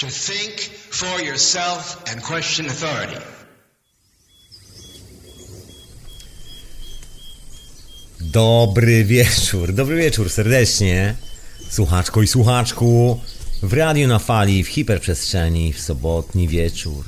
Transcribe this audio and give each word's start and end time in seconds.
to 0.00 0.06
think 0.06 0.60
for 0.90 1.20
yourself 1.20 2.02
and 2.10 2.22
question 2.22 2.66
authority. 2.66 3.20
Dobry 8.20 9.04
wieczór, 9.04 9.72
dobry 9.72 9.96
wieczór 9.96 10.30
serdecznie. 10.30 11.14
Słuchaczko 11.70 12.22
i 12.22 12.26
słuchaczku, 12.26 13.20
w 13.62 13.72
radiu 13.72 14.08
na 14.08 14.18
fali, 14.18 14.64
w 14.64 14.68
hiperprzestrzeni, 14.68 15.72
w 15.72 15.80
sobotni 15.80 16.48
wieczór. 16.48 17.04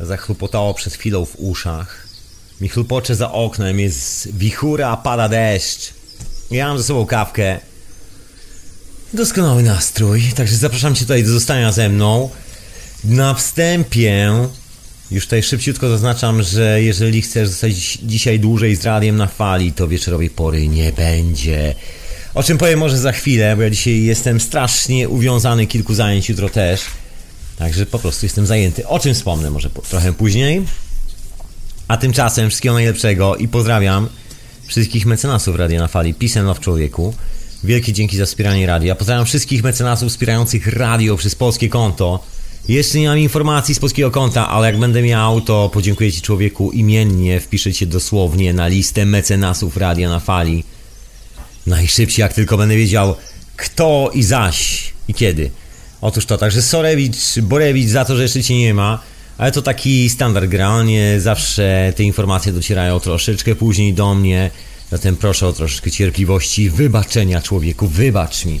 Zachlupotało 0.00 0.74
przed 0.74 0.94
chwilą 0.94 1.24
w 1.24 1.36
uszach. 1.36 2.06
Mi 2.60 2.68
chlupocze 2.68 3.14
za 3.14 3.32
oknem, 3.32 3.80
jest 3.80 4.36
wichura, 4.36 4.96
pada 4.96 5.28
deszcz. 5.28 5.94
Ja 6.50 6.68
mam 6.68 6.78
ze 6.78 6.84
sobą 6.84 7.06
kawkę. 7.06 7.60
Doskonały 9.14 9.62
nastrój, 9.62 10.22
także 10.22 10.56
zapraszam 10.56 10.94
Cię 10.94 11.00
tutaj 11.00 11.24
do 11.24 11.30
zostania 11.30 11.72
ze 11.72 11.88
mną. 11.88 12.30
Na 13.04 13.34
wstępie 13.34 14.32
już 15.10 15.24
tutaj 15.24 15.42
szybciutko 15.42 15.88
zaznaczam, 15.88 16.42
że 16.42 16.82
jeżeli 16.82 17.22
chcesz 17.22 17.48
zostać 17.48 17.98
dzisiaj 18.02 18.40
dłużej 18.40 18.76
z 18.76 18.84
radiem 18.84 19.16
na 19.16 19.26
fali, 19.26 19.72
to 19.72 19.88
wieczorowej 19.88 20.30
pory 20.30 20.68
nie 20.68 20.92
będzie. 20.92 21.74
O 22.34 22.42
czym 22.42 22.58
powiem 22.58 22.78
może 22.78 22.98
za 22.98 23.12
chwilę, 23.12 23.56
bo 23.56 23.62
ja 23.62 23.70
dzisiaj 23.70 24.02
jestem 24.02 24.40
strasznie 24.40 25.08
uwiązany, 25.08 25.66
kilku 25.66 25.94
zajęć 25.94 26.28
jutro 26.28 26.48
też. 26.48 26.80
Także 27.58 27.86
po 27.86 27.98
prostu 27.98 28.26
jestem 28.26 28.46
zajęty. 28.46 28.86
O 28.86 28.98
czym 28.98 29.14
wspomnę 29.14 29.50
może 29.50 29.70
po, 29.70 29.82
trochę 29.82 30.12
później. 30.12 30.62
A 31.88 31.96
tymczasem 31.96 32.48
wszystkiego 32.48 32.74
najlepszego 32.74 33.36
i 33.36 33.48
pozdrawiam 33.48 34.08
wszystkich 34.66 35.06
mecenasów 35.06 35.56
Radia 35.56 35.80
na 35.80 35.88
Fali. 35.88 36.14
Peace 36.14 36.40
and 36.40 36.60
człowieku. 36.60 37.14
Wielkie 37.64 37.92
dzięki 37.92 38.16
za 38.16 38.26
wspieranie 38.26 38.66
radia. 38.66 38.94
Pozdrawiam 38.94 39.26
wszystkich 39.26 39.62
mecenasów 39.62 40.08
wspierających 40.08 40.66
radio 40.66 41.16
przez 41.16 41.34
polskie 41.34 41.68
konto. 41.68 42.24
Jeszcze 42.68 42.98
nie 42.98 43.08
mam 43.08 43.18
informacji 43.18 43.74
z 43.74 43.78
polskiego 43.78 44.10
konta, 44.10 44.48
ale 44.48 44.66
jak 44.66 44.78
będę 44.78 45.02
miał, 45.02 45.40
to 45.40 45.70
podziękuję 45.72 46.12
Ci 46.12 46.22
człowieku 46.22 46.70
imiennie. 46.70 47.40
Wpiszę 47.40 47.72
Cię 47.72 47.86
dosłownie 47.86 48.52
na 48.52 48.68
listę 48.68 49.06
mecenasów 49.06 49.76
Radia 49.76 50.08
na 50.08 50.20
Fali. 50.20 50.64
Najszybciej 51.66 52.22
jak 52.22 52.32
tylko 52.32 52.56
będę 52.56 52.76
wiedział 52.76 53.14
kto 53.56 54.10
i 54.14 54.22
zaś 54.22 54.92
i 55.08 55.14
kiedy. 55.14 55.50
Otóż 56.00 56.26
to, 56.26 56.38
także 56.38 56.62
Sorewicz, 56.62 57.38
Borewicz 57.42 57.88
za 57.88 58.04
to, 58.04 58.16
że 58.16 58.22
jeszcze 58.22 58.42
Cię 58.42 58.58
nie 58.58 58.74
ma. 58.74 58.98
Ale 59.38 59.52
to 59.52 59.62
taki 59.62 60.08
standard 60.08 60.46
generalnie 60.46 61.20
zawsze 61.20 61.92
te 61.96 62.02
informacje 62.02 62.52
docierają 62.52 63.00
troszeczkę 63.00 63.54
później 63.54 63.94
do 63.94 64.14
mnie. 64.14 64.50
Zatem 64.92 65.16
proszę 65.16 65.46
o 65.46 65.52
troszeczkę 65.52 65.90
cierpliwości, 65.90 66.70
wybaczenia 66.70 67.42
człowieku, 67.42 67.88
wybacz 67.88 68.44
mi. 68.44 68.60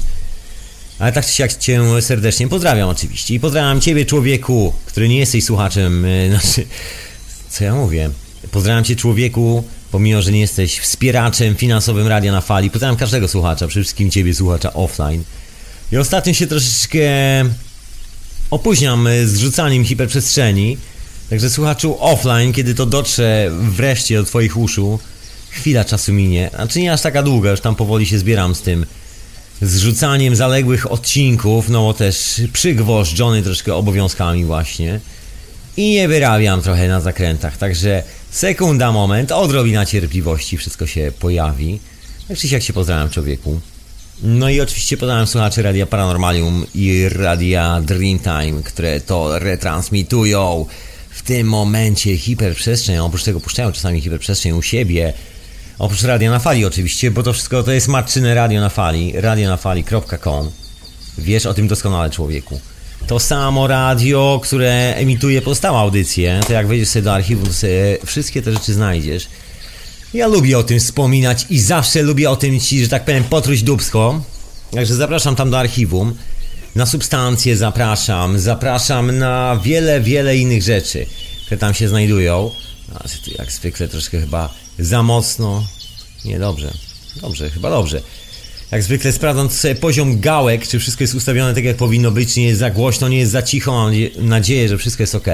Ale 0.98 1.12
tak 1.12 1.26
czy 1.26 1.32
siak 1.32 1.56
Cię 1.56 1.82
serdecznie 2.00 2.48
pozdrawiam 2.48 2.88
oczywiście. 2.88 3.34
I 3.34 3.40
pozdrawiam 3.40 3.80
Ciebie 3.80 4.06
człowieku, 4.06 4.72
który 4.86 5.08
nie 5.08 5.18
jesteś 5.18 5.44
słuchaczem, 5.44 6.06
yy, 6.06 6.30
znaczy, 6.38 6.66
co 7.50 7.64
ja 7.64 7.74
mówię? 7.74 8.10
Pozdrawiam 8.50 8.84
Cię 8.84 8.96
człowieku, 8.96 9.64
pomimo, 9.90 10.22
że 10.22 10.32
nie 10.32 10.40
jesteś 10.40 10.78
wspieraczem 10.78 11.56
finansowym 11.56 12.06
Radia 12.06 12.32
na 12.32 12.40
Fali. 12.40 12.70
Pozdrawiam 12.70 12.96
każdego 12.96 13.28
słuchacza, 13.28 13.68
przede 13.68 13.84
wszystkim 13.84 14.10
Ciebie 14.10 14.34
słuchacza 14.34 14.72
offline. 14.72 15.24
I 15.92 15.96
ostatnio 15.96 16.34
się 16.34 16.46
troszeczkę 16.46 17.00
opóźniam 18.50 19.08
z 19.24 19.36
rzucaniem 19.36 19.84
hiperprzestrzeni. 19.84 20.78
Także 21.30 21.50
słuchaczu 21.50 21.96
offline, 22.00 22.52
kiedy 22.52 22.74
to 22.74 22.86
dotrze 22.86 23.50
wreszcie 23.52 24.16
do 24.16 24.24
Twoich 24.24 24.56
uszu, 24.56 24.98
chwila 25.52 25.84
czasu 25.84 26.12
minie. 26.12 26.50
Znaczy 26.54 26.80
nie 26.80 26.92
aż 26.92 27.00
taka 27.00 27.22
długa, 27.22 27.50
już 27.50 27.60
tam 27.60 27.76
powoli 27.76 28.06
się 28.06 28.18
zbieram 28.18 28.54
z 28.54 28.62
tym 28.62 28.86
zrzucaniem 29.62 30.36
zaległych 30.36 30.92
odcinków, 30.92 31.68
no 31.68 31.82
bo 31.82 31.94
też 31.94 32.42
przygwożdżony 32.52 33.42
troszkę 33.42 33.74
obowiązkami 33.74 34.44
właśnie. 34.44 35.00
I 35.76 35.90
nie 35.90 36.08
wyrabiam 36.08 36.62
trochę 36.62 36.88
na 36.88 37.00
zakrętach, 37.00 37.56
także 37.56 38.02
sekunda, 38.30 38.92
moment, 38.92 39.32
odrobina 39.32 39.86
cierpliwości, 39.86 40.56
wszystko 40.56 40.86
się 40.86 41.12
pojawi. 41.20 41.80
Tak 42.28 42.38
czy 42.38 42.46
jak 42.46 42.62
się 42.62 42.72
pozdrawiam 42.72 43.10
człowieku. 43.10 43.60
No 44.22 44.48
i 44.48 44.60
oczywiście 44.60 44.96
pozdrawiam 44.96 45.26
słuchaczy 45.26 45.62
Radia 45.62 45.86
Paranormalium 45.86 46.66
i 46.74 47.08
Radia 47.08 47.80
Dreamtime, 47.80 48.62
które 48.64 49.00
to 49.00 49.38
retransmitują 49.38 50.66
w 51.10 51.22
tym 51.22 51.48
momencie 51.48 52.16
hiperprzestrzeń, 52.16 52.98
oprócz 52.98 53.24
tego 53.24 53.40
puszczają 53.40 53.72
czasami 53.72 54.00
hiperprzestrzeń 54.00 54.52
u 54.52 54.62
siebie, 54.62 55.12
Oprócz 55.82 56.02
Radia 56.02 56.30
na 56.30 56.38
Fali 56.38 56.64
oczywiście, 56.64 57.10
bo 57.10 57.22
to 57.22 57.32
wszystko 57.32 57.62
to 57.62 57.72
jest 57.72 57.88
matczyne 57.88 58.34
Radio 58.34 58.60
na 58.60 58.68
Fali, 58.68 59.12
radionafali.com. 59.20 60.50
Wiesz 61.18 61.46
o 61.46 61.54
tym 61.54 61.68
doskonale, 61.68 62.10
człowieku. 62.10 62.60
To 63.06 63.18
samo 63.18 63.66
radio, 63.66 64.40
które 64.42 64.94
emituje 64.94 65.42
pozostałe 65.42 65.78
audycje, 65.78 66.40
to 66.46 66.52
jak 66.52 66.66
wejdziesz 66.66 66.88
sobie 66.88 67.02
do 67.02 67.14
archiwum, 67.14 67.46
to 67.46 67.52
sobie 67.52 67.98
wszystkie 68.06 68.42
te 68.42 68.52
rzeczy 68.52 68.74
znajdziesz. 68.74 69.28
Ja 70.14 70.26
lubię 70.26 70.58
o 70.58 70.62
tym 70.62 70.78
wspominać 70.78 71.46
i 71.50 71.60
zawsze 71.60 72.02
lubię 72.02 72.30
o 72.30 72.36
tym 72.36 72.60
ci, 72.60 72.82
że 72.82 72.88
tak 72.88 73.04
powiem, 73.04 73.24
potruć 73.24 73.62
dubsko. 73.62 74.22
Także 74.70 74.94
zapraszam 74.94 75.36
tam 75.36 75.50
do 75.50 75.58
archiwum. 75.58 76.14
Na 76.74 76.86
substancje 76.86 77.56
zapraszam, 77.56 78.38
zapraszam 78.38 79.18
na 79.18 79.60
wiele, 79.64 80.00
wiele 80.00 80.36
innych 80.36 80.62
rzeczy, 80.62 81.06
które 81.46 81.58
tam 81.58 81.74
się 81.74 81.88
znajdują. 81.88 82.50
A 82.94 82.98
tu 82.98 83.30
jak 83.38 83.52
zwykle 83.52 83.88
troszkę 83.88 84.20
chyba 84.20 84.61
za 84.78 85.02
mocno. 85.02 85.66
Nie, 86.24 86.38
dobrze. 86.38 86.74
Dobrze, 87.20 87.50
chyba 87.50 87.70
dobrze. 87.70 88.02
Jak 88.70 88.82
zwykle 88.82 89.12
sprawdzam 89.12 89.50
sobie 89.50 89.74
poziom 89.74 90.20
gałek, 90.20 90.68
czy 90.68 90.78
wszystko 90.78 91.04
jest 91.04 91.14
ustawione 91.14 91.54
tak 91.54 91.64
jak 91.64 91.76
powinno 91.76 92.10
być, 92.10 92.34
czy 92.34 92.40
nie 92.40 92.46
jest 92.46 92.60
za 92.60 92.70
głośno, 92.70 93.08
nie 93.08 93.18
jest 93.18 93.32
za 93.32 93.42
cicho, 93.42 93.72
mam 93.72 93.92
nadzieję, 94.18 94.68
że 94.68 94.78
wszystko 94.78 95.02
jest 95.02 95.14
ok. 95.14 95.26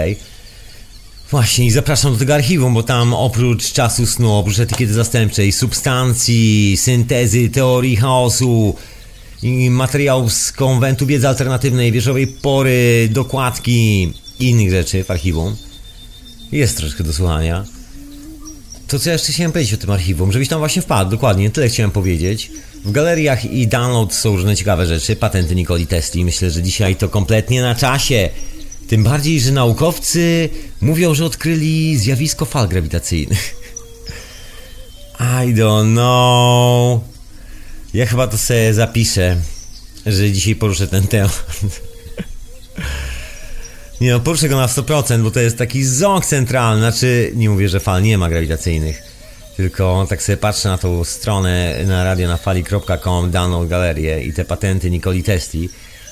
Właśnie 1.31 1.66
i 1.66 1.71
zapraszam 1.71 2.12
do 2.12 2.19
tego 2.19 2.34
archiwum, 2.34 2.75
bo 2.75 2.82
tam 2.82 3.15
oprócz 3.15 3.72
czasu 3.72 4.06
snu, 4.06 4.32
oprócz 4.32 4.59
etykiety 4.59 4.93
zastępczej, 4.93 5.53
substancji, 5.53 6.76
syntezy, 6.76 7.49
teorii 7.49 7.97
chaosu 7.97 8.75
i 9.43 9.70
materiałów 9.70 10.32
z 10.32 10.53
konwentu 10.53 11.06
wiedzy 11.06 11.28
alternatywnej, 11.28 11.93
wieżowej 11.93 12.26
pory, 12.26 13.09
dokładki 13.12 14.12
i 14.41 14.49
innych 14.49 14.70
rzeczy 14.70 15.05
w 15.05 15.10
archiwum. 15.10 15.56
Jest 16.53 16.76
troszkę 16.76 17.05
do 17.05 17.12
słuchania. 17.12 17.78
To 18.88 18.99
co 18.99 19.09
ja 19.09 19.12
jeszcze 19.12 19.32
chciałem 19.32 19.53
powiedzieć 19.53 19.75
o 19.75 19.76
tym 19.76 19.91
archiwum, 19.91 20.32
żebyś 20.32 20.49
tam 20.49 20.59
właśnie 20.59 20.82
wpadł, 20.82 21.10
dokładnie, 21.10 21.50
tyle 21.50 21.69
chciałem 21.69 21.91
powiedzieć. 21.91 22.50
W 22.84 22.93
galeriach 22.93 23.44
i 23.44 23.66
download 23.66 24.15
są 24.15 24.37
różne 24.37 24.56
ciekawe 24.56 24.87
rzeczy, 24.87 25.16
patenty 25.16 25.54
Nikoli 25.54 25.87
Tesli, 25.87 26.25
myślę, 26.25 26.50
że 26.50 26.62
dzisiaj 26.62 26.97
to 26.97 27.09
kompletnie 27.09 27.62
na 27.62 27.75
czasie. 27.75 28.31
Tym 28.88 29.04
bardziej, 29.04 29.41
że 29.41 29.53
naukowcy 29.53 30.49
mówią, 30.81 31.15
że 31.15 31.25
odkryli 31.25 31.97
zjawisko 31.97 32.44
fal 32.44 32.69
grawitacyjnych. 32.69 33.54
I 35.44 35.55
don't 35.55 35.93
know. 35.93 37.00
Ja 37.94 38.06
chyba 38.06 38.26
to 38.26 38.38
sobie 38.38 38.75
zapiszę, 38.75 39.37
że 40.06 40.32
dzisiaj 40.32 40.56
poruszę 40.56 40.87
ten 40.87 41.06
temat. 41.06 41.44
Nie 44.01 44.13
no, 44.13 44.21
poruszę 44.21 44.49
go 44.49 44.57
na 44.57 44.67
100%, 44.67 45.23
bo 45.23 45.31
to 45.31 45.41
jest 45.41 45.59
taki 45.59 45.85
ząg 45.85 46.27
centralny, 46.27 46.81
znaczy 46.81 47.33
nie 47.35 47.51
mówię, 47.51 47.69
że 47.69 47.81
fal 47.81 48.03
nie 48.03 48.19
ma 48.19 48.29
grawitacyjnych, 48.29 49.03
tylko 49.57 50.07
tak 50.09 50.23
sobie 50.23 50.37
patrzę 50.37 50.69
na 50.69 50.79
tą 50.79 51.05
stronę 51.05 51.75
na 51.87 52.05
radionafali.com, 52.05 53.31
daną 53.31 53.69
galerię 53.69 54.23
i 54.25 54.33
te 54.33 54.45
patenty 54.45 54.91
Nikoli 54.91 55.23
Tesli, 55.23 55.69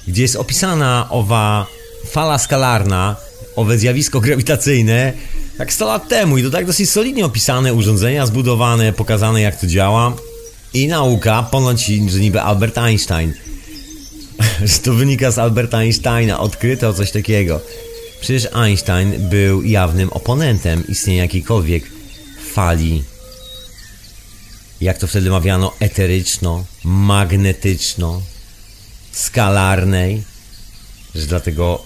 gdzie 0.08 0.22
jest 0.22 0.36
opisana 0.36 1.06
owa 1.10 1.66
fala 2.10 2.38
skalarna, 2.38 3.16
owe 3.56 3.78
zjawisko 3.78 4.20
grawitacyjne, 4.20 5.12
jak 5.58 5.72
100 5.72 5.86
lat 5.86 6.08
temu 6.08 6.38
i 6.38 6.42
to 6.42 6.50
tak 6.50 6.66
dosyć 6.66 6.90
solidnie 6.90 7.26
opisane, 7.26 7.74
urządzenia 7.74 8.26
zbudowane, 8.26 8.92
pokazane 8.92 9.40
jak 9.40 9.60
to 9.60 9.66
działa 9.66 10.12
i 10.74 10.88
nauka, 10.88 11.42
ponoć, 11.42 11.86
że 11.86 12.20
niby 12.20 12.40
Albert 12.40 12.78
Einstein 12.78 13.34
że 14.70 14.78
to 14.78 14.94
wynika 14.94 15.30
z 15.30 15.38
Alberta 15.38 15.78
Einsteina, 15.78 16.40
odkryto 16.40 16.94
coś 16.94 17.10
takiego. 17.10 17.60
Przecież 18.20 18.48
Einstein 18.52 19.28
był 19.28 19.62
jawnym 19.62 20.08
oponentem 20.12 20.86
istnienia 20.88 21.22
jakiejkolwiek 21.22 21.84
fali, 22.52 23.02
jak 24.80 24.98
to 24.98 25.06
wtedy 25.06 25.30
mawiano, 25.30 25.72
eteryczno, 25.80 26.64
magnetyczno, 26.84 28.22
skalarnej, 29.12 30.22
że 31.14 31.26
dlatego 31.26 31.82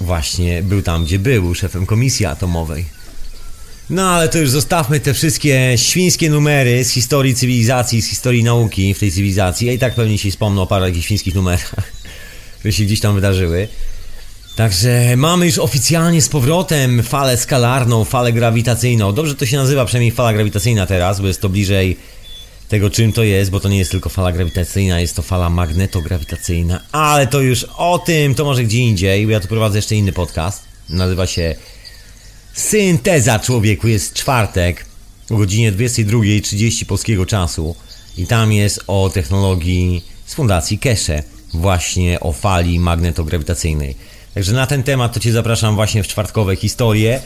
właśnie 0.00 0.62
był 0.62 0.82
tam, 0.82 1.04
gdzie 1.04 1.18
był, 1.18 1.42
był 1.42 1.54
szefem 1.54 1.86
komisji 1.86 2.26
atomowej. 2.26 2.84
No 3.92 4.10
ale 4.10 4.28
to 4.28 4.38
już 4.38 4.50
zostawmy 4.50 5.00
te 5.00 5.14
wszystkie 5.14 5.72
świńskie 5.76 6.30
numery 6.30 6.84
z 6.84 6.90
historii 6.90 7.34
cywilizacji, 7.34 8.02
z 8.02 8.08
historii 8.08 8.44
nauki 8.44 8.94
w 8.94 8.98
tej 8.98 9.10
cywilizacji. 9.10 9.66
Ja 9.66 9.72
i 9.72 9.78
tak 9.78 9.94
pewnie 9.94 10.18
się 10.18 10.30
wspomnę 10.30 10.60
o 10.60 10.66
paru 10.66 10.84
jakichś 10.84 11.04
świńskich 11.04 11.34
numerach, 11.34 11.74
które 12.58 12.72
się 12.72 12.84
gdzieś 12.84 13.00
tam 13.00 13.14
wydarzyły. 13.14 13.68
Także 14.56 15.16
mamy 15.16 15.46
już 15.46 15.58
oficjalnie 15.58 16.22
z 16.22 16.28
powrotem 16.28 17.02
falę 17.02 17.36
skalarną, 17.36 18.04
falę 18.04 18.32
grawitacyjną. 18.32 19.12
Dobrze 19.12 19.34
to 19.34 19.46
się 19.46 19.56
nazywa 19.56 19.84
przynajmniej 19.84 20.12
fala 20.12 20.32
grawitacyjna 20.32 20.86
teraz, 20.86 21.20
bo 21.20 21.26
jest 21.26 21.40
to 21.40 21.48
bliżej 21.48 21.96
tego, 22.68 22.90
czym 22.90 23.12
to 23.12 23.22
jest, 23.22 23.50
bo 23.50 23.60
to 23.60 23.68
nie 23.68 23.78
jest 23.78 23.90
tylko 23.90 24.08
fala 24.08 24.32
grawitacyjna, 24.32 25.00
jest 25.00 25.16
to 25.16 25.22
fala 25.22 25.50
magnetograwitacyjna, 25.50 26.80
ale 26.92 27.26
to 27.26 27.40
już 27.40 27.64
o 27.76 27.98
tym, 27.98 28.34
to 28.34 28.44
może 28.44 28.64
gdzie 28.64 28.78
indziej, 28.78 29.26
bo 29.26 29.32
ja 29.32 29.40
tu 29.40 29.48
prowadzę 29.48 29.78
jeszcze 29.78 29.94
inny 29.94 30.12
podcast, 30.12 30.62
nazywa 30.88 31.26
się 31.26 31.54
Synteza 32.54 33.38
Człowieku, 33.38 33.88
jest 33.88 34.14
czwartek 34.14 34.84
o 35.30 35.36
godzinie 35.36 35.72
22.30 35.72 36.84
polskiego 36.84 37.26
czasu 37.26 37.76
i 38.18 38.26
tam 38.26 38.52
jest 38.52 38.84
o 38.86 39.10
technologii 39.14 40.04
z 40.26 40.34
fundacji 40.34 40.78
Keshe, 40.78 41.22
właśnie 41.54 42.20
o 42.20 42.32
fali 42.32 42.78
magnetograwitacyjnej. 42.80 43.96
Także 44.34 44.52
na 44.52 44.66
ten 44.66 44.82
temat 44.82 45.14
to 45.14 45.20
Cię 45.20 45.32
zapraszam 45.32 45.74
właśnie 45.74 46.02
w 46.02 46.08
czwartkowe 46.08 46.56
historie, 46.56 47.20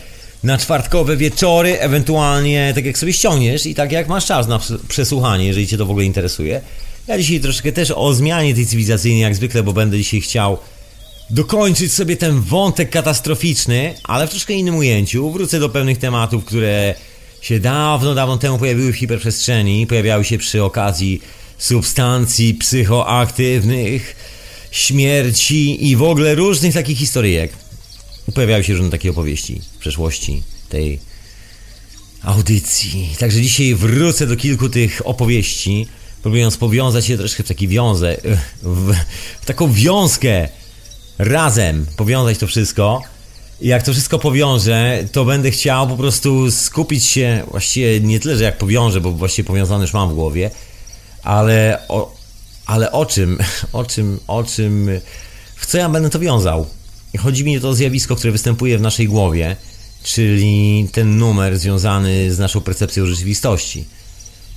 na 0.44 0.58
czwartkowe 0.58 1.16
wieczory, 1.16 1.80
ewentualnie 1.80 2.72
tak 2.74 2.84
jak 2.84 2.98
sobie 2.98 3.12
ściągniesz 3.12 3.66
i 3.66 3.74
tak 3.74 3.92
jak 3.92 4.08
masz 4.08 4.26
czas 4.26 4.48
na 4.48 4.60
przesłuchanie, 4.88 5.46
jeżeli 5.46 5.66
Cię 5.66 5.78
to 5.78 5.86
w 5.86 5.90
ogóle 5.90 6.04
interesuje. 6.04 6.60
Ja 7.06 7.18
dzisiaj 7.18 7.40
troszkę 7.40 7.72
też 7.72 7.90
o 7.90 8.14
zmianie 8.14 8.54
tej 8.54 8.66
cywilizacyjnej 8.66 9.22
jak 9.22 9.34
zwykle, 9.34 9.62
bo 9.62 9.72
będę 9.72 9.98
dzisiaj 9.98 10.20
chciał 10.20 10.58
dokończyć 11.30 11.92
sobie 11.92 12.16
ten 12.16 12.40
wątek 12.40 12.90
katastroficzny, 12.90 13.94
ale 14.04 14.26
w 14.26 14.30
troszkę 14.30 14.54
innym 14.54 14.76
ujęciu. 14.76 15.30
Wrócę 15.30 15.60
do 15.60 15.68
pewnych 15.68 15.98
tematów, 15.98 16.44
które 16.44 16.94
się 17.40 17.60
dawno, 17.60 18.14
dawno 18.14 18.38
temu 18.38 18.58
pojawiły 18.58 18.92
w 18.92 18.96
hiperprzestrzeni, 18.96 19.86
pojawiały 19.86 20.24
się 20.24 20.38
przy 20.38 20.62
okazji 20.62 21.20
substancji 21.58 22.54
psychoaktywnych, 22.54 24.16
śmierci 24.70 25.88
i 25.88 25.96
w 25.96 26.02
ogóle 26.02 26.34
różnych 26.34 26.74
takich 26.74 26.98
historyjek. 26.98 27.52
Pojawiały 28.34 28.64
się 28.64 28.72
różne 28.72 28.90
takie 28.90 29.10
opowieści 29.10 29.60
w 29.76 29.78
przeszłości 29.78 30.42
tej 30.68 30.98
audycji. 32.22 33.08
Także 33.18 33.42
dzisiaj 33.42 33.74
wrócę 33.74 34.26
do 34.26 34.36
kilku 34.36 34.68
tych 34.68 35.02
opowieści, 35.04 35.86
próbując 36.22 36.56
powiązać 36.56 37.08
je 37.08 37.18
troszkę 37.18 37.42
w 37.42 37.48
taki 37.48 37.68
wiązę, 37.68 38.16
w, 38.62 38.94
w 39.42 39.46
taką 39.46 39.72
wiązkę 39.72 40.48
razem, 41.18 41.86
powiązać 41.96 42.38
to 42.38 42.46
wszystko. 42.46 43.02
Jak 43.60 43.82
to 43.82 43.92
wszystko 43.92 44.18
powiążę, 44.18 45.04
to 45.12 45.24
będę 45.24 45.50
chciał 45.50 45.88
po 45.88 45.96
prostu 45.96 46.50
skupić 46.50 47.04
się, 47.04 47.42
właściwie 47.50 48.00
nie 48.00 48.20
tyle, 48.20 48.36
że 48.36 48.44
jak 48.44 48.58
powiążę, 48.58 49.00
bo 49.00 49.12
właściwie 49.12 49.46
powiązane 49.46 49.84
już 49.84 49.92
mam 49.92 50.10
w 50.10 50.14
głowie, 50.14 50.50
ale 51.22 51.82
o, 51.88 52.14
ale 52.66 52.92
o 52.92 53.06
czym, 53.06 53.38
o 53.72 53.84
czym, 53.84 54.20
o 54.26 54.44
czym, 54.44 54.90
w 55.56 55.66
co 55.66 55.78
ja 55.78 55.88
będę 55.88 56.10
to 56.10 56.18
wiązał? 56.18 56.66
Chodzi 57.18 57.44
mi 57.44 57.58
o 57.58 57.60
to 57.60 57.74
zjawisko, 57.74 58.16
które 58.16 58.32
występuje 58.32 58.78
w 58.78 58.80
naszej 58.80 59.08
głowie, 59.08 59.56
czyli 60.02 60.88
ten 60.92 61.18
numer 61.18 61.58
związany 61.58 62.34
z 62.34 62.38
naszą 62.38 62.60
percepcją 62.60 63.06
rzeczywistości. 63.06 63.84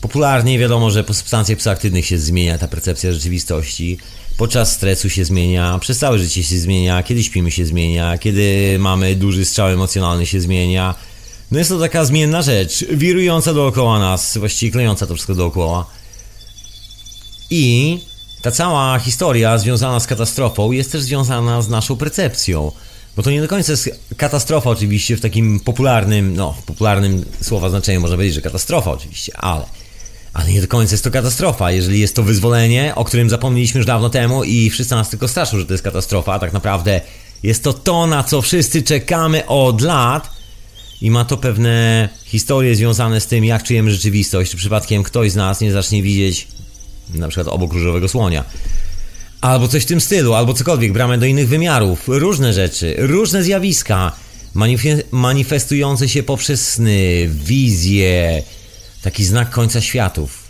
Popularnie 0.01 0.59
wiadomo, 0.59 0.91
że 0.91 1.03
po 1.03 1.13
substancjach 1.13 1.57
psychoaktywnych 1.57 2.05
się 2.05 2.19
zmienia 2.19 2.57
ta 2.57 2.67
percepcja 2.67 3.13
rzeczywistości, 3.13 3.97
podczas 4.39 4.71
stresu 4.71 5.09
się 5.09 5.25
zmienia, 5.25 5.79
przez 5.79 5.97
całe 5.97 6.19
życie 6.19 6.43
się 6.43 6.59
zmienia, 6.59 7.03
kiedy 7.03 7.23
śpimy 7.23 7.51
się 7.51 7.65
zmienia, 7.65 8.17
kiedy 8.17 8.77
mamy 8.79 9.15
duży 9.15 9.45
strzał 9.45 9.67
emocjonalny 9.67 10.25
się 10.25 10.41
zmienia. 10.41 10.95
No 11.51 11.59
jest 11.59 11.69
to 11.69 11.79
taka 11.79 12.05
zmienna 12.05 12.41
rzecz, 12.41 12.85
wirująca 12.91 13.53
dookoła 13.53 13.99
nas, 13.99 14.37
właściwie 14.37 14.71
klejąca 14.71 15.07
to 15.07 15.13
wszystko 15.13 15.35
dookoła. 15.35 15.85
I 17.49 17.99
ta 18.41 18.51
cała 18.51 18.99
historia 18.99 19.57
związana 19.57 19.99
z 19.99 20.07
katastrofą 20.07 20.71
jest 20.71 20.91
też 20.91 21.01
związana 21.01 21.61
z 21.61 21.69
naszą 21.69 21.97
percepcją. 21.97 22.71
Bo 23.15 23.23
to 23.23 23.31
nie 23.31 23.41
do 23.41 23.47
końca 23.47 23.71
jest 23.71 23.89
katastrofa 24.17 24.69
oczywiście 24.69 25.17
w 25.17 25.21
takim 25.21 25.59
popularnym, 25.59 26.35
no 26.35 26.55
popularnym 26.65 27.25
słowa 27.41 27.69
znaczeniu 27.69 28.01
można 28.01 28.15
powiedzieć, 28.15 28.35
że 28.35 28.41
katastrofa 28.41 28.91
oczywiście, 28.91 29.37
ale 29.37 29.65
ale 30.33 30.51
nie 30.51 30.61
do 30.61 30.67
końca 30.67 30.93
jest 30.93 31.03
to 31.03 31.11
katastrofa, 31.11 31.71
jeżeli 31.71 31.99
jest 31.99 32.15
to 32.15 32.23
wyzwolenie, 32.23 32.95
o 32.95 33.05
którym 33.05 33.29
zapomnieliśmy 33.29 33.77
już 33.77 33.85
dawno 33.85 34.09
temu 34.09 34.43
i 34.43 34.69
wszyscy 34.69 34.95
nas 34.95 35.09
tylko 35.09 35.27
straszą, 35.27 35.59
że 35.59 35.65
to 35.65 35.73
jest 35.73 35.83
katastrofa, 35.83 36.33
a 36.33 36.39
tak 36.39 36.53
naprawdę 36.53 37.01
jest 37.43 37.63
to 37.63 37.73
to, 37.73 38.07
na 38.07 38.23
co 38.23 38.41
wszyscy 38.41 38.83
czekamy 38.83 39.45
od 39.45 39.81
lat 39.81 40.29
i 41.01 41.11
ma 41.11 41.25
to 41.25 41.37
pewne 41.37 42.09
historie 42.25 42.75
związane 42.75 43.21
z 43.21 43.27
tym, 43.27 43.45
jak 43.45 43.63
czujemy 43.63 43.91
rzeczywistość, 43.91 44.51
czy 44.51 44.57
przypadkiem 44.57 45.03
ktoś 45.03 45.31
z 45.31 45.35
nas 45.35 45.61
nie 45.61 45.71
zacznie 45.71 46.03
widzieć 46.03 46.47
na 47.13 47.27
przykład 47.27 47.47
obok 47.47 47.73
różowego 47.73 48.07
słonia. 48.07 48.43
Albo 49.41 49.67
coś 49.67 49.83
w 49.83 49.85
tym 49.85 50.01
stylu, 50.01 50.33
albo 50.33 50.53
cokolwiek, 50.53 50.93
bramę 50.93 51.17
do 51.17 51.25
innych 51.25 51.47
wymiarów, 51.47 52.03
różne 52.07 52.53
rzeczy, 52.53 52.95
różne 52.97 53.43
zjawiska 53.43 54.11
manifestujące 55.11 56.09
się 56.09 56.23
poprzez 56.23 56.67
sny, 56.67 57.29
wizje, 57.33 58.43
taki 59.01 59.25
znak 59.25 59.49
końca 59.49 59.81
światów 59.81 60.43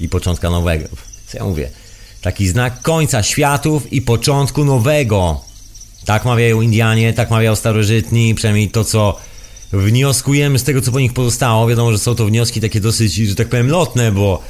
i 0.00 0.08
początka 0.08 0.50
nowego. 0.50 0.88
Co 1.26 1.38
ja 1.38 1.44
mówię? 1.44 1.70
Taki 2.22 2.48
znak 2.48 2.82
końca 2.82 3.22
światów 3.22 3.92
i 3.92 4.02
początku 4.02 4.64
nowego. 4.64 5.40
Tak 6.04 6.24
mawiają 6.24 6.60
Indianie, 6.60 7.12
tak 7.12 7.30
mawiają 7.30 7.56
starożytni, 7.56 8.34
przynajmniej 8.34 8.70
to, 8.70 8.84
co 8.84 9.16
wnioskujemy 9.72 10.58
z 10.58 10.62
tego, 10.62 10.80
co 10.80 10.92
po 10.92 11.00
nich 11.00 11.12
pozostało. 11.12 11.66
Wiadomo, 11.66 11.92
że 11.92 11.98
są 11.98 12.14
to 12.14 12.26
wnioski 12.26 12.60
takie 12.60 12.80
dosyć, 12.80 13.14
że 13.14 13.34
tak 13.34 13.48
powiem, 13.48 13.68
lotne, 13.68 14.12
bo 14.12 14.42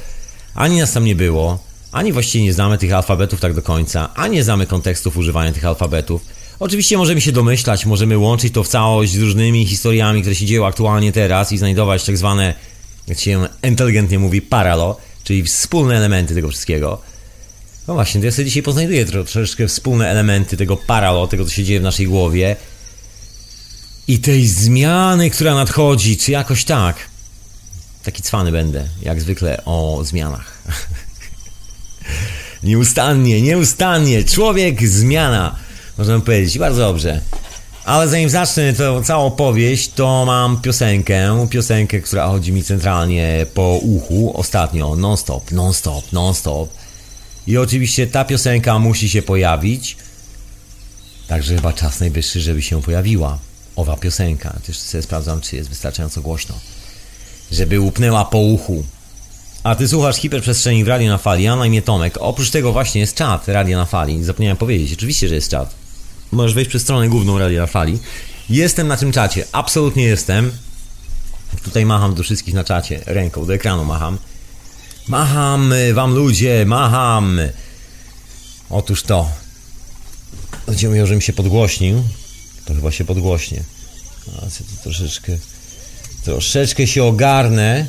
ani 0.55 0.77
nas 0.77 0.93
tam 0.93 1.05
nie 1.05 1.15
było, 1.15 1.59
ani 1.91 2.13
właściwie 2.13 2.43
nie 2.43 2.53
znamy 2.53 2.77
tych 2.77 2.93
alfabetów 2.93 3.39
tak 3.39 3.53
do 3.53 3.61
końca, 3.61 4.09
ani 4.15 4.35
nie 4.35 4.43
znamy 4.43 4.67
kontekstów 4.67 5.17
używania 5.17 5.51
tych 5.51 5.65
alfabetów. 5.65 6.25
Oczywiście 6.59 6.97
możemy 6.97 7.21
się 7.21 7.31
domyślać, 7.31 7.85
możemy 7.85 8.17
łączyć 8.17 8.53
to 8.53 8.63
w 8.63 8.67
całość 8.67 9.11
z 9.11 9.21
różnymi 9.21 9.65
historiami, 9.65 10.21
które 10.21 10.35
się 10.35 10.45
dzieją 10.45 10.65
aktualnie 10.65 11.11
teraz 11.11 11.51
i 11.51 11.57
znajdować 11.57 12.05
tak 12.05 12.17
zwane, 12.17 12.53
jak 13.07 13.19
się 13.19 13.47
inteligentnie 13.63 14.19
mówi, 14.19 14.41
paralo, 14.41 14.97
czyli 15.23 15.43
wspólne 15.43 15.97
elementy 15.97 16.35
tego 16.35 16.49
wszystkiego. 16.49 17.01
No 17.87 17.93
właśnie, 17.93 18.21
to 18.21 18.25
ja 18.25 18.31
sobie 18.31 18.45
dzisiaj 18.45 18.63
poznajduję 18.63 19.05
troszeczkę 19.05 19.67
wspólne 19.67 20.09
elementy 20.09 20.57
tego 20.57 20.77
paralo, 20.77 21.27
tego 21.27 21.45
co 21.45 21.51
się 21.51 21.63
dzieje 21.63 21.79
w 21.79 21.83
naszej 21.83 22.07
głowie 22.07 22.55
i 24.07 24.19
tej 24.19 24.47
zmiany, 24.47 25.29
która 25.29 25.55
nadchodzi, 25.55 26.17
czy 26.17 26.31
jakoś 26.31 26.63
tak. 26.63 26.95
Taki 28.03 28.23
cwany 28.23 28.51
będę, 28.51 28.87
jak 29.01 29.21
zwykle 29.21 29.65
o 29.65 30.01
zmianach. 30.03 30.63
nieustannie, 32.63 33.41
nieustannie, 33.41 34.23
człowiek 34.23 34.87
zmiana, 34.87 35.55
można 35.97 36.19
powiedzieć. 36.19 36.59
Bardzo 36.59 36.81
dobrze. 36.81 37.21
Ale 37.85 38.07
zanim 38.07 38.29
zacznę 38.29 38.73
tę 38.73 39.01
całą 39.03 39.25
opowieść, 39.25 39.91
to 39.95 40.25
mam 40.25 40.61
piosenkę, 40.61 41.47
piosenkę, 41.49 41.99
która 41.99 42.27
chodzi 42.27 42.51
mi 42.51 42.63
centralnie 42.63 43.45
po 43.53 43.79
uchu 43.81 44.37
ostatnio, 44.37 44.95
non-stop, 44.95 45.51
non-stop, 45.51 46.11
non-stop. 46.11 46.69
I 47.47 47.57
oczywiście 47.57 48.07
ta 48.07 48.25
piosenka 48.25 48.79
musi 48.79 49.09
się 49.09 49.21
pojawić, 49.21 49.97
także 51.27 51.55
chyba 51.55 51.73
czas 51.73 51.99
najwyższy, 51.99 52.41
żeby 52.41 52.61
się 52.61 52.81
pojawiła 52.81 53.39
owa 53.75 53.97
piosenka. 53.97 54.53
Też 54.67 54.79
sobie 54.79 55.01
sprawdzam, 55.01 55.41
czy 55.41 55.55
jest 55.55 55.69
wystarczająco 55.69 56.21
głośno 56.21 56.55
żeby 57.51 57.81
upnęła 57.81 58.25
po 58.25 58.37
uchu. 58.37 58.83
A 59.63 59.75
ty 59.75 59.87
słuchasz 59.87 60.15
hiperprzestrzeni 60.15 60.83
w 60.83 60.87
Radio 60.87 61.11
na 61.11 61.17
Fali, 61.17 61.47
a 61.47 61.55
na 61.55 61.65
imię 61.65 61.81
Tomek. 61.81 62.17
Oprócz 62.19 62.49
tego 62.49 62.73
właśnie 62.73 63.01
jest 63.01 63.15
czat 63.15 63.47
Radio 63.47 63.77
na 63.77 63.85
Fali. 63.85 64.23
Zapomniałem 64.23 64.57
powiedzieć, 64.57 64.93
oczywiście, 64.93 65.27
że 65.27 65.35
jest 65.35 65.51
czat. 65.51 65.80
Możesz 66.31 66.53
wejść 66.53 66.69
przez 66.69 66.81
stronę 66.81 67.09
główną 67.09 67.39
Radio 67.39 67.61
na 67.61 67.67
Fali. 67.67 67.99
Jestem 68.49 68.87
na 68.87 68.97
tym 68.97 69.11
czacie, 69.11 69.45
absolutnie 69.51 70.03
jestem. 70.03 70.51
Tutaj 71.63 71.85
macham 71.85 72.15
do 72.15 72.23
wszystkich 72.23 72.53
na 72.53 72.63
czacie, 72.63 73.01
ręką, 73.05 73.45
do 73.45 73.53
ekranu 73.53 73.85
macham. 73.85 74.17
Macham 75.07 75.73
wam 75.93 76.15
ludzie, 76.15 76.65
macham. 76.65 77.39
Otóż 78.69 79.03
to. 79.03 79.29
Ludzie 80.67 80.89
mówią, 80.89 81.05
żebym 81.05 81.21
się 81.21 81.33
podgłośnił. 81.33 82.03
To 82.65 82.73
chyba 82.73 82.91
się 82.91 83.05
podgłośnie. 83.05 83.63
A, 84.37 84.41
to 84.41 84.83
troszeczkę 84.83 85.37
Troszeczkę 86.23 86.87
się 86.87 87.03
ogarnę. 87.03 87.85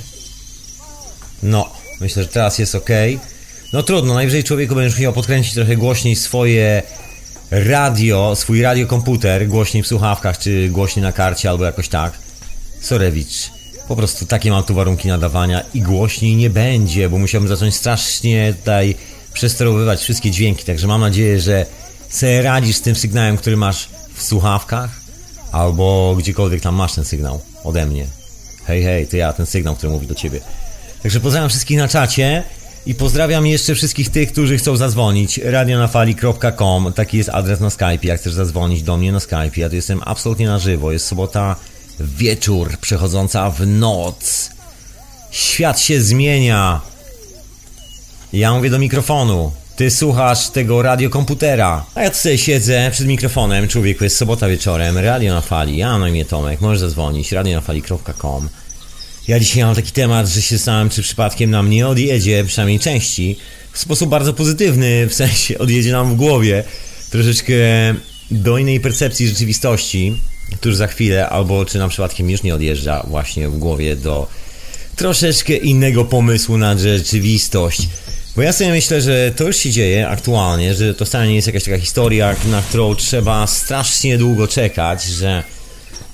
No, 1.43 1.73
myślę, 2.01 2.23
że 2.23 2.29
teraz 2.29 2.59
jest 2.59 2.75
ok. 2.75 2.89
No 3.73 3.83
trudno, 3.83 4.15
najwyżej 4.15 4.45
człowieku 4.45 4.75
będziesz 4.75 4.99
musiał 4.99 5.13
podkręcić 5.13 5.55
trochę 5.55 5.77
głośniej 5.77 6.17
swoje 6.17 6.83
radio, 7.53 8.37
swój 8.37 8.63
radiokomputer, 8.63 9.49
głośniej 9.49 9.83
w 9.83 9.87
słuchawkach, 9.87 10.39
czy 10.39 10.69
głośniej 10.69 11.03
na 11.03 11.13
karcie, 11.13 11.51
albo 11.51 11.65
jakoś 11.65 11.89
tak. 11.89 12.13
Sorewicz. 12.81 13.51
Po 13.89 13.97
prostu 13.97 14.27
takie 14.27 14.51
mam 14.51 14.65
tu 14.65 14.75
warunki 14.75 15.09
nadawania 15.09 15.63
i 15.75 15.83
głośniej 15.83 16.37
nie 16.37 16.51
będzie, 16.51 17.09
bo 17.09 17.19
musiałbym 17.19 17.49
zacząć 17.49 17.75
strasznie 17.75 18.55
tutaj 18.59 18.95
przesterowywać 19.33 20.01
wszystkie 20.01 20.31
dźwięki, 20.31 20.65
także 20.65 20.87
mam 20.87 21.01
nadzieję, 21.01 21.41
że 21.41 21.67
sobie 22.09 22.43
radzisz 22.43 22.77
z 22.77 22.81
tym 22.81 22.95
sygnałem, 22.95 23.37
który 23.37 23.57
masz 23.57 23.89
w 24.15 24.23
słuchawkach, 24.23 24.91
albo 25.53 26.15
gdziekolwiek 26.19 26.61
tam 26.61 26.75
masz 26.75 26.95
ten 26.95 27.05
sygnał 27.05 27.41
ode 27.65 27.87
mnie. 27.87 28.07
Hej, 28.67 28.83
hej, 28.83 29.07
to 29.07 29.17
ja, 29.17 29.33
ten 29.33 29.47
sygnał, 29.47 29.77
który 29.77 29.93
mówi 29.93 30.07
do 30.07 30.15
ciebie. 30.15 30.41
Także 31.03 31.21
pozdrawiam 31.21 31.51
wszystkich 31.51 31.79
na 31.79 31.89
czacie 31.89 32.45
i 32.87 32.95
pozdrawiam 32.95 33.47
jeszcze 33.47 33.75
wszystkich 33.75 34.09
tych, 34.09 34.33
którzy 34.33 34.59
chcą 34.59 34.77
zadzwonić. 34.77 35.39
radionafali.com, 35.39 36.93
taki 36.93 37.19
jest 37.19 37.31
adres 37.31 37.61
na 37.61 37.71
Skype, 37.71 37.99
jak 38.03 38.21
chcesz 38.21 38.33
zadzwonić 38.33 38.83
do 38.83 38.97
mnie 38.97 39.13
na 39.13 39.21
Skype. 39.21 39.51
Ja 39.57 39.69
tu 39.69 39.75
jestem 39.75 40.01
absolutnie 40.05 40.47
na 40.47 40.59
żywo. 40.59 40.93
Jest 40.93 41.07
sobota 41.07 41.57
wieczór, 42.01 42.77
przechodząca 42.81 43.51
w 43.51 43.67
noc. 43.67 44.51
Świat 45.31 45.81
się 45.81 46.01
zmienia. 46.01 46.81
Ja 48.33 48.55
mówię 48.55 48.71
do 48.71 48.79
mikrofonu. 48.79 49.53
Ty 49.77 49.91
słuchasz 49.91 50.49
tego 50.49 50.83
radiokomputera. 50.83 51.85
A 51.95 52.03
ja 52.03 52.11
tu 52.11 52.17
sobie 52.17 52.39
siedzę 52.39 52.89
przed 52.93 53.07
mikrofonem. 53.07 53.69
Człowieku, 53.69 54.05
jest 54.05 54.17
sobota 54.17 54.49
wieczorem. 54.49 54.99
Radio 54.99 55.35
na 55.35 55.41
fali. 55.41 55.77
Ja 55.77 55.99
na 55.99 56.09
imię 56.09 56.25
Tomek. 56.25 56.61
Możesz 56.61 56.81
zadzwonić. 56.81 57.33
radionafali.com 57.33 58.49
Ja 59.29 59.41
dzisiaj 59.41 59.65
mam 59.65 59.75
taki 59.75 59.93
temat, 59.93 60.29
że 60.29 60.43
się 60.43 60.57
zastanawiam, 60.57 60.91
czy 60.91 61.03
przypadkiem 61.03 61.51
nam 61.51 61.71
nie 61.71 61.89
odjedzie, 61.89 62.45
przynajmniej 62.45 62.81
części, 62.81 63.37
w 63.73 63.79
sposób 63.79 64.11
bardzo 64.11 64.33
pozytywny, 64.33 65.07
w 65.09 65.15
sensie 65.15 65.59
odjedzie 65.59 65.93
nam 65.93 66.13
w 66.13 66.17
głowie 66.17 66.65
troszeczkę 67.11 67.55
do 68.31 68.59
innej 68.59 68.81
percepcji 68.81 69.29
rzeczywistości, 69.29 70.17
tuż 70.61 70.77
za 70.77 70.87
chwilę, 70.87 71.29
albo 71.29 71.65
czy 71.65 71.79
nam 71.79 71.91
przypadkiem 71.91 72.31
już 72.31 72.43
nie 72.43 72.55
odjeżdża 72.55 73.07
właśnie 73.09 73.49
w 73.49 73.59
głowie 73.59 73.97
do 73.97 74.29
troszeczkę 74.97 75.57
innego 75.57 76.05
pomysłu 76.05 76.59
na 76.59 76.79
rzeczywistość. 76.79 77.89
Bo 78.37 78.43
ja 78.43 78.53
sobie 78.53 78.71
myślę, 78.71 79.03
że 79.03 79.33
to 79.37 79.45
już 79.45 79.57
się 79.57 79.71
dzieje 79.71 80.09
aktualnie, 80.09 80.75
że 80.75 80.95
to 80.95 81.05
wcale 81.05 81.29
nie 81.29 81.35
jest 81.35 81.47
jakaś 81.47 81.65
taka 81.65 81.79
historia, 81.79 82.37
na 82.51 82.63
którą 82.63 82.95
trzeba 82.95 83.47
strasznie 83.47 84.19
długo 84.19 84.49
czekać, 84.49 85.05
że, 85.05 85.43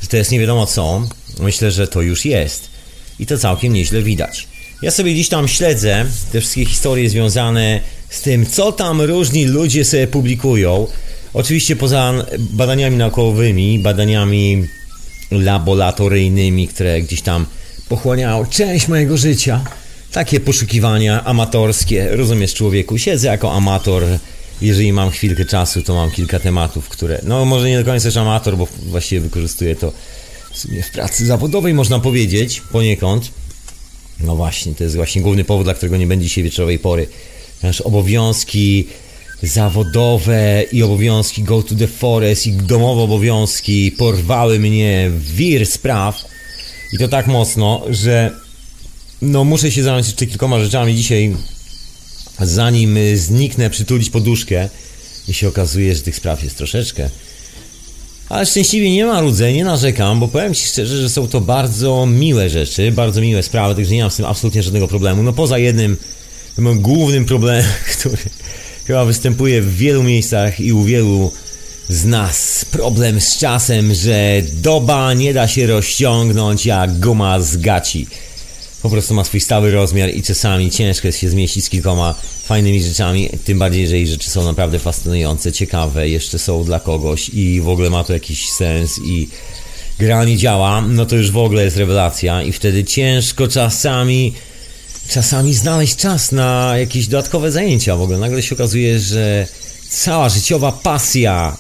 że 0.03 0.09
to 0.09 0.17
jest 0.17 0.33
nie 0.33 0.41
wiadomo 0.41 0.67
co. 0.67 1.03
Myślę, 1.39 1.71
że 1.71 1.89
to 1.89 2.03
już 2.03 2.25
jest. 2.25 2.78
I 3.21 3.27
to 3.27 3.39
całkiem 3.39 3.73
nieźle 3.73 4.03
widać. 4.03 4.49
Ja 4.83 4.91
sobie 4.91 5.15
dziś 5.15 5.29
tam 5.29 5.49
śledzę 5.49 6.05
te 6.33 6.41
wszystkie 6.41 6.65
historie 6.65 7.11
związane 7.11 7.81
z 8.11 8.21
tym, 8.21 8.47
co 8.47 8.73
tam 8.73 9.01
różni 9.01 9.45
ludzie 9.45 9.85
sobie 9.85 10.07
publikują. 10.07 10.87
Oczywiście 11.35 11.77
poza 11.77 12.15
badaniami 12.39 12.97
naukowymi, 12.97 13.79
badaniami 13.79 14.65
laboratoryjnymi, 15.31 16.69
które 16.69 17.03
gdzieś 17.03 17.23
tam 17.23 17.47
pochłaniają 17.89 18.47
część 18.47 18.89
mojego 18.89 19.17
życia. 19.17 19.65
Takie 20.13 20.41
poszukiwania 20.41 21.25
amatorskie, 21.25 22.17
rozumiesz 22.17 22.55
człowieku, 22.55 22.99
siedzę 22.99 23.29
jako 23.29 23.53
amator, 23.53 24.05
jeżeli 24.61 24.93
mam 24.93 25.11
chwilkę 25.11 25.45
czasu, 25.45 25.83
to 25.83 25.95
mam 25.95 26.11
kilka 26.11 26.41
tematów, 26.41 26.89
które, 26.89 27.21
no 27.23 27.45
może 27.45 27.69
nie 27.69 27.79
do 27.79 27.85
końca 27.85 28.05
też 28.05 28.17
amator, 28.17 28.57
bo 28.57 28.69
właściwie 28.87 29.21
wykorzystuję 29.21 29.77
to 29.77 29.93
w 30.59 30.61
sumie 30.61 30.83
w 30.83 30.91
pracy 30.91 31.27
zawodowej, 31.27 31.75
można 31.75 32.01
powiedzieć, 32.01 32.61
poniekąd. 32.61 33.31
No 34.21 34.37
właśnie, 34.37 34.75
to 34.75 34.85
jest 34.85 34.97
właśnie 34.97 35.23
główny 35.23 35.45
powód, 35.45 35.67
dla 35.67 35.75
którego 35.75 35.97
nie 35.97 36.07
będzie 36.07 36.27
dzisiaj 36.27 36.45
wieczorowej 36.45 36.79
pory. 36.79 37.07
Ponieważ 37.61 37.81
obowiązki 37.81 38.87
zawodowe 39.43 40.65
i 40.73 40.83
obowiązki 40.83 41.43
go 41.43 41.63
to 41.63 41.75
the 41.75 41.87
forest 41.87 42.47
i 42.47 42.53
domowe 42.53 43.03
obowiązki 43.03 43.93
porwały 43.93 44.59
mnie 44.59 45.11
w 45.11 45.35
wir 45.35 45.67
spraw 45.67 46.25
i 46.93 46.99
to 46.99 47.09
tak 47.09 47.27
mocno, 47.27 47.83
że 47.91 48.33
no 49.23 49.45
muszę 49.45 49.73
się 49.73 49.83
zająć 49.83 50.07
jeszcze 50.07 50.27
kilkoma 50.27 50.61
rzeczami 50.61 50.97
dzisiaj, 50.97 51.37
zanim 52.41 52.99
zniknę, 53.15 53.71
przytulić 53.71 54.11
poduszkę 54.11 54.69
i 55.29 55.35
się 55.35 55.49
okazuje, 55.49 55.95
że 55.95 56.03
tych 56.03 56.17
spraw 56.17 56.45
jest 56.45 56.57
troszeczkę. 56.57 57.11
Ale 58.29 58.47
szczęśliwie 58.47 58.91
nie 58.91 59.05
ma 59.05 59.21
rudzeń, 59.21 59.57
nie 59.57 59.65
narzekam, 59.65 60.21
bo 60.21 60.29
powiem 60.29 60.55
Ci 60.55 60.67
szczerze, 60.67 60.97
że 60.97 61.09
są 61.09 61.29
to 61.29 61.41
bardzo 61.41 62.07
miłe 62.07 62.51
rzeczy, 62.51 62.93
bardzo 62.93 63.21
miłe 63.21 63.43
sprawy, 63.43 63.75
także 63.75 63.95
nie 63.95 64.03
mam 64.03 64.11
z 64.11 64.17
tym 64.17 64.27
absolutnie 64.27 64.63
żadnego 64.63 64.89
problemu. 64.89 65.23
No 65.23 65.33
poza 65.33 65.59
jednym, 65.59 65.97
głównym 66.59 67.25
problemem, 67.25 67.65
który 67.99 68.17
chyba 68.87 69.05
występuje 69.05 69.63
w 69.63 69.77
wielu 69.77 70.03
miejscach 70.03 70.61
i 70.61 70.73
u 70.73 70.83
wielu 70.83 71.33
z 71.89 72.05
nas. 72.05 72.65
Problem 72.65 73.21
z 73.21 73.39
czasem, 73.39 73.95
że 73.95 74.43
doba 74.53 75.15
nie 75.15 75.35
da 75.35 75.49
się 75.49 75.67
rozciągnąć 75.67 76.67
jak 76.67 77.01
guma 77.01 77.41
z 77.41 77.57
gaci 77.57 78.07
po 78.83 78.91
prostu 78.91 79.15
ma 79.15 79.25
swój 79.25 79.41
stały 79.41 79.71
rozmiar 79.73 80.15
i 80.15 80.23
czasami 80.23 80.71
ciężko 80.71 81.09
jest 81.09 81.19
się 81.19 81.29
zmieścić 81.29 81.65
z 81.65 81.69
kilkoma 81.69 82.15
fajnymi 82.45 82.83
rzeczami, 82.83 83.31
tym 83.45 83.59
bardziej, 83.59 83.83
jeżeli 83.83 84.07
rzeczy 84.07 84.31
są 84.31 84.45
naprawdę 84.45 84.79
fascynujące, 84.79 85.53
ciekawe, 85.53 86.09
jeszcze 86.09 86.39
są 86.39 86.65
dla 86.65 86.81
kogoś 86.81 87.29
i 87.29 87.61
w 87.61 87.69
ogóle 87.69 87.91
ma 87.91 88.05
to 88.05 88.13
jakiś 88.13 88.51
sens 88.51 89.01
i 89.05 89.29
gra 89.99 90.25
nie 90.25 90.37
działa, 90.37 90.81
no 90.81 91.07
to 91.07 91.17
już 91.17 91.31
w 91.31 91.37
ogóle 91.37 91.65
jest 91.65 91.77
rewelacja 91.77 92.43
i 92.43 92.53
wtedy 92.53 92.85
ciężko 92.85 93.49
czasami 93.49 94.33
czasami 95.09 95.55
znaleźć 95.55 95.97
czas 95.97 96.33
na 96.33 96.75
jakieś 96.79 97.07
dodatkowe 97.07 97.53
zajęcia 97.53 97.97
w 97.97 98.03
ogóle. 98.03 98.19
Nagle 98.19 98.43
się 98.43 98.55
okazuje, 98.55 98.99
że 98.99 99.47
cała 99.91 100.29
życiowa 100.29 100.73
pasja 100.73 101.57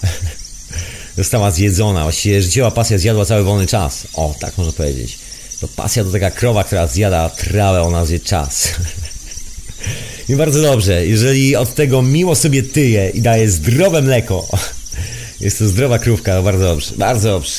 została 1.16 1.50
zjedzona, 1.50 2.02
właściwie 2.02 2.42
życiowa 2.42 2.70
pasja 2.70 2.98
zjadła 2.98 3.24
cały 3.24 3.44
wolny 3.44 3.66
czas. 3.66 4.06
O, 4.14 4.34
tak 4.40 4.58
można 4.58 4.72
powiedzieć. 4.72 5.27
To 5.60 5.68
pasja 5.68 6.04
to 6.04 6.10
taka 6.10 6.30
krowa, 6.30 6.64
która 6.64 6.86
zjada 6.86 7.28
trawę 7.30 7.82
o 7.82 7.90
nazwie 7.90 8.20
czas. 8.20 8.68
I 10.28 10.36
bardzo 10.36 10.62
dobrze, 10.62 11.06
jeżeli 11.06 11.56
od 11.56 11.74
tego 11.74 12.02
miło 12.02 12.34
sobie 12.34 12.62
tyje 12.62 13.10
i 13.10 13.22
daje 13.22 13.50
zdrowe 13.50 14.02
mleko, 14.02 14.48
jest 15.40 15.58
to 15.58 15.68
zdrowa 15.68 15.98
krówka, 15.98 16.42
bardzo 16.42 16.64
dobrze, 16.64 16.94
bardzo 16.96 17.28
dobrze. 17.28 17.52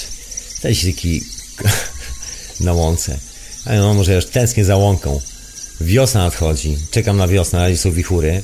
Cześć 0.62 0.86
taki 0.86 1.22
na 2.60 2.74
łące. 2.74 3.18
Ale 3.66 3.80
no, 3.80 3.94
może 3.94 4.16
już 4.16 4.26
tęsknię 4.26 4.66
za 4.66 4.76
łąką. 4.76 5.22
Wiosna 5.82 6.24
nadchodzi, 6.24 6.78
czekam 6.92 7.18
na 7.18 7.28
wiosnę, 7.28 7.60
ale 7.60 7.78
są 7.78 7.92
wichury. 7.92 8.44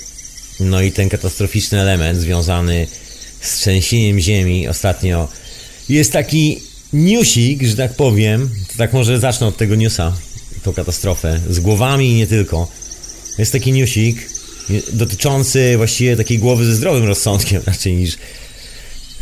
No 0.59 0.81
i 0.81 0.91
ten 0.91 1.09
katastroficzny 1.09 1.81
element 1.81 2.19
związany 2.19 2.87
z 3.41 3.55
trzęsieniem 3.55 4.19
ziemi 4.19 4.67
ostatnio 4.67 5.27
jest 5.89 6.11
taki 6.11 6.61
newsik, 6.95 7.63
że 7.63 7.75
tak 7.75 7.93
powiem, 7.93 8.49
to 8.71 8.77
tak 8.77 8.93
może 8.93 9.19
zacznę 9.19 9.47
od 9.47 9.57
tego 9.57 9.75
newsa, 9.75 10.13
tą 10.63 10.73
katastrofę, 10.73 11.39
z 11.49 11.59
głowami 11.59 12.11
i 12.11 12.15
nie 12.15 12.27
tylko. 12.27 12.67
Jest 13.37 13.51
taki 13.51 13.71
newsik 13.71 14.29
dotyczący 14.93 15.77
właściwie 15.77 16.17
takiej 16.17 16.39
głowy 16.39 16.65
ze 16.65 16.75
zdrowym 16.75 17.03
rozsądkiem 17.03 17.61
raczej 17.67 17.95
niż 17.95 18.17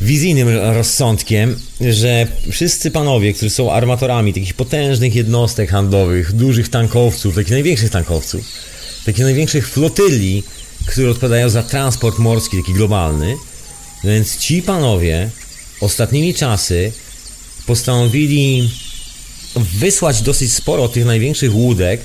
wizyjnym 0.02 0.50
rozsądkiem, 0.58 1.60
że 1.82 2.28
wszyscy 2.52 2.92
panowie, 2.92 3.34
którzy 3.34 3.50
są 3.50 3.72
armatorami 3.72 4.34
takich 4.34 4.54
potężnych 4.54 5.16
jednostek 5.16 5.70
handlowych, 5.70 6.34
dużych 6.34 6.70
tankowców, 6.70 7.36
takich 7.36 7.52
największych 7.52 7.90
tankowców, 7.90 8.46
takich 9.06 9.24
największych 9.24 9.70
flotyli, 9.70 10.44
które 10.86 11.10
odpowiadają 11.12 11.50
za 11.50 11.64
transport 11.64 12.20
morski, 12.20 12.58
taki 12.58 12.74
globalny, 12.74 13.36
więc 14.04 14.38
ci 14.38 14.62
panowie 14.62 15.30
ostatnimi 15.82 16.34
czasy 16.34 16.92
postanowili 17.66 18.70
wysłać 19.56 20.22
dosyć 20.22 20.54
sporo 20.54 20.88
tych 20.88 21.06
największych 21.06 21.56
łódek 21.56 22.02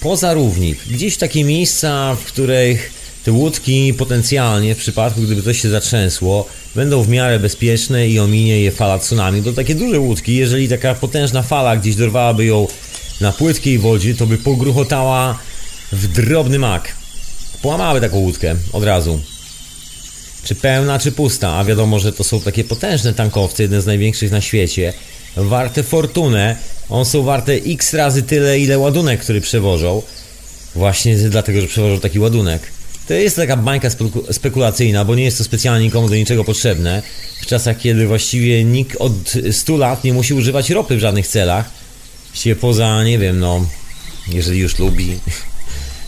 poza 0.00 0.34
równik. 0.34 0.78
Gdzieś 0.90 1.14
w 1.14 1.18
takie 1.18 1.44
miejsca, 1.44 2.14
w 2.14 2.24
których 2.24 2.92
te 3.24 3.32
łódki 3.32 3.94
potencjalnie, 3.94 4.74
w 4.74 4.78
przypadku 4.78 5.20
gdyby 5.20 5.42
coś 5.42 5.62
się 5.62 5.68
zatrzęsło, 5.68 6.46
będą 6.74 7.02
w 7.02 7.08
miarę 7.08 7.38
bezpieczne 7.38 8.08
i 8.08 8.18
ominie 8.18 8.60
je 8.60 8.70
fala 8.70 8.98
tsunami. 8.98 9.42
To 9.42 9.52
takie 9.52 9.74
duże 9.74 10.00
łódki, 10.00 10.36
jeżeli 10.36 10.68
taka 10.68 10.94
potężna 10.94 11.42
fala 11.42 11.76
gdzieś 11.76 11.96
dorwałaby 11.96 12.44
ją 12.44 12.68
na 13.20 13.32
płytkiej 13.32 13.78
wodzie, 13.78 14.14
to 14.14 14.26
by 14.26 14.38
pogruchotała 14.38 15.38
w 15.92 16.08
drobny 16.08 16.58
mak. 16.58 16.96
Połamały 17.62 18.00
taką 18.00 18.16
łódkę 18.16 18.54
od 18.72 18.84
razu 18.84 19.20
czy 20.46 20.54
pełna, 20.54 20.98
czy 20.98 21.12
pusta, 21.12 21.56
a 21.56 21.64
wiadomo, 21.64 21.98
że 21.98 22.12
to 22.12 22.24
są 22.24 22.40
takie 22.40 22.64
potężne 22.64 23.14
tankowce, 23.14 23.62
jeden 23.62 23.80
z 23.80 23.86
największych 23.86 24.30
na 24.30 24.40
świecie, 24.40 24.92
warte 25.36 25.82
fortunę, 25.82 26.56
one 26.88 27.04
są 27.04 27.22
warte 27.22 27.52
x 27.52 27.94
razy 27.94 28.22
tyle, 28.22 28.58
ile 28.58 28.78
ładunek, 28.78 29.20
który 29.20 29.40
przewożą, 29.40 30.02
właśnie 30.74 31.16
dlatego, 31.16 31.60
że 31.60 31.66
przewożą 31.66 32.00
taki 32.00 32.18
ładunek. 32.18 32.62
To 33.08 33.14
jest 33.14 33.36
taka 33.36 33.56
bańka 33.56 33.88
spekulacyjna, 34.30 35.04
bo 35.04 35.14
nie 35.14 35.24
jest 35.24 35.38
to 35.38 35.44
specjalnie 35.44 35.84
nikomu 35.84 36.08
do 36.08 36.14
niczego 36.14 36.44
potrzebne, 36.44 37.02
w 37.42 37.46
czasach, 37.46 37.78
kiedy 37.78 38.06
właściwie 38.06 38.64
nikt 38.64 38.96
od 38.96 39.12
100 39.52 39.76
lat 39.76 40.04
nie 40.04 40.12
musi 40.12 40.34
używać 40.34 40.70
ropy 40.70 40.96
w 40.96 41.00
żadnych 41.00 41.26
celach, 41.26 41.70
się 42.34 42.56
poza, 42.56 43.04
nie 43.04 43.18
wiem, 43.18 43.38
no, 43.38 43.66
jeżeli 44.28 44.58
już 44.58 44.78
lubi, 44.78 45.18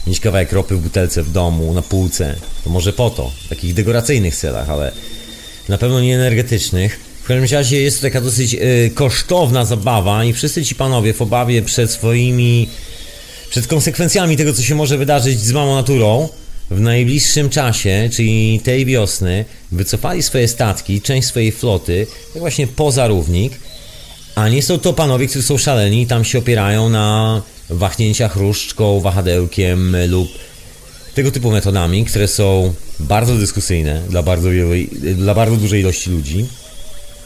mieć 0.09 0.21
kawałek 0.21 0.53
ropy 0.53 0.77
w 0.77 0.81
butelce 0.81 1.23
w 1.23 1.33
domu, 1.33 1.75
na 1.75 1.83
półce, 1.83 2.37
to 2.65 2.71
może 2.71 2.93
po 2.93 3.11
to, 3.11 3.31
w 3.45 3.49
takich 3.49 3.75
dekoracyjnych 3.75 4.37
celach, 4.37 4.71
ale 4.71 4.93
na 5.69 5.79
pewno 5.79 6.01
nie 6.01 6.15
energetycznych. 6.15 7.01
W 7.23 7.27
każdym 7.27 7.59
razie 7.59 7.81
jest 7.81 8.01
to 8.01 8.03
taka 8.03 8.21
dosyć 8.21 8.55
y, 8.55 8.91
kosztowna 8.95 9.65
zabawa 9.65 10.25
i 10.25 10.33
wszyscy 10.33 10.65
ci 10.65 10.75
panowie 10.75 11.13
w 11.13 11.23
obawie 11.23 11.63
przed 11.63 11.91
swoimi, 11.91 12.69
przed 13.51 13.67
konsekwencjami 13.67 14.37
tego, 14.37 14.53
co 14.53 14.63
się 14.63 14.75
może 14.75 14.99
wydarzyć 14.99 15.41
z 15.41 15.53
małą 15.53 15.75
naturą, 15.75 16.29
w 16.71 16.81
najbliższym 16.81 17.51
czasie, 17.51 18.09
czyli 18.13 18.61
tej 18.61 18.87
wiosny, 18.87 19.45
wycofali 19.73 20.23
swoje 20.23 20.49
statki, 20.49 21.01
część 21.01 21.29
swojej 21.29 21.53
floty, 21.53 22.07
tak 22.33 22.41
właśnie 22.41 22.67
poza 22.67 23.07
równik, 23.07 23.53
a 24.35 24.49
nie 24.49 24.63
są 24.63 24.79
to 24.79 24.93
panowie, 24.93 25.27
którzy 25.27 25.47
są 25.47 25.59
szaleni 25.59 26.03
i 26.03 26.07
tam 26.07 26.25
się 26.25 26.39
opierają 26.39 26.89
na 26.89 27.43
wahnięcia 27.71 28.29
chruszczką, 28.29 29.01
wahadełkiem 29.01 29.97
lub 30.09 30.29
tego 31.15 31.31
typu 31.31 31.51
metodami, 31.51 32.05
które 32.05 32.29
są 32.29 32.75
bardzo 33.01 33.35
dyskusyjne 33.35 34.03
dla 34.09 34.23
bardzo, 34.23 34.51
wielej, 34.51 34.89
dla 35.15 35.35
bardzo 35.35 35.57
dużej 35.57 35.81
ilości 35.81 36.11
ludzi. 36.11 36.47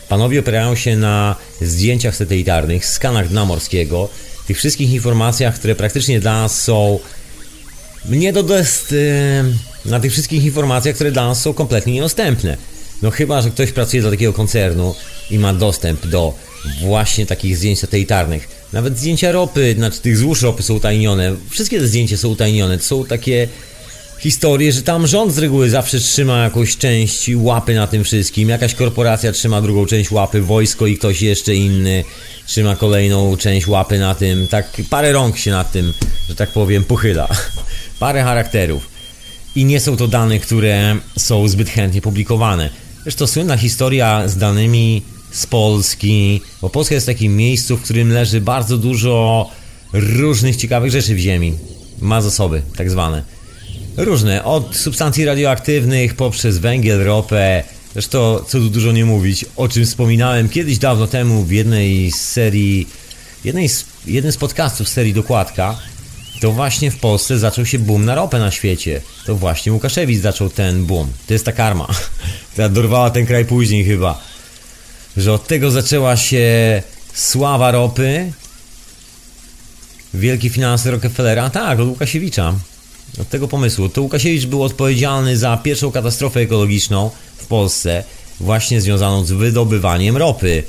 Panowie 0.08 0.40
opierają 0.40 0.74
się 0.74 0.96
na 0.96 1.36
zdjęciach 1.60 2.16
satelitarnych, 2.16 2.86
skanach 2.86 3.28
dna 3.28 3.44
morskiego, 3.44 4.08
tych 4.46 4.58
wszystkich 4.58 4.92
informacjach, 4.92 5.54
które 5.54 5.74
praktycznie 5.74 6.20
dla 6.20 6.42
nas 6.42 6.62
są 6.62 6.98
to 8.34 8.56
jest 8.56 8.92
yy, 8.92 9.90
na 9.90 10.00
tych 10.00 10.12
wszystkich 10.12 10.44
informacjach, 10.44 10.94
które 10.94 11.12
dla 11.12 11.26
nas 11.26 11.40
są 11.40 11.54
kompletnie 11.54 11.92
niedostępne. 11.92 12.56
No 13.02 13.10
chyba, 13.10 13.42
że 13.42 13.50
ktoś 13.50 13.72
pracuje 13.72 14.02
dla 14.02 14.10
takiego 14.10 14.32
koncernu 14.32 14.94
i 15.30 15.38
ma 15.38 15.54
dostęp 15.54 16.06
do 16.06 16.34
właśnie 16.80 17.26
takich 17.26 17.56
zdjęć 17.56 17.78
satelitarnych. 17.78 18.61
Nawet 18.72 18.98
zdjęcia 18.98 19.32
ropy, 19.32 19.74
znaczy 19.76 20.00
tych 20.00 20.16
złóż 20.16 20.42
ropy 20.42 20.62
są 20.62 20.74
utajnione. 20.74 21.36
Wszystkie 21.50 21.78
te 21.78 21.86
zdjęcia 21.86 22.16
są 22.16 22.28
utajnione. 22.28 22.78
To 22.78 22.84
są 22.84 23.04
takie 23.04 23.48
historie, 24.22 24.72
że 24.72 24.82
tam 24.82 25.06
rząd 25.06 25.34
z 25.34 25.38
reguły 25.38 25.70
zawsze 25.70 26.00
trzyma 26.00 26.44
jakąś 26.44 26.76
część 26.76 27.30
łapy 27.34 27.74
na 27.74 27.86
tym 27.86 28.04
wszystkim. 28.04 28.48
Jakaś 28.48 28.74
korporacja 28.74 29.32
trzyma 29.32 29.62
drugą 29.62 29.86
część 29.86 30.10
łapy, 30.10 30.42
wojsko 30.42 30.86
i 30.86 30.98
ktoś 30.98 31.22
jeszcze 31.22 31.54
inny 31.54 32.04
trzyma 32.46 32.76
kolejną 32.76 33.36
część 33.36 33.66
łapy 33.66 33.98
na 33.98 34.14
tym. 34.14 34.48
Tak 34.48 34.72
parę 34.90 35.12
rąk 35.12 35.38
się 35.38 35.50
nad 35.50 35.72
tym, 35.72 35.92
że 36.28 36.34
tak 36.34 36.50
powiem, 36.50 36.84
pochyla. 36.84 37.28
parę 38.00 38.22
charakterów. 38.22 38.88
I 39.54 39.64
nie 39.64 39.80
są 39.80 39.96
to 39.96 40.08
dane, 40.08 40.38
które 40.38 40.96
są 41.18 41.48
zbyt 41.48 41.68
chętnie 41.68 42.00
publikowane. 42.02 42.70
Zresztą 43.02 43.26
słynna 43.26 43.56
historia 43.56 44.28
z 44.28 44.36
danymi 44.36 45.02
z 45.32 45.46
Polski, 45.46 46.40
bo 46.62 46.70
Polska 46.70 46.94
jest 46.94 47.06
takim 47.06 47.36
miejscu, 47.36 47.76
w 47.76 47.82
którym 47.82 48.12
leży 48.12 48.40
bardzo 48.40 48.78
dużo 48.78 49.50
różnych 49.92 50.56
ciekawych 50.56 50.90
rzeczy 50.90 51.14
w 51.14 51.18
ziemi. 51.18 51.52
Ma 52.00 52.20
zasoby, 52.20 52.62
tak 52.76 52.90
zwane. 52.90 53.22
Różne, 53.96 54.44
od 54.44 54.76
substancji 54.76 55.24
radioaktywnych 55.24 56.14
poprzez 56.14 56.58
węgiel, 56.58 57.04
ropę. 57.04 57.64
Zresztą, 57.92 58.38
co 58.48 58.58
tu 58.58 58.70
dużo 58.70 58.92
nie 58.92 59.04
mówić, 59.04 59.44
o 59.56 59.68
czym 59.68 59.86
wspominałem 59.86 60.48
kiedyś 60.48 60.78
dawno 60.78 61.06
temu 61.06 61.42
w 61.42 61.50
jednej 61.50 62.10
z 62.10 62.20
serii, 62.20 62.88
jednej 63.44 63.68
z, 63.68 63.84
jednym 64.06 64.32
z 64.32 64.36
podcastów 64.36 64.88
serii 64.88 65.12
Dokładka, 65.12 65.78
to 66.40 66.52
właśnie 66.52 66.90
w 66.90 66.98
Polsce 66.98 67.38
zaczął 67.38 67.66
się 67.66 67.78
boom 67.78 68.04
na 68.04 68.14
ropę 68.14 68.38
na 68.38 68.50
świecie. 68.50 69.00
To 69.26 69.36
właśnie 69.36 69.72
Łukaszewicz 69.72 70.20
zaczął 70.20 70.50
ten 70.50 70.84
boom. 70.84 71.08
To 71.26 71.32
jest 71.32 71.44
ta 71.44 71.52
karma, 71.52 71.88
która 72.52 72.68
dorwała 72.68 73.10
ten 73.10 73.26
kraj 73.26 73.44
później 73.44 73.84
chyba. 73.84 74.31
Że 75.16 75.32
od 75.32 75.46
tego 75.46 75.70
zaczęła 75.70 76.16
się 76.16 76.82
sława 77.14 77.70
ropy, 77.70 78.32
wielkie 80.14 80.50
finanse 80.50 80.90
Rockefellera, 80.90 81.50
tak, 81.50 81.80
od 81.80 81.88
Łukasiewicza. 81.88 82.54
Od 83.20 83.28
tego 83.28 83.48
pomysłu. 83.48 83.88
To 83.88 84.02
Łukasiewicz 84.02 84.46
był 84.46 84.62
odpowiedzialny 84.62 85.36
za 85.36 85.56
pierwszą 85.56 85.92
katastrofę 85.92 86.40
ekologiczną 86.40 87.10
w 87.36 87.46
Polsce, 87.46 88.04
właśnie 88.40 88.80
związaną 88.80 89.24
z 89.24 89.32
wydobywaniem 89.32 90.16
ropy, 90.16 90.62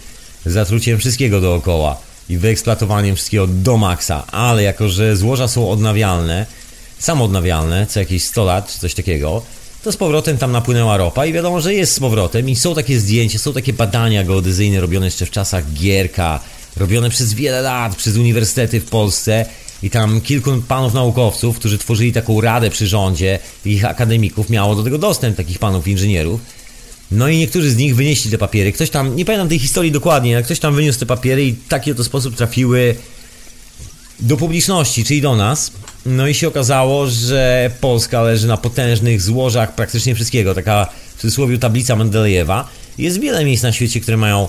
zatruciem 0.46 1.00
wszystkiego 1.00 1.42
dookoła 1.42 1.98
i 2.30 2.38
wyeksploatowaniem 2.38 3.16
wszystkiego 3.16 3.48
do 3.48 3.78
maksa, 3.78 4.28
ale 4.28 4.64
jako, 4.64 4.90
że 4.90 5.18
złoża 5.18 5.48
są 5.48 5.70
odnawialne, 5.70 6.46
samoodnawialne, 7.00 7.88
co 7.88 8.00
jakieś 8.00 8.24
100 8.24 8.44
lat 8.44 8.74
czy 8.74 8.80
coś 8.80 8.94
takiego, 8.94 9.42
to 9.84 9.92
z 9.92 9.98
powrotem 9.98 10.38
tam 10.38 10.52
napłynęła 10.52 10.98
ropa 10.98 11.26
i 11.26 11.34
wiadomo, 11.34 11.62
że 11.62 11.74
jest 11.74 11.94
z 11.94 12.00
powrotem 12.00 12.50
i 12.50 12.56
są 12.56 12.76
takie 12.76 13.00
zdjęcia, 13.00 13.40
są 13.40 13.54
takie 13.54 13.74
badania 13.74 14.24
geodezyjne 14.24 14.82
robione 14.82 15.06
jeszcze 15.06 15.26
w 15.26 15.32
czasach 15.32 15.74
Gierka, 15.74 16.40
robione 16.78 17.10
przez 17.10 17.34
wiele 17.34 17.62
lat 17.62 17.96
przez 17.96 18.18
uniwersytety 18.18 18.80
w 18.80 18.86
Polsce 18.86 19.46
i 19.84 19.90
tam 19.90 20.22
kilku 20.22 20.52
panów 20.68 20.94
naukowców, 20.94 21.60
którzy 21.60 21.78
tworzyli 21.78 22.14
taką 22.14 22.42
radę 22.42 22.70
przy 22.70 22.88
rządzie, 22.88 23.40
ich 23.66 23.86
akademików, 23.86 24.50
miało 24.50 24.76
do 24.76 24.84
tego 24.84 24.98
dostęp, 24.98 25.38
takich 25.38 25.60
panów 25.60 25.88
inżynierów. 25.88 26.42
No 27.12 27.28
i 27.28 27.38
niektórzy 27.38 27.72
z 27.72 27.78
nich 27.78 27.96
wynieśli 27.96 28.32
te 28.32 28.38
papiery. 28.38 28.72
Ktoś 28.72 28.90
tam, 28.90 29.16
nie 29.16 29.26
pamiętam 29.26 29.50
tej 29.50 29.60
historii 29.60 29.92
dokładnie, 29.92 30.36
ale 30.36 30.44
ktoś 30.44 30.60
tam 30.60 30.76
wyniósł 30.76 31.00
te 31.00 31.06
papiery 31.06 31.46
i 31.46 31.54
w 31.54 31.68
taki 31.68 31.92
oto 31.92 32.04
sposób 32.04 32.36
trafiły 32.36 32.96
do 34.20 34.38
publiczności, 34.38 35.06
czyli 35.06 35.22
do 35.22 35.36
nas. 35.36 35.72
No 36.06 36.28
i 36.28 36.34
się 36.34 36.48
okazało, 36.48 37.08
że 37.08 37.72
Polska 37.82 38.22
leży 38.22 38.48
na 38.48 38.58
potężnych 38.58 39.22
złożach 39.22 39.76
praktycznie 39.76 40.16
wszystkiego. 40.16 40.56
Taka 40.56 40.90
w 41.16 41.22
cudzysłowie 41.22 41.58
tablica 41.58 41.96
Mendelejewa. 41.96 42.68
Jest 42.98 43.20
wiele 43.20 43.46
miejsc 43.46 43.64
na 43.64 43.72
świecie, 43.72 44.00
które 44.00 44.18
mają 44.18 44.48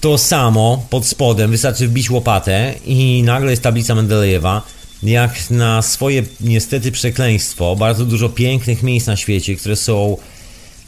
to 0.00 0.18
samo 0.18 0.86
pod 0.90 1.06
spodem. 1.06 1.50
Wystarczy 1.50 1.88
wbić 1.88 2.10
łopatę 2.10 2.74
i 2.86 3.22
nagle 3.22 3.50
jest 3.50 3.62
tablica 3.62 3.94
Mendelejewa. 3.94 4.62
Jak 5.02 5.50
na 5.50 5.82
swoje 5.82 6.22
niestety 6.40 6.92
przekleństwo, 6.92 7.76
bardzo 7.76 8.04
dużo 8.04 8.28
pięknych 8.28 8.82
miejsc 8.82 9.06
na 9.06 9.16
świecie, 9.16 9.56
które 9.56 9.76
są 9.76 10.16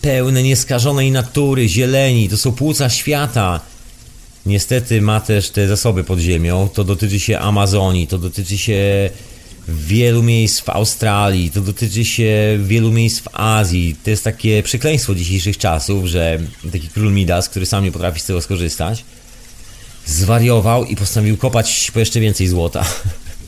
pełne 0.00 0.42
nieskażonej 0.42 1.10
natury, 1.10 1.68
zieleni, 1.68 2.28
to 2.28 2.36
są 2.36 2.52
płuca 2.52 2.90
świata. 2.90 3.60
Niestety 4.46 5.00
ma 5.00 5.20
też 5.20 5.50
te 5.50 5.68
zasoby 5.68 6.04
pod 6.04 6.18
ziemią. 6.18 6.68
To 6.74 6.84
dotyczy 6.84 7.20
się 7.20 7.38
Amazonii, 7.38 8.06
to 8.06 8.18
dotyczy 8.18 8.58
się 8.58 9.10
wielu 9.68 10.22
miejsc 10.22 10.60
w 10.60 10.68
Australii, 10.68 11.50
to 11.50 11.60
dotyczy 11.60 12.04
się 12.04 12.58
wielu 12.62 12.92
miejsc 12.92 13.20
w 13.20 13.28
Azji. 13.32 13.96
To 14.04 14.10
jest 14.10 14.24
takie 14.24 14.62
przekleństwo 14.62 15.14
dzisiejszych 15.14 15.58
czasów, 15.58 16.06
że 16.06 16.38
taki 16.72 16.88
król 16.88 17.12
Midas, 17.12 17.48
który 17.48 17.66
sam 17.66 17.84
nie 17.84 17.92
potrafi 17.92 18.20
z 18.20 18.24
tego 18.24 18.42
skorzystać, 18.42 19.04
zwariował 20.06 20.84
i 20.84 20.96
postanowił 20.96 21.36
kopać 21.36 21.90
po 21.94 21.98
jeszcze 21.98 22.20
więcej 22.20 22.48
złota. 22.48 22.84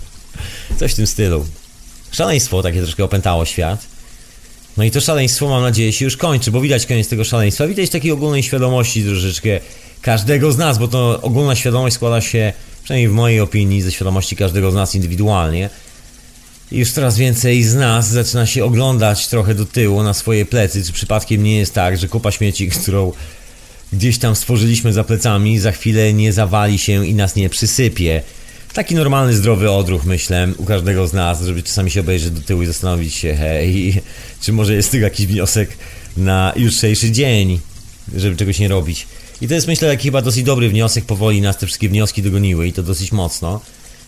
Coś 0.79 0.92
w 0.92 0.96
tym 0.96 1.07
stylu. 1.07 1.46
Szaleństwo 2.12 2.62
takie 2.62 2.83
troszkę 2.83 3.05
opętało 3.05 3.44
świat. 3.44 3.87
No 4.77 4.85
i 4.85 4.90
to 4.90 5.01
szaleństwo, 5.01 5.48
mam 5.48 5.62
nadzieję, 5.62 5.92
się 5.92 6.05
już 6.05 6.16
kończy, 6.16 6.51
bo 6.51 6.61
widać 6.61 6.87
koniec 6.87 7.09
tego 7.09 7.25
szaleństwa. 7.25 7.66
Widać 7.66 7.90
takiej 7.90 8.12
ogólnej 8.12 8.42
świadomości 8.42 9.05
troszeczkę 9.05 9.61
każdego 10.03 10.53
z 10.53 10.59
nas, 10.59 10.79
bo 10.79 10.88
to 10.88 11.20
ogólna 11.22 11.57
świadomość 11.57 11.96
składa 11.96 12.20
się, 12.20 12.53
przynajmniej 12.85 13.09
w 13.09 13.12
mojej 13.12 13.40
opinii, 13.40 13.83
ze 13.83 13.92
świadomości 13.92 14.37
każdego 14.37 14.70
z 14.70 14.75
nas 14.75 14.94
indywidualnie. 14.94 15.70
Już 16.73 16.91
coraz 16.91 17.19
więcej 17.19 17.63
z 17.63 17.75
nas 17.75 18.11
zaczyna 18.11 18.47
się 18.47 18.65
oglądać 18.65 19.29
trochę 19.29 19.55
do 19.55 19.67
tyłu 19.67 20.03
na 20.03 20.15
swoje 20.15 20.47
plecy, 20.47 20.85
czy 20.85 20.93
przypadkiem 20.93 21.43
nie 21.43 21.59
jest 21.59 21.75
tak, 21.75 21.99
że 21.99 22.09
kupa 22.09 22.31
śmieci, 22.31 22.69
którą 22.83 23.13
gdzieś 23.93 24.19
tam 24.19 24.37
stworzyliśmy 24.37 24.93
za 24.93 25.05
plecami, 25.05 25.59
za 25.59 25.73
chwilę 25.73 26.13
nie 26.13 26.33
zawali 26.33 26.79
się 26.79 27.07
i 27.07 27.15
nas 27.15 27.37
nie 27.37 27.49
przysypie. 27.49 28.23
Taki 28.73 28.95
normalny, 28.95 29.37
zdrowy 29.37 29.71
odruch, 29.71 30.05
myślę, 30.05 30.49
u 30.57 30.65
każdego 30.65 31.09
z 31.09 31.13
nas, 31.13 31.43
żeby 31.43 31.63
czasami 31.63 31.91
się 31.91 32.01
obejrzeć 32.01 32.31
do 32.31 32.41
tyłu 32.41 32.63
i 32.63 32.67
zastanowić 32.67 33.15
się, 33.15 33.35
hej, 33.35 34.03
czy 34.43 34.53
może 34.53 34.75
jest 34.75 34.91
tego 34.91 35.05
jakiś 35.05 35.27
wniosek 35.27 35.71
na 36.17 36.53
jutrzejszy 36.57 37.11
dzień, 37.11 37.61
żeby 38.17 38.37
czegoś 38.37 38.59
nie 38.59 38.69
robić. 38.69 39.07
I 39.41 39.49
to 39.49 39.55
jest, 39.55 39.67
myślę, 39.67 39.91
taki 39.91 40.09
chyba 40.09 40.23
dosyć 40.23 40.45
dobry 40.45 40.69
wniosek, 40.69 41.05
powoli 41.05 41.41
nas 41.41 41.59
te 41.59 41.67
wszystkie 41.67 41.89
wnioski 41.89 42.23
dogoniły 42.23 42.67
i 42.67 42.73
to 42.73 42.83
dosyć 42.83 43.13
mocno. 43.13 43.61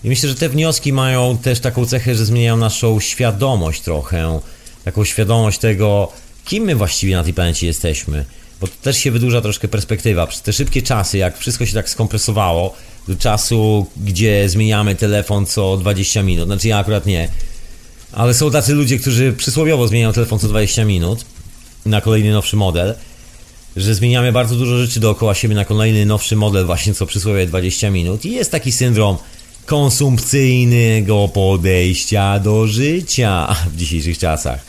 I 0.04 0.08
myślę, 0.08 0.28
że 0.28 0.34
te 0.34 0.48
wnioski 0.48 0.92
mają 0.92 1.38
też 1.38 1.60
taką 1.60 1.86
cechę, 1.86 2.14
że 2.14 2.24
zmieniają 2.24 2.56
naszą 2.56 3.00
świadomość 3.00 3.82
trochę, 3.82 4.40
taką 4.84 5.04
świadomość 5.04 5.58
tego, 5.58 6.12
kim 6.44 6.64
my 6.64 6.74
właściwie 6.74 7.16
na 7.16 7.24
tej 7.24 7.34
planecie 7.34 7.66
jesteśmy. 7.66 8.24
Bo 8.60 8.66
to 8.66 8.72
też 8.82 8.96
się 8.96 9.10
wydłuża 9.10 9.40
troszkę 9.40 9.68
perspektywa. 9.68 10.26
Przez 10.26 10.42
te 10.42 10.52
szybkie 10.52 10.82
czasy, 10.82 11.18
jak 11.18 11.38
wszystko 11.38 11.66
się 11.66 11.74
tak 11.74 11.88
skompresowało, 11.88 12.74
do 13.08 13.16
czasu, 13.16 13.86
gdzie 13.96 14.48
zmieniamy 14.48 14.94
telefon 14.94 15.46
co 15.46 15.76
20 15.76 16.22
minut. 16.22 16.46
Znaczy 16.46 16.68
ja 16.68 16.78
akurat 16.78 17.06
nie. 17.06 17.28
Ale 18.12 18.34
są 18.34 18.50
tacy 18.50 18.72
ludzie, 18.72 18.98
którzy 18.98 19.32
przysłowiowo 19.32 19.88
zmieniają 19.88 20.12
telefon 20.12 20.38
co 20.38 20.48
20 20.48 20.84
minut 20.84 21.24
na 21.86 22.00
kolejny 22.00 22.32
nowszy 22.32 22.56
model, 22.56 22.94
że 23.76 23.94
zmieniamy 23.94 24.32
bardzo 24.32 24.56
dużo 24.56 24.78
rzeczy 24.78 25.00
dookoła 25.00 25.34
siebie 25.34 25.54
na 25.54 25.64
kolejny 25.64 26.06
nowszy 26.06 26.36
model 26.36 26.66
właśnie 26.66 26.94
co 26.94 27.06
przysłowie 27.06 27.46
20 27.46 27.90
minut 27.90 28.24
i 28.24 28.32
jest 28.32 28.50
taki 28.50 28.72
syndrom 28.72 29.16
konsumpcyjnego 29.66 31.28
podejścia 31.28 32.38
do 32.38 32.66
życia 32.66 33.56
w 33.72 33.76
dzisiejszych 33.76 34.18
czasach. 34.18 34.60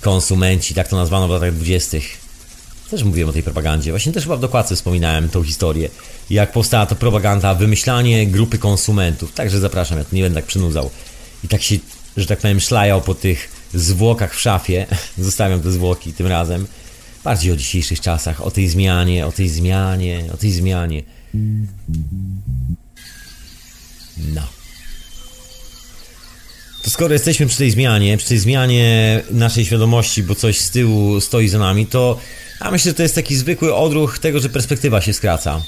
Konsumenci, 0.00 0.74
tak 0.74 0.88
to 0.88 0.96
nazwano 0.96 1.28
w 1.28 1.30
latach 1.30 1.54
20. 1.54 1.98
Też 2.90 3.04
mówiłem 3.04 3.28
o 3.28 3.32
tej 3.32 3.42
propagandzie. 3.42 3.90
Właśnie 3.90 4.12
też 4.12 4.22
chyba 4.22 4.36
w 4.36 4.40
dokładce 4.40 4.76
wspominałem 4.76 5.28
tą 5.28 5.42
historię. 5.42 5.88
Jak 6.30 6.52
powstała 6.52 6.86
to 6.86 6.94
propaganda, 6.94 7.54
wymyślanie 7.54 8.26
grupy 8.26 8.58
konsumentów. 8.58 9.32
Także 9.32 9.60
zapraszam, 9.60 9.98
ja 9.98 10.04
tu 10.04 10.16
nie 10.16 10.22
będę 10.22 10.40
tak 10.40 10.46
przynudzał. 10.46 10.90
I 11.44 11.48
tak 11.48 11.62
się, 11.62 11.76
że 12.16 12.26
tak 12.26 12.38
powiem, 12.38 12.60
szlajał 12.60 13.02
po 13.02 13.14
tych 13.14 13.48
zwłokach 13.74 14.34
w 14.34 14.40
szafie. 14.40 14.86
Zostawiam 15.18 15.62
te 15.62 15.70
zwłoki 15.70 16.12
tym 16.12 16.26
razem. 16.26 16.66
Bardziej 17.24 17.52
o 17.52 17.56
dzisiejszych 17.56 18.00
czasach, 18.00 18.46
o 18.46 18.50
tej 18.50 18.68
zmianie, 18.68 19.26
o 19.26 19.32
tej 19.32 19.48
zmianie, 19.48 20.24
o 20.34 20.36
tej 20.36 20.52
zmianie. 20.52 21.02
No. 24.16 24.42
To 26.82 26.90
skoro 26.90 27.12
jesteśmy 27.12 27.46
przy 27.46 27.58
tej 27.58 27.70
zmianie, 27.70 28.16
przy 28.16 28.28
tej 28.28 28.38
zmianie 28.38 29.20
naszej 29.30 29.64
świadomości, 29.64 30.22
bo 30.22 30.34
coś 30.34 30.60
z 30.60 30.70
tyłu 30.70 31.20
stoi 31.20 31.48
za 31.48 31.58
nami, 31.58 31.86
to 31.86 32.18
ja 32.60 32.70
myślę, 32.70 32.90
że 32.90 32.94
to 32.94 33.02
jest 33.02 33.14
taki 33.14 33.36
zwykły 33.36 33.74
odruch 33.74 34.18
tego, 34.18 34.40
że 34.40 34.48
perspektywa 34.48 35.00
się 35.00 35.12
skraca. 35.12 35.62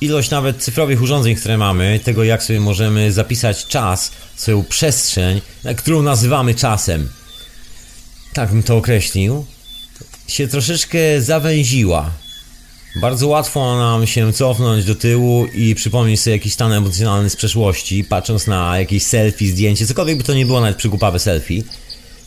Ilość 0.00 0.30
nawet 0.30 0.62
cyfrowych 0.62 1.02
urządzeń, 1.02 1.34
które 1.34 1.58
mamy, 1.58 2.00
tego 2.04 2.24
jak 2.24 2.42
sobie 2.42 2.60
możemy 2.60 3.12
zapisać 3.12 3.66
czas, 3.66 4.12
swoją 4.36 4.64
przestrzeń, 4.64 5.40
którą 5.76 6.02
nazywamy 6.02 6.54
czasem, 6.54 7.08
tak 8.32 8.50
bym 8.50 8.62
to 8.62 8.76
określił, 8.76 9.46
się 10.28 10.48
troszeczkę 10.48 10.98
zawęziła. 11.20 12.10
Bardzo 12.96 13.28
łatwo 13.28 13.76
nam 13.78 14.06
się 14.06 14.32
cofnąć 14.32 14.84
do 14.84 14.94
tyłu 14.94 15.46
i 15.46 15.74
przypomnieć 15.74 16.20
sobie 16.20 16.36
jakiś 16.36 16.52
stan 16.52 16.72
emocjonalny 16.72 17.30
z 17.30 17.36
przeszłości, 17.36 18.04
patrząc 18.04 18.46
na 18.46 18.78
jakieś 18.78 19.02
selfie, 19.02 19.48
zdjęcie, 19.48 19.86
cokolwiek 19.86 20.18
by 20.18 20.24
to 20.24 20.34
nie 20.34 20.46
było, 20.46 20.60
nawet 20.60 20.76
przygłupawe 20.76 21.18
selfie. 21.18 21.62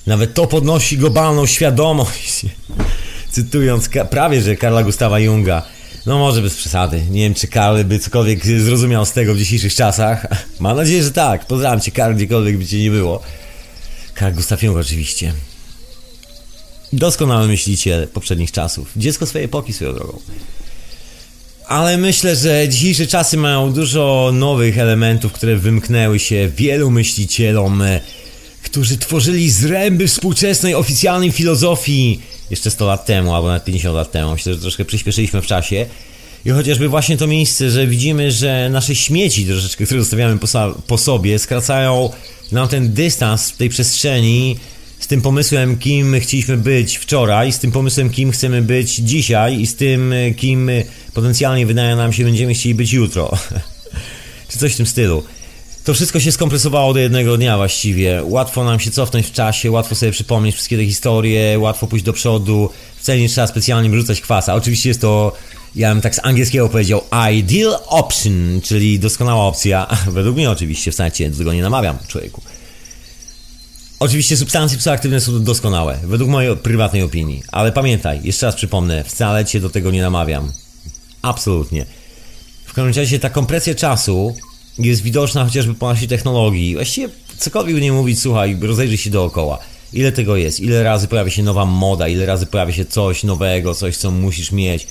Nawet 0.08 0.34
to 0.34 0.48
podnosi 0.48 0.98
globalną 0.98 1.46
świadomość. 1.46 2.46
Cytując 3.32 3.90
prawie, 4.10 4.42
że 4.42 4.56
Karla 4.56 4.84
Gustawa 4.84 5.20
Junga. 5.20 5.64
No 6.06 6.18
może 6.18 6.42
bez 6.42 6.56
przesady. 6.56 7.02
Nie 7.10 7.22
wiem, 7.22 7.34
czy 7.34 7.48
Karl 7.48 7.84
by 7.84 8.00
cokolwiek 8.00 8.46
zrozumiał 8.46 9.06
z 9.06 9.12
tego 9.12 9.34
w 9.34 9.38
dzisiejszych 9.38 9.76
czasach. 9.76 10.28
Mam 10.60 10.78
nadzieję, 10.78 11.04
że 11.04 11.12
tak. 11.12 11.46
Pozdrawiam 11.46 11.82
cię, 11.82 11.92
Karl, 11.92 12.16
gdziekolwiek 12.16 12.58
by 12.58 12.66
cię 12.66 12.80
nie 12.80 12.92
było. 12.92 13.22
Karl 14.14 14.36
Gustaw 14.36 14.64
Jung 14.64 14.78
oczywiście. 14.78 15.34
Doskonały 16.94 17.48
myśliciel 17.48 18.08
poprzednich 18.08 18.52
czasów. 18.52 18.92
Dziecko 18.96 19.26
swojej 19.26 19.46
epoki 19.46 19.74
swoją 19.74 19.94
drogą. 19.94 20.20
Ale 21.68 21.98
myślę, 21.98 22.36
że 22.36 22.70
dzisiejsze 22.70 23.08
czasy 23.08 23.38
mają 23.38 23.74
dużo 23.74 24.32
nowych 24.34 24.78
elementów, 24.78 25.32
które 25.34 25.56
wymknęły 25.56 26.20
się 26.20 26.52
wielu 26.56 26.92
myślicielom, 26.92 27.82
e, 27.82 28.00
którzy 28.64 28.98
tworzyli 28.98 29.52
zręby 29.52 30.08
współczesnej 30.08 30.76
oficjalnej 30.76 31.32
filozofii 31.32 32.22
jeszcze 32.50 32.72
100 32.72 32.86
lat 32.86 33.06
temu, 33.06 33.36
albo 33.36 33.48
nawet 33.48 33.64
50 33.64 33.96
lat 33.96 34.12
temu. 34.12 34.32
Myślę, 34.32 34.54
że 34.54 34.60
troszkę 34.60 34.86
przyspieszyliśmy 34.86 35.42
w 35.42 35.46
czasie. 35.46 35.86
I 36.46 36.50
chociażby 36.50 36.90
właśnie 36.90 37.18
to 37.18 37.28
miejsce, 37.28 37.72
że 37.72 37.88
widzimy, 37.88 38.32
że 38.32 38.70
nasze 38.70 38.96
śmieci 38.96 39.46
troszeczkę, 39.46 39.86
które 39.86 40.00
zostawiamy 40.00 40.40
po, 40.40 40.48
po 40.88 40.98
sobie, 40.98 41.40
skracają 41.40 42.10
nam 42.52 42.68
ten 42.68 42.94
dystans 42.94 43.52
w 43.52 43.58
tej 43.58 43.70
przestrzeni 43.70 44.58
z 45.00 45.08
tym 45.08 45.22
pomysłem, 45.22 45.78
kim 45.78 46.20
chcieliśmy 46.20 46.58
być 46.58 46.98
wczoraj, 46.98 47.52
z 47.52 47.60
tym 47.60 47.72
pomysłem, 47.72 48.10
kim 48.10 48.32
chcemy 48.32 48.62
być 48.62 48.96
dzisiaj 48.96 49.62
i 49.62 49.68
z 49.68 49.76
tym, 49.76 50.14
kim 50.38 50.70
potencjalnie 51.14 51.66
wydaje 51.66 51.96
nam 51.96 52.14
się, 52.14 52.24
będziemy 52.24 52.54
chcieli 52.54 52.76
być 52.76 52.94
jutro. 52.94 53.32
Czy 54.50 54.60
coś 54.60 54.74
w 54.74 54.78
tym 54.78 54.86
stylu. 54.86 55.24
To 55.88 55.94
wszystko 55.94 56.20
się 56.20 56.32
skompresowało 56.32 56.94
do 56.94 57.00
jednego 57.00 57.38
dnia 57.38 57.58
właściwie. 57.58 58.22
Łatwo 58.24 58.64
nam 58.64 58.80
się 58.80 58.92
cofnąć 58.92 59.28
w 59.28 59.32
czasie, 59.32 59.72
łatwo 59.72 59.96
sobie 59.96 60.12
przypomnieć 60.12 60.56
wszystkie 60.56 60.78
te 60.78 60.86
historie, 60.86 61.60
łatwo 61.60 61.88
pójść 61.88 62.06
do 62.06 62.14
przodu. 62.14 62.70
Wcale 62.98 63.20
nie 63.20 63.30
trzeba 63.30 63.48
specjalnie 63.48 63.90
wrzucać 63.90 64.22
kwasa. 64.22 64.56
Oczywiście 64.56 64.90
jest 64.90 65.02
to, 65.02 65.34
ja 65.76 65.94
bym 65.94 66.02
tak 66.02 66.16
z 66.16 66.20
angielskiego 66.24 66.70
powiedział, 66.70 67.02
ideal 67.34 67.78
option, 67.88 68.62
czyli 68.64 69.00
doskonała 69.00 69.44
opcja. 69.44 69.88
Według 70.08 70.36
mnie 70.36 70.52
oczywiście, 70.52 70.92
wcale 70.92 71.12
cię 71.12 71.30
do 71.30 71.38
tego 71.38 71.54
nie 71.54 71.62
namawiam, 71.62 71.98
człowieku. 72.08 72.42
Oczywiście 74.00 74.38
substancje 74.38 74.78
psychoaktywne 74.78 75.22
są 75.22 75.44
doskonałe, 75.44 76.00
według 76.04 76.30
mojej 76.30 76.58
prywatnej 76.58 77.02
opinii, 77.02 77.44
ale 77.52 77.72
pamiętaj, 77.72 78.20
jeszcze 78.24 78.46
raz 78.46 78.56
przypomnę, 78.56 79.04
wcale 79.04 79.46
cię 79.46 79.60
do 79.60 79.70
tego 79.70 79.92
nie 79.92 80.02
namawiam. 80.02 80.52
Absolutnie. 81.22 81.86
W 82.66 82.74
każdym 82.74 83.04
razie 83.04 83.20
ta 83.20 83.30
kompresja 83.30 83.76
czasu 83.76 84.36
jest 84.80 85.02
widoczna 85.02 85.46
chociażby 85.46 85.74
po 85.74 85.88
naszej 85.88 86.08
technologii. 86.08 86.76
Właściwie 86.76 87.10
cokolwiek 87.38 87.82
nie 87.82 87.92
mówić, 87.92 88.20
słuchaj, 88.20 88.58
rozejrzyj 88.62 88.98
się 88.98 89.10
dookoła. 89.10 89.60
Ile 89.94 90.12
tego 90.12 90.36
jest? 90.36 90.60
Ile 90.60 90.84
razy 90.84 91.08
pojawia 91.08 91.32
się 91.32 91.44
nowa 91.44 91.66
moda? 91.66 92.08
Ile 92.08 92.26
razy 92.26 92.46
pojawia 92.46 92.74
się 92.74 92.86
coś 92.86 93.24
nowego, 93.24 93.76
coś 93.76 93.98
co 93.98 94.12
musisz 94.12 94.52
mieć? 94.52 94.88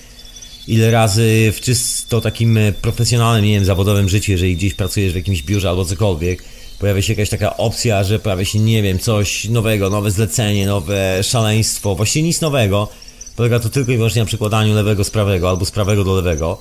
Ile 0.69 0.91
razy 0.91 1.53
w 1.57 1.61
czysto 1.61 2.21
takim 2.21 2.59
profesjonalnym, 2.83 3.45
nie 3.45 3.53
wiem, 3.53 3.65
zawodowym 3.65 4.09
życiu, 4.09 4.33
jeżeli 4.33 4.57
gdzieś 4.57 4.75
pracujesz 4.75 5.13
w 5.13 5.17
jakimś 5.17 5.43
biurze 5.43 5.69
albo 5.69 5.85
cokolwiek, 5.85 6.43
pojawia 6.79 7.03
się 7.03 7.13
jakaś 7.13 7.29
taka 7.29 7.57
opcja, 7.57 8.05
że 8.05 8.19
pojawia 8.19 8.45
się, 8.45 8.59
nie 8.59 8.83
wiem, 8.83 8.99
coś 8.99 9.45
nowego, 9.45 9.91
nowe 9.91 10.11
zlecenie, 10.11 10.67
nowe 10.67 11.23
szaleństwo, 11.23 11.95
właściwie 11.95 12.23
nic 12.23 12.41
nowego. 12.41 12.89
Polega 13.37 13.61
to 13.61 13.69
tylko 13.69 13.93
i 13.93 13.97
wyłącznie 13.97 14.23
na 14.23 14.27
przykładaniu 14.27 14.75
lewego 14.75 15.05
z 15.05 15.11
prawego 15.11 15.49
albo 15.49 15.65
z 15.65 15.71
prawego 15.71 16.05
do 16.05 16.15
lewego 16.15 16.59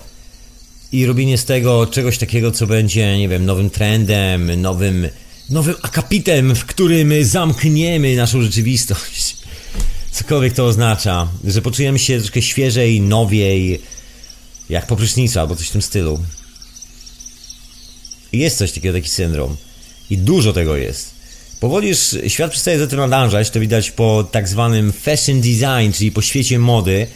i 0.91 1.05
robienie 1.05 1.37
z 1.37 1.45
tego 1.45 1.87
czegoś 1.87 2.17
takiego, 2.17 2.51
co 2.51 2.67
będzie, 2.67 3.17
nie 3.17 3.29
wiem, 3.29 3.45
nowym 3.45 3.69
trendem, 3.69 4.61
nowym, 4.61 5.07
nowym 5.49 5.75
akapitem, 5.81 6.55
w 6.55 6.65
którym 6.65 7.25
zamkniemy 7.25 8.15
naszą 8.15 8.41
rzeczywistość. 8.41 9.37
Cokolwiek 10.11 10.53
to 10.53 10.65
oznacza, 10.65 11.27
że 11.43 11.61
poczujemy 11.61 11.99
się 11.99 12.17
troszkę 12.17 12.41
świeżej, 12.41 13.01
nowiej, 13.01 13.81
jak 14.69 14.87
po 14.87 14.95
prysznicu 14.95 15.39
albo 15.39 15.55
coś 15.55 15.67
w 15.67 15.71
tym 15.71 15.81
stylu. 15.81 16.19
Jest 18.33 18.57
coś 18.57 18.71
takiego, 18.71 18.97
taki 18.97 19.09
syndrom. 19.09 19.57
I 20.09 20.17
dużo 20.17 20.53
tego 20.53 20.75
jest. 20.75 21.15
Powoli 21.59 21.89
już 21.89 22.15
świat 22.27 22.51
przestaje 22.51 22.79
za 22.79 22.87
tym 22.87 22.99
nadążać, 22.99 23.49
to 23.49 23.59
widać 23.59 23.91
po 23.91 24.27
tak 24.31 24.47
zwanym 24.47 24.93
fashion 24.93 25.41
design, 25.41 25.91
czyli 25.93 26.11
po 26.11 26.21
świecie 26.21 26.59
mody, 26.59 27.07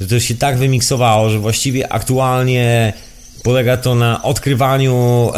że 0.00 0.06
to 0.06 0.20
się 0.20 0.34
tak 0.34 0.58
wymiksowało, 0.58 1.30
że 1.30 1.38
właściwie 1.38 1.92
aktualnie 1.92 2.92
polega 3.42 3.76
to 3.76 3.94
na 3.94 4.22
odkrywaniu 4.22 5.32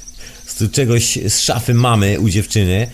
czegoś 0.72 1.18
z 1.28 1.40
szafy 1.40 1.74
mamy 1.74 2.20
u 2.20 2.28
dziewczyny. 2.28 2.86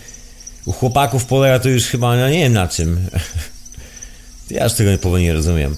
U 0.65 0.71
chłopaków 0.71 1.25
polega 1.25 1.59
to 1.59 1.69
już 1.69 1.83
chyba, 1.83 2.29
nie 2.29 2.39
wiem 2.39 2.53
na 2.53 2.67
czym. 2.67 2.97
Ja 4.49 4.65
aż 4.65 4.73
tego 4.73 4.97
powoli 4.97 5.23
nie 5.23 5.33
rozumiem. 5.33 5.75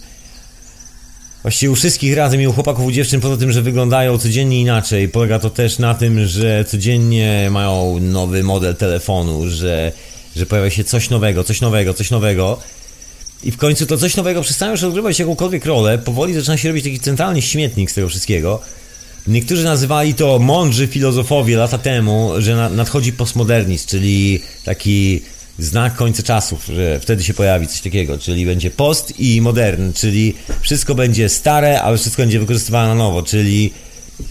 Właściwie 1.48 1.72
u 1.72 1.76
wszystkich 1.76 2.16
razem 2.16 2.42
i 2.42 2.48
u 2.48 2.54
chłopaków, 2.54 2.86
u 2.86 2.92
dziewczyn, 2.92 3.22
poza 3.22 3.38
tym, 3.38 3.52
że 3.52 3.62
wyglądają 3.62 4.18
codziennie 4.18 4.62
inaczej, 4.62 5.10
polega 5.10 5.40
to 5.40 5.50
też 5.50 5.80
na 5.80 5.96
tym, 5.96 6.26
że 6.26 6.66
codziennie 6.68 7.48
mają 7.52 8.00
nowy 8.00 8.44
model 8.44 8.76
telefonu, 8.76 9.50
że, 9.50 9.92
że 10.36 10.46
pojawia 10.46 10.70
się 10.70 10.84
coś 10.84 11.10
nowego, 11.10 11.44
coś 11.44 11.62
nowego, 11.62 11.94
coś 11.94 12.12
nowego. 12.12 12.60
I 13.44 13.52
w 13.52 13.58
końcu 13.58 13.86
to 13.86 13.98
coś 13.98 14.16
nowego 14.16 14.42
przestają 14.42 14.72
już 14.72 14.84
odgrywać 14.84 15.20
jakąkolwiek 15.20 15.66
rolę, 15.66 15.98
powoli 15.98 16.34
zaczyna 16.34 16.58
się 16.58 16.68
robić 16.68 16.84
taki 16.84 17.00
centralny 17.00 17.42
śmietnik 17.42 17.92
z 17.92 17.94
tego 17.94 18.10
wszystkiego. 18.10 18.62
Niektórzy 19.28 19.64
nazywali 19.64 20.14
to 20.14 20.40
mądrzy 20.40 20.88
filozofowie 20.88 21.58
lata 21.58 21.78
temu, 21.78 22.32
że 22.38 22.70
nadchodzi 22.70 23.14
postmodernizm, 23.14 23.88
czyli 23.88 24.42
taki 24.66 25.22
znak 25.60 25.96
końca 25.96 26.24
czasów, 26.24 26.66
że 26.66 27.00
wtedy 27.00 27.24
się 27.24 27.34
pojawi 27.34 27.68
coś 27.68 27.82
takiego, 27.82 28.18
czyli 28.18 28.46
będzie 28.46 28.72
post 28.72 29.20
i 29.20 29.42
modern, 29.42 29.94
czyli 29.94 30.34
wszystko 30.62 30.96
będzie 30.96 31.30
stare, 31.30 31.82
ale 31.82 31.98
wszystko 31.98 32.22
będzie 32.22 32.40
wykorzystywane 32.40 32.88
na 32.88 32.96
nowo, 32.96 33.24
czyli 33.24 33.74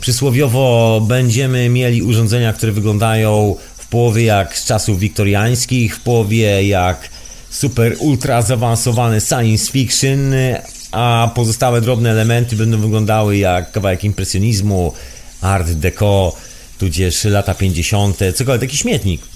przysłowiowo 0.00 1.00
będziemy 1.08 1.68
mieli 1.68 2.02
urządzenia, 2.02 2.52
które 2.52 2.72
wyglądają 2.72 3.56
w 3.76 3.86
połowie 3.86 4.24
jak 4.24 4.58
z 4.58 4.64
czasów 4.64 4.98
wiktoriańskich, 4.98 5.96
w 5.96 6.00
połowie 6.00 6.68
jak 6.68 7.08
super 7.50 7.96
ultra 7.98 8.42
zaawansowany 8.42 9.20
science 9.20 9.72
fiction, 9.72 10.34
a 10.92 11.30
pozostałe 11.34 11.80
drobne 11.80 12.10
elementy 12.10 12.56
będą 12.56 12.80
wyglądały 12.80 13.36
jak 13.36 13.72
kawałek 13.72 14.04
impresjonizmu, 14.04 14.92
art 15.40 15.70
deco, 15.70 16.36
tudzież 16.78 17.24
lata 17.24 17.54
50., 17.54 18.18
cokolwiek, 18.34 18.60
taki 18.70 18.76
śmietnik 18.76 19.35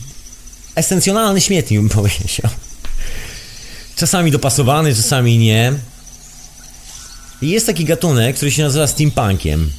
esencjonalny 0.75 1.41
śmietnik, 1.41 1.81
bym 1.81 1.89
powiedział. 1.89 2.51
Czasami 3.97 4.31
dopasowany, 4.31 4.95
czasami 4.95 5.39
nie. 5.39 5.73
Jest 7.43 7.67
taki 7.67 7.85
gatunek, 7.85 8.37
który 8.37 8.51
się 8.51 8.63
nazywa 8.63 8.87
steampunkiem 8.87 9.71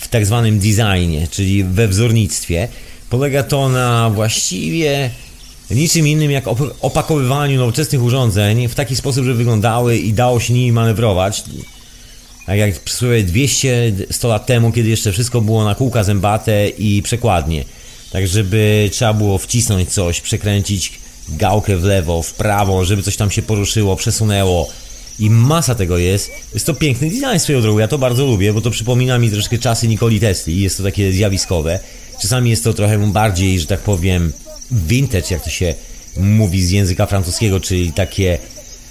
w 0.00 0.08
tak 0.08 0.26
zwanym 0.26 0.58
designie, 0.58 1.28
czyli 1.30 1.64
we 1.64 1.88
wzornictwie. 1.88 2.68
Polega 3.10 3.42
to 3.42 3.68
na 3.68 4.10
właściwie 4.10 5.10
niczym 5.70 6.06
innym 6.08 6.30
jak 6.30 6.44
opakowywaniu 6.80 7.58
nowoczesnych 7.58 8.02
urządzeń 8.02 8.68
w 8.68 8.74
taki 8.74 8.96
sposób, 8.96 9.24
że 9.24 9.34
wyglądały 9.34 9.96
i 9.96 10.12
dało 10.12 10.40
się 10.40 10.54
nimi 10.54 10.72
manewrować. 10.72 11.44
Tak 12.46 12.58
jak 12.58 12.80
przysłowie 12.80 13.24
200-100 13.24 14.28
lat 14.28 14.46
temu, 14.46 14.72
kiedy 14.72 14.88
jeszcze 14.88 15.12
wszystko 15.12 15.40
było 15.40 15.64
na 15.64 15.74
kółka 15.74 16.04
zębate 16.04 16.68
i 16.68 17.02
przekładnie 17.02 17.64
tak 18.14 18.28
żeby 18.28 18.88
trzeba 18.92 19.14
było 19.14 19.38
wcisnąć 19.38 19.92
coś, 19.92 20.20
przekręcić 20.20 20.92
gałkę 21.28 21.76
w 21.76 21.84
lewo, 21.84 22.22
w 22.22 22.32
prawo, 22.32 22.84
żeby 22.84 23.02
coś 23.02 23.16
tam 23.16 23.30
się 23.30 23.42
poruszyło, 23.42 23.96
przesunęło. 23.96 24.68
I 25.18 25.30
masa 25.30 25.74
tego 25.74 25.98
jest. 25.98 26.30
Jest 26.54 26.66
to 26.66 26.74
piękny 26.74 27.10
design 27.10 27.38
swoją 27.38 27.62
drogą. 27.62 27.78
Ja 27.78 27.88
to 27.88 27.98
bardzo 27.98 28.26
lubię, 28.26 28.52
bo 28.52 28.60
to 28.60 28.70
przypomina 28.70 29.18
mi 29.18 29.30
troszkę 29.30 29.58
czasy 29.58 29.88
Nikoli 29.88 30.20
Tesli. 30.20 30.60
Jest 30.60 30.76
to 30.76 30.82
takie 30.82 31.12
zjawiskowe. 31.12 31.80
Czasami 32.22 32.50
jest 32.50 32.64
to 32.64 32.74
trochę 32.74 33.12
bardziej, 33.12 33.60
że 33.60 33.66
tak 33.66 33.80
powiem, 33.80 34.32
vintage, 34.72 35.26
jak 35.30 35.44
to 35.44 35.50
się 35.50 35.74
mówi 36.16 36.66
z 36.66 36.70
języka 36.70 37.06
francuskiego, 37.06 37.60
czyli 37.60 37.92
takie 37.92 38.38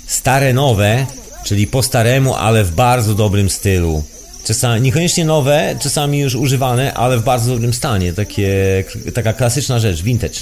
stare, 0.07 0.53
nowe, 0.53 1.05
czyli 1.43 1.67
po 1.67 1.83
staremu, 1.83 2.35
ale 2.35 2.63
w 2.63 2.71
bardzo 2.71 3.15
dobrym 3.15 3.49
stylu. 3.49 4.03
Czasami, 4.45 4.81
niekoniecznie 4.81 5.25
nowe, 5.25 5.75
czasami 5.81 6.19
już 6.19 6.35
używane, 6.35 6.93
ale 6.93 7.17
w 7.17 7.23
bardzo 7.23 7.53
dobrym 7.53 7.73
stanie. 7.73 8.13
Takie, 8.13 8.83
taka 9.13 9.33
klasyczna 9.33 9.79
rzecz, 9.79 10.01
vintage. 10.01 10.39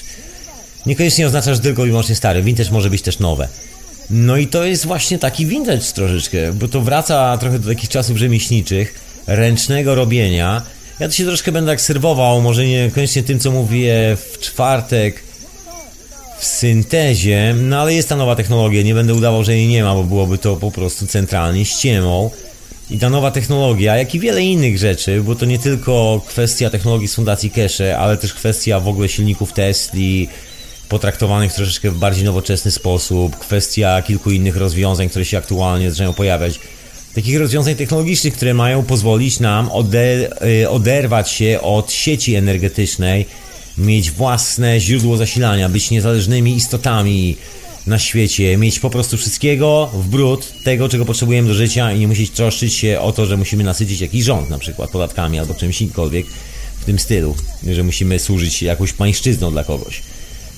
Niekoniecznie 0.85 1.27
oznacza, 1.27 1.53
że 1.53 1.59
tylko 1.59 1.85
i 1.85 1.89
wyłącznie 1.89 2.15
stary. 2.15 2.43
Vintage 2.43 2.71
może 2.71 2.89
być 2.89 3.01
też 3.01 3.19
nowe. 3.19 3.47
No 4.09 4.37
i 4.37 4.47
to 4.47 4.65
jest 4.65 4.85
właśnie 4.85 5.19
taki 5.19 5.45
vintage 5.45 5.81
troszeczkę, 5.93 6.53
bo 6.53 6.67
to 6.67 6.81
wraca 6.81 7.37
trochę 7.37 7.59
do 7.59 7.69
takich 7.69 7.89
czasów 7.89 8.17
rzemieślniczych, 8.17 8.93
ręcznego 9.27 9.95
robienia. 9.95 10.61
Ja 10.99 11.07
to 11.07 11.13
się 11.13 11.25
troszkę 11.25 11.51
będę 11.51 11.71
tak 11.71 11.81
serwował, 11.81 12.41
może 12.41 12.65
niekoniecznie 12.65 13.23
tym, 13.23 13.39
co 13.39 13.51
mówię 13.51 14.17
w 14.31 14.39
czwartek 14.39 15.23
w 16.39 16.45
syntezie, 16.45 17.55
no 17.61 17.81
ale 17.81 17.93
jest 17.93 18.09
ta 18.09 18.15
nowa 18.15 18.35
technologia, 18.35 18.81
nie 18.83 18.93
będę 18.93 19.13
udawał, 19.13 19.43
że 19.43 19.57
jej 19.57 19.67
nie 19.67 19.83
ma, 19.83 19.95
bo 19.95 20.03
byłoby 20.03 20.37
to 20.37 20.55
po 20.55 20.71
prostu 20.71 21.07
centralnie 21.07 21.65
ściemą. 21.65 22.29
I 22.91 22.99
ta 22.99 23.09
nowa 23.09 23.31
technologia, 23.31 23.97
jak 23.97 24.15
i 24.15 24.19
wiele 24.19 24.43
innych 24.43 24.77
rzeczy, 24.77 25.21
bo 25.23 25.35
to 25.35 25.45
nie 25.45 25.59
tylko 25.59 26.21
kwestia 26.27 26.69
technologii 26.69 27.07
z 27.07 27.15
Fundacji 27.15 27.51
Cache, 27.51 27.97
ale 27.97 28.17
też 28.17 28.33
kwestia 28.33 28.79
w 28.79 28.87
ogóle 28.87 29.09
silników 29.09 29.53
Tesli, 29.53 30.27
potraktowanych 30.89 31.53
troszeczkę 31.53 31.91
w 31.91 31.97
bardziej 31.97 32.25
nowoczesny 32.25 32.71
sposób, 32.71 33.37
kwestia 33.37 34.01
kilku 34.01 34.31
innych 34.31 34.57
rozwiązań, 34.57 35.09
które 35.09 35.25
się 35.25 35.37
aktualnie 35.37 35.91
zaczynają 35.91 36.13
pojawiać. 36.13 36.59
Takich 37.15 37.39
rozwiązań 37.39 37.75
technologicznych, 37.75 38.33
które 38.33 38.53
mają 38.53 38.83
pozwolić 38.83 39.39
nam 39.39 39.69
y, 40.61 40.69
oderwać 40.69 41.31
się 41.31 41.59
od 41.61 41.91
sieci 41.91 42.35
energetycznej, 42.35 43.25
mieć 43.77 44.11
własne 44.11 44.79
źródło 44.79 45.17
zasilania, 45.17 45.69
być 45.69 45.91
niezależnymi 45.91 46.55
istotami 46.55 47.37
na 47.87 47.99
świecie, 47.99 48.57
mieć 48.57 48.79
po 48.79 48.89
prostu 48.89 49.17
wszystkiego 49.17 49.91
w 49.93 50.07
brud, 50.07 50.53
tego 50.63 50.89
czego 50.89 51.05
potrzebujemy 51.05 51.47
do 51.47 51.53
życia 51.53 51.91
i 51.91 51.99
nie 51.99 52.07
musieć 52.07 52.31
troszczyć 52.31 52.73
się 52.73 52.99
o 52.99 53.11
to, 53.11 53.25
że 53.25 53.37
musimy 53.37 53.63
nasycić 53.63 54.01
jakiś 54.01 54.23
rząd 54.23 54.49
na 54.49 54.59
przykład 54.59 54.89
podatkami 54.89 55.39
albo 55.39 55.53
czymś 55.53 55.81
inkolwiek 55.81 56.25
w 56.81 56.85
tym 56.85 56.99
stylu, 56.99 57.35
że 57.71 57.83
musimy 57.83 58.19
służyć 58.19 58.61
jakąś 58.61 58.93
pańszczyzną 58.93 59.51
dla 59.51 59.63
kogoś. 59.63 60.01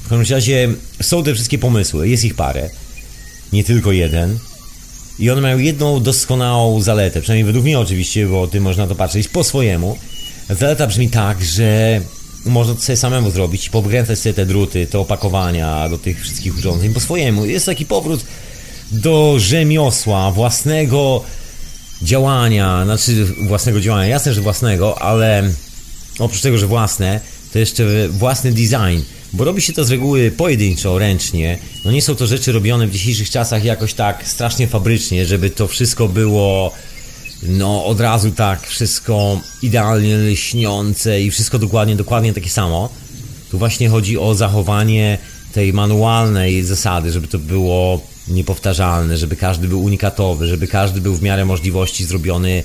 W 0.03 0.09
każdym 0.09 0.35
razie 0.35 0.69
są 1.01 1.23
te 1.23 1.33
wszystkie 1.33 1.57
pomysły, 1.57 2.09
jest 2.09 2.23
ich 2.23 2.35
parę, 2.35 2.69
nie 3.53 3.63
tylko 3.63 3.91
jeden. 3.91 4.39
I 5.19 5.29
one 5.29 5.41
mają 5.41 5.57
jedną 5.57 6.03
doskonałą 6.03 6.81
zaletę, 6.81 7.21
przynajmniej 7.21 7.45
według 7.45 7.65
mnie 7.65 7.79
oczywiście, 7.79 8.27
bo 8.27 8.47
ty 8.47 8.61
można 8.61 8.87
to 8.87 8.95
patrzeć 8.95 9.27
po 9.27 9.43
swojemu. 9.43 9.97
Zaleta 10.49 10.87
brzmi 10.87 11.09
tak, 11.09 11.43
że 11.43 12.01
można 12.45 12.75
to 12.75 12.81
sobie 12.81 12.97
samemu 12.97 13.31
zrobić 13.31 13.67
i 13.67 13.69
powykręcać 13.69 14.19
sobie 14.19 14.33
te 14.33 14.45
druty, 14.45 14.87
te 14.87 14.99
opakowania 14.99 15.89
do 15.89 15.97
tych 15.97 16.21
wszystkich 16.21 16.57
urządzeń 16.57 16.93
po 16.93 16.99
swojemu. 16.99 17.45
Jest 17.45 17.65
taki 17.65 17.85
powrót 17.85 18.25
do 18.91 19.35
rzemiosła, 19.39 20.31
własnego 20.31 21.23
działania, 22.01 22.83
znaczy 22.85 23.25
własnego 23.47 23.81
działania, 23.81 24.07
jasne, 24.07 24.33
że 24.33 24.41
własnego, 24.41 25.01
ale 25.01 25.53
oprócz 26.19 26.41
tego, 26.41 26.57
że 26.57 26.67
własne, 26.67 27.19
to 27.53 27.59
jeszcze 27.59 28.09
własny 28.09 28.51
design, 28.51 29.01
bo 29.33 29.43
robi 29.43 29.61
się 29.61 29.73
to 29.73 29.83
z 29.83 29.91
reguły 29.91 30.31
pojedynczo, 30.31 30.99
ręcznie. 30.99 31.57
No 31.85 31.91
nie 31.91 32.01
są 32.01 32.15
to 32.15 32.27
rzeczy 32.27 32.51
robione 32.51 32.87
w 32.87 32.91
dzisiejszych 32.91 33.29
czasach 33.29 33.63
jakoś 33.63 33.93
tak 33.93 34.27
strasznie 34.27 34.67
fabrycznie, 34.67 35.25
żeby 35.25 35.49
to 35.49 35.67
wszystko 35.67 36.07
było 36.07 36.71
no 37.47 37.85
od 37.85 37.99
razu 37.99 38.31
tak 38.31 38.67
wszystko 38.67 39.39
idealnie 39.61 40.17
lśniące 40.17 41.21
i 41.21 41.31
wszystko 41.31 41.59
dokładnie, 41.59 41.95
dokładnie 41.95 42.33
takie 42.33 42.49
samo. 42.49 42.89
Tu 43.51 43.57
właśnie 43.57 43.89
chodzi 43.89 44.17
o 44.17 44.35
zachowanie 44.35 45.17
tej 45.53 45.73
manualnej 45.73 46.63
zasady, 46.63 47.11
żeby 47.11 47.27
to 47.27 47.39
było 47.39 48.01
niepowtarzalne, 48.27 49.17
żeby 49.17 49.35
każdy 49.35 49.67
był 49.67 49.83
unikatowy, 49.83 50.47
żeby 50.47 50.67
każdy 50.67 51.01
był 51.01 51.15
w 51.15 51.21
miarę 51.21 51.45
możliwości 51.45 52.05
zrobiony 52.05 52.63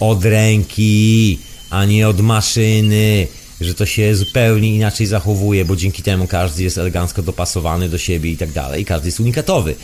od 0.00 0.24
ręki, 0.24 1.38
a 1.70 1.84
nie 1.84 2.08
od 2.08 2.20
maszyny, 2.20 3.26
że 3.60 3.74
to 3.74 3.86
się 3.86 4.14
zupełnie 4.14 4.74
inaczej 4.74 5.06
zachowuje, 5.06 5.64
bo 5.64 5.76
dzięki 5.76 6.02
temu 6.02 6.26
każdy 6.26 6.62
jest 6.62 6.78
elegancko 6.78 7.22
dopasowany 7.22 7.88
do 7.88 7.98
siebie 7.98 8.30
i 8.30 8.36
tak 8.36 8.52
dalej, 8.52 8.84
każdy 8.84 9.08
jest 9.08 9.20
unikatowy. 9.20 9.74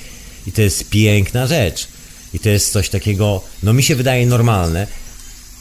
I 0.46 0.52
to 0.52 0.62
jest 0.62 0.90
piękna 0.90 1.46
rzecz. 1.46 1.88
I 2.34 2.38
to 2.38 2.48
jest 2.48 2.72
coś 2.72 2.88
takiego, 2.88 3.40
no 3.62 3.72
mi 3.72 3.82
się 3.82 3.96
wydaje 3.96 4.26
normalne. 4.26 4.86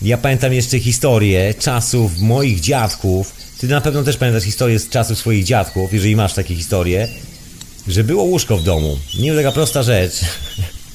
Ja 0.01 0.17
pamiętam 0.17 0.53
jeszcze 0.53 0.79
historię 0.79 1.53
czasów 1.53 2.19
moich 2.19 2.59
dziadków. 2.59 3.31
Ty 3.59 3.67
na 3.67 3.81
pewno 3.81 4.03
też 4.03 4.17
pamiętasz 4.17 4.43
historię 4.43 4.79
z 4.79 4.89
czasów 4.89 5.17
swoich 5.17 5.43
dziadków, 5.43 5.93
jeżeli 5.93 6.15
masz 6.15 6.33
takie 6.33 6.55
historie, 6.55 7.07
że 7.87 8.03
było 8.03 8.23
łóżko 8.23 8.57
w 8.57 8.63
domu. 8.63 8.97
Nie 9.19 9.35
taka 9.35 9.51
prosta 9.51 9.83
rzecz. 9.83 10.13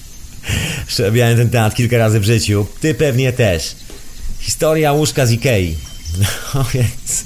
Przerobiałem 0.86 1.36
ten 1.36 1.50
temat 1.50 1.74
kilka 1.74 1.98
razy 1.98 2.20
w 2.20 2.24
życiu. 2.24 2.66
Ty 2.80 2.94
pewnie 2.94 3.32
też. 3.32 3.76
Historia 4.40 4.92
łóżka 4.92 5.26
z 5.26 5.32
Ikei. 5.32 5.76
No 6.54 6.64
więc... 6.74 7.24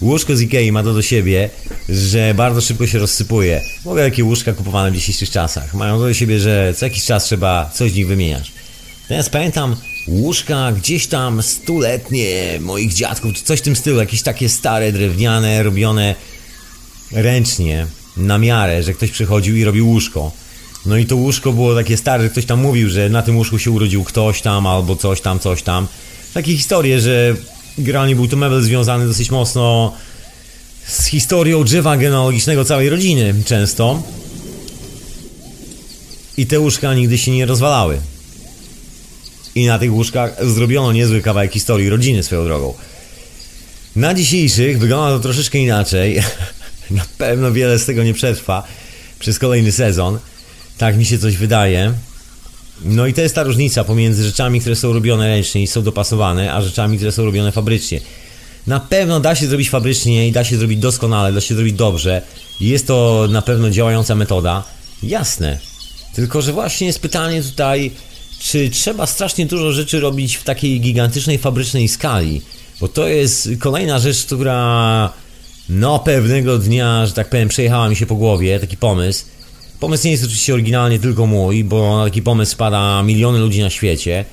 Łóżko 0.00 0.36
z 0.36 0.40
Ikei 0.40 0.72
ma 0.72 0.82
to 0.82 0.94
do 0.94 1.02
siebie, 1.02 1.50
że 1.88 2.34
bardzo 2.34 2.60
szybko 2.60 2.86
się 2.86 2.98
rozsypuje. 2.98 3.60
Ogóle 3.84 4.10
takie 4.10 4.24
łóżka 4.24 4.52
kupowane 4.52 4.90
w 4.90 4.94
dzisiejszych 4.94 5.30
czasach. 5.30 5.74
Mają 5.74 5.98
to 5.98 6.04
do 6.04 6.14
siebie, 6.14 6.38
że 6.38 6.74
co 6.76 6.86
jakiś 6.86 7.04
czas 7.04 7.24
trzeba 7.24 7.70
coś 7.74 7.92
z 7.92 7.94
nich 7.94 8.06
wymieniać. 8.06 8.52
Teraz 9.08 9.28
pamiętam 9.28 9.76
łóżka 10.08 10.72
gdzieś 10.72 11.06
tam 11.06 11.42
stuletnie 11.42 12.58
moich 12.60 12.94
dziadków, 12.94 13.34
czy 13.34 13.42
coś 13.42 13.58
w 13.58 13.62
tym 13.62 13.76
stylu, 13.76 13.98
jakieś 13.98 14.22
takie 14.22 14.48
stare, 14.48 14.92
drewniane, 14.92 15.62
robione 15.62 16.14
ręcznie, 17.12 17.86
na 18.16 18.38
miarę, 18.38 18.82
że 18.82 18.94
ktoś 18.94 19.10
przychodził 19.10 19.56
i 19.56 19.64
robił 19.64 19.88
łóżko. 19.88 20.32
No 20.86 20.96
i 20.96 21.06
to 21.06 21.16
łóżko 21.16 21.52
było 21.52 21.74
takie 21.74 21.96
stare, 21.96 22.22
że 22.22 22.30
ktoś 22.30 22.46
tam 22.46 22.60
mówił, 22.60 22.90
że 22.90 23.08
na 23.08 23.22
tym 23.22 23.36
łóżku 23.36 23.58
się 23.58 23.70
urodził 23.70 24.04
ktoś 24.04 24.42
tam, 24.42 24.66
albo 24.66 24.96
coś 24.96 25.20
tam, 25.20 25.38
coś 25.38 25.62
tam. 25.62 25.86
Takie 26.34 26.56
historie, 26.56 27.00
że 27.00 27.36
generalnie 27.80 28.16
był 28.16 28.28
to 28.28 28.36
mebel 28.36 28.62
związany 28.62 29.06
dosyć 29.06 29.30
mocno 29.30 29.92
z 30.86 31.06
historią 31.06 31.64
drzewa 31.64 31.96
genealogicznego 31.96 32.64
całej 32.64 32.88
rodziny 32.88 33.34
często. 33.44 34.02
I 36.36 36.46
te 36.46 36.60
łóżka 36.60 36.94
nigdy 36.94 37.18
się 37.18 37.30
nie 37.30 37.46
rozwalały. 37.46 38.00
I 39.54 39.66
na 39.66 39.78
tych 39.78 39.92
łóżkach 39.92 40.36
zrobiono 40.40 40.92
niezły 40.92 41.20
kawałek 41.20 41.52
historii 41.52 41.88
rodziny 41.88 42.22
swoją 42.22 42.44
drogą. 42.44 42.74
Na 43.96 44.14
dzisiejszych 44.14 44.78
wygląda 44.78 45.16
to 45.16 45.22
troszeczkę 45.22 45.58
inaczej. 45.58 46.22
na 46.90 47.04
pewno 47.18 47.52
wiele 47.52 47.78
z 47.78 47.86
tego 47.86 48.02
nie 48.04 48.14
przetrwa 48.14 48.62
przez 49.18 49.38
kolejny 49.38 49.72
sezon. 49.72 50.18
Tak 50.78 50.96
mi 50.96 51.04
się 51.04 51.18
coś 51.18 51.36
wydaje. 51.36 51.94
No 52.84 53.06
i 53.06 53.14
to 53.14 53.20
jest 53.20 53.34
ta 53.34 53.42
różnica 53.42 53.84
pomiędzy 53.84 54.24
rzeczami, 54.24 54.60
które 54.60 54.76
są 54.76 54.92
robione 54.92 55.28
ręcznie 55.28 55.62
i 55.62 55.66
są 55.66 55.82
dopasowane, 55.82 56.54
a 56.54 56.62
rzeczami, 56.62 56.96
które 56.96 57.12
są 57.12 57.24
robione 57.24 57.52
fabrycznie. 57.52 58.00
Na 58.66 58.80
pewno 58.80 59.20
da 59.20 59.34
się 59.34 59.46
zrobić 59.46 59.70
fabrycznie 59.70 60.28
i 60.28 60.32
da 60.32 60.44
się 60.44 60.56
zrobić 60.56 60.78
doskonale, 60.78 61.32
da 61.32 61.40
się 61.40 61.54
zrobić 61.54 61.74
dobrze. 61.74 62.22
Jest 62.60 62.86
to 62.86 63.28
na 63.30 63.42
pewno 63.42 63.70
działająca 63.70 64.14
metoda. 64.14 64.64
Jasne. 65.02 65.58
Tylko, 66.14 66.42
że 66.42 66.52
właśnie 66.52 66.86
jest 66.86 67.00
pytanie 67.00 67.42
tutaj, 67.42 67.90
czy 68.40 68.70
trzeba 68.70 69.06
strasznie 69.06 69.46
dużo 69.46 69.72
rzeczy 69.72 70.00
robić 70.00 70.36
w 70.36 70.44
takiej 70.44 70.80
gigantycznej 70.80 71.38
fabrycznej 71.38 71.88
skali? 71.88 72.42
Bo 72.80 72.88
to 72.88 73.08
jest 73.08 73.48
kolejna 73.58 73.98
rzecz, 73.98 74.24
która 74.24 75.12
no 75.68 75.98
pewnego 75.98 76.58
dnia, 76.58 77.06
że 77.06 77.12
tak 77.12 77.30
powiem, 77.30 77.48
przejechała 77.48 77.88
mi 77.88 77.96
się 77.96 78.06
po 78.06 78.14
głowie, 78.14 78.60
taki 78.60 78.76
pomysł 78.76 79.24
Pomysł 79.80 80.04
nie 80.04 80.10
jest 80.10 80.24
oczywiście 80.24 80.54
oryginalnie 80.54 80.98
tylko 80.98 81.26
mój, 81.26 81.64
bo 81.64 82.04
taki 82.04 82.22
pomysł 82.22 82.52
spada 82.52 83.02
miliony 83.02 83.38
ludzi 83.38 83.60
na 83.60 83.70
świecie. 83.70 84.24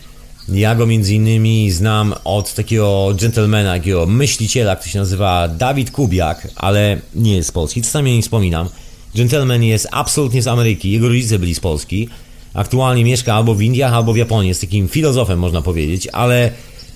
Ja 0.49 0.75
go 0.75 0.85
między 0.85 1.15
innymi 1.15 1.71
znam 1.71 2.13
od 2.23 2.53
takiego 2.53 3.13
gentlemana, 3.21 3.73
takiego 3.73 4.05
myśliciela, 4.05 4.75
który 4.75 4.91
się 4.91 4.99
nazywa 4.99 5.47
Dawid 5.47 5.91
Kubiak, 5.91 6.47
ale 6.55 7.01
nie 7.15 7.35
jest 7.35 7.49
z 7.49 7.51
Polski, 7.51 7.81
czasami 7.81 8.15
nie 8.15 8.21
wspominam. 8.21 8.69
Gentleman 9.15 9.63
jest 9.63 9.87
absolutnie 9.91 10.41
z 10.41 10.47
Ameryki, 10.47 10.91
jego 10.91 11.07
rodzice 11.07 11.39
byli 11.39 11.55
z 11.55 11.59
Polski. 11.59 12.09
Aktualnie 12.53 13.03
mieszka 13.03 13.35
albo 13.35 13.55
w 13.55 13.61
Indiach, 13.61 13.93
albo 13.93 14.13
w 14.13 14.17
Japonii, 14.17 14.49
jest 14.49 14.61
takim 14.61 14.87
filozofem 14.87 15.39
można 15.39 15.61
powiedzieć, 15.61 16.07
ale 16.07 16.51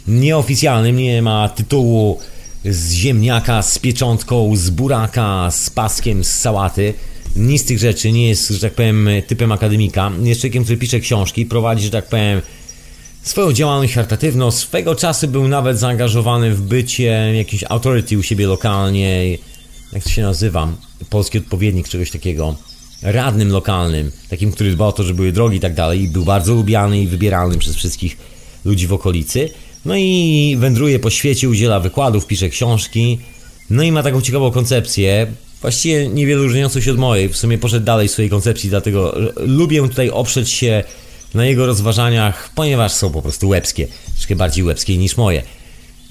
nieoficjalnym, 0.08 0.98
nie 0.98 1.22
ma 1.22 1.50
tytułu 1.50 2.20
z 2.66 2.94
ziemniaka, 2.94 3.62
z 3.62 3.80
pieczątką, 3.80 4.56
z 4.56 4.70
buraka, 4.70 5.52
z 5.52 5.70
paskiem, 5.70 6.24
z 6.24 6.30
sałaty 6.30 6.94
nic 7.36 7.62
z 7.62 7.66
tych 7.66 7.80
rzeczy 7.80 8.12
nie 8.12 8.28
jest, 8.30 8.50
że 8.50 8.60
tak 8.60 8.74
powiem, 8.74 9.10
typem 9.28 9.52
akademika. 9.52 10.12
Jest 10.24 10.42
człowiekiem, 10.42 10.64
który 10.64 10.78
pisze 10.78 11.00
książki, 11.00 11.46
prowadzi, 11.46 11.84
że 11.84 11.90
tak 11.92 12.10
powiem, 12.10 12.42
swoją 13.22 13.54
działalność 13.54 13.94
charytatywną. 13.94 14.52
Swego 14.52 14.96
czasu 14.96 15.28
był 15.28 15.48
nawet 15.48 15.80
zaangażowany 15.80 16.56
w 16.56 16.62
bycie 16.62 17.34
jakimś 17.36 17.64
authority 17.70 18.18
u 18.18 18.24
siebie 18.24 18.48
lokalnie, 18.48 19.38
jak 19.94 20.04
to 20.04 20.10
się 20.10 20.22
nazywa, 20.22 20.68
polski 21.10 21.38
odpowiednik 21.38 21.90
czegoś 21.90 22.12
takiego, 22.12 22.56
radnym 23.02 23.50
lokalnym, 23.50 24.12
takim, 24.30 24.52
który 24.52 24.72
dbał 24.72 24.90
o 24.90 24.92
to, 24.92 25.04
żeby 25.04 25.18
były 25.18 25.32
drogi 25.32 25.58
i 25.58 25.60
tak 25.60 25.74
dalej. 25.74 26.02
I 26.02 26.08
był 26.08 26.26
bardzo 26.26 26.54
lubiany 26.54 27.02
i 27.02 27.08
wybieralny 27.08 27.58
przez 27.58 27.76
wszystkich 27.76 28.18
ludzi 28.66 28.88
w 28.88 28.94
okolicy. 28.94 29.50
No 29.86 29.96
i 29.98 30.56
wędruje 30.60 31.00
po 31.00 31.10
świecie, 31.10 31.50
udziela 31.50 31.80
wykładów, 31.80 32.28
pisze 32.28 32.50
książki. 32.50 33.20
No 33.70 33.84
i 33.84 33.92
ma 33.92 34.04
taką 34.04 34.22
ciekawą 34.22 34.52
koncepcję, 34.52 35.28
właściwie 35.62 36.08
niewiele 36.08 36.44
różniącą 36.44 36.82
się 36.82 36.92
od 36.92 36.98
mojej. 36.98 37.30
W 37.30 37.38
sumie 37.38 37.58
poszedł 37.58 37.86
dalej 37.86 38.08
swojej 38.08 38.30
koncepcji, 38.30 38.70
dlatego 38.70 39.18
lubię 39.36 39.82
tutaj 39.82 40.10
oprzeć 40.10 40.50
się 40.50 40.84
na 41.34 41.46
jego 41.46 41.66
rozważaniach, 41.66 42.50
ponieważ 42.56 42.92
są 42.92 43.12
po 43.12 43.22
prostu 43.22 43.50
łebskie, 43.50 43.88
troszkę 44.16 44.36
bardziej 44.36 44.64
łebskie 44.64 44.98
niż 44.98 45.18
moje. 45.18 45.44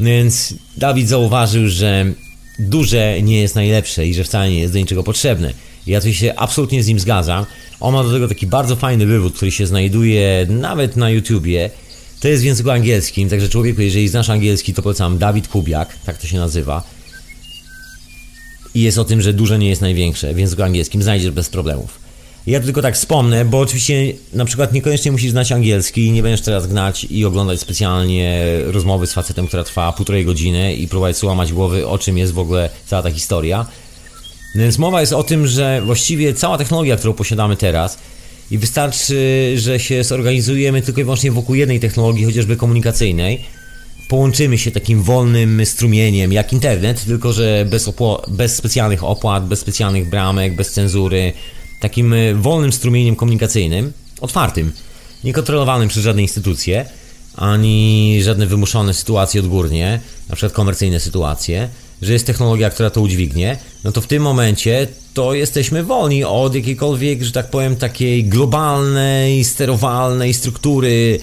Więc 0.01 0.55
Dawid 0.77 1.09
zauważył, 1.09 1.69
że 1.69 2.13
duże 2.59 3.23
nie 3.23 3.41
jest 3.41 3.55
najlepsze 3.55 4.07
i 4.07 4.15
że 4.15 4.25
wcale 4.25 4.51
nie 4.51 4.61
jest 4.61 4.73
do 4.73 4.79
niczego 4.79 5.03
potrzebne. 5.03 5.53
Ja 5.87 6.01
tu 6.01 6.13
się 6.13 6.35
absolutnie 6.37 6.83
z 6.83 6.87
nim 6.87 7.01
zgadzam. 7.01 7.47
On 7.81 7.95
ma 7.95 8.05
do 8.05 8.13
tego 8.13 8.29
taki 8.29 8.47
bardzo 8.47 8.77
fajny 8.77 9.07
wywód, 9.07 9.37
który 9.37 9.51
się 9.51 9.67
znajduje 9.67 10.47
nawet 10.49 10.97
na 10.97 11.11
YouTubie. 11.11 11.71
To 12.21 12.29
jest 12.29 12.43
w 12.43 12.47
języku 12.47 12.71
angielskim, 12.71 13.29
także 13.29 13.49
człowieku, 13.49 13.81
jeżeli 13.81 14.09
znasz 14.09 14.31
angielski, 14.31 14.75
to 14.75 14.83
polecam 14.83 15.19
Dawid 15.19 15.49
Kubiak, 15.49 15.97
tak 16.07 16.19
to 16.19 16.27
się 16.27 16.37
nazywa 16.37 16.83
i 18.75 18.81
jest 18.81 18.99
o 18.99 19.05
tym, 19.05 19.23
że 19.23 19.33
duże 19.33 19.59
nie 19.59 19.69
jest 19.69 19.81
największe 19.81 20.35
w 20.35 20.39
języku 20.39 20.63
angielskim, 20.63 21.03
znajdziesz 21.03 21.31
bez 21.31 21.49
problemów. 21.49 22.01
Ja 22.47 22.61
tylko 22.61 22.83
tak 22.83 22.95
wspomnę, 22.95 23.45
bo 23.45 23.59
oczywiście 23.59 24.13
na 24.33 24.45
przykład 24.45 24.73
niekoniecznie 24.73 25.13
musisz 25.13 25.31
znać 25.31 25.53
angielski, 25.53 26.13
nie 26.13 26.23
będziesz 26.23 26.41
teraz 26.41 26.67
gnać 26.67 27.07
i 27.11 27.25
oglądać 27.25 27.61
specjalnie 27.61 28.45
rozmowy 28.65 29.07
z 29.07 29.13
facetem, 29.13 29.47
która 29.47 29.65
trwa 29.65 29.93
półtorej 29.93 30.25
godziny 30.25 30.75
i 30.75 30.89
próbować 30.89 31.17
sobie 31.17 31.29
łamać 31.29 31.53
głowy, 31.53 31.87
o 31.87 31.99
czym 31.99 32.19
jest 32.19 32.33
w 32.33 32.39
ogóle 32.39 32.71
cała 32.87 33.03
ta 33.03 33.11
historia. 33.11 33.67
Więc 34.55 34.79
mowa 34.79 35.01
jest 35.01 35.13
o 35.13 35.23
tym, 35.23 35.47
że 35.47 35.83
właściwie 35.85 36.35
cała 36.35 36.59
technologia, 36.59 36.97
którą 36.97 37.13
posiadamy 37.13 37.57
teraz, 37.57 37.99
i 38.51 38.59
wystarczy, 38.59 39.53
że 39.57 39.81
się 39.81 40.05
zorganizujemy 40.05 40.83
tylko 40.83 41.01
i 41.01 41.05
wyłącznie 41.05 41.33
wokół 41.33 41.55
jednej 41.55 41.81
technologii, 41.81 42.25
chociażby 42.25 42.57
komunikacyjnej, 42.57 43.41
połączymy 44.11 44.59
się 44.59 44.71
takim 44.71 45.03
wolnym 45.03 45.67
strumieniem, 45.67 46.33
jak 46.33 46.53
internet, 46.53 47.05
tylko 47.05 47.33
że 47.33 47.67
bez, 47.71 47.91
bez 48.29 48.57
specjalnych 48.57 49.05
opłat, 49.05 49.47
bez 49.47 49.61
specjalnych 49.61 50.11
bramek, 50.11 50.57
bez 50.57 50.73
cenzury, 50.73 51.33
takim 51.81 52.13
y, 52.13 52.35
wolnym 52.35 52.73
strumieniem 52.73 53.17
komunikacyjnym, 53.17 53.93
otwartym, 54.21 54.73
niekontrolowanym 55.25 55.89
przez 55.89 56.03
żadne 56.03 56.23
instytucje, 56.23 56.87
ani 57.37 58.21
żadne 58.23 58.47
wymuszone 58.47 58.95
sytuacje 58.95 59.41
odgórnie, 59.41 60.01
na 60.29 60.37
przykład 60.37 60.53
komercyjne 60.53 61.01
sytuacje, 61.01 61.69
że 62.03 62.13
jest 62.13 62.27
technologia, 62.27 62.71
która 62.71 62.91
to 62.91 63.01
udźwignie, 63.01 63.59
no 63.85 63.93
to 63.93 64.01
w 64.01 64.07
tym 64.07 64.23
momencie 64.23 64.89
to 65.15 65.35
jesteśmy 65.35 65.85
wolni 65.85 66.25
od 66.25 66.55
jakiejkolwiek, 66.55 67.23
że 67.23 67.33
tak 67.33 67.51
powiem, 67.51 67.77
takiej 67.77 68.25
globalnej, 68.25 69.45
sterowalnej 69.45 70.35
struktury, 70.35 71.21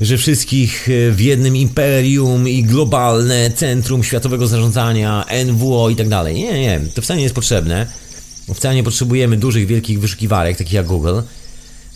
że 0.00 0.16
wszystkich 0.16 0.88
e, 0.88 1.10
w 1.10 1.20
jednym 1.20 1.56
imperium 1.56 2.48
i 2.48 2.62
globalne 2.62 3.50
centrum 3.50 4.04
światowego 4.04 4.46
zarządzania, 4.46 5.24
NWO 5.46 5.90
i 5.90 5.96
tak 5.96 6.08
dalej. 6.08 6.34
Nie, 6.34 6.60
nie, 6.60 6.80
to 6.94 7.02
wcale 7.02 7.16
nie 7.16 7.22
jest 7.22 7.34
potrzebne. 7.34 7.86
Wcale 8.54 8.74
nie 8.74 8.84
potrzebujemy 8.84 9.36
dużych, 9.36 9.66
wielkich 9.66 10.00
wyszukiwarek, 10.00 10.58
takich 10.58 10.72
jak 10.72 10.86
Google. 10.86 11.20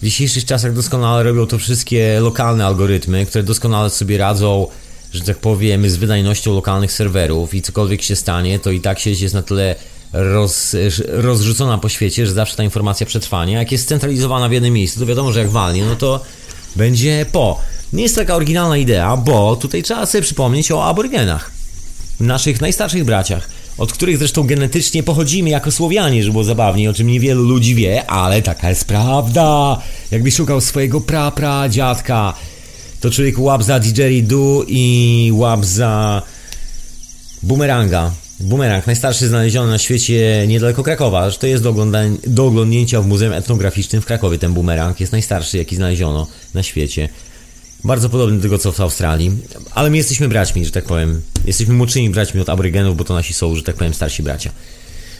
W 0.02 0.04
dzisiejszych 0.04 0.44
czasach 0.44 0.74
doskonale 0.74 1.22
robią 1.22 1.46
to 1.46 1.58
wszystkie 1.58 2.20
lokalne 2.20 2.66
algorytmy, 2.66 3.26
które 3.26 3.44
doskonale 3.44 3.90
sobie 3.90 4.18
radzą, 4.18 4.66
że 5.12 5.20
tak 5.20 5.36
powiem, 5.36 5.90
z 5.90 5.96
wydajnością 5.96 6.54
lokalnych 6.54 6.92
serwerów 6.92 7.54
i 7.54 7.62
cokolwiek 7.62 8.02
się 8.02 8.16
stanie, 8.16 8.58
to 8.58 8.70
i 8.70 8.80
tak 8.80 8.98
sieć 8.98 9.20
jest 9.20 9.34
na 9.34 9.42
tyle 9.42 9.76
roz, 10.12 10.76
rozrzucona 11.08 11.78
po 11.78 11.88
świecie, 11.88 12.26
że 12.26 12.32
zawsze 12.32 12.56
ta 12.56 12.64
informacja 12.64 13.06
przetrwanie. 13.06 13.52
Jak 13.52 13.72
jest 13.72 13.84
scentralizowana 13.84 14.48
w 14.48 14.52
jednym 14.52 14.72
miejscu, 14.72 15.00
to 15.00 15.06
wiadomo, 15.06 15.32
że 15.32 15.40
jak 15.40 15.50
walnie, 15.50 15.84
no 15.84 15.96
to 15.96 16.24
będzie 16.76 17.26
po. 17.32 17.60
Nie 17.92 18.02
jest 18.02 18.16
taka 18.16 18.34
oryginalna 18.36 18.76
idea, 18.76 19.16
bo 19.16 19.56
tutaj 19.56 19.82
trzeba 19.82 20.06
sobie 20.06 20.22
przypomnieć 20.22 20.72
o 20.72 20.84
aborygenach. 20.84 21.50
Naszych 22.20 22.60
najstarszych 22.60 23.04
braciach, 23.04 23.50
od 23.78 23.92
których 23.92 24.18
zresztą 24.18 24.42
genetycznie 24.42 25.02
pochodzimy 25.02 25.50
jako 25.50 25.70
Słowianie, 25.70 26.22
żeby 26.22 26.32
było 26.32 26.44
zabawniej, 26.44 26.88
o 26.88 26.92
czym 26.94 27.06
niewielu 27.06 27.42
ludzi 27.42 27.74
wie, 27.74 28.10
ale 28.10 28.42
taka 28.42 28.68
jest 28.68 28.84
prawda. 28.84 29.78
Jakbyś 30.10 30.34
szukał 30.34 30.60
swojego 30.60 31.00
pra 31.00 31.68
dziadka, 31.68 32.34
to 33.00 33.10
człowiek 33.10 33.38
łap 33.38 33.62
za 33.62 33.80
didgeridoo 33.80 34.64
i 34.68 35.30
łap 35.34 35.64
za 35.64 36.22
bumeranga. 37.42 38.10
Bumerang, 38.40 38.86
najstarszy 38.86 39.28
znaleziony 39.28 39.70
na 39.70 39.78
świecie 39.78 40.44
niedaleko 40.48 40.82
Krakowa. 40.82 41.30
To 41.30 41.46
jest 41.46 41.62
do, 41.62 41.70
ogląda- 41.70 42.16
do 42.26 42.46
oglądnięcia 42.46 43.00
w 43.02 43.06
Muzeum 43.06 43.32
Etnograficznym 43.32 44.02
w 44.02 44.06
Krakowie. 44.06 44.38
Ten 44.38 44.52
bumerang 44.54 45.00
jest 45.00 45.12
najstarszy, 45.12 45.58
jaki 45.58 45.76
znaleziono 45.76 46.26
na 46.54 46.62
świecie. 46.62 47.08
Bardzo 47.84 48.08
podobny 48.08 48.36
do 48.36 48.42
tego, 48.42 48.58
co 48.58 48.72
w 48.72 48.80
Australii. 48.80 49.30
Ale 49.74 49.90
my 49.90 49.96
jesteśmy 49.96 50.28
braćmi, 50.28 50.64
że 50.64 50.70
tak 50.70 50.84
powiem. 50.84 51.20
Jesteśmy 51.44 51.74
młodszymi 51.74 52.10
braćmi 52.10 52.40
od 52.40 52.48
aborygenów, 52.48 52.96
bo 52.96 53.04
to 53.04 53.14
nasi 53.14 53.34
są, 53.34 53.56
że 53.56 53.62
tak 53.62 53.76
powiem, 53.76 53.94
starsi 53.94 54.22
bracia. 54.22 54.50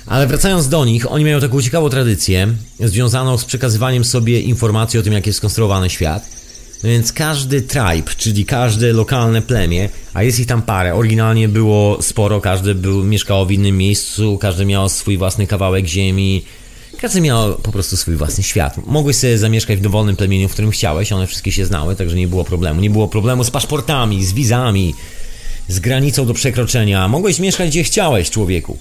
Ale 0.06 0.26
wracając 0.26 0.68
do 0.68 0.84
nich, 0.84 1.12
oni 1.12 1.24
mają 1.24 1.40
taką 1.40 1.62
ciekawą 1.62 1.88
tradycję 1.88 2.48
związaną 2.80 3.38
z 3.38 3.44
przekazywaniem 3.44 4.04
sobie 4.04 4.40
informacji 4.40 4.98
o 4.98 5.02
tym, 5.02 5.12
jak 5.12 5.26
jest 5.26 5.36
skonstruowany 5.36 5.90
świat. 5.90 6.40
No 6.82 6.88
więc 6.88 7.12
każdy 7.12 7.62
tribe, 7.62 8.10
czyli 8.16 8.44
każde 8.44 8.92
lokalne 8.92 9.42
plemię, 9.42 9.88
a 10.14 10.22
jest 10.22 10.40
ich 10.40 10.46
tam 10.46 10.62
parę, 10.62 10.94
oryginalnie 10.94 11.48
było 11.48 12.02
sporo, 12.02 12.40
każdy 12.40 12.74
był, 12.74 13.04
mieszkało 13.04 13.46
w 13.46 13.52
innym 13.52 13.76
miejscu, 13.76 14.38
każdy 14.38 14.64
miał 14.64 14.88
swój 14.88 15.18
własny 15.18 15.46
kawałek 15.46 15.86
ziemi, 15.86 16.44
każdy 17.00 17.20
miał 17.20 17.54
po 17.54 17.72
prostu 17.72 17.96
swój 17.96 18.16
własny 18.16 18.44
świat. 18.44 18.86
Mogłeś 18.86 19.16
sobie 19.16 19.38
zamieszkać 19.38 19.78
w 19.78 19.82
dowolnym 19.82 20.16
plemieniu, 20.16 20.48
w 20.48 20.52
którym 20.52 20.70
chciałeś, 20.70 21.12
one 21.12 21.26
wszystkie 21.26 21.52
się 21.52 21.66
znały, 21.66 21.96
także 21.96 22.16
nie 22.16 22.28
było 22.28 22.44
problemu. 22.44 22.80
Nie 22.80 22.90
było 22.90 23.08
problemu 23.08 23.44
z 23.44 23.50
paszportami, 23.50 24.24
z 24.24 24.32
wizami, 24.32 24.94
z 25.68 25.78
granicą 25.78 26.26
do 26.26 26.34
przekroczenia. 26.34 27.08
Mogłeś 27.08 27.38
mieszkać 27.38 27.68
gdzie 27.68 27.84
chciałeś, 27.84 28.30
człowieku. 28.30 28.78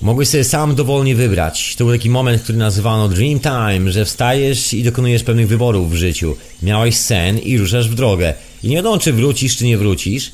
Mogłeś 0.00 0.28
sobie 0.28 0.44
sam 0.44 0.74
dowolnie 0.74 1.14
wybrać. 1.14 1.76
To 1.76 1.84
był 1.84 1.94
taki 1.94 2.10
moment, 2.10 2.42
który 2.42 2.58
nazywano 2.58 3.08
Dream 3.08 3.40
Time, 3.40 3.92
że 3.92 4.04
wstajesz 4.04 4.74
i 4.74 4.82
dokonujesz 4.82 5.22
pewnych 5.22 5.48
wyborów 5.48 5.90
w 5.90 5.94
życiu. 5.94 6.36
Miałeś 6.62 6.96
sen 6.96 7.38
i 7.38 7.58
ruszasz 7.58 7.88
w 7.88 7.94
drogę. 7.94 8.34
I 8.62 8.68
nie 8.68 8.76
wiadomo, 8.76 8.98
czy 8.98 9.12
wrócisz, 9.12 9.56
czy 9.56 9.64
nie 9.64 9.78
wrócisz. 9.78 10.32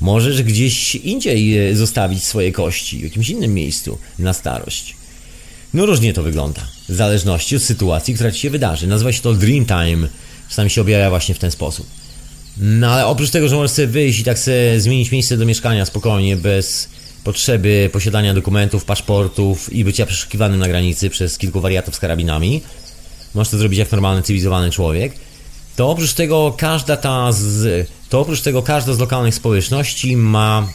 Możesz 0.00 0.42
gdzieś 0.42 0.94
indziej 0.94 1.58
e, 1.58 1.76
zostawić 1.76 2.24
swoje 2.24 2.52
kości, 2.52 2.98
w 2.98 3.02
jakimś 3.02 3.28
innym 3.28 3.54
miejscu, 3.54 3.98
na 4.18 4.32
starość. 4.32 4.99
No 5.74 5.86
różnie 5.86 6.12
to 6.12 6.22
wygląda, 6.22 6.60
w 6.88 6.94
zależności 6.94 7.56
od 7.56 7.62
sytuacji, 7.62 8.14
która 8.14 8.30
ci 8.32 8.40
się 8.40 8.50
wydarzy. 8.50 8.86
Nazywa 8.86 9.12
się 9.12 9.22
to 9.22 9.34
Dream 9.34 9.66
Time. 9.66 10.08
Czasami 10.48 10.70
się 10.70 10.80
objawia 10.80 11.10
właśnie 11.10 11.34
w 11.34 11.38
ten 11.38 11.50
sposób. 11.50 11.86
No 12.56 12.90
ale 12.90 13.06
oprócz 13.06 13.30
tego, 13.30 13.48
że 13.48 13.56
możesz 13.56 13.70
sobie 13.70 13.88
wyjść 13.88 14.20
i 14.20 14.24
tak 14.24 14.38
sobie 14.38 14.80
zmienić 14.80 15.10
miejsce 15.10 15.36
do 15.36 15.46
mieszkania 15.46 15.84
spokojnie, 15.84 16.36
bez 16.36 16.88
potrzeby 17.24 17.90
posiadania 17.92 18.34
dokumentów, 18.34 18.84
paszportów 18.84 19.72
i 19.72 19.84
bycia 19.84 20.06
przeszukiwanym 20.06 20.60
na 20.60 20.68
granicy 20.68 21.10
przez 21.10 21.38
kilku 21.38 21.60
wariatów 21.60 21.94
z 21.94 21.98
karabinami, 21.98 22.62
możesz 23.34 23.50
to 23.50 23.58
zrobić 23.58 23.78
jak 23.78 23.92
normalny, 23.92 24.22
cywilizowany 24.22 24.70
człowiek, 24.70 25.12
to 25.76 25.90
oprócz 25.90 26.12
tego 26.12 26.54
każda 26.58 26.96
ta 26.96 27.32
z, 27.32 27.88
to 28.08 28.20
oprócz 28.20 28.40
tego 28.40 28.62
każda 28.62 28.94
z 28.94 28.98
lokalnych 28.98 29.34
społeczności 29.34 30.16
ma 30.16 30.68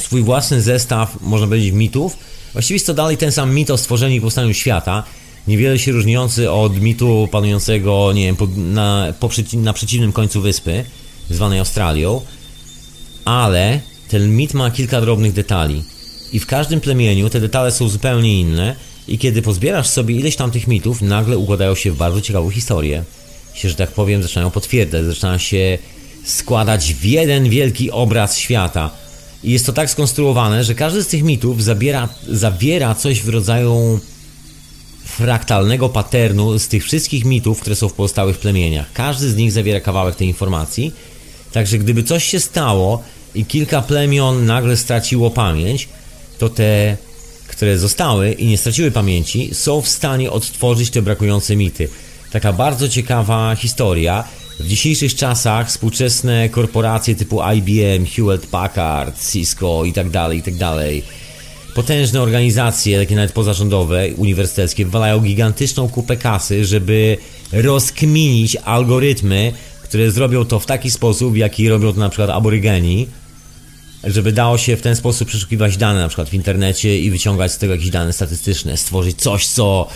swój 0.00 0.22
własny 0.22 0.62
zestaw, 0.62 1.20
można 1.20 1.46
powiedzieć, 1.46 1.72
mitów. 1.72 2.16
Właściwie 2.56 2.74
jest 2.76 2.86
to 2.86 2.94
dalej 2.94 3.16
ten 3.16 3.32
sam 3.32 3.54
mit 3.54 3.70
o 3.70 3.76
stworzeniu 3.76 4.16
i 4.16 4.20
powstaniu 4.20 4.54
świata, 4.54 5.04
niewiele 5.48 5.78
się 5.78 5.92
różniący 5.92 6.50
od 6.50 6.80
mitu 6.80 7.28
panującego, 7.30 8.12
nie 8.12 8.24
wiem, 8.24 8.36
na, 8.56 9.12
po, 9.20 9.30
na 9.52 9.72
przeciwnym 9.72 10.12
końcu 10.12 10.40
wyspy, 10.40 10.84
zwanej 11.30 11.58
Australią, 11.58 12.20
ale 13.24 13.80
ten 14.08 14.36
mit 14.36 14.54
ma 14.54 14.70
kilka 14.70 15.00
drobnych 15.00 15.32
detali. 15.32 15.84
I 16.32 16.40
w 16.40 16.46
każdym 16.46 16.80
plemieniu 16.80 17.30
te 17.30 17.40
detale 17.40 17.72
są 17.72 17.88
zupełnie 17.88 18.40
inne 18.40 18.76
i 19.08 19.18
kiedy 19.18 19.42
pozbierasz 19.42 19.88
sobie 19.88 20.14
ileś 20.14 20.36
tam 20.36 20.50
tych 20.50 20.66
mitów, 20.66 21.02
nagle 21.02 21.38
układają 21.38 21.74
się 21.74 21.92
w 21.92 21.96
bardzo 21.96 22.20
ciekawą 22.20 22.50
historię. 22.50 23.04
Się, 23.54 23.68
że 23.68 23.74
tak 23.74 23.90
powiem, 23.90 24.22
zaczynają 24.22 24.50
potwierdzać, 24.50 25.04
zaczynają 25.04 25.38
się 25.38 25.78
składać 26.24 26.94
w 26.94 27.04
jeden 27.04 27.48
wielki 27.50 27.90
obraz 27.90 28.38
świata. 28.38 29.05
I 29.44 29.52
jest 29.52 29.66
to 29.66 29.72
tak 29.72 29.90
skonstruowane, 29.90 30.64
że 30.64 30.74
każdy 30.74 31.02
z 31.02 31.06
tych 31.06 31.22
mitów 31.22 31.62
zabiera, 31.62 32.08
zawiera 32.28 32.94
coś 32.94 33.22
w 33.22 33.28
rodzaju 33.28 34.00
fraktalnego 35.04 35.88
paternu 35.88 36.58
z 36.58 36.68
tych 36.68 36.84
wszystkich 36.84 37.24
mitów, 37.24 37.60
które 37.60 37.76
są 37.76 37.88
w 37.88 37.92
pozostałych 37.92 38.38
plemieniach. 38.38 38.92
Każdy 38.92 39.30
z 39.30 39.36
nich 39.36 39.52
zawiera 39.52 39.80
kawałek 39.80 40.16
tej 40.16 40.28
informacji. 40.28 40.92
Także 41.52 41.78
gdyby 41.78 42.02
coś 42.02 42.24
się 42.24 42.40
stało, 42.40 43.02
i 43.36 43.44
kilka 43.44 43.82
plemion 43.82 44.46
nagle 44.46 44.76
straciło 44.76 45.30
pamięć, 45.30 45.88
to 46.38 46.48
te, 46.48 46.96
które 47.48 47.78
zostały 47.78 48.32
i 48.32 48.46
nie 48.46 48.58
straciły 48.58 48.90
pamięci, 48.90 49.50
są 49.52 49.80
w 49.80 49.88
stanie 49.88 50.30
odtworzyć 50.30 50.90
te 50.90 51.02
brakujące 51.02 51.56
mity. 51.56 51.88
Taka 52.32 52.52
bardzo 52.52 52.88
ciekawa 52.88 53.54
historia. 53.54 54.24
W 54.60 54.68
dzisiejszych 54.68 55.14
czasach 55.14 55.68
współczesne 55.68 56.48
korporacje 56.48 57.14
typu 57.14 57.40
IBM, 57.56 58.06
Hewlett 58.06 58.46
Packard, 58.46 59.30
Cisco 59.32 59.84
i 59.84 59.92
tak 59.92 60.10
dalej, 60.10 60.38
i 60.38 60.42
tak. 60.42 60.54
Potężne 61.74 62.22
organizacje, 62.22 62.98
takie 62.98 63.16
nawet 63.16 63.32
pozarządowe, 63.32 64.08
uniwersyteckie, 64.16 64.84
wywalają 64.84 65.20
gigantyczną 65.20 65.88
kupę 65.88 66.16
kasy, 66.16 66.64
żeby 66.64 67.16
rozkminić 67.52 68.56
algorytmy, 68.56 69.52
które 69.82 70.10
zrobią 70.10 70.44
to 70.44 70.60
w 70.60 70.66
taki 70.66 70.90
sposób, 70.90 71.36
jaki 71.36 71.68
robią 71.68 71.92
to 71.92 72.00
na 72.00 72.08
przykład 72.08 72.30
aborygeni, 72.30 73.08
żeby 74.04 74.32
dało 74.32 74.58
się 74.58 74.76
w 74.76 74.82
ten 74.82 74.96
sposób 74.96 75.28
przeszukiwać 75.28 75.76
dane 75.76 76.00
na 76.00 76.08
przykład 76.08 76.28
w 76.28 76.34
internecie 76.34 76.98
i 76.98 77.10
wyciągać 77.10 77.52
z 77.52 77.58
tego 77.58 77.72
jakieś 77.72 77.90
dane 77.90 78.12
statystyczne, 78.12 78.76
stworzyć 78.76 79.20
coś, 79.20 79.46
co, 79.46 79.88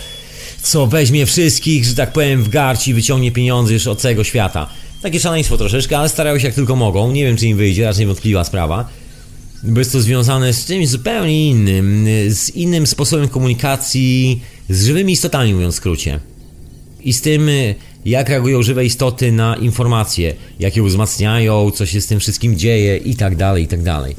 co 0.61 0.87
weźmie 0.87 1.25
wszystkich, 1.25 1.85
że 1.85 1.95
tak 1.95 2.13
powiem, 2.13 2.43
w 2.43 2.49
garść 2.49 2.87
i 2.87 2.93
wyciągnie 2.93 3.31
pieniądze 3.31 3.73
już 3.73 3.87
od 3.87 4.01
całego 4.01 4.23
świata. 4.23 4.69
Takie 5.01 5.19
szaleństwo 5.19 5.57
troszeczkę, 5.57 5.97
ale 5.97 6.09
starają 6.09 6.39
się 6.39 6.45
jak 6.45 6.55
tylko 6.55 6.75
mogą. 6.75 7.11
Nie 7.11 7.25
wiem, 7.25 7.37
czy 7.37 7.47
im 7.47 7.57
wyjdzie, 7.57 7.85
raczej 7.85 8.05
wątpliwa 8.05 8.43
sprawa. 8.43 8.89
Bo 9.63 9.79
jest 9.79 9.91
to 9.91 10.01
związane 10.01 10.53
z 10.53 10.65
czymś 10.65 10.89
zupełnie 10.89 11.49
innym, 11.49 12.07
z 12.29 12.49
innym 12.49 12.87
sposobem 12.87 13.27
komunikacji 13.27 14.41
z 14.69 14.85
żywymi 14.85 15.13
istotami, 15.13 15.53
mówiąc 15.53 15.73
w 15.73 15.77
skrócie. 15.77 16.19
I 17.01 17.13
z 17.13 17.21
tym, 17.21 17.49
jak 18.05 18.29
reagują 18.29 18.63
żywe 18.63 18.85
istoty 18.85 19.31
na 19.31 19.55
informacje, 19.55 20.33
jak 20.59 20.75
je 20.75 20.83
wzmacniają, 20.83 21.71
co 21.71 21.85
się 21.85 22.01
z 22.01 22.07
tym 22.07 22.19
wszystkim 22.19 22.57
dzieje 22.57 22.97
i 22.97 23.15
tak 23.15 23.35
dalej, 23.35 23.63
i 23.63 23.67
tak 23.67 23.83
dalej. 23.83 24.15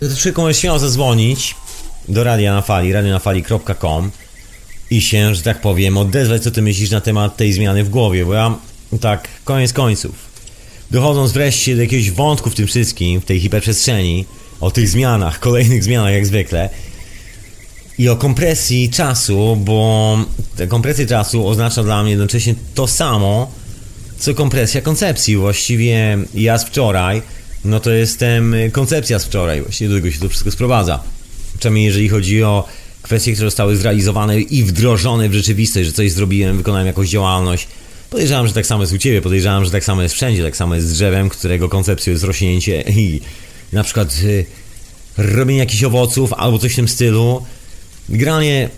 To 0.00 0.16
człowiek 0.16 0.38
może 0.38 0.54
śmiało 0.54 0.78
zadzwonić 0.78 1.54
do 2.08 2.24
Radia 2.24 2.54
na 2.54 2.62
Fali, 2.62 2.92
radionafali.com 2.92 4.10
i 4.94 5.00
się, 5.00 5.34
że 5.34 5.42
tak 5.42 5.60
powiem, 5.60 5.96
odezwać, 5.96 6.42
co 6.42 6.50
ty 6.50 6.62
myślisz 6.62 6.90
na 6.90 7.00
temat 7.00 7.36
tej 7.36 7.52
zmiany 7.52 7.84
w 7.84 7.88
głowie, 7.88 8.24
bo 8.24 8.34
ja 8.34 8.58
tak, 9.00 9.28
koniec 9.44 9.72
końców, 9.72 10.14
dochodząc 10.90 11.32
wreszcie 11.32 11.76
do 11.76 11.82
jakiegoś 11.82 12.10
wątku 12.10 12.50
w 12.50 12.54
tym 12.54 12.66
wszystkim, 12.66 13.20
w 13.20 13.24
tej 13.24 13.40
hiperprzestrzeni, 13.40 14.24
o 14.60 14.70
tych 14.70 14.88
zmianach, 14.88 15.40
kolejnych 15.40 15.84
zmianach 15.84 16.12
jak 16.12 16.26
zwykle, 16.26 16.70
i 17.98 18.08
o 18.08 18.16
kompresji 18.16 18.90
czasu, 18.90 19.56
bo 19.56 20.18
kompresja 20.68 21.06
czasu 21.06 21.48
oznacza 21.48 21.82
dla 21.82 22.02
mnie 22.02 22.10
jednocześnie 22.10 22.54
to 22.74 22.86
samo, 22.86 23.52
co 24.18 24.34
kompresja 24.34 24.80
koncepcji. 24.80 25.36
Właściwie 25.36 26.18
ja 26.34 26.58
z 26.58 26.64
wczoraj, 26.64 27.22
no 27.64 27.80
to 27.80 27.90
jestem 27.90 28.54
koncepcja 28.72 29.18
z 29.18 29.24
wczoraj, 29.24 29.62
właściwie 29.62 29.90
do 29.90 29.96
tego 29.96 30.10
się 30.10 30.20
to 30.20 30.28
wszystko 30.28 30.50
sprowadza. 30.50 31.02
Przynajmniej 31.58 31.84
jeżeli 31.84 32.08
chodzi 32.08 32.42
o 32.42 32.64
kwestie, 33.04 33.32
które 33.32 33.46
zostały 33.46 33.76
zrealizowane 33.76 34.40
i 34.40 34.64
wdrożone 34.64 35.28
w 35.28 35.34
rzeczywistość, 35.34 35.86
że 35.86 35.92
coś 35.92 36.12
zrobiłem, 36.12 36.56
wykonałem 36.56 36.86
jakąś 36.86 37.08
działalność. 37.08 37.66
Podejrzewam, 38.10 38.46
że 38.46 38.52
tak 38.52 38.66
samo 38.66 38.82
jest 38.82 38.92
u 38.92 38.98
Ciebie, 38.98 39.22
podejrzewam, 39.22 39.64
że 39.64 39.70
tak 39.70 39.84
samo 39.84 40.02
jest 40.02 40.14
wszędzie, 40.14 40.42
tak 40.42 40.56
samo 40.56 40.74
jest 40.74 40.88
z 40.88 40.92
drzewem, 40.92 41.28
którego 41.28 41.68
koncepcją 41.68 42.10
jest 42.10 42.24
rośnięcie 42.24 42.82
i 42.82 43.20
na 43.72 43.84
przykład 43.84 44.16
y, 44.24 44.44
robienie 45.16 45.60
jakichś 45.60 45.84
owoców 45.84 46.32
albo 46.32 46.58
coś 46.58 46.72
w 46.72 46.76
tym 46.76 46.88
stylu. 46.88 47.42
Granie 48.08 48.68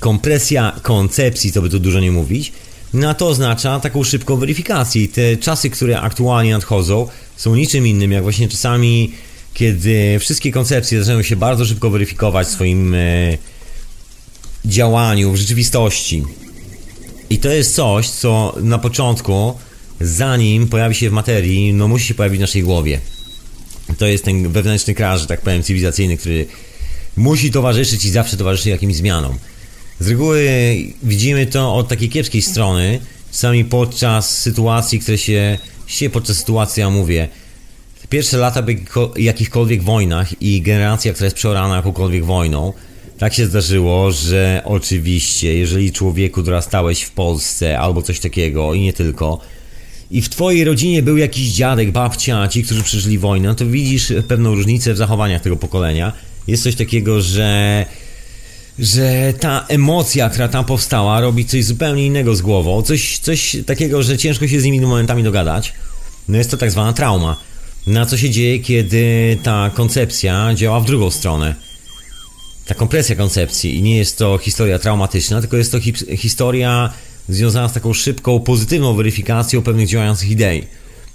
kompresja 0.00 0.72
koncepcji, 0.82 1.52
co 1.52 1.62
by 1.62 1.70
tu 1.70 1.78
dużo 1.78 2.00
nie 2.00 2.12
mówić, 2.12 2.52
no 2.94 3.14
to 3.14 3.28
oznacza 3.28 3.80
taką 3.80 4.04
szybką 4.04 4.36
weryfikację. 4.36 5.02
I 5.02 5.08
te 5.08 5.36
czasy, 5.36 5.70
które 5.70 6.00
aktualnie 6.00 6.52
nadchodzą, 6.52 7.08
są 7.36 7.54
niczym 7.54 7.86
innym, 7.86 8.12
jak 8.12 8.22
właśnie 8.22 8.48
czasami, 8.48 9.12
kiedy 9.56 10.18
wszystkie 10.18 10.52
koncepcje 10.52 10.98
zaczynają 10.98 11.22
się 11.22 11.36
bardzo 11.36 11.64
szybko 11.64 11.90
weryfikować 11.90 12.46
w 12.46 12.50
swoim 12.50 12.94
e, 12.94 12.98
działaniu, 14.64 15.32
w 15.32 15.36
rzeczywistości. 15.36 16.22
I 17.30 17.38
to 17.38 17.48
jest 17.48 17.74
coś, 17.74 18.08
co 18.08 18.54
na 18.62 18.78
początku, 18.78 19.54
zanim 20.00 20.68
pojawi 20.68 20.94
się 20.94 21.10
w 21.10 21.12
materii, 21.12 21.72
no 21.72 21.88
musi 21.88 22.06
się 22.06 22.14
pojawić 22.14 22.38
w 22.38 22.40
naszej 22.40 22.62
głowie. 22.62 23.00
To 23.98 24.06
jest 24.06 24.24
ten 24.24 24.52
wewnętrzny 24.52 24.94
krasz, 24.94 25.20
że 25.20 25.26
tak 25.26 25.40
powiem, 25.40 25.62
cywilizacyjny, 25.62 26.16
który 26.16 26.46
musi 27.16 27.50
towarzyszyć 27.50 28.04
i 28.04 28.10
zawsze 28.10 28.36
towarzyszy 28.36 28.68
jakimś 28.68 28.96
zmianom. 28.96 29.38
Z 30.00 30.08
reguły 30.08 30.48
widzimy 31.02 31.46
to 31.46 31.74
od 31.74 31.88
takiej 31.88 32.08
kiepskiej 32.08 32.42
strony, 32.42 33.00
czasami 33.32 33.64
podczas 33.64 34.38
sytuacji, 34.38 35.00
które 35.00 35.18
się, 35.18 35.58
się 35.86 36.10
podczas 36.10 36.36
sytuacji, 36.36 36.80
ja 36.80 36.90
mówię, 36.90 37.28
pierwsze 38.10 38.36
lata 38.36 38.62
w 38.62 38.66
jakichkolwiek 39.16 39.82
wojnach 39.82 40.42
i 40.42 40.62
generacja, 40.62 41.12
która 41.12 41.24
jest 41.24 41.36
przeorana 41.36 41.76
jakąkolwiek 41.76 42.24
wojną, 42.24 42.72
tak 43.18 43.34
się 43.34 43.46
zdarzyło, 43.46 44.12
że 44.12 44.62
oczywiście, 44.64 45.54
jeżeli 45.54 45.92
człowieku 45.92 46.42
dorastałeś 46.42 47.02
w 47.02 47.10
Polsce 47.10 47.78
albo 47.78 48.02
coś 48.02 48.20
takiego 48.20 48.74
i 48.74 48.80
nie 48.80 48.92
tylko, 48.92 49.40
i 50.10 50.22
w 50.22 50.28
twojej 50.28 50.64
rodzinie 50.64 51.02
był 51.02 51.16
jakiś 51.16 51.48
dziadek, 51.48 51.90
babcia, 51.90 52.48
ci, 52.48 52.62
którzy 52.62 52.82
przeżyli 52.82 53.18
wojnę, 53.18 53.54
to 53.54 53.66
widzisz 53.66 54.12
pewną 54.28 54.54
różnicę 54.54 54.94
w 54.94 54.96
zachowaniach 54.96 55.42
tego 55.42 55.56
pokolenia. 55.56 56.12
Jest 56.46 56.62
coś 56.62 56.74
takiego, 56.74 57.22
że 57.22 57.84
że 58.78 59.32
ta 59.40 59.64
emocja, 59.68 60.30
która 60.30 60.48
tam 60.48 60.64
powstała, 60.64 61.20
robi 61.20 61.44
coś 61.44 61.64
zupełnie 61.64 62.06
innego 62.06 62.36
z 62.36 62.42
głową, 62.42 62.82
coś, 62.82 63.18
coś 63.18 63.56
takiego, 63.66 64.02
że 64.02 64.18
ciężko 64.18 64.48
się 64.48 64.60
z 64.60 64.64
nimi 64.64 64.80
momentami 64.80 65.22
dogadać. 65.22 65.72
No 66.28 66.38
jest 66.38 66.50
to 66.50 66.56
tak 66.56 66.70
zwana 66.70 66.92
trauma. 66.92 67.36
Na 67.86 68.06
co 68.06 68.16
się 68.16 68.30
dzieje, 68.30 68.58
kiedy 68.58 69.38
ta 69.42 69.70
koncepcja 69.74 70.54
działa 70.54 70.80
w 70.80 70.84
drugą 70.84 71.10
stronę. 71.10 71.54
Ta 72.66 72.74
kompresja 72.74 73.16
koncepcji 73.16 73.76
i 73.76 73.82
nie 73.82 73.96
jest 73.96 74.18
to 74.18 74.38
historia 74.38 74.78
traumatyczna, 74.78 75.40
tylko 75.40 75.56
jest 75.56 75.72
to 75.72 75.80
hi 75.80 75.92
historia 76.16 76.92
związana 77.28 77.68
z 77.68 77.72
taką 77.72 77.92
szybką, 77.92 78.40
pozytywną 78.40 78.94
weryfikacją 78.94 79.62
pewnych 79.62 79.88
działających 79.88 80.30
idei. 80.30 80.64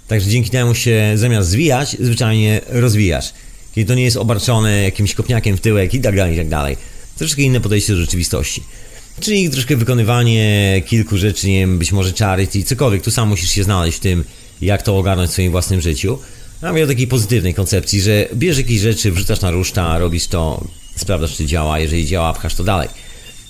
Także 0.08 0.30
dzięki 0.30 0.50
temu 0.50 0.74
się 0.74 1.12
zamiast 1.14 1.48
zwijać, 1.48 1.96
zwyczajnie 2.00 2.60
rozwijasz. 2.68 3.32
Kiedy 3.74 3.88
to 3.88 3.94
nie 3.94 4.04
jest 4.04 4.16
obarczone 4.16 4.82
jakimś 4.82 5.14
kopniakiem 5.14 5.56
w 5.56 5.60
tyłek 5.60 5.94
i 5.94 6.00
tak 6.00 6.16
dalej, 6.16 6.34
i 6.34 6.38
tak 6.38 6.48
dalej. 6.48 6.76
Troszkę 7.18 7.42
inne 7.42 7.60
podejście 7.60 7.92
do 7.92 8.00
rzeczywistości. 8.00 8.62
Czyli 9.20 9.50
troszkę 9.50 9.76
wykonywanie 9.76 10.82
kilku 10.86 11.16
rzeczy, 11.16 11.46
nie 11.48 11.60
wiem, 11.60 11.78
być 11.78 11.92
może 11.92 12.12
charity, 12.12 12.62
cokolwiek. 12.62 13.02
Tu 13.02 13.10
sam 13.10 13.28
musisz 13.28 13.50
się 13.50 13.64
znaleźć 13.64 13.98
w 13.98 14.00
tym, 14.00 14.24
jak 14.60 14.82
to 14.82 14.98
ogarnąć 14.98 15.30
w 15.30 15.32
swoim 15.32 15.52
własnym 15.52 15.80
życiu. 15.80 16.18
A 16.62 16.68
mówię 16.68 16.84
o 16.84 16.86
takiej 16.86 17.06
pozytywnej 17.06 17.54
koncepcji, 17.54 18.00
że 18.00 18.28
bierzesz 18.34 18.58
jakieś 18.58 18.80
rzeczy, 18.80 19.12
wrzucasz 19.12 19.40
na 19.40 19.50
ruszta, 19.50 19.98
robisz 19.98 20.26
to, 20.26 20.64
sprawdzasz 20.96 21.36
czy 21.36 21.46
działa, 21.46 21.78
jeżeli 21.78 22.06
działa, 22.06 22.32
pchasz 22.32 22.54
to 22.54 22.64
dalej. 22.64 22.88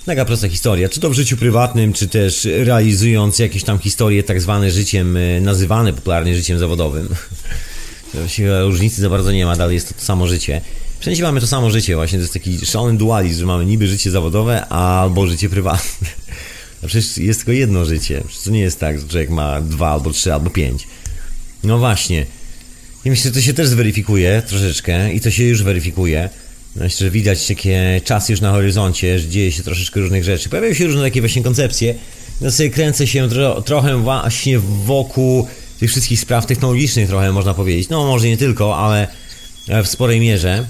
Taka 0.07 0.25
prosta 0.25 0.49
historia, 0.49 0.89
czy 0.89 1.01
to 1.01 1.11
w 1.11 1.15
życiu 1.15 1.37
prywatnym, 1.37 1.93
czy 1.93 2.09
też 2.09 2.49
realizując 2.65 3.39
jakieś 3.39 3.65
tam 3.65 3.79
historie 3.79 4.23
tak 4.23 4.41
zwane 4.41 4.71
życiem, 4.71 5.17
e, 5.17 5.41
nazywane 5.41 5.93
popularnie 5.93 6.35
życiem 6.35 6.59
zawodowym. 6.59 7.09
Właściwie 8.15 8.61
różnicy 8.61 9.03
za 9.03 9.11
bardzo 9.11 9.33
nie 9.33 9.47
ma, 9.47 9.57
dalej 9.57 9.75
jest 9.75 9.89
to, 9.89 9.95
to 9.95 10.01
samo 10.01 10.27
życie. 10.27 10.61
Wszędzie 11.01 11.23
mamy 11.23 11.41
to 11.41 11.47
samo 11.47 11.71
życie, 11.71 11.95
właśnie 11.95 12.19
to 12.19 12.23
jest 12.23 12.33
taki 12.33 12.67
szalony 12.67 12.99
dualizm, 12.99 13.41
że 13.41 13.47
mamy 13.47 13.67
niby 13.67 13.87
życie 13.87 14.11
zawodowe 14.11 14.67
albo 14.67 15.27
życie 15.27 15.49
prywatne. 15.49 16.09
A 16.85 16.87
przecież 16.87 17.19
jest 17.19 17.41
tylko 17.41 17.53
jedno 17.53 17.85
życie. 17.85 18.23
Przecież 18.27 18.45
to 18.45 18.51
nie 18.51 18.61
jest 18.61 18.81
tak, 18.81 19.01
że 19.01 19.09
człowiek 19.09 19.31
ma 19.31 19.61
dwa 19.61 19.91
albo 19.91 20.11
trzy 20.11 20.35
albo 20.35 20.51
pięć. 20.51 20.87
No 21.65 21.79
właśnie. 21.79 22.27
I 23.05 23.11
myślę, 23.11 23.31
że 23.31 23.35
to 23.35 23.41
się 23.41 23.55
też 23.55 23.69
zweryfikuje 23.69 24.43
troszeczkę 24.49 25.13
i 25.13 25.21
to 25.21 25.31
się 25.31 25.45
już 25.45 25.63
weryfikuje. 25.63 26.31
Myślę, 26.77 27.07
że 27.07 27.11
widać 27.11 27.47
takie 27.47 28.01
czasy 28.05 28.33
już 28.33 28.41
na 28.41 28.51
horyzoncie, 28.51 29.19
że 29.19 29.29
dzieje 29.29 29.53
się 29.53 29.63
troszeczkę 29.63 30.01
różnych 30.01 30.25
rzeczy. 30.25 30.49
Pojawiają 30.49 30.75
się 30.75 30.87
różne 30.87 31.03
takie 31.03 31.21
właśnie 31.21 31.43
koncepcje. 31.43 31.95
Ja 32.41 32.51
sobie 32.51 32.71
kręcę 32.71 33.07
się 33.07 33.29
tro, 33.29 33.63
trochę 33.63 33.97
właśnie 33.97 34.59
wokół 34.59 35.49
tych 35.81 35.91
wszystkich 35.91 36.21
spraw 36.21 36.47
technologicznych 36.47 37.09
trochę 37.09 37.33
można 37.33 37.55
powiedzieć. 37.55 37.89
No 37.89 38.07
może 38.07 38.29
nie 38.29 38.37
tylko, 38.37 38.77
ale 38.77 39.09
w 39.85 39.89
sporej 39.89 40.21
mierze. 40.21 40.67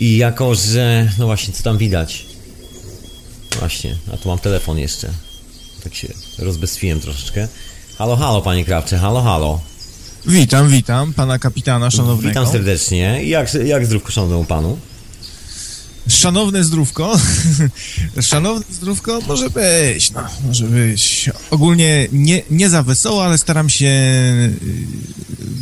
I 0.00 0.16
jako, 0.16 0.54
że... 0.54 1.12
No 1.18 1.26
właśnie, 1.26 1.54
co 1.54 1.62
tam 1.62 1.78
widać? 1.78 2.26
Właśnie, 3.58 3.96
a 4.12 4.16
tu 4.16 4.28
mam 4.28 4.38
telefon 4.38 4.78
jeszcze. 4.78 5.10
Tak 5.84 5.94
się 5.94 6.08
rozbestwiłem 6.38 7.00
troszeczkę. 7.00 7.48
Halo, 7.98 8.16
halo, 8.16 8.42
panie 8.42 8.64
Krawcze, 8.64 8.98
halo, 8.98 9.22
halo. 9.22 9.69
Witam, 10.26 10.68
witam 10.68 11.14
pana 11.14 11.38
kapitana 11.38 11.90
szanownego. 11.90 12.28
Witam 12.28 12.46
serdecznie. 12.46 13.24
Jak, 13.24 13.54
jak 13.54 13.86
zdrówko 13.86 14.10
szanownemu 14.10 14.44
panu? 14.44 14.78
Szanowne 16.08 16.64
zdrówko. 16.64 17.18
Szanowne 18.20 18.64
zdrówko 18.70 19.20
może 19.28 19.50
być, 19.50 20.10
no, 20.10 20.20
może 20.46 20.64
być. 20.64 21.30
Ogólnie 21.50 22.08
nie, 22.12 22.42
nie 22.50 22.70
za 22.70 22.82
wesoło, 22.82 23.24
ale 23.24 23.38
staram 23.38 23.70
się 23.70 23.86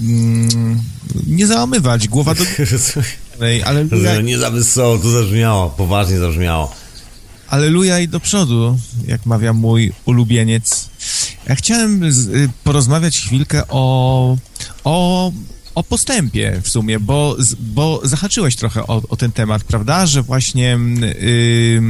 mm, 0.03 0.83
nie 1.27 1.47
załamywać. 1.47 2.09
Głowa 2.09 2.35
do... 2.35 2.45
Ale 3.65 4.23
Nie 4.23 4.39
za 4.39 4.51
wesoło, 4.51 4.99
to 4.99 5.11
zabrzmiało, 5.11 5.71
poważnie 5.71 6.19
zabrzmiało. 6.19 6.75
Aleluja 7.49 8.01
i 8.01 8.09
do 8.09 8.21
przodu, 8.21 8.79
jak 9.07 9.27
mawia 9.27 9.53
mój 9.53 9.93
ulubieniec. 10.05 10.89
Ja 11.49 11.55
chciałem 11.55 12.13
z, 12.13 12.29
y, 12.29 12.49
porozmawiać 12.65 13.19
chwilkę 13.19 13.63
o, 13.69 14.37
o, 14.85 15.33
o 15.75 15.83
postępie 15.83 16.61
w 16.63 16.69
sumie, 16.69 17.01
bo, 17.01 17.37
bo 17.61 18.01
zahaczyłeś 18.05 18.57
trochę 18.57 18.87
o, 18.87 19.03
o 19.09 19.17
ten 19.17 19.33
temat, 19.33 19.65
prawda? 19.65 20.07
Że 20.07 20.23
właśnie 20.23 20.79
yy, 21.21 21.83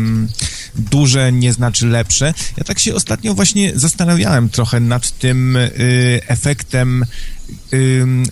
duże 0.74 1.32
nie 1.32 1.52
znaczy 1.52 1.86
lepsze. 1.86 2.34
Ja 2.56 2.64
tak 2.64 2.78
się 2.78 2.94
ostatnio 2.94 3.34
właśnie 3.34 3.72
zastanawiałem 3.74 4.48
trochę 4.48 4.80
nad 4.80 5.18
tym 5.18 5.54
yy, 5.54 6.20
efektem 6.26 7.04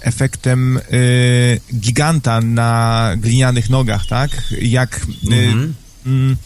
efektem 0.03 0.77
y, 0.93 1.61
giganta 1.75 2.41
na 2.41 3.11
glinianych 3.17 3.71
nogach, 3.71 4.07
tak? 4.07 4.31
Jak 4.63 5.01
mhm. 5.31 5.75
Mm, 6.07 6.37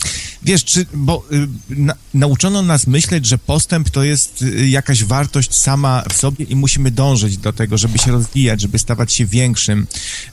wiesz, 0.43 0.65
czy, 0.65 0.87
bo 0.95 1.25
y, 1.33 1.49
na, 1.71 1.95
nauczono 2.15 2.63
nas 2.63 2.87
myśleć, 2.87 3.27
że 3.27 3.39
postęp 3.39 3.91
to 3.91 4.05
jest 4.05 4.43
y, 4.43 4.69
jakaś 4.69 5.05
wartość 5.05 5.55
sama 5.55 6.03
w 6.09 6.13
sobie 6.13 6.45
i 6.45 6.57
musimy 6.57 6.91
dążyć 6.91 7.37
do 7.37 7.53
tego, 7.53 7.79
żeby 7.79 7.99
się 7.99 8.13
rozwijać, 8.13 8.61
żeby 8.61 8.79
stawać 8.79 9.13
się 9.13 9.27
większym, 9.27 9.87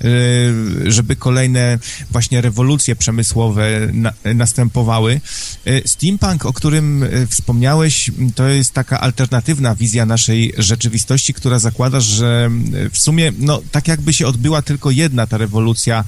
y, 0.03 0.91
żeby 0.91 1.15
kolejne 1.15 1.79
właśnie 2.11 2.41
rewolucje 2.41 2.95
przemysłowe 2.95 3.89
na, 3.93 4.13
następowały. 4.35 5.21
Steampunk, 5.85 6.45
o 6.45 6.53
którym 6.53 7.05
wspomniałeś, 7.29 8.11
to 8.35 8.47
jest 8.47 8.73
taka 8.73 9.01
alternatywna 9.01 9.75
wizja 9.75 10.05
naszej 10.05 10.53
rzeczywistości, 10.57 11.33
która 11.33 11.59
zakłada, 11.59 11.99
że 11.99 12.49
w 12.91 12.97
sumie, 12.97 13.33
no, 13.37 13.61
tak 13.71 13.87
jakby 13.87 14.13
się 14.13 14.27
odbyła 14.27 14.61
tylko 14.61 14.91
jedna 14.91 15.27
ta 15.27 15.37
rewolucja 15.37 16.03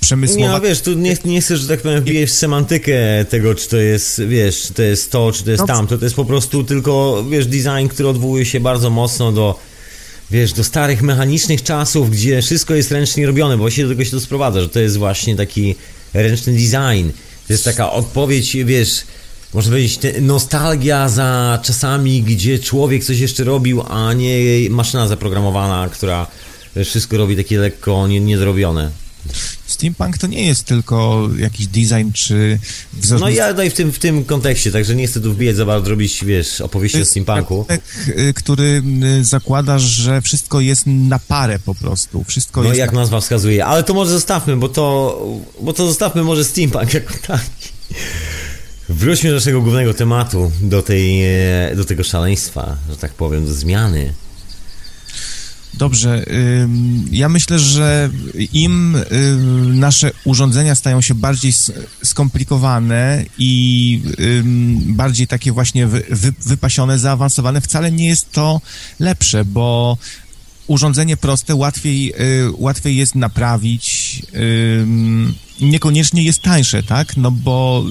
przemysłowa... 0.00 0.40
Nie, 0.46 0.48
no 0.48 0.60
wiesz, 0.60 0.80
tu 0.80 0.92
nie, 0.94 1.16
nie 1.24 1.40
chcesz, 1.40 1.60
że 1.60 1.68
tak 1.68 1.80
powiem, 1.80 2.00
wbijać 2.00 2.28
w 2.28 2.32
semantykę 2.32 3.24
tego, 3.28 3.54
czy 3.54 3.68
to 3.68 3.76
jest, 3.76 4.22
wiesz, 4.28 4.62
czy 4.62 4.74
to 4.74 4.82
jest 4.82 5.10
to, 5.12 5.32
czy 5.32 5.44
to 5.44 5.50
jest 5.50 5.60
no, 5.60 5.66
tamto. 5.66 5.98
To 5.98 6.04
jest 6.04 6.16
po 6.16 6.24
prostu 6.24 6.64
tylko, 6.64 7.24
wiesz, 7.30 7.46
design, 7.46 7.88
który 7.90 8.08
odwołuje 8.08 8.44
się 8.46 8.60
bardzo 8.60 8.90
mocno 8.90 9.32
do, 9.32 9.58
wiesz, 10.30 10.52
do 10.52 10.64
starych 10.64 11.02
mechanicznych 11.02 11.62
czasów, 11.62 12.10
gdzie 12.10 12.42
wszystko 12.42 12.74
jest 12.74 12.90
ręcznie 12.90 13.26
robione, 13.26 13.56
bo 13.56 13.62
właściwie 13.62 13.88
do 13.88 13.94
tego 13.94 14.04
się 14.04 14.10
to 14.10 14.20
sprowadza, 14.20 14.60
że 14.60 14.68
to 14.68 14.80
jest 14.80 14.96
właśnie 14.96 15.36
taki 15.36 15.74
ręczny 16.14 16.52
design. 16.52 17.10
To 17.46 17.52
jest 17.52 17.64
taka 17.64 17.92
odpowiedź, 17.92 18.56
wiesz, 18.64 19.02
można 19.54 19.70
powiedzieć, 19.70 19.98
nostalgia 20.20 21.08
za 21.08 21.58
czasami, 21.62 22.22
gdzie 22.22 22.58
człowiek 22.58 23.04
coś 23.04 23.18
jeszcze 23.18 23.44
robił, 23.44 23.82
a 23.88 24.12
nie 24.12 24.34
maszyna 24.70 25.08
zaprogramowana, 25.08 25.88
która 25.92 26.26
wszystko 26.84 27.16
robi 27.16 27.36
takie 27.36 27.58
lekko 27.58 28.08
nie- 28.08 28.20
niedorobione. 28.20 28.90
Steampunk 29.66 30.18
to 30.18 30.26
nie 30.26 30.46
jest 30.46 30.64
tylko 30.64 31.28
jakiś 31.38 31.66
design 31.66 32.10
czy 32.12 32.58
wzór. 32.92 33.20
No 33.20 33.28
i 33.28 33.34
ja 33.34 33.50
tutaj 33.50 33.70
w 33.70 33.74
tym, 33.74 33.92
w 33.92 33.98
tym 33.98 34.24
kontekście, 34.24 34.72
także 34.72 34.94
nie 34.94 35.06
chcę 35.06 35.20
tu 35.20 35.32
wbijać 35.32 35.56
za 35.56 35.64
bardzo, 35.66 35.90
robić, 35.90 36.24
wiesz, 36.24 36.60
opowieści 36.60 37.02
o 37.02 37.04
steampunku. 37.04 37.66
y, 38.08 38.34
który 38.34 38.82
y, 39.20 39.24
zakłada, 39.24 39.78
że 39.78 40.22
wszystko 40.22 40.60
jest 40.60 40.82
na 40.86 41.18
parę 41.18 41.58
po 41.58 41.74
prostu. 41.74 42.24
Wszystko 42.24 42.62
No 42.62 42.68
jest 42.68 42.78
jak 42.78 42.92
na... 42.92 43.00
nazwa 43.00 43.20
wskazuje, 43.20 43.66
ale 43.66 43.82
to 43.84 43.94
może 43.94 44.10
zostawmy, 44.10 44.56
bo 44.56 44.68
to, 44.68 45.18
bo 45.60 45.72
to 45.72 45.86
zostawmy 45.86 46.22
może 46.22 46.44
steampunk 46.44 46.94
jako 46.94 47.14
taki. 47.26 47.68
Wróćmy 48.88 49.30
do 49.30 49.36
naszego 49.36 49.62
głównego 49.62 49.94
tematu, 49.94 50.52
do, 50.60 50.82
tej, 50.82 51.22
e, 51.24 51.76
do 51.76 51.84
tego 51.84 52.04
szaleństwa, 52.04 52.76
że 52.90 52.96
tak 52.96 53.14
powiem, 53.14 53.46
do 53.46 53.54
zmiany. 53.54 54.14
Dobrze. 55.74 56.24
Ja 57.10 57.28
myślę, 57.28 57.58
że 57.58 58.10
im 58.52 58.96
nasze 59.72 60.10
urządzenia 60.24 60.74
stają 60.74 61.00
się 61.00 61.14
bardziej 61.14 61.52
skomplikowane 62.04 63.24
i 63.38 64.02
bardziej 64.86 65.26
takie 65.26 65.52
właśnie 65.52 65.86
wy, 65.86 66.04
wy, 66.10 66.32
wypasione, 66.46 66.98
zaawansowane, 66.98 67.60
wcale 67.60 67.92
nie 67.92 68.06
jest 68.08 68.32
to 68.32 68.60
lepsze, 68.98 69.44
bo 69.44 69.98
urządzenie 70.66 71.16
proste 71.16 71.54
łatwiej, 71.54 72.12
y, 72.12 72.50
łatwiej 72.52 72.96
jest 72.96 73.14
naprawić, 73.14 74.22
niekoniecznie 75.60 76.22
jest 76.22 76.42
tańsze, 76.42 76.82
tak? 76.82 77.16
No 77.16 77.30
bo 77.30 77.84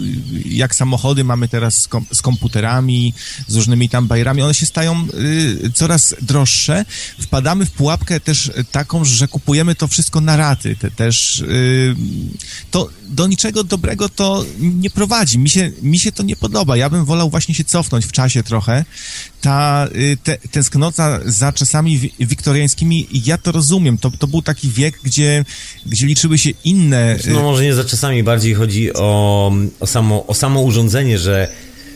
jak 0.45 0.76
samochody 0.76 1.24
mamy 1.24 1.47
teraz 1.47 1.76
z, 1.82 1.88
kom, 1.88 2.05
z 2.13 2.22
komputerami, 2.22 3.13
z 3.47 3.55
różnymi 3.55 3.89
tam 3.89 4.07
bajerami, 4.07 4.41
one 4.41 4.53
się 4.53 4.65
stają 4.65 5.07
y, 5.13 5.72
coraz 5.74 6.15
droższe. 6.22 6.86
Wpadamy 7.22 7.65
w 7.65 7.72
pułapkę 7.72 8.20
też 8.20 8.51
taką, 8.72 9.05
że 9.05 9.28
kupujemy 9.28 9.76
to 9.76 9.88
wszystko 9.88 10.22
na 10.22 10.38
raty. 10.38 10.76
Te, 10.76 10.91
też 10.91 11.39
y, 11.39 11.95
to 12.72 12.89
do 13.09 13.28
niczego 13.28 13.63
dobrego 13.63 14.09
to 14.09 14.45
nie 14.59 14.89
prowadzi. 14.89 15.39
Mi 15.39 15.49
się, 15.49 15.72
mi 15.82 15.99
się 15.99 16.11
to 16.11 16.24
nie 16.24 16.36
podoba. 16.36 16.78
Ja 16.78 16.89
bym 16.89 17.05
wolał 17.05 17.30
właśnie 17.30 17.55
się 17.55 17.63
cofnąć 17.63 18.05
w 18.05 18.11
czasie 18.11 18.43
trochę. 18.43 18.86
Ta 19.41 19.88
y, 19.95 20.17
te, 20.24 20.38
tęsknota 20.38 21.20
za 21.26 21.53
czasami 21.53 21.97
wi- 21.97 22.13
wiktoriańskimi, 22.20 23.07
ja 23.26 23.38
to 23.38 23.51
rozumiem. 23.51 23.97
To, 23.97 24.11
to 24.11 24.28
był 24.28 24.41
taki 24.41 24.70
wiek, 24.70 24.99
gdzie, 25.03 25.45
gdzie 25.86 26.05
liczyły 26.07 26.38
się 26.38 26.49
inne... 26.63 27.15
y, 27.15 27.30
No 27.34 27.59
może 27.60 27.68
nie 27.68 27.76
za 27.76 27.84
czasami, 27.84 28.24
bardziej 28.24 28.53
chodzi 28.53 28.93
o, 28.93 29.51
o, 29.80 29.88
samo, 29.88 30.28
o 30.28 30.34
samo 30.34 30.62
urządzenie, 30.62 31.18
że 31.18 31.47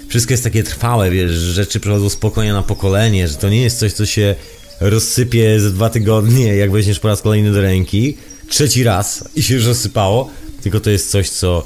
wszystko 0.07 0.33
jest 0.33 0.43
takie 0.43 0.63
trwałe, 0.63 1.11
wiesz, 1.11 1.31
rzeczy 1.31 1.79
przechodzą 1.79 2.09
z 2.09 2.15
pokolenia 2.15 2.53
na 2.53 2.63
pokolenie, 2.63 3.27
że 3.27 3.35
to 3.35 3.49
nie 3.49 3.61
jest 3.61 3.79
coś, 3.79 3.93
co 3.93 4.05
się 4.05 4.35
rozsypie 4.81 5.59
za 5.59 5.69
dwa 5.69 5.89
tygodnie, 5.89 6.55
jak 6.55 6.71
weźmiesz 6.71 6.99
po 6.99 7.07
raz 7.07 7.21
kolejny 7.21 7.51
do 7.51 7.61
ręki, 7.61 8.17
trzeci 8.49 8.83
raz 8.83 9.23
i 9.35 9.43
się 9.43 9.53
już 9.53 9.65
rozsypało, 9.65 10.29
tylko 10.63 10.79
to 10.79 10.89
jest 10.89 11.11
coś, 11.11 11.29
co 11.29 11.65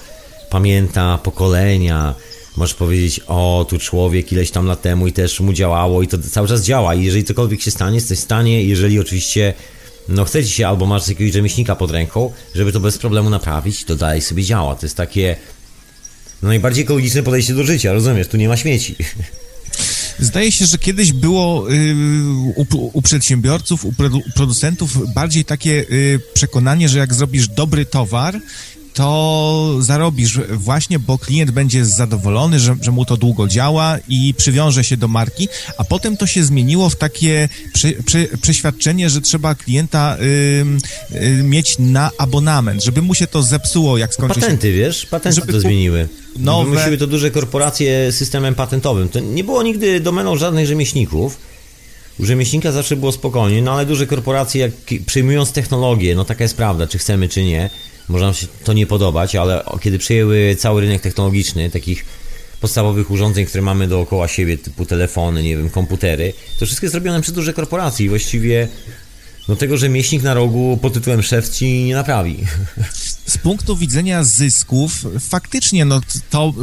pamięta 0.49 1.17
pokolenia, 1.17 2.15
Możesz 2.57 2.75
powiedzieć, 2.75 3.21
o, 3.27 3.65
tu 3.69 3.79
człowiek 3.79 4.31
ileś 4.31 4.51
tam 4.51 4.65
lat 4.65 4.81
temu 4.81 5.07
i 5.07 5.11
też 5.11 5.39
mu 5.39 5.53
działało 5.53 6.01
i 6.01 6.07
to 6.07 6.17
cały 6.17 6.47
czas 6.47 6.63
działa. 6.63 6.95
I 6.95 7.03
jeżeli 7.03 7.23
cokolwiek 7.23 7.61
się 7.61 7.71
stanie, 7.71 8.01
coś 8.01 8.19
stanie, 8.19 8.63
jeżeli 8.63 8.99
oczywiście 8.99 9.53
no 10.09 10.25
chcecie 10.25 10.49
się 10.49 10.67
albo 10.67 10.85
masz 10.85 11.07
jakiegoś 11.07 11.33
rzemieślnika 11.33 11.75
pod 11.75 11.91
ręką, 11.91 12.31
żeby 12.55 12.71
to 12.71 12.79
bez 12.79 12.97
problemu 12.97 13.29
naprawić, 13.29 13.83
to 13.83 13.95
dalej 13.95 14.21
sobie 14.21 14.43
działa. 14.43 14.75
To 14.75 14.85
jest 14.85 14.97
takie 14.97 15.35
no, 16.41 16.47
najbardziej 16.47 16.83
ekologiczne 16.83 17.23
podejście 17.23 17.53
do 17.53 17.63
życia, 17.63 17.93
rozumiesz? 17.93 18.27
Tu 18.27 18.37
nie 18.37 18.47
ma 18.47 18.57
śmieci. 18.57 18.95
Zdaje 20.19 20.51
się, 20.51 20.65
że 20.65 20.77
kiedyś 20.77 21.13
było 21.13 21.71
y, 21.71 21.95
u, 22.55 22.65
u 22.93 23.01
przedsiębiorców, 23.01 23.85
u 23.85 23.91
produ- 23.91 24.33
producentów 24.35 25.13
bardziej 25.13 25.45
takie 25.45 25.85
y, 25.91 26.19
przekonanie, 26.33 26.89
że 26.89 26.99
jak 26.99 27.13
zrobisz 27.13 27.47
dobry 27.47 27.85
towar, 27.85 28.39
to 28.97 29.75
zarobisz 29.79 30.39
właśnie, 30.53 30.99
bo 30.99 31.17
klient 31.17 31.51
będzie 31.51 31.85
zadowolony, 31.85 32.59
że, 32.59 32.75
że 32.81 32.91
mu 32.91 33.05
to 33.05 33.17
długo 33.17 33.47
działa 33.47 33.97
i 34.07 34.33
przywiąże 34.37 34.83
się 34.83 34.97
do 34.97 35.07
marki, 35.07 35.47
a 35.77 35.83
potem 35.83 36.17
to 36.17 36.27
się 36.27 36.43
zmieniło 36.43 36.89
w 36.89 36.95
takie 36.95 37.49
prze, 37.73 37.91
prze, 38.05 38.25
przeświadczenie, 38.41 39.09
że 39.09 39.21
trzeba 39.21 39.55
klienta 39.55 40.17
y, 41.11 41.17
y, 41.39 41.43
mieć 41.43 41.75
na 41.79 42.11
abonament, 42.17 42.83
żeby 42.83 43.01
mu 43.01 43.13
się 43.15 43.27
to 43.27 43.43
zepsuło, 43.43 43.97
jak 43.97 44.13
skończy 44.13 44.35
się 44.35 44.41
Patenty, 44.41 44.73
wiesz? 44.73 45.05
Patenty 45.05 45.35
Żeby 45.41 45.53
to 45.53 45.59
zmieniły. 45.59 46.07
nowe- 46.39 46.69
Wymyśliły 46.69 46.97
to 46.97 47.07
duże 47.07 47.31
korporacje 47.31 48.11
systemem 48.11 48.55
patentowym. 48.55 49.09
To 49.09 49.19
nie 49.19 49.43
było 49.43 49.63
nigdy 49.63 49.99
domeną 49.99 50.37
żadnych 50.37 50.67
rzemieślników. 50.67 51.37
U 52.19 52.25
rzemieślnika 52.25 52.71
zawsze 52.71 52.95
było 52.95 53.11
spokojnie, 53.11 53.61
no 53.61 53.71
ale 53.73 53.85
duże 53.85 54.07
korporacje, 54.07 54.61
jak 54.61 55.03
przyjmując 55.05 55.51
technologię, 55.51 56.15
no 56.15 56.25
taka 56.25 56.43
jest 56.43 56.55
prawda, 56.57 56.87
czy 56.87 56.97
chcemy, 56.97 57.29
czy 57.29 57.43
nie, 57.43 57.69
może 58.09 58.25
nam 58.25 58.33
się 58.33 58.47
to 58.63 58.73
nie 58.73 58.87
podobać, 58.87 59.35
ale 59.35 59.63
kiedy 59.81 59.99
przejęły 59.99 60.55
cały 60.59 60.81
rynek 60.81 61.01
technologiczny, 61.01 61.69
takich 61.69 62.05
podstawowych 62.61 63.11
urządzeń, 63.11 63.45
które 63.45 63.61
mamy 63.61 63.87
dookoła 63.87 64.27
siebie, 64.27 64.57
typu 64.57 64.85
telefony, 64.85 65.43
nie 65.43 65.57
wiem, 65.57 65.69
komputery, 65.69 66.33
to 66.59 66.65
wszystko 66.65 66.85
jest 66.85 66.95
robione 66.95 67.21
przez 67.21 67.33
duże 67.33 67.53
korporacje 67.53 68.05
i 68.05 68.09
właściwie 68.09 68.67
no 69.47 69.55
tego 69.55 69.77
rzemieślnik 69.77 70.23
na 70.23 70.33
rogu 70.33 70.79
pod 70.81 70.93
tytułem 70.93 71.23
szef 71.23 71.49
ci 71.49 71.83
nie 71.83 71.95
naprawi. 71.95 72.37
z 73.27 73.37
punktu 73.37 73.77
widzenia 73.77 74.23
zysków, 74.23 75.05
faktycznie 75.19 75.85
no 75.85 76.01
to, 76.29 76.53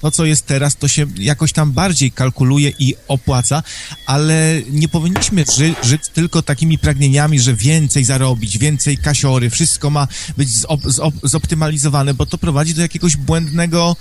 to, 0.00 0.10
co 0.10 0.24
jest 0.24 0.46
teraz, 0.46 0.76
to 0.76 0.88
się 0.88 1.06
jakoś 1.18 1.52
tam 1.52 1.72
bardziej 1.72 2.12
kalkuluje 2.12 2.72
i 2.78 2.94
opłaca, 3.08 3.62
ale 4.06 4.62
nie 4.70 4.88
powinniśmy 4.88 5.44
ży, 5.56 5.74
żyć 5.82 6.02
tylko 6.14 6.42
takimi 6.42 6.78
pragnieniami, 6.78 7.40
że 7.40 7.54
więcej 7.54 8.04
zarobić, 8.04 8.58
więcej 8.58 8.98
kasiory, 8.98 9.50
wszystko 9.50 9.90
ma 9.90 10.08
być 10.36 10.48
zop, 10.48 10.80
zop, 10.84 11.14
zoptymalizowane, 11.22 12.14
bo 12.14 12.26
to 12.26 12.38
prowadzi 12.38 12.74
do 12.74 12.82
jakiegoś 12.82 13.16
błędnego 13.16 13.96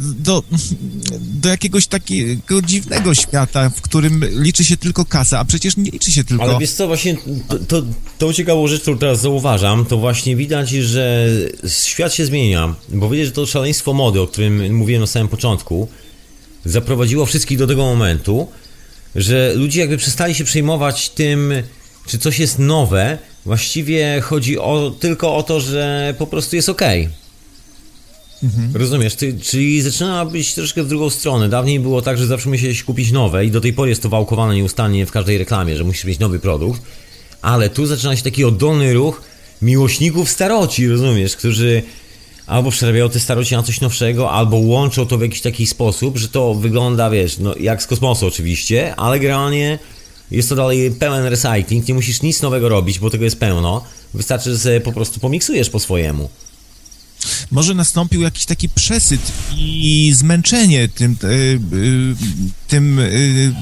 do, 0.00 0.42
do 1.20 1.48
jakiegoś 1.48 1.86
takiego 1.86 2.62
dziwnego 2.62 3.14
świata, 3.14 3.70
w 3.70 3.80
którym 3.80 4.24
liczy 4.30 4.64
się 4.64 4.76
tylko 4.76 5.04
kasa, 5.04 5.38
a 5.38 5.44
przecież 5.44 5.76
nie 5.76 5.90
liczy 5.90 6.12
się 6.12 6.24
tylko... 6.24 6.44
Ale 6.44 6.58
wiesz 6.58 6.70
co, 6.70 6.86
właśnie 6.86 7.16
to, 7.48 7.58
to, 7.58 7.82
tą 8.18 8.32
ciekawą 8.32 8.68
rzecz, 8.68 8.82
którą 8.82 8.98
teraz 8.98 9.20
zauważam, 9.20 9.84
to 9.84 9.98
właśnie 9.98 10.36
widać, 10.36 10.70
że 10.70 11.28
świat 11.68 12.14
się 12.14 12.26
zmienia, 12.26 12.74
bo 12.88 13.08
widać, 13.10 13.26
że 13.26 13.32
to 13.32 13.46
szaleństwo 13.46 13.92
mody, 13.92 14.20
o 14.20 14.26
którym 14.26 14.74
mówiłem 14.74 15.00
na 15.00 15.06
samym 15.06 15.28
początku, 15.28 15.88
zaprowadziło 16.64 17.26
wszystkich 17.26 17.58
do 17.58 17.66
tego 17.66 17.82
momentu, 17.82 18.48
że 19.14 19.52
ludzie 19.54 19.80
jakby 19.80 19.96
przestali 19.96 20.34
się 20.34 20.44
przejmować 20.44 21.10
tym, 21.10 21.52
czy 22.06 22.18
coś 22.18 22.38
jest 22.38 22.58
nowe, 22.58 23.18
właściwie 23.44 24.20
chodzi 24.20 24.58
o, 24.58 24.94
tylko 25.00 25.36
o 25.36 25.42
to, 25.42 25.60
że 25.60 26.14
po 26.18 26.26
prostu 26.26 26.56
jest 26.56 26.68
okej. 28.38 28.80
Rozumiesz, 28.80 29.14
ty, 29.14 29.38
czyli 29.42 29.82
zaczyna 29.82 30.24
być 30.24 30.54
troszkę 30.54 30.82
w 30.82 30.88
drugą 30.88 31.10
stronę. 31.10 31.48
Dawniej 31.48 31.80
było 31.80 32.02
tak, 32.02 32.18
że 32.18 32.26
zawsze 32.26 32.48
musiałeś 32.48 32.82
kupić 32.82 33.12
nowe 33.12 33.44
i 33.44 33.50
do 33.50 33.60
tej 33.60 33.72
pory 33.72 33.90
jest 33.90 34.02
to 34.02 34.08
wałkowane 34.08 34.54
nieustannie 34.54 35.06
w 35.06 35.10
każdej 35.10 35.38
reklamie, 35.38 35.76
że 35.76 35.84
musisz 35.84 36.04
mieć 36.04 36.18
nowy 36.18 36.38
produkt, 36.38 36.82
ale 37.42 37.70
tu 37.70 37.86
zaczyna 37.86 38.16
się 38.16 38.22
taki 38.22 38.44
oddolny 38.44 38.94
ruch 38.94 39.22
miłośników 39.62 40.30
staroci, 40.30 40.88
rozumiesz, 40.88 41.36
którzy 41.36 41.82
albo 42.46 42.70
przerabiają 42.70 43.10
te 43.10 43.20
staroci 43.20 43.54
na 43.54 43.62
coś 43.62 43.80
nowszego, 43.80 44.30
albo 44.30 44.56
łączą 44.56 45.06
to 45.06 45.18
w 45.18 45.22
jakiś 45.22 45.40
taki 45.40 45.66
sposób, 45.66 46.16
że 46.18 46.28
to 46.28 46.54
wygląda, 46.54 47.10
wiesz, 47.10 47.38
no 47.38 47.54
jak 47.60 47.82
z 47.82 47.86
kosmosu 47.86 48.26
oczywiście, 48.26 48.96
ale 48.96 49.20
generalnie 49.20 49.78
jest 50.30 50.48
to 50.48 50.56
dalej 50.56 50.90
pełen 50.90 51.24
recycling, 51.24 51.88
nie 51.88 51.94
musisz 51.94 52.22
nic 52.22 52.42
nowego 52.42 52.68
robić, 52.68 52.98
bo 52.98 53.10
tego 53.10 53.24
jest 53.24 53.40
pełno, 53.40 53.84
wystarczy, 54.14 54.50
że 54.50 54.58
sobie 54.58 54.80
po 54.80 54.92
prostu 54.92 55.20
pomiksujesz 55.20 55.70
po 55.70 55.80
swojemu. 55.80 56.28
Może 57.50 57.74
nastąpił 57.74 58.22
jakiś 58.22 58.44
taki 58.44 58.68
przesyt 58.68 59.20
i 59.56 60.12
zmęczenie 60.14 60.88
tym, 60.88 61.16
y, 61.24 61.26
y, 61.26 62.14
tym 62.68 62.98
y, 62.98 63.52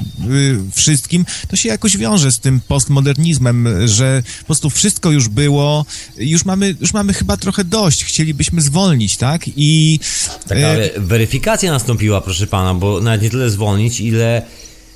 wszystkim, 0.75 1.27
to 1.49 1.57
się 1.57 1.69
jakoś 1.69 1.97
wiąże 1.97 2.33
z 2.33 2.39
tym 2.39 2.61
postmodernizmem, 2.69 3.89
że 3.89 4.23
po 4.39 4.45
prostu 4.47 4.71
wszystko 4.71 5.11
już 5.11 5.29
było, 5.29 5.87
już 6.17 6.45
mamy, 6.45 6.75
już 6.81 6.93
mamy 6.93 7.15
chyba 7.15 7.37
trochę 7.37 7.65
dość, 7.65 8.05
chcielibyśmy 8.05 8.61
zwolnić, 8.61 9.17
tak? 9.17 9.43
I 9.57 10.01
Taka 10.49 10.61
e, 10.61 11.01
weryfikacja 11.01 11.73
nastąpiła, 11.73 12.21
proszę 12.21 12.47
pana, 12.47 12.75
bo 12.75 13.01
nawet 13.01 13.23
nie 13.23 13.31
tyle 13.31 13.51
zwolnić, 13.51 14.01
ile, 14.01 14.43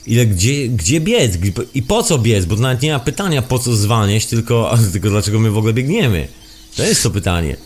ile 0.06 0.26
gdzie, 0.26 0.68
gdzie 0.68 1.00
biec 1.00 1.32
i 1.74 1.82
po 1.82 2.02
co 2.02 2.18
biec, 2.18 2.44
bo 2.44 2.56
nawet 2.56 2.82
nie 2.82 2.92
ma 2.92 2.98
pytania 2.98 3.42
po 3.42 3.58
co 3.58 3.76
zwalniać, 3.76 4.26
tylko, 4.26 4.74
tylko 4.92 5.10
dlaczego 5.10 5.40
my 5.40 5.50
w 5.50 5.58
ogóle 5.58 5.72
biegniemy. 5.72 6.28
To 6.76 6.82
jest 6.82 7.02
to 7.02 7.10
pytanie. 7.10 7.56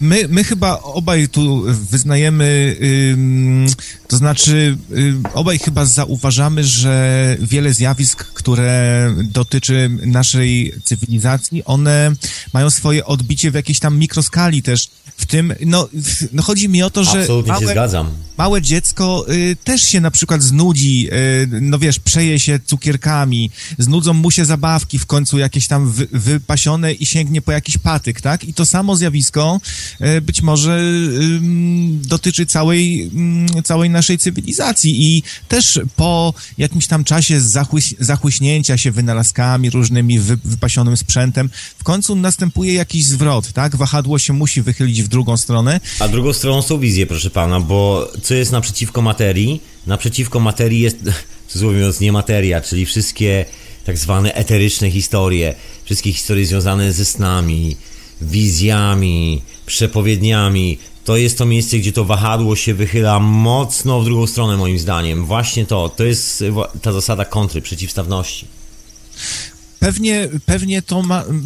My, 0.00 0.28
my 0.28 0.44
chyba 0.44 0.78
obaj 0.82 1.28
tu 1.28 1.62
wyznajemy, 1.90 2.76
ym, 3.12 3.66
to 4.08 4.16
znaczy 4.16 4.78
ym, 4.96 5.22
obaj 5.34 5.58
chyba 5.58 5.84
zauważamy, 5.84 6.64
że 6.64 7.36
wiele 7.40 7.72
zjawisk, 7.74 8.24
które 8.24 9.14
dotyczy 9.24 9.90
naszej 10.06 10.72
cywilizacji, 10.84 11.64
one 11.64 12.12
mają 12.52 12.70
swoje 12.70 13.04
odbicie 13.06 13.50
w 13.50 13.54
jakiejś 13.54 13.78
tam 13.78 13.98
mikroskali 13.98 14.62
też. 14.62 14.88
W 15.16 15.26
tym, 15.26 15.54
no, 15.66 15.88
no 16.32 16.42
chodzi 16.42 16.68
mi 16.68 16.82
o 16.82 16.90
to, 16.90 17.04
że 17.04 17.20
Absolutnie 17.20 17.54
się 17.54 17.60
małe, 17.60 17.72
zgadzam. 17.72 18.10
małe 18.38 18.62
dziecko 18.62 19.26
y, 19.30 19.56
też 19.64 19.82
się 19.82 20.00
na 20.00 20.10
przykład 20.10 20.42
znudzi, 20.42 21.08
y, 21.12 21.48
no 21.60 21.78
wiesz, 21.78 21.98
przeje 22.00 22.38
się 22.40 22.60
cukierkami, 22.66 23.50
znudzą 23.78 24.12
mu 24.14 24.30
się 24.30 24.44
zabawki 24.44 24.98
w 24.98 25.06
końcu 25.06 25.38
jakieś 25.38 25.66
tam 25.66 25.90
wy, 25.90 26.08
wypasione 26.12 26.92
i 26.92 27.06
sięgnie 27.06 27.42
po 27.42 27.52
jakiś 27.52 27.78
patyk, 27.78 28.20
tak? 28.20 28.44
I 28.44 28.54
to 28.54 28.66
samo 28.66 28.96
zjawisko 28.96 29.60
być 30.22 30.42
może 30.42 30.80
dotyczy 31.90 32.46
całej, 32.46 33.10
całej 33.64 33.90
naszej 33.90 34.18
cywilizacji 34.18 35.16
i 35.16 35.22
też 35.48 35.80
po 35.96 36.34
jakimś 36.58 36.86
tam 36.86 37.04
czasie 37.04 37.40
zachłyś, 37.40 37.94
zachłyśnięcia 37.98 38.76
się 38.76 38.90
wynalazkami 38.90 39.70
różnymi, 39.70 40.20
wy, 40.20 40.36
wypasionym 40.44 40.96
sprzętem, 40.96 41.50
w 41.78 41.84
końcu 41.84 42.16
następuje 42.16 42.74
jakiś 42.74 43.06
zwrot, 43.06 43.52
tak? 43.52 43.76
Wahadło 43.76 44.18
się 44.18 44.32
musi 44.32 44.62
wychylić 44.62 45.02
w 45.02 45.08
drugą 45.08 45.36
stronę 45.36 45.80
A 45.98 46.08
drugą 46.08 46.32
stroną 46.32 46.62
są 46.62 46.78
wizje, 46.78 47.06
proszę 47.06 47.30
pana, 47.30 47.60
bo 47.60 48.08
co 48.22 48.34
jest 48.34 48.52
naprzeciwko 48.52 49.02
materii? 49.02 49.60
Naprzeciwko 49.86 50.40
materii 50.40 50.80
jest, 50.80 50.96
cudzysłowie 51.48 51.76
mówiąc, 51.76 52.00
nie 52.00 52.12
materia, 52.12 52.60
czyli 52.60 52.86
wszystkie 52.86 53.44
tak 53.84 53.98
zwane 53.98 54.34
eteryczne 54.34 54.90
historie, 54.90 55.54
wszystkie 55.84 56.12
historie 56.12 56.46
związane 56.46 56.92
ze 56.92 57.04
snami, 57.04 57.76
wizjami, 58.20 59.42
przepowiedniami. 59.66 60.78
To 61.04 61.16
jest 61.16 61.38
to 61.38 61.46
miejsce, 61.46 61.78
gdzie 61.78 61.92
to 61.92 62.04
wahadło 62.04 62.56
się 62.56 62.74
wychyla 62.74 63.20
mocno 63.20 64.00
w 64.00 64.04
drugą 64.04 64.26
stronę, 64.26 64.56
moim 64.56 64.78
zdaniem. 64.78 65.24
Właśnie 65.24 65.66
to, 65.66 65.88
to 65.88 66.04
jest 66.04 66.44
ta 66.82 66.92
zasada 66.92 67.24
kontry, 67.24 67.62
przeciwstawności. 67.62 68.46
Pewnie, 69.86 70.28
pewnie, 70.46 70.82
to 70.82 71.02
ma, 71.02 71.22
mm, 71.22 71.38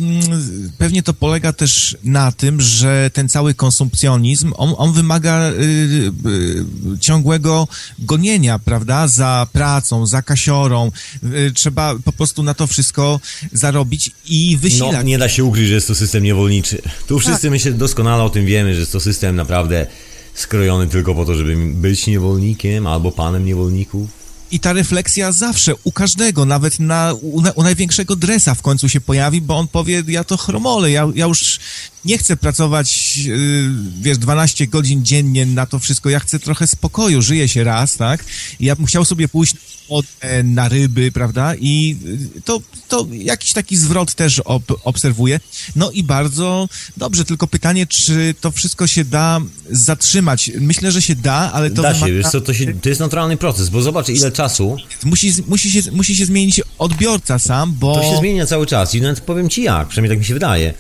pewnie 0.79 1.03
to 1.03 1.15
polega 1.15 1.53
też 1.53 1.97
na 2.05 2.33
tym, 2.33 2.61
że 2.61 3.11
ten 3.13 3.29
cały 3.29 3.55
konsumpcjonizm, 3.55 4.53
on, 4.57 4.75
on 4.77 4.93
wymaga 4.93 5.51
y, 5.51 5.55
y, 5.55 6.99
ciągłego 7.01 7.69
gonienia, 7.99 8.59
prawda, 8.59 9.09
za 9.09 9.47
pracą, 9.53 10.07
za 10.07 10.23
kasiorą. 10.23 10.91
Y, 11.25 11.53
trzeba 11.55 11.95
po 12.05 12.13
prostu 12.13 12.43
na 12.43 12.55
to 12.55 12.67
wszystko 12.67 13.21
zarobić 13.53 14.11
i 14.27 14.53
No, 14.55 14.61
wysilać. 14.61 15.07
nie 15.07 15.19
da 15.19 15.29
się 15.29 15.45
ukryć, 15.45 15.69
że 15.69 15.75
jest 15.75 15.89
to 15.89 15.95
system 15.95 16.23
niewolniczy. 16.23 16.83
Tu 17.09 17.19
wszyscy 17.19 17.51
myślę 17.51 17.73
doskonale 17.73 18.23
o 18.23 18.31
tym 18.31 18.47
wiemy, 18.47 18.75
że 18.75 18.81
jest 18.81 18.93
to 18.93 19.01
system 19.01 19.37
naprawdę 19.37 19.87
skrojony 20.35 20.87
tylko 20.87 21.15
po 21.15 21.25
to, 21.25 21.35
żeby 21.35 21.57
być 21.57 22.07
niewolnikiem 22.07 22.87
albo 22.87 23.13
panem 23.13 23.45
niewolników. 23.45 24.20
I 24.51 24.61
ta 24.61 24.73
refleksja 24.73 25.33
zawsze 25.33 25.75
u 25.85 25.93
każdego, 25.93 26.45
nawet 26.45 26.81
na, 26.81 27.15
u, 27.21 27.43
u 27.55 27.63
największego 27.63 28.17
dresa 28.17 28.55
w 28.55 28.63
końcu 28.63 28.89
się 28.89 29.01
pojawi, 29.01 29.41
bo 29.41 29.59
on 29.59 29.69
powie, 29.69 30.03
ja 30.09 30.25
to 30.25 30.37
chromolę, 30.37 30.91
ja, 30.91 31.09
ja 31.15 31.27
już 31.27 31.59
nie 32.05 32.19
chcę 32.19 32.37
pracować, 32.37 33.17
yy, 33.17 33.71
wiesz, 34.01 34.19
12 34.19 34.67
godzin 34.67 35.05
dziennie 35.05 35.47
na 35.47 35.67
to 35.67 35.79
wszystko, 35.79 36.11
ja 36.11 36.21
chcę 36.21 36.39
trochę 36.39 36.67
spokoju, 36.67 37.23
żyje 37.23 37.49
się 37.49 37.65
raz, 37.65 37.97
tak? 37.97 38.25
I 38.61 38.65
ja 38.65 38.77
bym 38.77 38.87
chciał 38.87 39.05
sobie 39.05 39.29
pójść 39.29 39.55
na 40.45 40.69
ryby, 40.69 41.13
prawda? 41.13 41.55
I 41.55 41.97
y, 42.37 42.41
to, 42.41 42.61
to 42.89 43.07
jakiś 43.13 43.53
taki 43.53 43.77
zwrot 43.77 44.15
też 44.15 44.39
ob, 44.39 44.63
obserwuję. 44.85 45.41
No 45.77 45.91
i 45.91 46.03
bardzo 46.03 46.69
dobrze, 46.97 47.25
tylko 47.25 47.47
pytanie, 47.47 47.87
czy 47.87 48.35
to 48.41 48.51
wszystko 48.51 48.87
się 48.87 49.05
da 49.05 49.41
zatrzymać? 49.71 50.51
Myślę, 50.61 50.93
że 50.93 51.03
się 51.03 51.15
da, 51.15 51.53
ale 51.53 51.71
to 51.71 51.83
da 51.83 51.95
się, 51.95 52.13
wiesz 52.13 52.27
co, 52.27 52.41
to, 52.41 52.55
się, 52.55 52.75
to 52.75 52.89
jest 52.89 53.01
naturalny 53.01 53.37
proces, 53.37 53.69
bo 53.69 53.83
zobacz 53.83 54.09
ile 54.09 54.33
czasu, 54.33 54.77
Musi, 55.05 55.33
musi, 55.47 55.73
się, 55.73 55.93
musi 55.93 56.17
się 56.17 56.27
zmienić 56.27 56.61
odbiorca 56.79 57.39
sam, 57.39 57.73
bo... 57.73 57.95
to 57.95 58.03
się 58.03 58.17
zmienia 58.19 58.47
cały 58.47 58.67
czas 58.67 58.95
i 58.95 59.01
nawet 59.01 59.21
powiem 59.21 59.49
ci 59.49 59.63
jak, 59.63 59.89
przynajmniej 59.89 60.11
tak 60.11 60.19
mi 60.19 60.25
się 60.25 60.35
wydaje. 60.35 60.75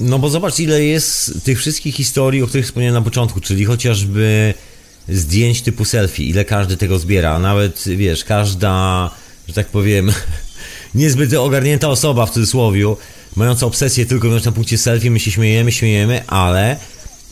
No 0.00 0.18
bo 0.18 0.30
zobacz 0.30 0.58
ile 0.60 0.84
jest 0.84 1.44
tych 1.44 1.58
wszystkich 1.58 1.94
historii, 1.94 2.42
o 2.42 2.46
których 2.46 2.66
wspomniałem 2.66 2.94
na 2.94 3.02
początku, 3.02 3.40
czyli 3.40 3.64
chociażby 3.64 4.54
zdjęć 5.08 5.62
typu 5.62 5.84
selfie, 5.84 6.24
ile 6.24 6.44
każdy 6.44 6.76
tego 6.76 6.98
zbiera, 6.98 7.38
nawet 7.38 7.84
wiesz, 7.86 8.24
każda, 8.24 9.10
że 9.48 9.54
tak 9.54 9.66
powiem, 9.66 10.12
niezbyt 10.94 11.34
ogarnięta 11.34 11.88
osoba 11.88 12.26
w 12.26 12.30
cudzysłowie, 12.30 12.84
mająca 13.36 13.66
obsesję 13.66 14.06
tylko 14.06 14.26
i 14.26 14.28
wyłącznie 14.28 14.50
na 14.50 14.54
punkcie 14.54 14.78
selfie, 14.78 15.10
my 15.10 15.20
się 15.20 15.30
śmiejemy, 15.30 15.72
śmiejemy, 15.72 16.26
ale 16.26 16.76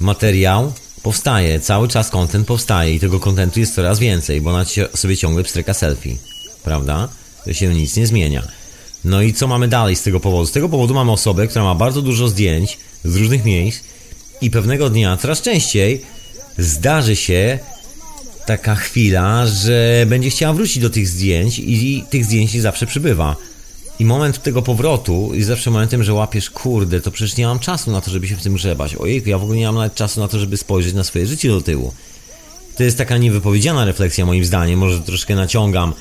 materiał 0.00 0.72
powstaje, 1.02 1.60
cały 1.60 1.88
czas 1.88 2.10
content 2.10 2.46
powstaje 2.46 2.94
i 2.94 3.00
tego 3.00 3.20
contentu 3.20 3.60
jest 3.60 3.74
coraz 3.74 3.98
więcej, 3.98 4.40
bo 4.40 4.50
ona 4.50 4.64
sobie 4.94 5.16
ciągle 5.16 5.44
pstryka 5.44 5.74
selfie, 5.74 6.16
prawda? 6.64 7.08
To 7.44 7.52
się 7.52 7.74
nic 7.74 7.96
nie 7.96 8.06
zmienia. 8.06 8.57
No 9.04 9.22
i 9.22 9.34
co 9.34 9.46
mamy 9.46 9.68
dalej 9.68 9.96
z 9.96 10.02
tego 10.02 10.20
powodu? 10.20 10.46
Z 10.46 10.52
tego 10.52 10.68
powodu 10.68 10.94
mamy 10.94 11.12
osobę, 11.12 11.46
która 11.46 11.64
ma 11.64 11.74
bardzo 11.74 12.02
dużo 12.02 12.28
zdjęć 12.28 12.78
z 13.04 13.16
różnych 13.16 13.44
miejsc 13.44 13.80
i 14.40 14.50
pewnego 14.50 14.90
dnia, 14.90 15.16
coraz 15.16 15.42
częściej, 15.42 16.02
zdarzy 16.58 17.16
się 17.16 17.58
taka 18.46 18.74
chwila, 18.74 19.46
że 19.46 20.06
będzie 20.06 20.30
chciała 20.30 20.54
wrócić 20.54 20.82
do 20.82 20.90
tych 20.90 21.08
zdjęć 21.08 21.58
i 21.58 22.04
tych 22.10 22.24
zdjęć 22.24 22.54
nie 22.54 22.60
zawsze 22.60 22.86
przybywa. 22.86 23.36
I 23.98 24.04
moment 24.04 24.42
tego 24.42 24.62
powrotu 24.62 25.30
jest 25.34 25.48
zawsze 25.48 25.70
momentem, 25.70 26.02
że 26.02 26.14
łapiesz, 26.14 26.50
kurde, 26.50 27.00
to 27.00 27.10
przecież 27.10 27.36
nie 27.36 27.46
mam 27.46 27.58
czasu 27.58 27.90
na 27.90 28.00
to, 28.00 28.10
żeby 28.10 28.28
się 28.28 28.36
w 28.36 28.42
tym 28.42 28.54
grzebać. 28.54 28.94
Ojejku, 28.94 29.28
ja 29.28 29.38
w 29.38 29.42
ogóle 29.42 29.58
nie 29.58 29.66
mam 29.66 29.74
nawet 29.74 29.94
czasu 29.94 30.20
na 30.20 30.28
to, 30.28 30.38
żeby 30.38 30.56
spojrzeć 30.56 30.94
na 30.94 31.04
swoje 31.04 31.26
życie 31.26 31.48
do 31.48 31.60
tyłu. 31.60 31.92
To 32.76 32.82
jest 32.82 32.98
taka 32.98 33.18
niewypowiedziana 33.18 33.84
refleksja 33.84 34.26
moim 34.26 34.44
zdaniem, 34.44 34.78
może 34.78 35.00
troszkę 35.00 35.34
naciągam 35.34 35.92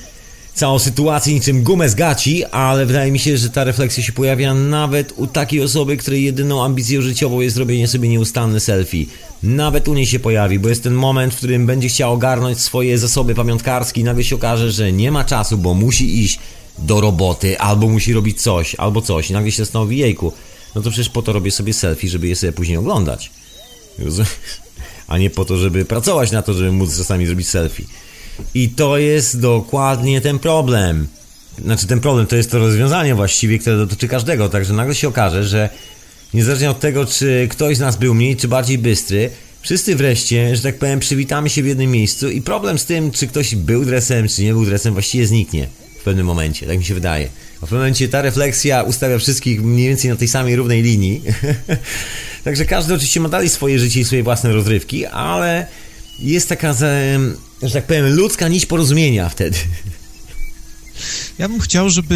całą 0.58 0.78
sytuację 0.78 1.34
niczym 1.34 1.62
gumę 1.62 1.88
z 1.88 1.94
gaci, 1.94 2.44
ale 2.44 2.86
wydaje 2.86 3.12
mi 3.12 3.18
się, 3.18 3.36
że 3.36 3.50
ta 3.50 3.64
refleksja 3.64 4.02
się 4.02 4.12
pojawia 4.12 4.54
nawet 4.54 5.12
u 5.16 5.26
takiej 5.26 5.62
osoby, 5.62 5.96
której 5.96 6.24
jedyną 6.24 6.64
ambicją 6.64 7.02
życiową 7.02 7.40
jest 7.40 7.56
robienie 7.56 7.88
sobie 7.88 8.08
nieustanne 8.08 8.60
selfie. 8.60 9.06
Nawet 9.42 9.88
u 9.88 9.94
niej 9.94 10.06
się 10.06 10.18
pojawi, 10.18 10.58
bo 10.58 10.68
jest 10.68 10.82
ten 10.82 10.94
moment, 10.94 11.34
w 11.34 11.36
którym 11.36 11.66
będzie 11.66 11.88
chciał 11.88 12.12
ogarnąć 12.12 12.60
swoje 12.60 12.98
zasoby 12.98 13.34
pamiątkarskie 13.34 14.00
i 14.00 14.04
nagle 14.04 14.24
się 14.24 14.34
okaże, 14.34 14.72
że 14.72 14.92
nie 14.92 15.12
ma 15.12 15.24
czasu, 15.24 15.58
bo 15.58 15.74
musi 15.74 16.22
iść 16.24 16.38
do 16.78 17.00
roboty, 17.00 17.58
albo 17.58 17.88
musi 17.88 18.12
robić 18.12 18.42
coś, 18.42 18.74
albo 18.74 19.02
coś 19.02 19.30
i 19.30 19.32
nagle 19.32 19.52
się 19.52 19.64
zastanowi, 19.64 19.98
jejku, 19.98 20.32
no 20.74 20.82
to 20.82 20.90
przecież 20.90 21.08
po 21.08 21.22
to 21.22 21.32
robię 21.32 21.50
sobie 21.50 21.72
selfie, 21.72 22.08
żeby 22.08 22.28
je 22.28 22.36
sobie 22.36 22.52
później 22.52 22.76
oglądać. 22.76 23.30
A 25.08 25.18
nie 25.18 25.30
po 25.30 25.44
to, 25.44 25.56
żeby 25.56 25.84
pracować 25.84 26.30
na 26.30 26.42
to, 26.42 26.54
żeby 26.54 26.72
móc 26.72 26.98
czasami 26.98 27.26
zrobić 27.26 27.48
selfie. 27.48 27.84
I 28.54 28.68
to 28.68 28.98
jest 28.98 29.40
dokładnie 29.40 30.20
ten 30.20 30.38
problem. 30.38 31.06
Znaczy 31.64 31.86
ten 31.86 32.00
problem 32.00 32.26
to 32.26 32.36
jest 32.36 32.50
to 32.50 32.58
rozwiązanie 32.58 33.14
właściwie, 33.14 33.58
które 33.58 33.76
dotyczy 33.76 34.08
każdego, 34.08 34.48
także 34.48 34.72
nagle 34.72 34.94
się 34.94 35.08
okaże, 35.08 35.44
że 35.44 35.68
niezależnie 36.34 36.70
od 36.70 36.80
tego, 36.80 37.06
czy 37.06 37.48
ktoś 37.50 37.76
z 37.76 37.80
nas 37.80 37.96
był 37.96 38.14
mniej 38.14 38.36
czy 38.36 38.48
bardziej 38.48 38.78
bystry, 38.78 39.30
wszyscy 39.60 39.96
wreszcie, 39.96 40.56
że 40.56 40.62
tak 40.62 40.78
powiem, 40.78 41.00
przywitamy 41.00 41.50
się 41.50 41.62
w 41.62 41.66
jednym 41.66 41.90
miejscu 41.90 42.30
i 42.30 42.42
problem 42.42 42.78
z 42.78 42.84
tym, 42.84 43.10
czy 43.10 43.26
ktoś 43.26 43.54
był 43.54 43.84
dresem, 43.84 44.28
czy 44.28 44.42
nie 44.42 44.52
był 44.52 44.64
dresem, 44.64 44.92
właściwie 44.92 45.26
zniknie 45.26 45.68
w 46.00 46.02
pewnym 46.02 46.26
momencie, 46.26 46.66
tak 46.66 46.78
mi 46.78 46.84
się 46.84 46.94
wydaje. 46.94 47.28
A 47.56 47.58
w 47.58 47.60
pewnym 47.60 47.80
momencie 47.80 48.08
ta 48.08 48.22
refleksja 48.22 48.82
ustawia 48.82 49.18
wszystkich 49.18 49.62
mniej 49.62 49.88
więcej 49.88 50.10
na 50.10 50.16
tej 50.16 50.28
samej 50.28 50.56
równej 50.56 50.82
linii. 50.82 51.22
Także 52.44 52.64
każdy 52.64 52.94
oczywiście 52.94 53.20
ma 53.20 53.28
dalej 53.28 53.48
swoje 53.48 53.78
życie 53.78 54.00
i 54.00 54.04
swoje 54.04 54.22
własne 54.22 54.52
rozrywki, 54.52 55.06
ale 55.06 55.66
jest 56.18 56.48
taka, 56.48 56.72
że 57.62 57.72
tak 57.72 57.86
powiem, 57.86 58.14
ludzka 58.14 58.48
nić 58.48 58.66
porozumienia 58.66 59.28
wtedy. 59.28 59.58
Ja 61.38 61.48
bym 61.48 61.60
chciał, 61.60 61.90
żeby, 61.90 62.14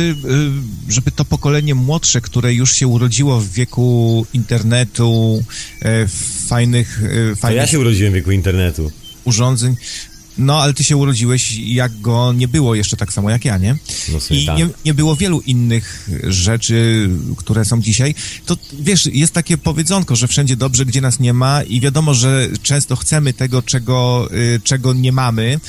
y, 0.88 0.92
żeby 0.92 1.10
to 1.10 1.24
pokolenie 1.24 1.74
młodsze, 1.74 2.20
które 2.20 2.54
już 2.54 2.74
się 2.74 2.86
urodziło 2.86 3.40
w 3.40 3.48
wieku 3.48 4.26
internetu, 4.32 5.44
e, 5.82 6.06
fajnych, 6.48 7.00
e, 7.04 7.30
To 7.30 7.36
fajnych 7.36 7.60
ja 7.60 7.66
się 7.66 7.80
urodziłem 7.80 8.12
w 8.12 8.16
wieku 8.16 8.30
internetu. 8.30 8.90
urządzeń, 9.24 9.76
no 10.38 10.62
ale 10.62 10.74
ty 10.74 10.84
się 10.84 10.96
urodziłeś, 10.96 11.58
jak 11.58 12.00
go 12.00 12.32
nie 12.32 12.48
było 12.48 12.74
jeszcze 12.74 12.96
tak 12.96 13.12
samo 13.12 13.30
jak 13.30 13.44
ja, 13.44 13.58
nie? 13.58 13.76
No 14.12 14.18
I 14.30 14.46
tak. 14.46 14.58
nie, 14.58 14.68
nie 14.84 14.94
było 14.94 15.16
wielu 15.16 15.40
innych 15.40 16.08
rzeczy, 16.22 17.10
które 17.36 17.64
są 17.64 17.82
dzisiaj. 17.82 18.14
To 18.46 18.56
wiesz, 18.80 19.06
jest 19.06 19.32
takie 19.32 19.58
powiedzonko, 19.58 20.16
że 20.16 20.28
wszędzie 20.28 20.56
dobrze, 20.56 20.86
gdzie 20.86 21.00
nas 21.00 21.20
nie 21.20 21.32
ma, 21.32 21.62
i 21.62 21.80
wiadomo, 21.80 22.14
że 22.14 22.48
często 22.62 22.96
chcemy 22.96 23.32
tego, 23.32 23.62
czego, 23.62 24.28
y, 24.32 24.60
czego 24.64 24.92
nie 24.92 25.12
mamy. 25.12 25.60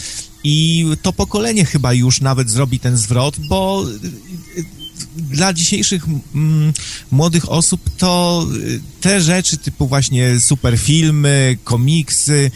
I 0.43 0.85
to 1.01 1.13
pokolenie 1.13 1.65
chyba 1.65 1.93
już 1.93 2.21
nawet 2.21 2.49
zrobi 2.49 2.79
ten 2.79 2.97
zwrot, 2.97 3.39
bo 3.39 3.85
y, 4.03 4.59
y, 4.59 4.82
dla 5.17 5.53
dzisiejszych 5.53 6.03
mm, 6.35 6.73
młodych 7.11 7.51
osób 7.51 7.81
to 7.97 8.45
y, 8.55 8.79
te 9.01 9.21
rzeczy 9.21 9.57
typu 9.57 9.87
właśnie 9.87 10.39
super 10.39 10.77
filmy, 10.79 11.57
komiksy, 11.63 12.51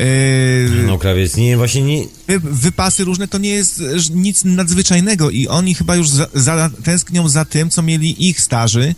y, 0.00 0.70
No 0.86 0.98
krawiec, 0.98 1.36
nie, 1.36 1.56
właśnie 1.56 1.82
nie... 1.82 2.04
wy- 2.28 2.40
wypasy 2.40 3.04
różne 3.04 3.28
to 3.28 3.38
nie 3.38 3.50
jest 3.50 3.80
e, 3.80 3.84
nic 4.14 4.44
nadzwyczajnego 4.44 5.30
i 5.30 5.48
oni 5.48 5.74
chyba 5.74 5.96
już 5.96 6.08
za, 6.08 6.26
za, 6.34 6.70
tęsknią 6.84 7.28
za 7.28 7.44
tym, 7.44 7.70
co 7.70 7.82
mieli 7.82 8.28
ich 8.28 8.40
starzy. 8.40 8.94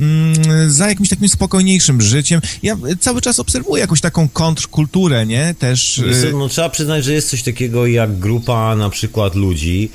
mm, 0.00 0.70
za 0.70 0.88
jakimś 0.88 1.08
takim 1.08 1.28
spokojniejszym 1.28 2.02
życiem. 2.02 2.40
Ja 2.62 2.76
cały 3.00 3.20
czas 3.20 3.40
obserwuję 3.40 3.80
jakąś 3.80 4.00
taką 4.00 4.28
kontrkulturę, 4.28 5.26
nie? 5.26 5.54
Też... 5.58 5.98
Y, 5.98 6.32
No, 6.38 6.48
trzeba 6.48 6.68
przyznać, 6.68 7.04
że 7.04 7.12
jest 7.12 7.28
coś 7.30 7.42
takiego 7.42 7.86
jak 7.86 8.18
grupa 8.18 8.76
na 8.76 8.90
przykład 8.90 9.34
ludzi, 9.34 9.90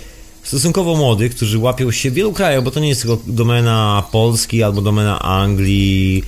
stosunkowo 0.46 0.96
młodych, 0.96 1.36
którzy 1.36 1.60
łapią 1.60 1.92
się 1.92 2.12
w 2.12 2.14
wielu 2.14 2.34
krajach, 2.34 2.64
bo 2.64 2.72
to 2.72 2.80
nie 2.80 2.90
jest 2.90 3.02
tylko 3.02 3.18
domena 3.28 4.04
Polski 4.12 4.64
albo 4.64 4.82
domena 4.82 5.20
Anglii 5.20 6.24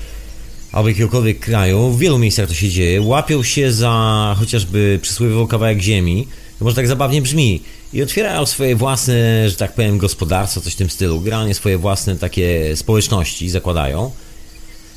albo 0.71 0.89
jakiegokolwiek 0.89 1.39
kraju, 1.39 1.89
w 1.89 1.99
wielu 1.99 2.19
miejscach 2.19 2.47
to 2.47 2.53
się 2.53 2.69
dzieje, 2.69 3.01
łapią 3.01 3.43
się 3.43 3.71
za 3.71 4.35
chociażby 4.39 4.99
przysłowiowy 5.01 5.47
kawałek 5.47 5.79
ziemi, 5.81 6.27
może 6.61 6.75
tak 6.75 6.87
zabawnie 6.87 7.21
brzmi, 7.21 7.61
i 7.93 8.03
otwierają 8.03 8.45
swoje 8.45 8.75
własne, 8.75 9.49
że 9.49 9.55
tak 9.55 9.73
powiem, 9.73 9.97
gospodarstwo, 9.97 10.61
coś 10.61 10.73
w 10.73 10.77
tym 10.77 10.89
stylu, 10.89 11.21
generalnie 11.21 11.53
swoje 11.53 11.77
własne 11.77 12.15
takie 12.15 12.75
społeczności 12.75 13.49
zakładają 13.49 14.11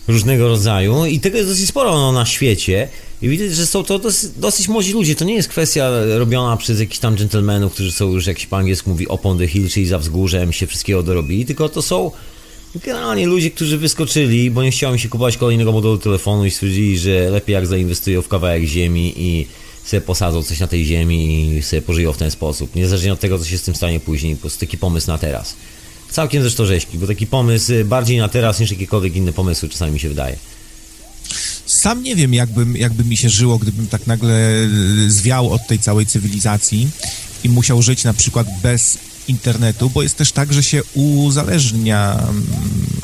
różnego 0.09 0.49
rodzaju 0.49 1.07
i 1.07 1.21
tego 1.21 1.37
jest 1.37 1.51
dosyć 1.51 1.69
sporo 1.69 1.95
no, 1.95 2.13
na 2.13 2.27
świecie 2.27 2.89
i 3.23 3.29
widać, 3.29 3.55
że 3.55 3.67
są 3.67 3.85
to 3.85 3.99
dosyć, 3.99 4.31
dosyć 4.37 4.69
młodzi 4.69 4.93
ludzie. 4.93 5.15
To 5.15 5.25
nie 5.25 5.35
jest 5.35 5.49
kwestia 5.49 5.91
robiona 6.19 6.57
przez 6.57 6.81
jakichś 6.81 6.99
tam 6.99 7.17
dżentelmenów, 7.17 7.73
którzy 7.73 7.93
są 7.93 8.13
już, 8.13 8.27
jak 8.27 8.39
się 8.39 8.47
po 8.47 8.57
angielsku 8.57 8.91
mówi, 8.91 9.07
upon 9.07 9.39
the 9.39 9.47
hill, 9.47 9.69
czyli 9.69 9.87
za 9.87 9.99
wzgórzem 9.99 10.53
się 10.53 10.67
wszystkiego 10.67 11.03
dorobili, 11.03 11.47
tylko 11.47 11.69
to 11.69 11.83
są 11.83 12.11
generalnie 12.75 13.27
ludzie, 13.27 13.51
którzy 13.51 13.79
wyskoczyli, 13.79 14.51
bo 14.51 14.63
nie 14.63 14.71
chciałem 14.71 14.99
się 14.99 15.09
kupować 15.09 15.37
kolejnego 15.37 15.73
modelu 15.73 15.99
telefonu 15.99 16.45
i 16.45 16.51
stwierdzili, 16.51 16.99
że 16.99 17.31
lepiej 17.31 17.55
jak 17.55 17.67
zainwestują 17.67 18.23
w 18.23 18.29
kawałek 18.29 18.65
ziemi 18.65 19.15
i 19.17 19.47
sobie 19.85 20.01
posadzą 20.01 20.43
coś 20.43 20.61
na 20.61 20.67
tej 20.67 20.85
ziemi 20.85 21.47
i 21.57 21.63
sobie 21.63 21.83
pożyją 21.83 22.13
w 22.13 22.17
ten 22.17 22.31
sposób. 22.31 22.75
Niezależnie 22.75 23.13
od 23.13 23.21
tego, 23.21 23.39
co 23.39 23.45
się 23.45 23.59
z 23.59 23.63
tym 23.63 23.75
stanie 23.75 24.01
później, 24.01 24.35
po 24.35 24.41
prostu 24.41 24.61
taki 24.61 24.79
pomysł 24.79 25.07
na 25.07 25.19
teraz. 25.19 25.57
Całkiem 26.11 26.43
zresztą 26.43 26.67
rzeźki, 26.67 26.99
bo 26.99 27.07
taki 27.07 27.27
pomysł 27.27 27.73
y, 27.73 27.85
bardziej 27.85 28.19
na 28.19 28.29
teraz 28.29 28.61
niż 28.61 28.71
jakiekolwiek 28.71 29.17
inne 29.17 29.33
pomysły 29.33 29.69
czasami 29.69 29.93
mi 29.93 30.01
się 30.01 30.09
wydaje. 30.09 30.37
Sam 31.67 32.03
nie 32.03 32.17
wiem, 32.17 32.35
jakby, 32.35 32.79
jakby 32.79 33.05
mi 33.05 33.17
się 33.17 33.29
żyło, 33.29 33.59
gdybym 33.59 33.87
tak 33.87 34.07
nagle 34.07 34.65
y, 35.07 35.11
zwiał 35.11 35.53
od 35.53 35.67
tej 35.67 35.79
całej 35.79 36.07
cywilizacji 36.07 36.89
i 37.45 37.49
musiał 37.49 37.83
żyć 37.83 38.05
na 38.05 38.15
przykład 38.15 38.47
bez 38.63 38.99
internetu, 39.29 39.91
bo 39.91 40.03
jest 40.03 40.17
też 40.17 40.33
tak, 40.33 40.53
że 40.53 40.63
się 40.63 40.83
uzależnia 40.95 42.19
mm, 42.23 42.47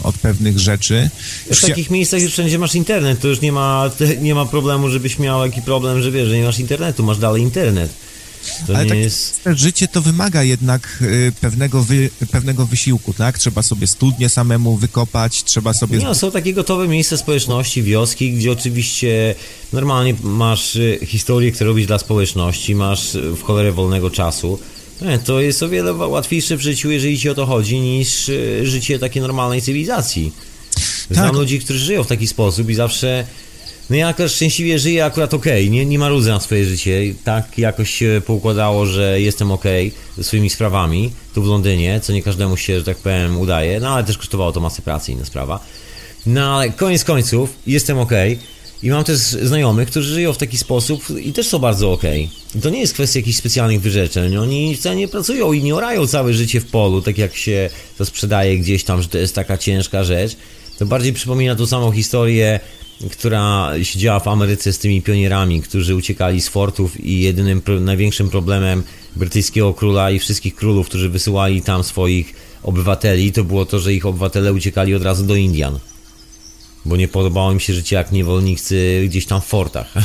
od 0.02 0.18
pewnych 0.18 0.58
rzeczy. 0.58 1.10
W 1.46 1.50
chcia- 1.50 1.68
takich 1.68 1.90
miejscach, 1.90 2.20
gdzie 2.20 2.28
wszędzie 2.28 2.58
masz 2.58 2.74
internet, 2.74 3.20
to 3.20 3.28
już 3.28 3.40
nie 3.40 3.52
ma, 3.52 3.90
nie 4.20 4.34
ma 4.34 4.46
problemu, 4.46 4.88
żebyś 4.88 5.18
miał 5.18 5.46
jakiś 5.46 5.64
problem, 5.64 6.02
że 6.02 6.10
wiesz, 6.10 6.28
że 6.28 6.36
nie 6.38 6.44
masz 6.44 6.58
internetu, 6.58 7.02
masz 7.02 7.18
dalej 7.18 7.42
internet. 7.42 8.05
To 8.66 8.76
Ale 8.76 8.86
tak 8.86 8.98
jest... 8.98 9.40
życie 9.54 9.88
to 9.88 10.00
wymaga 10.00 10.42
jednak 10.42 10.98
y, 11.02 11.32
pewnego, 11.40 11.82
wy, 11.82 12.10
pewnego 12.30 12.66
wysiłku, 12.66 13.14
tak? 13.14 13.38
Trzeba 13.38 13.62
sobie 13.62 13.86
studnie 13.86 14.28
samemu 14.28 14.76
wykopać, 14.76 15.44
trzeba 15.44 15.72
sobie... 15.72 15.98
Nie, 15.98 16.04
no, 16.04 16.14
są 16.14 16.30
takie 16.30 16.54
gotowe 16.54 16.88
miejsca 16.88 17.16
społeczności, 17.16 17.82
wioski, 17.82 18.32
gdzie 18.32 18.52
oczywiście 18.52 19.34
normalnie 19.72 20.14
masz 20.22 20.76
y, 20.76 20.98
historię, 21.06 21.52
które 21.52 21.68
robisz 21.68 21.86
dla 21.86 21.98
społeczności, 21.98 22.74
masz 22.74 23.14
y, 23.14 23.30
w 23.30 23.42
cholerę 23.42 23.72
wolnego 23.72 24.10
czasu. 24.10 24.58
Nie, 25.02 25.18
to 25.18 25.40
jest 25.40 25.62
o 25.62 25.68
wiele 25.68 25.92
łatwiejsze 25.92 26.56
w 26.56 26.60
życiu, 26.60 26.90
jeżeli 26.90 27.18
ci 27.18 27.28
o 27.28 27.34
to 27.34 27.46
chodzi, 27.46 27.80
niż 27.80 28.30
życie 28.62 28.98
takiej 28.98 29.22
normalnej 29.22 29.62
cywilizacji. 29.62 30.32
Znam 31.10 31.26
Tak. 31.26 31.36
ludzi, 31.36 31.60
którzy 31.60 31.78
żyją 31.78 32.04
w 32.04 32.06
taki 32.06 32.26
sposób 32.26 32.70
i 32.70 32.74
zawsze. 32.74 33.26
No 33.90 33.96
ja 33.96 34.08
akurat 34.08 34.32
szczęśliwie 34.32 34.78
żyję 34.78 35.04
akurat 35.04 35.34
okej, 35.34 35.70
nie, 35.70 35.86
nie 35.86 35.98
marudzę 35.98 36.30
na 36.30 36.40
swoje 36.40 36.64
życie. 36.64 37.14
Tak 37.24 37.58
jakoś 37.58 37.90
się 37.90 38.22
poukładało, 38.26 38.86
że 38.86 39.20
jestem 39.20 39.50
okej 39.50 39.92
ze 40.16 40.24
swoimi 40.24 40.50
sprawami 40.50 41.12
tu 41.34 41.42
w 41.42 41.46
Londynie, 41.46 42.00
co 42.00 42.12
nie 42.12 42.22
każdemu 42.22 42.56
się, 42.56 42.78
że 42.78 42.84
tak 42.84 42.96
powiem, 42.96 43.38
udaje, 43.38 43.80
no 43.80 43.88
ale 43.88 44.04
też 44.04 44.18
kosztowało 44.18 44.52
to 44.52 44.60
masę 44.60 44.82
pracy, 44.82 45.12
inna 45.12 45.24
sprawa. 45.24 45.60
No 46.26 46.56
ale 46.56 46.70
koniec 46.70 47.04
końców 47.04 47.50
jestem 47.66 47.98
okej 47.98 48.38
i 48.82 48.90
mam 48.90 49.04
też 49.04 49.18
znajomych, 49.18 49.88
którzy 49.88 50.14
żyją 50.14 50.32
w 50.32 50.38
taki 50.38 50.58
sposób 50.58 51.10
i 51.20 51.32
też 51.32 51.48
są 51.48 51.58
bardzo 51.58 51.92
okej. 51.92 52.30
I 52.54 52.60
to 52.60 52.70
nie 52.70 52.80
jest 52.80 52.94
kwestia 52.94 53.18
jakichś 53.18 53.38
specjalnych 53.38 53.80
wyrzeczeń, 53.80 54.36
oni 54.36 54.76
wcale 54.76 54.96
nie 54.96 55.08
pracują 55.08 55.52
i 55.52 55.62
nie 55.62 55.74
orają 55.74 56.06
całe 56.06 56.34
życie 56.34 56.60
w 56.60 56.66
polu, 56.66 57.02
tak 57.02 57.18
jak 57.18 57.36
się 57.36 57.70
to 57.98 58.04
sprzedaje 58.04 58.58
gdzieś 58.58 58.84
tam, 58.84 59.02
że 59.02 59.08
to 59.08 59.18
jest 59.18 59.34
taka 59.34 59.58
ciężka 59.58 60.04
rzecz. 60.04 60.36
To 60.78 60.86
bardziej 60.86 61.12
przypomina 61.12 61.56
tą 61.56 61.66
samą 61.66 61.92
historię, 61.92 62.60
która 63.10 63.72
się 63.82 63.98
działa 63.98 64.20
w 64.20 64.28
Ameryce 64.28 64.72
z 64.72 64.78
tymi 64.78 65.02
pionierami, 65.02 65.62
którzy 65.62 65.94
uciekali 65.94 66.40
z 66.40 66.48
fortów 66.48 67.04
i 67.04 67.20
jedynym, 67.20 67.62
największym 67.80 68.30
problemem 68.30 68.82
brytyjskiego 69.16 69.74
króla 69.74 70.10
i 70.10 70.18
wszystkich 70.18 70.54
królów, 70.54 70.88
którzy 70.88 71.08
wysyłali 71.08 71.62
tam 71.62 71.84
swoich 71.84 72.34
obywateli, 72.62 73.32
to 73.32 73.44
było 73.44 73.66
to, 73.66 73.78
że 73.78 73.94
ich 73.94 74.06
obywatele 74.06 74.52
uciekali 74.52 74.94
od 74.94 75.02
razu 75.02 75.24
do 75.24 75.34
Indian. 75.34 75.78
Bo 76.84 76.96
nie 76.96 77.08
podobało 77.08 77.52
im 77.52 77.60
się 77.60 77.74
życie 77.74 77.96
jak 77.96 78.12
niewolnicy 78.12 79.04
gdzieś 79.08 79.26
tam 79.26 79.40
w 79.40 79.44
fortach. 79.44 79.94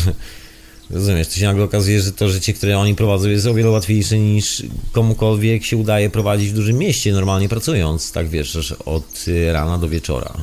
Rozumiesz, 0.89 1.27
to 1.27 1.35
się 1.35 1.45
nagle 1.45 1.63
okazuje, 1.63 2.01
że 2.01 2.11
to 2.11 2.29
życie, 2.29 2.53
które 2.53 2.79
oni 2.79 2.95
prowadzą 2.95 3.29
jest 3.29 3.47
o 3.47 3.53
wiele 3.53 3.69
łatwiejsze 3.69 4.19
niż 4.19 4.63
komukolwiek 4.91 5.65
się 5.65 5.77
udaje 5.77 6.09
prowadzić 6.09 6.49
w 6.49 6.53
dużym 6.53 6.77
mieście, 6.77 7.13
normalnie 7.13 7.49
pracując, 7.49 8.11
tak 8.11 8.29
wiesz, 8.29 8.73
od 8.85 9.25
y, 9.27 9.53
rana 9.53 9.77
do 9.77 9.89
wieczora. 9.89 10.33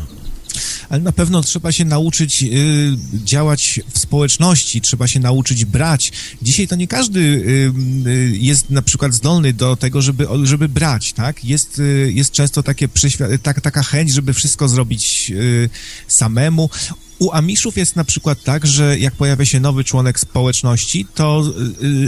Ale 0.88 1.00
na 1.00 1.12
pewno 1.12 1.42
trzeba 1.42 1.72
się 1.72 1.84
nauczyć 1.84 2.42
y, 2.42 2.96
działać 3.24 3.80
w 3.94 3.98
społeczności, 3.98 4.80
trzeba 4.80 5.06
się 5.06 5.20
nauczyć 5.20 5.64
brać. 5.64 6.12
Dzisiaj 6.42 6.68
to 6.68 6.76
nie 6.76 6.88
każdy 6.88 7.20
y, 7.20 8.08
y, 8.08 8.36
jest 8.36 8.70
na 8.70 8.82
przykład 8.82 9.14
zdolny 9.14 9.52
do 9.52 9.76
tego, 9.76 10.02
żeby, 10.02 10.26
żeby 10.42 10.68
brać, 10.68 11.12
tak? 11.12 11.44
Jest, 11.44 11.78
y, 11.78 12.12
jest 12.14 12.32
często 12.32 12.62
takie 12.62 12.88
tak, 13.42 13.60
taka 13.60 13.82
chęć, 13.82 14.12
żeby 14.12 14.34
wszystko 14.34 14.68
zrobić 14.68 15.32
y, 15.34 15.70
samemu. 16.08 16.70
U 17.18 17.30
Amiszów 17.32 17.76
jest 17.76 17.96
na 17.96 18.04
przykład 18.04 18.42
tak, 18.42 18.66
że 18.66 18.98
jak 18.98 19.14
pojawia 19.14 19.44
się 19.44 19.60
nowy 19.60 19.84
członek 19.84 20.20
społeczności, 20.20 21.06
to 21.14 21.44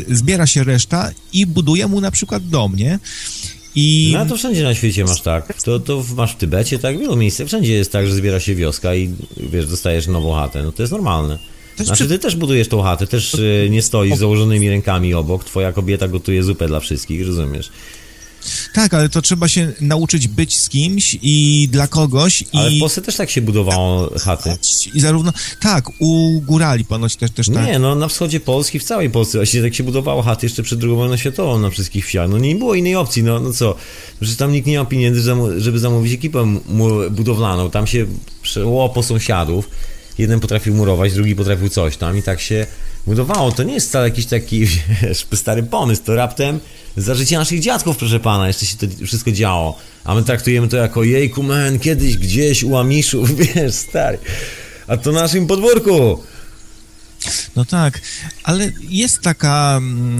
y, 0.08 0.16
zbiera 0.16 0.46
się 0.46 0.64
reszta 0.64 1.10
i 1.32 1.46
buduje 1.46 1.86
mu 1.86 2.00
na 2.00 2.10
przykład 2.10 2.48
dom, 2.48 2.76
nie? 2.76 2.98
I 3.74 4.10
No 4.14 4.26
to 4.26 4.36
wszędzie 4.36 4.62
na 4.62 4.74
świecie 4.74 5.04
masz 5.04 5.20
tak. 5.20 5.62
To, 5.62 5.80
to 5.80 6.04
masz 6.16 6.32
w 6.32 6.36
Tybecie, 6.36 6.78
tak, 6.78 6.96
w 6.96 7.00
wielu 7.00 7.16
miejscach. 7.16 7.46
Wszędzie 7.46 7.72
jest 7.72 7.92
tak, 7.92 8.06
że 8.06 8.14
zbiera 8.14 8.40
się 8.40 8.54
wioska 8.54 8.94
i 8.94 9.10
wiesz, 9.36 9.66
dostajesz 9.66 10.06
nową 10.06 10.34
chatę. 10.34 10.62
No 10.62 10.72
to 10.72 10.82
jest 10.82 10.92
normalne. 10.92 11.38
Znaczy 11.84 12.08
ty 12.08 12.18
też 12.18 12.36
budujesz 12.36 12.68
tą 12.68 12.82
chatę, 12.82 13.06
też 13.06 13.34
y, 13.34 13.68
nie 13.70 13.82
stoisz 13.82 14.16
z 14.16 14.18
założonymi 14.18 14.70
rękami 14.70 15.14
obok. 15.14 15.44
Twoja 15.44 15.72
kobieta 15.72 16.08
gotuje 16.08 16.42
zupę 16.42 16.66
dla 16.66 16.80
wszystkich, 16.80 17.26
rozumiesz? 17.26 17.70
Tak, 18.74 18.94
ale 18.94 19.08
to 19.08 19.22
trzeba 19.22 19.48
się 19.48 19.72
nauczyć 19.80 20.28
być 20.28 20.60
z 20.60 20.68
kimś 20.68 21.18
i 21.22 21.68
dla 21.72 21.86
kogoś 21.86 22.44
Ale 22.52 22.72
i... 22.72 22.76
w 22.76 22.80
Polsce 22.80 23.02
też 23.02 23.16
tak 23.16 23.30
się 23.30 23.42
budowało 23.42 24.10
chaty. 24.18 24.56
I 24.94 25.00
zarówno, 25.00 25.32
tak, 25.60 25.84
u 25.98 26.40
górali 26.40 26.84
ponoć 26.84 27.16
też, 27.16 27.30
też 27.30 27.46
tak. 27.46 27.66
Nie, 27.66 27.78
no 27.78 27.94
na 27.94 28.08
wschodzie 28.08 28.40
Polski, 28.40 28.78
w 28.78 28.84
całej 28.84 29.10
Polsce, 29.10 29.38
właściwie 29.38 29.62
tak 29.62 29.74
się 29.74 29.84
budowało 29.84 30.22
chaty 30.22 30.46
jeszcze 30.46 30.62
przed 30.62 30.82
II 30.82 30.94
wojną 30.94 31.16
światową 31.16 31.58
na 31.58 31.70
wszystkich 31.70 32.06
wsiach. 32.06 32.28
No 32.28 32.38
nie 32.38 32.54
było 32.54 32.74
innej 32.74 32.96
opcji, 32.96 33.22
no, 33.22 33.40
no 33.40 33.52
co? 33.52 33.74
Przecież 34.20 34.36
tam 34.36 34.52
nikt 34.52 34.66
nie 34.66 34.72
miał 34.72 34.86
pieniędzy, 34.86 35.34
żeby 35.58 35.78
zamówić 35.78 36.12
ekipę 36.12 36.56
budowlaną. 37.10 37.70
Tam 37.70 37.86
się 37.86 38.06
przeło 38.42 38.88
po 38.88 39.02
sąsiadów. 39.02 39.70
Jeden 40.18 40.40
potrafił 40.40 40.74
murować, 40.74 41.12
drugi 41.12 41.36
potrafił 41.36 41.68
coś 41.68 41.96
tam 41.96 42.18
i 42.18 42.22
tak 42.22 42.40
się 42.40 42.66
budowało. 43.06 43.52
To 43.52 43.62
nie 43.62 43.74
jest 43.74 43.88
wcale 43.88 44.08
jakiś 44.08 44.26
taki, 44.26 44.66
wiesz, 45.02 45.26
stary 45.34 45.62
pomysł, 45.62 46.02
to 46.04 46.14
raptem 46.14 46.60
za 46.96 47.14
życia 47.14 47.38
naszych 47.38 47.60
dziadków, 47.60 47.96
proszę 47.96 48.20
pana, 48.20 48.46
jeszcze 48.46 48.66
się 48.66 48.76
to 48.76 48.86
wszystko 49.06 49.32
działo. 49.32 49.78
A 50.04 50.14
my 50.14 50.22
traktujemy 50.22 50.68
to 50.68 50.76
jako 50.76 51.04
jejku, 51.04 51.42
man, 51.42 51.78
kiedyś 51.78 52.16
gdzieś 52.16 52.64
u 52.64 52.76
Amiszów, 52.76 53.36
wiesz, 53.54 53.74
stary. 53.74 54.18
A 54.86 54.96
to 54.96 55.12
na 55.12 55.20
naszym 55.20 55.46
podwórku. 55.46 56.22
No 57.56 57.64
tak, 57.64 58.00
ale 58.42 58.72
jest 58.88 59.20
taka, 59.20 59.74
mm, 59.76 60.18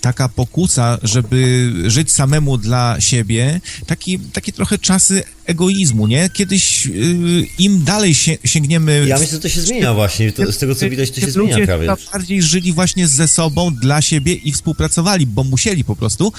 taka 0.00 0.28
pokusa, 0.28 0.98
żeby 1.02 1.72
żyć 1.86 2.12
samemu 2.12 2.58
dla 2.58 3.00
siebie, 3.00 3.60
taki, 3.86 4.18
takie 4.18 4.52
trochę 4.52 4.78
czasy 4.78 5.22
egoizmu, 5.46 6.06
nie? 6.06 6.30
Kiedyś 6.30 6.86
y, 6.86 7.46
im 7.58 7.84
dalej 7.84 8.14
się, 8.14 8.38
sięgniemy... 8.44 9.04
Ja 9.06 9.18
myślę, 9.18 9.36
że 9.36 9.42
to 9.42 9.48
się 9.48 9.60
zmienia 9.60 9.94
właśnie. 9.94 10.32
To, 10.32 10.52
z 10.52 10.58
tego 10.58 10.74
co 10.74 10.90
widać, 10.90 11.10
to 11.10 11.20
się 11.20 11.30
zmienia 11.30 11.54
ludzie 11.54 11.66
prawie. 11.66 11.86
chyba 11.86 11.96
bardziej 12.12 12.42
żyli 12.42 12.72
właśnie 12.72 13.08
ze 13.08 13.28
sobą, 13.28 13.74
dla 13.74 14.02
siebie 14.02 14.34
i 14.34 14.52
współpracowali, 14.52 15.26
bo 15.26 15.44
musieli 15.44 15.84
po 15.84 15.96
prostu. 15.96 16.32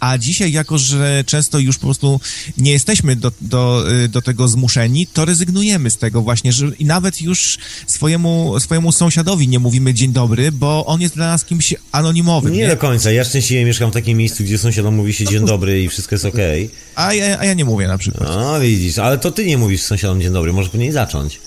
A 0.00 0.18
dzisiaj, 0.18 0.52
jako 0.52 0.78
że 0.78 1.24
często 1.26 1.58
już 1.58 1.78
po 1.78 1.86
prostu 1.86 2.20
nie 2.58 2.72
jesteśmy 2.72 3.16
do, 3.16 3.32
do, 3.40 3.92
y, 4.04 4.08
do 4.08 4.22
tego 4.22 4.48
zmuszeni, 4.48 5.06
to 5.06 5.24
rezygnujemy 5.24 5.90
z 5.90 5.96
tego 5.96 6.22
właśnie, 6.22 6.52
że 6.52 6.66
i 6.78 6.84
nawet 6.84 7.22
już 7.22 7.58
swojemu, 7.86 8.60
swojemu 8.60 8.92
sąsiadowi 8.92 9.27
nie 9.36 9.58
mówimy 9.58 9.94
dzień 9.94 10.12
dobry, 10.12 10.52
bo 10.52 10.86
on 10.86 11.00
jest 11.00 11.14
dla 11.14 11.28
nas 11.28 11.44
kimś 11.44 11.74
anonimowym. 11.92 12.52
Nie 12.52 12.58
Nie 12.58 12.68
do 12.68 12.76
końca. 12.76 13.12
Ja 13.12 13.24
szczęśliwie 13.24 13.64
mieszkam 13.64 13.90
w 13.90 13.94
takim 13.94 14.18
miejscu, 14.18 14.44
gdzie 14.44 14.58
sąsiadom 14.58 14.94
mówi 14.94 15.12
się 15.12 15.24
dzień 15.24 15.46
dobry 15.46 15.82
i 15.82 15.88
wszystko 15.88 16.14
jest 16.14 16.24
okej. 16.24 16.70
A, 16.94 17.14
ja, 17.14 17.38
a 17.38 17.44
ja 17.44 17.54
nie 17.54 17.64
mówię 17.64 17.88
na 17.88 17.98
przykład. 17.98 18.30
A 18.30 18.60
widzisz, 18.60 18.98
ale 18.98 19.18
to 19.18 19.30
ty 19.30 19.46
nie 19.46 19.58
mówisz 19.58 19.82
sąsiadom 19.82 20.20
dzień 20.20 20.32
dobry, 20.32 20.52
może 20.52 20.70
powinien 20.70 20.92
zacząć. 20.92 21.40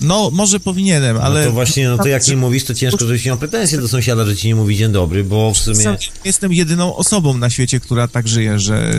No, 0.00 0.30
może 0.32 0.60
powinienem, 0.60 1.16
ale... 1.16 1.40
No 1.40 1.46
to 1.46 1.52
właśnie, 1.52 1.88
no 1.88 1.98
to 1.98 2.08
jak 2.08 2.28
nie 2.28 2.36
mówisz, 2.36 2.64
to 2.64 2.74
ciężko, 2.74 2.98
żebyś 2.98 3.24
miał 3.24 3.36
pretensje 3.36 3.78
do 3.78 3.88
sąsiada, 3.88 4.26
że 4.26 4.36
ci 4.36 4.48
nie 4.48 4.54
mówi 4.54 4.76
dzień 4.76 4.92
dobry, 4.92 5.24
bo 5.24 5.54
w 5.54 5.58
sumie... 5.58 5.76
Sam 5.76 5.96
Jestem 6.24 6.52
jedyną 6.52 6.96
osobą 6.96 7.38
na 7.38 7.50
świecie, 7.50 7.80
która 7.80 8.08
tak 8.08 8.28
żyje, 8.28 8.58
że 8.58 8.94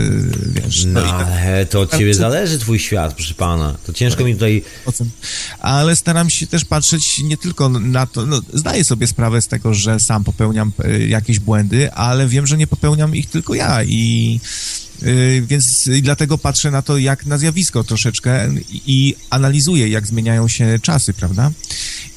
wiesz... 0.46 0.84
No, 0.84 1.02
tak- 1.02 1.10
ale 1.10 1.66
to 1.66 1.80
od 1.80 1.96
ciebie 1.96 2.14
zależy 2.14 2.58
twój 2.58 2.78
świat, 2.78 3.14
proszę 3.14 3.34
pana. 3.34 3.76
To 3.86 3.92
ciężko 3.92 4.24
mi 4.24 4.34
tutaj... 4.34 4.62
Ale 5.60 5.96
staram 5.96 6.30
się 6.30 6.46
też 6.46 6.64
patrzeć 6.64 7.18
nie 7.18 7.36
tylko 7.36 7.68
na 7.68 8.06
to, 8.06 8.26
no, 8.26 8.40
zdaję 8.52 8.84
sobie 8.84 9.06
sprawę 9.06 9.42
z 9.42 9.48
tego, 9.48 9.74
że 9.74 10.00
sam 10.00 10.24
popełniam 10.24 10.72
e, 10.84 11.06
jakieś 11.06 11.38
błędy, 11.38 11.92
ale 11.92 12.28
wiem, 12.28 12.46
że 12.46 12.56
nie 12.56 12.66
popełniam 12.66 13.16
ich 13.16 13.30
tylko 13.30 13.54
ja 13.54 13.84
i 13.84 14.40
więc 15.42 15.86
i 15.86 16.02
dlatego 16.02 16.38
patrzę 16.38 16.70
na 16.70 16.82
to 16.82 16.98
jak 16.98 17.26
na 17.26 17.38
zjawisko 17.38 17.84
troszeczkę 17.84 18.48
i, 18.86 19.14
analizuję, 19.30 19.88
jak 19.88 20.06
zmieniają 20.06 20.48
się 20.48 20.78
czasy, 20.82 21.12
prawda? 21.14 21.50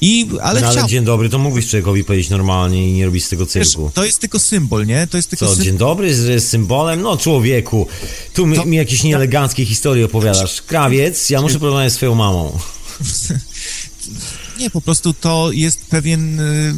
I, 0.00 0.26
ale 0.42 0.60
No, 0.60 0.66
ale 0.66 0.74
chciałbym, 0.76 0.88
dzień 0.88 1.04
dobry 1.04 1.28
to 1.28 1.38
mógłbyś 1.38 1.66
człowiekowi 1.68 2.04
powiedzieć 2.04 2.30
normalnie 2.30 2.88
i 2.90 2.92
nie 2.92 3.06
robić 3.06 3.24
z 3.24 3.28
tego 3.28 3.46
wiesz, 3.46 3.52
cyrku. 3.68 3.90
to 3.94 4.04
jest 4.04 4.18
tylko 4.18 4.38
symbol, 4.38 4.86
nie? 4.86 5.06
To 5.06 5.16
jest 5.16 5.30
tylko 5.30 5.46
Co, 5.46 5.50
symbol. 5.52 5.64
dzień 5.64 5.78
dobry, 5.78 6.08
jest 6.08 6.48
symbolem? 6.48 7.02
No 7.02 7.16
człowieku, 7.16 7.86
tu 8.34 8.46
mi, 8.46 8.56
To- 8.56 8.64
mi 8.64 8.76
jakieś 8.76 9.02
nieeleganckie 9.02 9.64
historie 9.66 10.04
opowiadasz. 10.04 10.62
Krawiec, 10.62 11.30
ja 11.30 11.42
muszę 11.42 11.58
porozmawiać 11.58 11.92
z 11.92 11.96
swoją 11.96 12.14
mamą. 12.14 12.58
Nie, 14.60 14.70
po 14.70 14.80
prostu 14.80 15.14
to 15.14 15.50
jest 15.52 15.86
pewien 15.86 16.40
y, 16.40 16.74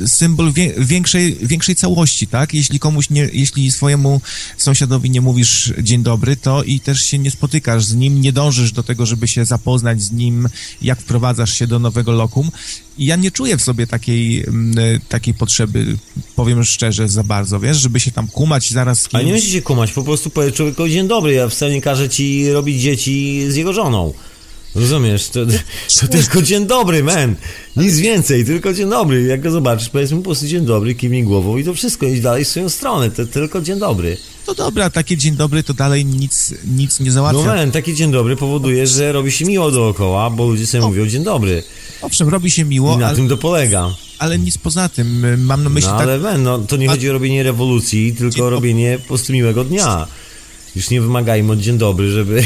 y, 0.00 0.08
symbol 0.08 0.52
większej, 0.78 1.36
większej 1.42 1.76
całości, 1.76 2.26
tak? 2.26 2.54
Jeśli 2.54 2.78
komuś 2.78 3.10
nie, 3.10 3.28
jeśli 3.32 3.72
swojemu 3.72 4.20
sąsiadowi 4.56 5.10
nie 5.10 5.20
mówisz 5.20 5.72
dzień 5.82 6.02
dobry, 6.02 6.36
to 6.36 6.62
i 6.62 6.80
też 6.80 7.04
się 7.04 7.18
nie 7.18 7.30
spotykasz 7.30 7.84
z 7.84 7.94
nim, 7.94 8.20
nie 8.20 8.32
dążysz 8.32 8.72
do 8.72 8.82
tego, 8.82 9.06
żeby 9.06 9.28
się 9.28 9.44
zapoznać 9.44 10.02
z 10.02 10.12
nim, 10.12 10.48
jak 10.82 11.00
wprowadzasz 11.00 11.54
się 11.54 11.66
do 11.66 11.78
nowego 11.78 12.12
lokum. 12.12 12.50
I 12.98 13.06
ja 13.06 13.16
nie 13.16 13.30
czuję 13.30 13.56
w 13.56 13.62
sobie 13.62 13.86
takiej, 13.86 14.44
mm, 14.44 14.78
y, 14.78 15.00
takiej 15.08 15.34
potrzeby, 15.34 15.98
powiem 16.36 16.64
szczerze, 16.64 17.08
za 17.08 17.22
bardzo, 17.24 17.60
wiesz, 17.60 17.76
żeby 17.76 18.00
się 18.00 18.10
tam 18.10 18.28
kumać 18.28 18.70
zaraz 18.70 19.00
z 19.00 19.08
Ale 19.12 19.24
nie 19.24 19.30
kimś. 19.30 19.40
musisz 19.40 19.54
się 19.54 19.62
kumać, 19.62 19.92
po 19.92 20.02
prostu 20.02 20.30
powiedz 20.30 20.54
człowiekowi 20.54 20.92
dzień 20.92 21.08
dobry, 21.08 21.32
ja 21.32 21.48
wcale 21.48 21.72
nie 21.72 21.80
każę 21.80 22.08
ci 22.08 22.50
robić 22.52 22.82
dzieci 22.82 23.44
z 23.48 23.56
jego 23.56 23.72
żoną. 23.72 24.12
Rozumiesz? 24.74 25.28
To, 25.28 25.40
to 26.00 26.08
tylko 26.08 26.42
dzień 26.42 26.66
dobry, 26.66 27.04
man. 27.04 27.34
Nic 27.76 27.96
więcej, 27.98 28.44
tylko 28.44 28.72
dzień 28.74 28.90
dobry. 28.90 29.22
Jak 29.22 29.40
go 29.40 29.50
zobaczysz, 29.50 29.88
powiedz 29.88 30.10
mu 30.10 30.18
po 30.18 30.24
prostu 30.24 30.46
dzień 30.46 30.66
dobry, 30.66 30.94
kiwnij 30.94 31.22
głową 31.24 31.56
i 31.56 31.64
to 31.64 31.74
wszystko, 31.74 32.06
idź 32.06 32.20
dalej 32.20 32.44
w 32.44 32.48
swoją 32.48 32.68
stronę. 32.68 33.10
To 33.10 33.26
tylko 33.26 33.60
dzień 33.60 33.78
dobry. 33.78 34.16
To 34.46 34.54
dobra, 34.54 34.90
takie 34.90 35.16
dzień 35.16 35.36
dobry 35.36 35.62
to 35.62 35.74
dalej 35.74 36.04
nic, 36.04 36.54
nic 36.76 37.00
nie 37.00 37.06
No 37.06 37.12
załatwia. 37.12 37.44
man, 37.54 37.70
taki 37.70 37.94
dzień 37.94 38.12
dobry 38.12 38.36
powoduje, 38.36 38.86
że 38.86 39.12
robi 39.12 39.32
się 39.32 39.44
miło 39.44 39.70
dookoła, 39.70 40.30
bo 40.30 40.46
ludzie 40.46 40.66
sobie 40.66 40.84
mówią 40.86 41.06
dzień 41.06 41.24
dobry. 41.24 41.62
Owszem, 42.02 42.28
robi 42.28 42.50
się 42.50 42.64
miło, 42.64 42.94
I 42.94 42.98
na 42.98 43.06
ale, 43.06 43.16
tym 43.16 43.28
to 43.28 43.36
polega. 43.36 43.90
ale 44.18 44.38
nic 44.38 44.58
poza 44.58 44.88
tym. 44.88 45.40
Mam 45.44 45.62
na 45.64 45.70
myśli 45.70 45.90
No 45.90 45.98
tak... 45.98 46.02
ale 46.08 46.18
man, 46.18 46.42
no, 46.42 46.58
to 46.58 46.76
nie 46.76 46.88
chodzi 46.88 47.10
o 47.10 47.12
robienie 47.12 47.42
rewolucji, 47.42 48.12
tylko 48.14 48.46
o 48.46 48.50
robienie 48.50 48.98
po 48.98 49.08
prostu 49.08 49.32
miłego 49.32 49.64
dnia. 49.64 50.06
Już 50.76 50.90
nie 50.90 51.00
wymagajmy 51.00 51.52
od 51.52 51.58
dzień 51.60 51.78
dobry, 51.78 52.10
żeby... 52.10 52.42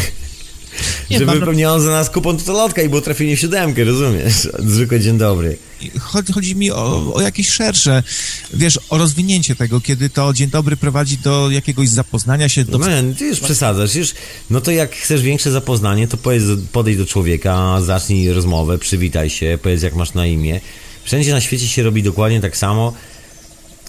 Nie, 1.10 1.18
żeby 1.18 1.26
mam 1.26 1.40
wypełniał 1.40 1.80
za 1.80 1.90
nas 1.90 2.10
kupon 2.10 2.36
totolotka 2.36 2.82
i 2.82 2.88
było 2.88 3.00
trafienie 3.00 3.36
w 3.36 3.40
siódemkę, 3.40 3.84
rozumiesz? 3.84 4.48
Zwykły 4.74 5.00
dzień 5.00 5.18
dobry. 5.18 5.56
Chodzi, 6.00 6.32
chodzi 6.32 6.56
mi 6.56 6.70
o, 6.70 7.14
o 7.14 7.20
jakieś 7.20 7.48
szersze, 7.48 8.02
wiesz, 8.54 8.78
o 8.90 8.98
rozwinięcie 8.98 9.56
tego, 9.56 9.80
kiedy 9.80 10.10
to 10.10 10.32
dzień 10.32 10.50
dobry 10.50 10.76
prowadzi 10.76 11.18
do 11.18 11.50
jakiegoś 11.50 11.88
zapoznania 11.88 12.48
się, 12.48 12.64
do... 12.64 12.78
Man, 12.78 13.14
ty 13.14 13.24
już 13.24 13.40
przesadzasz, 13.40 13.94
już, 13.94 14.14
no 14.50 14.60
to 14.60 14.70
jak 14.70 14.96
chcesz 14.96 15.22
większe 15.22 15.50
zapoznanie, 15.50 16.08
to 16.08 16.16
powiedz, 16.16 16.42
podejdź 16.72 16.98
do 16.98 17.06
człowieka, 17.06 17.80
zacznij 17.82 18.32
rozmowę, 18.32 18.78
przywitaj 18.78 19.30
się, 19.30 19.58
powiedz 19.62 19.82
jak 19.82 19.94
masz 19.94 20.14
na 20.14 20.26
imię. 20.26 20.60
Wszędzie 21.04 21.32
na 21.32 21.40
świecie 21.40 21.68
się 21.68 21.82
robi 21.82 22.02
dokładnie 22.02 22.40
tak 22.40 22.56
samo. 22.56 22.92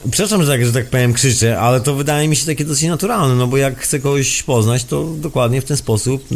Przepraszam, 0.01 0.43
że 0.43 0.51
tak, 0.51 0.65
że 0.65 0.73
tak 0.73 0.89
powiem 0.89 1.13
krzyczę, 1.13 1.59
ale 1.59 1.81
to 1.81 1.95
wydaje 1.95 2.27
mi 2.27 2.35
się 2.35 2.45
takie 2.45 2.65
dosyć 2.65 2.89
naturalne, 2.89 3.35
no 3.35 3.47
bo 3.47 3.57
jak 3.57 3.79
chcę 3.79 3.99
kogoś 3.99 4.43
poznać, 4.43 4.83
to 4.83 5.03
dokładnie 5.03 5.61
w 5.61 5.65
ten 5.65 5.77
sposób, 5.77 6.27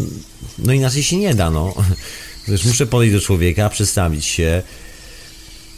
no 0.57 0.73
inaczej 0.73 1.03
się 1.03 1.17
nie 1.17 1.35
da, 1.35 1.49
no. 1.49 1.73
Wiesz, 2.47 2.65
muszę 2.65 2.85
podejść 2.85 3.13
do 3.13 3.21
człowieka, 3.21 3.69
przedstawić 3.69 4.25
się, 4.25 4.61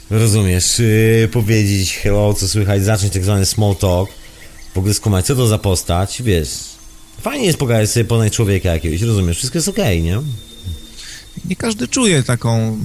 rozumiesz, 0.09 0.79
yy, 0.79 1.29
powiedzieć 1.31 1.97
hello, 1.97 2.34
co 2.34 2.47
słychać, 2.47 2.84
zacząć 2.84 3.13
tak 3.13 3.23
zwany 3.23 3.45
small 3.45 3.75
talk, 3.75 4.09
w 4.73 4.77
ogóle 4.77 4.93
skumać, 4.93 5.25
co 5.25 5.36
to 5.36 5.47
za 5.47 5.57
postać, 5.57 6.21
wiesz, 6.21 6.49
fajnie 7.21 7.45
jest 7.45 7.59
pogadać 7.59 7.91
sobie, 7.91 8.05
poznać 8.05 8.34
człowieka 8.34 8.73
jakiegoś, 8.73 9.01
rozumiesz, 9.01 9.38
wszystko 9.38 9.57
jest 9.57 9.67
okej, 9.67 10.03
nie? 10.03 10.19
Nie 11.46 11.56
każdy 11.56 11.88
czuje 11.88 12.24
taką... 12.24 12.80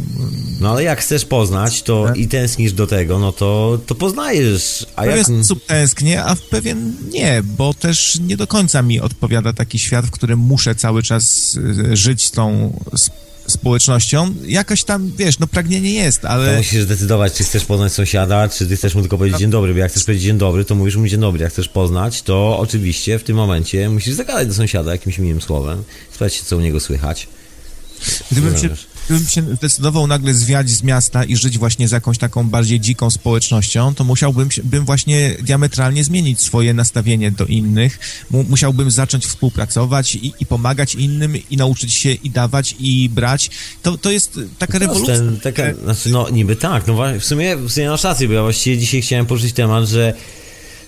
No 0.60 0.70
ale 0.70 0.82
jak 0.82 1.00
chcesz 1.00 1.24
poznać, 1.24 1.82
to 1.82 2.14
i 2.14 2.28
tęsknisz 2.28 2.72
do 2.72 2.86
tego, 2.86 3.18
no 3.18 3.32
to, 3.32 3.78
to 3.86 3.94
poznajesz, 3.94 4.86
a 4.96 5.02
W 5.02 5.06
jak... 5.06 5.14
pewien 5.14 5.44
sposób 5.44 5.66
tęsknię, 5.66 6.24
a 6.24 6.34
w 6.34 6.40
pewien 6.40 6.96
nie, 7.12 7.42
bo 7.44 7.74
też 7.74 8.18
nie 8.20 8.36
do 8.36 8.46
końca 8.46 8.82
mi 8.82 9.00
odpowiada 9.00 9.52
taki 9.52 9.78
świat, 9.78 10.06
w 10.06 10.10
którym 10.10 10.38
muszę 10.38 10.74
cały 10.74 11.02
czas 11.02 11.56
y, 11.92 11.96
żyć 11.96 12.24
z 12.24 12.30
tą 12.30 12.72
społecznością. 13.50 14.34
Jakaś 14.46 14.84
tam, 14.84 15.12
wiesz, 15.16 15.38
no 15.38 15.46
pragnienie 15.46 15.92
jest, 15.94 16.20
To 16.20 16.28
ale... 16.28 16.56
musisz 16.56 16.82
zdecydować, 16.82 17.32
czy 17.32 17.44
chcesz 17.44 17.64
poznać 17.64 17.92
sąsiada, 17.92 18.48
czy 18.48 18.66
ty 18.66 18.76
chcesz 18.76 18.94
mu 18.94 19.00
tylko 19.00 19.18
powiedzieć 19.18 19.40
dzień 19.40 19.50
dobry, 19.50 19.72
bo 19.72 19.78
jak 19.78 19.90
chcesz 19.90 20.04
powiedzieć 20.04 20.24
dzień 20.24 20.38
dobry, 20.38 20.64
to 20.64 20.74
mówisz 20.74 20.96
mu 20.96 21.06
dzień 21.06 21.20
dobry, 21.20 21.42
jak 21.42 21.52
chcesz 21.52 21.68
poznać, 21.68 22.22
to 22.22 22.58
oczywiście 22.58 23.18
w 23.18 23.22
tym 23.24 23.36
momencie 23.36 23.90
musisz 23.90 24.14
zagadać 24.14 24.48
do 24.48 24.54
sąsiada 24.54 24.92
jakimś 24.92 25.18
miłym 25.18 25.40
słowem, 25.40 25.82
się, 26.28 26.44
co 26.44 26.56
u 26.56 26.60
niego 26.60 26.80
słychać. 26.80 27.28
Gdybym 28.32 28.58
się, 28.58 28.68
gdybym 29.06 29.26
się 29.26 29.42
zdecydował 29.54 30.06
nagle 30.06 30.34
zwiać 30.34 30.70
z 30.70 30.82
miasta 30.82 31.24
i 31.24 31.36
żyć 31.36 31.58
właśnie 31.58 31.88
z 31.88 31.90
jakąś 31.90 32.18
taką 32.18 32.48
bardziej 32.50 32.80
dziką 32.80 33.10
społecznością, 33.10 33.94
to 33.94 34.04
musiałbym 34.04 34.48
bym 34.64 34.84
właśnie 34.84 35.36
diametralnie 35.42 36.04
zmienić 36.04 36.40
swoje 36.40 36.74
nastawienie 36.74 37.30
do 37.30 37.46
innych. 37.46 37.98
Mu, 38.30 38.44
musiałbym 38.44 38.90
zacząć 38.90 39.26
współpracować 39.26 40.14
i, 40.14 40.32
i 40.40 40.46
pomagać 40.46 40.94
innym 40.94 41.36
i 41.50 41.56
nauczyć 41.56 41.94
się 41.94 42.12
i 42.12 42.30
dawać 42.30 42.74
i 42.80 43.08
brać. 43.08 43.50
To, 43.82 43.98
to 43.98 44.10
jest 44.10 44.40
taka 44.58 44.78
rewolucja. 44.78 45.14
Ten, 45.14 45.40
taka, 45.40 45.74
znaczy, 45.74 46.10
no 46.10 46.30
niby 46.30 46.56
tak, 46.56 46.86
no 46.86 46.94
w 47.20 47.24
sumie, 47.24 47.56
w 47.56 47.72
sumie 47.72 47.88
masz 47.88 48.04
rację, 48.04 48.28
bo 48.28 48.34
ja 48.34 48.42
właściwie 48.42 48.78
dzisiaj 48.78 49.02
chciałem 49.02 49.26
poruszyć 49.26 49.52
temat, 49.52 49.88
że 49.88 50.14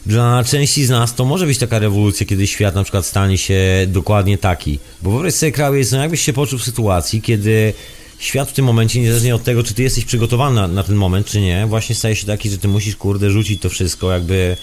dla 0.06 0.44
części 0.44 0.84
z 0.84 0.90
nas 0.90 1.14
to 1.14 1.24
może 1.24 1.46
być 1.46 1.58
taka 1.58 1.78
rewolucja, 1.78 2.26
kiedy 2.26 2.46
świat 2.46 2.74
na 2.74 2.82
przykład 2.82 3.06
stanie 3.06 3.38
się 3.38 3.60
dokładnie 3.86 4.38
taki. 4.38 4.78
Bo 5.02 5.10
wyobraź 5.10 5.34
sobie 5.34 5.52
krawiec, 5.52 5.92
no 5.92 5.98
jakbyś 5.98 6.20
się 6.20 6.32
poczuł 6.32 6.58
w 6.58 6.64
sytuacji, 6.64 7.22
kiedy 7.22 7.74
świat 8.18 8.50
w 8.50 8.52
tym 8.52 8.64
momencie, 8.64 9.00
niezależnie 9.00 9.34
od 9.34 9.44
tego, 9.44 9.62
czy 9.62 9.74
ty 9.74 9.82
jesteś 9.82 10.04
przygotowany 10.04 10.56
na, 10.56 10.68
na 10.68 10.82
ten 10.82 10.96
moment, 10.96 11.26
czy 11.26 11.40
nie, 11.40 11.66
właśnie 11.66 11.94
staje 11.94 12.16
się 12.16 12.26
taki, 12.26 12.50
że 12.50 12.58
ty 12.58 12.68
musisz, 12.68 12.96
kurde, 12.96 13.30
rzucić 13.30 13.62
to 13.62 13.68
wszystko, 13.68 14.12
jakby 14.12 14.56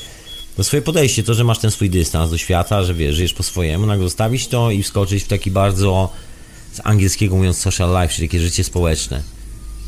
no 0.58 0.64
swoje 0.64 0.82
podejście, 0.82 1.24
to, 1.24 1.34
że 1.34 1.44
masz 1.44 1.60
ten 1.60 1.72
swój 1.72 1.90
dystans 1.90 2.32
do 2.32 2.38
świata, 2.38 2.84
że 2.84 2.94
wiesz, 2.94 3.16
żyjesz 3.16 3.34
po 3.34 3.44
swojemu, 3.44 3.86
nagle 3.86 4.04
zostawić 4.04 4.48
to 4.48 4.72
i 4.72 4.84
wskoczyć 4.84 5.24
w 5.24 5.28
taki 5.28 5.52
bardzo, 5.52 6.10
z 6.74 6.80
angielskiego 6.84 7.36
mówiąc 7.36 7.58
social 7.58 8.02
life, 8.02 8.14
czyli 8.14 8.30
takie 8.30 8.40
życie 8.40 8.64
społeczne. 8.64 9.37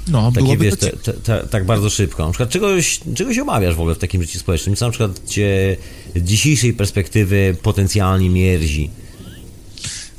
No, 0.10 0.32
Takie 0.32 0.44
byłoby 0.44 0.66
wiesz, 0.66 0.76
to 0.76 0.86
te, 0.86 0.98
te, 0.98 1.14
te, 1.14 1.48
tak 1.48 1.66
bardzo 1.66 1.90
szybko. 1.90 2.26
Na 2.26 2.32
przykład 2.32 2.50
czegoś, 2.50 3.00
czegoś 3.16 3.38
obawiasz 3.38 3.76
w 3.76 3.80
ogóle 3.80 3.96
w 3.96 4.00
takim 4.00 4.22
życiu 4.22 4.40
społecznym, 4.40 4.76
co 4.76 4.86
na 4.86 4.92
przykład 4.92 5.28
cię 5.28 5.78
z 6.16 6.24
dzisiejszej 6.24 6.74
perspektywy 6.74 7.56
potencjalnie 7.62 8.30
mierzi. 8.30 8.90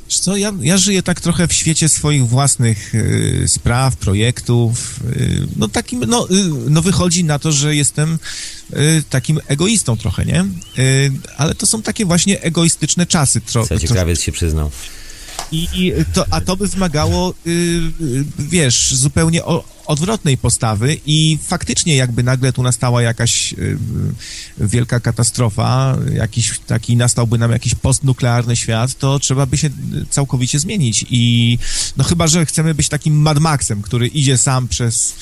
Co, 0.07 0.37
ja, 0.37 0.53
ja 0.61 0.77
żyję 0.77 1.03
tak 1.03 1.21
trochę 1.21 1.47
w 1.47 1.53
świecie 1.53 1.89
swoich 1.89 2.27
własnych 2.27 2.95
y, 2.95 3.43
spraw, 3.47 3.95
projektów. 3.95 4.99
Y, 5.15 5.47
no 5.57 5.67
takim, 5.67 5.99
no, 6.07 6.27
y, 6.31 6.69
no 6.69 6.81
wychodzi 6.81 7.23
na 7.23 7.39
to, 7.39 7.51
że 7.51 7.75
jestem 7.75 8.19
y, 8.73 9.03
takim 9.09 9.39
egoistą 9.47 9.97
trochę, 9.97 10.25
nie? 10.25 10.45
Y, 10.79 11.11
ale 11.37 11.55
to 11.55 11.65
są 11.65 11.81
takie 11.81 12.05
właśnie 12.05 12.41
egoistyczne 12.41 13.05
czasy. 13.05 13.41
Tro, 13.41 13.61
Słuchajcie, 13.61 13.87
tro, 13.87 13.95
krawiec 13.95 14.21
się 14.21 14.31
przyznał. 14.31 14.71
I, 15.51 15.93
to, 16.13 16.25
a 16.29 16.41
to 16.41 16.57
by 16.57 16.67
wymagało, 16.67 17.33
y, 17.47 17.49
y, 17.49 18.25
wiesz, 18.39 18.95
zupełnie 18.95 19.45
o, 19.45 19.63
odwrotnej 19.85 20.37
postawy 20.37 20.97
i 21.05 21.37
faktycznie 21.47 21.95
jakby 21.95 22.23
nagle 22.23 22.53
tu 22.53 22.63
nastała 22.63 23.01
jakaś 23.01 23.53
y, 23.53 23.77
wielka 24.57 24.99
katastrofa, 24.99 25.97
jakiś 26.13 26.59
taki 26.67 26.95
nastałby 26.95 27.37
nam 27.37 27.51
jakiś 27.51 27.75
postnuklearny 27.75 28.55
świat, 28.55 28.97
to 28.97 29.19
trzeba 29.19 29.45
by 29.45 29.57
się 29.57 29.69
całkowicie 30.09 30.59
zmienić 30.59 31.05
i 31.09 31.57
no 31.97 32.03
chyba, 32.03 32.27
że 32.27 32.45
chcemy 32.45 32.73
być 32.73 32.89
takim 32.89 33.21
Mad 33.21 33.39
Maxem, 33.39 33.81
który 33.81 34.07
idzie 34.07 34.37
sam 34.37 34.67
przez 34.67 35.13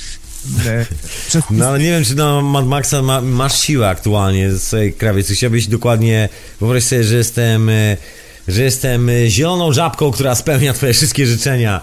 No 1.57 1.67
ale 1.67 1.79
nie 1.79 1.89
wiem, 1.91 2.05
czy 2.05 2.15
na 2.15 2.41
Mad 2.41 2.65
Maxa 2.65 3.01
ma, 3.01 3.21
masz 3.21 3.61
siłę 3.61 3.89
aktualnie, 3.89 4.57
sobie 4.57 4.91
krawiec. 4.91 5.31
Chciałbyś 5.31 5.67
dokładnie, 5.67 6.29
wyobraź 6.59 6.83
sobie, 6.83 7.03
że 7.03 7.15
jestem, 7.15 7.69
że 8.47 8.63
jestem 8.63 9.09
e, 9.09 9.29
zieloną 9.29 9.73
żabką, 9.73 10.11
która 10.11 10.35
spełnia 10.35 10.73
twoje 10.73 10.93
wszystkie 10.93 11.27
życzenia. 11.27 11.81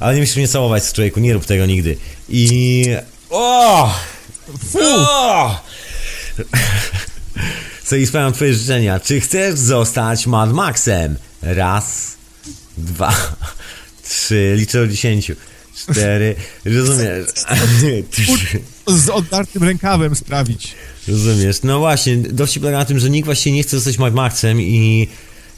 Ale 0.00 0.14
nie 0.14 0.20
musisz 0.20 0.36
mnie 0.36 0.48
całować, 0.48 0.92
człowieku, 0.92 1.20
nie 1.20 1.32
rób 1.34 1.44
tego 1.44 1.66
nigdy. 1.66 1.96
I... 2.28 2.84
O! 3.30 3.94
O! 4.80 5.60
Co 7.84 7.96
i 7.96 8.06
spełniam 8.06 8.32
twoje 8.32 8.54
życzenia. 8.54 9.00
Czy 9.00 9.20
chcesz 9.20 9.58
zostać 9.58 10.26
Mad 10.26 10.52
Maxem? 10.52 11.16
Raz, 11.42 12.16
dwa, 12.78 13.14
trzy, 14.08 14.54
liczę 14.56 14.78
do 14.78 14.88
dziesięciu. 14.88 15.34
cztery, 15.76 16.34
rozumiesz? 16.64 17.26
Z 19.04 19.08
oddartym 19.08 19.62
rękawem 19.62 20.16
sprawić. 20.16 20.74
Rozumiesz? 21.08 21.62
No 21.62 21.78
właśnie, 21.78 22.16
dowcip 22.16 22.62
polega 22.62 22.78
na 22.78 22.84
tym, 22.84 22.98
że 22.98 23.10
nikt 23.10 23.24
właśnie 23.26 23.52
nie 23.52 23.62
chce 23.62 23.76
zostać 23.76 23.98
Mad 23.98 24.14
Maxem 24.14 24.60
i, 24.60 25.08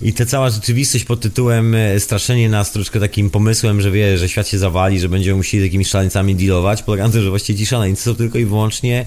i 0.05 0.13
ta 0.13 0.27
cała 0.27 0.51
rzeczywistość 0.51 1.05
pod 1.05 1.21
tytułem 1.21 1.75
e, 1.75 2.01
straszenie 2.01 2.49
nas 2.49 2.73
troszkę 2.73 3.01
takim 3.01 3.31
pomysłem, 3.31 3.81
że 3.81 3.91
wie, 3.91 4.19
że 4.19 4.29
świat 4.29 4.49
się 4.49 4.59
zawali, 4.59 5.01
że 5.01 5.09
będziemy 5.09 5.37
musieli 5.37 5.63
z 5.63 5.65
jakimiś 5.65 5.89
szaleńcami 5.89 6.35
dealować, 6.35 6.83
polega 6.83 7.07
na 7.07 7.13
tym, 7.13 7.23
że 7.23 7.31
właściwie 7.31 7.59
ci 7.59 7.67
szaleńcy 7.67 8.03
są 8.03 8.15
tylko 8.15 8.39
i 8.39 8.45
wyłącznie 8.45 9.07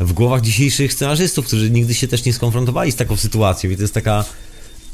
w 0.00 0.12
głowach 0.12 0.40
dzisiejszych 0.40 0.92
scenarzystów, 0.92 1.46
którzy 1.46 1.70
nigdy 1.70 1.94
się 1.94 2.08
też 2.08 2.24
nie 2.24 2.32
skonfrontowali 2.32 2.92
z 2.92 2.96
taką 2.96 3.16
sytuacją 3.16 3.70
i 3.70 3.76
to 3.76 3.82
jest 3.82 3.94
taka 3.94 4.24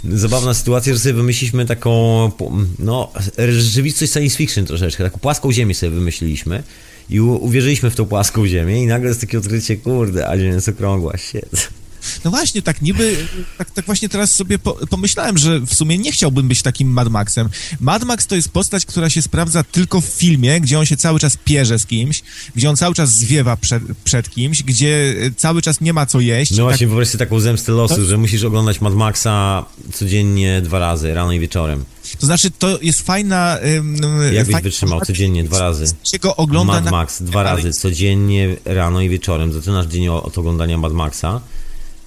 zabawna 0.04 0.54
sytuacja, 0.54 0.92
że 0.92 0.98
sobie 0.98 1.14
wymyśliliśmy 1.14 1.66
taką, 1.66 2.32
no, 2.78 3.12
rzeczywistość 3.48 4.12
science 4.12 4.36
fiction 4.36 4.64
troszeczkę, 4.66 5.04
taką 5.04 5.18
płaską 5.18 5.52
ziemię 5.52 5.74
sobie 5.74 5.90
wymyśliliśmy 5.90 6.62
i 7.10 7.20
uwierzyliśmy 7.20 7.90
w 7.90 7.96
tą 7.96 8.06
płaską 8.06 8.46
ziemię 8.46 8.82
i 8.82 8.86
nagle 8.86 9.08
jest 9.08 9.20
takie 9.20 9.38
odkrycie, 9.38 9.76
kurde, 9.76 10.28
a 10.28 10.38
ziemia 10.38 10.54
jest 10.54 10.68
okrągła, 10.68 11.16
shit. 11.16 11.79
No 12.24 12.30
właśnie, 12.30 12.62
tak 12.62 12.82
niby, 12.82 13.26
tak, 13.58 13.70
tak 13.70 13.86
właśnie 13.86 14.08
teraz 14.08 14.34
sobie 14.34 14.58
po, 14.58 14.72
pomyślałem, 14.72 15.38
że 15.38 15.60
w 15.60 15.74
sumie 15.74 15.98
nie 15.98 16.12
chciałbym 16.12 16.48
być 16.48 16.62
takim 16.62 16.88
Mad 16.92 17.08
Maxem. 17.08 17.48
Mad 17.80 18.04
Max 18.04 18.26
to 18.26 18.34
jest 18.36 18.48
postać, 18.48 18.86
która 18.86 19.10
się 19.10 19.22
sprawdza 19.22 19.64
tylko 19.64 20.00
w 20.00 20.04
filmie, 20.04 20.60
gdzie 20.60 20.78
on 20.78 20.86
się 20.86 20.96
cały 20.96 21.20
czas 21.20 21.36
pierze 21.44 21.78
z 21.78 21.86
kimś, 21.86 22.22
gdzie 22.56 22.70
on 22.70 22.76
cały 22.76 22.94
czas 22.94 23.14
zwiewa 23.14 23.56
przed, 23.56 23.82
przed 24.04 24.30
kimś, 24.30 24.62
gdzie 24.62 25.14
cały 25.36 25.62
czas 25.62 25.80
nie 25.80 25.92
ma 25.92 26.06
co 26.06 26.20
jeść. 26.20 26.50
No 26.50 26.62
właśnie, 26.62 26.78
tak, 26.78 26.88
wyobraź 26.88 27.08
sobie 27.08 27.18
taką 27.24 27.40
zemstę 27.40 27.72
losu, 27.72 28.04
że 28.04 28.16
musisz 28.18 28.44
oglądać 28.44 28.80
Mad 28.80 28.94
Maxa 28.94 29.64
codziennie 29.92 30.60
dwa 30.62 30.78
razy, 30.78 31.14
rano 31.14 31.32
i 31.32 31.40
wieczorem. 31.40 31.84
to 32.18 32.26
znaczy, 32.26 32.50
to 32.50 32.78
jest 32.82 33.02
fajna... 33.02 33.58
ym, 33.76 33.96
Jak 34.32 34.46
byś 34.46 34.52
fajna 34.54 34.60
wytrzymał 34.60 35.00
codziennie, 35.00 35.44
dwa 35.44 35.58
razy? 35.58 35.84
się 36.04 36.18
go 36.18 36.36
ogląda 36.36 36.72
Mad 36.72 36.84
na... 36.84 36.90
Max, 36.90 37.22
dwa 37.22 37.40
ale- 37.40 37.50
razy, 37.56 37.72
codziennie, 37.72 38.56
rano 38.64 39.00
i 39.00 39.08
wieczorem. 39.08 39.52
Zaczynasz 39.52 39.86
dzień 39.86 40.08
od 40.08 40.38
oglądania 40.38 40.78
Mad 40.78 40.92
Maxa 40.92 41.40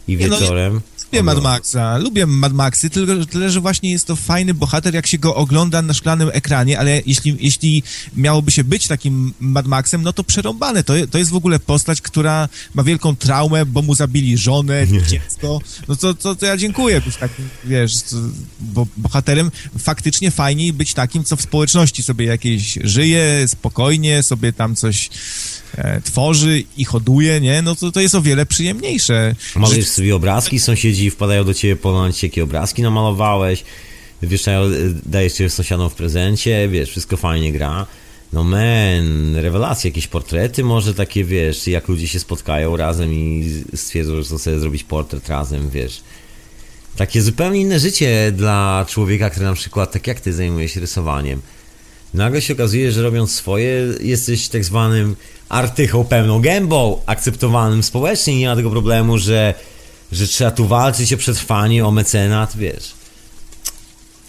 i 0.07 0.17
Nie, 0.17 0.27
no, 0.27 0.39
wieczorem... 0.39 0.81
Lubię 1.13 1.23
Mad 1.23 1.43
Maxa, 1.43 1.97
lubię 1.97 2.25
Mad 2.25 2.53
Maxy, 2.53 2.89
tylko 2.89 3.25
tyle, 3.25 3.49
że 3.49 3.61
właśnie 3.61 3.91
jest 3.91 4.07
to 4.07 4.15
fajny 4.15 4.53
bohater, 4.53 4.93
jak 4.93 5.07
się 5.07 5.17
go 5.17 5.35
ogląda 5.35 5.81
na 5.81 5.93
szklanym 5.93 6.29
ekranie, 6.33 6.79
ale 6.79 7.01
jeśli, 7.05 7.37
jeśli 7.39 7.83
miałoby 8.15 8.51
się 8.51 8.63
być 8.63 8.87
takim 8.87 9.33
Mad 9.39 9.67
Maxem, 9.67 10.03
no 10.03 10.13
to 10.13 10.23
przerąbane. 10.23 10.83
To, 10.83 10.93
to 11.11 11.17
jest 11.17 11.31
w 11.31 11.35
ogóle 11.35 11.59
postać, 11.59 12.01
która 12.01 12.49
ma 12.73 12.83
wielką 12.83 13.15
traumę, 13.15 13.65
bo 13.65 13.81
mu 13.81 13.95
zabili 13.95 14.37
żonę, 14.37 14.87
dziecko. 15.07 15.59
No 15.87 15.95
to, 15.95 16.13
to, 16.13 16.35
to 16.35 16.45
ja 16.45 16.57
dziękuję 16.57 17.01
być 17.01 17.15
takim, 17.15 17.49
wiesz, 17.65 17.93
bo 18.59 18.87
bohaterem 18.97 19.51
faktycznie 19.79 20.31
fajniej 20.31 20.73
być 20.73 20.93
takim, 20.93 21.23
co 21.23 21.35
w 21.35 21.41
społeczności 21.41 22.03
sobie 22.03 22.25
jakieś 22.25 22.79
żyje, 22.83 23.47
spokojnie, 23.47 24.23
sobie 24.23 24.53
tam 24.53 24.75
coś 24.75 25.09
e, 25.77 26.01
tworzy 26.01 26.63
i 26.77 26.85
hoduje, 26.85 27.41
nie? 27.41 27.61
No 27.61 27.75
to, 27.75 27.91
to 27.91 28.01
jest 28.01 28.15
o 28.15 28.21
wiele 28.21 28.45
przyjemniejsze. 28.45 29.35
Malujesz 29.55 29.87
sobie 29.87 30.15
obrazki, 30.15 30.59
sąsiedzi 30.59 31.09
wpadają 31.09 31.43
do 31.43 31.53
ciebie, 31.53 31.77
ci, 32.13 32.25
jakie 32.25 32.43
obrazki 32.43 32.81
namalowałeś, 32.81 33.63
wieszają, 34.21 34.61
dajesz 35.05 35.33
cię 35.33 35.49
sąsiadom 35.49 35.89
w 35.89 35.93
prezencie, 35.93 36.69
wiesz, 36.69 36.89
wszystko 36.89 37.17
fajnie 37.17 37.51
gra. 37.51 37.87
No 38.33 38.43
man, 38.43 39.35
rewelacje, 39.35 39.89
jakieś 39.89 40.07
portrety 40.07 40.63
może 40.63 40.93
takie, 40.93 41.23
wiesz, 41.23 41.67
jak 41.67 41.87
ludzie 41.87 42.07
się 42.07 42.19
spotkają 42.19 42.77
razem 42.77 43.13
i 43.13 43.63
stwierdzą, 43.75 44.15
że 44.15 44.23
chcą 44.23 44.37
sobie 44.37 44.59
zrobić 44.59 44.83
portret 44.83 45.29
razem, 45.29 45.69
wiesz. 45.69 46.01
Takie 46.95 47.21
zupełnie 47.21 47.61
inne 47.61 47.79
życie 47.79 48.31
dla 48.35 48.85
człowieka, 48.89 49.29
który 49.29 49.45
na 49.45 49.53
przykład, 49.53 49.91
tak 49.91 50.07
jak 50.07 50.19
ty, 50.19 50.33
zajmuje 50.33 50.69
się 50.69 50.79
rysowaniem. 50.79 51.41
Nagle 52.13 52.41
się 52.41 52.53
okazuje, 52.53 52.91
że 52.91 53.01
robiąc 53.01 53.31
swoje, 53.31 53.93
jesteś 54.01 54.47
tak 54.47 54.65
zwanym 54.65 55.15
artychą 55.49 56.05
pełną 56.05 56.41
gębą, 56.41 57.01
akceptowanym 57.05 57.83
społecznie. 57.83 58.39
Nie 58.39 58.47
ma 58.47 58.55
tego 58.55 58.71
problemu, 58.71 59.17
że, 59.17 59.53
że 60.11 60.27
trzeba 60.27 60.51
tu 60.51 60.67
walczyć 60.67 61.13
o 61.13 61.17
przetrwanie, 61.17 61.85
o 61.85 61.91
mecenat, 61.91 62.57
wiesz. 62.57 62.93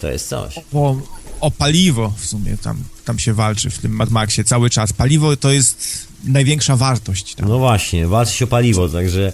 To 0.01 0.11
jest 0.11 0.29
coś. 0.29 0.59
o, 0.73 0.95
o 1.41 1.51
paliwo 1.51 2.13
w 2.17 2.25
sumie 2.25 2.57
tam, 2.57 2.83
tam 3.05 3.19
się 3.19 3.33
walczy 3.33 3.69
w 3.69 3.77
tym 3.77 3.91
Mad 3.91 4.09
Maxie 4.09 4.43
cały 4.43 4.69
czas. 4.69 4.93
Paliwo 4.93 5.37
to 5.37 5.51
jest 5.51 6.07
największa 6.23 6.75
wartość. 6.75 7.35
Tam. 7.35 7.49
No 7.49 7.59
właśnie, 7.59 8.07
walczyć 8.07 8.41
o 8.41 8.47
paliwo, 8.47 8.89
także 8.89 9.33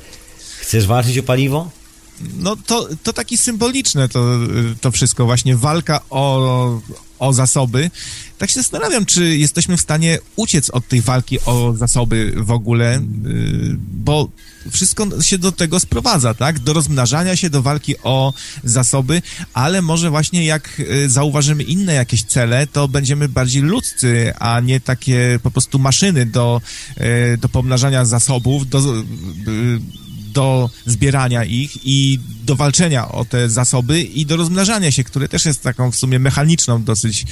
chcesz 0.60 0.88
walczyć 0.88 1.18
o 1.18 1.24
paliwo? 1.24 1.70
No 2.38 2.56
to, 2.56 2.88
to 3.04 3.14
taki 3.14 3.38
symboliczne 3.38 4.10
to, 4.10 4.38
to 4.82 4.91
wszystko, 4.91 5.26
właśnie 5.26 5.58
walka 5.58 5.99
o, 6.10 6.82
o 7.22 7.34
zasoby. 7.34 7.91
Tak 8.38 8.49
się 8.49 8.59
zastanawiam, 8.59 9.05
czy 9.05 9.38
jesteśmy 9.38 9.78
w 9.78 9.82
stanie 9.82 10.19
uciec 10.36 10.69
od 10.69 10.88
tej 10.88 11.01
walki 11.01 11.39
o 11.45 11.74
zasoby 11.78 12.34
w 12.38 12.51
ogóle, 12.51 13.01
yy, 13.24 13.78
bo 13.80 14.30
wszystko 14.72 15.22
się 15.22 15.38
do 15.38 15.51
tego 15.51 15.80
sprowadza, 15.80 16.34
tak? 16.34 16.59
Do 16.59 16.74
rozmnażania 16.74 17.36
się, 17.36 17.49
do 17.49 17.61
walki 17.61 17.95
o 18.03 18.34
zasoby, 18.63 19.22
ale 19.53 19.82
może 19.82 20.09
właśnie 20.09 20.45
jak 20.45 20.80
y, 20.80 21.09
zauważymy 21.09 21.63
inne 21.63 21.93
jakieś 21.93 22.24
cele, 22.24 22.67
to 22.67 22.88
będziemy 22.88 23.30
bardziej 23.30 23.61
ludzcy, 23.61 24.34
a 24.39 24.59
nie 24.59 24.80
takie 24.80 25.39
po 25.43 25.51
prostu 25.51 25.80
maszyny 25.80 26.26
do, 26.26 26.61
y, 27.34 27.38
do 27.38 27.49
pomnażania 27.49 28.05
zasobów, 28.05 28.69
do, 28.69 28.80
y, 28.80 29.01
do 30.34 30.69
zbierania 30.86 31.45
ich 31.45 31.71
i 31.84 32.19
do 32.45 32.55
walczenia 32.55 33.11
o 33.11 33.25
te 33.25 33.49
zasoby 33.49 34.01
i 34.01 34.25
do 34.25 34.38
rozmnażania 34.38 34.91
się, 34.91 35.03
które 35.03 35.27
też 35.27 35.45
jest 35.45 35.63
taką 35.63 35.91
w 35.91 35.95
sumie 35.95 36.19
mechaniczną 36.19 36.84
dosyć 36.84 37.25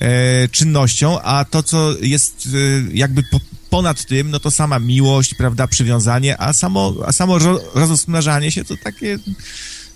e, 0.00 0.48
czynnością, 0.48 1.20
a 1.20 1.44
to, 1.44 1.62
co 1.62 1.94
jest 2.02 2.48
e, 2.54 2.90
jakby 2.92 3.22
po, 3.22 3.40
ponad 3.70 4.04
tym, 4.04 4.30
no 4.30 4.40
to 4.40 4.50
sama 4.50 4.78
miłość, 4.78 5.34
prawda, 5.34 5.66
przywiązanie, 5.66 6.40
a 6.40 6.52
samo, 6.52 6.94
a 7.06 7.12
samo 7.12 7.38
ro, 7.38 7.60
rozmnażanie 7.74 8.52
się 8.52 8.64
to 8.64 8.74
takie 8.76 9.18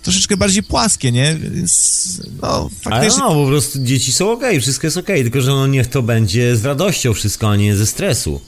troszeczkę 0.02 0.36
bardziej 0.36 0.62
płaskie, 0.62 1.12
nie? 1.12 1.36
Więc, 1.36 2.04
no, 2.42 2.70
Ale 2.84 2.94
faktycznie... 2.94 3.22
no, 3.22 3.34
po 3.34 3.46
prostu 3.46 3.78
dzieci 3.78 4.12
są 4.12 4.32
okej, 4.32 4.60
wszystko 4.60 4.86
jest 4.86 4.96
okej, 4.96 5.22
tylko 5.22 5.40
że 5.40 5.50
no 5.50 5.66
niech 5.66 5.86
to 5.86 6.02
będzie 6.02 6.56
z 6.56 6.64
radością 6.64 7.14
wszystko, 7.14 7.50
a 7.50 7.56
nie 7.56 7.76
ze 7.76 7.86
stresu. 7.86 8.40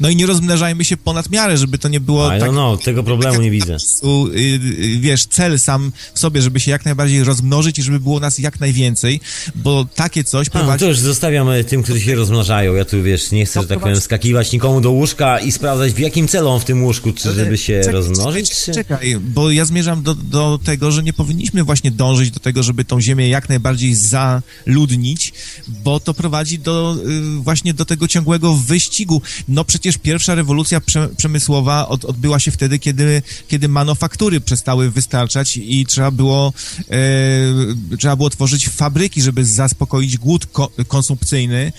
No 0.00 0.10
i 0.10 0.16
nie 0.16 0.26
rozmnażajmy 0.26 0.84
się 0.84 0.96
ponad 0.96 1.30
miarę, 1.30 1.58
żeby 1.58 1.78
to 1.78 1.88
nie 1.88 2.00
było 2.00 2.36
I 2.36 2.40
tak... 2.40 2.50
know, 2.50 2.82
tego 2.82 3.02
problemu 3.02 3.42
nie 3.42 3.50
widzę. 3.50 3.76
y, 3.76 4.38
y, 4.38 4.98
wiesz, 5.00 5.26
cel 5.26 5.58
sam 5.58 5.92
w 6.14 6.18
sobie, 6.18 6.42
żeby 6.42 6.60
się 6.60 6.70
jak 6.70 6.84
najbardziej 6.84 7.24
rozmnożyć 7.24 7.78
i 7.78 7.82
żeby 7.82 8.00
było 8.00 8.20
nas 8.20 8.38
jak 8.38 8.60
najwięcej, 8.60 9.20
bo 9.54 9.84
takie 9.94 10.24
coś 10.24 10.48
prowadzi... 10.48 10.84
to 10.84 10.88
już 10.88 10.98
zostawiam 10.98 11.48
e, 11.48 11.64
tym, 11.64 11.82
którzy 11.82 12.00
się 12.00 12.14
rozmnażają. 12.14 12.74
Ja 12.74 12.84
tu 12.84 13.02
wiesz, 13.02 13.30
nie 13.30 13.46
chcę, 13.46 13.62
że 13.62 13.68
tak 13.68 13.80
powiem, 13.80 14.00
skakiwać 14.00 14.52
nikomu 14.52 14.80
do 14.80 14.90
łóżka 14.90 15.38
i 15.38 15.52
sprawdzać 15.52 15.92
w 15.92 15.98
jakim 15.98 16.28
celu 16.28 16.48
on 16.48 16.60
w 16.60 16.64
tym 16.64 16.84
łóżku, 16.84 17.12
czy 17.12 17.32
żeby 17.32 17.58
się 17.58 17.80
Czekaj, 17.80 17.92
rozmnożyć, 17.92 18.50
czekaj. 18.50 18.74
Czekaj, 18.74 19.16
bo 19.20 19.50
ja 19.50 19.64
zmierzam 19.64 20.02
do, 20.02 20.14
do 20.14 20.60
tego, 20.64 20.90
że 20.90 21.02
nie 21.02 21.12
powinniśmy 21.12 21.64
właśnie 21.64 21.90
dążyć 21.90 22.30
do 22.30 22.40
tego, 22.40 22.62
żeby 22.62 22.84
tą 22.84 23.00
ziemię 23.00 23.28
jak 23.28 23.48
najbardziej 23.48 23.94
zaludnić, 23.94 25.32
bo 25.68 26.00
to 26.00 26.14
prowadzi 26.14 26.58
do 26.58 26.96
y, 27.06 27.42
właśnie 27.42 27.74
do 27.74 27.84
tego 27.84 28.08
ciągłego 28.08 28.54
wyścigu. 28.54 29.22
No 29.48 29.61
przecież 29.64 29.98
pierwsza 29.98 30.34
rewolucja 30.34 30.80
prze, 30.80 31.08
przemysłowa 31.16 31.88
od, 31.88 32.04
odbyła 32.04 32.38
się 32.38 32.50
wtedy, 32.50 32.78
kiedy, 32.78 33.22
kiedy 33.48 33.68
manufaktury 33.68 34.40
przestały 34.40 34.90
wystarczać 34.90 35.56
i 35.56 35.86
trzeba 35.86 36.10
było, 36.10 36.52
e, 36.90 37.96
trzeba 37.98 38.16
było 38.16 38.30
tworzyć 38.30 38.68
fabryki, 38.68 39.22
żeby 39.22 39.44
zaspokoić 39.44 40.18
głód 40.18 40.46
ko, 40.46 40.70
konsumpcyjny 40.88 41.72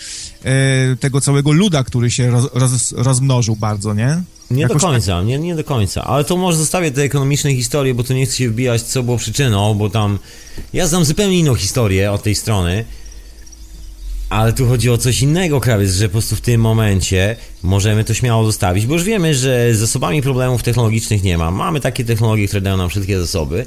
e, 0.43 0.95
tego 0.95 1.21
całego 1.21 1.51
luda, 1.51 1.83
który 1.83 2.11
się 2.11 2.31
roz, 2.31 2.49
roz, 2.53 2.91
rozmnożył 2.91 3.55
bardzo, 3.55 3.93
nie? 3.93 4.23
Nie 4.51 4.61
Jakoś 4.61 4.75
do 4.75 4.79
tak- 4.79 4.91
końca, 4.91 5.23
nie, 5.23 5.39
nie 5.39 5.55
do 5.55 5.63
końca. 5.63 6.03
Ale 6.03 6.23
to 6.23 6.37
może 6.37 6.57
zostawię 6.57 6.91
te 6.91 7.01
ekonomiczne 7.01 7.55
historie, 7.55 7.93
bo 7.93 8.03
tu 8.03 8.13
nie 8.13 8.25
chcę 8.25 8.35
się 8.35 8.49
wbijać, 8.49 8.81
co 8.81 9.03
było 9.03 9.17
przyczyną, 9.17 9.73
bo 9.73 9.89
tam... 9.89 10.19
Ja 10.73 10.87
znam 10.87 11.05
zupełnie 11.05 11.39
inną 11.39 11.55
historię 11.55 12.11
od 12.11 12.23
tej 12.23 12.35
strony. 12.35 12.85
Ale 14.33 14.53
tu 14.53 14.67
chodzi 14.67 14.89
o 14.89 14.97
coś 14.97 15.21
innego, 15.21 15.59
krawiec, 15.59 15.93
że 15.93 16.05
po 16.07 16.11
prostu 16.11 16.35
w 16.35 16.41
tym 16.41 16.61
momencie 16.61 17.35
możemy 17.63 18.03
to 18.03 18.13
śmiało 18.13 18.45
zostawić, 18.45 18.85
bo 18.85 18.93
już 18.93 19.03
wiemy, 19.03 19.35
że 19.35 19.73
z 19.73 19.77
zasobami 19.77 20.21
problemów 20.21 20.63
technologicznych 20.63 21.23
nie 21.23 21.37
ma. 21.37 21.51
Mamy 21.51 21.79
takie 21.79 22.05
technologie, 22.05 22.47
które 22.47 22.61
dają 22.61 22.77
nam 22.77 22.89
wszystkie 22.89 23.19
zasoby. 23.19 23.65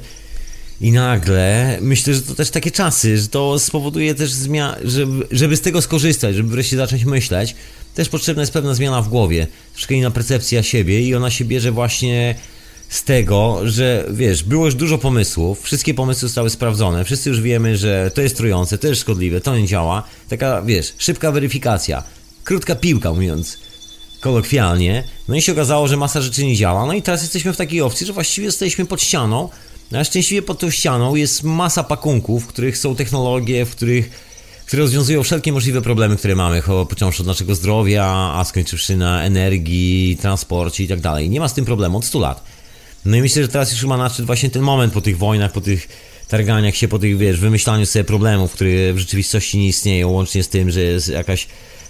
I 0.81 0.91
nagle 0.91 1.77
myślę, 1.81 2.13
że 2.13 2.21
to 2.21 2.35
też 2.35 2.49
takie 2.49 2.71
czasy, 2.71 3.17
że 3.17 3.27
to 3.27 3.59
spowoduje 3.59 4.15
też 4.15 4.31
zmianę, 4.31 4.77
żeby, 4.83 5.27
żeby 5.31 5.55
z 5.57 5.61
tego 5.61 5.81
skorzystać, 5.81 6.35
żeby 6.35 6.49
wreszcie 6.49 6.77
zacząć 6.77 7.05
myśleć. 7.05 7.55
Też 7.95 8.09
potrzebna 8.09 8.41
jest 8.41 8.53
pewna 8.53 8.73
zmiana 8.73 9.01
w 9.01 9.09
głowie, 9.09 9.47
troszkę 9.73 9.95
inna 9.95 10.11
percepcja 10.11 10.63
siebie 10.63 11.01
i 11.01 11.15
ona 11.15 11.29
się 11.29 11.45
bierze 11.45 11.71
właśnie 11.71 12.35
z 12.89 13.03
tego, 13.03 13.59
że 13.63 14.05
wiesz, 14.11 14.43
było 14.43 14.65
już 14.65 14.75
dużo 14.75 14.97
pomysłów, 14.97 15.61
wszystkie 15.61 15.93
pomysły 15.93 16.27
zostały 16.27 16.49
sprawdzone, 16.49 17.05
wszyscy 17.05 17.29
już 17.29 17.41
wiemy, 17.41 17.77
że 17.77 18.11
to 18.13 18.21
jest 18.21 18.37
trujące, 18.37 18.77
to 18.77 18.87
jest 18.87 19.01
szkodliwe, 19.01 19.41
to 19.41 19.57
nie 19.57 19.67
działa. 19.67 20.03
Taka, 20.29 20.61
wiesz, 20.61 20.93
szybka 20.97 21.31
weryfikacja, 21.31 22.03
krótka 22.43 22.75
piłka 22.75 23.13
mówiąc 23.13 23.57
kolokwialnie. 24.21 25.03
No 25.27 25.35
i 25.35 25.41
się 25.41 25.51
okazało, 25.51 25.87
że 25.87 25.97
masa 25.97 26.21
rzeczy 26.21 26.45
nie 26.45 26.55
działa. 26.55 26.85
No 26.85 26.93
i 26.93 27.01
teraz 27.01 27.21
jesteśmy 27.21 27.53
w 27.53 27.57
takiej 27.57 27.81
opcji, 27.81 28.07
że 28.07 28.13
właściwie 28.13 28.45
jesteśmy 28.45 28.85
pod 28.85 29.01
ścianą, 29.01 29.49
no 29.91 29.99
a 29.99 30.03
szczęśliwie 30.03 30.41
pod 30.41 30.59
tą 30.59 30.69
ścianą 30.69 31.15
jest 31.15 31.43
masa 31.43 31.83
pakunków, 31.83 32.43
w 32.43 32.47
których 32.47 32.77
są 32.77 32.95
technologie, 32.95 33.65
w 33.65 33.71
których 33.71 34.27
które 34.65 34.81
rozwiązują 34.81 35.23
wszelkie 35.23 35.51
możliwe 35.51 35.81
problemy, 35.81 36.17
które 36.17 36.35
mamy, 36.35 36.61
począwszy 36.89 37.23
od 37.23 37.27
naszego 37.27 37.55
zdrowia, 37.55 38.05
a 38.35 38.43
skończywszy 38.43 38.97
na 38.97 39.23
energii, 39.23 40.17
transporcie 40.21 40.83
i 40.83 40.87
tak 40.87 40.99
dalej. 40.99 41.29
Nie 41.29 41.39
ma 41.39 41.47
z 41.47 41.53
tym 41.53 41.65
problemu 41.65 41.97
od 41.97 42.05
100 42.05 42.19
lat. 42.19 42.43
No 43.05 43.17
i 43.17 43.21
myślę, 43.21 43.41
że 43.41 43.47
teraz 43.47 43.71
już 43.71 43.81
chyba 43.81 43.97
nadszedł 43.97 44.25
właśnie 44.25 44.49
ten 44.49 44.61
moment 44.61 44.93
po 44.93 45.01
tych 45.01 45.17
wojnach, 45.17 45.51
po 45.51 45.61
tych 45.61 45.87
targaniach 46.27 46.75
się, 46.75 46.87
po 46.87 46.99
tych, 46.99 47.17
wiesz, 47.17 47.39
wymyślaniu 47.39 47.85
sobie 47.85 48.03
problemów, 48.05 48.51
które 48.51 48.93
w 48.93 48.97
rzeczywistości 48.99 49.57
nie 49.57 49.67
istnieją, 49.67 50.09
łącznie 50.09 50.43
z 50.43 50.49
tym, 50.49 50.71
że 50.71 50.81
jest 50.81 51.07
jakaś 51.07 51.47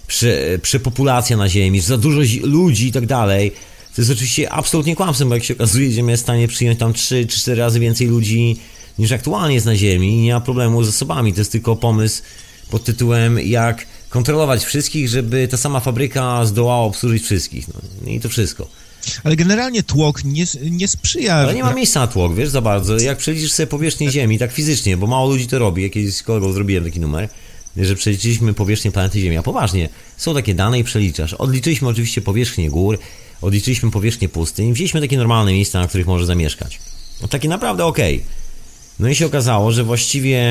prze, 0.08 0.60
przepopulacja 0.62 1.38
na 1.38 1.50
Ziemi, 1.50 1.82
że 1.82 1.88
za 1.88 1.98
dużo 1.98 2.26
zi- 2.26 2.40
ludzi 2.40 2.88
i 2.88 2.92
tak 2.92 3.06
dalej. 3.06 3.52
To 3.96 4.02
jest 4.02 4.12
oczywiście 4.12 4.50
absolutnie 4.52 4.96
kłamstwem, 4.96 5.30
bo 5.30 5.36
jak 5.36 5.44
się 5.44 5.54
okazuje, 5.54 5.92
Ziemia 5.92 6.12
jest 6.12 6.24
w 6.24 6.26
stanie 6.26 6.48
przyjąć 6.48 6.80
tam 6.80 6.94
3 6.94 7.26
czy 7.26 7.40
4 7.40 7.62
razy 7.62 7.80
więcej 7.80 8.08
ludzi 8.08 8.56
niż 9.00 9.12
aktualnie 9.12 9.56
jest 9.56 9.66
na 9.66 9.76
Ziemi 9.76 10.12
i 10.14 10.22
nie 10.22 10.34
ma 10.34 10.42
problemu 10.42 10.84
z 10.84 10.86
zasobami. 10.86 11.34
To 11.34 11.42
jest 11.42 11.52
tylko 11.52 11.76
pomysł 11.76 12.22
pod 12.70 12.84
tytułem 12.84 13.40
jak 13.40 13.86
kontrolować 14.10 14.66
wszystkich, 14.66 15.10
żeby 15.10 15.48
ta 15.48 15.58
sama 15.58 15.80
fabryka 15.80 16.46
zdołała 16.46 16.86
obsłużyć 16.86 17.24
wszystkich. 17.24 17.68
No 17.68 18.10
i 18.12 18.20
to 18.20 18.30
wszystko. 18.30 18.68
Ale 19.24 19.36
generalnie 19.36 19.84
tłok 19.84 20.24
nie, 20.24 20.46
nie 20.72 20.88
sprzyja... 20.88 21.36
Ale 21.36 21.54
nie 21.54 21.64
ma 21.64 21.74
miejsca 21.74 22.00
na 22.00 22.08
tłok, 22.08 22.36
wiesz, 22.36 22.50
za 22.50 22.62
bardzo. 22.62 22.98
Jak 22.98 23.18
przeliczysz 23.18 23.52
sobie 23.52 23.68
powierzchnię 23.68 24.12
Ziemi, 24.12 24.40
tak 24.40 24.52
fizycznie, 24.52 24.98
bo 24.98 25.08
mało 25.08 25.30
ludzi 25.30 25.48
to 25.48 25.60
robi, 25.60 25.84
jakieś 25.84 26.16
z 26.16 26.24
kolegą 26.24 26.54
zrobiłem 26.54 26.84
taki 26.84 27.00
numer, 27.00 27.30
że 27.78 27.96
przeliczyliśmy 27.96 28.54
powierzchnię 28.54 28.92
planety 28.92 29.20
Ziemia. 29.20 29.44
Poważnie, 29.44 29.90
są 30.18 30.34
takie 30.34 30.56
dane 30.56 30.80
i 30.80 30.84
przeliczasz. 30.84 31.34
Odliczyliśmy 31.34 31.88
oczywiście 31.88 32.22
powierzchnię 32.22 32.70
gór, 32.70 33.00
odliczyliśmy 33.42 33.92
powierzchnię 33.92 34.30
pustyń, 34.30 34.74
wzięliśmy 34.74 35.02
takie 35.02 35.18
normalne 35.18 35.52
miejsca, 35.54 35.80
na 35.80 35.88
których 35.88 36.08
może 36.08 36.26
zamieszkać. 36.26 36.80
No 37.22 37.28
takie 37.28 37.50
naprawdę 37.50 37.86
okej. 37.86 38.24
No 39.00 39.10
i 39.10 39.16
się 39.16 39.26
okazało, 39.26 39.72
że 39.72 39.84
właściwie, 39.84 40.42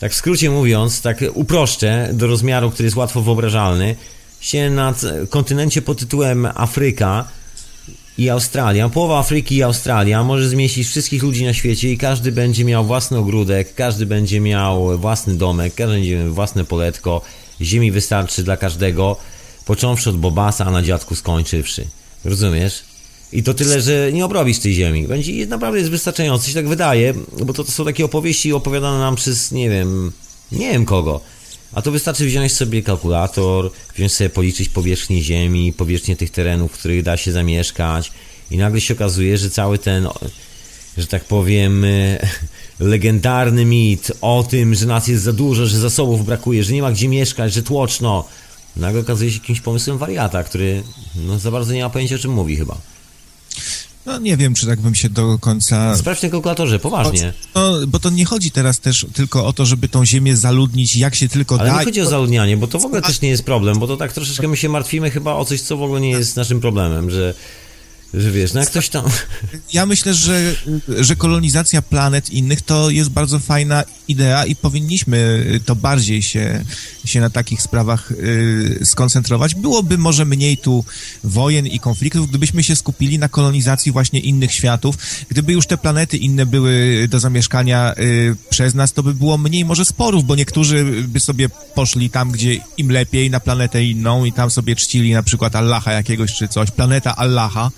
tak 0.00 0.12
w 0.12 0.14
skrócie 0.14 0.50
mówiąc, 0.50 1.00
tak 1.00 1.24
uproszczę 1.34 2.10
do 2.12 2.26
rozmiaru, 2.26 2.70
który 2.70 2.86
jest 2.86 2.96
łatwo 2.96 3.22
wyobrażalny, 3.22 3.96
się 4.40 4.70
na 4.70 4.94
kontynencie 5.30 5.82
pod 5.82 5.98
tytułem 5.98 6.48
Afryka 6.54 7.28
i 8.18 8.30
Australia, 8.30 8.88
połowa 8.88 9.18
Afryki 9.18 9.56
i 9.56 9.62
Australia 9.62 10.24
może 10.24 10.48
zmieścić 10.48 10.88
wszystkich 10.88 11.22
ludzi 11.22 11.44
na 11.44 11.54
świecie 11.54 11.92
i 11.92 11.98
każdy 11.98 12.32
będzie 12.32 12.64
miał 12.64 12.84
własny 12.84 13.18
ogródek, 13.18 13.74
każdy 13.74 14.06
będzie 14.06 14.40
miał 14.40 14.98
własny 14.98 15.34
domek, 15.34 15.74
każdy 15.74 15.94
będzie 15.94 16.16
miał 16.16 16.34
własne 16.34 16.64
poletko, 16.64 17.22
ziemi 17.60 17.90
wystarczy 17.90 18.42
dla 18.42 18.56
każdego, 18.56 19.16
począwszy 19.66 20.10
od 20.10 20.16
Bobasa, 20.16 20.66
a 20.66 20.70
na 20.70 20.82
dziadku 20.82 21.14
skończywszy. 21.14 21.86
Rozumiesz? 22.24 22.82
I 23.32 23.42
to 23.42 23.54
tyle, 23.54 23.80
że 23.80 24.12
nie 24.12 24.24
obrobisz 24.24 24.58
tej 24.58 24.74
ziemi. 24.74 25.08
Będzie 25.08 25.46
naprawdę 25.46 25.78
jest 25.78 25.90
wystarczająco, 25.90 26.48
się 26.48 26.54
tak 26.54 26.68
wydaje, 26.68 27.14
bo 27.44 27.52
to, 27.52 27.64
to 27.64 27.72
są 27.72 27.84
takie 27.84 28.04
opowieści 28.04 28.52
opowiadane 28.52 28.98
nam 28.98 29.16
przez, 29.16 29.52
nie 29.52 29.70
wiem, 29.70 30.12
nie 30.52 30.72
wiem 30.72 30.84
kogo. 30.84 31.20
A 31.72 31.82
to 31.82 31.90
wystarczy 31.90 32.26
wziąć 32.26 32.52
sobie 32.52 32.82
kalkulator, 32.82 33.70
wziąć 33.94 34.12
sobie 34.12 34.30
policzyć 34.30 34.68
powierzchnię 34.68 35.22
ziemi, 35.22 35.72
powierzchnię 35.72 36.16
tych 36.16 36.30
terenów, 36.30 36.72
w 36.72 36.78
których 36.78 37.02
da 37.02 37.16
się 37.16 37.32
zamieszkać 37.32 38.12
i 38.50 38.56
nagle 38.56 38.80
się 38.80 38.94
okazuje, 38.94 39.38
że 39.38 39.50
cały 39.50 39.78
ten, 39.78 40.08
że 40.98 41.06
tak 41.06 41.24
powiem, 41.24 41.86
legendarny 42.80 43.64
mit 43.64 44.12
o 44.20 44.46
tym, 44.50 44.74
że 44.74 44.86
nas 44.86 45.08
jest 45.08 45.22
za 45.22 45.32
dużo, 45.32 45.66
że 45.66 45.78
zasobów 45.78 46.24
brakuje, 46.24 46.64
że 46.64 46.72
nie 46.72 46.82
ma 46.82 46.92
gdzie 46.92 47.08
mieszkać, 47.08 47.52
że 47.52 47.62
tłoczno, 47.62 48.24
nagle 48.76 49.00
okazuje 49.00 49.30
się 49.30 49.38
jakimś 49.38 49.60
pomysłem 49.60 49.98
wariata, 49.98 50.44
który 50.44 50.82
no, 51.16 51.38
za 51.38 51.50
bardzo 51.50 51.72
nie 51.72 51.82
ma 51.82 51.90
pojęcia 51.90 52.14
o 52.14 52.18
czym 52.18 52.30
mówi 52.30 52.56
chyba. 52.56 52.76
No 54.06 54.18
nie 54.18 54.36
wiem, 54.36 54.54
czy 54.54 54.66
tak 54.66 54.80
bym 54.80 54.94
się 54.94 55.08
do 55.08 55.38
końca... 55.38 55.96
Sprawdź 55.96 56.20
tym 56.20 56.30
kalkulatorze, 56.30 56.78
poważnie. 56.78 57.32
No, 57.54 57.72
bo 57.86 57.98
to 57.98 58.10
nie 58.10 58.24
chodzi 58.24 58.50
teraz 58.50 58.80
też 58.80 59.06
tylko 59.12 59.46
o 59.46 59.52
to, 59.52 59.66
żeby 59.66 59.88
tą 59.88 60.06
ziemię 60.06 60.36
zaludnić 60.36 60.96
jak 60.96 61.14
się 61.14 61.28
tylko 61.28 61.60
Ale 61.60 61.70
da. 61.70 61.78
nie 61.78 61.84
chodzi 61.84 62.00
o 62.00 62.06
zaludnianie, 62.06 62.56
bo 62.56 62.66
to 62.66 62.78
w 62.78 62.84
ogóle 62.84 63.02
też 63.02 63.20
nie 63.20 63.28
jest 63.28 63.44
problem, 63.44 63.78
bo 63.78 63.86
to 63.86 63.96
tak 63.96 64.12
troszeczkę 64.12 64.48
my 64.48 64.56
się 64.56 64.68
martwimy 64.68 65.10
chyba 65.10 65.34
o 65.34 65.44
coś, 65.44 65.60
co 65.60 65.76
w 65.76 65.82
ogóle 65.82 66.00
nie 66.00 66.10
jest 66.10 66.36
naszym 66.36 66.60
problemem, 66.60 67.10
że, 67.10 67.34
że 68.14 68.30
wiesz, 68.30 68.52
no 68.52 68.60
jak 68.60 68.68
ktoś 68.68 68.88
tam... 68.88 69.04
Ja 69.72 69.86
myślę, 69.86 70.14
że, 70.14 70.54
że 70.98 71.16
kolonizacja 71.16 71.82
planet 71.82 72.30
innych 72.30 72.62
to 72.62 72.90
jest 72.90 73.10
bardzo 73.10 73.38
fajna 73.38 73.84
idea 74.08 74.44
i 74.44 74.56
powinniśmy 74.56 75.44
to 75.64 75.76
bardziej 75.76 76.22
się, 76.22 76.64
się 77.04 77.20
na 77.20 77.30
takich 77.30 77.62
sprawach 77.62 78.12
y, 78.12 78.80
skoncentrować. 78.84 79.54
Byłoby 79.54 79.98
może 79.98 80.24
mniej 80.24 80.56
tu 80.56 80.84
wojen 81.24 81.66
i 81.66 81.80
konfliktów, 81.80 82.28
gdybyśmy 82.28 82.62
się 82.62 82.76
skupili 82.76 83.18
na 83.18 83.28
kolonizacji 83.28 83.92
właśnie 83.92 84.20
innych 84.20 84.52
światów. 84.52 84.98
Gdyby 85.28 85.52
już 85.52 85.66
te 85.66 85.76
planety 85.76 86.16
inne 86.16 86.46
były 86.46 87.06
do 87.10 87.20
zamieszkania 87.20 87.94
y, 87.98 88.36
przez 88.50 88.74
nas, 88.74 88.92
to 88.92 89.02
by 89.02 89.14
było 89.14 89.38
mniej 89.38 89.64
może 89.64 89.84
sporów, 89.84 90.24
bo 90.24 90.36
niektórzy 90.36 90.84
by 91.08 91.20
sobie 91.20 91.48
poszli 91.48 92.10
tam, 92.10 92.30
gdzie 92.30 92.60
im 92.76 92.90
lepiej, 92.90 93.30
na 93.30 93.40
planetę 93.40 93.84
inną 93.84 94.24
i 94.24 94.32
tam 94.32 94.50
sobie 94.50 94.76
czcili 94.76 95.12
na 95.12 95.22
przykład 95.22 95.56
Allaha 95.56 95.92
jakiegoś 95.92 96.32
czy 96.32 96.48
coś. 96.48 96.70
Planeta 96.70 97.16
Allaha. 97.16 97.70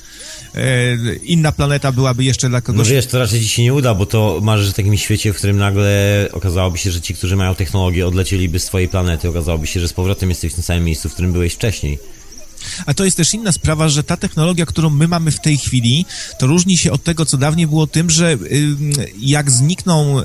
E, 0.55 0.97
inna 1.25 1.53
planeta 1.53 1.93
byłaby 1.93 2.25
jeszcze 2.25 2.49
dla 2.49 2.59
No 2.59 2.63
kogoś. 2.63 2.89
wiesz, 2.89 3.07
to 3.07 3.19
raczej 3.19 3.41
ci 3.41 3.49
się 3.49 3.63
nie 3.63 3.75
uda, 3.75 3.95
bo 3.95 4.07
to 4.07 4.39
marzysz 4.43 4.71
o 4.71 4.73
takim 4.73 4.97
świecie, 4.97 5.33
w 5.33 5.37
którym 5.37 5.57
nagle 5.57 6.29
okazałoby 6.33 6.79
się, 6.79 6.91
że 6.91 7.01
ci, 7.01 7.15
którzy 7.15 7.37
mają 7.37 7.55
technologię, 7.55 8.07
odlecieliby 8.07 8.59
z 8.59 8.65
twojej 8.65 8.89
planety. 8.89 9.29
Okazałoby 9.29 9.67
się, 9.67 9.81
że 9.81 9.89
z 9.89 9.93
powrotem 9.93 10.29
jesteś 10.29 10.53
w 10.53 10.55
tym 10.55 10.65
samym 10.65 10.85
miejscu, 10.85 11.09
w 11.09 11.13
którym 11.13 11.33
byłeś 11.33 11.53
wcześniej. 11.55 11.99
A 12.87 12.95
to 12.95 13.05
jest 13.05 13.17
też 13.17 13.35
inna 13.35 13.53
sprawa, 13.53 13.89
że 13.89 14.03
ta 14.05 14.17
technologia, 14.17 14.67
którą 14.67 14.91
my 14.91 15.09
mamy 15.09 15.31
w 15.31 15.41
tej 15.41 15.59
chwili, 15.59 16.07
to 16.39 16.47
różni 16.47 16.79
się 16.79 16.93
od 16.93 17.05
tego, 17.05 17.27
co 17.27 17.37
dawniej 17.39 17.67
było 17.67 17.87
tym, 17.87 18.11
że 18.11 18.39
jak 19.19 19.51
znikną, 19.51 20.17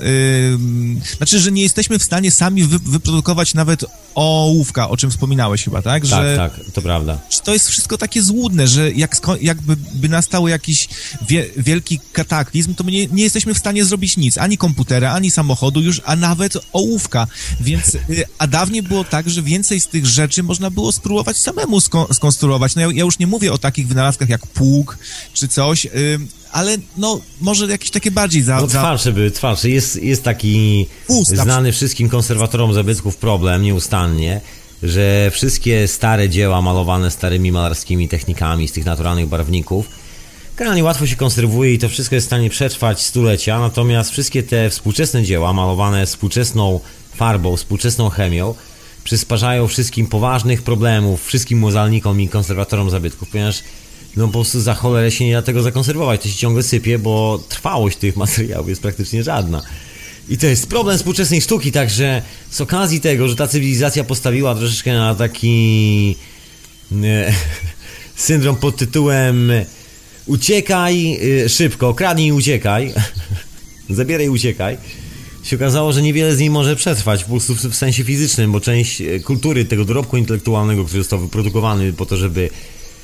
znaczy, 1.18 1.40
że 1.40 1.52
nie 1.52 1.62
jesteśmy 1.62 2.00
w 2.00 2.04
stanie 2.04 2.32
sami 2.32 2.64
wy, 2.64 2.80
wyprodukować 2.80 3.54
nawet 3.54 3.86
ołówka, 4.16 4.90
o 4.90 4.98
czym 4.98 5.12
wspominałeś 5.12 5.64
chyba, 5.64 5.82
tak? 5.82 6.04
Tak, 6.04 6.06
że, 6.10 6.36
tak, 6.38 6.60
to 6.74 6.82
prawda. 6.82 7.20
to 7.44 7.54
jest 7.54 7.68
wszystko 7.70 7.98
takie 7.98 8.24
złudne, 8.24 8.68
że 8.68 8.92
jak 8.92 9.16
jakby 9.42 9.76
by 9.94 10.10
nastał 10.10 10.48
jakiś 10.48 10.88
wie- 11.28 11.50
wielki 11.58 12.00
kataklizm, 12.14 12.76
to 12.76 12.84
my 12.84 12.92
nie, 12.92 13.08
nie 13.08 13.24
jesteśmy 13.24 13.54
w 13.54 13.58
stanie 13.58 13.86
zrobić 13.86 14.18
nic, 14.18 14.38
ani 14.38 14.58
komputera, 14.58 15.14
ani 15.14 15.32
samochodu 15.32 15.82
już, 15.82 16.02
a 16.06 16.16
nawet 16.16 16.58
ołówka, 16.74 17.28
więc, 17.62 17.96
y, 17.96 18.00
a 18.38 18.48
dawniej 18.48 18.84
było 18.84 19.04
tak, 19.04 19.30
że 19.30 19.42
więcej 19.44 19.80
z 19.80 19.88
tych 19.88 20.06
rzeczy 20.06 20.44
można 20.44 20.70
było 20.72 20.92
spróbować 20.92 21.38
samemu 21.38 21.78
sko- 21.80 22.08
skonstruować, 22.32 22.76
no 22.76 22.82
ja, 22.82 22.88
ja 22.94 23.04
już 23.04 23.20
nie 23.20 23.28
mówię 23.28 23.54
o 23.54 23.58
takich 23.58 23.88
wynalazkach 23.88 24.30
jak 24.30 24.48
pług, 24.48 24.98
czy 25.34 25.48
coś, 25.48 25.86
y, 25.86 25.90
ale 26.52 26.78
no, 26.98 27.20
może 27.42 27.68
jakieś 27.68 27.92
takie 27.92 28.12
bardziej 28.12 28.42
za... 28.42 28.56
No 28.56 28.68
za 28.68 28.80
trwalsze 28.80 29.12
były, 29.12 29.32
trwalsze. 29.32 29.70
Jest, 29.70 30.04
jest 30.04 30.24
taki 30.24 30.86
znany 31.24 31.72
wszystkim 31.72 32.10
konserwatorom 32.10 32.74
zabytków 32.74 33.18
problem 33.18 33.64
nieustannie, 33.64 34.42
że 34.84 35.32
wszystkie 35.32 35.88
stare 35.88 36.30
dzieła 36.30 36.62
malowane 36.62 37.12
starymi 37.12 37.52
malarskimi 37.52 38.08
technikami 38.08 38.68
z 38.68 38.72
tych 38.72 38.86
naturalnych 38.86 39.28
barwników 39.28 39.90
generalnie 40.58 40.84
łatwo 40.84 41.08
się 41.08 41.16
konserwuje 41.16 41.74
i 41.74 41.80
to 41.80 41.90
wszystko 41.90 42.16
jest 42.16 42.28
w 42.28 42.30
stanie 42.30 42.50
przetrwać 42.50 43.02
stulecia, 43.02 43.60
natomiast 43.60 44.12
wszystkie 44.12 44.44
te 44.44 44.70
współczesne 44.70 45.24
dzieła 45.24 45.54
malowane 45.54 46.06
współczesną 46.06 46.80
farbą, 47.16 47.58
współczesną 47.58 48.10
chemią 48.10 48.56
przysparzają 49.04 49.68
wszystkim 49.68 50.08
poważnych 50.08 50.62
problemów, 50.62 51.26
wszystkim 51.26 51.60
muzealnikom 51.60 52.22
i 52.22 52.30
konserwatorom 52.30 52.90
zabytków, 52.90 53.30
ponieważ 53.30 53.64
no 54.18 54.28
po 54.28 54.34
prostu 54.34 54.62
za 54.62 54.74
cholerę 54.74 55.12
się 55.12 55.26
nie 55.26 55.34
da 55.34 55.42
tego 55.42 55.62
zakonserwować, 55.62 56.22
to 56.22 56.28
się 56.28 56.36
ciągle 56.36 56.64
sypie, 56.64 57.00
bo 57.00 57.44
trwałość 57.50 57.98
tych 57.98 58.16
materiałów 58.16 58.70
jest 58.70 58.82
praktycznie 58.82 59.24
żadna. 59.24 59.62
I 60.30 60.38
to 60.38 60.46
jest 60.46 60.68
problem 60.68 60.98
współczesnej 60.98 61.42
sztuki, 61.42 61.72
także 61.72 62.22
z 62.50 62.62
okazji 62.62 63.02
tego, 63.02 63.28
że 63.28 63.36
ta 63.36 63.48
cywilizacja 63.48 64.04
postawiła 64.04 64.56
troszeczkę 64.56 64.94
na 64.94 65.16
taki 65.16 66.16
e, 67.04 67.34
syndrom 68.16 68.56
pod 68.56 68.78
tytułem 68.78 69.52
uciekaj 70.26 71.20
e, 71.46 71.50
szybko, 71.50 71.94
kradnij 71.94 72.28
i 72.28 72.32
uciekaj, 72.32 72.94
zabieraj 73.90 74.26
i 74.26 74.30
uciekaj, 74.30 74.78
się 75.44 75.56
okazało, 75.56 75.94
że 75.94 76.02
niewiele 76.02 76.36
z 76.36 76.40
niej 76.40 76.50
może 76.50 76.76
przetrwać 76.76 77.24
po 77.24 77.30
prostu 77.30 77.56
w, 77.56 77.76
sensie 77.76 78.04
fizycznym, 78.04 78.52
bo 78.52 78.60
część 78.62 79.02
e, 79.02 79.20
kultury, 79.20 79.66
tego 79.66 79.86
dorobku 79.86 80.18
intelektualnego, 80.18 80.86
który 80.86 81.00
został 81.02 81.20
wyprodukowany 81.20 81.94
po 81.94 82.06
to, 82.06 82.18
żeby 82.18 82.50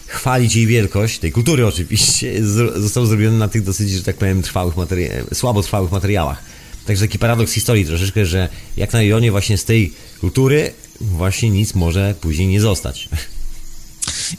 chwalić 0.07 0.55
jej 0.55 0.67
wielkość, 0.67 1.19
tej 1.19 1.31
kultury 1.31 1.67
oczywiście, 1.67 2.45
został 2.75 3.05
zrobiony 3.05 3.37
na 3.37 3.47
tych 3.47 3.63
dosyć, 3.63 3.89
że 3.89 4.03
tak 4.03 4.17
powiem, 4.17 4.41
trwałych 4.41 4.75
materia- 4.75 5.33
słabo 5.33 5.63
trwałych 5.63 5.91
materiałach. 5.91 6.43
Także 6.85 7.07
taki 7.07 7.19
paradoks 7.19 7.51
historii 7.51 7.85
troszeczkę, 7.85 8.25
że 8.25 8.49
jak 8.77 8.93
na 8.93 9.03
ironie 9.03 9.31
właśnie 9.31 9.57
z 9.57 9.65
tej 9.65 9.93
kultury 10.21 10.71
właśnie 11.01 11.49
nic 11.49 11.75
może 11.75 12.15
później 12.21 12.47
nie 12.47 12.61
zostać. 12.61 13.09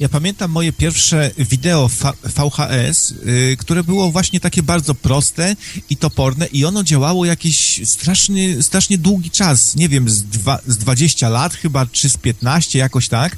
Ja 0.01 0.09
pamiętam 0.09 0.51
moje 0.51 0.73
pierwsze 0.73 1.31
wideo 1.39 1.91
VHS, 2.25 3.11
y, 3.11 3.57
które 3.59 3.85
było 3.85 4.11
właśnie 4.13 4.41
takie 4.41 4.63
bardzo 4.63 4.95
proste 4.95 5.57
i 5.91 5.97
toporne 5.97 6.47
i 6.47 6.65
ono 6.65 6.85
działało 6.85 7.25
jakiś 7.25 7.81
straszny, 7.89 8.63
strasznie 8.63 8.99
długi 8.99 9.31
czas, 9.31 9.77
nie 9.77 9.89
wiem, 9.89 10.11
z, 10.11 10.23
dwa, 10.23 10.59
z 10.67 10.77
20 10.77 11.29
lat 11.29 11.55
chyba, 11.55 11.87
czy 11.87 12.09
z 12.09 12.17
15, 12.17 12.79
jakoś 12.79 13.09
tak. 13.09 13.37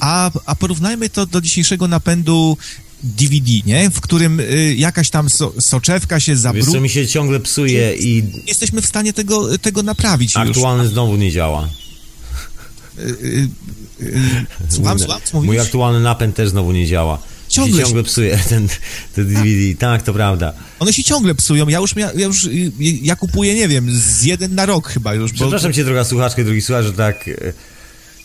A, 0.00 0.30
a 0.46 0.54
porównajmy 0.54 1.10
to 1.10 1.26
do 1.26 1.40
dzisiejszego 1.40 1.88
napędu 1.88 2.56
DVD, 3.02 3.50
nie? 3.66 3.90
W 3.90 4.00
którym 4.00 4.40
y, 4.40 4.74
jakaś 4.78 5.10
tam 5.10 5.30
so, 5.30 5.52
soczewka 5.60 6.20
się 6.20 6.36
zabrudzi. 6.36 6.72
co, 6.72 6.80
mi 6.80 6.88
się 6.88 7.06
ciągle 7.08 7.40
psuje 7.40 7.94
i 7.96 8.22
Jesteśmy 8.46 8.82
w 8.82 8.86
stanie 8.86 9.12
tego, 9.12 9.58
tego 9.58 9.82
naprawić 9.82 10.34
już. 10.34 10.48
aktualny 10.48 10.88
znowu 10.88 11.16
nie 11.16 11.32
działa. 11.32 11.68
Y, 12.98 13.48
y, 14.00 14.16
słucham, 14.68 14.98
słucham, 14.98 15.20
co 15.24 15.42
Mój 15.42 15.60
aktualny 15.60 16.00
napęd 16.00 16.36
też 16.36 16.48
znowu 16.48 16.72
nie 16.72 16.86
działa. 16.86 17.18
Ciągle 17.48 17.80
Się 17.80 17.84
ciągle 17.84 18.02
psuje 18.02 18.38
ten, 18.48 18.68
ten 19.14 19.34
DVD. 19.34 19.74
Tak, 19.78 20.02
to 20.02 20.12
prawda. 20.12 20.52
One 20.78 20.92
się 20.92 21.04
ciągle 21.04 21.34
psują. 21.34 21.68
Ja 21.68 21.78
już, 21.78 21.96
mia, 21.96 22.10
ja 22.16 22.26
już 22.26 22.44
y, 22.44 22.72
ja 23.02 23.16
kupuję, 23.16 23.54
nie 23.54 23.68
wiem, 23.68 23.88
z 23.90 24.24
jeden 24.24 24.54
na 24.54 24.66
rok 24.66 24.88
chyba 24.88 25.14
już. 25.14 25.32
Bo, 25.32 25.36
Przepraszam 25.36 25.72
cię, 25.72 25.84
droga 25.84 26.04
słuchaczka, 26.04 26.44
drugi 26.44 26.62
słuchacz, 26.62 26.84
że 26.84 26.92
tak 26.92 27.28
e, 27.28 27.52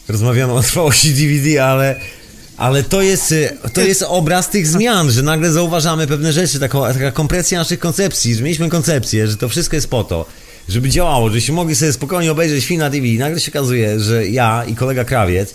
rozmawiamy 0.08 0.54
o 0.54 0.62
trwałości 0.62 1.14
DVD, 1.14 1.66
ale, 1.66 2.00
ale 2.58 2.84
to, 2.84 3.02
jest, 3.02 3.34
to 3.74 3.82
jest 3.82 4.04
obraz 4.08 4.50
tych 4.50 4.68
zmian, 4.68 5.12
że 5.12 5.22
nagle 5.22 5.52
zauważamy 5.52 6.08
pewne 6.08 6.34
rzeczy, 6.34 6.60
taka, 6.60 6.94
taka 6.94 7.12
kompresja 7.12 7.60
naszych 7.60 7.80
koncepcji, 7.80 8.36
że 8.36 8.44
mieliśmy 8.44 8.70
koncepcję, 8.70 9.28
że 9.28 9.38
to 9.38 9.50
wszystko 9.50 9.76
jest 9.76 9.88
po 9.88 10.04
to, 10.04 10.26
żeby 10.69 10.90
działało, 10.90 11.30
żebyśmy 11.30 11.56
mogli 11.56 11.76
sobie 11.76 11.94
spokojnie 11.94 12.31
obejrzeć 12.31 12.65
film 12.65 12.80
na 12.80 12.90
DVD. 12.90 13.19
Nagle 13.19 13.40
się 13.40 13.52
okazuje, 13.52 13.99
że 13.99 14.27
ja 14.27 14.65
i 14.68 14.76
kolega 14.76 15.06
Krawiec, 15.06 15.53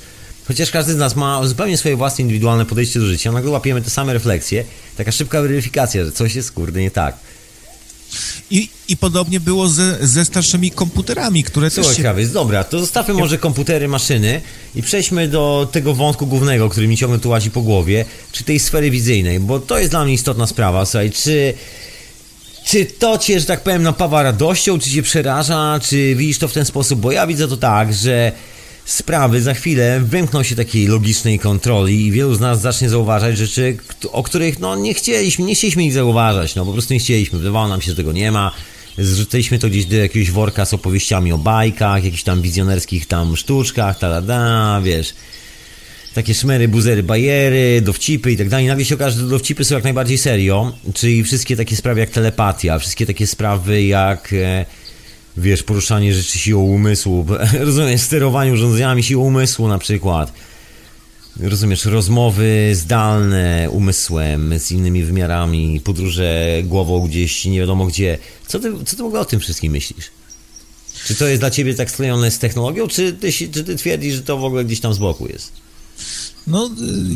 chociaż 0.48 0.70
każdy 0.70 0.92
z 0.92 0.96
nas 0.96 1.16
ma 1.16 1.46
zupełnie 1.46 1.76
swoje 1.76 1.96
własne 1.96 2.22
indywidualne 2.22 2.66
podejście 2.66 3.00
do 3.00 3.06
życia, 3.06 3.32
nagle 3.32 3.50
łapiemy 3.50 3.82
te 3.82 3.90
same 3.90 4.12
refleksje, 4.12 4.64
taka 4.96 5.12
szybka 5.12 5.42
weryfikacja, 5.42 6.04
że 6.04 6.12
coś 6.12 6.34
jest 6.34 6.52
kurde 6.52 6.80
nie 6.80 6.90
tak. 6.90 7.16
I, 8.50 8.68
I 8.88 8.96
podobnie 8.96 9.40
było 9.40 9.68
ze, 9.68 10.06
ze 10.06 10.24
starszymi 10.24 10.70
komputerami, 10.70 11.44
które 11.44 11.70
Słuchaj, 11.70 11.88
też 11.88 11.96
się... 11.96 12.02
Krawiec, 12.02 12.32
dobra, 12.32 12.64
to 12.64 12.80
zostawmy 12.80 13.14
może 13.14 13.38
komputery, 13.38 13.88
maszyny 13.88 14.40
i 14.74 14.82
przejdźmy 14.82 15.28
do 15.28 15.68
tego 15.72 15.94
wątku 15.94 16.26
głównego, 16.26 16.68
który 16.68 16.88
mi 16.88 16.96
ciągle 16.96 17.18
tu 17.18 17.28
łazi 17.28 17.50
po 17.50 17.60
głowie, 17.62 18.04
czy 18.32 18.44
tej 18.44 18.58
sfery 18.58 18.90
wizyjnej, 18.90 19.40
bo 19.40 19.60
to 19.60 19.78
jest 19.78 19.90
dla 19.90 20.04
mnie 20.04 20.14
istotna 20.14 20.46
sprawa, 20.46 20.86
słuchaj, 20.86 21.10
czy... 21.10 21.54
Czy 22.68 22.86
to 22.86 23.18
cię, 23.18 23.40
że 23.40 23.46
tak 23.46 23.60
powiem, 23.60 23.82
napawa 23.82 24.22
radością, 24.22 24.78
czy 24.78 24.90
cię 24.90 25.02
przeraża, 25.02 25.80
czy 25.82 26.14
widzisz 26.14 26.38
to 26.38 26.48
w 26.48 26.52
ten 26.52 26.64
sposób? 26.64 27.00
Bo 27.00 27.12
ja 27.12 27.26
widzę 27.26 27.48
to 27.48 27.56
tak, 27.56 27.94
że 27.94 28.32
sprawy 28.84 29.42
za 29.42 29.54
chwilę 29.54 30.00
wymkną 30.00 30.42
się 30.42 30.56
takiej 30.56 30.86
logicznej 30.86 31.38
kontroli 31.38 32.06
i 32.06 32.12
wielu 32.12 32.34
z 32.34 32.40
nas 32.40 32.60
zacznie 32.60 32.88
zauważać 32.88 33.36
rzeczy, 33.36 33.76
o 34.12 34.22
których 34.22 34.58
no 34.58 34.76
nie 34.76 34.94
chcieliśmy, 34.94 35.44
nie 35.44 35.54
chcieliśmy 35.54 35.84
ich 35.84 35.92
zauważać, 35.92 36.54
no 36.54 36.64
po 36.64 36.72
prostu 36.72 36.94
nie 36.94 37.00
chcieliśmy, 37.00 37.38
wydawało 37.38 37.68
nam 37.68 37.80
się, 37.80 37.90
że 37.90 37.96
tego 37.96 38.12
nie 38.12 38.32
ma. 38.32 38.52
Zrzuciliśmy 38.98 39.58
to 39.58 39.68
gdzieś 39.68 39.84
do 39.84 39.96
jakiegoś 39.96 40.30
worka 40.30 40.64
z 40.64 40.74
opowieściami 40.74 41.32
o 41.32 41.38
bajkach, 41.38 42.04
jakichś 42.04 42.22
tam 42.22 42.42
wizjonerskich 42.42 43.06
tam 43.06 43.36
sztuczkach, 43.36 43.98
ta 43.98 44.80
wiesz 44.84 45.14
takie 46.14 46.34
szmery, 46.34 46.68
buzery, 46.68 47.02
bajery, 47.02 47.80
dowcipy 47.80 48.32
i 48.32 48.36
tak 48.36 48.48
dalej. 48.48 48.66
Nagle 48.66 48.84
się 48.84 48.94
okaże, 48.94 49.20
że 49.20 49.26
dowcipy 49.26 49.64
są 49.64 49.74
jak 49.74 49.84
najbardziej 49.84 50.18
serio, 50.18 50.72
czyli 50.94 51.24
wszystkie 51.24 51.56
takie 51.56 51.76
sprawy 51.76 52.00
jak 52.00 52.10
telepatia, 52.10 52.78
wszystkie 52.78 53.06
takie 53.06 53.26
sprawy 53.26 53.84
jak, 53.84 54.32
e, 54.32 54.64
wiesz, 55.36 55.62
poruszanie 55.62 56.14
rzeczy 56.14 56.38
siłą 56.38 56.62
umysłu, 56.62 57.26
rozumiesz, 57.60 58.00
sterowanie 58.00 58.52
urządzeniami 58.52 59.02
siłą 59.02 59.24
umysłu 59.24 59.68
na 59.68 59.78
przykład. 59.78 60.32
Rozumiesz, 61.40 61.84
rozmowy 61.84 62.70
zdalne 62.72 63.68
umysłem 63.70 64.58
z 64.58 64.70
innymi 64.70 65.04
wymiarami, 65.04 65.80
podróże 65.84 66.46
głową 66.64 67.08
gdzieś 67.08 67.44
nie 67.44 67.60
wiadomo 67.60 67.86
gdzie. 67.86 68.18
Co 68.46 68.60
ty, 68.60 68.72
co 68.84 68.96
ty 68.96 69.02
w 69.02 69.06
ogóle 69.06 69.20
o 69.20 69.24
tym 69.24 69.40
wszystkim 69.40 69.72
myślisz? 69.72 70.10
Czy 71.06 71.14
to 71.14 71.26
jest 71.26 71.42
dla 71.42 71.50
ciebie 71.50 71.74
tak 71.74 71.90
sklejone 71.90 72.30
z 72.30 72.38
technologią, 72.38 72.88
czy 72.88 73.12
ty, 73.12 73.32
czy 73.32 73.64
ty 73.64 73.76
twierdzisz, 73.76 74.14
że 74.14 74.22
to 74.22 74.36
w 74.36 74.44
ogóle 74.44 74.64
gdzieś 74.64 74.80
tam 74.80 74.94
z 74.94 74.98
boku 74.98 75.26
jest? 75.26 75.67
No, 76.46 76.66
y, 76.66 76.70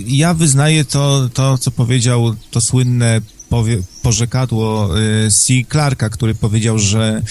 ja 0.06 0.34
wyznaję 0.34 0.84
to, 0.84 1.28
to 1.34 1.58
co 1.58 1.70
powiedział 1.70 2.34
to 2.50 2.60
słynne 2.60 3.20
powie, 3.48 3.82
porzekadło 4.02 4.98
y, 5.00 5.30
C. 5.30 5.52
Clarka, 5.70 6.08
który 6.08 6.34
powiedział, 6.34 6.78
że 6.78 7.22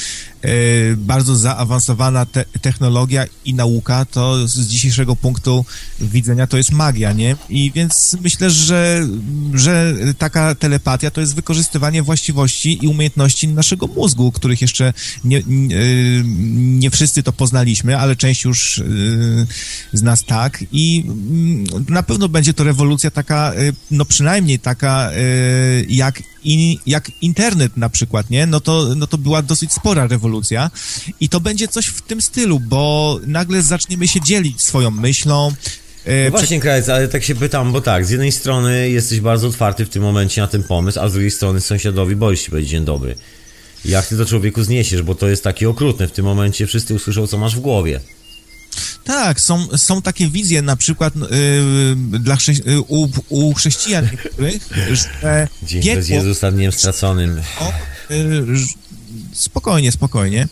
bardzo 0.97 1.35
zaawansowana 1.35 2.25
te, 2.25 2.45
technologia 2.61 3.25
i 3.45 3.53
nauka 3.53 4.05
to 4.05 4.47
z 4.47 4.67
dzisiejszego 4.67 5.15
punktu 5.15 5.65
widzenia 5.99 6.47
to 6.47 6.57
jest 6.57 6.71
magia, 6.71 7.13
nie? 7.13 7.35
I 7.49 7.71
więc 7.75 8.17
myślę, 8.21 8.51
że, 8.51 9.07
że 9.53 9.95
taka 10.17 10.55
telepatia 10.55 11.11
to 11.11 11.21
jest 11.21 11.35
wykorzystywanie 11.35 12.03
właściwości 12.03 12.85
i 12.85 12.87
umiejętności 12.87 13.47
naszego 13.47 13.87
mózgu, 13.87 14.31
których 14.31 14.61
jeszcze 14.61 14.93
nie, 15.23 15.43
nie, 15.47 15.77
nie 16.79 16.91
wszyscy 16.91 17.23
to 17.23 17.33
poznaliśmy, 17.33 17.97
ale 17.97 18.15
część 18.15 18.43
już 18.43 18.77
y, 18.77 19.47
z 19.93 20.01
nas 20.01 20.23
tak 20.23 20.63
i 20.71 21.03
mm, 21.07 21.63
na 21.89 22.03
pewno 22.03 22.29
będzie 22.29 22.53
to 22.53 22.63
rewolucja 22.63 23.11
taka, 23.11 23.53
y, 23.53 23.73
no 23.91 24.05
przynajmniej 24.05 24.59
taka 24.59 25.11
jak, 25.87 26.23
in, 26.43 26.77
jak 26.85 27.11
internet 27.21 27.77
na 27.77 27.89
przykład, 27.89 28.29
nie? 28.29 28.45
No 28.45 28.59
to, 28.59 28.95
no 28.95 29.07
to 29.07 29.17
była 29.17 29.41
dosyć 29.41 29.73
spora 29.73 30.07
rewolucja 30.07 30.30
i 31.19 31.29
to 31.29 31.39
będzie 31.39 31.67
coś 31.67 31.85
w 31.85 32.01
tym 32.01 32.21
stylu, 32.21 32.59
bo 32.59 33.19
nagle 33.27 33.61
zaczniemy 33.61 34.07
się 34.07 34.21
dzielić 34.21 34.61
swoją 34.61 34.91
myślą. 34.91 35.51
y, 36.07 36.21
No 36.25 36.31
właśnie, 36.31 36.59
Krajec, 36.59 36.89
ale 36.89 37.07
tak 37.07 37.23
się 37.23 37.35
pytam, 37.35 37.71
bo 37.71 37.81
tak, 37.81 38.05
z 38.05 38.09
jednej 38.09 38.31
strony 38.31 38.89
jesteś 38.89 39.19
bardzo 39.19 39.47
otwarty 39.47 39.85
w 39.85 39.89
tym 39.89 40.03
momencie 40.03 40.41
na 40.41 40.47
ten 40.47 40.63
pomysł, 40.63 40.99
a 40.99 41.09
z 41.09 41.11
drugiej 41.13 41.31
strony 41.31 41.61
sąsiadowi 41.61 42.15
boisz 42.15 42.41
się 42.41 42.49
powiedzieć 42.49 42.71
dzień 42.71 42.85
dobry. 42.85 43.15
Jak 43.85 44.07
ty 44.07 44.17
to 44.17 44.25
człowieku 44.25 44.63
zniesiesz, 44.63 45.01
bo 45.01 45.15
to 45.15 45.27
jest 45.27 45.43
takie 45.43 45.69
okrutne. 45.69 46.07
W 46.07 46.11
tym 46.11 46.25
momencie 46.25 46.67
wszyscy 46.67 46.93
usłyszą, 46.95 47.27
co 47.27 47.37
masz 47.37 47.55
w 47.55 47.59
głowie. 47.59 47.99
Tak, 49.03 49.41
są, 49.41 49.67
są 49.77 50.01
takie 50.01 50.27
wizje 50.29 50.61
na 50.61 50.75
przykład 50.75 51.13
y, 51.15 51.19
dla 52.19 52.35
chrze- 52.35 52.67
y, 52.69 52.81
u, 52.81 53.09
u 53.29 53.53
chrześcijan 53.53 54.09
niektórych, 54.11 54.67
że 54.91 55.47
Dzień 55.63 55.81
bez 55.95 56.07
piekło, 56.07 56.15
Jezusa 56.15 56.51
dniem 56.51 56.71
straconym. 56.71 57.41
o, 57.59 57.71
y, 58.13 58.57
ż- 58.57 58.73
spokojnie, 59.33 59.91
spokojnie, 59.91 60.47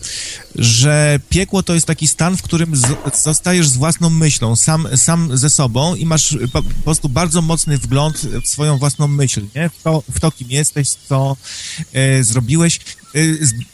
że 0.54 1.20
piekło 1.28 1.62
to 1.62 1.74
jest 1.74 1.86
taki 1.86 2.06
stan, 2.08 2.36
w 2.36 2.42
którym 2.42 2.76
z, 2.76 2.86
zostajesz 3.22 3.68
z 3.68 3.76
własną 3.76 4.10
myślą, 4.10 4.56
sam, 4.56 4.88
sam 4.96 5.36
ze 5.36 5.50
sobą 5.50 5.94
i 5.94 6.06
masz 6.06 6.36
po, 6.52 6.62
po 6.62 6.82
prostu 6.84 7.08
bardzo 7.08 7.42
mocny 7.42 7.78
wgląd 7.78 8.26
w 8.44 8.48
swoją 8.48 8.78
własną 8.78 9.08
myśl, 9.08 9.42
nie? 9.56 9.68
W 9.68 9.82
to, 9.82 10.02
w 10.12 10.20
to 10.20 10.30
kim 10.30 10.50
jesteś, 10.50 10.88
co 11.08 11.36
e, 11.92 12.24
zrobiłeś. 12.24 12.80
E, 13.14 13.18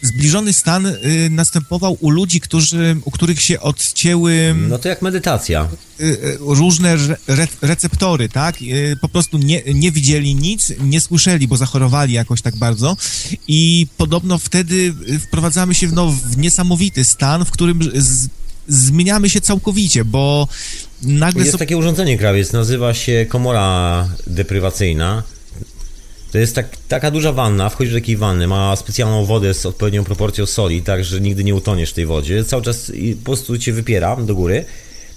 zbliżony 0.03 0.53
stan 0.53 0.87
e, 0.87 0.93
następował 1.31 1.97
u 2.01 2.11
ludzi, 2.11 2.41
którzy, 2.41 2.97
u 3.05 3.11
których 3.11 3.41
się 3.43 3.61
odcięły 3.61 4.55
No 4.69 4.79
to 4.79 4.89
jak 4.89 5.03
medytacja. 5.03 5.69
y, 6.01 6.05
y, 6.05 6.39
różne 6.41 6.93
re, 6.93 7.17
re, 7.29 7.49
receptory, 7.63 8.29
tak? 8.29 8.63
Y, 8.63 8.97
Po 9.01 9.09
prostu 9.09 9.39
nie, 9.39 9.63
nie 9.75 9.93
widzieli 9.93 10.35
nic, 10.35 10.73
nie 10.81 11.01
słyszeli, 11.01 11.49
bo 11.49 11.57
zachorowali 11.57 12.13
jakoś 12.13 12.43
tak 12.43 12.57
bardzo 12.57 12.97
i 13.49 13.87
podobno 13.97 14.39
wtedy 14.39 14.95
wprowadzamy 15.21 15.75
się 15.75 15.89
w, 15.89 15.93
no, 15.93 16.13
w 16.13 16.37
niesamowity 16.67 17.05
stan, 17.05 17.45
w 17.45 17.51
którym 17.51 17.81
z, 17.95 18.29
zmieniamy 18.69 19.31
się 19.31 19.41
całkowicie, 19.41 20.05
bo 20.05 20.49
nagle 21.03 21.41
Jest 21.41 21.53
so- 21.53 21.59
takie 21.59 21.77
urządzenie, 21.77 22.19
krawiec, 22.19 22.53
nazywa 22.53 22.95
się 22.95 23.27
komora 23.29 24.09
deprywacyjna. 24.27 25.23
To 26.33 26.39
jest 26.39 26.55
tak, 26.55 26.77
taka 26.89 27.11
duża 27.11 27.33
wanna, 27.33 27.69
wchodzisz 27.69 27.93
do 27.93 28.01
takiej 28.01 28.17
wanny, 28.17 28.47
ma 28.47 28.77
specjalną 28.77 29.25
wodę 29.25 29.55
z 29.55 29.67
odpowiednią 29.67 30.05
proporcją 30.05 30.47
soli, 30.47 30.83
tak, 30.83 31.05
że 31.05 31.21
nigdy 31.21 31.45
nie 31.45 31.55
utoniesz 31.55 31.91
w 31.91 31.95
tej 31.95 32.07
wodzie. 32.07 32.45
Cały 32.45 32.63
czas 32.63 32.93
po 33.19 33.25
prostu 33.25 33.59
cię 33.59 33.73
wypiera 33.73 34.17
do 34.17 34.35
góry, 34.35 34.65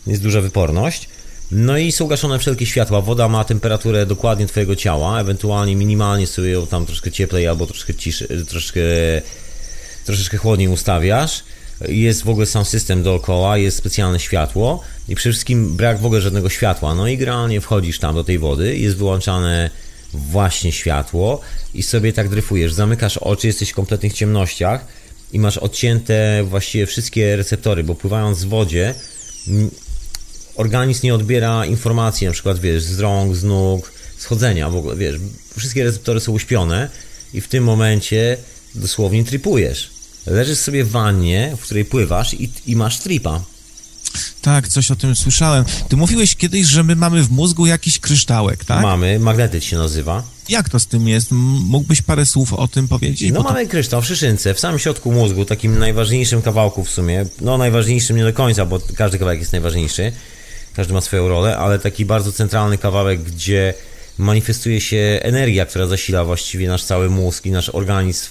jest 0.08 0.22
duża 0.22 0.42
wyporność. 0.42 1.10
No 1.52 1.78
i 1.78 1.92
są 1.92 2.08
gaszone 2.08 2.40
wszelkie 2.40 2.66
światła. 2.66 3.02
Woda 3.02 3.28
ma 3.28 3.44
temperaturę 3.44 4.06
dokładnie 4.06 4.48
twojego 4.48 4.76
ciała, 4.76 5.22
ewentualnie 5.22 5.76
minimalnie 5.76 6.28
sobie 6.28 6.50
ją 6.50 6.68
tam 6.68 6.86
troszkę 6.86 7.12
cieplej 7.12 7.48
albo 7.48 7.66
troszkę 7.66 7.96
ciszy, 7.96 8.46
troszkę, 8.50 8.82
troszeczkę 10.06 10.38
chłodniej 10.38 10.68
ustawiasz. 10.68 11.44
Jest 11.88 12.24
w 12.24 12.30
ogóle 12.30 12.46
sam 12.46 12.66
system 12.66 13.04
dookoła, 13.04 13.58
jest 13.58 13.78
specjalne 13.78 14.20
światło 14.20 14.84
i 15.08 15.16
przede 15.16 15.34
wszystkim 15.34 15.76
brak 15.76 16.00
w 16.00 16.06
ogóle 16.06 16.22
żadnego 16.22 16.50
światła. 16.50 16.96
No 16.96 17.08
i 17.08 17.18
generalnie 17.18 17.62
wchodzisz 17.62 18.00
tam 18.00 18.16
do 18.16 18.24
tej 18.24 18.40
wody, 18.40 18.78
jest 18.78 18.98
wyłączane 18.98 19.70
właśnie 20.14 20.72
światło 20.72 21.42
i 21.74 21.84
sobie 21.84 22.14
tak 22.14 22.30
dryfujesz. 22.30 22.74
Zamykasz 22.74 23.18
oczy, 23.18 23.48
jesteś 23.48 23.70
w 23.70 23.74
kompletnych 23.74 24.14
ciemnościach 24.14 24.86
i 25.34 25.40
masz 25.40 25.58
odcięte 25.58 26.44
właściwie 26.44 26.86
wszystkie 26.86 27.36
receptory, 27.36 27.84
bo 27.84 27.96
pływając 27.96 28.44
w 28.44 28.48
wodzie 28.48 28.94
organizm 30.56 31.00
nie 31.04 31.16
odbiera 31.16 31.66
informacji, 31.66 32.28
na 32.28 32.34
przykład 32.34 32.60
wiesz, 32.60 32.84
z 32.84 33.00
rąk, 33.00 33.36
z 33.36 33.44
nóg, 33.44 33.92
schodzenia 34.18 34.70
w 34.70 34.76
ogóle, 34.76 34.96
wiesz, 34.96 35.16
wszystkie 35.58 35.84
receptory 35.84 36.20
są 36.20 36.32
uśpione 36.32 36.90
i 37.34 37.42
w 37.42 37.48
tym 37.48 37.64
momencie 37.64 38.38
dosłownie 38.76 39.24
tripujesz. 39.24 39.90
Leżysz 40.26 40.58
sobie 40.58 40.84
w 40.84 40.92
wannie, 40.92 41.56
w 41.58 41.62
której 41.62 41.86
pływasz 41.86 42.34
i, 42.34 42.50
i 42.66 42.76
masz 42.76 43.00
tripa. 43.00 43.42
Tak, 44.42 44.68
coś 44.68 44.92
o 44.92 44.96
tym 44.96 45.16
słyszałem. 45.16 45.66
Ty 45.90 45.98
mówiłeś 45.98 46.36
kiedyś, 46.36 46.68
że 46.68 46.84
my 46.84 46.96
mamy 46.96 47.24
w 47.24 47.32
mózgu 47.32 47.66
jakiś 47.66 48.00
kryształek, 48.00 48.66
tak? 48.66 48.82
Mamy, 48.84 49.20
magnetyt 49.20 49.64
się 49.64 49.78
nazywa. 49.78 50.24
Jak 50.50 50.70
to 50.70 50.80
z 50.80 50.88
tym 50.88 51.08
jest? 51.08 51.32
Mógłbyś 51.32 52.02
parę 52.02 52.26
słów 52.26 52.54
o 52.54 52.68
tym 52.68 52.88
powiedzieć? 52.88 53.32
No 53.32 53.38
Bo 53.38 53.44
to- 53.44 53.50
mamy 53.54 53.68
kryształ 53.68 54.02
w 54.02 54.06
szyszynce, 54.06 54.54
w 54.54 54.60
samym 54.60 54.80
środku 54.80 55.12
mózgu, 55.12 55.46
takim 55.46 55.80
najważniejszym 55.80 56.42
kawałku 56.42 56.84
w 56.84 56.90
sumie. 56.90 57.26
No 57.42 57.58
najważniejszym 57.58 58.18
nie 58.18 58.24
do 58.24 58.34
końca, 58.34 58.66
bo 58.66 58.80
każdy 58.96 59.20
kawałek 59.20 59.40
jest 59.40 59.52
najważniejszy. 59.52 60.12
Każdy 60.76 60.94
ma 60.94 61.02
swoją 61.02 61.28
rolę, 61.28 61.58
ale 61.58 61.80
taki 61.80 62.06
bardzo 62.06 62.32
centralny 62.32 62.78
kawałek, 62.78 63.24
gdzie 63.24 63.74
manifestuje 64.18 64.82
się 64.82 65.20
energia, 65.22 65.66
która 65.66 65.88
zasila 65.88 66.24
właściwie 66.24 66.68
nasz 66.68 66.84
cały 66.84 67.10
mózg 67.10 67.46
i 67.46 67.52
nasz 67.52 67.70
organizm 67.70 68.30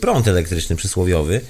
prąd 0.00 0.28
elektryczny 0.28 0.76
przysłowiowy. 0.76 1.40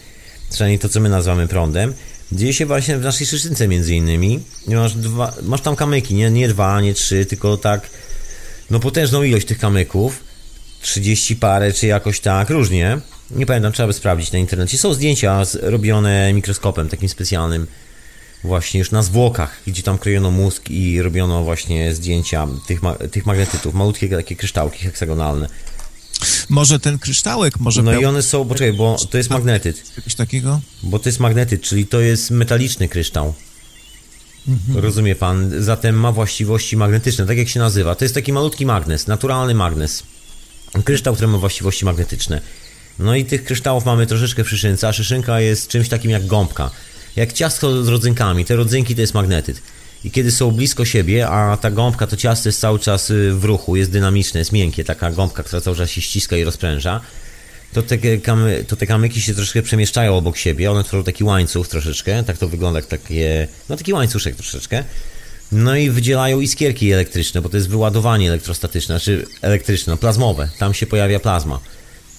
Przynajmniej 0.50 0.78
to, 0.78 0.88
co 0.88 1.00
my 1.00 1.08
nazywamy 1.08 1.48
prądem. 1.48 1.94
Dzieje 2.32 2.54
się 2.54 2.66
właśnie 2.66 2.98
w 2.98 3.02
naszej 3.02 3.26
szyszynce 3.26 3.68
między 3.68 3.94
innymi. 3.94 4.40
Masz, 4.66 4.94
dwa, 4.94 5.34
masz 5.42 5.60
tam 5.60 5.76
kamyki, 5.76 6.14
nie, 6.14 6.30
nie 6.30 6.48
dwa, 6.48 6.80
nie 6.80 6.94
trzy, 6.94 7.26
tylko 7.26 7.56
tak 7.56 7.90
no 8.70 8.80
potężną 8.80 9.22
ilość 9.22 9.46
tych 9.46 9.58
kamyków. 9.58 10.24
30 10.80 11.36
parę, 11.36 11.72
czy 11.72 11.86
jakoś 11.86 12.20
tak, 12.20 12.50
różnie. 12.50 12.98
Nie 13.30 13.46
pamiętam, 13.46 13.72
trzeba 13.72 13.86
by 13.86 13.92
sprawdzić 13.92 14.32
na 14.32 14.38
internecie. 14.38 14.78
Są 14.78 14.94
zdjęcia 14.94 15.42
robione 15.62 16.32
mikroskopem 16.32 16.88
takim 16.88 17.08
specjalnym, 17.08 17.66
właśnie 18.44 18.78
już 18.78 18.90
na 18.90 19.02
zwłokach, 19.02 19.60
gdzie 19.66 19.82
tam 19.82 19.98
krojono 19.98 20.30
mózg 20.30 20.70
i 20.70 21.02
robiono 21.02 21.44
właśnie 21.44 21.94
zdjęcia 21.94 22.48
tych, 22.66 22.82
ma, 22.82 22.94
tych 22.94 23.26
magnetytów, 23.26 23.74
malutkie 23.74 24.08
takie 24.08 24.36
kryształki 24.36 24.78
heksagonalne. 24.84 25.48
Może 26.48 26.80
ten 26.80 26.98
kryształek, 26.98 27.60
może... 27.60 27.82
No 27.82 28.00
i 28.00 28.04
one 28.04 28.22
są, 28.22 28.48
poczekaj, 28.48 28.72
bo 28.72 28.96
to 29.10 29.18
jest 29.18 29.30
magnetyt. 29.30 29.82
Coś 30.04 30.14
takiego? 30.14 30.60
Bo 30.82 30.98
to 30.98 31.08
jest 31.08 31.20
magnetyt, 31.20 31.62
czyli 31.62 31.86
to 31.86 32.00
jest 32.00 32.30
metaliczny 32.30 32.88
kryształ. 32.88 33.34
Rozumie 34.74 35.14
pan? 35.14 35.50
Zatem 35.58 36.00
ma 36.00 36.12
właściwości 36.12 36.76
magnetyczne, 36.76 37.26
tak 37.26 37.38
jak 37.38 37.48
się 37.48 37.60
nazywa. 37.60 37.94
To 37.94 38.04
jest 38.04 38.14
taki 38.14 38.32
malutki 38.32 38.66
magnes, 38.66 39.06
naturalny 39.06 39.54
magnes. 39.54 40.02
Kryształ, 40.84 41.14
który 41.14 41.28
ma 41.28 41.38
właściwości 41.38 41.84
magnetyczne. 41.84 42.40
No 42.98 43.14
i 43.14 43.24
tych 43.24 43.44
kryształów 43.44 43.84
mamy 43.84 44.06
troszeczkę 44.06 44.44
w 44.44 44.48
szyszynce, 44.48 44.88
a 44.88 44.92
szyszynka 44.92 45.40
jest 45.40 45.68
czymś 45.68 45.88
takim 45.88 46.10
jak 46.10 46.26
gąbka. 46.26 46.70
Jak 47.16 47.32
ciastko 47.32 47.84
z 47.84 47.88
rodzynkami. 47.88 48.44
Te 48.44 48.56
rodzynki 48.56 48.94
to 48.94 49.00
jest 49.00 49.14
magnetyt. 49.14 49.62
I 50.04 50.10
kiedy 50.10 50.30
są 50.30 50.50
blisko 50.50 50.84
siebie, 50.84 51.28
a 51.28 51.56
ta 51.56 51.70
gąbka, 51.70 52.06
to 52.06 52.16
ciasto 52.16 52.48
jest 52.48 52.60
cały 52.60 52.78
czas 52.78 53.10
y, 53.10 53.32
w 53.34 53.44
ruchu, 53.44 53.76
jest 53.76 53.90
dynamiczne, 53.90 54.40
jest 54.40 54.52
miękkie, 54.52 54.84
taka 54.84 55.10
gąbka, 55.10 55.42
która 55.42 55.60
cały 55.60 55.76
czas 55.76 55.90
się 55.90 56.00
ściska 56.00 56.36
i 56.36 56.44
rozpręża, 56.44 57.00
to 57.72 57.82
te, 57.82 58.18
kamy, 58.18 58.64
to 58.68 58.76
te 58.76 58.86
kamyki 58.86 59.20
się 59.20 59.34
troszeczkę 59.34 59.62
przemieszczają 59.62 60.16
obok 60.16 60.36
siebie, 60.36 60.70
one 60.70 60.84
tworzą 60.84 61.04
taki 61.04 61.24
łańcuch 61.24 61.68
troszeczkę, 61.68 62.24
tak 62.24 62.38
to 62.38 62.48
wygląda 62.48 62.82
takie, 62.82 63.48
no 63.68 63.76
taki 63.76 63.92
łańcuszek 63.92 64.36
troszeczkę. 64.36 64.84
No 65.52 65.76
i 65.76 65.90
wydzielają 65.90 66.40
iskierki 66.40 66.92
elektryczne, 66.92 67.42
bo 67.42 67.48
to 67.48 67.56
jest 67.56 67.68
wyładowanie 67.68 68.28
elektrostatyczne, 68.28 68.94
znaczy 68.94 69.26
elektryczne, 69.42 69.90
no 69.90 69.96
plazmowe, 69.96 70.48
tam 70.58 70.74
się 70.74 70.86
pojawia 70.86 71.20
plazma. 71.20 71.60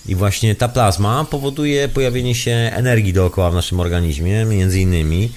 I 0.05 0.15
właśnie 0.15 0.55
ta 0.55 0.67
plazma 0.67 1.25
powoduje 1.25 1.87
pojawienie 1.87 2.35
się 2.35 2.51
energii 2.51 3.13
dookoła 3.13 3.51
w 3.51 3.53
naszym 3.53 3.79
organizmie, 3.79 4.45
między 4.45 4.79
innymi 4.79 5.31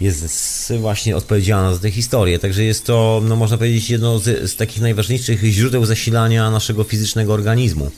jest 0.00 0.72
właśnie 0.80 1.16
odpowiedzialna 1.16 1.74
za 1.74 1.80
tę 1.80 1.90
historię. 1.90 2.38
Także 2.38 2.64
jest 2.64 2.84
to, 2.84 3.22
no 3.28 3.36
można 3.36 3.58
powiedzieć, 3.58 3.90
jedno 3.90 4.18
z, 4.18 4.50
z 4.50 4.56
takich 4.56 4.82
najważniejszych 4.82 5.44
źródeł 5.44 5.84
zasilania 5.84 6.50
naszego 6.50 6.84
fizycznego 6.84 7.32
organizmu. 7.34 7.90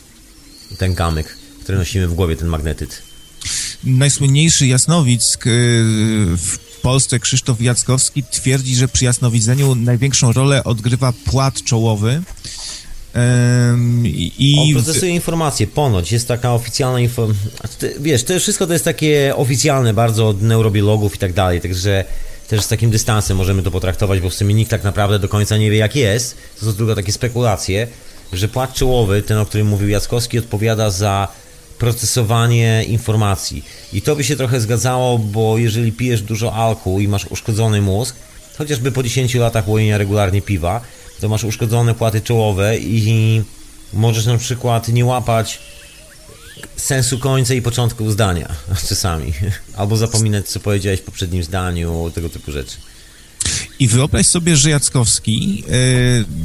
Ten 0.79 0.95
kamyk, 0.95 1.39
który 1.63 1.79
nosimy 1.79 2.09
w 2.09 2.15
głowie, 2.15 2.37
ten 2.37 2.49
magnetyt. 2.49 3.03
Najsłynniejszy 3.85 4.67
jasnowic 4.67 5.37
k- 5.37 5.51
w 6.37 6.59
Polsce, 6.83 7.21
Krzysztof 7.21 7.61
Jackowski, 7.61 8.23
twierdzi, 8.31 8.77
że 8.77 8.89
przy 8.89 9.05
jasnowidzeniu 9.05 9.75
największą 9.75 10.33
rolę 10.33 10.65
odgrywa 10.65 11.13
płat 11.13 11.63
czołowy. 11.63 12.23
I, 14.39 14.57
On 14.59 14.83
procesuje 14.83 15.13
informacje, 15.13 15.67
ponoć 15.67 16.13
jest 16.13 16.29
taka 16.29 16.55
oficjalna 16.55 17.01
info... 17.01 17.29
Wiesz, 18.01 18.25
to 18.25 18.41
wszystko 18.41 18.67
to 18.67 18.73
jest 18.73 18.85
takie 18.85 19.33
oficjalne 19.37 19.95
bardzo 19.95 20.29
od 20.29 20.43
neurobiologów 20.43 21.15
i 21.15 21.19
tak 21.19 21.33
dalej, 21.33 21.61
także 21.61 22.05
też 22.49 22.63
z 22.63 22.69
takim 22.69 22.91
dystansem 22.91 23.37
możemy 23.37 23.63
to 23.63 23.71
potraktować, 23.71 24.21
bo 24.21 24.31
w 24.31 24.35
sumie 24.35 24.55
nikt 24.55 24.71
tak 24.71 24.85
naprawdę 24.85 25.19
do 25.19 25.29
końca 25.29 25.57
nie 25.57 25.71
wie 25.71 25.77
jak 25.77 25.97
jest. 25.97 26.37
To 26.61 26.67
są 26.67 26.75
tylko 26.75 26.95
takie 26.95 27.13
spekulacje, 27.13 27.89
że 28.33 28.49
płat 28.49 28.75
czołowy, 28.75 29.23
ten 29.23 29.39
o 29.39 29.47
którym 29.47 29.67
mówił 29.67 29.89
Jackowski, 29.89 30.39
odpowiada 30.39 30.91
za 30.91 31.29
procesowanie 31.79 32.85
informacji. 32.89 33.65
I 33.93 34.03
to 34.03 34.17
by 34.17 34.25
się 34.25 34.37
trochę 34.37 34.61
zgadzało, 34.61 35.19
bo 35.19 35.59
jeżeli 35.59 35.93
pijesz 35.93 36.23
dużo 36.23 36.55
alku 36.55 37.01
i 37.01 37.09
masz 37.09 37.27
uszkodzony 37.27 37.83
mózg, 37.83 38.17
chociażby 38.59 38.93
po 38.93 39.03
10 39.03 39.35
latach 39.35 39.69
łojenia 39.69 39.99
regularnie 39.99 40.43
piwa, 40.43 40.81
to 41.21 41.29
masz 41.29 41.45
uszkodzone 41.45 41.95
płaty 41.95 42.21
czołowe 42.21 42.79
i 42.79 43.43
możesz 43.93 44.27
na 44.27 44.39
przykład 44.39 44.89
nie 44.89 45.05
łapać 45.05 45.59
sensu 46.77 47.19
końca 47.19 47.55
i 47.55 47.63
początku 47.63 48.11
zdania 48.11 48.55
czasami. 48.89 49.33
Albo 49.77 49.97
zapominać, 49.97 50.49
co 50.49 50.61
powiedziałeś 50.61 51.01
w 51.01 51.05
poprzednim 51.05 51.43
zdaniu, 51.43 52.11
tego 52.15 52.29
typu 52.29 52.53
rzeczy. 52.53 52.77
I 53.79 53.89
wyobraź 53.89 54.27
sobie, 54.27 54.57
że 54.57 54.71
Jackowski 54.71 55.65
e, 55.69 55.73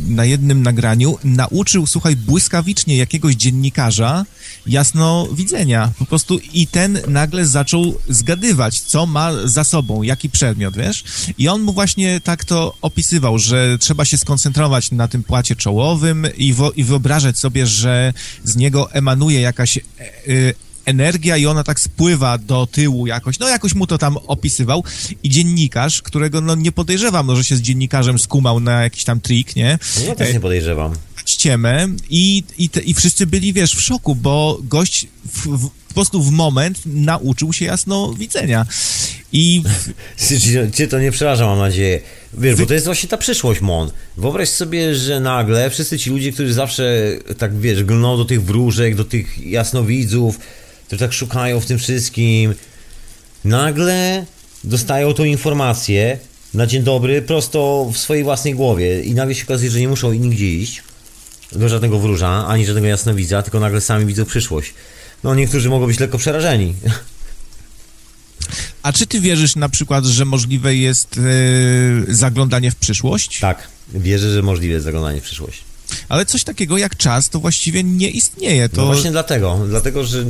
na 0.07 0.25
jednym 0.25 0.63
nagraniu 0.63 1.17
nauczył, 1.23 1.87
słuchaj, 1.87 2.15
błyskawicznie 2.15 2.97
jakiegoś 2.97 3.35
dziennikarza 3.35 4.25
jasnowidzenia. 4.65 5.91
Po 5.99 6.05
prostu 6.05 6.39
i 6.53 6.67
ten 6.67 6.99
nagle 7.07 7.45
zaczął 7.45 7.95
zgadywać, 8.09 8.79
co 8.79 9.05
ma 9.05 9.31
za 9.47 9.63
sobą, 9.63 10.03
jaki 10.03 10.29
przedmiot, 10.29 10.77
wiesz? 10.77 11.03
I 11.37 11.47
on 11.47 11.61
mu 11.61 11.73
właśnie 11.73 12.21
tak 12.21 12.45
to 12.45 12.73
opisywał, 12.81 13.39
że 13.39 13.77
trzeba 13.77 14.05
się 14.05 14.17
skoncentrować 14.17 14.91
na 14.91 15.07
tym 15.07 15.23
płacie 15.23 15.55
czołowym 15.55 16.27
i, 16.37 16.53
wo, 16.53 16.71
i 16.71 16.83
wyobrażać 16.83 17.39
sobie, 17.39 17.67
że 17.67 18.13
z 18.43 18.55
niego 18.55 18.91
emanuje 18.91 19.41
jakaś 19.41 19.77
e, 19.77 19.81
e, 19.81 20.53
energia 20.85 21.37
i 21.37 21.45
ona 21.45 21.63
tak 21.63 21.79
spływa 21.79 22.37
do 22.37 22.67
tyłu 22.67 23.07
jakoś, 23.07 23.39
no 23.39 23.49
jakoś 23.49 23.75
mu 23.75 23.87
to 23.87 23.97
tam 23.97 24.17
opisywał 24.17 24.83
i 25.23 25.29
dziennikarz, 25.29 26.01
którego 26.01 26.41
no 26.41 26.55
nie 26.55 26.71
podejrzewam, 26.71 27.27
no, 27.27 27.35
że 27.35 27.43
się 27.43 27.55
z 27.55 27.61
dziennikarzem 27.61 28.19
skumał 28.19 28.59
na 28.59 28.83
jakiś 28.83 29.03
tam 29.03 29.21
trik, 29.21 29.55
nie? 29.55 29.79
No 29.99 30.05
ja 30.05 30.15
też 30.15 30.33
nie 30.33 30.39
podejrzewam. 30.39 30.93
Ściemę 31.25 31.87
i, 32.09 32.43
i, 32.57 32.69
te, 32.69 32.79
i 32.79 32.93
wszyscy 32.93 33.27
byli, 33.27 33.53
wiesz, 33.53 33.75
w 33.75 33.81
szoku, 33.81 34.15
bo 34.15 34.59
gość 34.63 35.07
w, 35.33 35.47
w, 35.47 35.69
po 35.69 35.93
prostu 35.93 36.23
w 36.23 36.31
moment 36.31 36.79
nauczył 36.85 37.53
się 37.53 37.65
jasno 37.65 38.13
widzenia. 38.13 38.65
I 39.31 39.63
Cię- 40.73 40.87
to 40.87 40.99
nie 40.99 41.11
przeraża, 41.11 41.45
mam 41.45 41.59
nadzieję. 41.59 41.99
Wiesz, 42.33 42.55
bo 42.59 42.65
to 42.65 42.73
jest 42.73 42.85
właśnie 42.85 43.09
ta 43.09 43.17
przyszłość, 43.17 43.61
Mon. 43.61 43.91
Wyobraź 44.17 44.49
sobie, 44.49 44.95
że 44.95 45.19
nagle 45.19 45.69
wszyscy 45.69 45.99
ci 45.99 46.09
ludzie, 46.09 46.31
którzy 46.31 46.53
zawsze 46.53 47.17
tak, 47.37 47.59
wiesz, 47.59 47.83
glną 47.83 48.17
do 48.17 48.25
tych 48.25 48.43
wróżek, 48.43 48.95
do 48.95 49.05
tych 49.05 49.45
jasnowidzów, 49.45 50.39
którzy 50.87 50.99
tak 50.99 51.13
szukają 51.13 51.59
w 51.59 51.65
tym 51.65 51.79
wszystkim, 51.79 52.53
nagle 53.45 54.25
dostają 54.63 55.13
tą 55.13 55.23
informację 55.23 56.19
na 56.53 56.67
dzień 56.67 56.83
dobry 56.83 57.21
prosto 57.21 57.89
w 57.93 57.97
swojej 57.97 58.23
własnej 58.23 58.55
głowie 58.55 59.01
i 59.01 59.13
nagle 59.13 59.35
się 59.35 59.43
okazuje, 59.43 59.71
że 59.71 59.79
nie 59.79 59.87
muszą 59.87 60.13
nigdzie 60.13 60.49
iść 60.49 60.83
żadnego 61.65 61.99
wróża, 61.99 62.47
ani 62.47 62.65
żadnego 62.65 62.87
jasnowidza, 62.87 63.43
tylko 63.43 63.59
nagle 63.59 63.81
sami 63.81 64.05
widzą 64.05 64.25
przyszłość. 64.25 64.73
No 65.23 65.35
niektórzy 65.35 65.69
mogą 65.69 65.87
być 65.87 65.99
lekko 65.99 66.17
przerażeni. 66.17 66.73
A 68.83 68.93
czy 68.93 69.07
ty 69.07 69.19
wierzysz 69.19 69.55
na 69.55 69.69
przykład, 69.69 70.05
że 70.05 70.25
możliwe 70.25 70.75
jest 70.75 71.17
e, 71.17 72.13
zaglądanie 72.13 72.71
w 72.71 72.75
przyszłość? 72.75 73.39
Tak, 73.39 73.67
wierzę, 73.93 74.33
że 74.33 74.41
możliwe 74.41 74.73
jest 74.73 74.85
zaglądanie 74.85 75.21
w 75.21 75.23
przyszłość. 75.23 75.63
Ale 76.09 76.25
coś 76.25 76.43
takiego 76.43 76.77
jak 76.77 76.97
czas 76.97 77.29
to 77.29 77.39
właściwie 77.39 77.83
nie 77.83 78.09
istnieje. 78.09 78.69
To 78.69 78.81
No 78.81 78.87
właśnie 78.87 79.11
dlatego, 79.11 79.59
dlatego, 79.69 80.03
że 80.03 80.25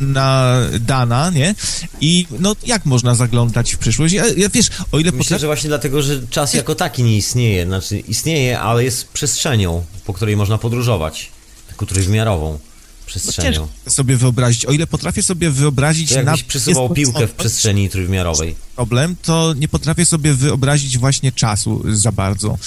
na 0.00 0.56
dana, 0.80 1.30
nie? 1.30 1.54
I 2.00 2.26
no 2.38 2.56
jak 2.66 2.86
można 2.86 3.14
zaglądać 3.14 3.74
w 3.74 3.78
przyszłość? 3.78 4.14
Ja, 4.14 4.24
ja 4.36 4.48
wiesz, 4.48 4.68
o 4.92 4.98
ile 4.98 5.12
myślę, 5.12 5.38
że 5.38 5.46
właśnie 5.46 5.68
dlatego, 5.68 6.02
że 6.02 6.26
czas 6.30 6.54
jako 6.54 6.74
taki 6.74 7.02
nie 7.02 7.16
istnieje. 7.16 7.66
Znaczy 7.66 7.98
istnieje, 7.98 8.60
ale 8.60 8.84
jest 8.84 9.08
przestrzenią, 9.08 9.84
po 10.04 10.12
której 10.12 10.36
można 10.36 10.58
podróżować. 10.58 11.28
Taką 11.68 11.86
trójwymiarową 11.86 12.58
przestrzenią. 13.06 13.52
Ciężko 13.52 13.68
sobie 13.90 14.16
wyobrazić. 14.16 14.66
O 14.66 14.72
ile 14.72 14.86
potrafię 14.86 15.22
sobie 15.22 15.50
wyobrazić... 15.50 16.08
To 16.08 16.14
jakbyś 16.14 16.42
na- 16.42 16.48
przesuwał 16.48 16.90
piłkę 16.90 17.26
w 17.26 17.32
przestrzeni 17.32 17.90
trójwymiarowej. 17.90 18.54
Problem, 18.80 19.16
to 19.22 19.54
nie 19.58 19.68
potrafię 19.68 20.06
sobie 20.06 20.34
wyobrazić 20.34 20.98
właśnie 20.98 21.32
czasu 21.32 21.82
za 21.92 22.12
bardzo. 22.12 22.58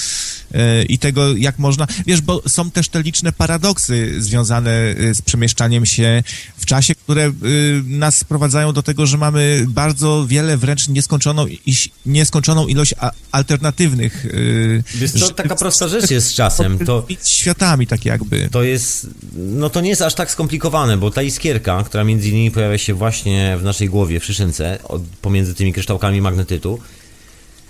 E, 0.54 0.84
I 0.84 1.00
tego, 1.00 1.36
jak 1.38 1.60
można. 1.60 1.88
Wiesz, 2.08 2.22
bo 2.22 2.42
są 2.48 2.72
też 2.72 2.90
te 2.90 3.02
liczne 3.02 3.32
paradoksy 3.32 4.22
związane 4.22 4.72
e, 4.72 5.16
z 5.16 5.22
przemieszczaniem 5.22 5.86
się 5.86 6.24
w 6.58 6.66
czasie, 6.66 6.96
które 6.96 7.24
e, 7.26 7.32
nas 7.86 8.18
sprowadzają 8.18 8.74
do 8.74 8.84
tego, 8.84 9.06
że 9.06 9.18
mamy 9.18 9.66
bardzo 9.68 10.26
wiele, 10.28 10.58
wręcz 10.58 10.88
nieskończoną, 10.88 11.46
nieskończoną 12.06 12.68
ilość 12.68 12.94
alternatywnych. 13.32 14.26
Wiesz 14.96 15.12
ż- 15.12 15.36
taka 15.36 15.56
prosta 15.56 15.88
rzecz 15.88 16.12
jest 16.12 16.28
z 16.28 16.34
czasem. 16.34 16.80
To, 16.86 17.06
światami, 17.24 17.88
tak 17.88 18.06
jakby. 18.06 18.50
to 18.52 18.64
jest, 18.64 19.08
no 19.36 19.70
to 19.70 19.82
nie 19.82 19.90
jest 19.90 20.02
aż 20.02 20.14
tak 20.14 20.32
skomplikowane, 20.32 20.98
bo 20.98 21.12
ta 21.12 21.22
iskierka, 21.22 21.84
która 21.84 22.04
między 22.04 22.30
innymi 22.30 22.52
pojawia 22.52 22.78
się 22.78 22.94
właśnie 22.94 23.58
w 23.60 23.64
naszej 23.64 23.90
głowie, 23.90 24.20
w 24.20 24.26
szyszynce, 24.26 24.80
od, 24.84 25.02
pomiędzy 25.22 25.54
tymi 25.54 25.74
kryształkami 25.74 26.03
magnetytu, 26.12 26.80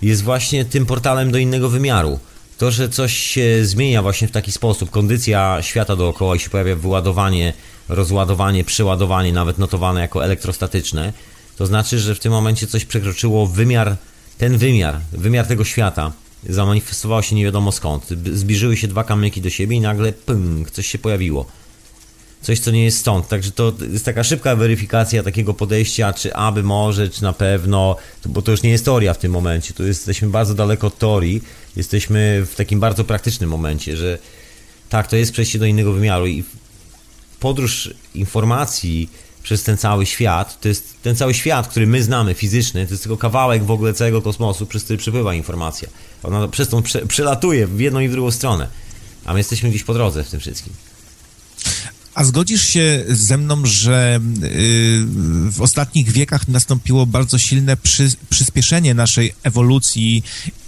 jest 0.02 0.22
właśnie 0.22 0.64
tym 0.64 0.86
portalem 0.86 1.32
do 1.32 1.38
innego 1.38 1.68
wymiaru. 1.68 2.18
To, 2.58 2.70
że 2.70 2.88
coś 2.88 3.16
się 3.16 3.64
zmienia 3.64 4.02
właśnie 4.02 4.28
w 4.28 4.30
taki 4.30 4.52
sposób, 4.52 4.90
kondycja 4.90 5.58
świata 5.62 5.96
dookoła 5.96 6.36
i 6.36 6.38
się 6.38 6.50
pojawia 6.50 6.76
wyładowanie, 6.76 7.52
rozładowanie, 7.88 8.64
przeładowanie, 8.64 9.32
nawet 9.32 9.58
notowane 9.58 10.00
jako 10.00 10.24
elektrostatyczne, 10.24 11.12
to 11.56 11.66
znaczy, 11.66 11.98
że 11.98 12.14
w 12.14 12.20
tym 12.20 12.32
momencie 12.32 12.66
coś 12.66 12.84
przekroczyło 12.84 13.46
wymiar, 13.46 13.96
ten 14.38 14.58
wymiar, 14.58 15.00
wymiar 15.12 15.46
tego 15.46 15.64
świata. 15.64 16.12
Zamanifestowało 16.48 17.22
się 17.22 17.36
nie 17.36 17.44
wiadomo 17.44 17.72
skąd. 17.72 18.08
Zbliżyły 18.32 18.76
się 18.76 18.88
dwa 18.88 19.04
kamyki 19.04 19.40
do 19.40 19.50
siebie 19.50 19.76
i 19.76 19.80
nagle 19.80 20.12
pęk, 20.12 20.70
coś 20.70 20.86
się 20.86 20.98
pojawiło. 20.98 21.46
Coś, 22.44 22.60
co 22.60 22.70
nie 22.70 22.84
jest 22.84 22.98
stąd. 22.98 23.28
Także 23.28 23.50
to 23.50 23.72
jest 23.92 24.04
taka 24.04 24.24
szybka 24.24 24.56
weryfikacja 24.56 25.22
takiego 25.22 25.54
podejścia, 25.54 26.12
czy 26.12 26.34
aby 26.34 26.62
może, 26.62 27.08
czy 27.08 27.22
na 27.22 27.32
pewno, 27.32 27.96
bo 28.26 28.42
to 28.42 28.50
już 28.50 28.62
nie 28.62 28.70
jest 28.70 28.84
teoria 28.84 29.14
w 29.14 29.18
tym 29.18 29.32
momencie, 29.32 29.74
tu 29.74 29.86
jesteśmy 29.86 30.28
bardzo 30.28 30.54
daleko 30.54 30.86
od 30.86 30.98
teorii, 30.98 31.42
jesteśmy 31.76 32.46
w 32.46 32.54
takim 32.54 32.80
bardzo 32.80 33.04
praktycznym 33.04 33.50
momencie, 33.50 33.96
że 33.96 34.18
tak, 34.88 35.08
to 35.08 35.16
jest 35.16 35.32
przejście 35.32 35.58
do 35.58 35.66
innego 35.66 35.92
wymiaru 35.92 36.26
i 36.26 36.44
podróż 37.40 37.94
informacji 38.14 39.10
przez 39.42 39.62
ten 39.62 39.76
cały 39.76 40.06
świat, 40.06 40.60
to 40.60 40.68
jest 40.68 41.02
ten 41.02 41.16
cały 41.16 41.34
świat, 41.34 41.68
który 41.68 41.86
my 41.86 42.02
znamy, 42.02 42.34
fizyczny, 42.34 42.86
to 42.86 42.92
jest 42.92 43.02
tylko 43.02 43.16
kawałek 43.16 43.64
w 43.64 43.70
ogóle 43.70 43.94
całego 43.94 44.22
kosmosu, 44.22 44.66
przez 44.66 44.84
który 44.84 44.98
przepływa 44.98 45.34
informacja. 45.34 45.88
Ona 46.22 46.48
przez 46.48 46.68
tą 46.68 46.82
prze, 46.82 47.06
przelatuje 47.06 47.66
w 47.66 47.80
jedną 47.80 48.00
i 48.00 48.08
w 48.08 48.12
drugą 48.12 48.30
stronę, 48.30 48.68
a 49.24 49.32
my 49.32 49.40
jesteśmy 49.40 49.70
gdzieś 49.70 49.84
po 49.84 49.94
drodze 49.94 50.24
w 50.24 50.30
tym 50.30 50.40
wszystkim. 50.40 50.72
A 52.14 52.24
zgodzisz 52.24 52.68
się 52.68 53.04
ze 53.08 53.38
mną, 53.38 53.66
że 53.66 54.20
y, 54.42 55.04
w 55.50 55.60
ostatnich 55.60 56.10
wiekach 56.10 56.48
nastąpiło 56.48 57.06
bardzo 57.06 57.38
silne 57.38 57.76
przy, 57.76 58.10
przyspieszenie 58.30 58.94
naszej 58.94 59.34
ewolucji 59.42 60.22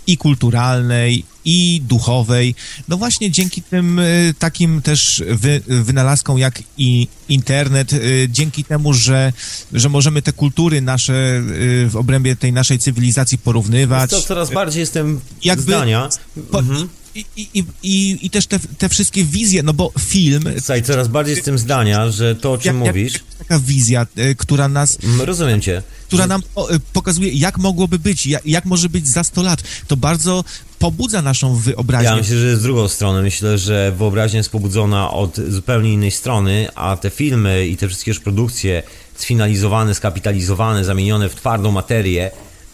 i 0.06 0.16
kulturalnej, 0.16 1.24
i 1.44 1.82
duchowej. 1.88 2.54
No 2.88 2.96
właśnie 2.96 3.30
dzięki 3.30 3.62
tym 3.62 3.98
y, 3.98 4.34
takim 4.38 4.82
też 4.82 5.22
wy, 5.26 5.60
wynalazkom 5.66 6.38
jak 6.38 6.62
i 6.78 7.08
internet, 7.28 7.92
y, 7.92 8.28
dzięki 8.30 8.64
temu, 8.64 8.92
że, 8.92 9.32
że 9.72 9.88
możemy 9.88 10.22
te 10.22 10.32
kultury 10.32 10.80
nasze 10.80 11.42
w 11.88 11.92
obrębie 11.94 12.36
tej 12.36 12.52
naszej 12.52 12.78
cywilizacji 12.78 13.38
porównywać. 13.38 14.10
To 14.10 14.22
coraz 14.22 14.50
bardziej 14.50 14.80
jestem 14.80 15.20
Jakby, 15.44 15.62
zdania. 15.62 16.08
Po, 16.50 16.58
mhm 16.58 16.88
i, 17.16 17.48
i, 17.54 17.64
i, 17.82 18.18
i 18.26 18.30
też 18.30 18.46
te, 18.46 18.58
te 18.78 18.88
wszystkie 18.88 19.24
wizje, 19.24 19.62
no 19.62 19.72
bo 19.72 19.92
film... 19.98 20.44
Słuchaj, 20.58 20.82
coraz 20.82 21.08
bardziej 21.08 21.36
z 21.36 21.42
tym 21.42 21.58
zdania, 21.58 22.10
że 22.10 22.34
to, 22.34 22.52
o 22.52 22.58
czym 22.58 22.80
jak, 22.80 22.86
mówisz... 22.86 23.12
Jak, 23.12 23.22
taka 23.38 23.58
wizja, 23.58 24.06
e, 24.16 24.34
która 24.34 24.68
nas... 24.68 24.98
Mm, 25.04 25.20
rozumiem 25.20 25.60
cię. 25.60 25.82
Która 26.06 26.26
nam 26.26 26.42
e, 26.70 26.78
pokazuje, 26.92 27.32
jak 27.32 27.58
mogłoby 27.58 27.98
być, 27.98 28.26
jak, 28.26 28.46
jak 28.46 28.64
może 28.64 28.88
być 28.88 29.08
za 29.08 29.24
100 29.24 29.42
lat. 29.42 29.62
To 29.86 29.96
bardzo 29.96 30.44
pobudza 30.78 31.22
naszą 31.22 31.56
wyobraźnię. 31.56 32.10
Ja 32.10 32.16
myślę, 32.16 32.36
że 32.36 32.56
z 32.56 32.62
drugą 32.62 32.88
strony. 32.88 33.22
Myślę, 33.22 33.58
że 33.58 33.92
wyobraźnia 33.98 34.38
jest 34.38 34.50
pobudzona 34.50 35.10
od 35.10 35.36
zupełnie 35.48 35.92
innej 35.92 36.10
strony, 36.10 36.68
a 36.74 36.96
te 36.96 37.10
filmy 37.10 37.66
i 37.66 37.76
te 37.76 37.88
wszystkie 37.88 38.10
już 38.10 38.20
produkcje 38.20 38.82
sfinalizowane, 39.14 39.94
skapitalizowane, 39.94 40.84
zamienione 40.84 41.28
w 41.28 41.34
twardą 41.34 41.72
materię, 41.72 42.30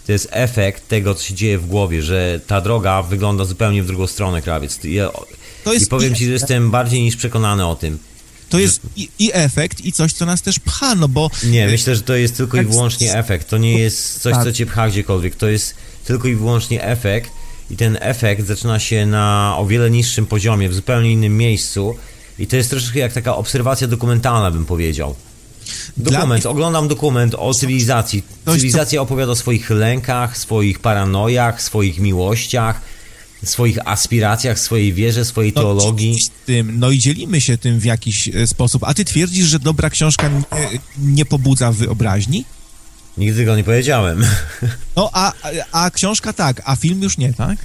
to 0.06 0.12
jest 0.12 0.28
efekt 0.30 0.88
tego, 0.88 1.14
co 1.14 1.24
się 1.24 1.34
dzieje 1.34 1.58
w 1.58 1.66
głowie, 1.66 2.02
że 2.02 2.40
ta 2.46 2.60
droga 2.60 3.02
wygląda 3.02 3.44
zupełnie 3.44 3.82
w 3.82 3.86
drugą 3.86 4.06
stronę, 4.06 4.42
krawiec. 4.42 4.78
Ja, 4.84 5.10
to 5.64 5.72
jest 5.72 5.86
I 5.86 5.88
powiem 5.88 6.12
i 6.12 6.16
ci, 6.16 6.26
że 6.26 6.32
jestem 6.32 6.70
bardziej 6.70 7.02
niż 7.02 7.16
przekonany 7.16 7.66
o 7.66 7.76
tym. 7.76 7.98
To 8.48 8.58
jest 8.58 8.80
i, 8.96 9.08
i, 9.18 9.30
efekt, 9.32 9.84
i 9.84 9.92
coś, 9.92 10.12
co 10.12 10.26
nas 10.26 10.42
też 10.42 10.58
pcha, 10.58 10.94
no 10.94 11.08
bo... 11.08 11.30
Nie, 11.44 11.66
myślę, 11.66 11.96
że 11.96 12.02
to 12.02 12.14
jest 12.14 12.36
tylko 12.36 12.60
i 12.60 12.64
wyłącznie 12.64 13.14
efekt. 13.14 13.48
To 13.48 13.58
nie 13.58 13.78
jest 13.78 14.20
coś, 14.20 14.34
co 14.34 14.44
tak. 14.44 14.54
cię 14.54 14.66
pcha 14.66 14.88
gdziekolwiek. 14.88 15.36
To 15.36 15.48
jest 15.48 15.74
tylko 16.04 16.28
i 16.28 16.34
wyłącznie 16.34 16.84
efekt 16.84 17.30
i 17.70 17.76
ten 17.76 17.98
efekt 18.00 18.46
zaczyna 18.46 18.78
się 18.78 19.06
na 19.06 19.54
o 19.58 19.66
wiele 19.66 19.90
niższym 19.90 20.26
poziomie, 20.26 20.68
w 20.68 20.74
zupełnie 20.74 21.12
innym 21.12 21.36
miejscu 21.36 21.96
i 22.38 22.46
to 22.46 22.56
jest 22.56 22.70
troszeczkę 22.70 22.98
jak 22.98 23.12
taka 23.12 23.36
obserwacja 23.36 23.86
dokumentalna, 23.86 24.50
bym 24.50 24.66
powiedział. 24.66 25.14
Dokument, 25.96 26.46
oglądam 26.46 26.88
dokument 26.88 27.34
o 27.34 27.54
cywilizacji. 27.54 28.22
Cywilizacja 28.46 29.00
opowiada 29.00 29.32
o 29.32 29.36
swoich 29.36 29.70
lękach, 29.70 30.38
swoich 30.38 30.78
paranojach, 30.78 31.62
swoich 31.62 32.00
miłościach, 32.00 32.80
swoich 33.44 33.88
aspiracjach, 33.88 34.58
swojej 34.58 34.92
wierze, 34.92 35.24
swojej 35.24 35.52
no, 35.56 35.62
teologii. 35.62 36.18
Tym, 36.46 36.78
no 36.78 36.90
i 36.90 36.98
dzielimy 36.98 37.40
się 37.40 37.58
tym 37.58 37.78
w 37.78 37.84
jakiś 37.84 38.28
e, 38.28 38.46
sposób. 38.46 38.84
A 38.84 38.94
ty 38.94 39.04
twierdzisz, 39.04 39.46
że 39.46 39.58
dobra 39.58 39.90
książka 39.90 40.28
nie, 40.28 40.42
nie 40.98 41.24
pobudza 41.24 41.72
wyobraźni? 41.72 42.44
Nigdy 43.18 43.40
tego 43.40 43.56
nie 43.56 43.64
powiedziałem. 43.64 44.24
No, 44.96 45.10
a, 45.12 45.32
a 45.72 45.90
książka 45.90 46.32
tak, 46.32 46.62
a 46.64 46.76
film 46.76 47.02
już 47.02 47.18
nie, 47.18 47.34
tak? 47.34 47.58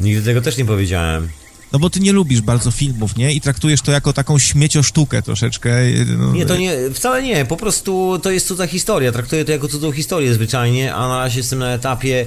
Nigdy 0.00 0.22
tego 0.22 0.40
też 0.40 0.56
nie 0.56 0.64
powiedziałem. 0.64 1.28
No 1.76 1.80
bo 1.80 1.90
ty 1.90 2.00
nie 2.00 2.12
lubisz 2.12 2.40
bardzo 2.40 2.70
filmów, 2.70 3.16
nie? 3.16 3.32
I 3.32 3.40
traktujesz 3.40 3.80
to 3.80 3.92
jako 3.92 4.12
taką 4.12 4.38
śmieciosztukę 4.38 5.22
troszeczkę. 5.22 5.70
No, 6.18 6.32
nie, 6.32 6.46
to 6.46 6.56
nie, 6.56 6.76
wcale 6.94 7.22
nie. 7.22 7.44
Po 7.44 7.56
prostu 7.56 8.18
to 8.22 8.30
jest 8.30 8.46
cudza 8.46 8.66
historia. 8.66 9.12
Traktuję 9.12 9.44
to 9.44 9.52
jako 9.52 9.68
cudzą 9.68 9.92
historię 9.92 10.34
zwyczajnie, 10.34 10.94
a 10.94 11.08
na 11.08 11.18
razie 11.18 11.40
jestem 11.40 11.58
na 11.58 11.72
etapie 11.72 12.26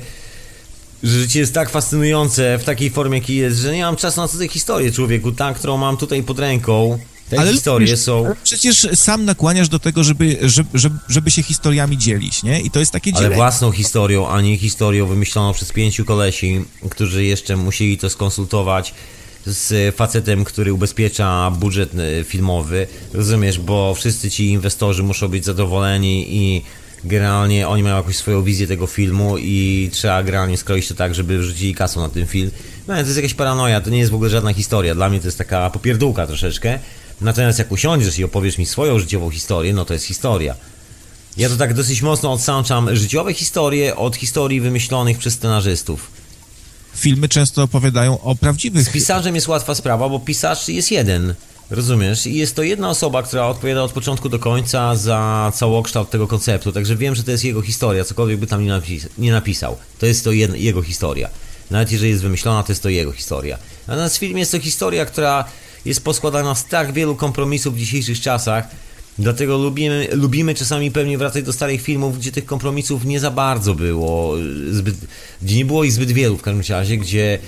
że 1.03 1.19
życie 1.19 1.39
jest 1.39 1.53
tak 1.53 1.69
fascynujące 1.69 2.57
w 2.57 2.63
takiej 2.63 2.89
formie, 2.89 3.17
jakiej 3.17 3.37
jest, 3.37 3.59
że 3.59 3.73
nie 3.73 3.83
mam 3.83 3.95
czasu 3.95 4.21
na 4.21 4.27
cudze 4.27 4.47
historię 4.47 4.91
człowieku, 4.91 5.31
tak, 5.31 5.57
którą 5.57 5.77
mam 5.77 5.97
tutaj 5.97 6.23
pod 6.23 6.39
ręką. 6.39 6.99
Te 7.29 7.39
ale 7.39 7.51
historie 7.51 7.97
są. 7.97 8.35
Przecież 8.43 8.87
sam 8.95 9.25
nakłaniasz 9.25 9.69
do 9.69 9.79
tego, 9.79 10.03
żeby, 10.03 10.37
żeby, 10.41 10.97
żeby 11.09 11.31
się 11.31 11.43
historiami 11.43 11.97
dzielić, 11.97 12.43
nie? 12.43 12.61
I 12.61 12.71
to 12.71 12.79
jest 12.79 12.91
takie 12.91 13.13
dzielenie. 13.13 13.27
Ale 13.27 13.35
własną 13.35 13.71
historią, 13.71 14.29
a 14.29 14.41
nie 14.41 14.57
historią 14.57 15.07
wymyśloną 15.07 15.53
przez 15.53 15.71
pięciu 15.71 16.05
kolesi, 16.05 16.65
którzy 16.89 17.25
jeszcze 17.25 17.57
musieli 17.57 17.97
to 17.97 18.09
skonsultować 18.09 18.93
z 19.45 19.95
facetem, 19.95 20.43
który 20.43 20.73
ubezpiecza 20.73 21.51
budżet 21.51 21.91
e, 21.95 22.23
filmowy, 22.23 22.87
rozumiesz, 23.13 23.59
bo 23.59 23.93
wszyscy 23.93 24.31
ci 24.31 24.49
inwestorzy 24.49 25.03
muszą 25.03 25.27
być 25.27 25.45
zadowoleni 25.45 26.35
i 26.35 26.61
generalnie 27.03 27.67
oni 27.67 27.83
mają 27.83 27.97
jakąś 27.97 28.15
swoją 28.15 28.43
wizję 28.43 28.67
tego 28.67 28.87
filmu 28.87 29.37
i 29.37 29.89
trzeba 29.93 30.23
generalnie 30.23 30.57
skroić 30.57 30.87
to 30.87 30.93
tak, 30.93 31.15
żeby 31.15 31.39
wrzucili 31.39 31.75
kasę 31.75 31.99
na 31.99 32.09
ten 32.09 32.27
film. 32.27 32.51
No 32.87 32.93
to 32.93 32.99
jest 32.99 33.15
jakaś 33.15 33.33
paranoja, 33.33 33.81
to 33.81 33.89
nie 33.89 33.99
jest 33.99 34.11
w 34.11 34.15
ogóle 34.15 34.29
żadna 34.29 34.53
historia, 34.53 34.95
dla 34.95 35.09
mnie 35.09 35.19
to 35.19 35.27
jest 35.27 35.37
taka 35.37 35.69
popierdółka 35.69 36.27
troszeczkę. 36.27 36.79
Natomiast 37.21 37.59
jak 37.59 37.71
usiądziesz 37.71 38.19
i 38.19 38.23
opowiesz 38.23 38.57
mi 38.57 38.65
swoją 38.65 38.99
życiową 38.99 39.29
historię, 39.29 39.73
no 39.73 39.85
to 39.85 39.93
jest 39.93 40.05
historia. 40.05 40.55
Ja 41.37 41.49
to 41.49 41.57
tak 41.57 41.73
dosyć 41.73 42.01
mocno 42.01 42.31
odsączam 42.31 42.95
życiowe 42.95 43.33
historie 43.33 43.95
od 43.95 44.15
historii 44.15 44.61
wymyślonych 44.61 45.17
przez 45.17 45.33
scenarzystów 45.33 46.18
filmy 46.95 47.29
często 47.29 47.63
opowiadają 47.63 48.21
o 48.21 48.35
prawdziwych... 48.35 48.85
Z 48.85 48.89
pisarzem 48.89 49.35
jest 49.35 49.47
łatwa 49.47 49.75
sprawa, 49.75 50.09
bo 50.09 50.19
pisarz 50.19 50.69
jest 50.69 50.91
jeden. 50.91 51.33
Rozumiesz? 51.69 52.27
I 52.27 52.35
jest 52.35 52.55
to 52.55 52.63
jedna 52.63 52.89
osoba, 52.89 53.23
która 53.23 53.47
odpowiada 53.47 53.83
od 53.83 53.91
początku 53.91 54.29
do 54.29 54.39
końca 54.39 54.95
za 54.95 55.51
całokształt 55.55 56.09
tego 56.09 56.27
konceptu, 56.27 56.71
także 56.71 56.95
wiem, 56.95 57.15
że 57.15 57.23
to 57.23 57.31
jest 57.31 57.43
jego 57.43 57.61
historia, 57.61 58.03
cokolwiek 58.03 58.39
by 58.39 58.47
tam 58.47 58.63
nie, 58.63 58.69
napis 58.69 59.07
nie 59.17 59.31
napisał. 59.31 59.77
To 59.99 60.05
jest 60.05 60.23
to 60.23 60.31
jego 60.31 60.81
historia. 60.81 61.29
Nawet 61.71 61.91
jeżeli 61.91 62.11
jest 62.11 62.23
wymyślona, 62.23 62.63
to 62.63 62.71
jest 62.71 62.83
to 62.83 62.89
jego 62.89 63.11
historia. 63.11 63.57
Natomiast 63.87 64.17
film 64.17 64.37
jest 64.37 64.51
to 64.51 64.59
historia, 64.59 65.05
która 65.05 65.45
jest 65.85 66.03
poskładana 66.03 66.55
z 66.55 66.65
tak 66.65 66.93
wielu 66.93 67.15
kompromisów 67.15 67.75
w 67.75 67.79
dzisiejszych 67.79 68.21
czasach, 68.21 68.67
Dlatego 69.19 69.57
lubimy, 69.57 70.07
lubimy 70.11 70.55
czasami 70.55 70.91
pewnie 70.91 71.17
wracać 71.17 71.43
do 71.43 71.53
starych 71.53 71.81
filmów, 71.81 72.19
gdzie 72.19 72.31
tych 72.31 72.45
kompromisów 72.45 73.05
nie 73.05 73.19
za 73.19 73.31
bardzo 73.31 73.75
było, 73.75 74.35
zbyt, 74.71 74.95
gdzie 75.41 75.55
nie 75.55 75.65
było 75.65 75.83
ich 75.83 75.91
zbyt 75.91 76.11
wielu 76.11 76.37
w 76.37 76.41
każdym 76.41 76.75
razie, 76.75 76.97
gdzie 76.97 77.39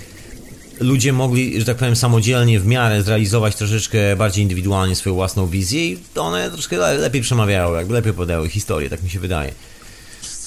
ludzie 0.80 1.14
mogli, 1.14 1.60
że 1.60 1.65
tak 1.65 1.77
powiem, 1.77 1.95
samodzielnie 1.95 2.60
w 2.60 2.65
miarę 2.65 3.03
zrealizować 3.03 3.56
troszeczkę 3.56 4.15
bardziej 4.15 4.43
indywidualnie 4.43 4.95
swoją 4.95 5.15
własną 5.15 5.48
wizję 5.48 5.88
i 5.88 5.98
one 6.15 6.52
troszkę 6.52 6.77
lepiej 6.77 7.22
przemawiały, 7.22 7.77
jakby 7.77 7.93
lepiej 7.93 8.14
podały 8.14 8.49
historię, 8.49 8.89
tak 8.89 9.03
mi 9.03 9.10
się 9.10 9.19
wydaje. 9.19 9.52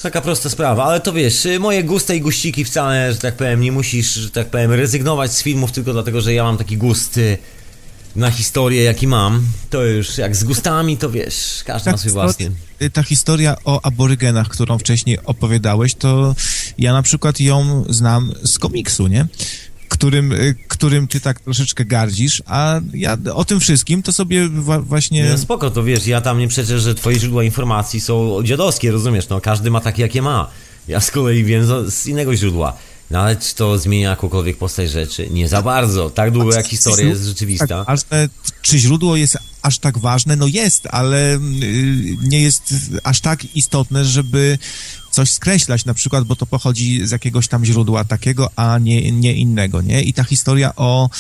Taka 0.03 0.21
prosta 0.21 0.51
sprawa, 0.51 0.85
ale 0.85 1.01
to 1.01 1.13
wiesz, 1.13 1.49
moje 1.61 1.85
gusta 1.85 2.15
i 2.15 2.21
guściki 2.21 2.65
wcale, 2.65 3.13
że 3.13 3.19
tak 3.19 3.37
powiem, 3.37 3.61
nie 3.61 3.73
musisz, 3.73 4.15
że 4.15 4.31
tak 4.31 4.47
powiem, 4.47 4.73
rezygnować 4.73 5.33
z 5.33 5.43
filmów 5.43 5.73
tylko 5.73 5.93
dlatego, 5.93 6.21
że 6.21 6.35
ja 6.35 6.45
mam 6.45 6.57
taki 6.57 6.77
gust 6.77 7.21
na 8.17 8.31
historię, 8.31 8.83
jaki 8.83 9.07
mam, 9.07 9.43
to 9.71 9.85
już 9.85 10.19
jak 10.19 10.37
z 10.37 10.45
gustami, 10.45 10.97
to 10.97 11.11
wiesz, 11.11 11.63
każdy 11.67 11.85
tak, 11.85 11.95
ma 11.95 11.99
swój 11.99 12.13
własny. 12.13 12.51
Y, 12.83 12.91
ta 12.91 13.03
historia 13.03 13.57
o 13.65 13.81
aborygenach, 13.83 14.49
którą 14.49 14.79
wcześniej 14.79 15.19
opowiadałeś, 15.25 15.95
to 15.95 16.35
ja 16.79 16.93
na 16.93 17.03
przykład 17.03 17.41
ją 17.41 17.85
znam 17.89 18.33
z 18.45 18.59
komiksu, 18.59 19.07
nie? 19.07 19.27
Którym, 19.89 20.33
y, 20.33 20.55
którym 20.69 21.09
ty 21.09 21.21
tak 21.21 21.41
troszeczkę 21.41 21.85
gardzisz, 21.85 22.43
a 22.47 22.81
ja 22.95 23.17
o 23.35 23.45
tym 23.45 23.61
wszystkim 23.61 24.03
to 24.03 24.13
sobie 24.13 24.49
właśnie... 24.83 25.29
No 25.31 25.39
spoko, 25.39 25.71
to 25.71 25.83
wiesz, 25.83 26.07
ja 26.07 26.21
tam 26.21 26.39
nie 26.39 26.49
przeczę, 26.49 26.81
że 26.81 26.95
twoje 26.95 27.19
źródła 27.19 27.45
informacji 27.45 28.01
są 28.01 28.43
dziadowskie, 28.45 28.91
rozumiesz, 28.91 29.29
no 29.29 29.41
każdy 29.41 29.71
ma 29.71 29.81
takie, 29.81 30.03
jakie 30.03 30.23
ma. 30.23 30.51
Ja 30.89 31.01
z 31.01 31.11
kolei 31.11 31.45
wiem 31.45 31.91
z 31.91 32.07
innego 32.07 32.37
źródła. 32.37 32.77
No 33.11 33.21
ale 33.21 33.37
czy 33.37 33.55
to 33.55 33.79
zmienia 33.79 34.11
jakąkolwiek 34.11 34.57
postać 34.59 34.91
rzeczy? 34.91 35.31
Nie 35.31 35.49
za 35.49 35.63
bardzo. 35.63 36.11
Tak 36.11 36.31
długo 36.31 36.55
jak 36.55 36.67
historia 36.67 37.07
jest 37.07 37.25
rzeczywista. 37.25 37.85
Tak, 37.85 37.99
ale 38.13 38.29
czy 38.63 38.79
źródło 38.79 39.17
jest 39.17 39.39
aż 39.65 39.79
tak 39.79 39.99
ważne? 39.99 40.37
No 40.37 40.47
jest, 40.47 40.89
ale 40.91 41.37
y, 41.37 41.41
nie 42.23 42.41
jest 42.41 42.75
aż 43.05 43.21
tak 43.21 43.57
istotne, 43.57 44.05
żeby 44.05 44.59
coś 45.11 45.31
skreślać, 45.31 45.85
na 45.85 45.95
przykład, 45.95 46.25
bo 46.25 46.37
to 46.37 46.47
pochodzi 46.47 47.07
z 47.07 47.11
jakiegoś 47.11 47.49
tam 47.49 47.65
źródła 47.65 48.05
takiego, 48.05 48.51
a 48.57 48.79
nie, 48.79 49.13
nie 49.13 49.35
innego, 49.35 49.83
nie? 49.83 50.03
I 50.03 50.13
ta 50.13 50.25
historia 50.25 50.73
o, 50.77 51.11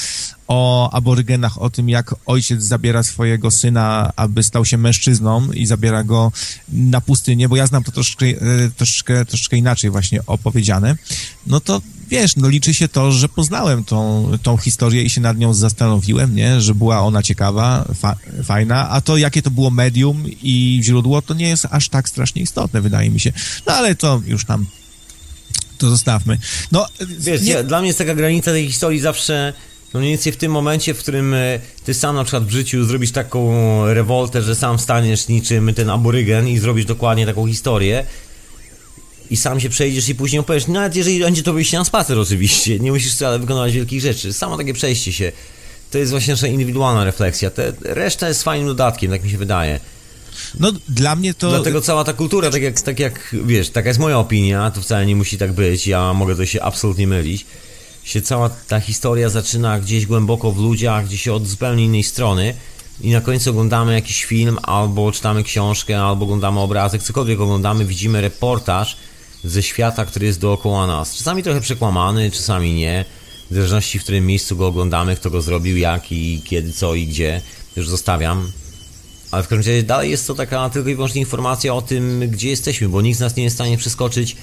o 0.48 0.90
aborygenach, 0.92 1.62
o 1.62 1.70
tym, 1.70 1.88
jak 1.88 2.14
ojciec 2.26 2.62
zabiera 2.62 3.02
swojego 3.02 3.50
syna, 3.50 4.12
aby 4.16 4.42
stał 4.42 4.64
się 4.64 4.78
mężczyzną 4.78 5.52
i 5.52 5.66
zabiera 5.66 6.04
go 6.04 6.32
na 6.68 7.00
pustynię, 7.00 7.48
bo 7.48 7.56
ja 7.56 7.66
znam 7.66 7.84
to 7.84 7.92
troszeczkę, 7.92 8.26
e, 8.26 8.34
troszeczkę, 8.76 9.24
troszeczkę 9.24 9.56
inaczej 9.56 9.90
właśnie 9.90 10.26
opowiedziane, 10.26 10.96
no 11.46 11.60
to 11.60 11.82
wiesz, 12.20 12.36
no 12.36 12.48
liczy 12.48 12.74
się 12.74 12.88
to, 12.88 13.12
że 13.12 13.28
poznałem 13.28 13.84
tą, 13.84 14.30
tą 14.42 14.56
historię 14.56 15.02
i 15.02 15.10
się 15.10 15.20
nad 15.20 15.38
nią 15.38 15.54
zastanowiłem, 15.54 16.34
nie? 16.34 16.60
Że 16.60 16.74
była 16.74 17.00
ona 17.00 17.22
ciekawa, 17.22 17.84
fa 17.94 18.16
fajna, 18.44 18.90
a 18.90 19.00
to 19.00 19.16
jakie 19.16 19.42
to 19.42 19.50
było 19.50 19.70
medium 19.70 20.24
i 20.42 20.80
źródło, 20.82 21.22
to 21.22 21.34
nie 21.34 21.48
jest 21.48 21.66
aż 21.70 21.88
tak 21.88 22.08
strasznie 22.08 22.42
istotne, 22.42 22.80
wydaje 22.80 23.10
mi 23.10 23.20
się. 23.20 23.32
No 23.66 23.72
ale 23.72 23.94
to 23.94 24.22
już 24.26 24.44
tam 24.44 24.66
to 25.78 25.90
zostawmy. 25.90 26.38
No, 26.72 26.86
Wiesz, 27.18 27.42
nie... 27.42 27.52
ja, 27.52 27.62
dla 27.62 27.78
mnie 27.78 27.86
jest 27.86 27.98
taka 27.98 28.14
granica 28.14 28.50
tej 28.50 28.66
historii 28.66 29.00
zawsze, 29.00 29.52
no 29.94 30.00
mniej 30.00 30.12
więcej 30.12 30.32
w 30.32 30.36
tym 30.36 30.52
momencie, 30.52 30.94
w 30.94 30.98
którym 30.98 31.34
e, 31.34 31.60
ty 31.84 31.94
sam 31.94 32.16
na 32.16 32.24
przykład 32.24 32.44
w 32.44 32.50
życiu 32.50 32.84
zrobisz 32.84 33.12
taką 33.12 33.52
rewoltę, 33.94 34.42
że 34.42 34.54
sam 34.54 34.78
staniesz 34.78 35.28
niczym 35.28 35.74
ten 35.74 35.90
aborygen 35.90 36.48
i 36.48 36.58
zrobisz 36.58 36.84
dokładnie 36.84 37.26
taką 37.26 37.46
historię 37.46 38.04
i 39.34 39.36
sam 39.36 39.60
się 39.60 39.68
przejdziesz 39.68 40.08
i 40.08 40.14
później 40.14 40.40
opowiesz, 40.40 40.66
nawet 40.66 40.96
jeżeli 40.96 41.20
będzie 41.20 41.42
to 41.42 41.52
wyjście 41.52 41.78
na 41.78 41.84
spacer 41.84 42.18
oczywiście, 42.18 42.78
nie 42.78 42.92
musisz 42.92 43.14
wcale 43.14 43.38
wykonywać 43.38 43.72
wielkich 43.72 44.00
rzeczy, 44.00 44.32
samo 44.32 44.56
takie 44.56 44.74
przejście 44.74 45.12
się, 45.12 45.32
to 45.90 45.98
jest 45.98 46.10
właśnie 46.10 46.32
nasza 46.32 46.46
indywidualna 46.46 47.04
refleksja, 47.04 47.50
Te, 47.50 47.72
reszta 47.82 48.28
jest 48.28 48.42
fajnym 48.42 48.68
dodatkiem, 48.68 49.10
tak 49.10 49.24
mi 49.24 49.30
się 49.30 49.38
wydaje. 49.38 49.80
No, 50.60 50.72
dla 50.88 51.16
mnie 51.16 51.34
to... 51.34 51.50
Dlatego 51.50 51.80
cała 51.80 52.04
ta 52.04 52.12
kultura, 52.12 52.50
tak 52.50 52.62
jak, 52.62 52.80
tak 52.80 53.00
jak, 53.00 53.36
wiesz, 53.44 53.70
taka 53.70 53.88
jest 53.88 54.00
moja 54.00 54.18
opinia, 54.18 54.70
to 54.70 54.80
wcale 54.80 55.06
nie 55.06 55.16
musi 55.16 55.38
tak 55.38 55.52
być, 55.52 55.86
ja 55.86 56.12
mogę 56.12 56.36
to 56.36 56.46
się 56.46 56.62
absolutnie 56.62 57.06
mylić, 57.06 57.46
się 58.04 58.22
cała 58.22 58.50
ta 58.68 58.80
historia 58.80 59.28
zaczyna 59.28 59.80
gdzieś 59.80 60.06
głęboko 60.06 60.52
w 60.52 60.58
ludziach, 60.58 61.06
gdzieś 61.06 61.28
od 61.28 61.46
zupełnie 61.46 61.84
innej 61.84 62.02
strony 62.02 62.54
i 63.00 63.10
na 63.10 63.20
końcu 63.20 63.50
oglądamy 63.50 63.94
jakiś 63.94 64.24
film, 64.24 64.58
albo 64.62 65.12
czytamy 65.12 65.44
książkę, 65.44 66.02
albo 66.02 66.24
oglądamy 66.24 66.60
obrazek, 66.60 67.02
cokolwiek 67.02 67.40
oglądamy, 67.40 67.84
widzimy 67.84 68.20
reportaż 68.20 68.96
ze 69.44 69.62
świata, 69.62 70.04
który 70.04 70.26
jest 70.26 70.40
dookoła 70.40 70.86
nas. 70.86 71.16
Czasami 71.16 71.42
trochę 71.42 71.60
przekłamany, 71.60 72.30
czasami 72.30 72.74
nie, 72.74 73.04
w 73.50 73.54
zależności 73.54 73.98
w 73.98 74.02
którym 74.02 74.26
miejscu 74.26 74.56
go 74.56 74.66
oglądamy, 74.66 75.16
kto 75.16 75.30
go 75.30 75.42
zrobił, 75.42 75.76
jak 75.76 76.12
i 76.12 76.42
kiedy, 76.44 76.72
co 76.72 76.94
i 76.94 77.06
gdzie, 77.06 77.40
już 77.76 77.88
zostawiam. 77.88 78.52
Ale 79.30 79.42
w 79.42 79.48
każdym 79.48 79.58
razie 79.58 79.82
dalej 79.82 80.10
jest 80.10 80.26
to 80.26 80.34
taka 80.34 80.70
tylko 80.70 80.88
i 80.88 80.94
wyłącznie 80.94 81.20
informacja 81.20 81.74
o 81.74 81.82
tym, 81.82 82.30
gdzie 82.30 82.50
jesteśmy, 82.50 82.88
bo 82.88 83.00
nikt 83.02 83.18
z 83.18 83.20
nas 83.20 83.36
nie 83.36 83.44
jest 83.44 83.54
w 83.54 83.58
stanie 83.58 83.78
przeskoczyć 83.78 84.36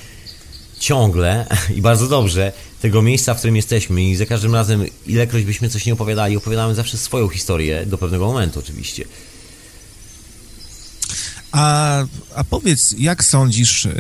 ciągle 0.80 1.46
i 1.78 1.82
bardzo 1.82 2.08
dobrze 2.08 2.52
tego 2.82 3.02
miejsca, 3.02 3.34
w 3.34 3.38
którym 3.38 3.56
jesteśmy 3.56 4.04
i 4.04 4.16
za 4.16 4.26
każdym 4.26 4.54
razem, 4.54 4.86
ilekroć 5.08 5.44
byśmy 5.44 5.70
coś 5.70 5.86
nie 5.86 5.94
opowiadali, 5.94 6.38
opowiadamy 6.38 6.76
zawsze 6.76 6.98
swoją 6.98 7.28
historię, 7.28 7.86
do 7.86 7.98
pewnego 7.98 8.26
momentu 8.26 8.60
oczywiście. 8.60 9.06
A, 11.52 12.04
a 12.36 12.44
powiedz, 12.44 12.96
jak 12.98 13.24
sądzisz, 13.24 13.86
yy, 13.86 13.92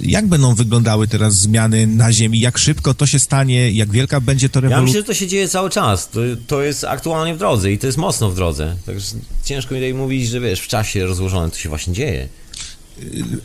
jak 0.00 0.26
będą 0.26 0.54
wyglądały 0.54 1.08
teraz 1.08 1.34
zmiany 1.34 1.86
na 1.86 2.12
Ziemi? 2.12 2.40
Jak 2.40 2.58
szybko 2.58 2.94
to 2.94 3.06
się 3.06 3.18
stanie? 3.18 3.70
Jak 3.70 3.90
wielka 3.90 4.20
będzie 4.20 4.48
to 4.48 4.60
rewolucja? 4.60 4.80
Ja 4.80 4.86
myślę, 4.86 5.00
że 5.00 5.06
to 5.06 5.14
się 5.14 5.26
dzieje 5.26 5.48
cały 5.48 5.70
czas. 5.70 6.08
To, 6.08 6.20
to 6.46 6.62
jest 6.62 6.84
aktualnie 6.84 7.34
w 7.34 7.38
drodze 7.38 7.72
i 7.72 7.78
to 7.78 7.86
jest 7.86 7.98
mocno 7.98 8.30
w 8.30 8.34
drodze. 8.34 8.76
Także 8.86 9.06
ciężko 9.44 9.74
mi 9.74 9.80
tutaj 9.80 9.94
mówić, 9.94 10.28
że 10.28 10.40
wiesz, 10.40 10.60
w 10.60 10.68
czasie 10.68 11.06
rozłożone 11.06 11.50
to 11.50 11.56
się 11.56 11.68
właśnie 11.68 11.94
dzieje. 11.94 12.28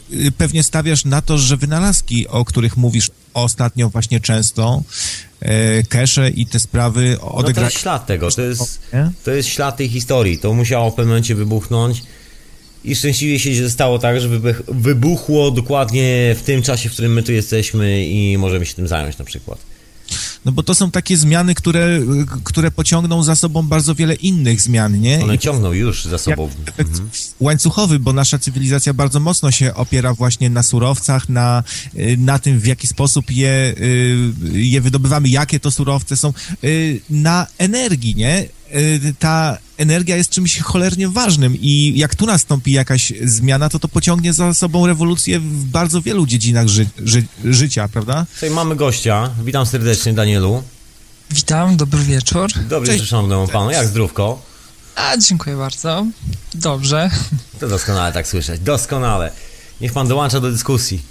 Yy, 0.10 0.32
pewnie 0.32 0.64
stawiasz 0.64 1.06
na 1.06 1.22
to, 1.22 1.38
że 1.38 1.58
wynalazki, 1.58 2.28
o 2.28 2.46
których 2.46 2.78
mówisz 2.78 3.12
ostatnio 3.34 3.90
właśnie 3.90 4.20
często, 4.20 4.84
e, 5.40 5.84
cache 5.84 6.30
i 6.30 6.46
te 6.46 6.60
sprawy 6.60 7.18
odegrają... 7.22 7.48
No 7.48 7.54
to 7.54 7.62
jest 7.62 7.78
ślad 7.78 8.06
tego, 8.06 8.32
to 8.32 8.42
jest, 8.42 8.82
to 9.24 9.32
jest 9.32 9.50
ślad 9.50 9.78
tej 9.78 9.90
historii. 9.90 10.40
To 10.40 10.54
musiało 10.54 10.92
w 10.92 10.94
pewnym 10.94 11.10
momencie 11.10 11.36
wybuchnąć 11.36 12.04
i 12.88 12.96
szczęśliwie 12.96 13.40
się 13.40 13.70
stało 13.70 14.00
tak, 14.00 14.22
że 14.22 14.30
wybuchło 14.68 15.52
dokładnie 15.52 16.36
w 16.40 16.42
tym 16.42 16.62
czasie, 16.62 16.90
w 16.90 16.94
którym 16.94 17.14
my 17.14 17.24
tu 17.24 17.32
jesteśmy 17.32 18.06
i 18.06 18.38
możemy 18.38 18.66
się 18.66 18.74
tym 18.74 18.88
zająć 18.88 19.18
na 19.18 19.26
przykład. 19.26 19.60
No 20.46 20.52
bo 20.52 20.64
to 20.64 20.76
są 20.76 20.92
takie 20.92 21.18
zmiany, 21.18 21.56
które, 21.56 22.00
które 22.44 22.72
pociągną 22.72 23.24
za 23.24 23.36
sobą 23.36 23.64
bardzo 23.64 23.96
wiele 23.96 24.16
innych 24.16 24.62
zmian, 24.62 25.02
nie? 25.02 25.24
One 25.24 25.38
ciągną 25.38 25.72
już 25.72 26.06
za 26.06 26.18
sobą. 26.18 26.50
mhm. 26.78 27.10
łańcuchowy, 27.40 28.00
bo 28.00 28.14
nasza 28.14 28.40
cywilizacja 28.40 28.94
bardzo 28.94 29.20
mocno 29.20 29.52
się 29.52 29.74
opiera 29.74 30.14
właśnie 30.14 30.50
na 30.50 30.64
surowcach, 30.64 31.30
na, 31.30 31.64
na 32.18 32.40
tym, 32.40 32.60
w 32.60 32.66
jaki 32.66 32.88
sposób 32.88 33.32
je, 33.32 33.76
je 34.54 34.82
wydobywamy, 34.82 35.30
jakie 35.30 35.60
to 35.60 35.72
surowce 35.72 36.18
są, 36.18 36.34
na 37.10 37.48
energii, 37.58 38.16
nie? 38.16 38.46
Ta 39.20 39.58
energia 39.78 40.16
jest 40.18 40.30
czymś 40.30 40.60
cholernie 40.60 41.10
ważnym 41.10 41.56
i 41.62 41.94
jak 41.96 42.16
tu 42.16 42.26
nastąpi 42.26 42.72
jakaś 42.72 43.14
zmiana, 43.24 43.70
to 43.70 43.80
to 43.80 43.88
pociągnie 43.88 44.34
za 44.34 44.54
sobą 44.54 44.88
rewolucję 44.88 45.40
w 45.40 45.66
bardzo 45.66 46.02
wielu 46.02 46.26
dziedzinach 46.26 46.68
ży 46.68 46.88
ży 47.04 47.24
życia, 47.46 47.88
prawda? 47.88 48.26
Tutaj 48.34 48.50
mamy 48.50 48.76
gościa. 48.76 49.30
Witam 49.44 49.66
serdecznie, 49.66 50.14
Danielu. 50.14 50.64
Witam, 51.32 51.78
dobry 51.78 52.04
wieczór. 52.04 52.52
Dobry 52.70 52.92
wieczór, 52.92 53.08
szanownemu 53.08 53.48
panu. 53.48 53.72
Jak 53.72 53.88
zdrówko? 53.88 54.42
A, 54.96 55.18
dziękuję 55.18 55.56
bardzo. 55.56 56.06
Dobrze. 56.54 57.10
To 57.60 57.68
doskonale 57.68 58.14
tak 58.14 58.28
słyszeć. 58.28 58.62
Doskonale. 58.62 59.32
Niech 59.82 59.94
pan 59.94 60.08
dołącza 60.08 60.40
do 60.40 60.52
dyskusji. 60.52 61.02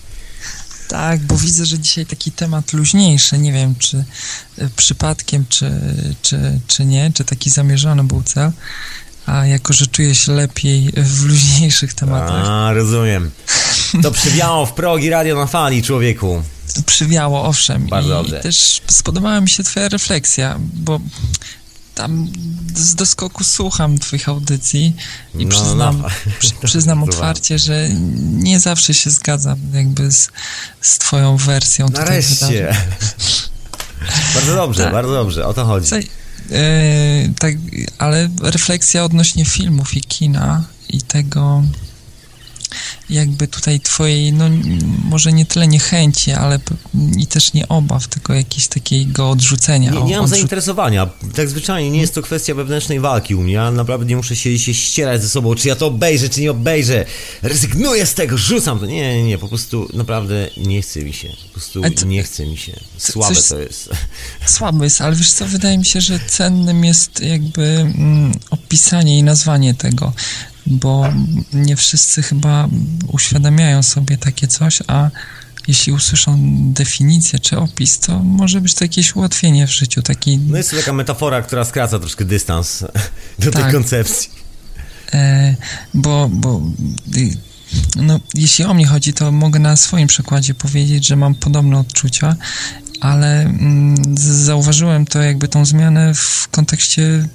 Tak, 0.89 1.21
bo 1.21 1.37
widzę, 1.37 1.67
że 1.67 1.79
dzisiaj 1.79 2.07
taki 2.07 2.33
temat 2.33 2.73
luźniejszy. 2.73 3.39
Nie 3.39 3.53
wiem, 3.53 3.75
czy 3.79 4.05
e, 4.59 4.69
przypadkiem, 4.77 5.45
czy, 5.49 5.71
czy, 6.23 6.61
czy 6.67 6.85
nie, 6.85 7.13
czy 7.15 7.25
taki 7.25 7.51
zamierzony 7.51 8.05
był 8.05 8.23
cel. 8.23 8.51
A 9.27 9.47
jako, 9.47 9.73
że 9.73 9.87
czuję 9.87 10.15
się 10.15 10.33
lepiej 10.33 10.93
w 10.97 11.25
luźniejszych 11.25 11.95
tematach. 11.95 12.49
A, 12.49 12.73
rozumiem. 12.73 13.31
To 14.03 14.11
przywiało 14.11 14.67
w 14.67 14.73
progi 14.73 15.11
radio 15.11 15.37
na 15.37 15.47
fali, 15.47 15.83
człowieku. 15.83 16.43
Przywiało, 16.87 17.45
owszem. 17.45 17.87
Bardzo 17.87 18.09
I 18.09 18.23
dobrze. 18.23 18.41
też 18.41 18.81
spodobała 18.87 19.41
mi 19.41 19.51
się 19.51 19.63
twoja 19.65 19.89
refleksja, 19.89 20.59
bo 20.61 21.01
tam 21.97 22.29
z 22.75 22.95
doskoku 22.95 23.45
słucham 23.45 23.99
twoich 23.99 24.29
audycji 24.29 24.97
i 25.39 25.47
No, 25.47 25.51
przyznam, 25.51 26.03
no. 26.03 26.09
przy, 26.39 26.51
przyznam 26.65 27.03
otwarcie, 27.09 27.59
że 27.59 27.89
nie 28.33 28.61
zawsze 28.61 28.95
się 28.95 29.11
zgadzam 29.11 29.59
jakby 29.73 30.13
z, 30.13 30.29
z 30.81 30.99
twoją 30.99 31.37
wersją. 31.37 31.89
Nareszcie. 31.89 32.77
bardzo 34.35 34.55
dobrze, 34.57 34.83
Tak. 34.83 34.93
bardzo 34.93 35.13
dobrze. 35.13 35.47
O 35.47 35.55
to 35.55 35.65
chodzi. 35.65 35.87
Słuchaj, 35.87 36.09
e, 36.53 37.33
tak, 37.39 37.55
ale 37.99 38.29
refleksja 38.43 39.05
odnośnie 39.05 39.45
filmów 39.45 39.95
i 39.97 40.01
kina 40.01 40.65
i 40.89 41.03
tego 41.03 41.63
jakby 43.11 43.49
tutaj 43.49 43.81
twojej, 43.81 44.33
no 44.33 44.45
może 45.05 45.33
nie 45.33 45.47
tyle 45.47 45.67
niechęci, 45.69 46.33
ale 46.33 46.61
i 47.19 47.27
też 47.27 47.53
nie 47.53 47.69
obaw, 47.69 48.09
tylko 48.09 48.35
jakiegoś 48.35 48.69
takiego 48.69 49.31
odrzucenia. 49.31 49.91
Nie, 49.91 50.03
nie 50.03 50.17
mam 50.17 50.27
odrzu- 50.27 50.29
zainteresowania. 50.31 51.09
Tak 51.35 51.49
zwyczajnie 51.49 51.91
nie 51.91 52.01
jest 52.01 52.15
to 52.15 52.23
kwestia 52.23 52.55
wewnętrznej 52.55 53.01
walki 53.01 53.35
u 53.35 53.43
mnie. 53.43 53.53
Ja 53.53 53.71
naprawdę 53.71 54.07
nie 54.07 54.17
muszę 54.17 54.37
się, 54.37 54.59
się 54.59 54.75
ścierać 54.75 55.23
ze 55.23 55.29
sobą, 55.29 55.55
czy 55.55 55.69
ja 55.69 55.77
to 55.77 55.87
obejrzę, 55.87 56.29
czy 56.29 56.41
nie 56.41 56.51
obejrzę. 56.51 57.05
Rezygnuję 57.43 58.07
z 58.07 58.15
tego, 58.15 58.39
rzucam 58.39 58.79
to. 58.79 58.87
Nie, 58.87 59.17
nie, 59.17 59.25
nie. 59.25 59.39
Po 59.39 59.49
prostu 59.49 59.89
naprawdę 59.95 60.49
nie 60.57 60.83
chce 60.83 61.01
mi 61.03 61.13
się. 61.13 61.29
Po 61.29 61.53
prostu 61.53 61.83
to- 61.91 62.07
nie 62.07 62.23
chce 62.23 62.47
mi 62.47 62.57
się. 62.57 62.73
Słabe 62.99 63.35
coś- 63.35 63.49
to 63.49 63.59
jest. 63.59 63.91
Słaby 64.57 64.85
jest, 64.85 65.01
ale 65.01 65.17
wiesz 65.17 65.33
co, 65.33 65.47
wydaje 65.47 65.79
mi 65.79 65.85
się, 65.85 66.01
że 66.01 66.21
cennym 66.29 66.85
jest 66.85 67.21
jakby 67.21 67.63
mm, 67.65 68.33
opisanie 68.51 69.19
i 69.19 69.23
nazwanie 69.23 69.75
tego, 69.75 70.13
bo 70.67 71.05
nie 71.53 71.77
wszyscy 71.77 72.23
chyba 72.23 72.69
uświadamiają 73.09 73.83
sobie 73.83 74.19
takie 74.19 74.47
coś, 74.49 74.79
a 74.87 75.11
jeśli 75.69 75.93
usłyszą 75.93 76.39
definicję 76.73 77.39
czy 77.39 77.59
opis, 77.59 77.99
to 77.99 78.19
może 78.19 78.61
być 78.61 78.75
to 78.75 78.85
jakieś 78.85 79.17
ułatwienie 79.17 79.67
w 79.67 79.71
życiu, 79.71 80.03
taki 80.03 80.39
No 80.39 80.57
jest 80.57 80.71
to 80.71 80.77
taka 80.77 80.93
metafora, 80.93 81.43
która 81.43 81.65
skraca 81.65 81.99
troszkę 81.99 82.25
dystans 82.25 82.85
do 83.39 83.51
tej 83.51 83.63
Tak. 83.63 83.73
koncepcji. 83.73 84.31
E, 85.13 85.57
bo, 85.95 86.29
bo 86.33 86.63
y, 87.17 87.37
no, 87.97 88.21
jeśli 88.35 88.65
o 88.65 88.75
mnie 88.75 88.87
chodzi, 88.87 89.13
to 89.13 89.33
mogę 89.33 89.61
na 89.61 89.77
swoim 89.77 90.09
przykładzie 90.09 90.55
powiedzieć, 90.55 91.07
że 91.07 91.17
mam 91.17 91.35
podobne 91.35 91.79
odczucia, 91.79 92.37
ale 93.01 93.41
mm, 93.41 94.17
zauważyłem 94.19 95.07
to 95.07 95.23
jakby 95.23 95.49
tą 95.49 95.65
zmianę 95.65 96.15
w 96.15 96.49
kontekście 96.49 97.29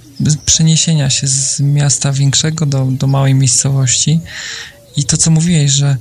przeniesienia 0.46 1.10
się 1.10 1.28
z 1.28 1.60
miasta 1.60 2.12
większego 2.12 2.66
do, 2.66 2.86
do 2.86 3.08
małej 3.08 3.34
miejscowości. 3.34 4.20
I 4.98 5.04
to, 5.04 5.18
co 5.18 5.32
mówiłeś, 5.32 5.72
że 5.72 5.98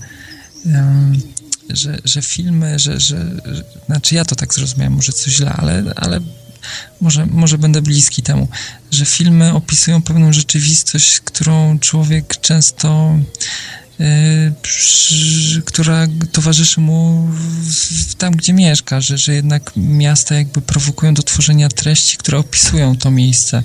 że, 1.69 1.99
że 2.05 2.23
filmy, 2.23 2.79
że, 2.79 3.01
że, 3.01 3.27
że 3.45 3.65
znaczy 3.87 4.15
ja 4.15 4.25
to 4.25 4.37
tak 4.37 4.55
zrozumiałem, 4.55 4.93
może 4.93 5.13
coś 5.13 5.35
źle, 5.35 5.53
ale, 5.53 5.85
ale 5.97 6.21
może, 7.01 7.27
może 7.27 7.59
będę 7.59 7.83
bliski 7.83 8.23
temu, 8.23 8.49
że 8.91 9.07
filmy 9.07 9.55
opisują 9.55 10.03
pewną 10.03 10.33
rzeczywistość, 10.33 11.21
którą 11.21 11.79
człowiek 11.79 12.41
często 12.41 13.19
przy, 14.63 15.63
która 15.63 16.07
towarzyszy 16.33 16.81
mu 16.81 17.29
tam, 18.19 18.33
gdzie 18.37 18.53
mieszka, 18.53 19.01
że, 19.01 19.19
że 19.19 19.35
jednak 19.35 19.73
miasta 19.77 20.35
jakby 20.35 20.61
prowokują 20.61 21.15
do 21.15 21.23
tworzenia 21.23 21.69
treści, 21.69 22.17
które 22.17 22.39
opisują 22.39 22.97
to 22.97 23.11
miejsce. 23.11 23.63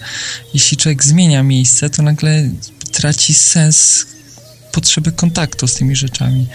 Jeśli 0.54 0.78
człowiek 0.78 1.04
zmienia 1.04 1.44
miejsce, 1.44 1.90
to 1.90 2.04
nagle 2.04 2.50
traci 2.92 3.34
sens 3.34 4.06
potrzeby 4.72 5.12
kontaktu 5.12 5.68
z 5.68 5.74
tymi 5.74 5.96
rzeczami. 5.96 6.48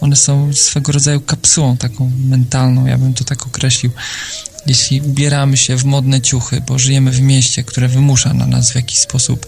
One 0.00 0.16
są 0.16 0.52
swego 0.54 0.92
rodzaju 0.92 1.20
kapsułą 1.20 1.76
taką 1.76 2.12
mentalną, 2.28 2.86
ja 2.86 2.98
bym 2.98 3.14
to 3.14 3.24
tak 3.24 3.46
określił. 3.46 3.92
Jeśli 4.66 5.00
ubieramy 5.00 5.56
się 5.56 5.76
w 5.76 5.84
modne 5.84 6.20
ciuchy, 6.20 6.62
bo 6.66 6.78
żyjemy 6.78 7.10
w 7.10 7.20
mieście, 7.20 7.64
które 7.64 7.88
wymusza 7.88 8.34
na 8.34 8.46
nas 8.46 8.72
w 8.72 8.74
jakiś 8.74 8.98
sposób 8.98 9.46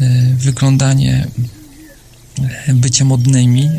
y, 0.00 0.34
wyglądanie 0.36 1.26
bycie 2.68 3.04
modnymi, 3.04 3.70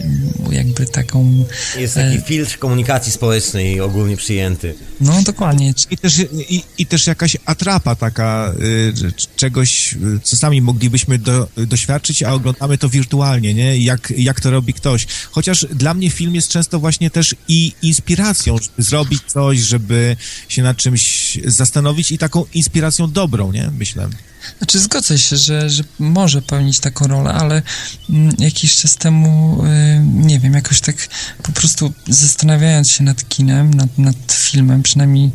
jakby 0.52 0.86
taką... 0.86 1.46
Jest 1.78 1.96
taki 1.96 2.22
filtr 2.22 2.58
komunikacji 2.58 3.12
społecznej 3.12 3.82
ogólnie 3.82 4.18
przyjęty. 4.18 4.76
No, 5.02 5.22
dokładnie. 5.24 5.74
I 5.92 5.98
też, 5.98 6.20
i, 6.50 6.64
i 6.78 6.86
też 6.86 7.08
jakaś 7.08 7.38
atrapa 7.46 7.96
taka 7.96 8.54
y, 8.60 8.94
czegoś, 9.36 9.94
y, 9.94 10.20
co 10.24 10.36
sami 10.36 10.62
moglibyśmy 10.62 11.18
do, 11.18 11.48
doświadczyć, 11.58 12.24
a 12.24 12.34
oglądamy 12.34 12.78
to 12.78 12.90
wirtualnie, 12.90 13.54
nie? 13.54 13.78
Jak, 13.78 14.14
jak 14.18 14.42
to 14.42 14.52
robi 14.52 14.74
ktoś. 14.74 15.08
Chociaż 15.32 15.66
dla 15.74 15.94
mnie 15.94 16.10
film 16.10 16.36
jest 16.36 16.48
często 16.48 16.80
właśnie 16.80 17.10
też 17.10 17.36
i 17.48 17.74
inspiracją, 17.82 18.58
żeby 18.58 18.84
zrobić 18.84 19.22
coś, 19.28 19.60
żeby 19.60 20.18
się 20.50 20.64
nad 20.64 20.78
czymś 20.78 21.38
zastanowić 21.46 22.12
i 22.12 22.18
taką 22.18 22.46
inspiracją 22.54 23.12
dobrą, 23.12 23.52
nie? 23.52 23.72
Myślę. 23.78 24.10
Znaczy 24.58 24.80
zgodzę 24.80 25.20
się, 25.20 25.38
że, 25.38 25.70
że 25.70 25.84
może 26.00 26.42
pełnić 26.42 26.80
taką 26.80 27.08
rolę, 27.08 27.34
ale 27.34 27.62
mm, 28.10 28.36
jakiś 28.40 28.76
czas 28.76 28.96
temu, 28.96 29.64
y, 29.64 30.02
nie 30.04 30.40
wiem, 30.40 30.54
jakoś 30.54 30.82
tak 30.82 30.96
po 31.44 31.52
prostu 31.52 31.94
zastanawiając 32.08 32.92
się 32.92 33.04
nad 33.04 33.30
kinem, 33.30 33.74
nad, 33.74 33.98
nad 33.98 34.16
filmem, 34.32 34.84
przynajmniej 34.84 35.32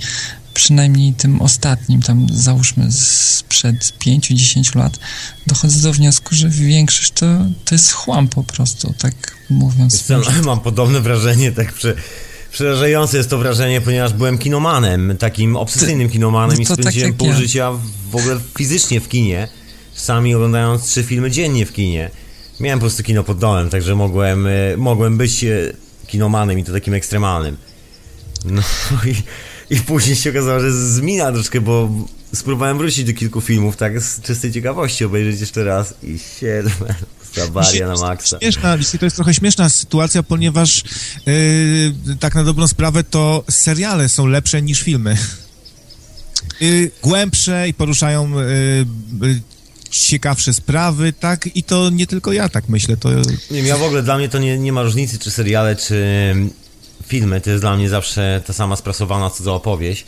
przynajmniej 0.54 1.12
tym 1.12 1.42
ostatnim, 1.42 2.02
tam 2.02 2.26
załóżmy 2.32 2.92
sprzed 2.92 3.92
5-10 3.98 4.76
lat, 4.76 4.98
dochodzę 5.46 5.80
do 5.80 5.92
wniosku, 5.92 6.34
że 6.34 6.48
większość 6.48 7.10
to, 7.10 7.26
to 7.64 7.74
jest 7.74 7.92
chłam 7.92 8.28
po 8.28 8.44
prostu, 8.44 8.94
tak 8.98 9.14
mówiąc. 9.50 10.02
Co, 10.02 10.20
mam 10.44 10.60
podobne 10.60 11.00
wrażenie, 11.00 11.52
tak 11.52 11.72
przy, 11.72 11.96
przerażające 12.52 13.16
jest 13.16 13.30
to 13.30 13.38
wrażenie, 13.38 13.80
ponieważ 13.80 14.12
byłem 14.12 14.38
kinomanem, 14.38 15.16
takim 15.18 15.56
obsesyjnym 15.56 16.10
kinomanem 16.10 16.56
no 16.56 16.62
i 16.62 16.66
spędziłem 16.66 17.10
tak 17.10 17.18
pół 17.18 17.28
ja. 17.28 17.34
życia 17.34 17.72
w 18.10 18.16
ogóle 18.16 18.40
fizycznie 18.58 19.00
w 19.00 19.08
kinie, 19.08 19.48
sami 19.94 20.34
oglądając 20.34 20.84
trzy 20.84 21.02
filmy 21.02 21.30
dziennie 21.30 21.66
w 21.66 21.72
kinie. 21.72 22.10
Miałem 22.60 22.78
po 22.78 22.82
prostu 22.82 23.02
kino 23.02 23.24
pod 23.24 23.38
domem, 23.38 23.70
także 23.70 23.94
mogłem, 23.94 24.46
e, 24.46 24.50
mogłem 24.76 25.18
być 25.18 25.44
e, 25.44 25.72
kinomanem 26.06 26.58
i 26.58 26.64
to 26.64 26.72
takim 26.72 26.94
ekstremalnym. 26.94 27.56
No 28.44 28.62
i, 29.70 29.74
i 29.74 29.80
później 29.80 30.16
się 30.16 30.30
okazało, 30.30 30.60
że 30.60 30.72
zmina 30.72 31.32
troszkę, 31.32 31.60
bo 31.60 31.90
spróbowałem 32.34 32.78
wrócić 32.78 33.04
do 33.04 33.12
kilku 33.12 33.40
filmów, 33.40 33.76
tak 33.76 34.00
z 34.00 34.20
czystej 34.20 34.52
ciekawości 34.52 35.04
obejrzeć 35.04 35.40
jeszcze 35.40 35.64
raz 35.64 35.94
i 36.02 36.18
się 36.18 36.62
Zabaria 37.34 37.88
na 37.88 37.94
maksa. 37.94 38.38
Śmieszna, 38.40 38.78
to 38.98 39.04
jest 39.06 39.16
trochę 39.16 39.34
śmieszna 39.34 39.68
sytuacja, 39.68 40.22
ponieważ 40.22 40.84
yy, 41.26 42.16
tak 42.20 42.34
na 42.34 42.44
dobrą 42.44 42.68
sprawę 42.68 43.04
to 43.04 43.44
seriale 43.50 44.08
są 44.08 44.26
lepsze 44.26 44.62
niż 44.62 44.82
filmy. 44.82 45.16
Yy, 46.60 46.90
głębsze 47.02 47.68
i 47.68 47.74
poruszają 47.74 48.40
yy, 49.20 49.40
ciekawsze 49.90 50.54
sprawy, 50.54 51.12
tak? 51.12 51.56
I 51.56 51.62
to 51.62 51.90
nie 51.90 52.06
tylko 52.06 52.32
ja 52.32 52.48
tak 52.48 52.68
myślę. 52.68 52.96
To... 52.96 53.08
Nie, 53.50 53.60
ja 53.60 53.76
w 53.76 53.82
ogóle 53.82 54.02
dla 54.02 54.18
mnie 54.18 54.28
to 54.28 54.38
nie, 54.38 54.58
nie 54.58 54.72
ma 54.72 54.82
różnicy, 54.82 55.18
czy 55.18 55.30
seriale, 55.30 55.76
czy 55.76 56.34
filmy. 57.06 57.40
To 57.40 57.50
jest 57.50 57.62
dla 57.62 57.76
mnie 57.76 57.88
zawsze 57.88 58.42
ta 58.46 58.52
sama 58.52 58.76
sprasowana 58.76 59.30
co 59.30 59.44
za 59.44 59.52
opowieść. 59.52 60.04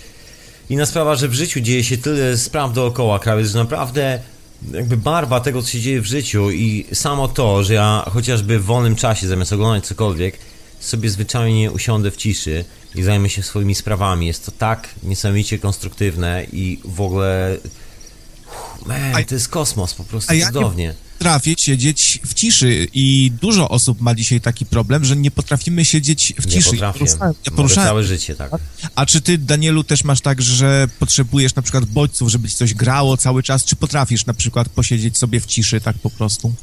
Inna 0.71 0.87
sprawa, 0.87 1.17
że 1.17 1.29
w 1.29 1.35
życiu 1.35 1.61
dzieje 1.61 1.85
się 1.85 1.99
tyle 1.99 2.39
spraw 2.39 2.73
dookoła, 2.73 3.19
krawiec, 3.19 3.51
że 3.51 3.59
naprawdę 3.59 4.21
jakby 4.73 4.97
barwa 4.97 5.41
tego, 5.41 5.63
co 5.63 5.69
się 5.69 5.81
dzieje 5.81 6.01
w 6.01 6.07
życiu 6.07 6.51
i 6.51 6.87
samo 6.93 7.29
to, 7.29 7.65
że 7.65 7.75
ja 7.75 8.05
chociażby 8.13 8.59
w 8.59 8.65
wolnym 8.65 8.97
czasie, 8.97 9.29
zamiast 9.29 9.53
oglądać 9.53 9.87
cokolwiek, 9.87 10.39
sobie 10.81 11.11
zwyczajnie 11.11 11.71
usiądę 11.71 12.11
w 12.11 12.17
ciszy 12.17 12.65
i 12.95 13.03
zajmę 13.03 13.29
się 13.29 13.43
swoimi 13.43 13.75
sprawami. 13.75 14.27
Jest 14.27 14.47
to 14.47 14.53
tak 14.53 14.89
niesamowicie 15.03 15.59
konstruktywne 15.59 16.47
i 16.53 16.81
w 16.85 17.01
ogóle... 17.01 17.57
Man, 18.87 19.25
to 19.25 19.35
jest 19.35 19.49
kosmos, 19.49 19.95
po 19.95 20.05
prostu 20.05 20.35
ja 20.35 20.47
cudownie. 20.47 20.87
Nie 20.87 20.95
potrafię 21.23 21.55
siedzieć 21.59 22.21
w 22.27 22.35
ciszy 22.35 22.89
i 22.93 23.33
dużo 23.41 23.69
osób 23.69 24.01
ma 24.01 24.15
dzisiaj 24.15 24.41
taki 24.41 24.67
problem, 24.67 25.05
że 25.05 25.17
nie 25.17 25.31
potrafimy 25.31 25.85
siedzieć 25.85 26.35
w 26.39 26.47
ciszy. 26.47 26.69
Nie 26.69 26.73
potrafię. 26.73 27.05
Ja 27.47 27.53
poruszałem, 27.57 27.89
całe 27.89 28.05
życie, 28.05 28.35
tak. 28.35 28.51
A 28.95 29.07
czy 29.07 29.21
ty, 29.21 29.39
Danielu, 29.39 29.85
też 29.85 30.05
masz 30.05 30.21
tak, 30.21 30.43
że 30.43 30.89
potrzebujesz 30.99 31.55
na 31.55 31.63
przykład 31.63 31.85
bodźców, 31.85 32.29
żeby 32.29 32.49
ci 32.49 32.57
coś 32.57 32.75
grało 32.75 33.17
cały 33.17 33.43
czas, 33.43 33.65
czy 33.65 33.77
potrafisz 33.77 34.27
na 34.27 34.35
przykład 34.35 34.69
posiedzieć 34.69 35.19
sobie 35.19 35.41
w 35.41 35.47
ciszy 35.47 35.81
tak 35.81 35.99
po 35.99 36.11
prostu? 36.11 36.55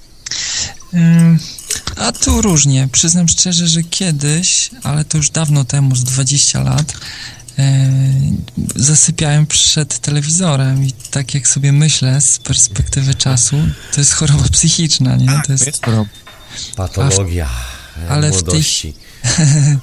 a 1.96 2.12
tu 2.12 2.42
różnie. 2.42 2.90
Przyznam 2.92 3.28
szczerze, 3.28 3.68
że 3.68 3.84
kiedyś, 3.84 4.70
ale 4.84 5.06
to 5.06 5.18
już 5.18 5.30
dawno 5.30 5.66
temu, 5.66 5.96
z 5.96 6.04
20 6.04 6.64
lat, 6.64 6.94
E, 7.60 7.90
zasypiałem 8.76 9.48
przed 9.48 10.00
telewizorem 10.00 10.86
i 10.86 10.92
tak 10.92 11.34
jak 11.34 11.48
sobie 11.48 11.72
myślę 11.72 12.22
z 12.22 12.40
perspektywy 12.40 13.16
czasu, 13.16 13.56
to 13.94 14.02
jest 14.02 14.14
choroba 14.14 14.44
psychiczna, 14.52 15.16
nie? 15.16 15.26
Tak, 15.26 15.46
to 15.46 15.52
jest, 15.52 15.66
jest 15.66 15.86
choroba. 15.86 16.10
Patologia 16.76 17.50
ale 18.10 18.30
młodości. 18.30 18.94
W 19.24 19.36
tej, 19.38 19.78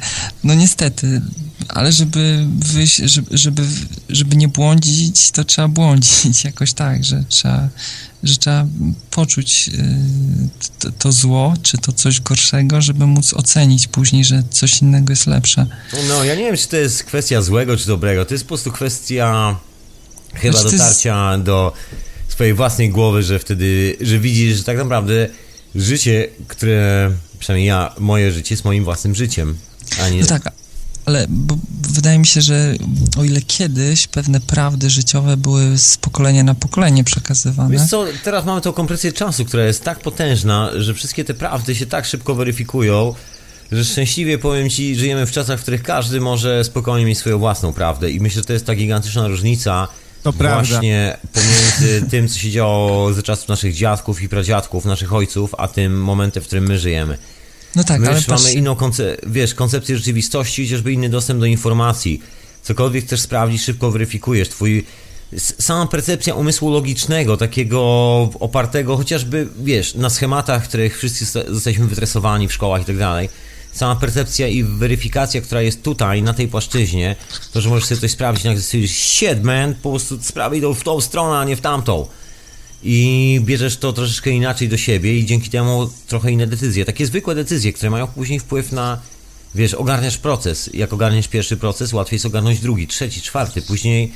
no 0.45 0.55
niestety, 0.55 1.23
ale 1.69 1.93
żeby 1.93 2.47
wyjść, 2.59 2.97
żeby, 2.97 3.39
żeby, 3.39 3.63
żeby 4.09 4.37
nie 4.37 4.49
błądzić, 4.49 5.31
to 5.31 5.45
trzeba 5.45 5.69
błądzić 5.69 6.45
jakoś 6.45 6.73
tak, 6.73 7.05
że 7.05 7.25
trzeba 7.29 7.69
że 8.23 8.37
trzeba 8.37 8.67
poczuć 9.11 9.69
y, 9.69 9.83
to, 10.79 10.91
to, 10.99 11.13
zło, 11.13 11.55
czy 11.63 11.79
to 11.79 11.93
coś 11.93 12.21
gorszego, 12.21 12.81
żeby 12.81 13.07
móc 13.07 13.35
ocenić 13.35 13.89
później, 13.89 14.25
że 14.25 14.43
coś 14.51 14.83
innego 14.83 15.13
jest 15.13 15.27
lepsze. 15.27 15.67
No, 16.09 16.25
ja 16.25 16.35
nie 16.35 16.45
wiem, 16.45 16.57
czy 16.57 16.69
to 16.69 16.77
jest 16.77 17.05
kwestia 17.05 17.43
złego, 17.43 17.77
czy 17.77 17.87
dobrego. 17.87 18.25
To 18.25 18.35
jest 18.35 18.45
po 18.45 18.49
prostu 18.49 18.73
kwestia 18.73 19.57
chyba 20.35 20.59
znaczy, 20.59 20.77
dotarcia 20.77 21.33
jest... 21.33 21.45
do 21.45 21.73
swojej 22.29 22.55
własnej 22.55 22.91
głowy, 22.91 23.23
że 23.23 23.39
wtedy, 23.39 23.97
że 24.01 24.19
widzisz, 24.19 24.57
że 24.57 24.65
tak 24.65 24.79
naprawdę 24.79 25.29
życie, 25.75 26.29
które, 26.49 27.11
przynajmniej 27.39 27.69
ja, 27.69 27.95
moje 27.99 28.33
życie 28.33 28.55
jest 28.55 28.65
moim 28.65 28.85
własnym 28.85 29.15
życiem, 29.15 29.59
a 30.03 30.09
nie... 30.09 30.21
No 30.21 30.27
tak, 30.27 30.53
ale 31.07 31.27
wydaje 31.81 32.19
mi 32.19 32.27
się, 32.27 32.41
że 32.41 32.75
o 33.19 33.25
ile 33.25 33.41
kiedyś 33.41 34.07
pewne 34.07 34.41
prawdy 34.41 34.91
życiowe 34.91 35.37
były 35.37 35.79
z 35.79 35.97
pokolenia 35.97 36.43
na 36.43 36.55
pokolenie 36.55 37.05
przekazywane. 37.05 37.71
Wiesz 37.71 37.91
co, 37.91 38.05
teraz 38.25 38.45
mamy 38.45 38.61
tą 38.61 38.73
kompresję 38.73 39.13
czasu, 39.13 39.45
która 39.45 39.65
jest 39.65 39.85
tak 39.85 40.01
potężna, 40.01 40.71
że 40.77 40.95
wszystkie 40.95 41.25
te 41.25 41.35
prawdy 41.35 41.75
się 41.75 41.87
tak 41.87 42.07
szybko 42.07 42.35
weryfikują, 42.35 43.15
że 43.73 43.85
szczęśliwie 43.85 44.39
powiem 44.39 44.71
Ci, 44.71 44.97
żyjemy 44.97 45.27
w 45.27 45.33
czasach, 45.33 45.59
w 45.59 45.63
których 45.63 45.83
każdy 45.83 46.21
może 46.21 46.65
spokojnie 46.65 47.07
mieć 47.07 47.19
swoją 47.19 47.39
własną 47.39 47.73
prawdę 47.73 48.11
i 48.11 48.21
myślę, 48.21 48.41
że 48.41 48.47
to 48.47 48.53
jest 48.53 48.67
ta 48.67 48.75
gigantyczna 48.75 49.29
różnica 49.29 49.89
to 50.23 50.33
właśnie 50.33 51.19
prawda. 51.33 51.41
pomiędzy 51.41 52.03
tym, 52.11 52.29
co 52.29 52.39
się 52.39 52.51
działo 52.51 53.13
ze 53.13 53.23
czasów 53.23 53.49
naszych 53.49 53.75
dziadków 53.75 54.23
i 54.23 54.29
pradziadków, 54.29 54.85
naszych 54.85 55.13
ojców, 55.13 55.55
a 55.59 55.69
tym 55.69 56.03
momentem, 56.03 56.43
w 56.43 56.47
którym 56.47 56.67
my 56.67 56.79
żyjemy. 56.79 57.19
No 57.77 57.85
tak, 57.85 58.01
My 58.01 58.09
ale 58.09 58.21
mamy 58.29 58.53
inną 58.53 58.75
konce- 58.75 59.17
wiesz, 59.27 59.55
koncepcję 59.55 59.97
rzeczywistości, 59.97 60.65
chociażby 60.67 60.93
inny 60.93 61.09
dostęp 61.09 61.41
do 61.41 61.47
informacji. 61.47 62.23
Cokolwiek 62.63 63.05
chcesz 63.05 63.21
sprawdzić, 63.21 63.63
szybko 63.63 63.91
weryfikujesz. 63.91 64.49
Twój 64.49 64.85
sama 65.39 65.87
percepcja 65.87 66.35
umysłu 66.35 66.71
logicznego, 66.71 67.37
takiego 67.37 67.81
opartego 68.41 68.97
chociażby, 68.97 69.49
wiesz, 69.59 69.95
na 69.95 70.11
schematach, 70.11 70.65
których 70.69 70.99
wszyscy 70.99 71.25
zostaliśmy 71.49 71.87
wytresowani 71.87 72.49
w 72.49 72.53
szkołach 72.53 72.83
i 72.83 72.85
tak 72.85 72.99
dalej. 72.99 73.29
Sama 73.73 73.97
percepcja 73.97 74.49
i 74.49 74.63
weryfikacja, 74.65 75.41
która 75.41 75.63
jest 75.63 75.83
tutaj, 75.83 76.23
na 76.23 76.35
tej 76.35 76.49
płaszczyźnie, 76.49 77.17
to, 77.53 77.61
że 77.61 77.69
możesz 77.69 77.85
sobie 77.85 78.01
coś 78.01 78.11
sprawdzić, 78.11 78.45
nagle 78.45 78.63
stwierdzisz, 78.63 78.97
shit 78.97 79.43
man, 79.43 79.75
po 79.75 79.91
prostu 79.91 80.23
sprawy 80.23 80.57
idą 80.59 80.75
w 80.75 80.85
tą 80.85 81.01
stronę, 81.01 81.39
a 81.39 81.45
nie 81.45 81.57
w 81.57 81.61
tamtą 81.61 82.07
i 82.83 83.41
bierzesz 83.45 83.77
to 83.77 83.93
troszeczkę 83.93 84.31
inaczej 84.31 84.69
do 84.69 84.77
siebie 84.77 85.19
i 85.19 85.27
dzięki 85.27 85.51
temu 85.51 85.91
trochę 86.07 86.33
inne 86.33 86.47
decyzje. 86.47 86.85
Takie 86.85 87.07
zwykłe 87.07 87.35
decyzje, 87.35 87.73
które 87.73 87.91
mają 87.91 88.07
później 88.07 88.41
wpływ 88.41 88.73
na, 88.73 89.01
wiesz, 89.55 89.75
ogarniasz 89.75 90.19
proces. 90.19 90.71
Jak 90.75 90.93
ogarniesz 90.93 91.29
pierwszy 91.29 91.57
proces, 91.57 91.93
łatwiej 91.93 92.17
jest 92.17 92.27
ogarnąć 92.27 92.61
drugi, 92.61 92.87
trzeci, 92.87 93.23
czwarty. 93.23 93.63
Później 93.63 94.13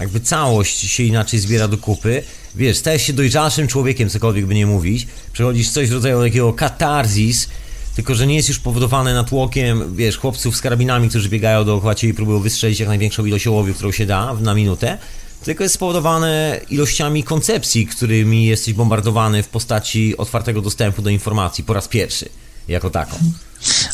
jakby 0.00 0.20
całość 0.20 0.80
się 0.80 1.02
inaczej 1.02 1.40
zbiera 1.40 1.68
do 1.68 1.78
kupy. 1.78 2.22
Wiesz, 2.54 2.76
stajesz 2.76 3.02
się 3.02 3.12
dojrzalszym 3.12 3.68
człowiekiem, 3.68 4.08
cokolwiek 4.08 4.46
by 4.46 4.54
nie 4.54 4.66
mówić. 4.66 5.06
Przechodzisz 5.32 5.70
coś 5.70 5.88
w 5.88 5.92
rodzaju 5.92 6.20
takiego 6.20 6.52
katarzis, 6.52 7.48
tylko 7.94 8.14
że 8.14 8.26
nie 8.26 8.36
jest 8.36 8.48
już 8.48 8.58
powodowany 8.58 9.14
natłokiem, 9.14 9.96
wiesz, 9.96 10.16
chłopców 10.16 10.56
z 10.56 10.60
karabinami, 10.60 11.08
którzy 11.08 11.28
biegają 11.28 11.64
dookoła 11.64 11.94
ciebie 11.94 12.12
i 12.12 12.16
próbują 12.16 12.40
wystrzelić 12.40 12.80
jak 12.80 12.88
największą 12.88 13.24
ilość 13.24 13.46
ołowiu, 13.46 13.74
którą 13.74 13.92
się 13.92 14.06
da 14.06 14.34
na 14.34 14.54
minutę 14.54 14.98
tylko 15.44 15.62
jest 15.62 15.74
spowodowane 15.74 16.60
ilościami 16.70 17.24
koncepcji, 17.24 17.86
którymi 17.86 18.46
jesteś 18.46 18.74
bombardowany 18.74 19.42
w 19.42 19.48
postaci 19.48 20.16
otwartego 20.16 20.62
dostępu 20.62 21.02
do 21.02 21.10
informacji 21.10 21.64
po 21.64 21.72
raz 21.72 21.88
pierwszy, 21.88 22.28
jako 22.68 22.90
taką. 22.90 23.16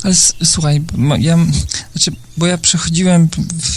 Ale 0.02 0.14
słuchaj, 0.44 0.82
ja, 1.18 1.38
znaczy, 1.92 2.12
bo 2.36 2.46
ja 2.46 2.58
przechodziłem 2.58 3.28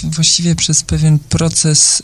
właściwie 0.04 0.56
przez 0.56 0.84
pewien 0.84 1.20
proces, 1.20 2.02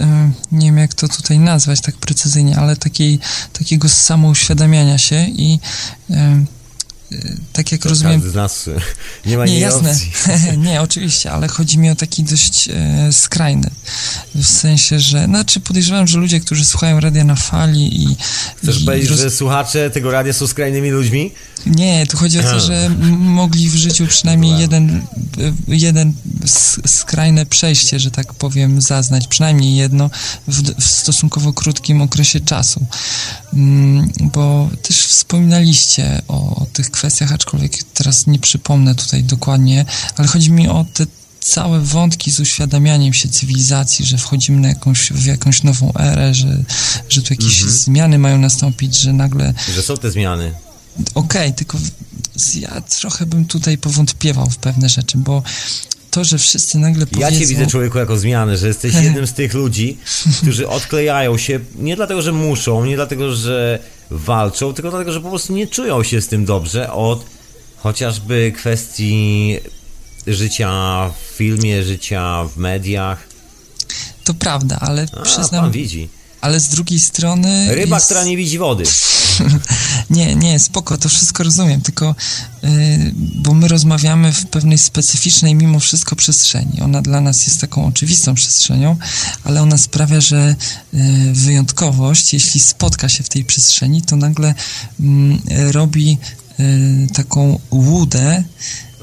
nie 0.51 0.67
wiem 0.67 0.77
jak 0.77 0.93
to 0.93 1.07
tutaj 1.07 1.39
nazwać 1.39 1.81
tak 1.81 1.95
precyzyjnie, 1.95 2.57
ale 2.57 2.75
takiej, 2.75 3.19
takiego 3.53 3.89
samouświadamiania 3.89 4.97
się 4.97 5.27
i 5.29 5.59
tak 7.53 7.71
jak 7.71 7.85
rozumiem... 7.85 8.13
Każdy 8.13 8.29
z 8.29 8.35
nas 8.35 8.69
nie 9.25 9.37
ma 9.37 9.45
Nie, 9.45 9.59
jasne. 9.59 9.95
nie, 10.57 10.81
oczywiście, 10.81 11.31
ale 11.31 11.47
chodzi 11.47 11.77
mi 11.77 11.89
o 11.89 11.95
taki 11.95 12.23
dość 12.23 12.69
e, 12.69 13.13
skrajny. 13.13 13.69
W 14.35 14.45
sensie, 14.45 14.99
że. 14.99 15.25
Znaczy, 15.25 15.59
podejrzewam, 15.59 16.07
że 16.07 16.19
ludzie, 16.19 16.39
którzy 16.39 16.65
słuchają 16.65 16.99
radia 16.99 17.23
na 17.23 17.35
fali 17.35 18.03
i. 18.03 18.15
Chcesz 18.57 18.81
i 18.81 18.85
powiedzieć, 18.85 19.09
roz- 19.09 19.19
że 19.19 19.31
słuchacze 19.31 19.89
tego 19.89 20.11
radia 20.11 20.33
są 20.33 20.47
skrajnymi 20.47 20.89
ludźmi? 20.89 21.31
Nie, 21.65 22.07
tu 22.07 22.17
chodzi 22.17 22.39
o 22.39 22.43
to, 22.43 22.59
że 22.59 22.89
mogli 23.19 23.69
w 23.69 23.75
życiu 23.75 24.07
przynajmniej 24.07 24.59
jeden, 24.59 25.01
jeden 25.67 26.13
skrajne 26.85 27.45
przejście, 27.45 27.99
że 27.99 28.11
tak 28.11 28.33
powiem, 28.33 28.81
zaznać. 28.81 29.27
Przynajmniej 29.27 29.75
jedno 29.75 30.09
w, 30.47 30.81
w 30.81 30.85
stosunkowo 30.87 31.53
krótkim 31.53 32.01
okresie 32.01 32.39
czasu. 32.39 32.85
Mm, 33.53 34.11
Bo 34.21 34.69
też 34.81 35.05
wspominaliście 35.05 36.21
o, 36.27 36.55
o 36.55 36.65
tych 36.73 36.91
kwestiach, 36.95 37.31
aczkolwiek 37.31 37.83
teraz 37.83 38.27
nie 38.27 38.39
przypomnę 38.39 38.95
tutaj 38.95 39.23
dokładnie, 39.23 39.85
ale 40.17 40.27
chodzi 40.27 40.51
mi 40.51 40.67
o 40.67 40.85
te 40.93 41.05
całe 41.39 41.79
wątki 41.81 42.31
z 42.31 42.39
uświadamianiem 42.39 43.13
się 43.13 43.29
cywilizacji, 43.29 44.05
że 44.05 44.17
wchodzimy 44.17 44.59
na 44.61 44.67
jakąś, 44.67 45.11
w 45.11 45.25
jakąś 45.25 45.63
nową 45.63 45.93
erę, 45.99 46.33
że, 46.33 46.63
że 47.09 47.21
tu 47.21 47.33
jakieś 47.33 47.61
zmiany 47.61 48.17
mają 48.19 48.37
nastąpić, 48.37 48.99
że 48.99 49.13
nagle 49.13 49.53
Że 49.75 49.81
są 49.81 49.97
te 49.97 50.11
zmiany. 50.11 50.51
Okej, 51.15 51.53
tylko 51.53 51.77
w- 51.77 52.55
ja 52.55 52.81
trochę 52.81 53.25
bym 53.25 53.45
tutaj 53.45 53.77
powątpiewał 53.77 54.49
w 54.49 54.57
pewne 54.57 54.89
rzeczy, 54.89 55.17
bo 55.17 55.43
to, 56.11 56.23
że 56.23 56.37
wszyscy 56.37 56.77
nagle 56.77 57.05
powiedzą... 57.07 57.31
Ja 57.31 57.39
cię 57.39 57.47
widzę 57.47 57.67
człowieku 57.67 57.97
jako 57.97 58.17
zmianę, 58.17 58.57
że 58.57 58.67
jesteś 58.67 58.93
jednym 59.03 59.27
z 59.27 59.33
tych 59.33 59.53
ludzi, 59.53 59.97
którzy 60.41 60.67
odklejają 60.67 61.37
się 61.37 61.59
nie 61.79 61.95
dlatego, 61.95 62.21
że 62.21 62.31
muszą, 62.31 62.85
nie 62.85 62.95
dlatego, 62.95 63.35
że 63.35 63.79
walczą, 64.11 64.73
tylko 64.73 64.89
dlatego, 64.89 65.11
że 65.11 65.21
po 65.21 65.29
prostu 65.29 65.53
nie 65.53 65.67
czują 65.67 66.03
się 66.03 66.21
z 66.21 66.27
tym 66.27 66.45
dobrze 66.45 66.93
od 66.93 67.25
chociażby 67.77 68.53
kwestii 68.57 69.57
życia 70.27 71.09
w 71.09 71.35
filmie, 71.35 71.83
życia 71.83 72.43
w 72.43 72.57
mediach. 72.57 73.27
To 74.23 74.33
prawda, 74.33 74.77
ale 74.81 75.05
A, 75.17 75.21
przyznam... 75.21 75.61
pan 75.61 75.71
widzi. 75.71 76.09
Ale 76.41 76.59
z 76.59 76.67
drugiej 76.67 76.99
strony... 76.99 77.75
Ryba, 77.75 77.95
jest... 77.95 78.05
która 78.05 78.23
nie 78.23 78.37
widzi 78.37 78.57
wody. 78.57 78.83
Nie, 80.09 80.35
nie, 80.35 80.59
spoko, 80.59 80.97
to 80.97 81.09
wszystko 81.09 81.43
rozumiem, 81.43 81.81
tylko 81.81 82.15
y, 82.63 82.67
bo 83.15 83.53
my 83.53 83.67
rozmawiamy 83.67 84.33
w 84.33 84.45
pewnej 84.45 84.77
specyficznej 84.77 85.55
mimo 85.55 85.79
wszystko 85.79 86.15
przestrzeni. 86.15 86.81
Ona 86.81 87.01
dla 87.01 87.21
nas 87.21 87.47
jest 87.47 87.61
taką 87.61 87.85
oczywistą 87.85 88.35
przestrzenią, 88.35 88.97
ale 89.43 89.61
ona 89.61 89.77
sprawia, 89.77 90.21
że 90.21 90.55
y, 90.93 90.97
wyjątkowość, 91.33 92.33
jeśli 92.33 92.59
spotka 92.59 93.09
się 93.09 93.23
w 93.23 93.29
tej 93.29 93.45
przestrzeni, 93.45 94.01
to 94.01 94.15
nagle 94.15 94.53
mm, 94.99 95.41
robi 95.71 96.17
y, 96.59 97.07
taką 97.13 97.59
łudę, 97.71 98.43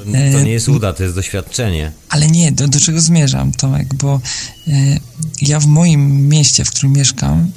To, 0.05 0.39
to 0.39 0.45
nie 0.45 0.53
jest 0.53 0.69
uda, 0.69 0.93
to 0.93 1.03
jest 1.03 1.15
doświadczenie. 1.15 1.93
ale 2.09 2.27
nie, 2.27 2.53
do, 2.53 2.69
do 2.69 2.81
czego 2.81 3.01
zmierzam, 3.01 3.53
Tomek, 3.53 3.95
bo 3.95 4.21
e, 4.69 4.99
ja 5.43 5.61
w 5.61 5.67
moim 5.67 6.29
mieście, 6.29 6.65
w 6.65 6.71
którym 6.71 6.93
mieszkam, 6.93 7.51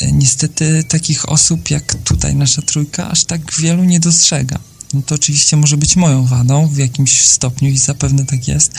e, 0.00 0.12
niestety 0.12 0.84
takich 0.88 1.28
osób 1.28 1.70
jak 1.70 1.94
tutaj 1.94 2.34
nasza 2.34 2.62
trójka 2.62 3.10
aż 3.10 3.24
tak 3.24 3.40
wielu 3.60 3.84
nie 3.84 4.00
dostrzega. 4.00 4.58
No 4.94 5.02
to 5.02 5.14
oczywiście 5.14 5.56
może 5.56 5.76
być 5.76 5.96
moją 5.96 6.24
wadą 6.24 6.68
w 6.68 6.76
jakimś 6.76 7.24
stopniu 7.26 7.68
i 7.68 7.78
zapewne 7.78 8.26
tak 8.26 8.48
jest, 8.48 8.72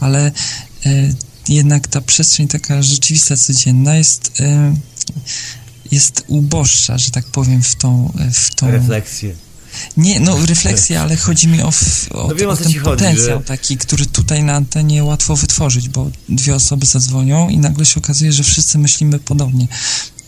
ale 0.00 0.32
e, 0.86 1.14
jednak 1.48 1.86
ta 1.86 2.00
przestrzeń 2.00 2.48
taka 2.48 2.82
rzeczywista, 2.82 3.36
codzienna 3.36 3.96
jest, 3.96 4.40
e, 4.40 4.74
jest 5.90 6.24
uboższa, 6.26 6.98
że 6.98 7.10
tak 7.10 7.26
powiem, 7.26 7.62
w 7.62 7.74
tą... 7.74 8.12
W 8.32 8.54
tą 8.54 8.70
Refleksje. 8.70 9.34
Nie, 9.96 10.20
no 10.20 10.46
refleksja, 10.46 11.02
ale 11.02 11.16
chodzi 11.16 11.48
mi 11.48 11.62
o, 11.62 11.68
o, 12.10 12.28
No 12.28 12.34
wiem, 12.34 12.48
o 12.48 12.52
o 12.52 12.56
ten 12.56 12.72
ci 12.72 12.78
chodzi, 12.78 12.84
potencjał 12.84 13.38
że- 13.38 13.44
taki, 13.44 13.76
który 13.76 14.06
tutaj 14.06 14.44
na 14.44 14.52
antenie 14.54 15.04
łatwo 15.04 15.36
wytworzyć, 15.36 15.88
bo 15.88 16.10
dwie 16.28 16.54
osoby 16.54 16.86
zadzwonią 16.86 17.48
i 17.48 17.58
nagle 17.58 17.86
się 17.86 18.00
okazuje, 18.00 18.32
że 18.32 18.42
wszyscy 18.42 18.78
myślimy 18.78 19.18
podobnie. 19.18 19.68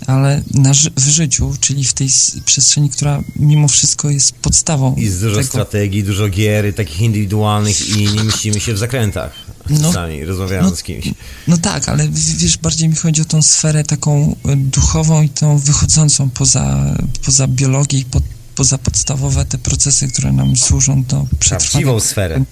Ale 0.07 0.43
na, 0.55 0.73
w 0.97 1.09
życiu, 1.09 1.55
czyli 1.61 1.85
w 1.85 1.93
tej 1.93 2.09
przestrzeni, 2.45 2.91
która 2.91 3.23
mimo 3.37 3.69
wszystko 3.69 4.11
jest 4.11 4.33
podstawą 4.33 4.97
z 5.09 5.21
dużo 5.21 5.37
tego, 5.37 5.49
strategii, 5.49 6.05
dużo 6.05 6.29
gier, 6.29 6.75
takich 6.75 7.01
indywidualnych 7.01 7.89
i 7.89 8.05
nie 8.15 8.25
mieścimy 8.25 8.61
się 8.61 8.75
w 8.75 8.79
zakrętach. 8.79 9.33
No. 9.71 9.89
Czasami 9.89 10.25
rozmawiając 10.25 10.71
No. 10.71 10.77
z 10.77 10.83
kimś. 10.83 11.05
No 11.49 11.59
tak, 11.59 11.89
ale 11.89 12.09
wiesz, 12.39 12.57
bardziej 12.59 12.89
mi 12.89 12.97
chodzi 12.97 13.21
o 13.23 13.25
tą 13.25 13.43
sferę 13.43 13.85
taką 13.85 14.37
e, 14.49 14.57
duchową 14.57 15.23
i 15.23 15.29
tą 15.29 15.59
wychodzącą 15.59 16.31
poza, 16.31 16.95
poza 17.25 17.47
biologię 17.49 17.99
i 17.99 18.05
po, 18.05 18.21
poza 18.61 18.79
podstawowe 18.79 19.45
te 19.45 19.59
procesy, 19.59 20.09
które 20.09 20.33
nam 20.33 20.57
służą 20.57 21.05
do 21.05 21.27
przetrwania. 21.39 21.71
Prawdziwą 21.71 22.01
sferę. 22.01 22.45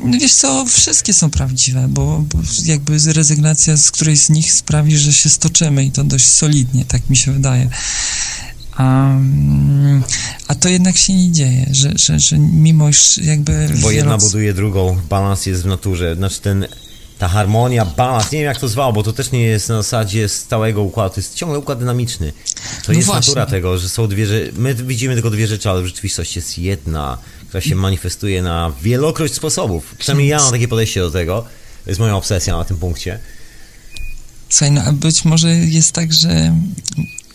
No 0.00 0.18
wiesz 0.18 0.34
co, 0.34 0.64
wszystkie 0.64 1.14
są 1.14 1.30
prawdziwe, 1.30 1.86
bo, 1.88 2.24
bo 2.32 2.38
jakby 2.64 2.98
rezygnacja 3.12 3.76
z 3.76 3.90
którejś 3.90 4.20
z 4.20 4.30
nich 4.30 4.52
sprawi, 4.52 4.98
że 4.98 5.12
się 5.12 5.28
stoczymy 5.28 5.84
i 5.84 5.92
to 5.92 6.04
dość 6.04 6.28
solidnie, 6.28 6.84
tak 6.84 7.10
mi 7.10 7.16
się 7.16 7.32
wydaje. 7.32 7.68
A, 8.76 9.10
a 10.48 10.54
to 10.54 10.68
jednak 10.68 10.96
się 10.96 11.14
nie 11.14 11.32
dzieje, 11.32 11.66
że, 11.70 11.92
że, 11.94 12.20
że 12.20 12.38
mimo 12.38 12.88
iż 12.88 13.18
jakby... 13.18 13.68
Bo 13.80 13.90
jedna 13.90 14.18
buduje 14.18 14.54
drugą, 14.54 14.98
balans 15.08 15.46
jest 15.46 15.62
w 15.62 15.66
naturze. 15.66 16.14
Znaczy 16.16 16.40
ten, 16.40 16.66
ta 17.18 17.28
harmonia, 17.28 17.84
balans, 17.84 18.32
nie 18.32 18.38
wiem 18.38 18.46
jak 18.46 18.60
to 18.60 18.68
zwało, 18.68 18.92
bo 18.92 19.02
to 19.02 19.12
też 19.12 19.32
nie 19.32 19.42
jest 19.42 19.68
na 19.68 19.76
zasadzie 19.76 20.28
stałego 20.28 20.82
układu, 20.82 21.14
to 21.14 21.20
jest 21.20 21.34
ciągle 21.34 21.58
układ 21.58 21.78
dynamiczny. 21.78 22.32
To 22.32 22.92
No 22.92 22.94
jest 22.94 23.06
właśnie. 23.06 23.20
natura 23.30 23.46
tego, 23.46 23.78
że 23.78 23.88
są 23.88 24.08
dwie 24.08 24.26
rzeczy, 24.26 24.52
my 24.56 24.74
widzimy 24.74 25.14
tylko 25.14 25.30
dwie 25.30 25.46
rzeczy, 25.46 25.70
ale 25.70 25.82
w 25.82 25.86
rzeczywistości 25.86 26.38
jest 26.38 26.58
jedna, 26.58 27.18
która 27.48 27.60
się 27.60 27.74
manifestuje 27.74 28.42
na 28.42 28.72
wielokroć 28.82 29.34
sposobów. 29.34 29.94
Przynajmniej 29.98 30.28
ja 30.28 30.38
mam 30.38 30.50
takie 30.52 30.68
podejście 30.68 31.00
do 31.00 31.10
tego, 31.10 31.42
to 31.84 31.90
jest 31.90 32.00
moja 32.00 32.16
obsesja 32.16 32.56
na 32.56 32.64
tym 32.64 32.76
punkcie. 32.76 33.18
Słuchaj, 34.48 34.70
no 34.70 34.82
a 34.82 34.92
być 34.92 35.24
może 35.24 35.48
jest 35.54 35.92
tak, 35.92 36.12
że 36.12 36.54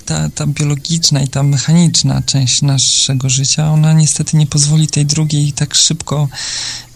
ta, 0.05 0.29
ta 0.29 0.47
biologiczna 0.47 1.21
i 1.21 1.27
ta 1.27 1.43
mechaniczna 1.43 2.21
część 2.25 2.61
naszego 2.61 3.29
życia, 3.29 3.71
ona 3.71 3.93
niestety 3.93 4.37
nie 4.37 4.47
pozwoli 4.47 4.87
tej 4.87 5.05
drugiej 5.05 5.53
tak 5.53 5.75
szybko 5.75 6.27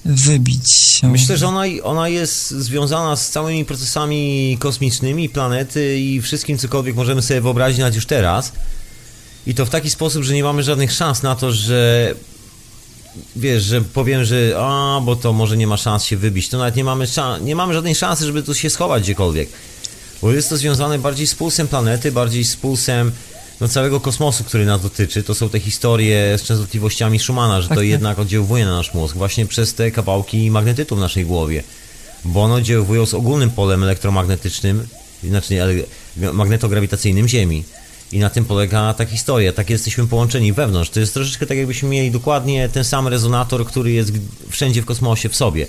wybić 0.06 0.72
się. 0.72 1.08
Myślę, 1.08 1.38
że 1.38 1.48
ona, 1.48 1.62
ona 1.84 2.10
jest 2.10 2.50
związana 2.50 3.16
z 3.16 3.30
całymi 3.30 3.66
procesami 3.66 4.58
kosmicznymi, 4.60 5.30
planety 5.30 6.00
i 6.00 6.22
wszystkim, 6.22 6.58
cokolwiek 6.58 6.96
możemy 6.96 7.22
sobie 7.22 7.42
wyobrazić 7.42 7.80
nawet 7.80 7.96
już 7.96 8.06
teraz. 8.06 8.52
I 9.48 9.54
to 9.54 9.66
w 9.66 9.70
taki 9.70 9.90
sposób, 9.90 10.24
że 10.24 10.34
nie 10.34 10.44
mamy 10.44 10.64
żadnych 10.64 10.94
szans 10.94 11.24
na 11.24 11.36
to, 11.36 11.52
że 11.52 12.14
wiesz, 13.36 13.64
że 13.64 13.82
powiem, 13.82 14.26
że 14.26 14.56
a, 14.60 15.02
bo 15.04 15.16
to 15.16 15.34
może 15.34 15.58
nie 15.58 15.68
ma 15.68 15.78
szans 15.78 16.04
się 16.04 16.18
wybić. 16.18 16.50
To 16.50 16.58
nawet 16.58 16.76
nie 16.76 16.84
mamy, 16.84 17.08
nie 17.42 17.56
mamy 17.56 17.74
żadnej 17.74 17.96
szansy, 17.96 18.26
żeby 18.26 18.44
tu 18.44 18.54
się 18.54 18.70
schować 18.70 19.04
gdziekolwiek. 19.04 19.50
Bo 20.22 20.32
jest 20.32 20.50
to 20.50 20.58
związane 20.58 21.00
bardziej 21.00 21.28
z 21.28 21.36
pulsem 21.36 21.68
planety, 21.68 22.12
bardziej 22.12 22.44
z 22.44 22.56
pulsem 22.56 23.12
no, 23.62 23.68
całego 23.68 24.00
kosmosu, 24.00 24.44
który 24.44 24.66
nas 24.66 24.82
dotyczy. 24.82 25.24
To 25.24 25.36
są 25.36 25.50
te 25.50 25.60
historie 25.60 26.38
z 26.38 26.44
częstotliwościami 26.44 27.20
Schumana, 27.20 27.62
że 27.62 27.68
Tak, 27.68 27.78
to 27.78 27.82
tak. 27.82 27.90
jednak 27.90 28.20
oddziałuje 28.20 28.66
na 28.66 28.78
nasz 28.78 28.94
mózg 28.94 29.16
właśnie 29.16 29.46
przez 29.46 29.74
te 29.74 29.92
kawałki 29.92 30.52
magnetytu 30.52 30.96
w 30.96 31.00
naszej 31.00 31.26
głowie. 31.26 31.64
Bo 32.26 32.44
one 32.44 32.54
oddziałują 32.54 33.06
z 33.06 33.14
ogólnym 33.14 33.50
polem 33.50 33.84
elektromagnetycznym, 33.84 34.88
znaczy 35.24 35.86
magnetograwitacyjnym 36.34 37.28
Ziemi. 37.28 37.64
I 38.12 38.20
na 38.20 38.30
tym 38.30 38.46
polega 38.46 38.94
ta 38.94 39.06
historia. 39.06 39.54
Tak 39.54 39.70
jesteśmy 39.70 40.08
połączeni 40.08 40.54
wewnątrz. 40.54 40.90
To 40.90 41.00
jest 41.00 41.14
troszeczkę 41.14 41.46
tak, 41.46 41.58
jakbyśmy 41.58 41.90
mieli 41.90 42.12
dokładnie 42.12 42.70
ten 42.70 42.84
sam 42.84 43.08
rezonator, 43.08 43.66
który 43.66 43.92
jest 43.92 44.12
wszędzie 44.50 44.82
w 44.82 44.86
kosmosie 44.86 45.30
w 45.30 45.36
sobie. 45.36 45.66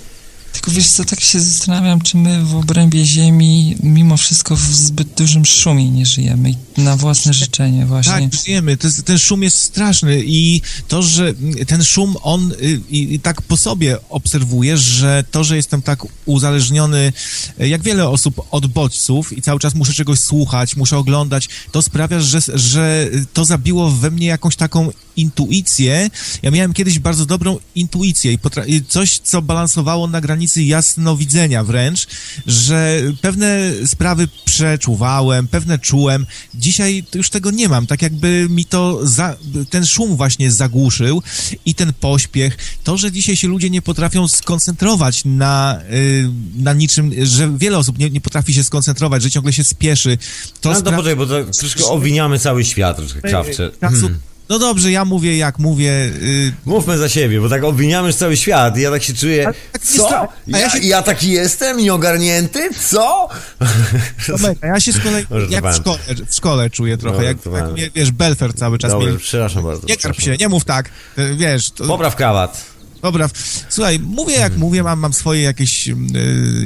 Tylko 0.57 0.71
wiesz 0.71 0.91
co, 0.91 1.05
tak 1.05 1.21
się 1.21 1.41
zastanawiam, 1.41 2.01
czy 2.01 2.17
my 2.17 2.45
w 2.45 2.55
obrębie 2.55 3.05
Ziemi 3.05 3.77
mimo 3.83 4.17
wszystko 4.17 4.57
w 4.57 4.61
zbyt 4.61 5.09
dużym 5.09 5.45
szumie 5.45 5.91
nie 5.91 6.07
żyjemy 6.07 6.55
na 6.77 6.97
własne 6.97 7.33
życzenie 7.33 7.87
właśnie. 7.87 8.13
Tak, 8.31 8.41
żyjemy. 8.45 8.77
Jest, 8.85 9.05
ten 9.05 9.19
szum 9.19 9.43
jest 9.43 9.59
straszny 9.59 10.23
i 10.25 10.61
to, 10.89 11.03
że 11.03 11.35
ten 11.67 11.85
szum, 11.85 12.17
on 12.23 12.53
y, 12.53 12.81
i, 12.91 13.15
i 13.15 13.21
tak 13.21 13.43
po 13.43 13.57
sobie 13.57 13.97
obserwujesz, 14.09 14.81
że 14.81 15.25
to, 15.31 15.45
że 15.45 15.57
jestem 15.57 15.83
tak 15.83 16.03
uzależniony, 16.25 17.13
y, 17.61 17.69
jak 17.69 17.83
wiele 17.83 18.09
osób, 18.09 18.47
od 18.51 18.67
bodźców 18.67 19.39
i 19.39 19.43
cały 19.43 19.61
czas 19.61 19.75
muszę 19.75 19.95
czegoś 19.95 20.19
słuchać, 20.21 20.77
muszę 20.77 20.99
oglądać, 20.99 21.49
to 21.73 21.83
sprawia, 21.83 22.21
że, 22.21 22.41
że 22.55 23.11
to 23.33 23.45
zabiło 23.45 23.91
we 23.91 24.11
mnie 24.11 24.27
jakąś 24.27 24.57
taką 24.57 24.91
intuicję. 25.17 26.11
Ja 26.43 26.51
miałem 26.51 26.73
kiedyś 26.73 26.99
bardzo 26.99 27.27
dobrą 27.27 27.59
intuicję 27.75 28.33
i, 28.33 28.39
i 28.67 28.85
coś, 28.85 29.19
co 29.19 29.43
balansowało 29.43 30.07
na 30.07 30.21
granicy 30.21 30.46
jasnowidzenia 30.57 31.65
wręcz, 31.65 32.07
że 32.47 33.03
pewne 33.21 33.71
sprawy 33.87 34.29
przeczuwałem, 34.45 35.49
pewne 35.49 35.79
czułem. 35.79 36.27
Dzisiaj 36.55 37.05
już 37.15 37.31
tego 37.31 37.51
nie 37.51 37.69
mam, 37.69 37.87
tak 37.87 38.03
jakby 38.03 38.47
mi 38.51 38.65
to, 38.65 39.07
za, 39.07 39.37
ten 39.71 39.87
szum 39.87 40.17
właśnie 40.17 40.53
zagłuszył 40.53 41.23
i 41.67 41.75
ten 41.75 41.93
pośpiech, 41.93 42.57
to, 42.85 42.97
że 42.97 43.13
dzisiaj 43.13 43.37
się 43.37 43.49
ludzie 43.49 43.71
nie 43.71 43.83
potrafią 43.83 44.29
skoncentrować 44.29 45.23
na, 45.25 45.81
y, 45.93 46.31
na 46.57 46.73
niczym, 46.73 47.13
że 47.23 47.59
wiele 47.59 47.79
osób 47.79 47.99
nie, 47.99 48.11
nie 48.11 48.21
potrafi 48.21 48.55
się 48.55 48.65
skoncentrować, 48.65 49.23
że 49.23 49.31
ciągle 49.31 49.53
się 49.53 49.65
spieszy. 49.65 50.19
To 50.61 50.73
No 50.73 50.83
to 50.83 50.93
poczekaj, 50.93 51.17
bo 51.17 51.27
to 51.27 51.45
troszkę 51.45 51.85
obwiniamy 51.85 52.39
cały 52.39 52.65
świat, 52.65 52.97
troszkę 52.97 53.21
krawcze. 53.21 53.71
czasu, 53.81 54.11
No 54.49 54.59
dobrze, 54.59 54.91
ja 54.93 55.05
mówię 55.05 55.37
jak 55.37 55.59
mówię. 55.59 55.91
y, 55.91 56.53
Mówmy 56.65 56.99
za 56.99 57.09
siebie, 57.09 57.41
bo 57.41 57.49
tak 57.49 57.65
obwiniamy 57.65 58.13
cały 58.13 58.37
świat 58.37 58.79
i 58.79 58.81
ja 58.81 58.91
tak 58.91 59.03
się 59.03 59.15
czuję, 59.15 59.45
tak 59.45 59.83
co? 59.83 60.29
Ja, 60.47 60.59
ja 60.59 60.71
się- 60.71 60.79
ja 60.79 61.03
taki 61.03 61.31
jestem, 61.31 61.77
nieogarnięty? 61.79 62.71
Co? 62.89 63.29
Tomek, 64.27 64.59
ja 64.63 64.81
się 64.81 64.93
z 64.93 64.99
kolei 65.01 65.27
jak 65.51 65.67
w 65.73 65.77
szkole, 65.77 65.99
w 66.29 66.35
szkole 66.35 66.71
czuję 66.71 66.97
trochę, 66.99 67.25
jak, 67.25 67.37
jak 67.77 67.93
wiesz, 67.93 68.11
Belfer 68.11 68.55
cały 68.55 68.79
czas 68.79 68.91
Dobrze, 68.91 69.07
mieli. 69.07 69.19
przepraszam 69.19 69.63
bardzo. 69.65 69.87
Nie 69.87 69.97
karp 69.97 70.21
się, 70.21 70.37
nie 70.37 70.49
mów 70.49 70.65
tak, 70.65 70.91
y, 71.19 71.35
wiesz, 71.37 71.71
to, 71.71 71.85
Popraw 71.85 72.17
krawat. 72.17 72.76
Dobra, 73.07 73.31
słuchaj, 73.69 73.99
mówię 73.99 74.35
jak 74.35 74.57
mówię, 74.57 74.83
mam, 74.83 74.99
mam 74.99 75.13
swoje 75.13 75.43
jakieś, 75.43 75.89
y, 75.89 75.95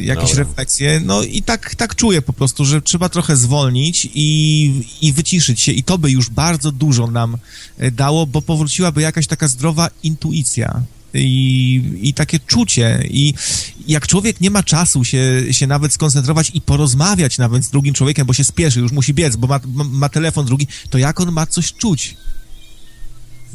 jakieś 0.03 0.31
Dobra. 0.31 0.45
refleksje, 0.45 1.01
no 1.05 1.23
i 1.23 1.43
tak, 1.43 1.75
tak 1.75 1.95
czuję 1.95 2.23
po 2.23 2.33
prostu, 2.33 2.65
że 2.65 2.83
trzeba 2.83 3.09
trochę 3.09 3.37
zwolnić 3.37 4.09
i, 4.15 4.85
i 5.03 5.13
wyciszyć 5.13 5.61
się 5.61 5.73
i 5.73 5.83
to 5.83 5.99
by 5.99 6.11
już 6.11 6.31
bardzo 6.31 6.73
dużo 6.73 7.07
nam 7.07 7.37
y, 7.83 7.91
dało, 7.91 8.27
bo 8.27 8.43
powróciłaby 8.43 9.03
jakaś 9.03 9.27
taka 9.27 9.49
zdrowa 9.49 9.91
intuicja. 10.03 10.83
I, 11.15 11.83
I 12.03 12.15
takie 12.15 12.41
czucie. 12.41 13.01
I 13.11 13.35
jak 13.89 14.07
człowiek 14.07 14.41
nie 14.41 14.51
ma 14.51 14.63
czasu 14.63 15.05
się, 15.05 15.43
się 15.51 15.67
nawet 15.67 15.93
skoncentrować 15.93 16.51
i 16.55 16.61
porozmawiać 16.61 17.39
nawet 17.39 17.65
z 17.65 17.71
drugim 17.71 17.95
człowiekiem, 17.95 18.27
bo 18.27 18.33
się 18.33 18.45
spieszy, 18.45 18.81
już 18.81 18.93
musi 18.93 19.15
biec, 19.15 19.37
bo 19.37 19.47
ma, 19.47 19.61
ma, 19.67 19.85
ma 19.85 20.09
telefon 20.09 20.47
drugi, 20.47 20.67
to 20.91 20.99
jak 20.99 21.21
on 21.21 21.33
ma 21.33 21.47
coś 21.47 21.73
czuć? 21.73 22.17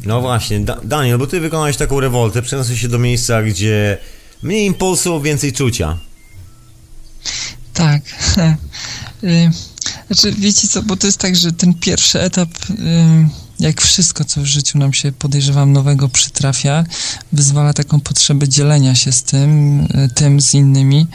No 0.03 0.21
właśnie, 0.21 0.59
da 0.59 0.79
Daniel, 0.83 1.17
bo 1.17 1.27
ty 1.27 1.39
wykonałeś 1.39 1.77
taką 1.77 1.99
rewoltę, 1.99 2.41
przeniosłeś 2.41 2.81
się 2.81 2.87
do 2.87 2.99
miejsca, 2.99 3.43
gdzie 3.43 3.97
mniej 4.43 4.65
impulsu, 4.65 5.21
więcej 5.21 5.53
czucia. 5.53 5.97
Tak. 7.73 8.01
Y, 9.23 9.51
Znaczy, 10.07 10.31
wiecie 10.31 10.67
co, 10.67 10.83
bo 10.83 10.95
to 10.95 11.07
jest 11.07 11.19
tak, 11.19 11.35
że 11.35 11.51
ten 11.51 11.73
pierwszy 11.73 12.21
etap, 12.21 12.49
y, 12.69 12.73
jak 13.59 13.81
wszystko, 13.81 14.25
co 14.25 14.41
w 14.41 14.45
życiu 14.45 14.77
nam 14.77 14.93
się 14.93 15.11
podejrzewam 15.11 15.73
nowego 15.73 16.09
przytrafia, 16.09 16.83
wyzwala 17.31 17.73
taką 17.73 17.99
potrzebę 17.99 18.49
dzielenia 18.49 18.95
się 18.95 19.11
z 19.11 19.23
tym, 19.23 19.79
y, 19.81 20.09
tym 20.15 20.41
z 20.41 20.53
innymi. 20.53 21.07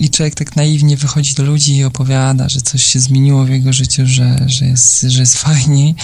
I 0.00 0.10
człowiek 0.10 0.34
tak 0.34 0.56
naiwnie 0.56 0.96
wychodzi 0.96 1.34
do 1.34 1.42
ludzi 1.42 1.76
i 1.76 1.84
opowiada, 1.84 2.48
że 2.48 2.60
coś 2.60 2.84
się 2.84 3.00
zmieniło 3.00 3.44
w 3.44 3.48
jego 3.48 3.72
życiu, 3.72 4.02
że, 4.06 4.40
że, 4.46 4.66
jest, 4.66 5.00
że 5.00 5.20
jest 5.20 5.38
fajniej, 5.46 5.94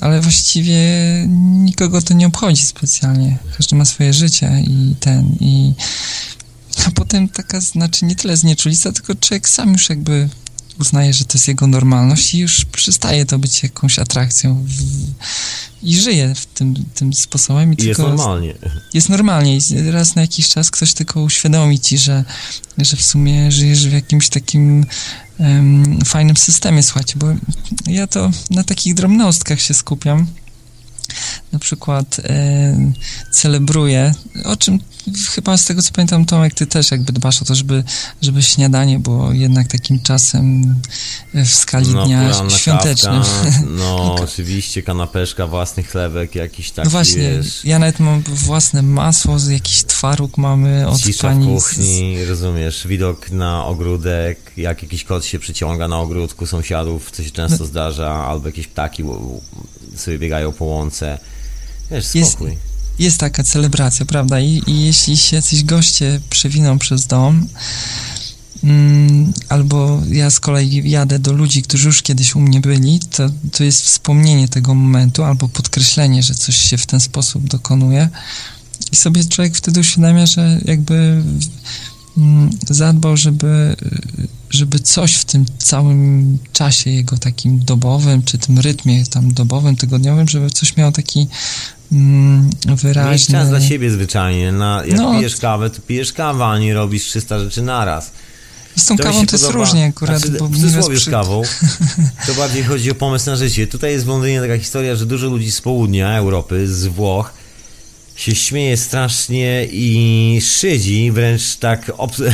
ale 0.00 0.20
właściwie 0.20 0.82
nikogo 1.64 2.02
to 2.02 2.14
nie 2.14 2.26
obchodzi 2.26 2.66
specjalnie. 2.66 3.38
Każdy 3.56 3.76
ma 3.76 3.84
swoje 3.84 4.12
życie 4.12 4.64
i 4.66 4.94
ten, 5.00 5.36
i 5.40 5.72
a 6.86 6.90
potem 6.90 7.28
taka, 7.28 7.60
znaczy 7.60 8.04
nie 8.04 8.16
tyle 8.16 8.36
znieczulica, 8.36 8.92
tylko 8.92 9.14
człowiek 9.14 9.48
sam 9.48 9.72
już 9.72 9.88
jakby 9.88 10.28
uznaje, 10.80 11.12
że 11.12 11.24
to 11.24 11.34
jest 11.34 11.48
jego 11.48 11.66
normalność 11.66 12.34
i 12.34 12.38
już 12.38 12.64
przestaje 12.64 13.26
to 13.26 13.38
być 13.38 13.62
jakąś 13.62 13.98
atrakcją 13.98 14.64
w, 14.64 14.72
i 15.82 15.96
żyje 15.96 16.34
w 16.34 16.46
tym, 16.46 16.74
tym 16.94 17.12
sposobem. 17.12 17.74
I, 17.74 17.82
I 17.82 17.86
jest 17.86 18.00
normalnie. 18.00 18.54
jest 18.94 19.08
normalnie 19.08 19.56
i 19.56 19.90
raz 19.90 20.14
na 20.14 20.22
jakiś 20.22 20.48
czas 20.48 20.70
ktoś 20.70 20.94
tylko 20.94 21.22
uświadomi 21.22 21.80
ci, 21.80 21.98
że, 21.98 22.24
że 22.78 22.96
w 22.96 23.02
sumie 23.02 23.52
żyjesz 23.52 23.88
w 23.88 23.92
jakimś 23.92 24.28
takim 24.28 24.86
em, 25.40 25.98
fajnym 26.04 26.36
systemie, 26.36 26.82
słuchajcie, 26.82 27.14
bo 27.16 27.26
ja 27.86 28.06
to 28.06 28.30
na 28.50 28.64
takich 28.64 28.94
drobnostkach 28.94 29.60
się 29.60 29.74
skupiam. 29.74 30.26
Na 31.52 31.58
przykład 31.58 32.20
e, 32.24 32.92
celebruję, 33.32 34.14
o 34.44 34.56
czym 34.56 34.78
chyba 35.34 35.56
z 35.56 35.64
tego 35.64 35.82
co 35.82 35.92
pamiętam, 35.92 36.24
Tomek, 36.24 36.54
ty 36.54 36.66
też 36.66 36.90
jakby 36.90 37.12
dbasz 37.12 37.42
o 37.42 37.44
to, 37.44 37.54
żeby, 37.54 37.84
żeby 38.22 38.42
śniadanie 38.42 38.98
było 38.98 39.32
jednak 39.32 39.66
takim 39.68 40.00
czasem 40.00 40.74
e, 41.34 41.44
w 41.44 41.54
skali 41.54 41.88
No, 41.94 42.06
dnia 42.06 42.32
świątecznym. 42.58 43.22
kawka, 43.22 43.62
no 43.68 44.14
oczywiście, 44.24 44.82
kanapeszka, 44.82 45.46
własny 45.46 45.82
chlebek, 45.82 46.34
jakiś 46.34 46.70
taki, 46.70 46.86
No 46.86 46.90
właśnie, 46.90 47.22
wiesz, 47.22 47.64
ja 47.64 47.78
nawet 47.78 48.00
mam 48.00 48.22
własne 48.22 48.82
masło, 48.82 49.38
z 49.38 49.48
jakiś 49.48 49.84
twaróg 49.84 50.38
mamy 50.38 50.88
od 50.88 51.00
cisza 51.00 51.28
w 51.28 51.32
pani. 51.32 51.44
z- 51.60 51.64
kuchni, 51.64 52.24
rozumiesz, 52.24 52.86
widok 52.86 53.30
na 53.30 53.64
ogródek, 53.64 54.52
jak 54.56 54.82
jakiś 54.82 55.04
kot 55.04 55.24
się 55.24 55.38
przyciąga 55.38 55.88
na 55.88 55.98
ogródku 55.98 56.46
sąsiadów, 56.46 57.10
co 57.10 57.22
się 57.24 57.30
często 57.30 57.58
No. 57.60 57.66
zdarza, 57.66 58.10
albo 58.14 58.46
jakieś 58.48 58.66
ptaki 58.66 59.04
sobie 59.96 60.18
biegają 60.18 60.52
po 60.52 60.64
łące. 60.64 61.18
Wiesz, 61.90 62.14
Jest- 62.14 62.30
spokój. 62.30 62.56
Jest 62.98 63.18
taka 63.18 63.42
celebracja, 63.42 64.06
prawda? 64.06 64.40
I, 64.40 64.62
i 64.66 64.84
jeśli 64.84 65.16
się 65.16 65.36
jacyś 65.36 65.64
goście 65.64 66.20
przewiną 66.30 66.78
przez 66.78 67.06
dom, 67.06 67.46
mm, 68.64 69.32
albo 69.48 70.02
ja 70.08 70.30
z 70.30 70.40
kolei 70.40 70.90
jadę 70.90 71.18
do 71.18 71.32
ludzi, 71.32 71.62
którzy 71.62 71.86
już 71.86 72.02
kiedyś 72.02 72.34
u 72.34 72.40
mnie 72.40 72.60
byli, 72.60 73.00
to, 73.00 73.30
to 73.52 73.64
jest 73.64 73.82
wspomnienie 73.82 74.48
tego 74.48 74.74
momentu, 74.74 75.24
albo 75.24 75.48
podkreślenie, 75.48 76.22
że 76.22 76.34
coś 76.34 76.56
się 76.56 76.78
w 76.78 76.86
ten 76.86 77.00
sposób 77.00 77.48
dokonuje. 77.48 78.08
I 78.92 78.96
sobie 78.96 79.24
człowiek 79.24 79.56
wtedy 79.56 79.80
uświadamia, 79.80 80.26
że 80.26 80.60
jakby 80.64 81.22
zadbał, 82.70 83.16
żeby, 83.16 83.76
żeby 84.50 84.78
coś 84.78 85.14
w 85.14 85.24
tym 85.24 85.44
całym 85.58 86.38
czasie 86.52 86.90
jego 86.90 87.18
takim 87.18 87.64
dobowym, 87.64 88.22
czy 88.22 88.38
tym 88.38 88.58
rytmie 88.58 89.06
tam 89.06 89.32
dobowym, 89.34 89.76
tygodniowym, 89.76 90.28
żeby 90.28 90.50
coś 90.50 90.76
miało 90.76 90.92
taki 90.92 91.26
mm, 91.92 92.50
Mieć 92.66 92.80
wyraźny... 92.80 93.32
czas 93.32 93.48
dla 93.48 93.60
siebie 93.60 93.90
zwyczajnie. 93.90 94.52
Na, 94.52 94.82
jak 94.86 94.98
No. 94.98 95.14
pijesz 95.18 95.36
kawę, 95.36 95.70
to 95.70 95.80
pijesz 95.80 96.12
kawę, 96.12 96.44
a 96.44 96.58
nie 96.58 96.74
robisz 96.74 97.04
300 97.04 97.38
rzeczy 97.38 97.62
naraz. 97.62 98.12
Z 98.76 98.84
tą 98.86 98.96
To 98.96 99.02
kawą 99.02 99.26
to 99.26 99.32
jest 99.36 99.46
podoba. 99.46 99.64
różnie 99.64 99.86
akurat, 99.86 100.20
Znaczy, 100.20 100.38
bo 100.38 100.48
w 100.48 100.54
cudzysłowie 100.56 101.00
z 101.00 101.10
kawą, 101.10 101.42
to 102.26 102.34
bardziej 102.34 102.64
chodzi 102.64 102.90
o 102.90 102.94
pomysł 102.94 103.26
na 103.30 103.36
życie. 103.36 103.66
Tutaj 103.66 103.92
jest 103.92 104.04
w 104.04 104.08
Londynie 104.08 104.40
taka 104.40 104.58
historia, 104.58 104.96
że 104.96 105.06
dużo 105.06 105.26
ludzi 105.28 105.50
z 105.52 105.60
południa 105.60 106.16
Europy, 106.16 106.68
z 106.74 106.86
Włoch, 106.86 107.32
się 108.20 108.34
śmieje 108.34 108.76
strasznie 108.76 109.68
i 109.72 110.38
szydzi, 110.42 111.12
wręcz 111.12 111.56
tak, 111.56 111.92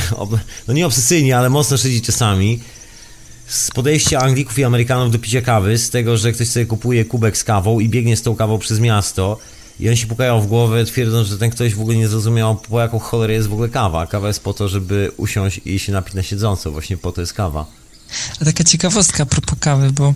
no 0.69 0.75
nie 0.75 0.87
obsesyjnie, 0.87 1.39
ale 1.39 1.51
mocno 1.51 1.77
szydzi 1.77 2.03
czasami, 2.03 2.61
z 3.47 3.71
podejścia 3.71 4.21
Anglików 4.21 4.59
i 4.59 4.65
Amerykanów 4.65 5.13
do 5.13 5.19
picia 5.19 5.43
kawy, 5.43 5.79
z 5.79 5.91
tego, 5.91 6.17
że 6.17 6.33
ktoś 6.33 6.49
sobie 6.49 6.67
kupuje 6.67 7.05
kubek 7.05 7.37
z 7.37 7.45
kawą 7.45 7.81
i 7.81 7.89
biegnie 7.89 8.17
z 8.17 8.23
tą 8.23 8.37
kawą 8.37 8.59
przez 8.59 8.81
miasto 8.81 9.39
i 9.81 9.89
oni 9.89 9.97
się 9.97 10.07
pukają 10.07 10.41
w 10.41 10.47
głowę, 10.47 10.85
twierdząc, 10.85 11.29
że 11.29 11.39
ten 11.39 11.51
ktoś 11.51 11.75
w 11.75 11.81
ogóle 11.81 11.97
nie 11.97 12.09
zrozumiał, 12.09 12.57
po 12.57 12.81
jaką 12.81 12.99
cholerę 12.99 13.33
jest 13.33 13.49
w 13.49 13.53
ogóle 13.53 13.69
kawa. 13.69 14.07
Kawa 14.07 14.29
jest 14.29 14.43
po 14.43 14.55
to, 14.55 14.69
żeby 14.69 15.11
usiąść 15.17 15.61
i 15.65 15.79
się 15.79 15.93
napić 15.93 16.15
na 16.15 16.23
siedząco, 16.23 16.71
właśnie 16.71 16.97
po 16.97 17.13
to 17.13 17.21
jest 17.21 17.33
kawa. 17.33 17.67
A 18.41 18.45
taka 18.45 18.65
ciekawostka 18.65 19.23
a 19.23 19.27
propos 19.27 19.59
kawy, 19.61 19.93
bo 19.93 20.15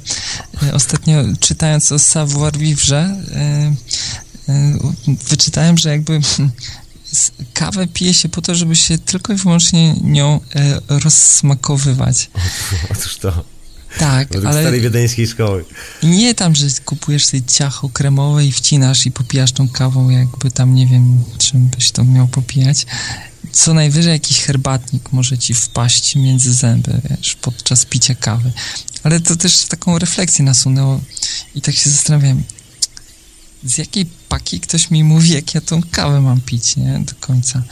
e, 0.63 0.75
ostatnio 0.75 1.25
czytając 1.41 1.93
o 1.93 1.99
savoir 1.99 2.57
vivre, 2.57 3.17
e, 3.33 3.75
wyczytałem, 5.29 5.79
że 5.79 5.89
jakby 5.89 6.21
kawę 7.55 7.87
pije 7.87 8.15
się 8.15 8.29
po 8.29 8.43
to, 8.43 8.55
żeby 8.55 8.77
się 8.77 8.99
tylko 8.99 9.33
i 9.33 9.37
wyłącznie 9.37 9.95
nią 10.03 10.41
e, 10.55 10.81
rozsmakowywać. 10.89 12.31
Otóż 12.91 13.17
to, 13.17 13.45
Tak, 13.99 14.29
według 14.29 14.53
ale 14.53 14.63
starej 14.63 14.81
wiedeńskiej 14.81 15.27
szkoły. 15.27 15.65
Nie 16.03 16.35
tam, 16.35 16.55
że 16.55 16.67
kupujesz 16.85 17.27
sobie 17.27 17.43
ciacho 17.43 17.89
kremowe 17.89 18.47
i 18.47 18.53
wcinasz 18.53 19.07
i 19.07 19.11
popijasz 19.11 19.53
tą 19.53 19.69
kawą, 19.69 20.11
jakby 20.11 20.51
tam 20.51 20.75
nie 20.75 20.87
wiem, 20.87 21.25
czym 21.39 21.67
byś 21.67 21.91
to 21.91 22.05
miał 22.05 22.29
popijać. 22.29 22.87
Co 23.53 23.75
najwyżej 23.75 24.13
jakiś 24.13 24.41
herbatnik 24.41 25.13
może 25.13 25.39
ci 25.39 25.55
wpaść 25.55 26.17
między 26.17 26.55
zęby, 26.55 27.01
wiesz, 27.11 27.35
podczas 27.35 27.85
picia 27.85 28.15
kawy. 28.15 28.53
Ale 29.03 29.21
to 29.21 29.37
też 29.37 29.65
taką 29.65 29.99
refleksję 29.99 30.45
nasunęło 30.45 31.01
i 31.55 31.61
tak 31.61 31.75
się 31.75 31.91
zastanawiam, 31.91 32.43
z 33.65 33.79
jakiej 33.79 34.07
paki 34.29 34.61
ktoś 34.61 34.91
mi 34.91 35.05
mówi, 35.05 35.31
jak 35.31 35.55
ja 35.55 35.61
tą 35.61 35.81
kawę 35.91 36.21
mam 36.21 36.41
pić, 36.41 36.77
nie? 36.77 37.03
Do 37.07 37.13
końca. 37.21 37.63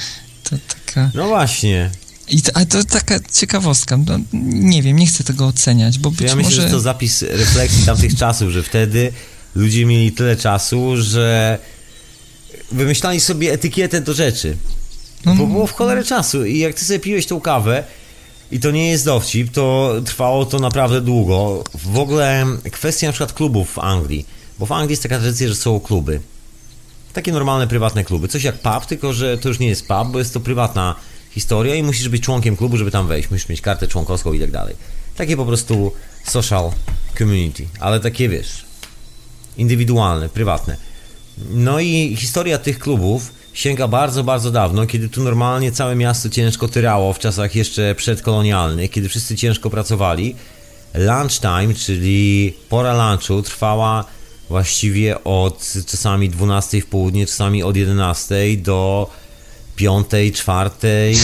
To 0.45 0.57
taka... 0.69 1.11
No 1.15 1.29
właśnie. 1.29 1.91
I 2.29 2.43
to, 2.43 2.51
a 2.55 2.65
to 2.65 2.85
taka 2.85 3.21
ciekawostka. 3.33 3.97
No, 3.97 4.19
nie 4.53 4.83
wiem, 4.83 4.97
nie 4.97 5.07
chcę 5.07 5.25
tego 5.25 5.47
oceniać, 5.47 5.99
bo 5.99 6.11
być 6.11 6.21
ja 6.21 6.37
myślę, 6.37 6.51
może... 6.51 6.63
że 6.63 6.71
to 6.71 6.81
zapis 6.81 7.23
refleksji 7.23 7.87
tamtych 7.87 8.17
czasów, 8.17 8.51
że 8.51 8.63
wtedy 8.63 9.13
ludzie 9.55 9.87
mieli 9.87 10.13
tyle 10.13 10.37
czasu, 10.37 10.97
że 10.97 11.59
wymyślali 12.73 13.21
sobie 13.21 13.53
etykietę 13.53 14.01
do 14.01 14.15
rzeczy. 14.15 14.57
No, 15.25 15.35
Bo 15.35 15.47
było 15.47 15.67
w 15.67 15.73
cholerę 15.73 16.05
czasu 16.05 16.45
i 16.45 16.59
jak 16.59 16.75
ty 16.75 16.85
sobie 16.85 16.99
piłeś 16.99 17.27
tą 17.27 17.41
kawę 17.41 17.85
i 18.51 18.61
to 18.61 18.71
nie 18.71 18.91
jest 18.91 19.05
dowcip, 19.05 19.51
to 19.51 19.95
trwało 20.05 20.47
to 20.47 20.59
naprawdę 20.59 21.01
długo. 21.01 21.65
W 21.75 21.99
ogóle 21.99 22.47
kwestia 22.73 23.07
na 23.07 23.13
przykład 23.13 23.33
klubów 23.33 23.71
w 23.71 23.79
Anglii, 23.79 24.27
bo 24.59 24.67
w 24.67 24.73
Anglii 24.73 24.93
jest 24.93 25.03
taka 25.03 25.19
tradycja, 25.19 25.49
że 25.49 25.55
są 25.55 25.81
kluby. 25.81 26.21
Takie 27.13 27.33
normalne, 27.33 27.67
prywatne 27.67 28.05
kluby. 28.05 28.29
Coś 28.29 28.45
jak 28.45 28.59
pub, 28.59 28.87
tylko 28.87 29.13
że 29.13 29.39
to 29.39 29.49
już 29.49 29.59
nie 29.59 29.69
jest 29.69 29.89
pub, 29.89 30.09
bo 30.13 30.19
jest 30.19 30.35
to 30.35 30.41
prywatna 30.41 30.95
historia 31.31 31.75
i 31.75 31.83
musisz 31.83 32.09
być 32.09 32.23
członkiem 32.23 32.57
klubu, 32.57 32.77
żeby 32.77 32.91
tam 32.91 33.07
wejść. 33.09 33.31
Musisz 33.31 33.49
mieć 33.49 33.61
kartę 33.61 33.89
członkowską 33.89 34.33
i 34.33 34.41
tak 34.41 34.51
dalej. 34.51 34.77
Takie 35.17 35.37
po 35.37 35.47
prostu 35.47 35.93
social 36.25 36.71
community, 37.19 37.67
ale 37.81 38.01
takie 38.01 38.29
wiesz, 38.29 38.65
indywidualne, 39.57 40.29
prywatne. 40.29 40.77
No 41.51 41.81
i 41.81 42.17
historia 42.17 42.59
tych 42.59 42.79
klubów 42.79 43.33
sięga 43.53 43.89
bardzo, 43.89 44.25
bardzo 44.25 44.51
dawno, 44.51 44.87
kiedy 44.87 45.09
tu 45.09 45.23
normalnie 45.23 45.73
całe 45.73 45.95
miasto 45.95 46.29
ciężko 46.29 46.69
tyrało 46.69 47.13
w 47.13 47.19
czasach 47.19 47.55
jeszcze 47.55 47.95
przedkolonialnych, 47.95 48.91
kiedy 48.91 49.09
wszyscy 49.09 49.37
ciężko 49.37 49.71
pracowali. 49.71 50.35
Lunchtime, 50.95 51.75
czyli 51.75 52.55
pora 52.69 53.11
lunchu, 53.11 53.43
trwała 53.43 54.05
właściwie 54.49 55.25
od 55.25 55.73
czasami 55.87 56.29
12 56.29 56.81
w 56.81 56.87
południe, 56.87 57.27
czasami 57.27 57.63
od 57.63 57.77
11 57.77 58.35
do 58.57 59.11
5, 59.77 60.07
4 60.35 60.71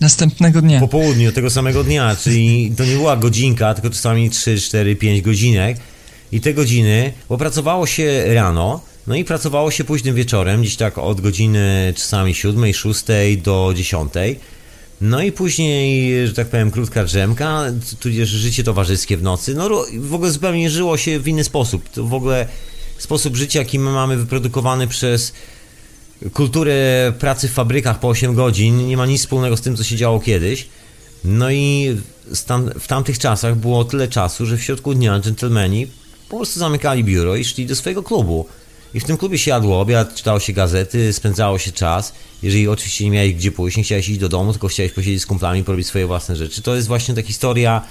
Następnego 0.00 0.62
dnia. 0.62 0.80
po 0.80 0.88
południu 0.88 1.32
tego 1.32 1.50
samego 1.50 1.84
dnia, 1.84 2.16
czyli 2.16 2.72
to 2.76 2.84
nie 2.84 2.94
była 2.94 3.16
godzinka, 3.16 3.74
tylko 3.74 3.90
czasami 3.90 4.30
3, 4.30 4.60
4, 4.60 4.96
5 4.96 5.22
godzinek 5.22 5.76
i 6.32 6.40
te 6.40 6.54
godziny, 6.54 7.12
bo 7.28 7.38
pracowało 7.38 7.86
się 7.86 8.34
rano, 8.34 8.80
no 9.06 9.14
i 9.14 9.24
pracowało 9.24 9.70
się 9.70 9.84
późnym 9.84 10.14
wieczorem, 10.14 10.60
gdzieś 10.60 10.76
tak 10.76 10.98
od 10.98 11.20
godziny 11.20 11.94
czasami 11.96 12.34
7, 12.34 12.72
6 12.72 13.04
do 13.42 13.72
10. 13.76 14.12
No 15.02 15.22
i 15.22 15.32
później, 15.32 16.26
że 16.26 16.34
tak 16.34 16.48
powiem, 16.48 16.70
krótka 16.70 17.04
drzemka, 17.04 17.64
tudzież 18.00 18.28
życie 18.28 18.64
towarzyskie 18.64 19.16
w 19.16 19.22
nocy. 19.22 19.54
No 19.54 19.84
w 19.98 20.14
ogóle 20.14 20.30
zupełnie 20.30 20.70
żyło 20.70 20.96
się 20.96 21.18
w 21.18 21.28
inny 21.28 21.44
sposób. 21.44 21.88
To 21.88 22.04
w 22.04 22.14
ogóle 22.14 22.46
sposób 22.98 23.36
życia, 23.36 23.58
jaki 23.58 23.78
my 23.78 23.90
mamy 23.90 24.16
wyprodukowany 24.16 24.88
przez 24.88 25.32
kulturę 26.32 27.12
pracy 27.18 27.48
w 27.48 27.52
fabrykach 27.52 28.00
po 28.00 28.08
8 28.08 28.34
godzin, 28.34 28.86
nie 28.86 28.96
ma 28.96 29.06
nic 29.06 29.20
wspólnego 29.20 29.56
z 29.56 29.60
tym, 29.60 29.76
co 29.76 29.84
się 29.84 29.96
działo 29.96 30.20
kiedyś. 30.20 30.68
No 31.24 31.50
i 31.50 31.96
w 32.80 32.86
tamtych 32.86 33.18
czasach 33.18 33.56
było 33.56 33.84
tyle 33.84 34.08
czasu, 34.08 34.46
że 34.46 34.56
w 34.56 34.62
środku 34.62 34.94
dnia 34.94 35.20
dżentelmeni 35.20 35.86
po 36.28 36.36
prostu 36.36 36.60
zamykali 36.60 37.04
biuro 37.04 37.36
i 37.36 37.44
szli 37.44 37.66
do 37.66 37.76
swojego 37.76 38.02
klubu. 38.02 38.46
I 38.94 39.00
w 39.00 39.04
tym 39.04 39.16
klubie 39.16 39.38
się 39.38 39.50
jadło 39.50 39.80
obiad, 39.80 40.14
czytało 40.14 40.40
się 40.40 40.52
gazety, 40.52 41.12
spędzało 41.12 41.58
się 41.58 41.72
czas. 41.72 42.12
Jeżeli 42.42 42.68
oczywiście 42.68 43.04
nie 43.04 43.10
miałeś 43.10 43.34
gdzie 43.34 43.52
pójść, 43.52 43.76
nie 43.76 43.82
chciałeś 43.82 44.08
iść 44.08 44.20
do 44.20 44.28
domu, 44.28 44.52
tylko 44.52 44.68
chciałeś 44.68 44.92
posiedzieć 44.92 45.22
z 45.22 45.26
kumplami, 45.26 45.64
porobić 45.64 45.86
swoje 45.86 46.06
własne 46.06 46.36
rzeczy. 46.36 46.62
To 46.62 46.74
jest 46.74 46.88
właśnie 46.88 47.14
ta 47.14 47.22
historia 47.22 47.82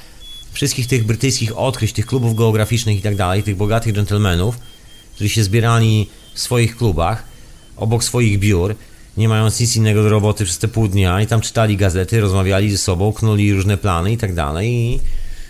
wszystkich 0.52 0.88
tych 0.88 1.06
brytyjskich 1.06 1.58
odkryć, 1.58 1.94
tych 1.94 2.06
klubów 2.06 2.36
geograficznych 2.36 2.98
i 2.98 3.02
tak 3.02 3.16
dalej, 3.16 3.44
tych 3.44 3.56
bogatych 3.56 3.94
dżentelmenów, 3.94 4.58
którzy 5.16 5.30
się 5.30 5.44
zbierali 5.44 6.10
w 6.34 6.40
swoich 6.40 6.78
klubach, 6.78 7.24
obok 7.78 8.04
swoich 8.04 8.40
biur, 8.40 8.76
nie 9.18 9.30
mając 9.30 9.60
nic 9.60 9.76
innego 9.76 10.04
do 10.04 10.10
roboty 10.10 10.46
przez 10.46 10.58
te 10.58 10.68
pół 10.68 10.88
dnia 10.88 11.22
i 11.22 11.28
tam 11.28 11.42
czytali 11.42 11.78
gazety, 11.78 12.22
rozmawiali 12.22 12.72
ze 12.72 12.78
sobą, 12.78 13.14
knuli 13.14 13.54
różne 13.54 13.78
plany 13.78 14.12
i 14.12 14.18
tak 14.18 14.34
dalej 14.34 15.00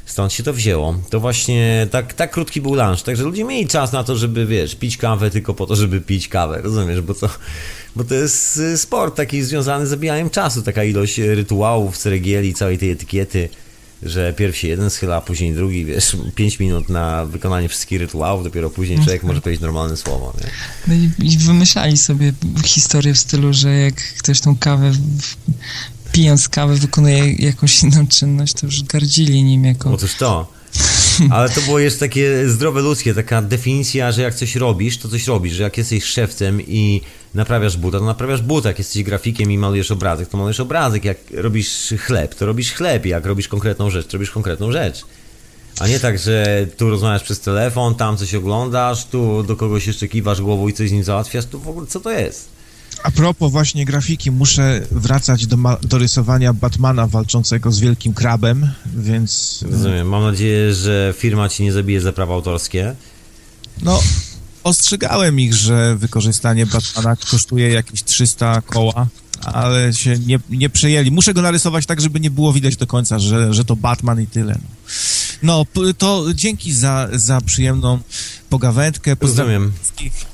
stąd 0.05 0.33
się 0.33 0.43
to 0.43 0.53
wzięło. 0.53 0.95
To 1.09 1.19
właśnie 1.19 1.87
tak, 1.91 2.13
tak 2.13 2.31
krótki 2.31 2.61
był 2.61 2.75
lunch, 2.75 3.01
także 3.05 3.23
ludzie 3.23 3.43
mieli 3.43 3.67
czas 3.67 3.91
na 3.91 4.03
to, 4.03 4.15
żeby, 4.15 4.45
wiesz, 4.45 4.75
pić 4.75 4.97
kawę 4.97 5.29
tylko 5.29 5.53
po 5.53 5.65
to, 5.65 5.75
żeby 5.75 6.01
pić 6.01 6.27
kawę, 6.27 6.61
rozumiesz, 6.61 7.01
bo 7.01 7.13
to, 7.13 7.29
bo 7.95 8.03
to 8.03 8.15
jest 8.15 8.57
y, 8.57 8.77
sport 8.77 9.15
taki 9.15 9.43
związany 9.43 9.87
z 9.87 9.89
zabijaniem 9.89 10.29
czasu, 10.29 10.61
taka 10.61 10.83
ilość 10.83 11.17
rytuałów, 11.17 11.97
ceregieli, 11.97 12.53
całej 12.53 12.77
tej 12.77 12.91
etykiety, 12.91 13.49
że 14.03 14.33
pierw 14.33 14.57
się 14.57 14.67
jeden 14.67 14.89
schyla, 14.89 15.15
a 15.15 15.21
później 15.21 15.53
drugi, 15.53 15.85
wiesz, 15.85 16.17
5 16.35 16.59
minut 16.59 16.89
na 16.89 17.25
wykonanie 17.25 17.69
wszystkich 17.69 17.99
rytuałów, 17.99 18.43
dopiero 18.43 18.69
później 18.69 18.99
człowiek 18.99 19.23
może 19.23 19.41
powiedzieć 19.41 19.61
normalne 19.61 19.97
słowo, 19.97 20.33
nie? 20.41 20.47
No 20.87 20.93
i, 20.93 21.31
i 21.31 21.37
wymyślali 21.37 21.97
sobie 21.97 22.33
historię 22.65 23.13
w 23.13 23.19
stylu, 23.19 23.53
że 23.53 23.69
jak 23.69 23.95
ktoś 23.95 24.41
tą 24.41 24.55
kawę, 24.55 24.91
w, 24.91 25.35
pijąc 26.11 26.49
kawę, 26.49 26.75
wykonuje 26.75 27.33
jakąś 27.33 27.83
inną 27.83 28.07
czynność, 28.07 28.53
to 28.53 28.65
już 28.65 28.83
gardzili 28.83 29.43
nim 29.43 29.65
jako... 29.65 29.91
Otóż 29.91 30.15
to. 30.15 30.47
Ale 31.29 31.49
to 31.49 31.61
było 31.61 31.79
jeszcze 31.79 31.99
takie 31.99 32.49
zdrowe 32.49 32.81
ludzkie, 32.81 33.13
taka 33.13 33.41
definicja, 33.41 34.11
że 34.11 34.21
jak 34.21 34.35
coś 34.35 34.55
robisz, 34.55 34.97
to 34.97 35.09
coś 35.09 35.27
robisz, 35.27 35.53
że 35.53 35.63
jak 35.63 35.77
jesteś 35.77 36.03
szewcem 36.03 36.61
i 36.61 37.01
naprawiasz 37.33 37.77
buta, 37.77 37.99
to 37.99 38.05
naprawiasz 38.05 38.41
buta, 38.41 38.69
jak 38.69 38.77
jesteś 38.79 39.03
grafikiem 39.03 39.51
i 39.51 39.57
malujesz 39.57 39.91
obrazek, 39.91 40.29
to 40.29 40.37
malujesz 40.37 40.59
obrazek, 40.59 41.05
jak 41.05 41.17
robisz 41.33 41.93
chleb, 41.99 42.35
to 42.35 42.45
robisz 42.45 42.73
chleb, 42.73 43.05
jak 43.05 43.25
robisz 43.25 43.47
konkretną 43.47 43.89
rzecz, 43.89 44.07
to 44.07 44.13
robisz 44.13 44.31
konkretną 44.31 44.71
rzecz. 44.71 45.05
A 45.79 45.87
nie 45.87 45.99
tak, 45.99 46.19
że 46.19 46.67
tu 46.77 46.89
rozmawiasz 46.89 47.23
przez 47.23 47.39
telefon, 47.39 47.95
tam 47.95 48.17
coś 48.17 48.35
oglądasz, 48.35 49.05
tu 49.05 49.43
do 49.43 49.55
kogoś 49.55 49.87
jeszcze 49.87 50.07
kiwasz 50.07 50.41
głową 50.41 50.67
i 50.67 50.73
coś 50.73 50.89
z 50.89 50.91
nim 50.91 51.03
załatwiasz, 51.03 51.45
to 51.45 51.59
w 51.59 51.69
ogóle 51.69 51.87
co 51.87 51.99
to 51.99 52.11
jest? 52.11 52.49
A 53.03 53.11
propos 53.11 53.51
właśnie 53.51 53.85
grafiki, 53.85 54.31
muszę 54.31 54.81
wracać 54.91 55.47
do, 55.47 55.57
do 55.83 55.97
rysowania 55.97 56.53
Batmana 56.53 57.07
walczącego 57.07 57.71
z 57.71 57.79
wielkim 57.79 58.13
krabem, 58.13 58.71
więc 58.97 59.63
Rozumiem. 59.71 60.07
Mam 60.07 60.23
nadzieję, 60.23 60.73
że 60.73 61.13
firma 61.17 61.49
ci 61.49 61.63
nie 61.63 61.73
zabije 61.73 62.01
za 62.01 62.13
prawa 62.13 62.33
autorskie. 62.33 62.95
no 63.81 63.99
ostrzegałem 64.63 65.39
ich, 65.39 65.53
że 65.53 65.95
wykorzystanie 65.95 66.65
Batmana 66.65 67.15
kosztuje 67.31 67.69
jakieś 67.69 68.03
300 68.03 68.61
koła, 68.61 69.07
ale 69.41 69.93
się 69.93 70.19
nie, 70.19 70.39
nie 70.49 70.69
przejęli. 70.69 71.11
Muszę 71.11 71.33
go 71.33 71.41
narysować 71.41 71.85
tak, 71.85 72.01
żeby 72.01 72.19
nie 72.19 72.31
było 72.31 72.53
widać 72.53 72.75
do 72.75 72.87
końca, 72.87 73.19
że, 73.19 73.53
że 73.53 73.65
to 73.65 73.75
Batman 73.75 74.21
i 74.21 74.27
tyle. 74.27 74.57
No, 75.43 75.65
to 75.97 76.25
dzięki 76.33 76.73
za, 76.73 77.07
za 77.13 77.41
przyjemną 77.41 77.99
pogawędkę. 78.49 79.15
Pozdrawiam 79.15 79.71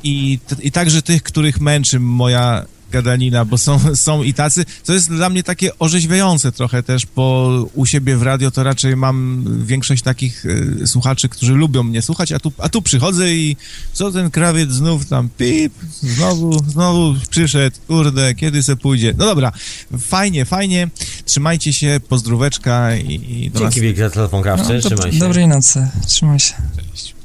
i, 0.03 0.39
i 0.61 0.71
także 0.71 1.01
tych, 1.01 1.23
których 1.23 1.61
męczy 1.61 1.99
moja 1.99 2.65
gadanina, 2.91 3.45
bo 3.45 3.57
są, 3.57 3.79
są 3.95 4.23
i 4.23 4.33
tacy. 4.33 4.65
To 4.85 4.93
jest 4.93 5.09
dla 5.09 5.29
mnie 5.29 5.43
takie 5.43 5.79
orzeźwiające 5.79 6.51
trochę 6.51 6.83
też, 6.83 7.05
bo 7.15 7.49
u 7.73 7.85
siebie 7.85 8.17
w 8.17 8.21
radio 8.23 8.51
to 8.51 8.63
raczej 8.63 8.95
mam 8.95 9.45
większość 9.65 10.03
takich 10.03 10.45
e, 10.81 10.87
słuchaczy, 10.87 11.29
którzy 11.29 11.53
lubią 11.53 11.83
mnie 11.83 12.01
słuchać, 12.01 12.31
a 12.31 12.39
tu, 12.39 12.51
a 12.57 12.69
tu 12.69 12.81
przychodzę 12.81 13.33
i 13.33 13.57
co 13.93 14.11
ten 14.11 14.31
krawiec 14.31 14.71
znów 14.71 15.05
tam 15.05 15.29
pip, 15.37 15.73
znowu, 16.01 16.63
znowu 16.67 17.15
przyszedł, 17.29 17.77
kurde, 17.87 18.35
kiedy 18.35 18.63
se 18.63 18.75
pójdzie. 18.75 19.13
No 19.17 19.25
dobra, 19.25 19.51
fajnie, 19.99 20.45
fajnie, 20.45 20.89
trzymajcie 21.25 21.73
się, 21.73 21.99
pozdróweczka 22.09 22.95
i, 22.95 23.43
i 23.45 23.51
do 23.51 23.59
Dzięki 23.59 23.81
wielkie 23.81 24.01
za 24.01 24.09
telefon 24.09 24.43
krawczy, 24.43 24.73
No, 24.73 24.81
trzymaj 24.81 25.13
się. 25.13 25.19
Dobrej 25.19 25.47
nocy, 25.47 25.87
trzymaj 26.07 26.39
się. 26.39 26.53
Cześć. 26.91 27.16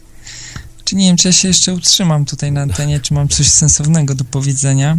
Czy 0.92 0.96
nie 0.96 1.06
wiem, 1.06 1.16
czy 1.16 1.28
ja 1.28 1.32
się 1.32 1.48
jeszcze 1.48 1.74
utrzymam 1.74 2.24
tutaj 2.24 2.52
na 2.52 2.62
antenie, 2.62 3.00
czy 3.00 3.14
mam 3.14 3.28
coś 3.28 3.50
sensownego 3.50 4.14
do 4.14 4.24
powiedzenia. 4.24 4.98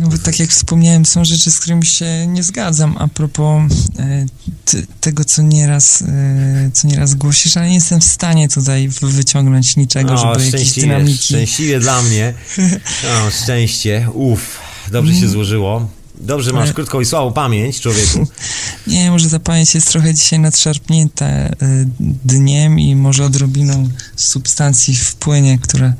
No, 0.00 0.08
bo 0.08 0.18
tak 0.18 0.40
jak 0.40 0.50
wspomniałem, 0.50 1.06
są 1.06 1.24
rzeczy, 1.24 1.50
z 1.50 1.60
którymi 1.60 1.86
się 1.86 2.26
nie 2.26 2.42
zgadzam 2.42 2.96
a 2.98 3.08
propos 3.08 3.72
e, 3.98 4.26
ty, 4.64 4.86
tego, 5.00 5.24
co 5.24 5.42
nieraz, 5.42 6.02
e, 6.02 6.70
co 6.72 6.88
nieraz 6.88 7.14
głosisz, 7.14 7.56
ale 7.56 7.68
nie 7.68 7.74
jestem 7.74 8.00
w 8.00 8.04
stanie 8.04 8.48
tutaj 8.48 8.88
wyciągnąć 9.02 9.76
niczego, 9.76 10.12
O, 10.12 10.16
żeby 10.16 10.46
jakieś 10.46 10.48
szczęśliwie, 10.48 10.88
dynamiki... 10.88 11.24
szczęśliwie 11.24 11.80
dla 11.80 12.02
mnie. 12.02 12.34
O, 13.26 13.30
szczęście. 13.30 14.08
Uff, 14.14 14.58
dobrze 14.90 15.14
się 15.14 15.28
złożyło. 15.28 15.88
Dobrze, 16.22 16.52
masz 16.52 16.62
Ale- 16.64 16.74
krótką 16.74 17.00
i 17.00 17.04
słabą 17.04 17.32
pamięć, 17.32 17.80
człowieku. 17.80 18.26
Nie, 18.86 19.10
może 19.10 19.30
ta 19.30 19.38
pamięć 19.38 19.74
jest 19.74 19.88
trochę 19.88 20.14
dzisiaj 20.14 20.38
nadszarpnięta 20.38 21.26
e, 21.26 21.50
dniem 22.24 22.78
i 22.80 22.96
może 22.96 23.24
odrobiną 23.24 23.88
substancji 24.16 24.96
w 24.96 25.14
płynie, 25.14 25.58
które 25.58 25.92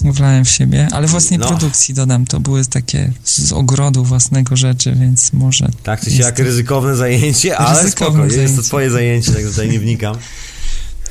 wlałem 0.00 0.44
w 0.44 0.50
siebie, 0.50 0.88
ale 0.92 1.06
własnej 1.06 1.38
No. 1.38 1.48
produkcji 1.48 1.94
dodam, 1.94 2.26
to 2.26 2.40
były 2.40 2.64
takie 2.66 3.12
z 3.24 3.52
ogrodu 3.52 4.04
własnego 4.04 4.56
rzeczy, 4.56 4.92
więc 5.00 5.32
może... 5.32 5.68
Tak 5.82 6.00
czy 6.04 6.10
siak 6.10 6.36
to- 6.36 6.42
ryzykowne 6.42 6.96
zajęcie, 6.96 7.58
ale 7.58 7.82
Ryzykowne 7.82 8.12
spoko, 8.12 8.24
jest 8.24 8.36
to 8.36 8.42
zajęcie. 8.48 8.62
twoje 8.68 8.90
zajęcie, 8.90 9.32
także 9.32 9.50
tutaj 9.50 9.68
nie 9.68 9.80
wnikam. 9.80 10.16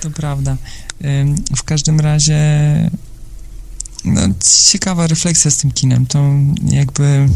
To 0.01 0.09
prawda. 0.09 0.57
W 1.55 1.63
każdym 1.63 1.99
razie 1.99 2.39
no, 4.05 4.21
ciekawa 4.71 5.07
refleksja 5.07 5.51
z 5.51 5.57
tym 5.57 5.71
kinem, 5.71 6.05
to 6.05 6.23
jakby... 6.63 7.27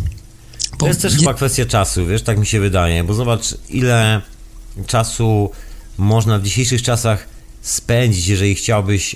To 0.79 0.87
jest 0.87 1.01
też 1.01 1.15
chyba 1.17 1.33
kwestia 1.33 1.65
czasu, 1.65 2.05
wiesz, 2.05 2.21
tak 2.21 2.37
mi 2.37 2.45
się 2.45 2.59
wydaje, 2.59 3.03
bo 3.03 3.13
zobacz, 3.13 3.55
ile 3.69 4.21
czasu 4.87 5.51
można 5.97 6.39
w 6.39 6.43
dzisiejszych 6.43 6.81
czasach 6.81 7.27
spędzić, 7.61 8.27
jeżeli 8.27 8.55
chciałbyś 8.55 9.15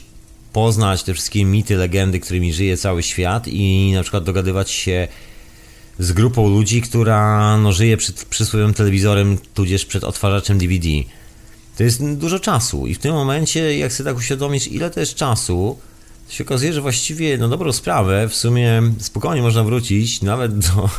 poznać 0.53 1.03
te 1.03 1.13
wszystkie 1.13 1.45
mity, 1.45 1.75
legendy, 1.75 2.19
którymi 2.19 2.53
żyje 2.53 2.77
cały 2.77 3.03
świat 3.03 3.47
i 3.47 3.91
na 3.95 4.01
przykład 4.01 4.23
dogadywać 4.23 4.71
się 4.71 5.07
z 5.99 6.11
grupą 6.11 6.49
ludzi, 6.49 6.81
która 6.81 7.57
no, 7.57 7.71
żyje 7.71 7.97
przed 7.97 8.25
przysłowiowym 8.25 8.73
telewizorem, 8.73 9.37
tudzież 9.53 9.85
przed 9.85 10.03
odtwarzaczem 10.03 10.57
DVD. 10.57 10.87
To 11.77 11.83
jest 11.83 12.13
dużo 12.13 12.39
czasu 12.39 12.87
i 12.87 12.93
w 12.93 12.99
tym 12.99 13.13
momencie, 13.13 13.77
jak 13.77 13.93
sobie 13.93 14.09
tak 14.09 14.17
uświadomisz, 14.17 14.67
ile 14.67 14.89
to 14.89 14.99
jest 14.99 15.15
czasu, 15.15 15.77
się 16.31 16.43
okazuje, 16.43 16.73
że 16.73 16.81
właściwie 16.81 17.37
na 17.37 17.47
dobrą 17.47 17.71
sprawę 17.71 18.29
w 18.29 18.35
sumie 18.35 18.81
spokojnie 18.99 19.41
można 19.41 19.63
wrócić 19.63 20.21
nawet 20.21 20.59
do 20.59 20.89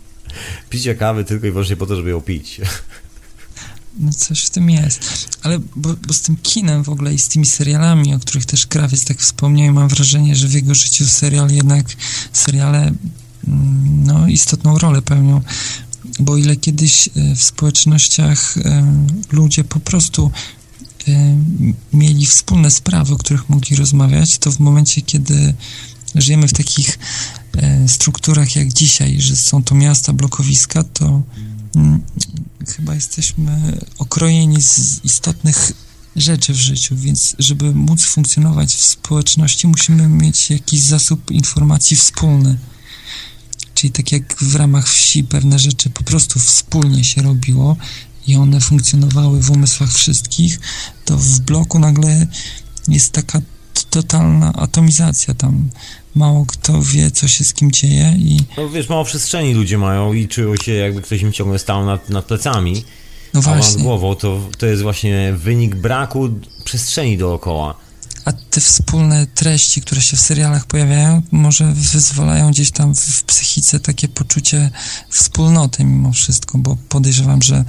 picia 0.70 0.94
kawy 0.94 1.24
tylko 1.24 1.46
i 1.46 1.50
wyłącznie 1.50 1.76
po 1.76 1.86
to, 1.86 1.96
żeby 1.96 2.10
ją 2.10 2.20
pić. 2.20 2.60
No 3.98 4.12
coś 4.12 4.44
w 4.44 4.50
tym 4.50 4.70
jest. 4.70 5.28
Ale 5.42 5.58
bo, 5.76 5.94
bo 6.06 6.14
z 6.14 6.20
tym 6.20 6.36
kinem 6.42 6.84
w 6.84 6.88
ogóle 6.88 7.14
i 7.14 7.18
z 7.18 7.28
tymi 7.28 7.46
serialami, 7.46 8.14
o 8.14 8.18
których 8.18 8.46
też 8.46 8.66
Krawiec 8.66 9.04
tak 9.04 9.18
wspomniał, 9.18 9.74
mam 9.74 9.88
wrażenie, 9.88 10.36
że 10.36 10.48
w 10.48 10.52
jego 10.52 10.74
życiu 10.74 11.06
serial 11.06 11.50
jednak, 11.50 11.86
seriale 12.32 12.78
mm, 12.78 14.04
no, 14.06 14.28
istotną 14.28 14.78
rolę 14.78 15.02
pełnią. 15.02 15.40
Bo 16.20 16.36
ile 16.36 16.56
kiedyś 16.56 17.08
e, 17.08 17.10
w 17.36 17.42
społecznościach 17.42 18.58
e, 18.58 18.86
ludzie 19.32 19.64
po 19.64 19.80
prostu 19.80 20.30
mieli 21.92 22.26
wspólne 22.26 22.70
sprawy, 22.70 23.14
o 23.14 23.16
których 23.16 23.48
mogli 23.48 23.76
rozmawiać, 23.76 24.38
to 24.38 24.52
w 24.52 24.60
momencie, 24.60 25.02
kiedy 25.02 25.54
żyjemy 26.14 26.48
w 26.48 26.52
takich 26.52 26.98
e, 27.56 27.88
strukturach 27.88 28.56
jak 28.56 28.72
dzisiaj, 28.72 29.20
że 29.20 29.36
są 29.36 29.64
to 29.64 29.74
miasta, 29.74 30.12
blokowiska, 30.12 30.84
to 30.84 31.22
mm, 31.76 32.02
chyba 32.76 32.94
jesteśmy 32.94 33.78
okrojeni 33.98 34.62
z 34.62 35.04
istotnych 35.04 35.72
rzeczy 36.16 36.52
w 36.52 36.56
życiu, 36.56 36.96
więc 36.96 37.36
żeby 37.38 37.74
móc 37.74 38.04
funkcjonować 38.04 38.74
w 38.74 38.84
społeczności, 38.84 39.68
musimy 39.68 40.08
mieć 40.08 40.50
jakiś 40.50 40.80
zasób 40.80 41.30
informacji 41.30 41.96
wspólny. 41.96 42.58
Czyli 43.74 43.90
tak 43.90 44.12
jak 44.12 44.36
w 44.36 44.54
ramach 44.54 44.88
wsi 44.88 45.24
pewne 45.24 45.58
rzeczy 45.58 45.90
po 45.90 46.02
prostu 46.02 46.40
wspólnie 46.40 47.04
się 47.04 47.22
robiło 47.22 47.76
i 48.26 48.36
one 48.36 48.60
funkcjonowały 48.60 49.40
w 49.42 49.50
umysłach 49.50 49.92
wszystkich, 49.92 50.60
to 51.04 51.16
w 51.16 51.40
bloku 51.40 51.78
nagle 51.78 52.26
jest 52.88 53.12
taka 53.12 53.40
totalna 53.90 54.52
atomizacja 54.52 55.34
tam. 55.34 55.68
Mało 56.14 56.46
kto 56.46 56.82
wie, 56.82 57.10
co 57.10 57.28
się 57.28 57.44
z 57.44 57.54
kim 57.54 57.72
dzieje 57.72 58.14
i... 58.18 58.40
No 58.56 58.68
wiesz, 58.68 58.88
mało 58.88 59.04
przestrzeni 59.04 59.54
ludzie 59.54 59.78
mają 59.78 60.12
i 60.12 60.28
czują 60.28 60.56
się 60.56 60.72
jakby 60.72 61.02
ktoś 61.02 61.22
im 61.22 61.32
ciągle 61.32 61.58
stał 61.58 61.86
nad, 61.86 62.10
nad 62.10 62.24
plecami. 62.24 62.84
No 63.34 63.40
A 63.44 63.48
nad 63.48 63.56
właśnie. 63.56 63.82
głową 63.82 64.14
to, 64.14 64.40
to 64.58 64.66
jest 64.66 64.82
właśnie 64.82 65.34
wynik 65.36 65.74
braku 65.74 66.28
przestrzeni 66.64 67.18
dookoła. 67.18 67.74
A 68.24 68.32
te 68.32 68.60
wspólne 68.60 69.26
treści, 69.26 69.80
które 69.80 70.00
się 70.00 70.16
w 70.16 70.20
serialach 70.20 70.66
pojawiają, 70.66 71.22
może 71.32 71.72
wyzwalają 71.72 72.50
gdzieś 72.50 72.70
tam 72.70 72.94
w 72.94 73.22
psychice 73.22 73.80
takie 73.80 74.08
poczucie 74.08 74.70
wspólnoty 75.08 75.84
mimo 75.84 76.12
wszystko, 76.12 76.58
bo 76.58 76.76
podejrzewam, 76.88 77.42
że 77.42 77.64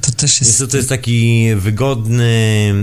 to 0.00 0.12
też 0.12 0.40
Jest 0.40 0.40
jest... 0.40 0.58
to, 0.58 0.66
to 0.66 0.76
jest 0.76 0.88
taki 0.88 1.46
wygodny, 1.56 2.74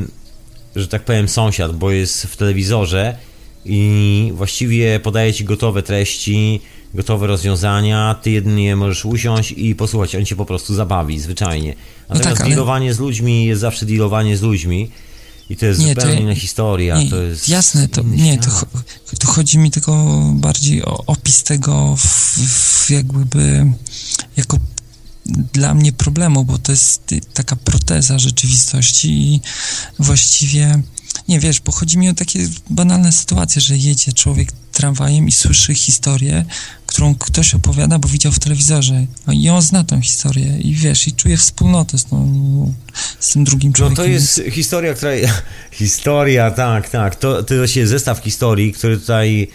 że 0.75 0.87
tak 0.87 1.05
powiem, 1.05 1.27
sąsiad, 1.27 1.75
bo 1.75 1.91
jest 1.91 2.23
w 2.23 2.37
telewizorze 2.37 3.17
i 3.65 4.31
właściwie 4.35 4.99
podaje 4.99 5.33
ci 5.33 5.43
gotowe 5.43 5.83
treści, 5.83 6.61
gotowe 6.93 7.27
rozwiązania, 7.27 8.15
ty 8.21 8.31
jedynie 8.31 8.75
możesz 8.75 9.05
usiąść 9.05 9.51
i 9.51 9.75
posłuchać, 9.75 10.15
on 10.15 10.25
cię 10.25 10.35
po 10.35 10.45
prostu 10.45 10.75
zabawi, 10.75 11.19
zwyczajnie. 11.19 11.75
Natomiast 12.09 12.29
tak, 12.29 12.41
ale- 12.41 12.49
dealowanie 12.49 12.93
z 12.93 12.99
ludźmi 12.99 13.45
jest 13.45 13.61
zawsze 13.61 13.85
dealowanie 13.85 14.37
z 14.37 14.41
ludźmi 14.41 14.91
i 15.49 15.57
to 15.57 15.65
jest 15.65 15.79
Nie, 15.79 15.95
to 15.95 16.01
zupełnie 16.01 16.15
ja- 16.15 16.21
inna 16.21 16.35
historia, 16.35 17.01
Nie, 17.03 17.09
to 17.09 17.21
jest 17.21 17.49
jasne, 17.49 17.87
to, 17.87 18.03
nie, 18.03 18.37
to, 18.37 18.49
to 19.19 19.27
chodzi 19.27 19.57
mi 19.57 19.71
tylko 19.71 20.21
bardziej 20.33 20.85
o 20.85 21.03
opis 21.05 21.43
tego 21.43 21.95
w, 21.95 22.37
w 22.85 22.89
jakby 22.89 23.65
jako 24.37 24.57
dla 25.53 25.73
mnie 25.73 25.91
problemu, 25.93 26.45
bo 26.45 26.57
to 26.57 26.71
jest 26.71 27.13
taka 27.33 27.55
proteza 27.55 28.19
rzeczywistości 28.19 29.09
i 29.09 29.41
właściwie 29.99 30.81
nie 31.27 31.39
wiesz, 31.39 31.59
bo 31.61 31.71
chodzi 31.71 31.97
mi 31.97 32.09
o 32.09 32.13
takie 32.13 32.49
banalne 32.69 33.11
sytuacje, 33.11 33.61
że 33.61 33.77
jedzie 33.77 34.13
człowiek 34.13 34.51
tramwajem 34.71 35.27
i 35.27 35.31
słyszy 35.31 35.73
historię, 35.75 36.45
którą 36.97 37.15
ktoś 37.15 37.55
opowiada, 37.55 37.99
bo 37.99 38.07
widział 38.07 38.31
w 38.31 38.39
telewizorze 38.39 39.05
No 39.27 39.33
i 39.33 39.49
on 39.49 39.61
zna 39.61 39.83
tą 39.83 40.01
historię 40.01 40.57
i 40.59 40.73
wiesz, 40.73 41.07
i 41.07 41.11
czuje 41.11 41.37
wspólnotę 41.37 41.97
z, 41.97 42.05
tą, 42.05 42.73
z 43.19 43.31
tym 43.33 43.43
drugim 43.43 43.69
No 43.71 43.75
człowiekiem. 43.75 44.05
to 44.05 44.09
jest 44.11 44.41
historia, 44.51 44.93
która... 44.93 45.11
Historia, 45.71 46.51
tak, 46.51 46.89
tak. 46.89 47.15
To, 47.15 47.43
to 47.43 47.53
jest 47.53 47.73
zestaw 47.73 48.23
historii, 48.23 48.73
który 48.73 48.97
tutaj 48.99 49.47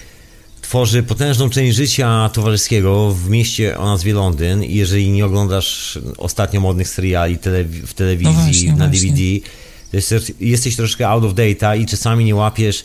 tworzy 0.63 1.03
potężną 1.03 1.51
część 1.51 1.77
życia 1.77 2.31
towarzyskiego 2.33 3.13
w 3.15 3.29
mieście 3.29 3.79
o 3.79 3.85
nazwie 3.85 4.13
Londyn 4.15 4.65
i 4.65 4.75
jeżeli 4.75 5.11
nie 5.11 5.27
oglądasz 5.27 5.99
ostatnio 6.19 6.61
modnych 6.61 6.89
seriali 6.89 7.37
telewi- 7.39 7.87
w 7.87 7.95
telewizji, 7.95 8.35
No 8.37 8.43
właśnie, 8.43 8.73
na 8.73 8.89
właśnie. 8.89 9.11
DVD, 9.13 9.49
to 9.91 9.97
jest, 9.97 10.33
jesteś 10.41 10.77
troszkę 10.77 11.09
out 11.09 11.25
of 11.25 11.35
data 11.35 11.77
i 11.77 11.87
czasami 11.87 12.25
nie 12.25 12.35
łapiesz 12.35 12.85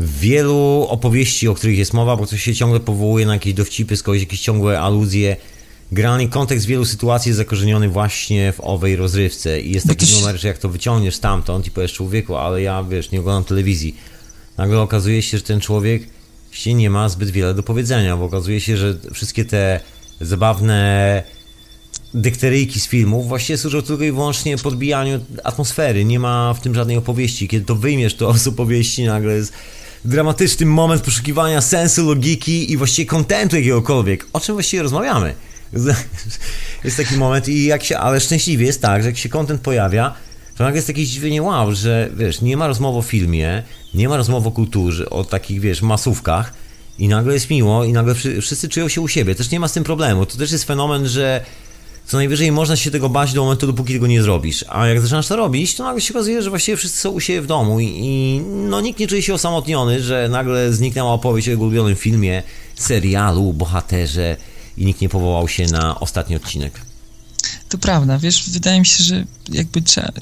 wielu 0.00 0.86
opowieści, 0.88 1.48
o 1.48 1.54
których 1.54 1.78
jest 1.78 1.92
mowa, 1.92 2.16
bo 2.16 2.26
to 2.26 2.36
się 2.36 2.54
ciągle 2.54 2.80
powołuje 2.80 3.26
na 3.26 3.32
jakieś 3.32 3.54
dowcipy, 3.54 3.96
skądś 3.96 4.20
jakieś 4.20 4.40
ciągłe 4.40 4.80
aluzje. 4.80 5.36
Grany 5.92 6.28
kontekst 6.28 6.66
wielu 6.66 6.84
sytuacji 6.84 7.28
jest 7.28 7.36
zakorzeniony 7.36 7.88
właśnie 7.88 8.52
w 8.52 8.60
owej 8.60 8.96
rozrywce 8.96 9.60
i 9.60 9.72
jest 9.72 9.88
taki 9.88 10.06
numer, 10.14 10.40
że 10.40 10.48
jak 10.48 10.58
to 10.58 10.68
wyciągniesz 10.68 11.14
stamtąd 11.14 11.66
i 11.66 11.70
powiesz 11.70 11.92
człowieku, 11.92 12.36
ale 12.36 12.62
ja, 12.62 12.82
wiesz, 12.82 13.10
nie 13.10 13.20
oglądam 13.20 13.44
telewizji. 13.44 13.96
Nagle 14.56 14.80
okazuje 14.80 15.22
się, 15.22 15.38
że 15.38 15.42
ten 15.42 15.60
człowiek 15.60 16.02
się 16.50 16.74
nie 16.74 16.90
ma 16.90 17.08
zbyt 17.08 17.30
wiele 17.30 17.54
do 17.54 17.62
powiedzenia, 17.62 18.16
bo 18.16 18.24
okazuje 18.24 18.60
się, 18.60 18.76
że 18.76 18.98
wszystkie 19.12 19.44
te 19.44 19.80
zabawne 20.20 21.22
dykteryjki 22.14 22.80
z 22.80 22.88
filmów 22.88 23.28
właściwie 23.28 23.58
służą 23.58 23.82
tylko 23.82 24.04
i 24.04 24.12
wyłącznie 24.12 24.58
podbijaniu 24.58 25.24
atmosfery. 25.44 26.04
Nie 26.04 26.18
ma 26.18 26.54
w 26.54 26.60
tym 26.60 26.74
żadnej 26.74 26.96
opowieści. 26.96 27.48
Kiedy 27.48 27.66
to 27.66 27.74
wyjmiesz 27.74 28.14
to 28.14 28.34
z 28.38 28.46
opowieści, 28.46 29.04
nagle 29.04 29.34
jest 29.34 29.52
dramatyczny 30.04 30.66
moment 30.66 31.02
poszukiwania 31.02 31.60
sensu, 31.60 32.06
logiki 32.06 32.72
i 32.72 32.76
właściwie 32.76 33.06
kontentu 33.06 33.56
jakiegokolwiek. 33.56 34.26
O 34.32 34.40
czym 34.40 34.54
właściwie 34.54 34.82
rozmawiamy? 34.82 35.34
Jest 36.84 36.96
taki 36.96 37.16
moment 37.16 37.48
i 37.48 37.64
jak 37.64 37.84
się, 37.84 37.98
ale 37.98 38.20
szczęśliwie 38.20 38.66
jest 38.66 38.82
tak, 38.82 39.02
że 39.02 39.08
jak 39.08 39.18
się 39.18 39.28
kontent 39.28 39.60
pojawia, 39.60 40.14
to 40.56 40.64
nagle 40.64 40.76
jest 40.78 40.86
takie 40.86 41.04
zdziwienie, 41.04 41.42
wow, 41.42 41.74
że 41.74 42.10
wiesz, 42.16 42.40
nie 42.40 42.56
ma 42.56 42.66
rozmowy 42.66 42.98
o 42.98 43.02
filmie, 43.02 43.62
nie 43.94 44.08
ma 44.08 44.16
rozmowy 44.16 44.48
o 44.48 44.52
kulturze, 44.52 45.10
o 45.10 45.24
takich, 45.24 45.60
wiesz, 45.60 45.82
masówkach 45.82 46.54
i 46.98 47.08
nagle 47.08 47.34
jest 47.34 47.50
miło 47.50 47.84
i 47.84 47.92
nagle 47.92 48.14
wszy- 48.14 48.40
wszyscy 48.40 48.68
czują 48.68 48.88
się 48.88 49.00
u 49.00 49.08
siebie. 49.08 49.34
Też 49.34 49.50
nie 49.50 49.60
ma 49.60 49.68
z 49.68 49.72
tym 49.72 49.84
problemu. 49.84 50.26
To 50.26 50.36
też 50.38 50.52
jest 50.52 50.64
fenomen, 50.64 51.08
że 51.08 51.44
co 52.06 52.16
najwyżej 52.16 52.52
można 52.52 52.76
się 52.76 52.90
tego 52.90 53.08
bać 53.08 53.32
do 53.32 53.42
momentu, 53.42 53.66
dopóki 53.66 53.92
tego 53.92 54.06
nie 54.06 54.22
zrobisz. 54.22 54.64
A 54.68 54.86
jak 54.86 55.00
zaczynasz 55.00 55.28
to 55.28 55.36
robić, 55.36 55.74
to 55.74 55.84
nagle 55.84 56.00
się 56.00 56.14
okazuje, 56.14 56.42
że 56.42 56.50
właściwie 56.50 56.76
wszyscy 56.76 56.98
są 57.00 57.10
u 57.10 57.20
siebie 57.20 57.42
w 57.42 57.46
domu 57.46 57.80
i, 57.80 57.86
i 57.86 58.40
no, 58.40 58.80
nikt 58.80 59.00
nie 59.00 59.06
czuje 59.06 59.22
się 59.22 59.34
osamotniony, 59.34 60.02
że 60.02 60.28
nagle 60.28 60.72
zniknęła 60.72 61.12
opowieść 61.12 61.48
o 61.48 61.50
jego 61.50 61.62
ulubionym 61.62 61.96
filmie, 61.96 62.42
serialu, 62.74 63.52
bohaterze 63.52 64.36
i 64.78 64.84
nikt 64.84 65.00
nie 65.00 65.08
powołał 65.08 65.48
się 65.48 65.66
na 65.66 66.00
ostatni 66.00 66.36
odcinek. 66.36 66.93
To 67.74 67.78
prawda, 67.78 68.18
wiesz, 68.18 68.50
wydaje 68.50 68.80
mi 68.80 68.86
się, 68.86 69.04
że 69.04 69.24
jakby 69.48 69.82
trzeba, 69.82 70.12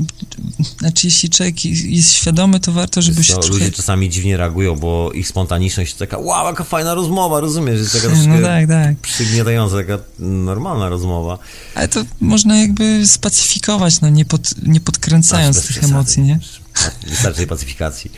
znaczy 0.78 1.06
jeśli 1.06 1.30
człowiek 1.30 1.64
jest 1.64 2.12
świadomy, 2.12 2.60
to 2.60 2.72
warto, 2.72 3.02
żeby 3.02 3.24
się 3.24 3.34
To 3.34 3.40
trochę... 3.40 3.58
ludzie 3.58 3.70
czasami 3.70 4.10
dziwnie 4.10 4.36
reagują, 4.36 4.76
bo 4.76 5.10
ich 5.14 5.28
spontaniczność 5.28 5.92
to 5.92 5.98
taka, 5.98 6.18
wow, 6.18 6.46
jaka 6.46 6.64
fajna 6.64 6.94
rozmowa, 6.94 7.40
rozumiesz, 7.40 7.80
jest 7.80 7.92
taka 7.92 8.14
No 8.28 8.42
tak, 8.42 8.68
tak. 8.68 8.96
przygniatająca, 8.96 9.76
taka 9.76 9.98
normalna 10.18 10.88
rozmowa. 10.88 11.38
Ale 11.74 11.88
to 11.88 12.04
można 12.20 12.58
jakby 12.58 13.06
spacyfikować, 13.06 14.00
no 14.00 14.08
nie, 14.08 14.24
pod, 14.24 14.66
nie 14.66 14.80
podkręcając 14.80 15.66
tych 15.66 15.84
emocji, 15.84 16.22
nie? 16.22 16.38
Wystarczy 17.08 17.46
pacyfikacji. 17.46 18.10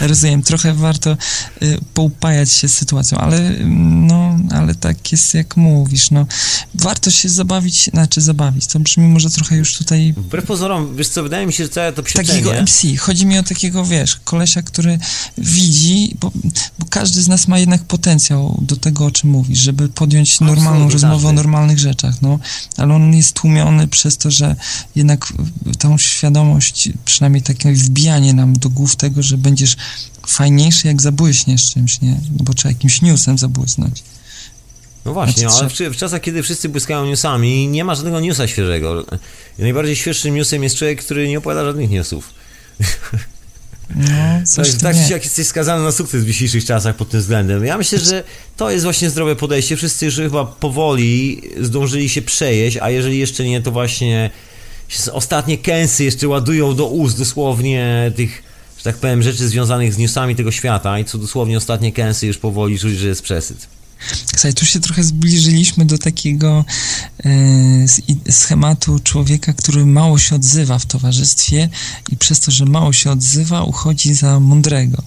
Rozumiem, 0.00 0.42
trochę 0.42 0.74
warto 0.74 1.16
y, 1.62 1.78
poupajać 1.94 2.52
się 2.52 2.68
sytuacją, 2.68 3.18
ale 3.18 3.36
mm, 3.36 4.06
no, 4.06 4.38
ale 4.50 4.74
tak 4.74 5.12
jest 5.12 5.34
jak 5.34 5.56
mówisz, 5.56 6.10
no. 6.10 6.26
Warto 6.74 7.10
się 7.10 7.28
zabawić, 7.28 7.84
znaczy 7.84 8.20
zabawić, 8.20 8.66
to 8.66 8.80
brzmi 8.80 9.08
może 9.08 9.30
trochę 9.30 9.56
już 9.56 9.74
tutaj 9.74 10.14
Wbrew 10.16 10.44
pozorom, 10.46 10.96
wiesz 10.96 11.08
co, 11.08 11.22
wydaje 11.22 11.46
mi 11.46 11.52
się, 11.52 11.64
że 11.64 11.70
całe 11.70 11.92
to 11.92 12.02
takiego 12.02 12.22
psieczenie... 12.24 12.62
MC. 12.62 13.00
Chodzi 13.00 13.26
mi 13.26 13.38
o 13.38 13.42
takiego, 13.42 13.84
wiesz, 13.84 14.16
kolesia, 14.24 14.62
który 14.62 14.98
widzi, 15.38 16.16
bo, 16.20 16.32
bo 16.78 16.86
każdy 16.90 17.22
z 17.22 17.28
nas 17.28 17.48
ma 17.48 17.58
jednak 17.58 17.84
potencjał 17.84 18.58
do 18.62 18.76
tego, 18.76 19.06
o 19.06 19.10
czym 19.10 19.30
mówisz, 19.30 19.58
żeby 19.58 19.88
podjąć 19.88 20.40
normalną 20.40 20.70
Absolutnie 20.70 20.92
rozmowę 20.92 21.14
o 21.14 21.20
każdy. 21.20 21.34
normalnych 21.34 21.78
rzeczach, 21.78 22.22
no. 22.22 22.38
Ale 22.76 22.94
on 22.94 23.14
jest 23.14 23.32
tłumiony 23.32 23.88
przez 23.88 24.16
to, 24.16 24.30
że 24.30 24.56
jednak 24.96 25.32
tą 25.78 25.98
świadomość, 25.98 26.88
przynajmniej 27.04 27.42
takie 27.42 27.72
wbijanie 27.72 28.34
nam 28.34 28.58
do 28.58 28.70
głów 28.70 28.96
tego, 28.96 29.22
że 29.22 29.38
będziesz 29.66 29.76
fajniejszy, 30.26 30.86
jak 30.86 31.02
zabłyśniesz 31.02 31.72
czymś, 31.72 32.00
nie? 32.00 32.16
Bo 32.30 32.54
trzeba 32.54 32.72
jakimś 32.72 33.02
newsem 33.02 33.38
zabłysnąć. 33.38 34.02
No 35.04 35.12
właśnie, 35.12 35.48
ale 35.48 35.68
w, 35.68 35.72
w 35.72 35.96
czasach, 35.96 36.20
kiedy 36.20 36.42
wszyscy 36.42 36.68
błyskają 36.68 37.06
newsami, 37.06 37.68
nie 37.68 37.84
ma 37.84 37.94
żadnego 37.94 38.20
newsa 38.20 38.48
świeżego. 38.48 39.04
Najbardziej 39.58 39.96
świeższym 39.96 40.34
newsem 40.34 40.62
jest 40.62 40.76
człowiek, 40.76 41.04
który 41.04 41.28
nie 41.28 41.38
opowiada 41.38 41.64
żadnych 41.64 41.90
newsów. 41.90 42.34
No, 43.96 44.06
coś 44.54 44.70
Tak, 44.70 44.80
tak 44.80 44.96
siak 45.08 45.24
jesteś 45.24 45.46
skazany 45.46 45.84
na 45.84 45.92
sukces 45.92 46.24
w 46.24 46.26
dzisiejszych 46.26 46.64
czasach 46.64 46.96
pod 46.96 47.10
tym 47.10 47.20
względem. 47.20 47.64
Ja 47.64 47.78
myślę, 47.78 47.98
że 47.98 48.24
to 48.56 48.70
jest 48.70 48.84
właśnie 48.84 49.10
zdrowe 49.10 49.36
podejście. 49.36 49.76
Wszyscy 49.76 50.04
już 50.04 50.16
chyba 50.16 50.44
powoli 50.44 51.42
zdążyli 51.60 52.08
się 52.08 52.22
przejeść, 52.22 52.78
a 52.80 52.90
jeżeli 52.90 53.18
jeszcze 53.18 53.44
nie, 53.44 53.62
to 53.62 53.70
właśnie 53.70 54.30
ostatnie 55.12 55.58
kęsy 55.58 56.04
jeszcze 56.04 56.28
ładują 56.28 56.74
do 56.74 56.86
ust 56.86 57.18
dosłownie 57.18 58.12
tych, 58.16 58.45
tak 58.86 58.96
powiem, 58.96 59.22
rzeczy 59.22 59.48
związanych 59.48 59.94
z 59.94 59.98
newsami 59.98 60.36
tego 60.36 60.52
świata 60.52 60.98
i 60.98 61.04
co 61.04 61.18
dosłownie 61.18 61.56
ostatnie 61.56 61.92
kęsy 61.92 62.26
już 62.26 62.38
powoli 62.38 62.78
czuć, 62.78 62.98
że 62.98 63.06
jest 63.08 63.22
przesyt. 63.22 63.66
Słuchaj, 64.32 64.54
tu 64.54 64.66
się 64.66 64.80
trochę 64.80 65.04
zbliżyliśmy 65.04 65.84
do 65.84 65.98
takiego 65.98 66.64
i- 68.08 68.32
schematu 68.32 68.98
człowieka, 68.98 69.52
który 69.52 69.86
mało 69.86 70.18
się 70.18 70.36
odzywa 70.36 70.78
w 70.78 70.86
towarzystwie 70.86 71.68
i 72.10 72.16
przez 72.16 72.40
to, 72.40 72.50
że 72.50 72.64
mało 72.64 72.92
się 72.92 73.10
odzywa, 73.10 73.62
uchodzi 73.62 74.14
za 74.14 74.40
mądrego. 74.40 75.02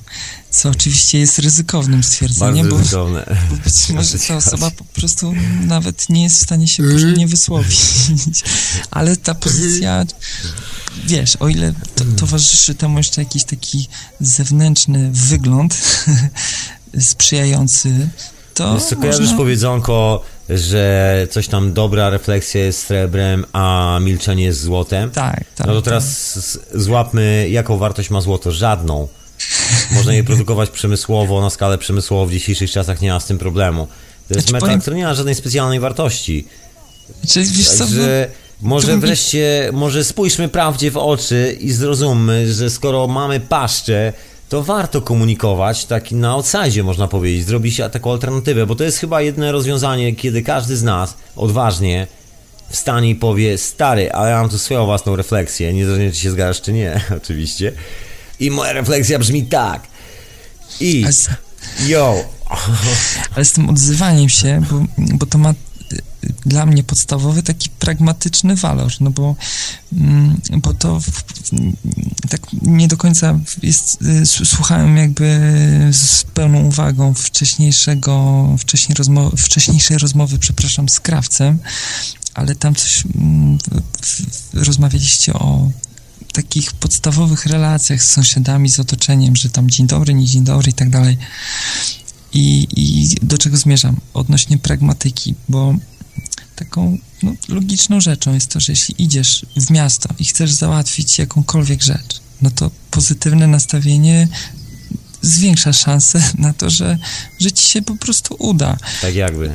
Co 0.52 0.70
oczywiście 0.70 1.20
jest 1.20 1.40
ryzykownym 1.40 2.04
stwierdzeniem, 2.04 2.70
bo, 2.70 2.78
ryzykowne. 2.78 3.38
bo 3.50 3.56
być 3.56 3.90
może 3.90 4.20
ta 4.20 4.36
osoba 4.36 4.72
po 4.72 4.84
prostu 4.84 5.34
nawet 5.66 6.10
nie 6.10 6.24
jest 6.24 6.36
w 6.38 6.42
stanie 6.44 6.68
się 6.68 6.84
porządnie 6.84 7.28
wysłowić. 7.28 7.80
Ale 8.92 9.18
ta 9.18 9.36
pozycja, 9.36 10.06
wiesz, 11.06 11.36
o 11.36 11.48
ile 11.48 11.74
to, 11.96 12.04
towarzyszy 12.18 12.76
temu 12.76 12.98
jeszcze 12.98 13.22
jakiś 13.22 13.44
taki 13.44 13.88
zewnętrzny 14.20 15.10
wygląd 15.14 15.82
sprzyjający, 17.00 18.10
to 18.54 18.74
Wiesz 18.74 18.84
co, 18.84 18.96
można... 18.96 18.98
kojarzysz 18.98 19.38
powiedzonko 19.38 20.22
że 20.50 21.28
coś 21.32 21.48
tam 21.48 21.74
dobra 21.74 22.10
refleksja 22.10 22.66
jest 22.66 22.86
srebrem, 22.86 23.46
a 23.54 23.98
milczenie 24.02 24.44
jest 24.44 24.62
złotem. 24.62 25.12
Tak, 25.12 25.44
tak. 25.56 25.68
No 25.68 25.74
to 25.74 25.82
teraz 25.82 26.34
z- 26.46 26.60
złapmy, 26.76 27.48
jaką 27.52 27.78
wartość 27.78 28.10
ma 28.10 28.22
złoto? 28.22 28.52
Żadną. 28.52 29.08
Można 29.92 30.14
je 30.14 30.24
produkować 30.34 30.70
przemysłowo, 30.70 31.42
na 31.42 31.50
skalę 31.50 31.78
przemysłową 31.78 32.26
w 32.26 32.32
dzisiejszych 32.32 32.72
czasach 32.72 33.02
nie 33.02 33.12
ma 33.12 33.20
z 33.20 33.26
tym 33.26 33.38
problemu. 33.38 33.88
To 34.28 34.34
jest 34.34 34.42
Znaczy, 34.48 34.54
metal, 34.54 34.70
powiem- 34.70 34.82
który 34.82 34.96
nie 34.98 35.04
ma 35.06 35.14
żadnej 35.14 35.36
specjalnej 35.36 35.80
wartości. 35.80 36.48
Czy, 37.28 37.44
wiesz 37.44 37.68
co, 37.70 37.74
no, 37.74 37.86
Także 37.86 38.28
może 38.62 38.98
wreszcie, 38.98 39.70
może 39.74 40.04
spójrzmy 40.04 40.50
prawdzie 40.50 40.92
w 40.92 40.98
oczy 40.98 41.58
i 41.60 41.72
zrozummy, 41.72 42.54
że 42.54 42.70
skoro 42.70 43.08
mamy 43.08 43.40
paszczę, 43.40 44.14
to 44.50 44.64
warto 44.64 45.02
komunikować, 45.02 45.86
tak 45.86 46.12
na 46.12 46.30
outside 46.30 46.84
można 46.84 47.08
powiedzieć, 47.08 47.46
zrobić 47.46 47.82
taką 47.92 48.12
alternatywę, 48.12 48.66
bo 48.66 48.76
to 48.76 48.84
jest 48.84 48.98
chyba 48.98 49.22
jedyne 49.22 49.52
rozwiązanie, 49.52 50.16
kiedy 50.16 50.42
każdy 50.42 50.78
z 50.78 50.84
nas 50.84 51.18
odważnie 51.36 52.08
wstanie 52.70 53.10
i 53.10 53.16
powie, 53.16 53.58
stary, 53.58 54.12
ale 54.12 54.30
ja 54.30 54.42
mam 54.42 54.50
tu 54.50 54.58
swoją 54.58 54.86
własną 54.86 55.16
refleksję, 55.16 55.74
niezależnie 55.74 56.12
czy 56.12 56.20
się 56.20 56.32
zgadzasz 56.32 56.62
czy 56.62 56.74
nie, 56.74 57.02
oczywiście. 57.24 57.72
I 58.40 58.52
moja 58.52 58.74
refleksja 58.74 59.20
brzmi 59.20 59.44
tak. 59.44 59.82
I, 60.80 61.06
yo, 61.88 62.16
ale 63.36 63.46
z 63.46 63.52
tym 63.52 63.70
odzywaniem 63.70 64.30
się, 64.30 64.62
bo, 64.72 64.86
bo 64.98 65.26
to 65.26 65.38
ma 65.38 65.54
dla 66.46 66.66
mnie 66.66 66.84
podstawowy 66.84 67.44
taki 67.44 67.70
pragmatyczny 67.70 68.56
walor, 68.56 68.92
no 69.00 69.12
bo, 69.12 69.36
mm, 69.94 70.42
bo 70.58 70.74
to 70.74 71.00
tak 72.30 72.42
nie 72.62 72.88
do 72.88 72.98
końca 72.98 73.40
jest, 73.64 74.02
y, 74.02 74.26
słuchałem 74.26 74.98
jakby 74.98 75.40
z 75.92 76.24
pełną 76.24 76.64
uwagą 76.64 77.14
wcześniejszego, 77.14 78.46
wcześniej 78.60 78.96
rozmo, 78.96 79.32
wcześniejszej 79.38 79.98
rozmowy, 79.98 80.40
przepraszam, 80.40 80.90
z 80.90 81.00
krawcem, 81.00 81.60
ale 82.34 82.56
tam 82.56 82.76
coś 82.76 83.04
mm, 83.16 83.58
rozmawialiście 84.54 85.34
o 85.34 85.72
takich 86.34 86.74
podstawowych 86.74 87.46
relacjach 87.46 88.04
z 88.04 88.12
sąsiadami, 88.12 88.70
z 88.70 88.80
otoczeniem, 88.80 89.36
że 89.36 89.50
tam 89.50 89.70
dzień 89.70 89.88
dobry, 89.88 90.14
nie 90.14 90.26
dzień 90.26 90.44
dobry 90.44 90.72
i 90.72 90.74
tak 90.74 90.90
dalej. 90.90 91.18
I, 92.34 92.68
I 92.76 93.16
do 93.22 93.38
czego 93.38 93.58
zmierzam? 93.58 93.96
Odnośnie 94.14 94.58
pragmatyki, 94.58 95.36
bo 95.50 95.76
taką 96.56 96.98
no, 97.24 97.34
logiczną 97.50 98.02
rzeczą 98.02 98.34
jest 98.34 98.48
to, 98.48 98.60
że 98.60 98.72
jeśli 98.72 99.04
idziesz 99.04 99.46
w 99.58 99.70
miasto 99.72 100.10
i 100.20 100.26
chcesz 100.26 100.52
załatwić 100.52 101.20
jakąkolwiek 101.20 101.82
rzecz, 101.84 102.22
no 102.42 102.52
to 102.52 102.72
pozytywne 102.92 103.48
nastawienie 103.48 104.28
zwiększa 105.22 105.74
szanse 105.74 106.24
na 106.38 106.54
to, 106.54 106.70
że, 106.70 106.98
że 107.40 107.52
ci 107.52 107.70
się 107.70 107.82
po 107.82 107.96
prostu 107.96 108.36
uda. 108.40 108.78
tak 109.02 109.16
jakby. 109.16 109.52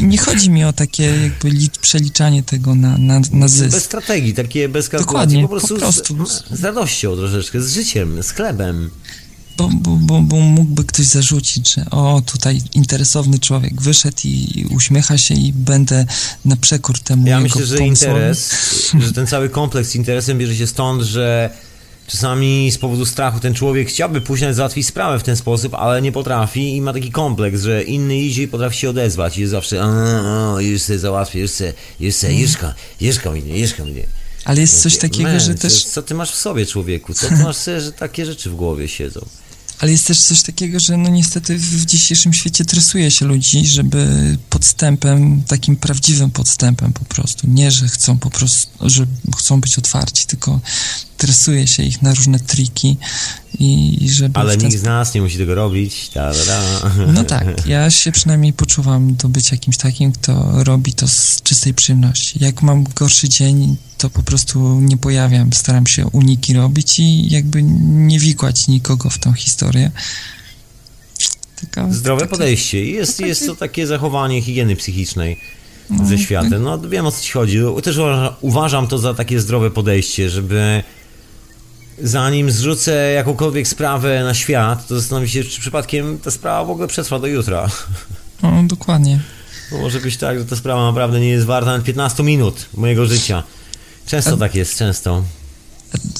Nie 0.00 0.18
chodzi 0.18 0.50
mi 0.50 0.64
o 0.64 0.72
takie 0.72 1.02
jakby 1.02 1.48
li- 1.48 1.70
przeliczanie 1.80 2.42
tego 2.42 2.74
na, 2.74 2.98
na, 2.98 3.20
na 3.20 3.46
Bez 3.46 3.52
zysk. 3.52 3.80
strategii, 3.80 4.34
takie 4.34 4.68
bez 4.68 4.88
kalkulacji, 4.88 5.12
Dokładnie, 5.14 5.42
po 5.42 5.48
prostu, 5.48 5.74
po 5.74 5.80
prostu. 5.80 6.26
Z, 6.26 6.58
z 6.60 6.64
radością 6.64 7.16
troszeczkę, 7.16 7.62
z 7.62 7.72
życiem, 7.74 8.22
z 8.22 8.30
chlebem. 8.30 8.90
Bo, 9.58 9.68
bo, 9.72 9.96
bo, 9.96 10.20
bo 10.20 10.36
mógłby 10.36 10.84
ktoś 10.84 11.06
zarzucić, 11.06 11.74
że 11.74 11.90
o, 11.90 12.22
tutaj 12.26 12.60
interesowny 12.74 13.38
człowiek 13.38 13.82
wyszedł 13.82 14.16
i 14.24 14.66
uśmiecha 14.70 15.18
się 15.18 15.34
i 15.34 15.52
będę 15.52 16.06
na 16.44 16.56
przekór 16.56 16.98
temu 16.98 17.26
Ja 17.28 17.40
myślę, 17.40 17.66
że 17.66 17.76
pomysłowi. 17.76 18.12
interes, 18.12 18.50
że 19.06 19.12
ten 19.12 19.26
cały 19.26 19.48
kompleks 19.48 19.88
z 19.88 19.94
interesem 19.94 20.38
bierze 20.38 20.56
się 20.56 20.66
stąd, 20.66 21.02
że 21.02 21.50
czasami 22.06 22.70
z 22.72 22.78
powodu 22.78 23.06
strachu 23.06 23.40
ten 23.40 23.54
człowiek 23.54 23.88
chciałby 23.88 24.22
nawet 24.40 24.56
załatwić 24.56 24.86
sprawę 24.86 25.18
w 25.18 25.22
ten 25.22 25.36
sposób, 25.36 25.74
ale 25.74 26.02
nie 26.02 26.12
potrafi 26.12 26.76
i 26.76 26.80
ma 26.80 26.92
taki 26.92 27.10
kompleks, 27.10 27.62
że 27.62 27.82
inny 27.82 28.18
idzie 28.18 28.42
i 28.42 28.48
potrafi 28.48 28.76
się 28.76 28.90
odezwać 28.90 29.38
i 29.38 29.40
jest 29.40 29.50
zawsze 29.50 29.82
a, 29.82 30.56
już 30.60 30.82
sobie 30.82 30.98
załatwię, 30.98 31.40
już 31.40 31.50
sobie, 31.50 31.72
już 32.00 32.14
sobie, 32.14 32.34
Jeżka, 32.34 32.74
Jeżka 33.00 33.30
mi 33.30 33.42
nie, 33.42 33.58
Jeżka 33.58 33.84
mi 33.84 33.92
nie. 33.92 34.06
Ale 34.44 34.60
jest 34.60 34.82
coś 34.82 34.98
takiego, 34.98 35.28
Man, 35.30 35.40
że 35.40 35.54
też 35.54 35.84
Co 35.84 36.02
ty 36.02 36.14
masz 36.14 36.32
w 36.32 36.36
sobie, 36.36 36.66
człowieku? 36.66 37.14
Co 37.14 37.28
ty 37.28 37.36
masz 37.36 37.56
w 37.56 37.60
sobie, 37.60 37.80
że 37.80 37.92
takie 37.92 38.26
rzeczy 38.26 38.50
w 38.50 38.54
głowie 38.56 38.88
siedzą? 38.88 39.26
Ale 39.80 39.92
jest 39.92 40.06
też 40.06 40.20
coś 40.20 40.42
takiego, 40.42 40.80
że 40.80 40.96
no 40.96 41.08
niestety 41.08 41.58
w 41.58 41.84
dzisiejszym 41.84 42.32
świecie 42.32 42.64
tresuje 42.64 43.10
się 43.10 43.26
ludzi, 43.26 43.66
żeby 43.66 44.36
podstępem, 44.50 45.42
takim 45.42 45.76
prawdziwym 45.76 46.30
podstępem 46.30 46.92
po 46.92 47.04
prostu, 47.04 47.46
nie, 47.50 47.70
że 47.70 47.88
chcą 47.88 48.18
po 48.18 48.30
prostu, 48.30 48.88
że 48.88 49.06
chcą 49.38 49.60
być 49.60 49.78
otwarci, 49.78 50.26
tylko 50.26 50.60
tresuje 51.18 51.66
się 51.66 51.82
ich 51.82 52.02
na 52.02 52.14
różne 52.14 52.40
triki 52.40 52.96
i, 53.58 54.04
i 54.04 54.10
żeby 54.10 54.40
Ale 54.40 54.56
ten 54.56 54.66
nikt 54.68 54.80
z 54.80 54.82
nas 54.82 55.14
nie 55.14 55.22
musi 55.22 55.38
tego 55.38 55.54
robić. 55.54 56.08
Ta, 56.08 56.32
ta, 56.32 56.38
ta. 56.46 56.90
No 57.12 57.24
tak, 57.24 57.66
ja 57.66 57.90
się 57.90 58.12
przynajmniej 58.12 58.52
poczuwam 58.52 59.14
do 59.16 59.28
być 59.28 59.50
jakimś 59.52 59.76
takim, 59.76 60.12
kto 60.12 60.64
robi 60.64 60.92
to 60.92 61.08
z 61.08 61.42
czystej 61.42 61.74
przyjemności. 61.74 62.44
Jak 62.44 62.62
mam 62.62 62.84
gorszy 62.84 63.28
dzień, 63.28 63.76
to 63.98 64.10
po 64.10 64.22
prostu 64.22 64.80
nie 64.80 64.96
pojawiam, 64.96 65.52
staram 65.52 65.86
się 65.86 66.06
uniki 66.06 66.54
robić 66.54 66.98
i 66.98 67.28
jakby 67.32 67.62
nie 67.62 68.18
wikłać 68.20 68.68
nikogo 68.68 69.10
w 69.10 69.18
tą 69.18 69.32
historię. 69.32 69.90
Taka, 71.60 71.92
Zdrowe 71.92 72.20
taka- 72.20 72.30
podejście. 72.30 72.84
Jest, 72.84 73.20
jest 73.20 73.46
to 73.46 73.56
takie 73.56 73.86
zachowanie 73.86 74.42
higieny 74.42 74.76
psychicznej 74.76 75.40
No, 75.90 76.06
ze 76.06 76.18
światem. 76.18 76.62
No 76.62 76.78
wiem 76.80 77.06
o 77.06 77.12
co 77.12 77.22
ci 77.22 77.32
chodzi. 77.32 77.58
Też 77.82 77.96
uważa- 77.96 78.34
uważam 78.40 78.86
to 78.88 78.98
za 78.98 79.14
takie 79.14 79.40
zdrowe 79.40 79.70
podejście, 79.70 80.30
żeby 80.30 80.82
zanim 82.02 82.50
zrzucę 82.50 83.12
jakąkolwiek 83.12 83.68
sprawę 83.68 84.24
na 84.24 84.34
świat, 84.34 84.86
to 84.86 85.00
zastanowić 85.00 85.32
się, 85.32 85.44
czy 85.44 85.60
przypadkiem 85.60 86.18
ta 86.18 86.30
sprawa 86.30 86.64
w 86.64 86.70
ogóle 86.70 86.88
przetrwa 86.88 87.18
do 87.18 87.26
jutra. 87.26 87.68
No, 88.42 88.62
dokładnie. 88.62 89.20
Bo 89.70 89.78
może 89.78 90.00
być 90.00 90.16
tak, 90.16 90.38
że 90.38 90.44
ta 90.44 90.56
sprawa 90.56 90.86
naprawdę 90.86 91.20
nie 91.20 91.28
jest 91.28 91.46
warta 91.46 91.70
nawet 91.70 91.86
15 91.86 92.22
minut 92.22 92.66
mojego 92.74 93.06
życia. 93.06 93.42
Często 94.06 94.36
tak 94.36 94.54
jest, 94.54 94.78
często. 94.78 95.24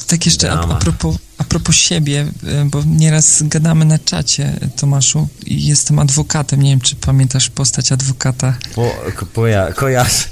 Tak 0.07 0.27
jeszcze 0.27 0.53
a, 0.53 0.57
Drama. 0.57 0.75
a, 0.75 0.79
propos, 0.79 1.17
a 1.39 1.45
propos 1.45 1.77
siebie, 1.77 2.27
y, 2.63 2.65
bo 2.65 2.83
nieraz 2.87 3.43
gadamy 3.43 3.85
na 3.85 3.99
czacie, 3.99 4.61
Tomaszu, 4.77 5.29
i 5.47 5.67
jestem 5.67 5.99
adwokatem, 5.99 6.63
nie 6.63 6.71
wiem, 6.71 6.81
czy 6.81 6.97
pamiętasz 6.97 7.51
postać 7.51 7.93
adwokata. 7.93 8.57
Po, 8.75 8.95
ko, 9.17 9.27
poja, 9.27 9.73
kojarzę. 9.73 10.25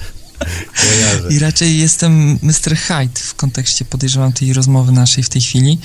I 1.30 1.38
raczej 1.38 1.78
jestem 1.78 2.38
Mr. 2.42 2.76
Hyde 2.76 3.20
w 3.20 3.34
kontekście, 3.34 3.84
podejrzewam, 3.84 4.32
tej 4.32 4.52
rozmowy 4.52 4.92
naszej 4.92 5.24
w 5.24 5.28
tej 5.28 5.42
chwili. 5.42 5.78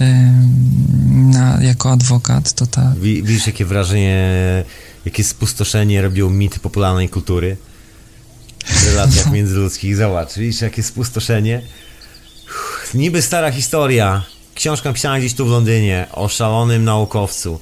Ym, 0.00 1.30
Na, 1.30 1.62
jako 1.62 1.92
adwokat, 1.92 2.52
to 2.52 2.66
ta. 2.66 2.94
Wi- 3.00 3.22
Widzisz, 3.22 3.46
jakie 3.46 3.64
wrażenie, 3.64 4.64
jakie 5.04 5.24
spustoszenie 5.24 6.02
robią 6.02 6.30
mity 6.30 6.58
popularnej 6.60 7.08
kultury 7.08 7.56
w 8.66 8.86
relacjach 8.86 9.30
międzyludzkich. 9.32 9.96
Zobacz, 9.96 10.34
widzisz, 10.36 10.60
jakie 10.60 10.82
spustoszenie. 10.82 11.62
Uff, 12.46 12.94
Niby 12.94 13.22
stara 13.22 13.50
historia. 13.52 14.24
Książka 14.54 14.88
napisana 14.88 15.18
gdzieś 15.18 15.34
tu 15.34 15.46
w 15.46 15.48
Londynie 15.50 16.06
o 16.12 16.28
szalonym 16.28 16.84
naukowcu. 16.84 17.60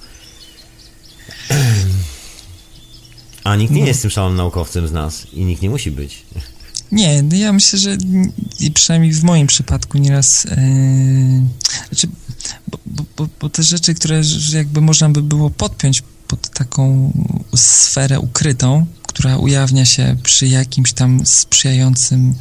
A 3.45 3.57
nikt 3.57 3.73
nie 3.73 3.81
No. 3.81 3.87
jest 3.87 4.03
tym 4.03 4.11
szalonym 4.11 4.37
naukowcem 4.37 4.89
z 4.89 4.93
nas 4.93 5.27
i 5.33 5.45
nikt 5.45 5.63
nie 5.63 5.71
musi 5.71 5.91
być. 5.91 6.23
Nie, 6.93 7.23
no 7.23 7.37
ja 7.37 7.53
myślę, 7.53 7.79
że 7.79 7.97
przynajmniej 8.75 9.13
w 9.13 9.25
moim 9.25 9.47
przypadku 9.47 9.99
nieraz. 9.99 10.45
Yy, 10.45 10.51
znaczy, 11.89 12.09
bo, 12.69 12.79
bo, 13.17 13.29
bo, 13.41 13.49
te 13.49 13.63
rzeczy, 13.63 13.95
które 13.95 14.23
jakby 14.53 14.81
można 14.81 15.09
by 15.09 15.23
było 15.23 15.51
podpiąć 15.51 16.03
pod 16.31 16.49
taką 16.51 17.13
sferę 17.57 18.21
ukrytą, 18.21 18.87
która 19.03 19.37
ujawnia 19.37 19.85
się 19.85 20.17
przy 20.23 20.47
jakimś 20.47 20.93
tam 20.93 21.27
sprzyjającym, 21.27 22.35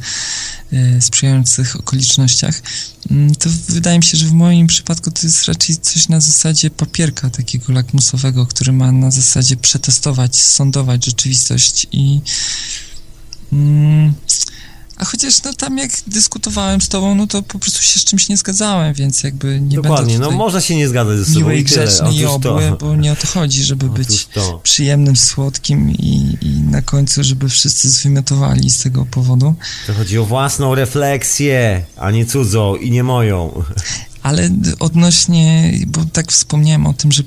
yy, 0.72 1.00
sprzyjających 1.00 1.76
okolicznościach, 1.76 2.62
mm, 3.10 3.34
to 3.34 3.50
wydaje 3.68 3.98
mi 3.98 4.04
się, 4.04 4.16
że 4.18 4.26
w 4.26 4.32
moim 4.32 4.66
przypadku 4.66 5.10
to 5.10 5.20
jest 5.22 5.44
raczej 5.44 5.76
coś 5.76 6.08
na 6.08 6.20
zasadzie 6.20 6.70
papierka 6.70 7.30
takiego 7.30 7.72
lakmusowego, 7.72 8.46
który 8.46 8.72
ma 8.72 8.92
na 8.92 9.10
zasadzie 9.10 9.56
przetestować, 9.56 10.36
sądować 10.36 11.04
rzeczywistość 11.04 11.86
i 11.92 12.20
Mm, 13.52 14.14
a 15.00 15.04
chociaż 15.04 15.42
no 15.42 15.54
tam 15.54 15.78
jak 15.78 15.90
dyskutowałem 16.06 16.80
z 16.80 16.88
tobą, 16.88 17.14
no 17.14 17.26
to 17.26 17.42
po 17.42 17.58
prostu 17.58 17.82
się 17.82 17.98
z 17.98 18.04
czymś 18.04 18.28
nie 18.28 18.36
zgadzałem, 18.36 18.94
więc 18.94 19.22
jakby 19.22 19.60
nie 19.60 19.76
Dokładnie, 19.76 20.18
no 20.18 20.30
można 20.30 20.60
się 20.60 20.76
nie 20.76 20.88
zgadzać 20.88 21.18
ze 21.18 21.24
sobą 21.24 21.38
miły 21.38 21.56
i 21.56 21.64
grzeczny 21.64 22.14
i 22.14 22.24
obły, 22.24 22.76
bo 22.80 22.96
nie 22.96 23.12
o 23.12 23.16
to 23.16 23.26
chodzi, 23.26 23.64
żeby 23.64 23.86
Otóż 23.86 23.98
być 23.98 24.26
to. 24.26 24.60
przyjemnym, 24.62 25.16
słodkim 25.16 25.90
i, 25.90 26.38
i 26.42 26.60
na 26.60 26.82
końcu, 26.82 27.24
żeby 27.24 27.48
wszyscy 27.48 27.90
zwymiotowali 27.90 28.70
z 28.70 28.82
tego 28.82 29.06
powodu. 29.10 29.54
To 29.86 29.94
chodzi 29.94 30.18
o 30.18 30.24
własną 30.24 30.74
refleksję, 30.74 31.84
a 31.96 32.10
nie 32.10 32.26
cudzą 32.26 32.76
i 32.76 32.90
nie 32.90 33.02
moją. 33.02 33.62
Ale 34.22 34.50
odnośnie, 34.78 35.72
bo 35.86 36.04
tak 36.04 36.32
wspomniałem 36.32 36.86
o 36.86 36.92
tym, 36.92 37.12
że 37.12 37.22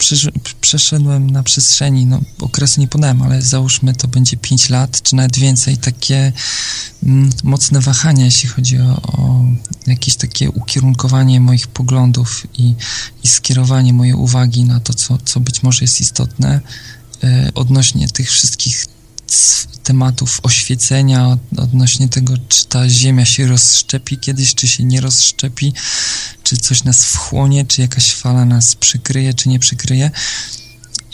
przeszedłem 0.62 1.30
na 1.30 1.44
przestrzeni, 1.44 2.06
no 2.06 2.22
okresu 2.42 2.82
nie 2.82 2.88
podałem, 2.88 3.22
ale 3.22 3.42
załóżmy 3.42 3.96
to 3.96 4.08
będzie 4.08 4.38
5 4.38 4.70
lat, 4.70 5.02
czy 5.02 5.16
nawet 5.16 5.38
więcej, 5.38 5.78
takie 5.78 6.34
mm, 7.04 7.30
mocne 7.44 7.80
wahania, 7.80 8.26
jeśli 8.26 8.50
chodzi 8.50 8.80
o, 8.80 9.02
o 9.02 9.46
jakieś 9.88 10.16
takie 10.16 10.50
ukierunkowanie 10.50 11.40
moich 11.40 11.68
poglądów 11.68 12.48
i, 12.58 12.76
i 13.24 13.28
skierowanie 13.28 13.94
mojej 13.94 14.14
uwagi 14.14 14.64
na 14.64 14.80
to, 14.80 14.94
co, 14.94 15.18
co 15.26 15.40
być 15.40 15.64
może 15.64 15.80
jest 15.82 16.02
istotne, 16.02 16.62
e, 17.24 17.52
odnośnie 17.56 18.08
tych 18.08 18.32
wszystkich 18.32 18.86
tematów 19.84 20.40
oświecenia 20.44 21.38
odnośnie 21.58 22.10
tego, 22.10 22.34
czy 22.50 22.66
ta 22.66 22.90
ziemia 22.90 23.26
się 23.26 23.48
rozszczepi 23.48 24.18
kiedyś, 24.18 24.56
czy 24.56 24.68
się 24.68 24.84
nie 24.84 25.02
rozszczepi, 25.02 25.74
czy 26.44 26.58
coś 26.58 26.84
nas 26.84 27.06
wchłonie, 27.06 27.66
czy 27.66 27.82
jakaś 27.82 28.14
fala 28.14 28.46
nas 28.46 28.76
przykryje, 28.76 29.34
czy 29.34 29.50
nie 29.50 29.60
przykryje. 29.60 30.12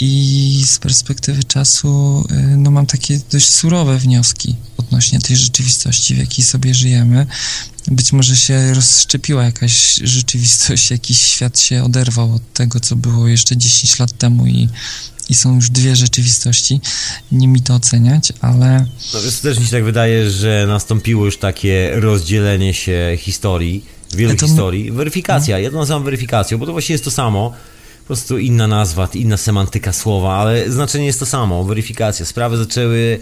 I 0.01 0.63
z 0.67 0.79
perspektywy 0.79 1.43
czasu 1.43 2.23
y, 2.31 2.57
no, 2.57 2.71
mam 2.71 2.85
takie 2.85 3.19
dość 3.31 3.49
surowe 3.49 3.97
wnioski 3.97 4.55
odnośnie 4.77 5.19
tej 5.19 5.37
rzeczywistości, 5.37 6.15
w 6.15 6.17
jakiej 6.17 6.45
sobie 6.45 6.75
żyjemy. 6.75 7.25
Być 7.87 8.11
może 8.11 8.35
się 8.35 8.73
rozszczepiła 8.73 9.43
jakaś 9.43 9.95
rzeczywistość, 9.95 10.91
jakiś 10.91 11.19
świat 11.19 11.59
się 11.59 11.83
oderwał 11.83 12.35
od 12.35 12.53
tego, 12.53 12.79
co 12.79 12.95
było 12.95 13.27
jeszcze 13.27 13.57
10 13.57 13.99
lat 13.99 14.17
temu 14.17 14.47
i, 14.47 14.69
i 15.29 15.35
są 15.35 15.55
już 15.55 15.69
dwie 15.69 15.95
rzeczywistości. 15.95 16.81
Nie 17.31 17.47
mi 17.47 17.61
to 17.61 17.75
oceniać, 17.75 18.33
ale... 18.41 18.85
No 19.13 19.21
więc 19.21 19.41
też 19.41 19.59
mi 19.59 19.65
się 19.65 19.71
tak 19.71 19.83
wydaje, 19.83 20.31
że 20.31 20.65
nastąpiło 20.67 21.25
już 21.25 21.37
takie 21.37 21.91
rozdzielenie 21.95 22.73
się 22.73 23.17
historii, 23.17 23.85
wielu 24.15 24.35
to... 24.35 24.47
historii. 24.47 24.91
Weryfikacja, 24.91 25.57
no. 25.59 25.71
to 25.71 25.77
nazywam 25.77 26.03
weryfikacją, 26.03 26.57
bo 26.57 26.65
to 26.65 26.71
właściwie 26.71 26.93
jest 26.93 27.03
to 27.03 27.11
samo 27.11 27.53
po 27.99 28.13
prostu 28.13 28.37
inna 28.37 28.67
nazwa, 28.67 29.07
inna 29.13 29.37
semantyka 29.37 29.93
słowa, 29.93 30.33
ale 30.35 30.71
znaczenie 30.71 31.05
jest 31.05 31.19
to 31.19 31.25
samo, 31.25 31.63
weryfikacja. 31.63 32.25
Sprawy 32.25 32.57
zaczęły, 32.57 33.19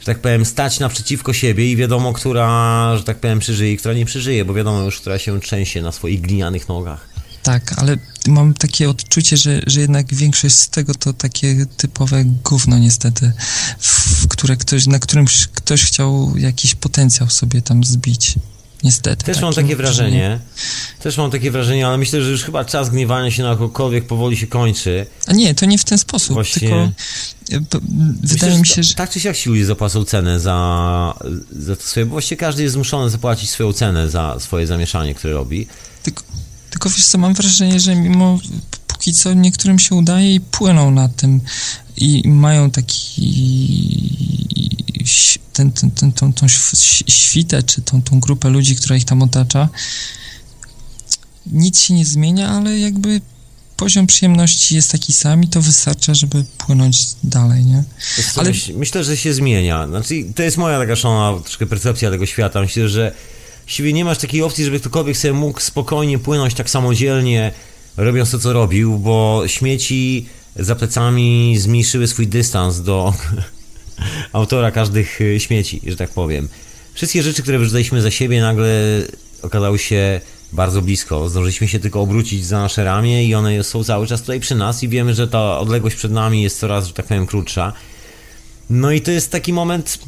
że 0.00 0.06
tak 0.06 0.18
powiem, 0.18 0.44
stać 0.44 0.80
naprzeciwko 0.80 1.32
siebie 1.32 1.70
i 1.72 1.76
wiadomo, 1.76 2.12
która, 2.12 2.96
że 2.96 3.04
tak 3.04 3.18
powiem, 3.18 3.38
przeżyje 3.38 3.72
i 3.72 3.76
która 3.76 3.94
nie 3.94 4.06
przeżyje, 4.06 4.44
bo 4.44 4.54
wiadomo 4.54 4.80
już, 4.80 5.00
która 5.00 5.18
się 5.18 5.40
trzęsie 5.40 5.82
na 5.82 5.92
swoich 5.92 6.20
glinianych 6.20 6.68
nogach. 6.68 7.08
Tak, 7.42 7.72
ale 7.76 7.96
mam 8.26 8.54
takie 8.54 8.90
odczucie, 8.90 9.36
że, 9.36 9.60
że 9.66 9.80
jednak 9.80 10.14
większość 10.14 10.54
z 10.54 10.68
tego 10.68 10.94
to 10.94 11.12
takie 11.12 11.66
typowe 11.76 12.24
gówno 12.24 12.78
niestety, 12.78 13.32
w 13.78 14.28
które 14.28 14.56
ktoś, 14.56 14.86
na 14.86 14.98
którym 14.98 15.26
ktoś 15.54 15.84
chciał 15.84 16.36
jakiś 16.36 16.74
potencjał 16.74 17.30
sobie 17.30 17.62
tam 17.62 17.84
zbić. 17.84 18.34
Niestety. 18.82 19.24
Też 19.24 19.40
mam 19.40 19.54
takie 19.54 19.76
wrażenie. 19.76 20.38
Też 21.00 21.16
mam 21.16 21.30
takie 21.30 21.50
wrażenie, 21.50 21.86
ale 21.86 21.98
myślę, 21.98 22.22
że 22.22 22.30
już 22.30 22.42
chyba 22.42 22.64
czas 22.64 22.90
gniewania 22.90 23.30
się 23.30 23.42
na 23.42 23.50
kogokolwiek 23.50 24.06
powoli 24.06 24.36
się 24.36 24.46
kończy. 24.46 25.06
A 25.26 25.32
nie, 25.32 25.54
to 25.54 25.66
nie 25.66 25.78
w 25.78 25.84
ten 25.84 25.98
sposób, 25.98 26.34
Właśnie... 26.34 26.60
tylko 26.60 26.76
e, 27.52 27.80
wydaje 28.22 28.58
mi 28.58 28.66
się, 28.66 28.82
że... 28.82 28.94
Tak 28.94 29.10
czy 29.10 29.20
siak 29.20 29.36
ci 29.36 29.48
ludzie 29.48 29.66
zapłacą 29.66 30.04
cenę 30.04 30.40
za, 30.40 31.14
za 31.50 31.76
to 31.76 31.82
swoje, 31.82 32.06
bo 32.06 32.12
właściwie 32.12 32.36
każdy 32.36 32.62
jest 32.62 32.72
zmuszony 32.72 33.10
zapłacić 33.10 33.50
swoją 33.50 33.72
cenę 33.72 34.10
za 34.10 34.36
swoje 34.40 34.66
zamieszanie, 34.66 35.14
które 35.14 35.34
robi. 35.34 35.66
Tylko, 36.02 36.22
tylko 36.72 36.90
wiesz 36.90 37.06
co, 37.06 37.18
mam 37.18 37.34
wrażenie, 37.34 37.80
że 37.80 37.96
mimo 37.96 38.38
póki 38.86 39.14
co 39.14 39.34
niektórym 39.34 39.78
się 39.78 39.94
udaje 39.94 40.34
i 40.34 40.40
płyną 40.40 40.90
na 40.90 41.08
tym 41.08 41.40
i 41.96 42.28
mają 42.28 42.70
taki 42.70 43.32
ten, 45.52 45.72
ten, 45.72 45.90
ten, 45.90 46.12
tą, 46.12 46.32
tą 46.32 46.46
świtę, 47.08 47.62
czy 47.62 47.82
tą, 47.82 48.02
tą 48.02 48.20
grupę 48.20 48.50
ludzi, 48.50 48.76
która 48.76 48.96
ich 48.96 49.04
tam 49.04 49.22
otacza, 49.22 49.68
nic 51.46 51.80
się 51.80 51.94
nie 51.94 52.06
zmienia, 52.06 52.50
ale 52.50 52.78
jakby 52.78 53.20
poziom 53.76 54.06
przyjemności 54.06 54.74
jest 54.74 54.92
taki 54.92 55.12
sam 55.12 55.44
i 55.44 55.48
to 55.48 55.62
wystarcza, 55.62 56.14
żeby 56.14 56.44
płynąć 56.58 57.06
dalej, 57.24 57.64
nie? 57.64 57.84
Ale... 58.36 58.48
Myśl, 58.48 58.72
myślę, 58.76 59.04
że 59.04 59.16
się 59.16 59.34
zmienia. 59.34 59.88
Znaczy, 59.88 60.24
to 60.34 60.42
jest 60.42 60.56
moja 60.56 60.78
taka 60.78 60.96
szalona 60.96 61.40
troszkę 61.40 61.66
percepcja 61.66 62.10
tego 62.10 62.26
świata. 62.26 62.60
Myślę, 62.60 62.88
że 62.88 63.14
siebie 63.66 63.92
nie 63.92 64.04
masz 64.04 64.18
takiej 64.18 64.42
opcji, 64.42 64.64
żeby 64.64 64.80
ktokolwiek 64.80 65.16
sobie 65.16 65.34
mógł 65.34 65.60
spokojnie 65.60 66.18
płynąć 66.18 66.54
tak 66.54 66.70
samodzielnie, 66.70 67.52
robiąc 67.96 68.30
to, 68.30 68.38
co 68.38 68.52
robił, 68.52 68.98
bo 68.98 69.42
śmieci 69.46 70.26
za 70.56 70.74
plecami 70.74 71.58
zmniejszyły 71.58 72.06
swój 72.06 72.26
dystans 72.26 72.80
do 72.80 73.14
autora 74.32 74.70
każdych 74.70 75.20
y, 75.20 75.40
śmieci, 75.40 75.80
że 75.86 75.96
tak 75.96 76.10
powiem. 76.10 76.48
Wszystkie 76.94 77.22
rzeczy, 77.22 77.42
które 77.42 77.58
wyrzucaliśmy 77.58 78.02
za 78.02 78.10
siebie, 78.10 78.40
nagle 78.40 79.02
okazały 79.42 79.78
się 79.78 80.20
bardzo 80.52 80.82
blisko. 80.82 81.28
Zdążyliśmy 81.28 81.68
się 81.68 81.78
tylko 81.78 82.00
obrócić 82.00 82.46
za 82.46 82.60
nasze 82.60 82.84
ramię 82.84 83.24
i 83.24 83.34
one 83.34 83.64
są 83.64 83.84
cały 83.84 84.06
czas 84.06 84.20
tutaj 84.20 84.40
przy 84.40 84.54
nas 84.54 84.82
i 84.82 84.88
wiemy, 84.88 85.14
że 85.14 85.28
ta 85.28 85.58
odległość 85.58 85.96
przed 85.96 86.12
nami 86.12 86.42
jest 86.42 86.58
coraz, 86.58 86.86
że 86.86 86.92
tak 86.92 87.06
powiem, 87.06 87.26
krótsza. 87.26 87.72
No 88.70 88.92
i 88.92 89.00
to 89.00 89.10
jest 89.10 89.30
taki 89.30 89.52
moment, 89.52 89.98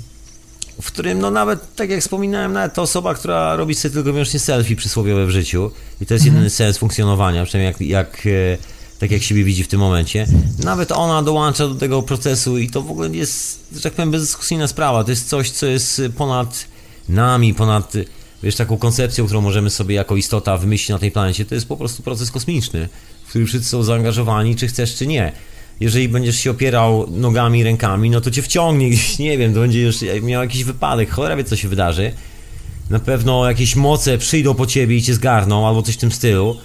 w 0.83 0.87
którym, 0.87 1.19
no 1.19 1.31
nawet, 1.31 1.75
tak 1.77 1.91
jak 1.91 2.01
wspominałem, 2.01 2.53
nawet 2.53 2.75
ta 2.75 2.83
osoba, 2.83 3.15
która 3.15 3.57
robi 3.57 3.75
sobie 3.75 3.95
tylko 3.95 4.13
wyłącznie 4.13 4.41
selfie 4.41 4.77
przysłowiowe 4.77 5.27
w 5.27 5.31
życiu 5.31 5.71
i 6.01 6.07
to 6.07 6.15
jest 6.15 6.25
mhm. 6.25 6.35
jedyny 6.37 6.51
sens 6.51 6.79
funkcjonowania, 6.79 7.45
przynajmniej 7.45 7.91
jak, 7.91 8.17
jak 8.17 8.27
e, 8.27 8.59
tak 8.99 9.11
jak 9.11 9.23
siebie 9.23 9.45
widzi 9.45 9.65
w 9.65 9.69
tym 9.69 9.81
momencie. 9.81 10.27
Nawet 10.65 10.93
ona 10.93 11.23
dołącza 11.23 11.69
do 11.69 11.75
tego 11.75 12.03
procesu 12.03 12.59
i 12.59 12.71
to 12.71 12.83
w 12.83 12.91
ogóle 12.91 13.09
jest, 13.09 13.61
że 13.75 13.81
tak 13.81 13.93
powiem, 13.93 14.11
bezdyskusyjna 14.11 14.69
sprawa. 14.69 15.05
To 15.05 15.11
jest 15.11 15.29
coś, 15.29 15.51
co 15.51 15.67
jest 15.67 16.03
ponad 16.17 16.65
nami, 17.09 17.55
ponad 17.55 17.93
wiesz, 18.43 18.57
taką 18.57 18.77
koncepcją, 18.77 19.25
którą 19.25 19.41
możemy 19.41 19.71
sobie 19.71 19.95
jako 19.95 20.17
istota 20.17 20.57
wymyślić 20.57 20.89
na 20.89 20.99
tej 20.99 21.11
planecie. 21.11 21.45
To 21.45 21.55
jest 21.55 21.69
po 21.69 21.77
prostu 21.77 22.03
proces 22.03 22.31
kosmiczny, 22.31 22.89
w 23.25 23.29
który 23.29 23.47
wszyscy 23.47 23.69
są 23.69 23.83
zaangażowani, 23.83 24.57
czy 24.57 24.69
chcesz, 24.69 24.95
czy 24.95 25.07
nie. 25.07 25.33
Jeżeli 25.81 26.09
będziesz 26.09 26.37
się 26.37 26.51
opierał 26.51 27.11
nogami, 27.11 27.65
rękami, 27.65 28.11
no 28.11 28.21
to 28.21 28.31
cię 28.31 28.43
wciągnie 28.43 28.91
gdzieś, 28.91 29.19
nie 29.29 29.39
wiem, 29.39 29.55
to 29.55 29.61
będziesz 29.61 30.05
miał 30.23 30.43
jakiś 30.43 30.65
wypadek, 30.65 31.11
cholera 31.11 31.37
wie, 31.37 31.45
co 31.45 31.57
się 31.57 31.69
wydarzy. 31.69 32.13
Na 32.91 32.99
pewno 32.99 33.49
jakieś 33.49 33.77
moce 33.77 34.19
przyjdą 34.19 34.55
po 34.55 34.67
ciebie 34.67 34.97
i 34.97 35.03
cię 35.03 35.15
zgarną, 35.15 35.69
albo 35.69 35.83
coś 35.83 35.95
w 35.95 35.99
tym 35.99 36.13
stylu. 36.13 36.57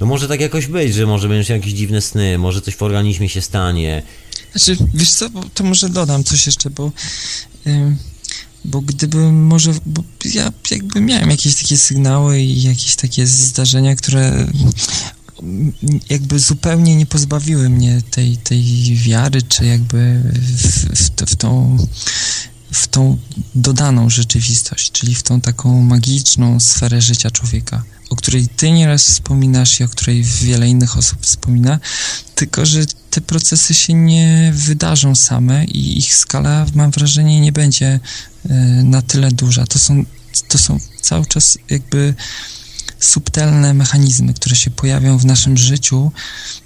No 0.00 0.06
może 0.06 0.28
tak 0.28 0.40
jakoś 0.40 0.66
być, 0.66 0.94
że 0.94 1.06
może 1.06 1.28
będziesz 1.28 1.48
jakieś 1.48 1.72
dziwne 1.72 2.00
sny, 2.00 2.38
może 2.38 2.60
coś 2.60 2.76
w 2.76 2.82
organizmie 2.82 3.28
się 3.28 3.40
stanie. 3.40 4.02
Znaczy, 4.52 4.76
wiesz 4.94 5.10
co, 5.10 5.30
to 5.54 5.64
może 5.64 5.88
dodam 5.88 6.24
coś 6.24 6.46
jeszcze, 6.46 6.70
bo... 6.70 6.92
Yy, 7.66 7.96
bo 8.64 8.80
gdyby 8.80 9.32
może, 9.32 9.74
bo 9.86 10.02
ja 10.34 10.52
jakby 10.70 11.00
miałem 11.00 11.30
jakieś 11.30 11.54
takie 11.54 11.76
sygnały 11.76 12.40
i 12.40 12.62
jakieś 12.62 12.96
takie 12.96 13.26
zdarzenia, 13.26 13.96
które 13.96 14.46
jakby 16.10 16.38
zupełnie 16.38 16.96
nie 16.96 17.06
pozbawiły 17.06 17.68
mnie 17.68 18.02
tej, 18.10 18.36
tej 18.36 18.94
wiary, 18.96 19.42
czy 19.42 19.66
jakby 19.66 20.22
w, 20.32 20.94
w, 20.94 21.30
w 21.30 21.36
tą 21.36 21.76
w 22.72 22.88
tą 22.88 23.18
dodaną 23.54 24.10
rzeczywistość, 24.10 24.92
czyli 24.92 25.14
w 25.14 25.22
tą 25.22 25.40
taką 25.40 25.82
magiczną 25.82 26.60
sferę 26.60 27.00
życia 27.00 27.30
człowieka 27.30 27.84
o 28.10 28.16
której 28.16 28.48
ty 28.48 28.70
nieraz 28.70 29.02
wspominasz 29.02 29.80
i 29.80 29.84
o 29.84 29.88
której 29.88 30.22
wiele 30.22 30.68
innych 30.68 30.96
osób 30.96 31.18
wspomina, 31.22 31.78
tylko 32.34 32.66
że 32.66 32.86
te 33.10 33.20
procesy 33.20 33.74
się 33.74 33.94
nie 33.94 34.52
wydarzą 34.54 35.14
same 35.14 35.64
i 35.64 35.98
ich 35.98 36.14
skala, 36.14 36.66
mam 36.74 36.90
wrażenie, 36.90 37.40
nie 37.40 37.52
będzie 37.52 38.00
e, 38.48 38.54
na 38.82 39.02
tyle 39.02 39.32
duża. 39.32 39.66
To 39.66 39.78
są, 39.78 40.04
to 40.48 40.58
są 40.58 40.78
cały 41.00 41.26
czas 41.26 41.58
jakby 41.70 42.14
subtelne 43.00 43.74
mechanizmy, 43.74 44.34
które 44.34 44.56
się 44.56 44.70
pojawią 44.70 45.18
w 45.18 45.24
naszym 45.24 45.56
życiu 45.56 46.12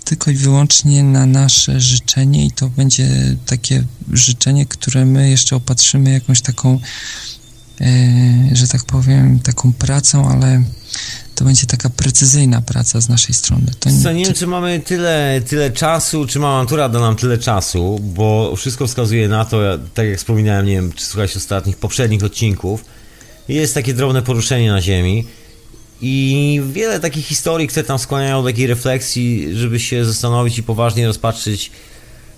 tylko 0.05 0.31
i 0.31 0.35
wyłącznie 0.35 1.03
na 1.03 1.27
nasze 1.27 1.81
życzenie 1.81 2.47
i 2.47 2.51
to 2.51 2.69
będzie 2.69 3.37
takie 3.47 3.85
życzenie, 4.13 4.67
które 4.67 5.05
my 5.05 5.31
jeszcze 5.31 5.57
opatrzymy 5.57 6.13
jakąś 6.13 6.41
taką, 6.41 6.81
e, 7.81 7.87
że 8.53 8.69
tak 8.69 8.85
powiem, 8.85 9.41
taką 9.41 9.73
pracą, 9.73 10.31
ale 10.31 10.63
to 11.35 11.45
będzie 11.45 11.67
taka 11.67 11.91
precyzyjna 11.91 12.61
praca 12.61 13.01
z 13.01 13.09
naszej 13.09 13.35
strony. 13.35 13.67
To 13.81 13.91
nie, 13.91 14.03
Co, 14.03 14.13
nie 14.13 14.25
wiem, 14.25 14.35
czy 14.35 14.47
mamy 14.47 14.81
tyle, 14.81 15.41
tyle 15.49 15.71
czasu, 15.71 16.27
czy 16.27 16.39
mama 16.39 16.63
natura 16.63 16.89
da 16.89 17.01
nam 17.01 17.17
tyle 17.17 17.39
czasu, 17.39 17.99
bo 18.03 18.57
wszystko 18.57 18.87
wskazuje 18.87 19.29
na 19.29 19.45
to, 19.45 19.61
tak 19.95 20.07
jak 20.07 20.19
wspominałem, 20.19 20.67
nie 20.67 20.73
wiem, 20.73 20.93
czy 20.93 21.05
słuchałeś 21.05 21.37
ostatnich, 21.37 21.77
poprzednich 21.77 22.25
odcinków, 22.25 22.85
jest 23.49 23.75
takie 23.75 23.95
drobne 23.95 24.23
poruszenie 24.23 24.71
na 24.71 24.83
Ziemi 24.83 25.25
i 26.03 26.63
wiele 26.73 27.01
takich 27.01 27.27
historii, 27.27 27.69
które 27.69 27.85
tam 27.85 27.99
skłaniają 27.99 28.43
do 28.43 28.49
takiej 28.49 28.67
refleksji, 28.67 29.49
żeby 29.57 29.81
się 29.81 30.05
zastanowić 30.05 30.59
i 30.59 30.63
poważnie 30.63 31.07
rozpatrzyć 31.07 31.71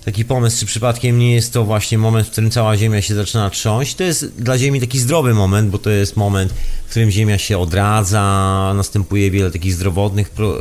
taki 0.04 0.24
pomysł, 0.24 0.60
czy 0.60 0.66
przypadkiem 0.66 1.18
nie 1.18 1.34
jest 1.34 1.52
to 1.52 1.64
właśnie 1.64 1.98
moment, 1.98 2.28
w 2.28 2.30
którym 2.30 2.50
cała 2.50 2.76
Ziemia 2.76 3.02
się 3.02 3.14
zaczyna 3.14 3.50
trząść. 3.50 3.94
To 3.94 4.04
jest 4.04 4.42
dla 4.42 4.58
Ziemi 4.58 4.80
taki 4.80 4.98
zdrowy 4.98 5.34
moment, 5.34 5.70
bo 5.70 5.78
to 5.78 5.90
jest 5.90 6.16
moment, 6.16 6.52
w 6.86 6.90
którym 6.90 7.10
Ziemia 7.10 7.38
się 7.38 7.58
odradza, 7.58 8.72
następuje 8.76 9.30
wiele 9.30 9.50
takich 9.50 9.74
zdrowotnych 9.74 10.30
pro 10.30 10.60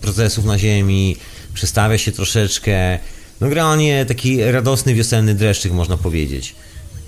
procesów 0.00 0.44
na 0.44 0.58
Ziemi, 0.58 1.16
przestawia 1.54 1.98
się 1.98 2.12
troszeczkę. 2.12 2.98
No 3.40 3.48
generalnie 3.48 4.06
taki 4.06 4.44
radosny 4.44 4.94
wiosenny 4.94 5.34
dreszczyk 5.34 5.72
można 5.72 5.96
powiedzieć 5.96 6.54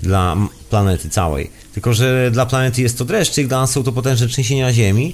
dla 0.01 0.37
planety 0.69 1.09
całej. 1.09 1.49
Tylko, 1.73 1.93
że 1.93 2.31
dla 2.31 2.45
planety 2.45 2.81
jest 2.81 2.97
to 2.97 3.05
dreszczyk, 3.05 3.47
dla 3.47 3.61
nas 3.61 3.71
są 3.71 3.83
to 3.83 3.91
potężne 3.91 4.27
trzęsienia 4.27 4.73
Ziemi, 4.73 5.13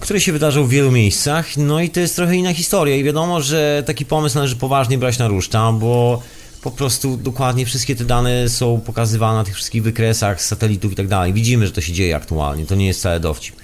które 0.00 0.20
się 0.20 0.32
wydarzą 0.32 0.64
w 0.64 0.70
wielu 0.70 0.92
miejscach, 0.92 1.56
no 1.56 1.80
i 1.80 1.90
to 1.90 2.00
jest 2.00 2.16
trochę 2.16 2.36
inna 2.36 2.54
historia 2.54 2.96
i 2.96 3.04
wiadomo, 3.04 3.42
że 3.42 3.82
taki 3.86 4.06
pomysł 4.06 4.36
należy 4.36 4.56
poważnie 4.56 4.98
brać 4.98 5.18
na 5.18 5.28
ruszta, 5.28 5.72
bo 5.72 6.22
po 6.62 6.70
prostu 6.70 7.16
dokładnie 7.16 7.66
wszystkie 7.66 7.96
te 7.96 8.04
dane 8.04 8.48
są 8.48 8.80
pokazywane 8.80 9.38
na 9.38 9.44
tych 9.44 9.54
wszystkich 9.54 9.82
wykresach 9.82 10.42
z 10.42 10.46
satelitów 10.46 10.92
i 10.92 10.96
tak 10.96 11.08
dalej. 11.08 11.32
Widzimy, 11.32 11.66
że 11.66 11.72
to 11.72 11.80
się 11.80 11.92
dzieje 11.92 12.16
aktualnie, 12.16 12.66
to 12.66 12.74
nie 12.74 12.86
jest 12.86 13.00
wcale 13.00 13.20
dowcip. 13.20 13.56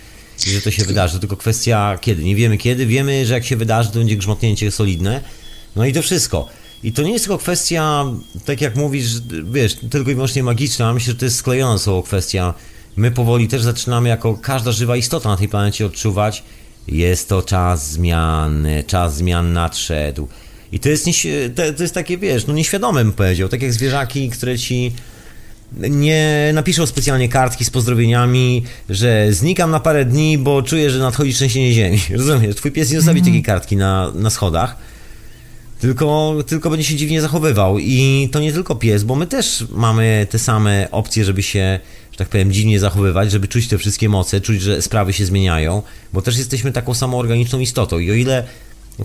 I 0.46 0.50
że 0.50 0.60
to 0.60 0.70
się 0.70 0.84
wydarzy, 0.84 1.14
to 1.14 1.20
tylko 1.20 1.36
kwestia 1.36 1.98
kiedy. 2.00 2.24
Nie 2.24 2.36
wiemy 2.36 2.58
kiedy, 2.58 2.86
wiemy, 2.86 3.26
że 3.26 3.34
jak 3.34 3.44
się 3.44 3.56
wydarzy, 3.56 3.88
to 3.90 3.98
będzie 3.98 4.16
grzmotnięcie 4.16 4.70
solidne. 4.70 5.20
No 5.76 5.86
i 5.86 5.92
to 5.92 6.02
wszystko. 6.02 6.48
I 6.82 6.92
to 6.92 7.02
nie 7.02 7.12
jest 7.12 7.24
tylko 7.24 7.38
kwestia, 7.38 8.04
tak 8.44 8.60
jak 8.60 8.76
mówisz, 8.76 9.06
wiesz, 9.52 9.76
tylko 9.90 10.10
i 10.10 10.14
wyłącznie 10.14 10.42
magiczna, 10.42 10.92
myślę, 10.92 11.12
że 11.12 11.18
to 11.18 11.24
jest 11.24 11.36
sklejona 11.36 11.78
sobą 11.78 12.02
kwestia. 12.02 12.54
My 12.96 13.10
powoli 13.10 13.48
też 13.48 13.62
zaczynamy 13.62 14.08
jako 14.08 14.34
każda 14.34 14.72
żywa 14.72 14.96
istota 14.96 15.28
na 15.28 15.36
tej 15.36 15.48
planecie 15.48 15.86
odczuwać, 15.86 16.42
jest 16.88 17.28
to 17.28 17.42
czas 17.42 17.90
zmian, 17.92 18.66
czas 18.86 19.16
zmian 19.16 19.52
nadszedł. 19.52 20.28
I 20.72 20.80
to 20.80 20.88
jest, 20.88 21.06
nieś- 21.06 21.50
to, 21.76 21.82
jest 21.82 21.94
takie, 21.94 22.18
wiesz, 22.18 22.46
no 22.46 22.54
nieświadome 22.54 23.04
bym 23.04 23.12
powiedział, 23.12 23.48
tak 23.48 23.62
jak 23.62 23.72
zwierzaki, 23.72 24.30
które 24.30 24.58
ci 24.58 24.92
nie 25.72 26.50
napiszą 26.54 26.86
specjalnie 26.86 27.28
kartki 27.28 27.64
z 27.64 27.70
pozdrowieniami, 27.70 28.62
że 28.88 29.32
znikam 29.32 29.70
na 29.70 29.80
parę 29.80 30.04
dni, 30.04 30.38
bo 30.38 30.62
czuję, 30.62 30.90
że 30.90 30.98
nadchodzi 30.98 31.34
trzęsienie 31.34 31.72
ziemi. 31.72 32.00
Rozumiesz? 32.16 32.56
Twój 32.56 32.72
pies 32.72 32.90
nie 32.90 32.96
zostawi 32.96 33.22
takiej 33.22 33.42
kartki 33.42 33.76
na, 33.76 34.12
na 34.14 34.30
schodach, 34.30 34.76
tylko, 35.80 36.36
tylko 36.46 36.70
będzie 36.70 36.84
się 36.84 36.96
dziwnie 36.96 37.20
zachowywał. 37.20 37.78
I 37.78 38.28
to 38.32 38.40
nie 38.40 38.52
tylko 38.52 38.74
pies, 38.74 39.04
bo 39.04 39.14
my 39.16 39.26
też 39.26 39.64
mamy 39.70 40.26
te 40.30 40.38
same 40.38 40.88
opcje, 40.90 41.24
żeby 41.24 41.42
się, 41.42 41.80
że 42.12 42.18
tak 42.18 42.28
powiem, 42.28 42.52
dziwnie 42.52 42.80
zachowywać, 42.80 43.30
żeby 43.30 43.48
czuć 43.48 43.68
te 43.68 43.78
wszystkie 43.78 44.08
moce, 44.08 44.40
czuć, 44.40 44.62
że 44.62 44.82
sprawy 44.82 45.12
się 45.12 45.24
zmieniają, 45.24 45.82
bo 46.12 46.22
też 46.22 46.38
jesteśmy 46.38 46.72
taką 46.72 46.94
samą 46.94 47.18
organiczną 47.18 47.58
istotą. 47.58 47.98
I 47.98 48.10
o 48.10 48.14
ile 48.14 48.44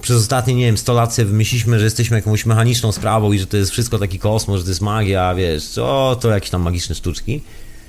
przez 0.02 0.18
ostatnie, 0.18 0.56
nie 0.56 0.66
wiem, 0.66 0.78
100 0.78 0.94
lat 0.94 1.14
sobie 1.14 1.26
wymyśliliśmy, 1.26 1.80
że 1.80 1.86
jesteśmy 1.86 2.18
jakąś 2.18 2.46
mechaniczną 2.46 2.92
sprawą 2.92 3.32
i 3.32 3.40
że 3.40 3.48
to 3.48 3.58
jest 3.58 3.72
wszystko 3.72 4.00
taki 4.00 4.20
kosmos, 4.20 4.58
że 4.58 4.64
to 4.64 4.70
jest 4.70 4.82
magia, 4.82 5.36
wiesz, 5.36 5.66
co, 5.66 6.18
to 6.22 6.30
jakieś 6.30 6.50
tam 6.50 6.62
magiczne 6.62 6.96
sztuczki. 6.96 7.42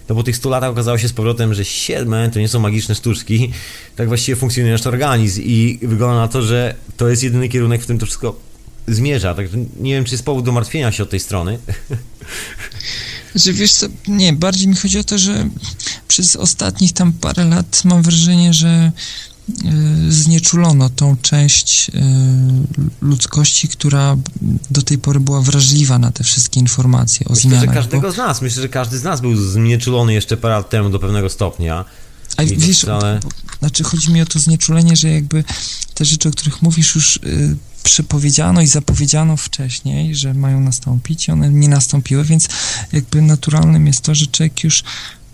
To 0.07 0.15
po 0.15 0.23
tych 0.23 0.37
100 0.37 0.51
latach 0.51 0.71
okazało 0.71 0.99
się 0.99 1.09
z 1.09 1.13
powrotem, 1.13 1.55
że 1.55 1.65
siedme 1.65 2.31
to 2.31 2.39
nie 2.39 2.49
są 2.49 2.61
magiczne 2.61 2.95
sztuczki, 2.95 3.51
tak 3.97 4.09
właściwie 4.09 4.37
funkcjonuje 4.37 4.73
nasz 4.73 4.87
organizm 4.87 5.43
i 5.45 5.79
wygląda 5.83 6.17
na 6.17 6.29
to, 6.29 6.43
że 6.43 6.75
to 6.97 7.09
jest 7.09 7.23
jedyny 7.23 7.49
kierunek, 7.49 7.81
w 7.81 7.85
którym 7.85 7.99
to 7.99 8.07
wszystko 8.07 8.37
zmierza. 8.89 9.35
Także 9.35 9.57
nie 9.81 9.95
wiem, 9.95 10.05
czy 10.05 10.13
jest 10.15 10.25
powód 10.25 10.45
do 10.45 10.53
martwienia 10.53 10.93
się 10.93 11.03
od 11.03 11.11
tej 11.11 11.21
strony. 11.21 11.59
Znaczy, 13.35 13.53
wiesz 13.53 13.73
co, 13.73 13.87
nie, 14.09 14.33
bardziej 14.33 14.69
mi 14.69 14.77
chodzi 14.77 14.99
o 14.99 15.05
to, 15.05 15.19
że 15.19 15.49
przez 16.09 16.37
ostatnich 16.37 16.93
tam 16.93 17.13
parę 17.13 17.45
lat 17.45 17.83
mam 17.85 18.03
wrażenie, 18.03 18.55
że 18.55 18.93
y, 20.09 20.13
znieczulono 20.13 20.91
tą 20.91 21.17
część 21.23 21.89
y, 21.89 21.93
ludzkości, 23.01 23.69
która 23.69 24.17
do 24.71 24.83
tej 24.83 24.99
pory 24.99 25.21
była 25.21 25.41
wrażliwa 25.41 25.99
na 25.99 26.13
te 26.13 26.25
wszystkie 26.25 26.61
informacje 26.61 27.27
o 27.27 27.31
Myślę, 27.31 27.41
zmianach. 27.51 27.61
że 27.63 27.67
bo- 27.67 27.73
każdego 27.75 28.13
z 28.13 28.17
nas, 28.17 28.43
myślę, 28.43 28.63
że 28.63 28.69
każdy 28.69 28.99
z 28.99 29.03
nas 29.03 29.21
był 29.21 29.37
znieczulony 29.37 30.13
jeszcze 30.15 30.37
parę 30.37 30.55
lat 30.55 30.71
temu 30.71 30.91
do 30.91 30.99
pewnego 30.99 31.29
stopnia. 31.31 31.85
A 32.37 32.45
wiesz, 32.45 32.85
bo, 32.87 33.01
znaczy 33.59 33.85
chodzi 33.85 34.11
mi 34.13 34.23
o 34.23 34.27
to 34.27 34.39
znieczulenie, 34.39 34.97
że 34.97 35.11
jakby 35.11 35.45
te 35.95 36.05
rzeczy, 36.05 36.29
o 36.29 36.33
których 36.33 36.63
mówisz, 36.63 36.95
już 36.95 37.17
y, 37.17 37.57
przepowiedziano 37.87 38.61
i 38.61 38.67
zapowiedziano 38.67 39.37
wcześniej, 39.37 40.15
że 40.15 40.35
mają 40.35 40.61
nastąpić 40.61 41.29
i 41.29 41.33
one 41.33 41.51
nie 41.51 41.69
nastąpiły, 41.69 42.25
więc 42.25 42.49
jakby 42.93 43.23
naturalnym 43.23 43.87
jest 43.87 44.01
to, 44.01 44.15
że 44.15 44.27
człowiek 44.27 44.65
już 44.65 44.85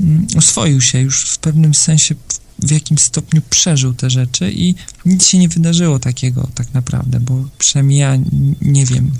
mm, 0.01 0.27
oswoił 0.37 0.81
się, 0.81 1.01
już 1.01 1.31
w 1.31 1.39
pewnym 1.39 1.75
sensie 1.75 2.15
w, 2.59 2.71
jakimś 2.71 3.01
stopniu 3.01 3.43
przeżył 3.51 3.95
te 3.95 4.11
rzeczy 4.11 4.53
i 4.53 4.75
nic 5.07 5.27
się 5.27 5.39
nie 5.39 5.49
wydarzyło 5.49 5.99
takiego 5.99 6.49
tak 6.55 6.75
naprawdę, 6.75 7.21
bo 7.21 7.45
przynajmniej 7.59 7.99
ja 7.99 8.19
nie 8.61 8.87
wiem. 8.87 9.11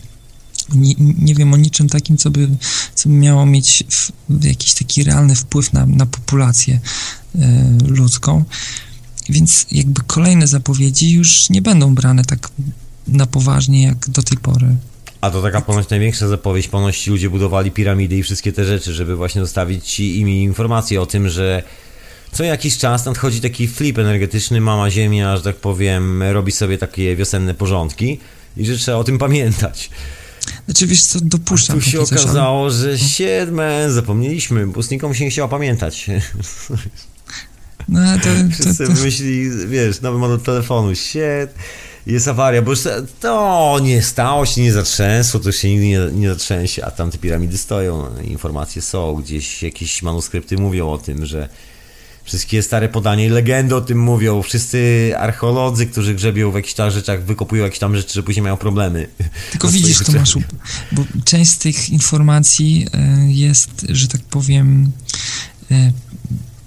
Nie, 0.75 0.95
nie 0.99 1.35
wiem 1.35 1.55
o 1.55 1.57
niczym 1.57 1.89
takim, 1.89 2.17
co 2.17 2.31
by, 2.31 2.49
co 2.95 3.09
by 3.09 3.15
miało 3.15 3.47
mieć 3.47 3.85
w, 3.89 4.13
jakiś 4.45 4.75
taki 4.75 5.05
realny 5.05 5.35
wpływ 5.35 5.73
na, 5.73 5.87
na 5.87 6.07
populację 6.07 6.81
e, 7.35 7.79
ludzką. 7.87 8.45
Więc 9.29 9.67
jakby 9.73 10.01
kolejne 10.07 10.47
zapowiedzi 10.47 11.11
już 11.11 11.51
nie 11.51 11.63
będą 11.63 11.95
brane 11.95 12.25
tak 12.25 12.51
na 13.09 13.27
poważnie 13.27 13.83
jak 13.83 14.09
do 14.09 14.23
tej 14.23 14.39
pory. 14.39 14.67
A 15.21 15.31
to 15.31 15.43
taka 15.43 15.61
ponoć 15.61 15.89
największa 15.89 16.29
zapowiedź, 16.29 16.69
ponoć 16.69 16.99
ci 16.99 17.11
ludzie 17.11 17.31
budowali 17.31 17.71
piramidy 17.71 18.17
i 18.17 18.23
wszystkie 18.23 18.53
te 18.53 18.65
rzeczy, 18.65 18.93
żeby 18.93 19.17
właśnie 19.17 19.41
zostawić 19.41 19.85
ci 19.85 20.21
im 20.21 20.29
informacje 20.29 21.01
o 21.01 21.07
tym, 21.07 21.29
że 21.29 21.63
co 22.33 22.45
jakiś 22.45 22.79
czas 22.79 23.05
nadchodzi 23.05 23.41
taki 23.41 23.69
flip 23.69 23.99
energetyczny, 23.99 24.61
mama 24.61 24.91
ziemia, 24.91 25.37
że 25.37 25.43
tak 25.43 25.57
powiem, 25.57 26.23
robi 26.23 26.53
sobie 26.53 26.79
takie 26.79 27.17
wiosenne 27.17 27.55
porządki 27.55 28.19
i 28.57 28.67
że 28.67 28.77
trzeba 28.77 28.99
o 28.99 29.05
tym 29.05 29.19
pamiętać. 29.19 29.91
Znaczy, 30.65 30.87
wiesz 30.87 31.03
co, 31.05 31.19
A 31.19 31.23
dopuszczam 31.25 31.81
tu 31.81 31.91
się 31.91 32.01
okazało, 32.01 32.71
że 32.71 32.99
siedme, 32.99 33.87
zapomnieliśmy, 33.91 34.67
bo 34.67 34.83
z 34.83 34.91
nikomu 34.91 35.15
się 35.15 35.25
nie 35.25 35.31
chciało 35.31 35.49
pamiętać. 35.49 36.11
No, 37.89 38.01
ale 38.01 38.19
to, 38.19 38.25
to, 38.25 38.55
Wszyscy 38.55 38.87
to, 38.87 38.93
wymyślili, 38.93 39.67
wiesz, 39.67 40.01
nowy 40.01 40.19
model 40.19 40.41
telefonu, 40.41 40.95
shit, 40.95 41.51
jest 42.07 42.29
awaria, 42.29 42.63
bo 42.63 42.71
już 42.71 42.81
to- 43.21 43.79
nie 43.83 44.03
stało 44.03 44.47
się, 44.47 44.63
nie 44.63 44.73
zatrzęsło, 44.73 45.41
to 45.41 45.53
się 45.53 45.71
nigdy 45.71 45.87
nie, 45.87 46.21
nie 46.21 46.29
zatrzęsie, 46.29 46.85
a 46.85 46.91
tam 46.91 47.11
te 47.11 47.19
piramidy 47.19 47.59
stoją, 47.59 48.19
informacje 48.19 48.83
są, 48.83 49.15
gdzieś 49.15 49.63
jakieś 49.63 50.03
manuskrypty 50.03 50.57
mówią 50.57 50.91
o 50.91 50.99
tym, 50.99 51.27
że 51.27 51.49
wszystkie 52.25 52.63
stare 52.63 52.89
podania 52.89 53.25
i 53.27 53.29
legendy 53.29 53.77
o 53.77 53.81
tym 53.81 53.99
mówią, 53.99 54.43
wszyscy 54.43 55.13
archeolodzy, 55.19 55.87
którzy 55.87 56.15
grzebią 56.15 56.51
w 56.51 56.55
jakichś 56.55 56.75
tam 56.75 56.91
rzeczach, 56.91 57.25
wykopują 57.25 57.65
jakieś 57.65 57.79
tam 57.79 57.97
rzeczy, 57.97 58.15
że 58.15 58.23
później 58.23 58.43
mają 58.43 58.57
problemy. 58.57 59.09
Tylko 59.51 59.69
widzisz, 59.79 59.99
Tomaszu, 59.99 60.43
bo 60.93 61.05
część 61.25 61.51
z 61.51 61.59
tych 61.59 61.91
informacji 61.91 62.87
e, 62.95 63.33
jest, 63.33 63.87
że 63.89 64.09
tak 64.09 64.21
powiem, 64.21 64.93
e, 65.71 65.93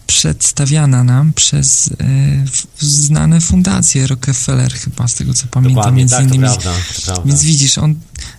przedstawiana 0.07 1.03
nam 1.03 1.33
przez 1.33 1.87
e, 1.87 2.45
znane 2.79 3.41
fundacje 3.41 4.07
Rockefeller 4.07 4.73
chyba, 4.73 5.07
z 5.07 5.15
tego 5.15 5.33
co 5.33 5.47
pamiętam, 5.51 5.75
Dokładnie, 5.75 5.97
między 5.97 6.15
tak, 6.15 6.27
to 6.29 6.35
innymi. 6.35 6.53
prawda, 6.53 6.73
to 6.95 7.01
prawda. 7.01 7.23
Więc 7.25 7.43
widzisz, 7.43 7.77
on 7.77 7.95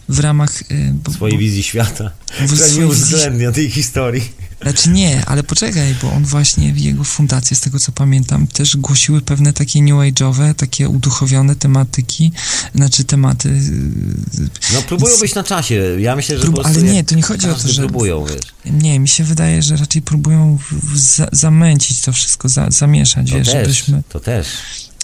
w 0.08 0.18
ramach... 0.18 0.62
e, 0.70 0.92
Bo, 1.04 1.12
swojej 1.12 1.38
wizji 1.38 1.62
świata, 1.62 2.10
która 2.46 2.68
nie 2.68 2.86
uwzględnia 2.86 3.52
tej 3.52 3.70
historii. 3.70 4.32
Znaczy 4.62 4.90
nie, 4.90 5.24
ale 5.26 5.42
poczekaj, 5.42 5.94
bo 6.02 6.12
on 6.12 6.24
właśnie, 6.24 6.68
jego 6.76 7.04
fundacje, 7.04 7.56
z 7.56 7.60
tego 7.60 7.78
co 7.78 7.92
pamiętam, 7.92 8.46
też 8.46 8.76
głosiły 8.76 9.20
pewne 9.20 9.52
takie 9.52 9.82
new 9.82 9.94
age'owe, 9.94 10.54
takie 10.54 10.88
uduchowione 10.88 11.56
tematyki, 11.56 12.32
znaczy 12.74 13.04
tematy... 13.04 13.48
y, 13.48 14.48
No 14.74 14.82
próbują 14.82 15.18
być 15.18 15.34
na 15.34 15.44
czasie, 15.44 15.96
ja 15.98 16.16
myślę, 16.16 16.38
że 16.38 16.44
Prób- 16.44 16.66
ale 16.66 16.82
nie, 16.82 17.04
to 17.04 17.14
nie 17.14 17.22
chodzi 17.22 17.48
o 17.50 17.54
to, 17.54 17.68
że- 17.68 17.82
próbują, 17.82 18.24
wiesz. 18.24 18.72
Nie, 18.82 19.00
mi 19.00 19.08
się 19.08 19.24
wydaje, 19.24 19.62
że 19.62 19.76
raczej 19.76 20.02
próbują 20.02 20.58
za, 20.94 21.28
zamęcić 21.32 22.00
to 22.00 22.12
wszystko, 22.12 22.48
za, 22.48 22.70
zamieszać, 22.70 23.30
To 23.30 23.36
wiesz, 23.36 23.46
też, 23.46 23.54
żebyśmy... 23.62 24.02
to 24.08 24.20
też. 24.20 24.46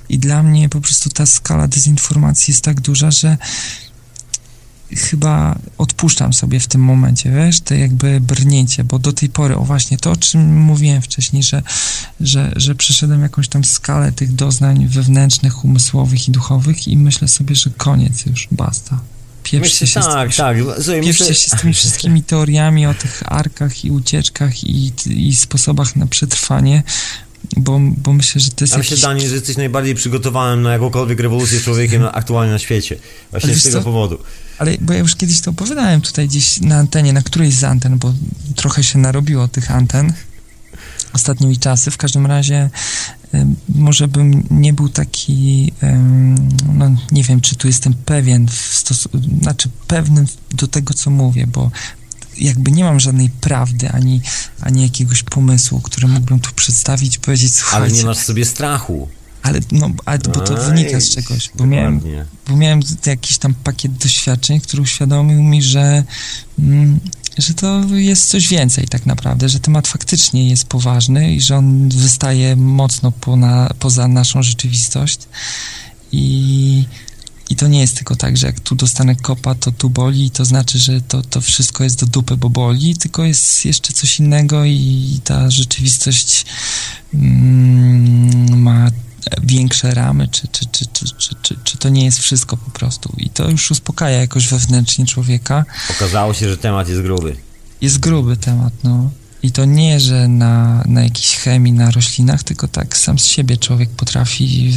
I 0.09 0.19
dla 0.19 0.43
mnie 0.43 0.69
po 0.69 0.81
prostu 0.81 1.11
ta 1.11 1.27
skala 1.27 1.69
dezinformacji 1.69 2.53
jest 2.53 2.65
tak 2.65 2.81
duża, 2.81 3.11
że 3.11 3.37
chyba 4.97 5.59
odpuszczam 5.79 6.33
sobie 6.33 6.61
w 6.61 6.67
tym 6.67 6.81
momencie, 6.81 7.31
wiesz, 7.31 7.61
te 7.61 7.79
jakby 7.79 8.21
brnięcie, 8.21 8.85
bo 8.85 8.99
do 8.99 9.13
tej 9.13 9.29
pory, 9.29 9.57
o 9.57 9.65
właśnie 9.65 9.99
to, 9.99 10.11
o 10.11 10.17
czym 10.17 10.61
mówiłem 10.61 11.03
wcześniej, 11.03 11.43
że, 11.43 11.63
że, 12.21 12.53
że 12.57 12.75
przeszedłem 12.75 13.23
jakąś 13.23 13.49
tam 13.49 13.65
skalę 13.65 14.13
tych 14.13 14.33
doznań 14.33 14.87
wewnętrznych, 14.89 15.65
umysłowych 15.65 16.29
i 16.29 16.33
duchowych 16.33 16.89
i 16.89 16.97
myślę 16.97 17.29
sobie, 17.29 17.55
że 17.55 17.71
koniec 17.77 18.27
już, 18.27 18.49
basta. 18.51 19.01
Pieprzcie 19.43 19.87
się, 19.87 20.03
z 20.03 20.05
tak, 20.05 20.15
tymi, 20.15 20.33
tak. 20.33 20.57
Pieprzcie 20.87 21.25
myślę, 21.25 21.35
się 21.35 21.51
z 21.57 21.61
tymi 21.61 21.75
wszystkimi 21.75 22.23
teoriami 22.23 22.87
o 22.87 22.95
tych 22.95 23.23
arkach 23.27 23.85
i 23.85 23.91
ucieczkach 23.91 24.65
i, 24.65 24.93
i 25.07 25.35
sposobach 25.35 25.97
na 25.97 26.07
przetrwanie, 26.07 26.83
bo, 27.57 27.81
bo 27.97 28.13
myślę, 28.13 28.41
że 28.41 28.51
to 28.51 28.65
jest 28.65 28.73
Ja 28.73 28.79
myślę, 28.79 28.95
jakiś... 28.95 29.03
Dani, 29.03 29.29
że 29.29 29.35
jesteś 29.35 29.57
najbardziej 29.57 29.95
przygotowanym 29.95 30.63
na 30.63 30.73
jakąkolwiek 30.73 31.21
rewolucję 31.21 31.61
człowiekiem 31.61 32.03
aktualnie 32.13 32.53
na 32.53 32.59
świecie. 32.59 32.97
Właśnie 33.31 33.51
Ale 33.51 33.59
z 33.59 33.63
tego 33.63 33.79
co? 33.79 33.85
powodu. 33.85 34.19
Ale 34.59 34.77
bo 34.81 34.93
ja 34.93 34.99
już 34.99 35.17
kiedyś 35.17 35.41
to 35.41 35.51
opowiadałem 35.51 36.01
tutaj 36.01 36.29
gdzieś 36.29 36.61
na 36.61 36.77
antenie, 36.77 37.13
na 37.13 37.23
którejś 37.23 37.55
z 37.55 37.65
anten, 37.65 37.99
bo 37.99 38.15
trochę 38.57 38.85
się 38.85 38.99
narobiło 38.99 39.49
tych 39.49 39.71
anten 39.71 40.13
ostatnimi 41.13 41.59
czasy. 41.59 41.91
W 41.91 41.97
każdym 41.97 42.27
razie 42.27 42.71
może 43.69 44.09
bym 44.09 44.43
nie 44.51 44.73
był 44.73 44.89
taki, 44.89 45.73
no 46.75 46.91
nie 47.13 47.25
wiem, 47.25 47.41
czy 47.41 47.57
tu 47.57 47.67
jestem 47.67 47.95
pewien, 47.95 48.49
w 48.49 48.75
stosu- 48.75 49.41
znaczy 49.43 49.69
pewny 49.87 50.25
do 50.51 50.67
tego, 50.67 50.95
co 50.95 51.11
mówię, 51.11 51.47
bo 51.47 51.71
jakby 52.39 52.71
nie 52.73 52.85
mam 52.85 53.01
żadnej 53.01 53.31
prawdy, 53.31 53.91
ani, 53.91 54.21
ani 54.61 54.83
jakiegoś 54.83 55.23
pomysłu, 55.23 55.81
który 55.81 56.09
mógłbym 56.09 56.41
tu 56.41 56.51
przedstawić 56.55 57.17
i 57.17 57.21
powiedzieć, 57.21 57.55
słuchajcie, 57.55 57.85
Ale 57.87 57.93
nie 57.93 58.05
masz 58.05 58.19
sobie 58.19 58.45
strachu. 58.45 59.09
ale, 59.43 59.61
no, 59.73 59.91
ale 60.05 60.19
bo 60.19 60.41
to 60.41 60.59
Aj, 60.59 60.67
wynika 60.71 61.01
z 61.01 61.11
czegoś, 61.11 61.51
bo 61.55 61.67
miałem, 61.67 62.01
bo 62.49 62.57
miałem 62.57 62.81
jakiś 63.07 63.39
tam 63.39 63.55
pakiet 63.55 63.93
doświadczeń, 63.93 64.61
który 64.61 64.83
uświadomił 64.83 65.43
mi, 65.43 65.63
że, 65.63 66.05
mm, 66.59 67.01
że 67.39 67.55
to 67.55 67.81
jest 67.91 68.29
coś 68.29 68.49
więcej 68.49 68.89
tak 68.89 69.07
naprawdę, 69.07 69.49
że 69.49 69.61
temat 69.61 69.89
faktycznie 69.89 70.49
jest 70.49 70.65
poważny 70.65 71.35
i 71.35 71.41
że 71.41 71.57
on 71.57 71.89
wystaje 71.89 72.57
mocno 72.57 73.13
pona, 73.13 73.71
poza 73.79 74.09
naszą 74.09 74.43
rzeczywistość. 74.43 75.19
I, 76.13 76.85
i 77.53 77.57
to 77.57 77.69
nie 77.69 77.81
jest 77.81 77.97
tylko 77.97 78.17
tak, 78.17 78.37
że 78.37 78.47
jak 78.47 78.61
tu 78.61 78.75
dostanę 78.75 79.17
kopa, 79.17 79.55
to 79.55 79.73
tu 79.73 79.91
boli 79.91 80.25
i 80.25 80.31
to 80.31 80.45
znaczy, 80.45 80.79
że 80.79 81.01
to, 81.01 81.23
to 81.23 81.41
wszystko 81.41 81.85
jest 81.85 82.01
do 82.01 82.07
dupy, 82.07 82.37
bo 82.37 82.51
boli, 82.51 82.97
tylko 82.97 83.25
jest 83.25 83.65
jeszcze 83.65 83.93
coś 83.93 84.19
innego 84.19 84.65
i 84.65 85.21
ta 85.25 85.51
rzeczywistość 85.51 86.47
mm, 87.15 88.61
ma 88.61 88.91
większe 89.43 89.95
ramy, 89.95 90.29
czy, 90.29 90.49
czy, 90.49 90.67
czy, 90.73 90.87
czy, 90.87 91.05
czy, 91.19 91.35
czy, 91.43 91.57
czy 91.65 91.79
to 91.79 91.89
nie 91.89 92.05
jest 92.05 92.19
wszystko 92.19 92.57
po 92.57 92.71
prostu. 92.71 93.15
I 93.19 93.31
to 93.31 93.51
już 93.51 93.71
uspokaja 93.71 94.21
jakoś 94.21 94.49
wewnętrznie 94.49 95.07
człowieka. 95.07 95.65
Okazało 95.91 96.35
się, 96.35 96.49
że 96.49 96.57
temat 96.57 96.89
jest 96.89 97.03
gruby. 97.03 97.37
Jest 97.81 97.99
gruby 97.99 98.37
temat, 98.37 98.73
no. 98.85 99.11
I 99.43 99.51
to 99.51 99.65
nie, 99.65 100.01
że 100.01 100.29
na, 100.29 100.85
na 100.87 101.03
jakiejś 101.03 101.37
chemii, 101.37 101.73
na 101.73 101.91
roślinach, 101.91 102.43
tylko 102.43 102.69
tak 102.69 102.97
sam 102.97 103.19
z 103.19 103.25
siebie 103.25 103.57
człowiek 103.57 103.91
potrafi 103.91 104.75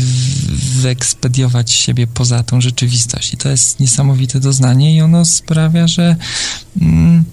wyekspediować 0.82 1.72
siebie 1.72 2.08
poza 2.08 2.44
tą 2.44 2.62
rzeczywistość. 2.62 3.34
I 3.34 3.38
to 3.38 3.50
jest 3.50 3.80
niesamowite 3.80 4.40
doznanie 4.40 4.96
i 4.96 5.02
ono 5.02 5.26
sprawia, 5.26 5.88
że 5.88 6.16
mm, 6.82 7.24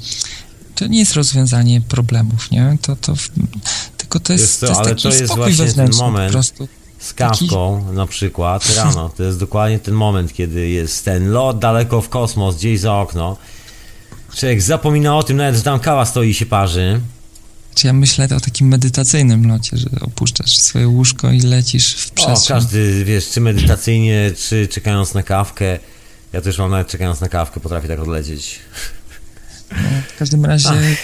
to 0.75 0.87
nie 0.87 0.99
jest 0.99 1.15
rozwiązanie 1.15 1.81
problemów, 1.81 2.51
nie? 2.51 2.77
To, 2.83 2.97
to, 2.97 3.15
tylko 3.97 4.21
to 4.21 4.33
jest, 4.33 4.61
to, 4.61 4.67
to 4.67 4.73
jest 4.73 4.81
ale 4.81 4.91
taki 4.91 5.03
to 5.03 5.09
jest 5.09 5.25
spokój 5.25 5.43
właśnie 5.45 5.57
ten 5.57 5.67
wewnętrzny 5.67 6.05
moment. 6.05 6.27
po 6.27 6.33
prostu. 6.33 6.69
Z 6.99 7.15
kawką 7.15 7.93
na 7.93 8.07
przykład 8.07 8.77
rano. 8.77 9.09
To 9.09 9.23
jest 9.23 9.39
dokładnie 9.39 9.79
ten 9.79 9.95
moment, 9.95 10.33
kiedy 10.33 10.69
jest 10.69 11.05
ten 11.05 11.31
lot 11.31 11.59
daleko 11.59 12.01
w 12.01 12.09
kosmos, 12.09 12.57
gdzieś 12.57 12.81
za 12.81 12.95
okno. 12.95 13.37
Człowiek 14.37 14.63
zapomina 14.63 15.17
o 15.17 15.23
tym, 15.23 15.37
nawet 15.37 15.57
że 15.57 15.63
tam 15.63 15.81
kawa 15.81 16.05
stoi 16.05 16.29
i 16.29 16.35
się 16.35 16.47
parzy. 16.47 17.01
Czy 17.75 17.87
ja 17.87 17.93
myślę 17.93 18.29
o 18.37 18.41
takim 18.41 18.69
medytacyjnym 18.69 19.49
locie, 19.49 19.77
że 19.77 19.89
opuszczasz 20.01 20.59
swoje 20.59 20.89
łóżko 20.89 21.31
i 21.31 21.41
lecisz 21.41 21.95
w 21.95 22.11
O, 22.11 22.15
przestrzeń. 22.15 22.57
każdy, 22.57 23.05
wiesz, 23.05 23.29
czy 23.31 23.41
medytacyjnie, 23.41 24.31
czy 24.49 24.69
czekając 24.69 25.15
na 25.15 25.23
kawkę. 25.23 25.79
Ja 26.33 26.41
też 26.41 26.59
mam 26.59 26.71
nawet 26.71 26.89
czekając 26.89 27.21
na 27.21 27.29
kawkę, 27.29 27.61
potrafię 27.61 27.89
tak 27.89 28.01
odlecieć. 28.01 28.59
No, 29.71 29.77
w 30.15 30.19
każdym 30.19 30.45
razie 30.45 30.97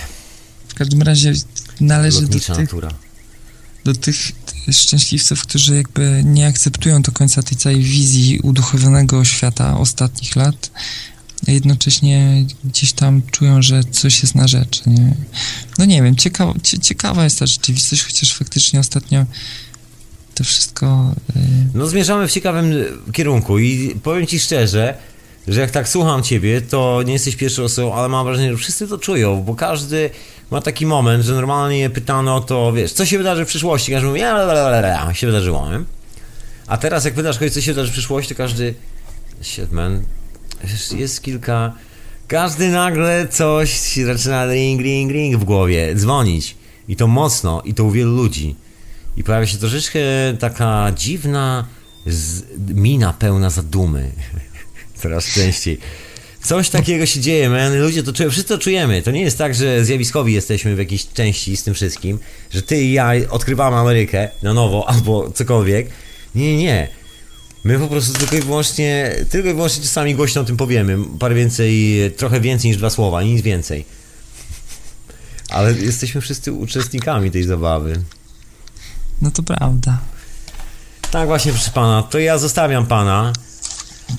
w 0.69 0.75
każdym 0.75 1.03
razie 1.03 1.33
należy 1.81 2.17
do 2.17 2.23
Lotnicza 2.23 2.55
tych, 2.55 2.65
natura. 2.65 2.89
do 3.85 3.95
tych 3.95 4.17
szczęśliwców, 4.73 5.43
którzy 5.43 5.77
jakby 5.77 6.23
nie 6.25 6.47
akceptują 6.47 7.03
do 7.03 7.13
końca 7.13 7.43
tej 7.43 7.59
całej 7.59 7.83
wizji 7.83 8.41
uduchowionego 8.43 9.25
świata 9.25 9.79
ostatnich 9.79 10.37
lat, 10.37 10.71
a 11.49 11.51
jednocześnie 11.51 12.45
gdzieś 12.65 12.93
tam 12.93 13.23
czują, 13.31 13.63
że 13.63 13.85
coś 13.85 14.23
jest 14.23 14.35
na 14.35 14.49
rzeczy, 14.49 14.83
nie? 14.87 15.15
No 15.79 15.85
nie 15.85 16.03
wiem, 16.03 16.17
ciekawa, 16.17 16.55
cie, 16.63 16.79
ciekawa 16.79 17.25
jest 17.25 17.39
ta 17.39 17.47
rzeczywistość, 17.47 18.05
chociaż 18.05 18.35
faktycznie 18.35 18.81
ostatnio 18.81 19.27
to 20.35 20.45
wszystko... 20.45 21.15
y, 21.37 21.41
No 21.75 21.87
zmierzamy 21.87 22.29
w 22.29 22.33
ciekawym 22.33 22.73
e, 22.73 23.13
kierunku 23.13 23.59
i 23.59 23.97
powiem 24.03 24.27
Ci 24.27 24.41
szczerze, 24.41 24.95
że 25.49 25.61
jak 25.61 25.71
tak 25.71 25.89
słucham 25.89 26.23
Ciebie, 26.23 26.61
to 26.61 27.03
nie 27.07 27.13
jesteś 27.13 27.37
pierwszą 27.37 27.63
osobą, 27.63 27.95
ale 27.95 28.09
mam 28.09 28.27
wrażenie, 28.27 28.51
że 28.51 28.57
wszyscy 28.57 28.89
to 28.89 28.99
czują, 28.99 29.43
bo 29.43 29.55
każdy 29.55 30.11
ma 30.51 30.61
taki 30.61 30.87
moment, 30.87 31.25
że 31.25 31.35
normalnie 31.35 31.91
pytano 31.91 32.41
to, 32.41 32.73
wiesz, 32.73 32.93
co 32.93 33.07
się 33.07 33.19
wydarzy 33.19 33.45
w 33.45 33.49
przyszłości, 33.49 33.93
każdy 33.93 34.09
mówi, 34.09 34.21
ja, 34.21 35.15
się 35.15 35.27
wydarzyło, 35.27 35.71
nie? 35.71 35.85
A 36.67 36.77
teraz 36.77 37.05
jak 37.05 37.15
kogoś, 37.15 37.53
co 37.53 37.61
się 37.61 37.73
wydarzy 37.73 37.91
w 37.91 37.93
przyszłości, 37.93 38.35
to 38.35 38.39
każdy, 38.39 38.75
shit 39.43 39.73
man, 39.73 40.03
jest 40.97 41.23
kilka, 41.23 41.73
każdy 42.29 42.69
nagle 42.69 43.29
coś 43.31 43.81
zaczyna 44.07 44.53
ring, 44.53 44.81
ring, 44.81 45.13
ring 45.13 45.37
w 45.37 45.45
głowie, 45.45 45.95
dzwonić 45.95 46.57
i 46.89 46.97
to 46.97 47.07
mocno, 47.07 47.63
i 47.65 47.75
to 47.75 47.85
u 47.85 47.91
wielu 47.91 48.17
ludzi. 48.17 48.57
I 49.17 49.25
pojawia 49.25 49.47
się 49.47 49.59
troszeczkę 49.59 50.01
taka 50.39 50.93
dziwna 50.97 51.67
z, 52.07 52.43
mina 52.75 53.13
pełna 53.13 53.51
zadumy. 53.51 54.11
Coraz 55.03 55.35
częściej. 55.35 55.79
Coś 56.43 56.71
takiego 56.71 57.07
się 57.07 57.21
dzieje, 57.21 57.51
man. 57.51 57.81
Ludzie 57.81 58.03
to 58.03 58.13
czują, 58.13 58.31
wszyscy 58.31 58.49
to 58.49 58.59
czujemy. 58.59 59.03
To 59.03 59.11
nie 59.11 59.21
jest 59.21 59.39
tak, 59.39 59.55
że 59.55 59.85
zjawiskowi 59.85 60.33
jesteśmy 60.33 60.77
w 60.77 60.79
jakiejś 60.79 61.07
części 61.07 61.57
z 61.57 61.63
tym 61.63 61.75
wszystkim, 61.75 62.19
że 62.51 62.63
ty 62.63 62.83
i 62.83 62.93
ja 62.93 63.11
odkrywamy 63.31 63.77
Amerykę 63.77 64.29
na 64.43 64.55
nowo 64.55 64.89
albo 64.89 65.31
cokolwiek. 65.31 65.89
Nie, 66.35 66.57
nie, 66.57 66.63
nie. 66.63 66.89
My 67.65 67.79
po 67.79 67.89
prostu 67.89 68.13
tylko 68.13 68.37
i 68.37 68.41
wyłącznie, 68.41 69.17
tylko 69.31 69.49
i 69.49 69.55
wyłącznie 69.55 69.83
czasami 69.83 70.15
głośno 70.15 70.41
o 70.41 70.45
tym 70.45 70.57
powiemy. 70.57 70.99
Parę 71.19 71.35
więcej, 71.35 71.97
trochę 72.17 72.41
więcej 72.41 72.71
niż 72.71 72.79
dwa 72.79 72.91
słowa, 72.91 73.23
nic 73.23 73.43
więcej. 73.43 73.85
Ale 75.51 75.73
jesteśmy 75.73 76.21
wszyscy 76.21 76.53
uczestnikami 76.53 77.31
tej 77.31 77.45
zabawy. 77.45 78.03
No 79.23 79.31
to 79.31 79.43
prawda. 79.43 79.99
Tak 81.11 81.27
właśnie, 81.29 81.53
proszę 81.53 81.71
pana. 81.71 82.03
To 82.03 82.19
ja 82.19 82.39
zostawiam 82.39 82.87
pana. 82.87 83.33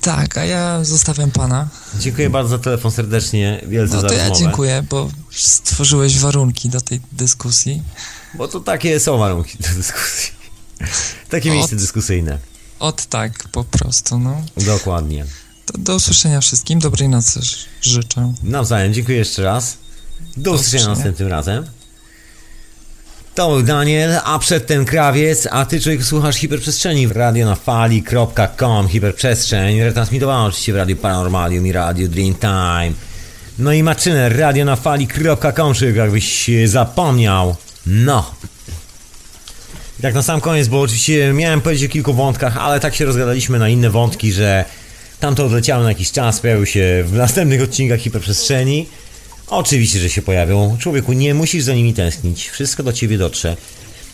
Tak, 0.01 0.37
a 0.37 0.45
ja 0.45 0.83
zostawiam 0.83 1.31
pana. 1.31 1.67
Dziękuję 1.99 2.29
bardzo 2.29 2.49
za 2.49 2.59
telefon 2.59 2.91
serdecznie, 2.91 3.61
wielce 3.67 3.95
No 3.95 4.01
za 4.01 4.07
to 4.07 4.13
ja 4.13 4.19
rozmowę. 4.19 4.39
dziękuję, 4.45 4.83
bo 4.89 5.09
stworzyłeś 5.31 6.19
warunki 6.19 6.69
do 6.69 6.81
tej 6.81 7.01
dyskusji. 7.11 7.83
Bo 8.33 8.47
to 8.47 8.59
takie 8.59 8.99
są 8.99 9.17
warunki 9.17 9.57
do 9.57 9.69
dyskusji. 9.69 10.31
Takie 11.29 11.49
Od- 11.49 11.55
miejsce 11.55 11.75
dyskusyjne. 11.75 12.37
Od 12.79 13.05
tak, 13.05 13.49
po 13.51 13.63
prostu, 13.63 14.19
no. 14.19 14.41
Dokładnie. 14.57 15.25
To 15.65 15.77
do 15.77 15.95
usłyszenia 15.95 16.41
wszystkim, 16.41 16.79
dobrej 16.79 17.09
nocy 17.09 17.39
życzę. 17.81 18.33
Nawzajem, 18.43 18.93
dziękuję 18.93 19.17
jeszcze 19.17 19.43
raz. 19.43 19.77
Do 20.37 20.51
usłyszenia 20.51 20.55
usłyszenia. 20.55 20.95
następnym 20.95 21.27
razem. 21.27 21.65
To 23.35 23.49
był 23.49 23.63
Daniel, 23.63 24.19
a 24.23 24.39
przedtem 24.39 24.85
Krawiec, 24.85 25.47
a 25.51 25.65
ty 25.65 25.81
człowiek 25.81 26.03
słuchasz 26.03 26.35
Hiperprzestrzeni 26.35 27.07
w 27.07 27.11
radionafali.com 27.11 28.87
Hiperprzestrzeń, 28.87 29.81
retransmitowana 29.81 30.45
oczywiście 30.45 30.73
w 30.73 30.75
Radiu 30.75 30.95
Paranormalium 30.95 31.67
i 31.67 31.71
Radiu 31.71 32.07
Dreamtime. 32.07 32.91
No 33.59 33.73
i 33.73 33.83
Maczyner, 33.83 34.37
radionafali.com, 34.37 35.73
człowiek 35.73 35.95
jakbyś 35.95 36.49
e, 36.49 36.67
zapomniał. 36.67 37.55
No. 37.85 38.31
I 39.99 40.01
tak 40.01 40.13
na 40.13 40.23
sam 40.23 40.41
koniec, 40.41 40.67
bo 40.67 40.81
oczywiście 40.81 41.33
miałem 41.33 41.61
powiedzieć 41.61 41.89
o 41.89 41.93
kilku 41.93 42.13
wątkach, 42.13 42.57
ale 42.57 42.79
tak 42.79 42.95
się 42.95 43.05
rozgadaliśmy 43.05 43.59
na 43.59 43.69
inne 43.69 43.89
wątki, 43.89 44.31
że 44.31 44.65
tamto 45.19 45.45
odleciało 45.45 45.83
na 45.83 45.89
jakiś 45.89 46.11
czas, 46.11 46.39
pojawił 46.39 46.65
się 46.65 47.03
w 47.07 47.13
następnych 47.13 47.61
odcinkach 47.61 47.99
hiperprzestrzeni. 47.99 48.85
Oczywiście, 49.47 49.99
że 49.99 50.09
się 50.09 50.21
pojawią. 50.21 50.77
Człowieku, 50.79 51.13
nie 51.13 51.33
musisz 51.33 51.63
za 51.63 51.73
nimi 51.73 51.93
tęsknić. 51.93 52.49
Wszystko 52.49 52.83
do 52.83 52.93
ciebie 52.93 53.17
dotrze. 53.17 53.57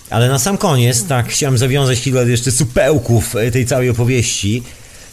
Ale 0.10 0.30
na 0.30 0.40
sam 0.40 0.58
koniec, 0.58 1.08
tak, 1.08 1.30
chciałem 1.30 1.58
zawiązać 1.58 2.02
kilka 2.02 2.22
jeszcze 2.22 2.52
supełków 2.52 3.36
e, 3.36 3.52
tej 3.52 3.66
całej 3.66 3.90
opowieści, 3.90 4.64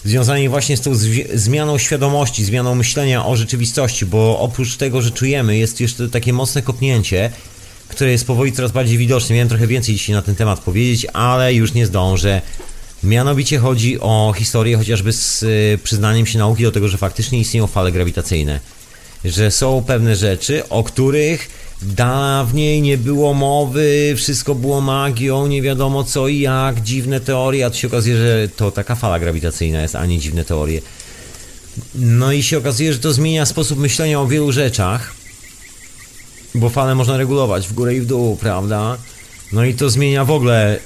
związanej 0.04 0.48
właśnie 0.48 0.76
z 0.76 0.80
tą 0.80 0.92
zmianą 1.34 1.78
świadomości, 1.78 2.44
zmianą 2.44 2.74
myślenia 2.74 3.26
o 3.26 3.36
rzeczywistości, 3.36 4.06
bo 4.06 4.38
oprócz 4.38 4.76
tego, 4.76 5.02
że 5.02 5.10
czujemy, 5.10 5.56
jest 5.56 5.80
jeszcze 5.80 6.08
takie 6.08 6.32
mocne 6.32 6.62
kopnięcie, 6.62 7.30
które 7.92 8.10
jest 8.10 8.26
powoli 8.26 8.52
coraz 8.52 8.72
bardziej 8.72 8.98
widoczne. 8.98 9.34
Miałem 9.34 9.48
trochę 9.48 9.66
więcej 9.66 9.94
dzisiaj 9.94 10.16
na 10.16 10.22
ten 10.22 10.34
temat 10.34 10.60
powiedzieć, 10.60 11.06
ale 11.12 11.54
już 11.54 11.74
nie 11.74 11.86
zdążę. 11.86 12.42
Mianowicie 13.02 13.58
chodzi 13.58 14.00
o 14.00 14.34
historię 14.36 14.76
chociażby 14.76 15.12
z 15.12 15.42
y, 15.42 15.78
przyznaniem 15.82 16.26
się 16.26 16.38
nauki 16.38 16.62
do 16.62 16.72
tego, 16.72 16.88
że 16.88 16.98
faktycznie 16.98 17.38
istnieją 17.38 17.66
fale 17.66 17.92
grawitacyjne. 17.92 18.60
Że 19.24 19.50
są 19.50 19.84
pewne 19.86 20.16
rzeczy, 20.16 20.68
o 20.68 20.84
których 20.84 21.48
dawniej 21.82 22.82
nie 22.82 22.98
było 22.98 23.34
mowy, 23.34 24.14
wszystko 24.16 24.54
było 24.54 24.80
magią, 24.80 25.46
nie 25.46 25.62
wiadomo 25.62 26.04
co 26.04 26.28
i 26.28 26.40
jak, 26.40 26.82
dziwne 26.82 27.20
teorie, 27.20 27.66
a 27.66 27.70
tu 27.70 27.76
się 27.76 27.88
okazuje, 27.88 28.16
że 28.16 28.48
to 28.56 28.70
taka 28.70 28.94
fala 28.94 29.18
grawitacyjna 29.18 29.82
jest, 29.82 29.96
a 29.96 30.06
nie 30.06 30.18
dziwne 30.18 30.44
teorie. 30.44 30.80
No 31.94 32.32
i 32.32 32.42
się 32.42 32.58
okazuje, 32.58 32.92
że 32.92 32.98
to 32.98 33.12
zmienia 33.12 33.46
sposób 33.46 33.78
myślenia 33.78 34.20
o 34.20 34.26
wielu 34.26 34.52
rzeczach, 34.52 35.21
bo 36.54 36.68
fale 36.68 36.94
można 36.94 37.16
regulować 37.16 37.68
w 37.68 37.72
górę 37.72 37.94
i 37.94 38.00
w 38.00 38.06
dół, 38.06 38.36
prawda? 38.36 38.96
No 39.52 39.64
i 39.64 39.74
to 39.74 39.90
zmienia 39.90 40.24
w 40.24 40.30
ogóle 40.30 40.78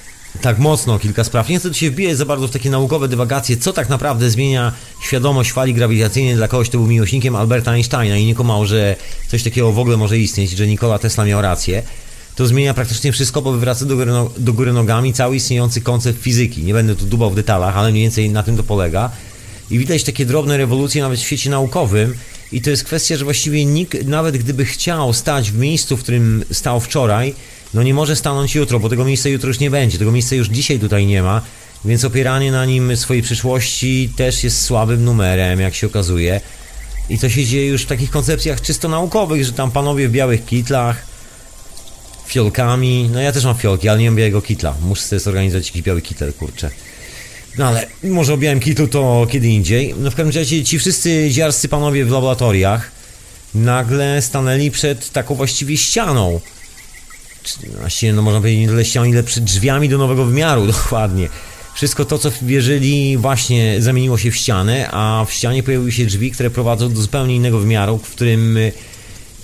tak 0.43 0.59
mocno 0.59 0.99
kilka 0.99 1.25
spraw. 1.25 1.49
Nie 1.49 1.59
chcę 1.59 1.75
się 1.75 1.91
wbijać 1.91 2.17
za 2.17 2.25
bardzo 2.25 2.49
w 2.49 2.51
takie 2.51 2.71
naukowe 2.71 3.09
dywagacje, 3.09 3.57
co 3.57 3.73
tak 3.73 3.89
naprawdę 3.89 4.31
zmienia 4.31 4.73
świadomość 5.03 5.53
fali 5.53 5.75
grawitacyjnej 5.75 6.35
dla 6.35 6.49
kogoś, 6.49 6.69
kto 6.69 6.79
był 6.79 6.87
miłośnikiem 6.87 7.37
Alberta 7.37 7.71
Einsteina 7.71 8.17
i 8.17 8.27
nie 8.27 8.35
kumał, 8.35 8.67
że 8.67 8.97
coś 9.29 9.43
takiego 9.43 9.73
w 9.73 9.79
ogóle 9.79 9.97
może 9.97 10.19
istnieć, 10.19 10.51
że 10.51 10.67
Nikola 10.67 10.99
Tesla 10.99 11.25
miał 11.25 11.43
rację. 11.43 11.83
To 12.37 12.47
zmienia 12.47 12.75
praktycznie 12.75 13.13
wszystko, 13.13 13.43
bo 13.43 13.53
wywraca 13.53 13.85
do 13.85 13.97
góry, 13.97 14.13
no- 14.13 14.31
do 14.39 14.53
góry 14.53 14.73
nogami 14.73 15.13
cały 15.13 15.37
istniejący 15.37 15.81
koncept 15.81 16.23
fizyki. 16.23 16.63
Nie 16.63 16.75
będę 16.75 16.97
tu 16.97 17.07
dubał 17.07 17.31
w 17.31 17.35
detalach, 17.35 17.77
ale 17.77 17.91
mniej 17.91 18.03
więcej 18.03 18.31
na 18.31 18.43
tym 18.43 18.57
to 18.57 18.63
polega. 18.63 19.11
I 19.71 19.79
widać 19.79 20.03
takie 20.05 20.27
drobne 20.27 20.57
rewolucje 20.57 21.03
nawet 21.03 21.19
w 21.21 21.23
świecie 21.23 21.51
naukowym. 21.51 22.15
I 22.53 22.61
to 22.61 22.71
jest 22.71 22.85
kwestia, 22.85 23.17
że 23.17 23.25
właściwie 23.25 23.65
nikt, 23.65 24.05
nawet 24.05 24.39
gdyby 24.39 24.65
chciał 24.65 25.13
stać 25.13 25.51
w 25.51 25.59
miejscu, 25.59 25.97
w 25.97 26.03
którym 26.03 26.45
stał 26.53 26.81
wczoraj, 26.81 27.35
no 27.75 27.83
nie 27.83 27.95
może 27.95 28.17
stanąć 28.17 28.55
jutro, 28.55 28.81
bo 28.81 28.89
tego 28.89 29.05
miejsca 29.05 29.29
jutro 29.29 29.49
już 29.49 29.59
nie 29.59 29.71
będzie. 29.71 29.99
Tego 29.99 30.13
miejsca 30.13 30.37
już 30.37 30.49
dzisiaj 30.49 30.79
tutaj 30.79 31.07
nie 31.07 31.23
ma. 31.23 31.43
Więc 31.85 32.05
opieranie 32.05 32.53
na 32.53 32.65
nim 32.65 32.97
swojej 32.97 33.23
przyszłości 33.23 34.13
też 34.17 34.45
jest 34.45 34.63
słabym 34.63 35.05
numerem, 35.05 35.61
jak 35.61 35.75
się 35.75 35.87
okazuje. 35.87 36.41
I 37.09 37.19
to 37.19 37.29
się 37.29 37.45
dzieje 37.45 37.67
już 37.67 37.83
w 37.83 37.87
takich 37.87 38.11
koncepcjach 38.11 38.61
czysto 38.61 38.89
naukowych, 38.89 39.45
że 39.45 39.53
tam 39.53 39.71
panowie 39.71 40.09
w 40.09 40.13
białych 40.13 40.45
kitlach, 40.45 41.07
fiolkami. 42.27 43.11
No 43.13 43.21
ja 43.21 43.33
też 43.33 43.45
mam 43.45 43.57
fiolki, 43.57 43.89
ale 43.89 44.01
nie 44.01 44.11
mam 44.11 44.17
białego 44.17 44.43
kitla. 44.43 44.75
Muszę 44.83 45.03
sobie 45.03 45.21
zorganizować 45.21 45.67
jakiś 45.67 45.83
biały 45.83 46.03
kitel, 46.03 46.33
kurczę. 46.33 46.71
No 47.59 47.67
ale 47.67 47.87
może 48.03 48.35
o 48.35 48.37
białym 48.37 48.61
kitlu 48.61 48.89
to 48.89 49.27
kiedy 49.31 49.49
indziej. 49.49 49.95
No 49.99 50.11
w 50.11 50.15
każdym 50.15 50.41
razie 50.41 50.65
ci 50.65 50.79
wszyscy 50.79 51.31
ziarscy 51.31 51.69
panowie 51.69 52.05
w 52.05 52.11
laboratoriach 52.11 52.91
nagle 53.55 54.23
stanęli 54.23 54.71
przed 54.71 55.11
taką 55.11 55.35
właściwie 55.35 55.77
ścianą. 55.77 56.41
Właściwie 57.81 58.13
no 58.13 58.23
można 58.23 58.41
powiedzieć 58.41 58.61
nie 58.61 58.69
tyle 58.69 58.85
ścianą, 58.85 59.07
ile 59.07 59.23
przed 59.23 59.45
drzwiami 59.45 59.89
do 59.89 59.99
nowego 59.99 60.25
wymiaru, 60.25 60.67
dokładnie. 60.73 61.29
wszystko 61.75 62.05
to, 62.05 62.19
co 62.19 62.31
wierzyli, 62.43 63.17
właśnie 63.17 63.83
zamieniło 63.83 64.19
się 64.19 64.31
w 64.31 64.37
ścianę, 64.37 64.89
a 64.91 65.25
w 65.29 65.33
ścianie 65.33 65.63
pojawiły 65.63 65.93
się 65.93 66.07
drzwi, 66.07 66.31
które 66.31 66.51
prowadzą 66.51 66.93
do 66.93 67.01
zupełnie 67.01 67.37
innego 67.37 67.59
wymiaru, 67.59 67.99
w 67.99 68.11
którym 68.11 68.57
y, 68.57 68.73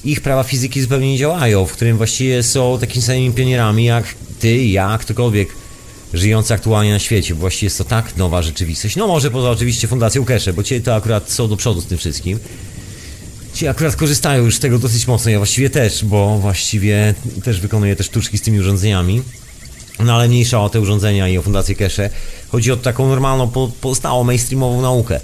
ich 0.05 0.21
prawa 0.21 0.43
fizyki 0.43 0.81
zupełnie 0.81 1.13
nie 1.13 1.19
działają, 1.19 1.67
w 1.67 1.73
którym 1.73 1.97
właściwie 1.97 2.43
są 2.43 2.79
takimi 2.79 3.03
samymi 3.03 3.33
pionierami 3.33 3.85
jak 3.85 4.05
ty, 4.41 4.65
ja, 4.65 4.99
ktokolwiek 5.01 5.62
żyjący 6.13 6.55
aktualnie 6.55 6.93
na 6.93 6.99
świecie. 6.99 7.35
Właściwie 7.35 7.67
jest 7.67 7.79
to 7.79 7.85
tak 7.85 8.17
nowa 8.17 8.43
rzeczywistość. 8.43 8.97
No 8.97 9.07
może 9.07 9.31
poza 9.31 9.51
oczywiście 9.51 9.89
Fundacją 9.89 10.25
Kesze, 10.25 10.53
bo 10.53 10.63
ci 10.63 10.81
to 10.81 10.95
akurat 10.95 11.31
są 11.31 11.49
do 11.49 11.57
przodu 11.57 11.81
z 11.81 11.87
tym 11.87 11.99
wszystkim. 11.99 12.39
Ci 13.55 13.69
akurat 13.69 13.97
korzystają 13.97 14.45
już 14.45 14.57
z 14.57 14.61
tego 14.61 14.79
dosyć 14.79 15.07
mocno, 15.07 15.31
ja 15.31 15.39
właściwie 15.39 15.71
też, 15.71 16.05
bo 16.05 16.39
właściwie 16.39 17.15
też 17.45 17.61
wykonuję 17.61 17.97
te 17.97 18.05
sztuczki 18.05 18.39
z 18.39 18.43
tymi 18.43 18.61
urządzeniami. 18.61 19.23
No 20.01 20.15
ale 20.15 20.29
mniejsza 20.29 20.61
o 20.61 20.69
te 20.69 20.81
urządzenia 20.81 21.29
i 21.29 21.39
o 21.39 21.43
Fundację 21.43 21.75
Kesze. 21.75 22.11
Chodzi 22.49 22.73
o 22.73 22.77
taką 22.77 23.09
normalną, 23.09 23.49
po, 23.49 23.71
pozostałą 23.81 24.25
mainstreamową 24.25 24.83
naukę, 24.83 25.21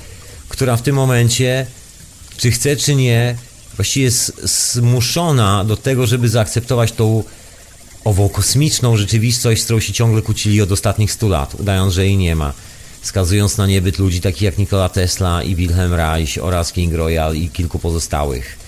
która 0.48 0.76
w 0.76 0.82
tym 0.82 0.96
momencie, 0.96 1.66
czy 2.36 2.50
chce, 2.50 2.76
czy 2.76 2.94
nie, 2.94 3.36
właściwie 3.76 4.04
jest 4.04 4.40
zmuszona 4.74 5.64
do 5.64 5.76
tego, 5.76 6.06
żeby 6.06 6.28
zaakceptować 6.28 6.92
tą 6.92 7.24
ową 8.08 8.28
kosmiczną 8.28 8.96
rzeczywistość, 8.96 9.62
z 9.62 9.64
którą 9.64 9.80
się 9.80 9.92
ciągle 9.92 10.22
kłócili 10.22 10.62
od 10.62 10.72
ostatnich 10.72 11.12
100 11.12 11.28
lat, 11.28 11.54
udając, 11.54 11.94
że 11.94 12.06
jej 12.06 12.16
nie 12.16 12.36
ma. 12.36 12.52
Skazując 13.02 13.56
na 13.56 13.66
niebyt 13.66 13.98
ludzi 13.98 14.20
takich 14.20 14.42
jak 14.42 14.58
Nikola 14.58 14.88
Tesla 14.88 15.42
i 15.42 15.54
Wilhelm 15.54 15.94
Reich 15.94 16.38
oraz 16.40 16.72
King 16.72 16.94
Royal 16.94 17.36
i 17.36 17.50
kilku 17.50 17.78
pozostałych. 17.78 18.58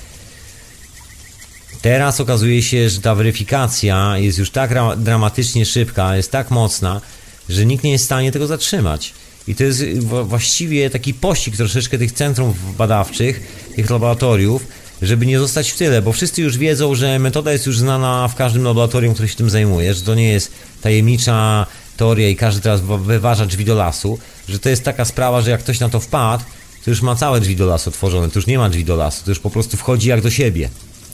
Teraz 1.83 2.21
okazuje 2.21 2.63
się, 2.63 2.91
że 2.91 3.01
ta 3.01 3.15
weryfikacja 3.15 4.19
jest 4.19 4.39
już 4.39 4.51
tak 4.51 4.75
dramatycznie 4.97 5.67
szybka, 5.67 6.17
jest 6.17 6.31
tak 6.31 6.51
mocna, 6.51 7.01
że 7.49 7.67
nikt 7.67 7.85
nie 7.85 7.93
jest 7.93 8.05
w 8.05 8.07
stanie 8.07 8.33
tego 8.33 8.47
zatrzymać. 8.47 9.15
I 9.49 9.55
to 9.55 9.65
jest 9.65 9.85
właściwie 10.25 10.91
taki 10.91 11.15
pościg 11.15 11.57
troszeczkę 11.57 11.99
tych 11.99 12.13
centrów 12.13 12.77
badawczych, 12.77 13.41
tych 13.77 13.91
laboratoriów, 13.91 14.67
żeby 15.03 15.27
nie 15.27 15.39
zostać 15.39 15.71
w 15.71 15.77
tyle, 15.77 16.03
bo 16.03 16.13
wszyscy 16.13 16.43
już 16.43 16.59
wiedzą, 16.59 16.95
że 16.95 17.19
metoda 17.19 17.53
jest 17.53 17.67
już 17.67 17.79
znana 17.79 18.29
w 18.29 18.35
każdym 18.35 18.65
laboratorium, 18.65 19.15
które 19.15 19.29
się 19.29 19.37
tym 19.37 19.51
zajmuje, 19.51 19.95
że 19.95 20.03
to 20.03 20.15
nie 20.15 20.29
jest 20.29 20.53
tajemnicza 20.83 21.67
teoria 21.97 22.29
i 22.29 22.37
każdy 22.37 22.61
teraz 22.61 22.81
wyważa 22.81 23.47
drzwi 23.47 23.65
do 23.65 23.75
lasu, 23.75 24.19
że 24.49 24.59
to 24.59 24.69
jest 24.69 24.85
taka 24.85 25.05
sprawa, 25.05 25.41
że 25.41 25.51
jak 25.51 25.61
ktoś 25.61 25.81
na 25.81 25.89
to 25.89 26.01
wpadł, 26.01 26.45
to 26.85 26.91
już 26.91 27.03
ma 27.03 27.17
całe 27.17 27.41
drzwi 27.41 27.57
do 27.57 27.67
lasu 27.67 27.91
otworzone, 27.91 28.31
to 28.31 28.39
już 28.39 28.47
nie 28.47 28.59
ma 28.59 28.71
drzwi 28.71 28.85
do 28.85 28.97
lasu, 28.97 29.25
to 29.25 29.31
już 29.31 29.39
po 29.39 29.51
prostu 29.51 29.77
wchodzi 29.77 30.09
jak 30.09 30.21
do 30.21 30.31
siebie, 30.31 30.71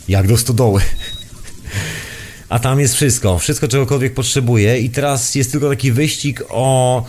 jak 0.08 0.28
do 0.28 0.36
stodoły. 0.36 0.80
A 2.48 2.58
tam 2.58 2.80
jest 2.80 2.94
wszystko, 2.94 3.38
wszystko 3.38 3.68
czegokolwiek 3.68 4.14
potrzebuje 4.14 4.80
i 4.80 4.90
teraz 4.90 5.34
jest 5.34 5.52
tylko 5.52 5.68
taki 5.68 5.92
wyścig 5.92 6.42
o 6.48 7.04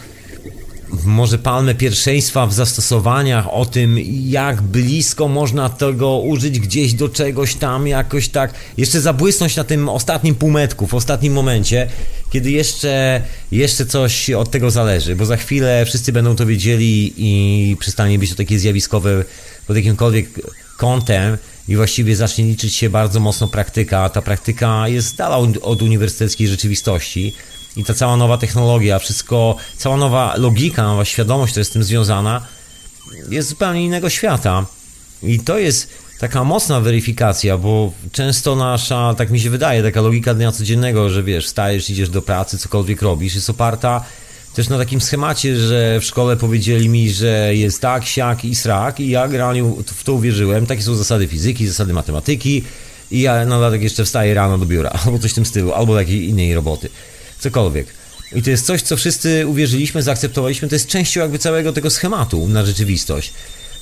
może 1.06 1.38
palmę 1.38 1.76
pierwszeństwa 1.76 2.48
w 2.48 2.54
zastosowaniach, 2.54 3.54
o 3.54 3.66
tym 3.66 3.98
jak 4.26 4.62
blisko 4.62 5.28
można 5.28 5.70
tego 5.70 6.18
użyć 6.18 6.60
gdzieś 6.60 6.94
do 6.94 7.10
czegoś 7.10 7.56
tam, 7.56 7.88
jakoś 7.88 8.30
tak, 8.30 8.54
jeszcze 8.78 9.02
zabłysnąć 9.02 9.56
na 9.56 9.64
tym 9.64 9.90
ostatnim 9.90 10.36
półmetku, 10.36 10.88
w 10.88 10.94
ostatnim 10.94 11.34
momencie, 11.34 11.88
kiedy 12.32 12.52
jeszcze, 12.52 13.22
jeszcze 13.52 13.86
coś 13.86 14.30
od 14.30 14.52
tego 14.52 14.72
zależy, 14.72 15.16
bo 15.16 15.26
za 15.26 15.38
chwilę 15.38 15.86
wszyscy 15.86 16.12
będą 16.12 16.36
to 16.36 16.46
wiedzieli 16.46 17.14
i 17.18 17.76
przestanie 17.80 18.20
być 18.20 18.30
to 18.30 18.36
takie 18.36 18.60
zjawiskowe 18.60 19.26
pod 19.68 19.76
jakimkolwiek 19.76 20.28
kątem 20.78 21.38
i 21.68 21.76
właściwie 21.76 22.16
zacznie 22.16 22.46
liczyć 22.46 22.76
się 22.76 22.90
bardzo 22.90 23.20
mocno 23.20 23.48
praktyka, 23.48 24.10
ta 24.10 24.22
praktyka 24.22 24.88
jest 24.88 25.16
dala 25.16 25.38
od 25.62 25.82
uniwersyteckiej 25.82 26.48
rzeczywistości 26.48 27.34
i 27.78 27.84
ta 27.84 27.94
cała 27.94 28.18
nowa 28.18 28.38
technologia, 28.38 29.00
wszystko, 29.00 29.56
cała 29.78 29.98
nowa 29.98 30.34
logika, 30.38 30.84
nowa 30.84 31.06
świadomość, 31.06 31.52
która 31.52 31.62
jest 31.62 31.72
z 31.72 31.74
tym 31.74 31.84
związana, 31.84 32.42
jest 33.30 33.50
zupełnie 33.50 33.86
innego 33.86 34.10
świata. 34.10 34.66
I 35.24 35.40
to 35.40 35.60
jest 35.60 35.90
taka 36.20 36.44
mocna 36.44 36.82
weryfikacja, 36.82 37.58
bo 37.58 37.92
często 38.12 38.56
nasza, 38.56 39.14
tak 39.18 39.30
mi 39.30 39.40
się 39.40 39.50
wydaje, 39.50 39.84
taka 39.84 40.02
logika 40.02 40.34
dnia 40.34 40.52
codziennego, 40.52 41.10
że 41.10 41.24
wiesz, 41.24 41.48
stajesz, 41.48 41.90
idziesz 41.90 42.10
do 42.10 42.22
pracy, 42.22 42.58
cokolwiek 42.58 43.02
robisz, 43.02 43.36
jest 43.36 43.50
oparta 43.50 44.04
też 44.56 44.70
na 44.70 44.78
takim 44.78 45.02
schemacie, 45.02 45.58
że 45.58 46.00
w 46.00 46.04
szkole 46.04 46.38
powiedzieli 46.38 46.90
mi, 46.90 47.10
że 47.10 47.56
jest 47.56 47.82
tak, 47.82 48.06
siak 48.06 48.46
i 48.46 48.56
srak 48.56 49.00
i 49.00 49.10
ja 49.10 49.28
generalnie 49.28 49.64
w 49.86 50.04
to 50.04 50.14
uwierzyłem. 50.14 50.66
Takie 50.66 50.82
są 50.82 50.96
zasady 50.96 51.28
fizyki, 51.28 51.68
zasady 51.68 51.94
matematyki 51.94 52.64
i 53.12 53.22
ja 53.22 53.46
na 53.46 53.56
dodatek 53.56 53.82
jeszcze 53.82 54.06
wstaję 54.06 54.34
rano 54.34 54.58
do 54.58 54.66
biura 54.66 54.90
albo 55.06 55.20
coś 55.20 55.32
w 55.32 55.36
tym 55.36 55.46
stylu, 55.46 55.74
albo 55.74 55.96
takiej 55.96 56.30
innej 56.30 56.56
roboty 56.56 56.90
cokolwiek. 57.40 57.88
I 58.36 58.42
to 58.44 58.50
jest 58.50 58.66
coś, 58.66 58.82
co 58.82 58.98
wszyscy 58.98 59.48
uwierzyliśmy, 59.48 60.04
zaakceptowaliśmy, 60.04 60.68
to 60.68 60.76
jest 60.76 60.88
częścią 60.88 61.22
jakby 61.22 61.40
całego 61.40 61.74
tego 61.74 61.90
schematu 61.90 62.48
na 62.48 62.66
rzeczywistość. 62.66 63.34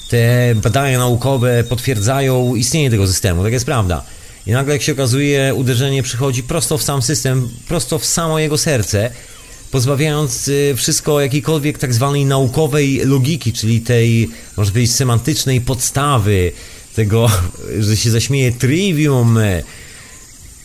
Te 0.09 0.55
badania 0.55 0.99
naukowe 0.99 1.63
potwierdzają 1.63 2.55
istnienie 2.55 2.89
tego 2.89 3.07
systemu, 3.07 3.43
tak 3.43 3.53
jest 3.53 3.65
prawda. 3.65 4.03
I 4.47 4.51
nagle, 4.51 4.73
jak 4.73 4.81
się 4.81 4.91
okazuje, 4.91 5.53
uderzenie 5.55 6.03
przychodzi 6.03 6.43
prosto 6.43 6.77
w 6.77 6.83
sam 6.83 7.01
system, 7.01 7.49
prosto 7.67 7.99
w 7.99 8.05
samo 8.05 8.39
jego 8.39 8.57
serce, 8.57 9.11
pozbawiając 9.71 10.47
y, 10.47 10.73
wszystko 10.77 11.21
jakiejkolwiek 11.21 11.77
tak 11.77 11.93
zwanej 11.93 12.25
naukowej 12.25 13.01
logiki, 13.05 13.53
czyli 13.53 13.81
tej, 13.81 14.29
może 14.57 14.71
powiedzieć, 14.71 14.95
semantycznej 14.95 15.61
podstawy, 15.61 16.51
tego, 16.95 17.31
że 17.79 17.97
się 17.97 18.11
zaśmieje 18.11 18.51
trivium, 18.51 19.39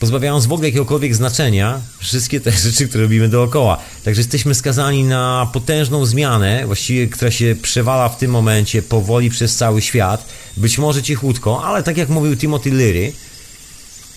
pozbawiając 0.01 0.47
w 0.47 0.53
ogóle 0.53 0.69
jakiegokolwiek 0.69 1.15
znaczenia 1.15 1.81
wszystkie 1.99 2.41
te 2.41 2.53
rzeczy, 2.71 2.89
które 2.89 3.03
robimy 3.03 3.29
dookoła. 3.29 3.79
Także 4.05 4.21
jesteśmy 4.21 4.55
skazani 4.55 5.05
na 5.05 5.51
potężną 5.53 6.07
zmianę, 6.07 6.67
właściwie, 6.67 7.07
która 7.07 7.31
się 7.31 7.57
przewala 7.63 8.09
w 8.09 8.19
tym 8.19 8.31
momencie 8.31 8.83
powoli 8.83 9.31
przez 9.31 9.57
cały 9.57 9.83
świat, 9.83 10.27
być 10.57 10.79
może 10.79 11.03
cichutko, 11.03 11.65
ale 11.65 11.83
tak 11.83 11.97
jak 11.97 12.09
mówił 12.09 12.37
Timothy 12.37 12.71
Leary, 12.71 13.13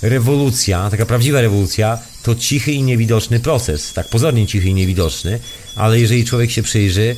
rewolucja, 0.02 0.90
taka 0.90 1.06
prawdziwa 1.06 1.42
rewolucja, 1.42 2.00
to 2.24 2.36
cichy 2.36 2.72
i 2.72 2.84
niewidoczny 2.84 3.40
proces. 3.40 3.94
Tak 3.94 4.10
pozornie 4.10 4.48
cichy 4.48 4.70
i 4.70 4.74
niewidoczny, 4.74 5.40
ale 5.76 6.00
jeżeli 6.00 6.26
człowiek 6.26 6.52
się 6.52 6.64
przyjrzy 6.64 7.16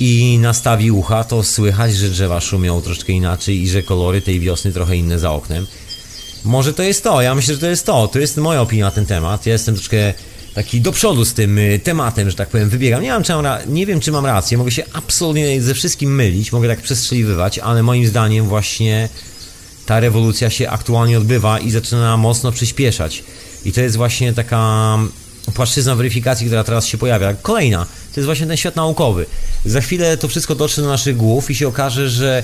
i 0.00 0.38
nastawi 0.38 0.90
ucha, 0.90 1.24
to 1.24 1.42
słychać, 1.42 1.96
że 1.96 2.08
drzewa 2.08 2.40
szumią 2.40 2.82
troszkę 2.82 3.12
inaczej 3.12 3.62
i 3.62 3.68
że 3.68 3.82
kolory 3.82 4.20
tej 4.20 4.40
wiosny 4.40 4.72
trochę 4.72 4.96
inne 4.96 5.18
za 5.18 5.32
oknem. 5.32 5.66
Może 6.44 6.74
to 6.74 6.82
jest 6.82 7.04
to, 7.04 7.22
ja 7.22 7.34
myślę, 7.34 7.54
że 7.54 7.60
to 7.60 7.66
jest 7.66 7.86
to. 7.86 8.08
To 8.08 8.18
jest 8.18 8.36
moja 8.36 8.60
opinia 8.60 8.84
na 8.84 8.90
ten 8.90 9.06
temat. 9.06 9.46
Ja 9.46 9.52
jestem 9.52 9.74
troszkę 9.74 10.14
taki 10.54 10.80
do 10.80 10.92
przodu 10.92 11.24
z 11.24 11.34
tym 11.34 11.58
y, 11.58 11.80
tematem, 11.84 12.30
że 12.30 12.36
tak 12.36 12.48
powiem, 12.48 12.68
wybiegam. 12.68 13.02
Nie, 13.02 13.22
czy 13.24 13.32
mam 13.32 13.46
nie 13.66 13.86
wiem, 13.86 14.00
czy 14.00 14.12
mam 14.12 14.26
rację, 14.26 14.58
mogę 14.58 14.70
się 14.70 14.82
absolutnie 14.92 15.62
ze 15.62 15.74
wszystkim 15.74 16.14
mylić, 16.14 16.52
mogę 16.52 16.68
tak 16.68 16.80
przestrzeliwywać, 16.80 17.58
ale 17.58 17.82
moim 17.82 18.06
zdaniem 18.06 18.48
właśnie 18.48 19.08
ta 19.86 20.00
rewolucja 20.00 20.50
się 20.50 20.70
aktualnie 20.70 21.18
odbywa 21.18 21.58
i 21.58 21.70
zaczyna 21.70 22.16
mocno 22.16 22.52
przyspieszać. 22.52 23.24
I 23.64 23.72
to 23.72 23.80
jest 23.80 23.96
właśnie 23.96 24.32
taka 24.32 24.98
płaszczyzna 25.54 25.94
weryfikacji, 25.94 26.46
która 26.46 26.64
teraz 26.64 26.86
się 26.86 26.98
pojawia. 26.98 27.34
Kolejna, 27.34 27.84
to 27.84 28.20
jest 28.20 28.26
właśnie 28.26 28.46
ten 28.46 28.56
świat 28.56 28.76
naukowy. 28.76 29.26
Za 29.64 29.80
chwilę 29.80 30.16
to 30.16 30.28
wszystko 30.28 30.54
dotrze 30.54 30.82
do 30.82 30.88
naszych 30.88 31.16
głów 31.16 31.50
i 31.50 31.54
się 31.54 31.68
okaże, 31.68 32.10
że 32.10 32.42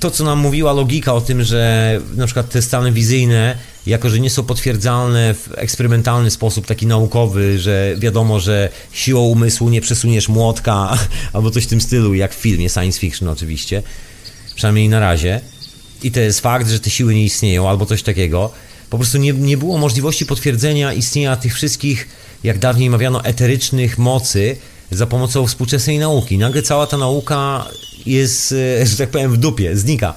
to, 0.00 0.10
co 0.10 0.24
nam 0.24 0.38
mówiła 0.38 0.72
logika 0.72 1.14
o 1.14 1.20
tym, 1.20 1.44
że 1.44 2.00
na 2.16 2.26
przykład 2.26 2.50
te 2.50 2.62
stany 2.62 2.92
wizyjne, 2.92 3.56
jako 3.86 4.10
że 4.10 4.20
nie 4.20 4.30
są 4.30 4.42
potwierdzalne 4.42 5.34
w 5.34 5.48
eksperymentalny 5.56 6.30
sposób, 6.30 6.66
taki 6.66 6.86
naukowy, 6.86 7.58
że 7.58 7.94
wiadomo, 7.98 8.40
że 8.40 8.68
siłą 8.92 9.20
umysłu 9.20 9.68
nie 9.68 9.80
przesuniesz 9.80 10.28
młotka, 10.28 10.98
albo 11.32 11.50
coś 11.50 11.64
w 11.64 11.66
tym 11.66 11.80
stylu, 11.80 12.14
jak 12.14 12.34
w 12.34 12.38
filmie 12.38 12.68
science 12.68 13.00
fiction 13.00 13.28
oczywiście, 13.28 13.82
przynajmniej 14.54 14.88
na 14.88 15.00
razie. 15.00 15.40
I 16.02 16.10
to 16.10 16.20
jest 16.20 16.40
fakt, 16.40 16.68
że 16.68 16.80
te 16.80 16.90
siły 16.90 17.14
nie 17.14 17.24
istnieją, 17.24 17.68
albo 17.68 17.86
coś 17.86 18.02
takiego. 18.02 18.50
Po 18.90 18.98
prostu 18.98 19.18
nie, 19.18 19.32
nie 19.32 19.56
było 19.56 19.78
możliwości 19.78 20.26
potwierdzenia 20.26 20.92
istnienia 20.92 21.36
tych 21.36 21.54
wszystkich, 21.54 22.08
jak 22.44 22.58
dawniej 22.58 22.90
mawiano, 22.90 23.24
eterycznych 23.24 23.98
mocy 23.98 24.56
za 24.90 25.06
pomocą 25.06 25.46
współczesnej 25.46 25.98
nauki. 25.98 26.38
Nagle 26.38 26.62
cała 26.62 26.86
ta 26.86 26.96
nauka 26.96 27.64
jest, 28.06 28.52
e, 28.52 28.86
że 28.86 28.96
tak 28.96 29.10
powiem, 29.10 29.32
w 29.32 29.36
dupie, 29.36 29.76
znika. 29.76 30.14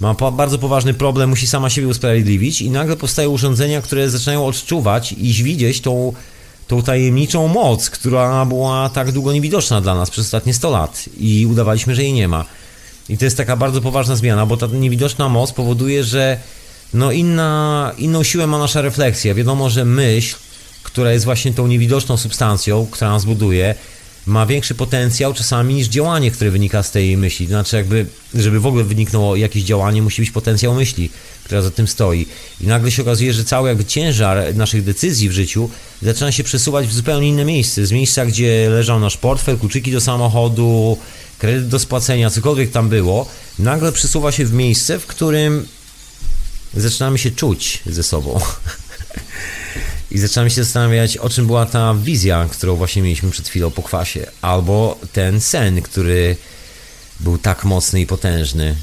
Ma 0.00 0.14
bardzo 0.14 0.58
poważny 0.58 0.94
problem, 0.94 1.30
musi 1.30 1.46
sama 1.46 1.70
siebie 1.70 1.88
usprawiedliwić 1.88 2.62
i 2.62 2.70
nagle 2.70 2.96
powstają 2.96 3.30
urządzenia, 3.30 3.82
które 3.82 4.10
zaczynają 4.10 4.46
odczuwać 4.46 5.12
i 5.12 5.32
widzieć 5.32 5.80
tą, 5.80 6.12
tą 6.68 6.82
tajemniczą 6.82 7.48
moc, 7.48 7.90
która 7.90 8.44
była 8.44 8.88
tak 8.88 9.12
długo 9.12 9.32
niewidoczna 9.32 9.80
dla 9.80 9.94
nas 9.94 10.10
przez 10.10 10.24
ostatnie 10.24 10.54
100 10.54 10.70
lat 10.70 11.04
i 11.18 11.46
udawaliśmy, 11.50 11.94
że 11.94 12.02
jej 12.02 12.12
nie 12.12 12.28
ma. 12.28 12.44
I 13.08 13.18
to 13.18 13.24
jest 13.24 13.36
taka 13.36 13.56
bardzo 13.56 13.80
poważna 13.80 14.16
zmiana, 14.16 14.46
bo 14.46 14.56
ta 14.56 14.66
niewidoczna 14.66 15.28
moc 15.28 15.52
powoduje, 15.52 16.04
że 16.04 16.38
no 16.94 17.12
inna, 17.12 17.92
inną 17.98 18.22
siłę 18.22 18.46
ma 18.46 18.58
nasza 18.58 18.82
refleksja. 18.82 19.34
Wiadomo, 19.34 19.70
że 19.70 19.84
myśl, 19.84 20.36
która 20.82 21.12
jest 21.12 21.24
właśnie 21.24 21.52
tą 21.52 21.66
niewidoczną 21.66 22.16
substancją, 22.16 22.86
która 22.90 23.10
nas 23.10 23.24
buduje, 23.24 23.74
ma 24.26 24.46
większy 24.46 24.74
potencjał 24.74 25.34
czasami 25.34 25.74
niż 25.74 25.88
działanie, 25.88 26.30
które 26.30 26.50
wynika 26.50 26.82
z 26.82 26.90
tej 26.90 27.16
myśli. 27.16 27.46
Znaczy, 27.46 27.76
jakby, 27.76 28.06
żeby 28.34 28.60
w 28.60 28.66
ogóle 28.66 28.84
wyniknęło 28.84 29.36
jakieś 29.36 29.62
działanie, 29.62 30.02
musi 30.02 30.22
być 30.22 30.30
potencjał 30.30 30.74
myśli, 30.74 31.10
która 31.44 31.62
za 31.62 31.70
tym 31.70 31.88
stoi. 31.88 32.26
I 32.60 32.66
nagle 32.66 32.90
się 32.90 33.02
okazuje, 33.02 33.32
że 33.32 33.44
cały 33.44 33.68
jakby 33.68 33.84
ciężar 33.84 34.54
naszych 34.54 34.84
decyzji 34.84 35.28
w 35.28 35.32
życiu 35.32 35.70
zaczyna 36.02 36.32
się 36.32 36.44
przesuwać 36.44 36.86
w 36.86 36.92
zupełnie 36.92 37.28
inne 37.28 37.44
miejsce. 37.44 37.86
Z 37.86 37.92
miejsca, 37.92 38.26
gdzie 38.26 38.70
leżał 38.70 39.00
nasz 39.00 39.16
portfel, 39.16 39.58
kluczyki 39.58 39.92
do 39.92 40.00
samochodu, 40.00 40.98
kredyt 41.38 41.68
do 41.68 41.78
spłacenia, 41.78 42.30
cokolwiek 42.30 42.70
tam 42.70 42.88
było, 42.88 43.26
nagle 43.58 43.92
przesuwa 43.92 44.32
się 44.32 44.46
w 44.46 44.52
miejsce, 44.52 44.98
w 44.98 45.06
którym 45.06 45.66
zaczynamy 46.74 47.18
się 47.18 47.30
czuć 47.30 47.82
ze 47.86 48.02
sobą. 48.02 48.40
I 50.10 50.18
zaczynamy 50.18 50.50
się 50.50 50.64
zastanawiać, 50.64 51.16
o 51.16 51.30
czym 51.30 51.46
była 51.46 51.66
ta 51.66 51.94
wizja, 51.94 52.48
którą 52.50 52.76
właśnie 52.76 53.02
mieliśmy 53.02 53.30
przed 53.30 53.48
chwilą 53.48 53.70
po 53.70 53.82
kwasie, 53.82 54.26
albo 54.42 54.98
ten 55.12 55.40
sen, 55.40 55.82
który 55.82 56.36
był 57.20 57.38
tak 57.38 57.64
mocny 57.64 58.00
i 58.00 58.06
potężny. 58.06 58.76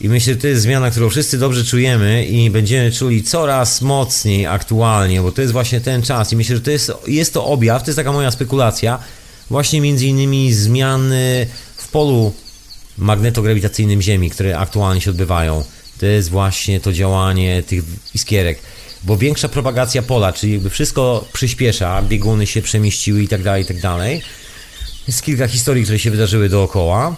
I 0.00 0.08
myślę, 0.08 0.34
że 0.34 0.40
to 0.40 0.46
jest 0.46 0.62
zmiana, 0.62 0.90
którą 0.90 1.10
wszyscy 1.10 1.38
dobrze 1.38 1.64
czujemy 1.64 2.24
i 2.26 2.50
będziemy 2.50 2.92
czuli 2.92 3.22
coraz 3.22 3.82
mocniej 3.82 4.46
aktualnie, 4.46 5.22
bo 5.22 5.32
to 5.32 5.40
jest 5.40 5.52
właśnie 5.52 5.80
ten 5.80 6.02
czas 6.02 6.32
i 6.32 6.36
myślę, 6.36 6.56
że 6.56 6.62
to 6.62 6.70
jest, 6.70 6.92
jest 7.06 7.34
to 7.34 7.46
objaw, 7.46 7.82
to 7.82 7.90
jest 7.90 7.96
taka 7.96 8.12
moja 8.12 8.30
spekulacja, 8.30 8.98
właśnie 9.50 9.80
między 9.80 10.06
innymi 10.06 10.52
zmiany 10.52 11.46
w 11.76 11.88
polu 11.88 12.32
magnetograwitacyjnym 12.98 14.02
Ziemi, 14.02 14.30
które 14.30 14.58
aktualnie 14.58 15.00
się 15.00 15.10
odbywają. 15.10 15.64
To 16.00 16.06
jest 16.06 16.30
właśnie 16.30 16.80
to 16.80 16.92
działanie 16.92 17.62
tych 17.62 17.84
iskierek, 18.14 18.58
bo 19.04 19.16
większa 19.16 19.48
propagacja 19.48 20.02
pola, 20.02 20.32
czyli 20.32 20.52
jakby 20.52 20.70
wszystko 20.70 21.24
przyspiesza, 21.32 22.02
bieguny 22.02 22.46
się 22.46 22.62
przemieściły 22.62 23.22
i 23.22 23.28
tak 23.28 23.42
dalej, 23.42 23.62
i 23.62 23.66
tak 23.66 23.80
dalej. 23.80 24.22
Jest 25.06 25.22
kilka 25.22 25.48
historii, 25.48 25.82
które 25.82 25.98
się 25.98 26.10
wydarzyły 26.10 26.48
dookoła. 26.48 27.16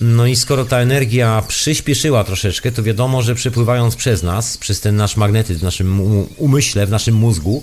No 0.00 0.26
i 0.26 0.36
skoro 0.36 0.64
ta 0.64 0.78
energia 0.78 1.42
przyspieszyła 1.48 2.24
troszeczkę, 2.24 2.72
to 2.72 2.82
wiadomo, 2.82 3.22
że 3.22 3.34
przepływając 3.34 3.96
przez 3.96 4.22
nas, 4.22 4.58
przez 4.58 4.80
ten 4.80 4.96
nasz 4.96 5.16
magnetyzm 5.16 5.60
w 5.60 5.62
naszym 5.62 6.00
umyśle, 6.36 6.86
w 6.86 6.90
naszym 6.90 7.14
mózgu, 7.14 7.62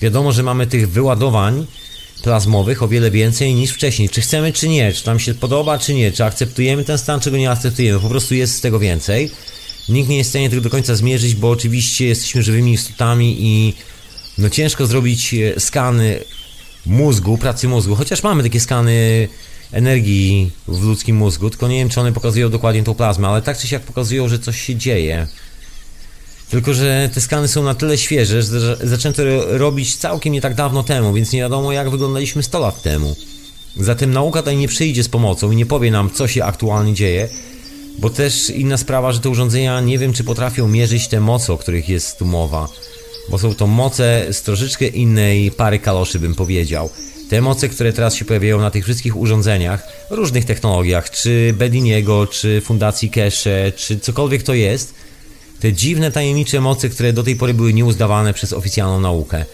wiadomo, 0.00 0.32
że 0.32 0.42
mamy 0.42 0.66
tych 0.66 0.90
wyładowań 0.90 1.66
plazmowych 2.22 2.82
o 2.82 2.88
wiele 2.88 3.10
więcej 3.10 3.54
niż 3.54 3.70
wcześniej. 3.70 4.08
Czy 4.08 4.20
chcemy, 4.20 4.52
czy 4.52 4.68
nie, 4.68 4.92
czy 4.92 5.06
nam 5.06 5.18
się 5.18 5.34
podoba, 5.34 5.78
czy 5.78 5.94
nie, 5.94 6.12
czy 6.12 6.24
akceptujemy 6.24 6.84
ten 6.84 6.98
stan, 6.98 7.20
czy 7.20 7.30
go 7.30 7.36
nie 7.36 7.50
akceptujemy, 7.50 8.00
po 8.00 8.08
prostu 8.08 8.34
jest 8.34 8.54
z 8.54 8.60
tego 8.60 8.78
więcej. 8.78 9.30
Nikt 9.90 10.08
nie 10.08 10.16
jest 10.16 10.30
w 10.30 10.32
stanie 10.32 10.50
tego 10.50 10.62
do 10.62 10.70
końca 10.70 10.94
zmierzyć, 10.94 11.34
bo 11.34 11.50
oczywiście 11.50 12.06
jesteśmy 12.06 12.42
żywymi 12.42 12.72
istotami 12.72 13.36
i 13.38 13.74
no 14.38 14.50
ciężko 14.50 14.86
zrobić 14.86 15.34
e, 15.34 15.60
skany 15.60 16.20
mózgu, 16.86 17.38
pracy 17.38 17.68
mózgu, 17.68 17.94
chociaż 17.94 18.22
mamy 18.22 18.42
takie 18.42 18.60
skany 18.60 19.28
energii 19.72 20.50
w 20.68 20.82
ludzkim 20.82 21.16
mózgu, 21.16 21.50
tylko 21.50 21.68
nie 21.68 21.76
wiem, 21.76 21.88
czy 21.88 22.00
one 22.00 22.12
pokazują 22.12 22.50
dokładnie 22.50 22.82
tą 22.82 22.94
plazmę, 22.94 23.28
ale 23.28 23.42
tak 23.42 23.58
czy 23.58 23.68
siak 23.68 23.82
pokazują, 23.82 24.28
że 24.28 24.38
coś 24.38 24.60
się 24.60 24.76
dzieje. 24.76 25.26
Tylko, 26.50 26.74
że 26.74 27.10
te 27.14 27.20
skany 27.20 27.48
są 27.48 27.62
na 27.62 27.74
tyle 27.74 27.98
świeże, 27.98 28.42
że 28.42 28.76
zaczęto 28.76 29.22
robić 29.58 29.96
całkiem 29.96 30.32
nie 30.32 30.40
tak 30.40 30.54
dawno 30.54 30.82
temu, 30.82 31.12
więc 31.12 31.32
nie 31.32 31.40
wiadomo, 31.40 31.72
jak 31.72 31.90
wyglądaliśmy 31.90 32.42
100 32.42 32.58
lat 32.58 32.82
temu. 32.82 33.16
Zatem 33.76 34.12
nauka 34.12 34.40
tutaj 34.40 34.56
nie 34.56 34.68
przyjdzie 34.68 35.04
z 35.04 35.08
pomocą 35.08 35.50
i 35.50 35.56
nie 35.56 35.66
powie 35.66 35.90
nam, 35.90 36.10
co 36.10 36.28
się 36.28 36.44
aktualnie 36.44 36.94
dzieje, 36.94 37.28
bo 38.00 38.10
też 38.10 38.50
inna 38.50 38.76
sprawa, 38.76 39.12
że 39.12 39.20
te 39.20 39.28
urządzenia 39.28 39.80
nie 39.80 39.98
wiem, 39.98 40.12
czy 40.12 40.24
potrafią 40.24 40.68
mierzyć 40.68 41.08
te 41.08 41.20
moce, 41.20 41.52
o 41.52 41.58
których 41.58 41.88
jest 41.88 42.18
tu 42.18 42.24
mowa. 42.24 42.68
Bo 43.28 43.38
są 43.38 43.54
to 43.54 43.66
moce 43.66 44.26
z 44.30 44.42
troszeczkę 44.42 44.86
innej 44.86 45.50
pary 45.50 45.78
kaloszy, 45.78 46.18
bym 46.18 46.34
powiedział. 46.34 46.90
Te 47.28 47.40
moce, 47.40 47.68
które 47.68 47.92
teraz 47.92 48.14
się 48.14 48.24
pojawiają 48.24 48.60
na 48.60 48.70
tych 48.70 48.84
wszystkich 48.84 49.16
urządzeniach, 49.16 49.86
różnych 50.10 50.44
technologiach, 50.44 51.10
czy 51.10 51.54
Bediniego, 51.58 52.26
czy 52.26 52.60
Fundacji 52.60 53.10
Cache, 53.10 53.72
czy 53.76 54.00
cokolwiek 54.00 54.42
to 54.42 54.54
jest, 54.54 54.94
te 55.60 55.72
dziwne, 55.72 56.12
tajemnicze 56.12 56.60
moce, 56.60 56.88
które 56.88 57.12
do 57.12 57.22
tej 57.22 57.36
pory 57.36 57.54
były 57.54 57.72
nieuzdawane 57.72 58.34
przez 58.34 58.52
oficjalną 58.52 59.00
naukę. 59.00 59.44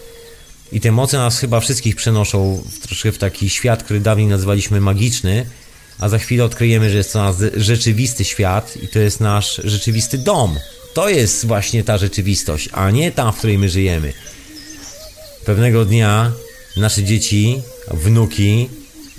I 0.71 0.81
te 0.81 0.91
moce 0.91 1.17
nas 1.17 1.39
chyba 1.39 1.59
wszystkich 1.59 1.95
przenoszą 1.95 2.63
w, 2.71 2.87
troszkę 2.87 3.11
w 3.11 3.17
taki 3.17 3.49
świat, 3.49 3.83
który 3.83 3.99
dawniej 3.99 4.27
nazywaliśmy 4.27 4.81
magiczny, 4.81 5.45
a 5.99 6.09
za 6.09 6.17
chwilę 6.17 6.43
odkryjemy, 6.43 6.89
że 6.89 6.97
jest 6.97 7.13
to 7.13 7.23
nasz 7.23 7.35
rzeczywisty 7.55 8.25
świat 8.25 8.77
i 8.83 8.87
to 8.87 8.99
jest 8.99 9.19
nasz 9.19 9.61
rzeczywisty 9.63 10.17
dom. 10.17 10.59
To 10.93 11.09
jest 11.09 11.45
właśnie 11.45 11.83
ta 11.83 11.97
rzeczywistość, 11.97 12.69
a 12.71 12.91
nie 12.91 13.11
ta, 13.11 13.31
w 13.31 13.37
której 13.37 13.57
my 13.57 13.69
żyjemy. 13.69 14.13
Pewnego 15.45 15.85
dnia 15.85 16.31
nasze 16.77 17.03
dzieci, 17.03 17.61
wnuki 17.91 18.69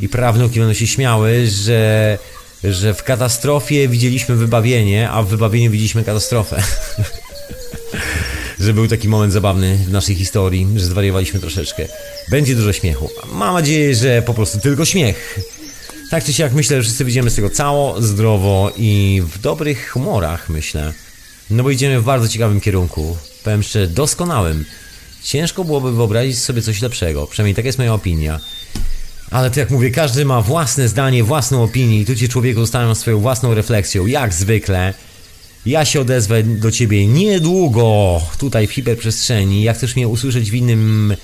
i 0.01 0.09
prawnuki 0.09 0.59
będą 0.59 0.75
się 0.75 0.87
śmiały, 0.87 1.47
że, 1.47 2.19
że 2.65 2.95
w 2.95 3.03
katastrofie 3.03 3.89
widzieliśmy 3.89 4.37
wybawienie, 4.37 5.11
a 5.11 5.23
w 5.23 5.29
wybawieniu 5.29 5.71
widzieliśmy 5.71 6.05
katastrofę. 6.05 6.63
że 8.61 8.75
był 8.75 8.89
taki 8.89 9.09
moment 9.09 9.33
zabawny 9.33 9.77
w 9.77 9.93
naszej 9.93 10.15
historii, 10.15 10.67
że 10.77 10.85
zwariowaliśmy 10.87 11.41
troszeczkę. 11.41 11.89
Będzie 12.31 12.55
dużo 12.55 12.73
śmiechu. 12.73 13.11
Mam 13.33 13.55
nadzieję, 13.55 13.95
że 13.95 14.23
po 14.23 14.35
prostu 14.35 14.61
tylko 14.61 14.85
śmiech. 14.85 15.41
Tak 16.11 16.25
czy 16.25 16.33
siak 16.33 16.53
myślę, 16.53 16.77
że 16.77 16.83
wszyscy 16.83 17.05
wyjdziemy 17.05 17.31
z 17.31 17.35
tego 17.35 17.51
cało, 17.51 18.03
zdrowo 18.03 18.73
i 18.77 19.23
w 19.25 19.39
dobrych 19.39 19.91
humorach, 19.91 20.49
myślę. 20.49 20.93
No 21.51 21.63
bo 21.63 21.71
idziemy 21.71 22.01
w 22.01 22.05
bardzo 22.05 22.29
ciekawym 22.29 22.61
kierunku. 22.61 23.17
Powiem 23.45 23.63
szczerze, 23.63 23.87
doskonałym. 23.87 24.65
Ciężko 25.23 25.65
byłoby 25.65 25.93
wyobrazić 25.93 26.39
sobie 26.39 26.63
coś 26.63 26.83
lepszego, 26.83 27.27
przynajmniej 27.27 27.55
tak 27.55 27.65
jest 27.65 27.79
moja 27.79 27.95
opinia. 27.95 28.41
Ale 29.31 29.51
to 29.51 29.61
jak 29.61 29.71
mówię, 29.71 29.91
każdy 29.91 30.25
ma 30.25 30.43
własne 30.43 30.89
zdanie, 30.89 31.25
własną 31.25 31.63
opinię 31.63 32.01
i 32.01 32.05
tu 32.07 32.17
ci 32.17 32.29
człowieku 32.29 32.61
zostawiam 32.61 32.95
swoją 32.95 33.21
własną 33.21 33.55
refleksją, 33.55 34.07
jak 34.07 34.35
zwykle. 34.35 34.95
Ja 35.67 35.85
się 35.85 36.01
odezwę 36.01 36.43
do 36.43 36.71
ciebie 36.71 37.07
niedługo 37.07 38.21
tutaj 38.39 38.67
w 38.67 38.73
hiperprzestrzeni. 38.73 39.63
Jak 39.63 39.77
chcesz 39.77 39.97
mnie 39.97 40.09
usłyszeć 40.09 40.51
w 40.51 40.55
innym 40.55 41.17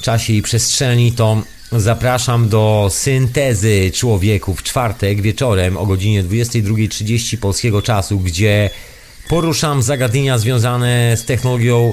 czasie 0.00 0.32
i 0.32 0.42
przestrzeni, 0.42 1.12
to 1.12 1.42
zapraszam 1.72 2.48
do 2.48 2.88
syntezy 2.90 3.90
człowieku 3.94 4.54
w 4.54 4.62
czwartek 4.62 5.20
wieczorem 5.22 5.76
o 5.76 5.86
godzinie 5.86 6.24
22.30 6.24 7.36
polskiego 7.36 7.82
czasu, 7.82 8.20
gdzie 8.20 8.70
poruszam 9.28 9.82
zagadnienia 9.82 10.38
związane 10.38 11.16
z 11.16 11.24
technologią 11.24 11.92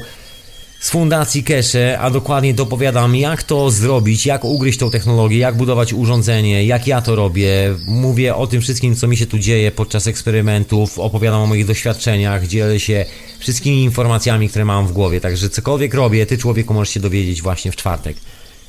z 0.79 0.89
fundacji 0.89 1.43
Kesze, 1.43 1.99
a 1.99 2.09
dokładnie 2.09 2.53
dopowiadam 2.53 3.15
jak 3.15 3.43
to 3.43 3.71
zrobić, 3.71 4.25
jak 4.25 4.45
ugryźć 4.45 4.79
tą 4.79 4.89
technologię, 4.89 5.37
jak 5.37 5.57
budować 5.57 5.93
urządzenie, 5.93 6.65
jak 6.65 6.87
ja 6.87 7.01
to 7.01 7.15
robię. 7.15 7.75
Mówię 7.87 8.35
o 8.35 8.47
tym 8.47 8.61
wszystkim, 8.61 8.95
co 8.95 9.07
mi 9.07 9.17
się 9.17 9.25
tu 9.25 9.39
dzieje 9.39 9.71
podczas 9.71 10.07
eksperymentów, 10.07 10.99
opowiadam 10.99 11.41
o 11.41 11.45
moich 11.45 11.65
doświadczeniach, 11.65 12.47
dzielę 12.47 12.79
się 12.79 13.05
wszystkimi 13.39 13.83
informacjami, 13.83 14.49
które 14.49 14.65
mam 14.65 14.87
w 14.87 14.91
głowie. 14.91 15.21
Także 15.21 15.49
cokolwiek 15.49 15.93
robię, 15.93 16.25
ty 16.25 16.37
człowieku 16.37 16.73
możesz 16.73 16.93
się 16.93 16.99
dowiedzieć 16.99 17.41
właśnie 17.41 17.71
w 17.71 17.75
czwartek. 17.75 18.17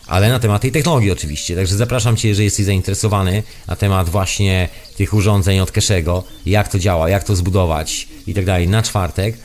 Ale 0.08 0.28
na 0.28 0.38
temat 0.38 0.62
tej 0.62 0.72
technologii 0.72 1.10
oczywiście. 1.10 1.56
Także 1.56 1.76
zapraszam 1.76 2.16
Cię, 2.16 2.28
jeżeli 2.28 2.44
jesteś 2.44 2.66
zainteresowany 2.66 3.42
na 3.66 3.76
temat 3.76 4.08
właśnie 4.08 4.68
tych 4.96 5.14
urządzeń 5.14 5.60
od 5.60 5.72
Keszego, 5.72 6.24
jak 6.46 6.68
to 6.68 6.78
działa, 6.78 7.08
jak 7.08 7.24
to 7.24 7.36
zbudować 7.36 8.08
i 8.26 8.34
tak 8.34 8.44
dalej 8.44 8.68
na 8.68 8.82
czwartek. 8.82 9.38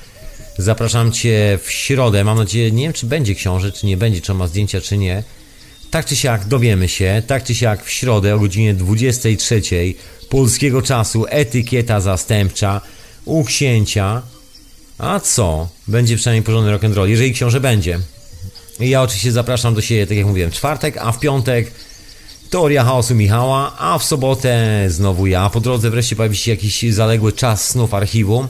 Zapraszam 0.58 1.12
Cię 1.12 1.60
w 1.64 1.72
środę. 1.72 2.24
Mam 2.24 2.38
nadzieję, 2.38 2.72
nie 2.72 2.84
wiem 2.84 2.94
czy 2.94 3.06
będzie 3.06 3.36
książę, 3.36 3.72
czy 3.72 3.86
nie 3.86 3.98
będzie, 3.98 4.22
czy 4.22 4.34
ma 4.34 4.48
zdjęcia, 4.48 4.82
czy 4.82 4.98
nie. 4.98 5.24
Tak 5.92 6.06
czy 6.06 6.16
siak 6.16 6.46
dowiemy 6.46 6.90
się, 6.90 7.22
tak 7.28 7.44
czy 7.44 7.56
siak 7.56 7.86
w 7.86 7.90
środę 7.90 8.36
o 8.36 8.40
godzinie 8.40 8.74
23 8.74 9.62
polskiego 10.30 10.82
czasu 10.82 11.26
etykieta 11.30 12.00
zastępcza 12.00 12.82
u 13.26 13.44
księcia. 13.44 14.22
A 14.98 15.20
co? 15.20 15.70
Będzie 15.88 16.16
przynajmniej 16.16 16.44
porządny 16.44 16.78
rock'n'roll, 16.78 17.08
jeżeli 17.08 17.34
książę 17.34 17.60
będzie. 17.60 18.00
Ja 18.80 19.02
oczywiście 19.02 19.32
zapraszam 19.32 19.74
do 19.74 19.82
siebie, 19.82 20.08
tak 20.08 20.18
jak 20.18 20.26
mówiłem, 20.26 20.52
czwartek, 20.52 20.98
a 20.98 21.12
w 21.12 21.20
piątek 21.20 21.72
Teoria 22.50 22.84
chaosu 22.84 23.16
Michała, 23.16 23.78
a 23.78 23.98
w 24.00 24.04
sobotę 24.04 24.86
znowu 24.88 25.28
ja. 25.28 25.50
Po 25.50 25.60
drodze 25.60 25.90
wreszcie 25.90 26.16
pojawi 26.16 26.38
się 26.38 26.52
jakiś 26.52 26.94
zaległy 26.94 27.34
czas 27.34 27.70
snów 27.70 27.94
archiwum. 27.94 28.48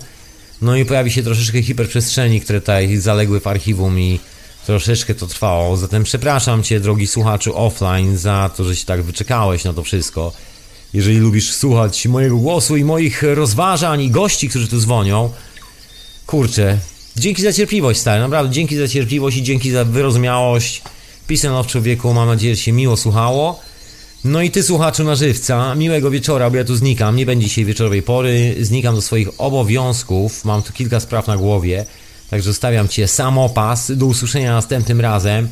No 0.61 0.75
i 0.75 0.85
pojawi 0.85 1.11
się 1.11 1.23
troszeczkę 1.23 1.61
hiperprzestrzeni, 1.61 2.41
które 2.41 2.61
tutaj 2.61 2.97
zaległy 2.97 3.39
w 3.39 3.47
archiwum 3.47 3.99
i 3.99 4.19
troszeczkę 4.65 5.15
to 5.15 5.27
trwało. 5.27 5.77
Zatem 5.77 6.03
przepraszam 6.03 6.63
Cię, 6.63 6.79
drogi 6.79 7.07
słuchaczu 7.07 7.57
offline, 7.57 8.17
za 8.17 8.49
to, 8.57 8.63
że 8.63 8.75
się 8.75 8.85
tak 8.85 9.03
wyczekałeś 9.03 9.63
na 9.63 9.73
to 9.73 9.83
wszystko. 9.83 10.33
Jeżeli 10.93 11.17
lubisz 11.17 11.53
słuchać 11.53 12.07
mojego 12.07 12.37
głosu 12.37 12.77
i 12.77 12.83
moich 12.83 13.23
rozważań 13.23 14.01
i 14.01 14.11
gości, 14.11 14.49
którzy 14.49 14.67
tu 14.67 14.79
dzwonią, 14.79 15.31
kurczę, 16.27 16.77
dzięki 17.17 17.41
za 17.41 17.53
cierpliwość, 17.53 17.99
stary, 17.99 18.21
naprawdę 18.21 18.53
dzięki 18.53 18.77
za 18.77 18.87
cierpliwość 18.87 19.37
i 19.37 19.43
dzięki 19.43 19.71
za 19.71 19.85
wyrozumiałość. 19.85 20.81
Peace 21.27 21.63
w 21.63 21.67
człowieku, 21.67 22.13
mam 22.13 22.27
nadzieję, 22.27 22.55
że 22.55 22.61
się 22.61 22.71
miło 22.71 22.97
słuchało. 22.97 23.59
No 24.23 24.41
i 24.41 24.51
ty 24.51 24.63
słuchaczu 24.63 25.03
na 25.03 25.15
żywca, 25.15 25.75
miłego 25.75 26.11
wieczora, 26.11 26.49
bo 26.49 26.57
ja 26.57 26.63
tu 26.63 26.75
znikam, 26.75 27.15
nie 27.15 27.25
będzie 27.25 27.47
dzisiaj 27.47 27.65
wieczorowej 27.65 28.01
pory, 28.01 28.55
znikam 28.61 28.95
do 28.95 29.01
swoich 29.01 29.27
obowiązków, 29.37 30.45
mam 30.45 30.63
tu 30.63 30.73
kilka 30.73 30.99
spraw 30.99 31.27
na 31.27 31.37
głowie, 31.37 31.85
także 32.29 32.45
zostawiam 32.45 32.87
cię 32.87 33.07
samopas, 33.07 33.91
do 33.91 34.05
usłyszenia 34.05 34.53
następnym 34.53 35.01
razem. 35.01 35.47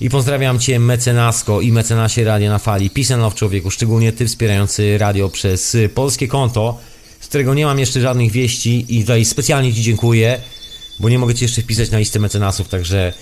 I 0.00 0.10
pozdrawiam 0.10 0.58
cię 0.58 0.78
mecenasko 0.78 1.60
i 1.60 1.72
mecenasie 1.72 2.24
Radia 2.24 2.50
na 2.50 2.58
Fali, 2.58 2.90
and 3.10 3.22
love 3.22 3.36
człowieku, 3.36 3.70
szczególnie 3.70 4.12
ty 4.12 4.26
wspierający 4.26 4.98
radio 4.98 5.28
przez 5.28 5.76
polskie 5.94 6.28
konto, 6.28 6.78
z 7.20 7.26
którego 7.26 7.54
nie 7.54 7.66
mam 7.66 7.78
jeszcze 7.78 8.00
żadnych 8.00 8.32
wieści 8.32 8.86
i 8.88 9.00
tutaj 9.00 9.24
specjalnie 9.24 9.74
ci 9.74 9.82
dziękuję, 9.82 10.40
bo 11.02 11.08
nie 11.08 11.18
mogę 11.18 11.34
ci 11.34 11.44
jeszcze 11.44 11.62
wpisać 11.62 11.90
na 11.90 11.98
listę 11.98 12.18
mecenasów, 12.18 12.68
także 12.68 13.12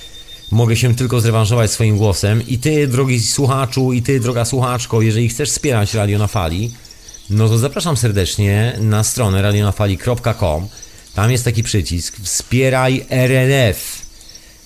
Mogę 0.51 0.77
się 0.77 0.95
tylko 0.95 1.21
zrewanżować 1.21 1.71
swoim 1.71 1.99
głosem 1.99 2.47
i 2.47 2.59
ty, 2.59 2.89
drogi 2.89 3.21
słuchaczu, 3.21 3.93
i 3.93 4.03
ty, 4.03 4.21
droga 4.21 4.45
słuchaczko, 4.45 5.03
jeżeli 5.03 5.29
chcesz 5.29 5.51
wspierać 5.51 5.95
Radio 5.95 6.19
na 6.19 6.27
Fali, 6.27 6.71
no 7.31 7.49
to 7.49 7.59
zapraszam 7.59 7.97
serdecznie 7.97 8.77
na 8.81 9.05
stronę 9.05 9.43
radionafali.com. 9.43 10.69
Tam 11.15 11.31
jest 11.31 11.45
taki 11.45 11.63
przycisk 11.63 12.17
Wspieraj 12.23 13.07
RNF. 13.11 14.03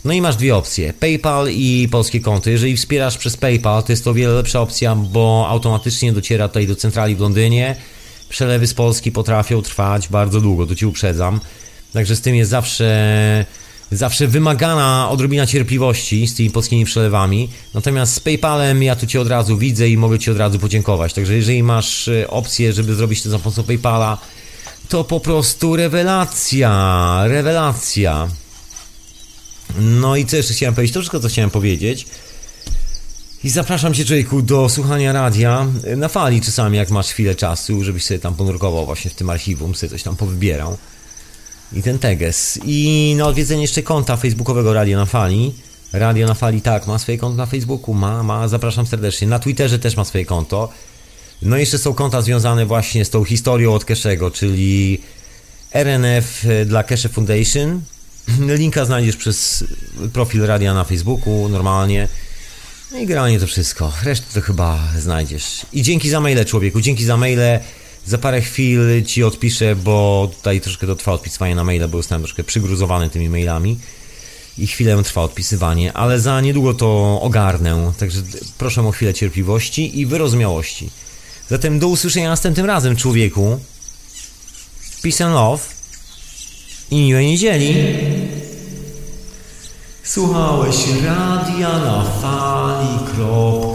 No 0.04 0.12
i 0.12 0.20
masz 0.20 0.36
dwie 0.36 0.56
opcje: 0.56 0.92
PayPal 0.92 1.48
i 1.50 1.88
polskie 1.90 2.20
konto. 2.20 2.50
Jeżeli 2.50 2.76
wspierasz 2.76 3.18
przez 3.18 3.36
PayPal, 3.36 3.82
to 3.82 3.92
jest 3.92 4.04
to 4.04 4.10
o 4.10 4.14
wiele 4.14 4.34
lepsza 4.34 4.60
opcja, 4.60 4.94
bo 4.96 5.46
automatycznie 5.48 6.12
dociera 6.12 6.48
tutaj 6.48 6.66
do 6.66 6.76
centrali 6.76 7.16
w 7.16 7.20
Londynie. 7.20 7.76
Przelewy 8.28 8.66
z 8.66 8.74
Polski 8.74 9.12
potrafią 9.12 9.62
trwać 9.62 10.08
bardzo 10.08 10.40
długo, 10.40 10.66
to 10.66 10.74
ci 10.74 10.86
uprzedzam. 10.86 11.40
Także 11.94 12.16
z 12.16 12.20
tym 12.20 12.34
jest 12.34 12.50
zawsze 12.50 13.46
zawsze 13.92 14.28
wymagana 14.28 15.10
odrobina 15.10 15.46
cierpliwości 15.46 16.26
z 16.26 16.34
tymi 16.34 16.50
polskimi 16.50 16.84
przelewami. 16.84 17.48
Natomiast 17.74 18.14
z 18.14 18.20
PayPalem 18.20 18.82
ja 18.82 18.96
tu 18.96 19.06
Cię 19.06 19.20
od 19.20 19.28
razu 19.28 19.58
widzę 19.58 19.88
i 19.88 19.96
mogę 19.96 20.18
Ci 20.18 20.30
od 20.30 20.36
razu 20.36 20.58
podziękować. 20.58 21.12
Także 21.12 21.34
jeżeli 21.34 21.62
masz 21.62 22.08
e, 22.08 22.30
opcję, 22.30 22.72
żeby 22.72 22.94
zrobić 22.94 23.22
to 23.22 23.30
za 23.30 23.38
pomocą 23.38 23.62
PayPala, 23.62 24.18
to 24.88 25.04
po 25.04 25.20
prostu 25.20 25.76
rewelacja, 25.76 27.20
rewelacja. 27.24 28.28
No 29.78 30.16
i 30.16 30.26
co 30.26 30.36
jeszcze 30.36 30.54
chciałem 30.54 30.74
powiedzieć? 30.74 30.94
To 30.94 31.00
wszystko, 31.00 31.20
co 31.20 31.28
chciałem 31.28 31.50
powiedzieć. 31.50 32.06
I 33.44 33.50
zapraszam 33.50 33.94
Cię, 33.94 34.04
człowieku, 34.04 34.42
do 34.42 34.68
słuchania 34.68 35.12
radia 35.12 35.66
na 35.96 36.08
fali 36.08 36.40
czasami, 36.40 36.76
jak 36.76 36.90
masz 36.90 37.06
chwilę 37.06 37.34
czasu, 37.34 37.84
żebyś 37.84 38.04
sobie 38.04 38.20
tam 38.20 38.34
ponurkował 38.34 38.86
właśnie 38.86 39.10
w 39.10 39.14
tym 39.14 39.30
archiwum, 39.30 39.74
sobie 39.74 39.90
coś 39.90 40.02
tam 40.02 40.16
powybierał 40.16 40.78
i 41.74 41.82
ten 41.82 41.98
teges. 41.98 42.58
I 42.64 43.14
na 43.18 43.26
odwiedzenie 43.26 43.62
jeszcze 43.62 43.82
konta 43.82 44.16
facebookowego 44.16 44.74
Radio 44.74 44.98
na 44.98 45.06
Fali. 45.06 45.52
Radio 45.92 46.26
na 46.26 46.34
Fali, 46.34 46.60
tak, 46.60 46.86
ma 46.86 46.98
swoje 46.98 47.18
konto 47.18 47.36
na 47.36 47.46
Facebooku, 47.46 47.94
ma, 47.94 48.22
ma, 48.22 48.48
zapraszam 48.48 48.86
serdecznie. 48.86 49.28
Na 49.28 49.38
Twitterze 49.38 49.78
też 49.78 49.96
ma 49.96 50.04
swoje 50.04 50.24
konto. 50.24 50.68
No 51.42 51.56
i 51.56 51.60
jeszcze 51.60 51.78
są 51.78 51.94
konta 51.94 52.22
związane 52.22 52.66
właśnie 52.66 53.04
z 53.04 53.10
tą 53.10 53.24
historią 53.24 53.74
od 53.74 53.84
Keszego, 53.84 54.30
czyli 54.30 55.00
RNF 55.72 56.46
dla 56.66 56.82
Cache 56.82 57.08
Foundation. 57.08 57.80
Linka 58.58 58.84
znajdziesz 58.84 59.16
przez 59.16 59.64
profil 60.12 60.46
radia 60.46 60.74
na 60.74 60.84
Facebooku, 60.84 61.48
normalnie. 61.48 62.08
No 62.92 62.98
i 62.98 63.06
generalnie 63.06 63.40
to 63.40 63.46
wszystko. 63.46 63.92
Resztę 64.02 64.26
to 64.34 64.40
chyba 64.40 64.78
znajdziesz. 64.98 65.66
I 65.72 65.82
dzięki 65.82 66.10
za 66.10 66.20
maile, 66.20 66.44
człowieku, 66.44 66.80
dzięki 66.80 67.04
za 67.04 67.16
maile. 67.16 67.60
Za 68.06 68.18
parę 68.18 68.40
chwil 68.40 69.04
ci 69.06 69.24
odpiszę, 69.24 69.76
bo 69.76 70.30
tutaj 70.36 70.60
troszkę 70.60 70.86
to 70.86 70.96
trwa 70.96 71.12
odpisywanie 71.12 71.54
na 71.54 71.64
maile, 71.64 71.88
bo 71.88 71.98
jestem 71.98 72.20
troszkę 72.20 72.44
przygruzowany 72.44 73.10
tymi 73.10 73.28
mailami 73.28 73.78
i 74.58 74.66
chwilę 74.66 75.02
trwa 75.02 75.22
odpisywanie, 75.22 75.92
ale 75.92 76.20
za 76.20 76.40
niedługo 76.40 76.74
to 76.74 77.18
ogarnę, 77.22 77.92
także 77.98 78.22
proszę 78.58 78.82
o 78.82 78.90
chwilę 78.90 79.14
cierpliwości 79.14 80.00
i 80.00 80.06
wyrozumiałości. 80.06 80.90
Zatem 81.48 81.78
do 81.78 81.88
usłyszenia 81.88 82.28
następnym 82.28 82.66
razem, 82.66 82.96
człowieku. 82.96 83.60
Peace 85.02 85.24
and 85.24 85.34
love 85.34 85.62
i 86.90 86.96
miłej 86.96 87.26
niedzieli. 87.26 87.74
Słuchałeś 90.02 90.76
radia 91.04 91.78
na 91.78 92.04
fali.com 92.22 93.74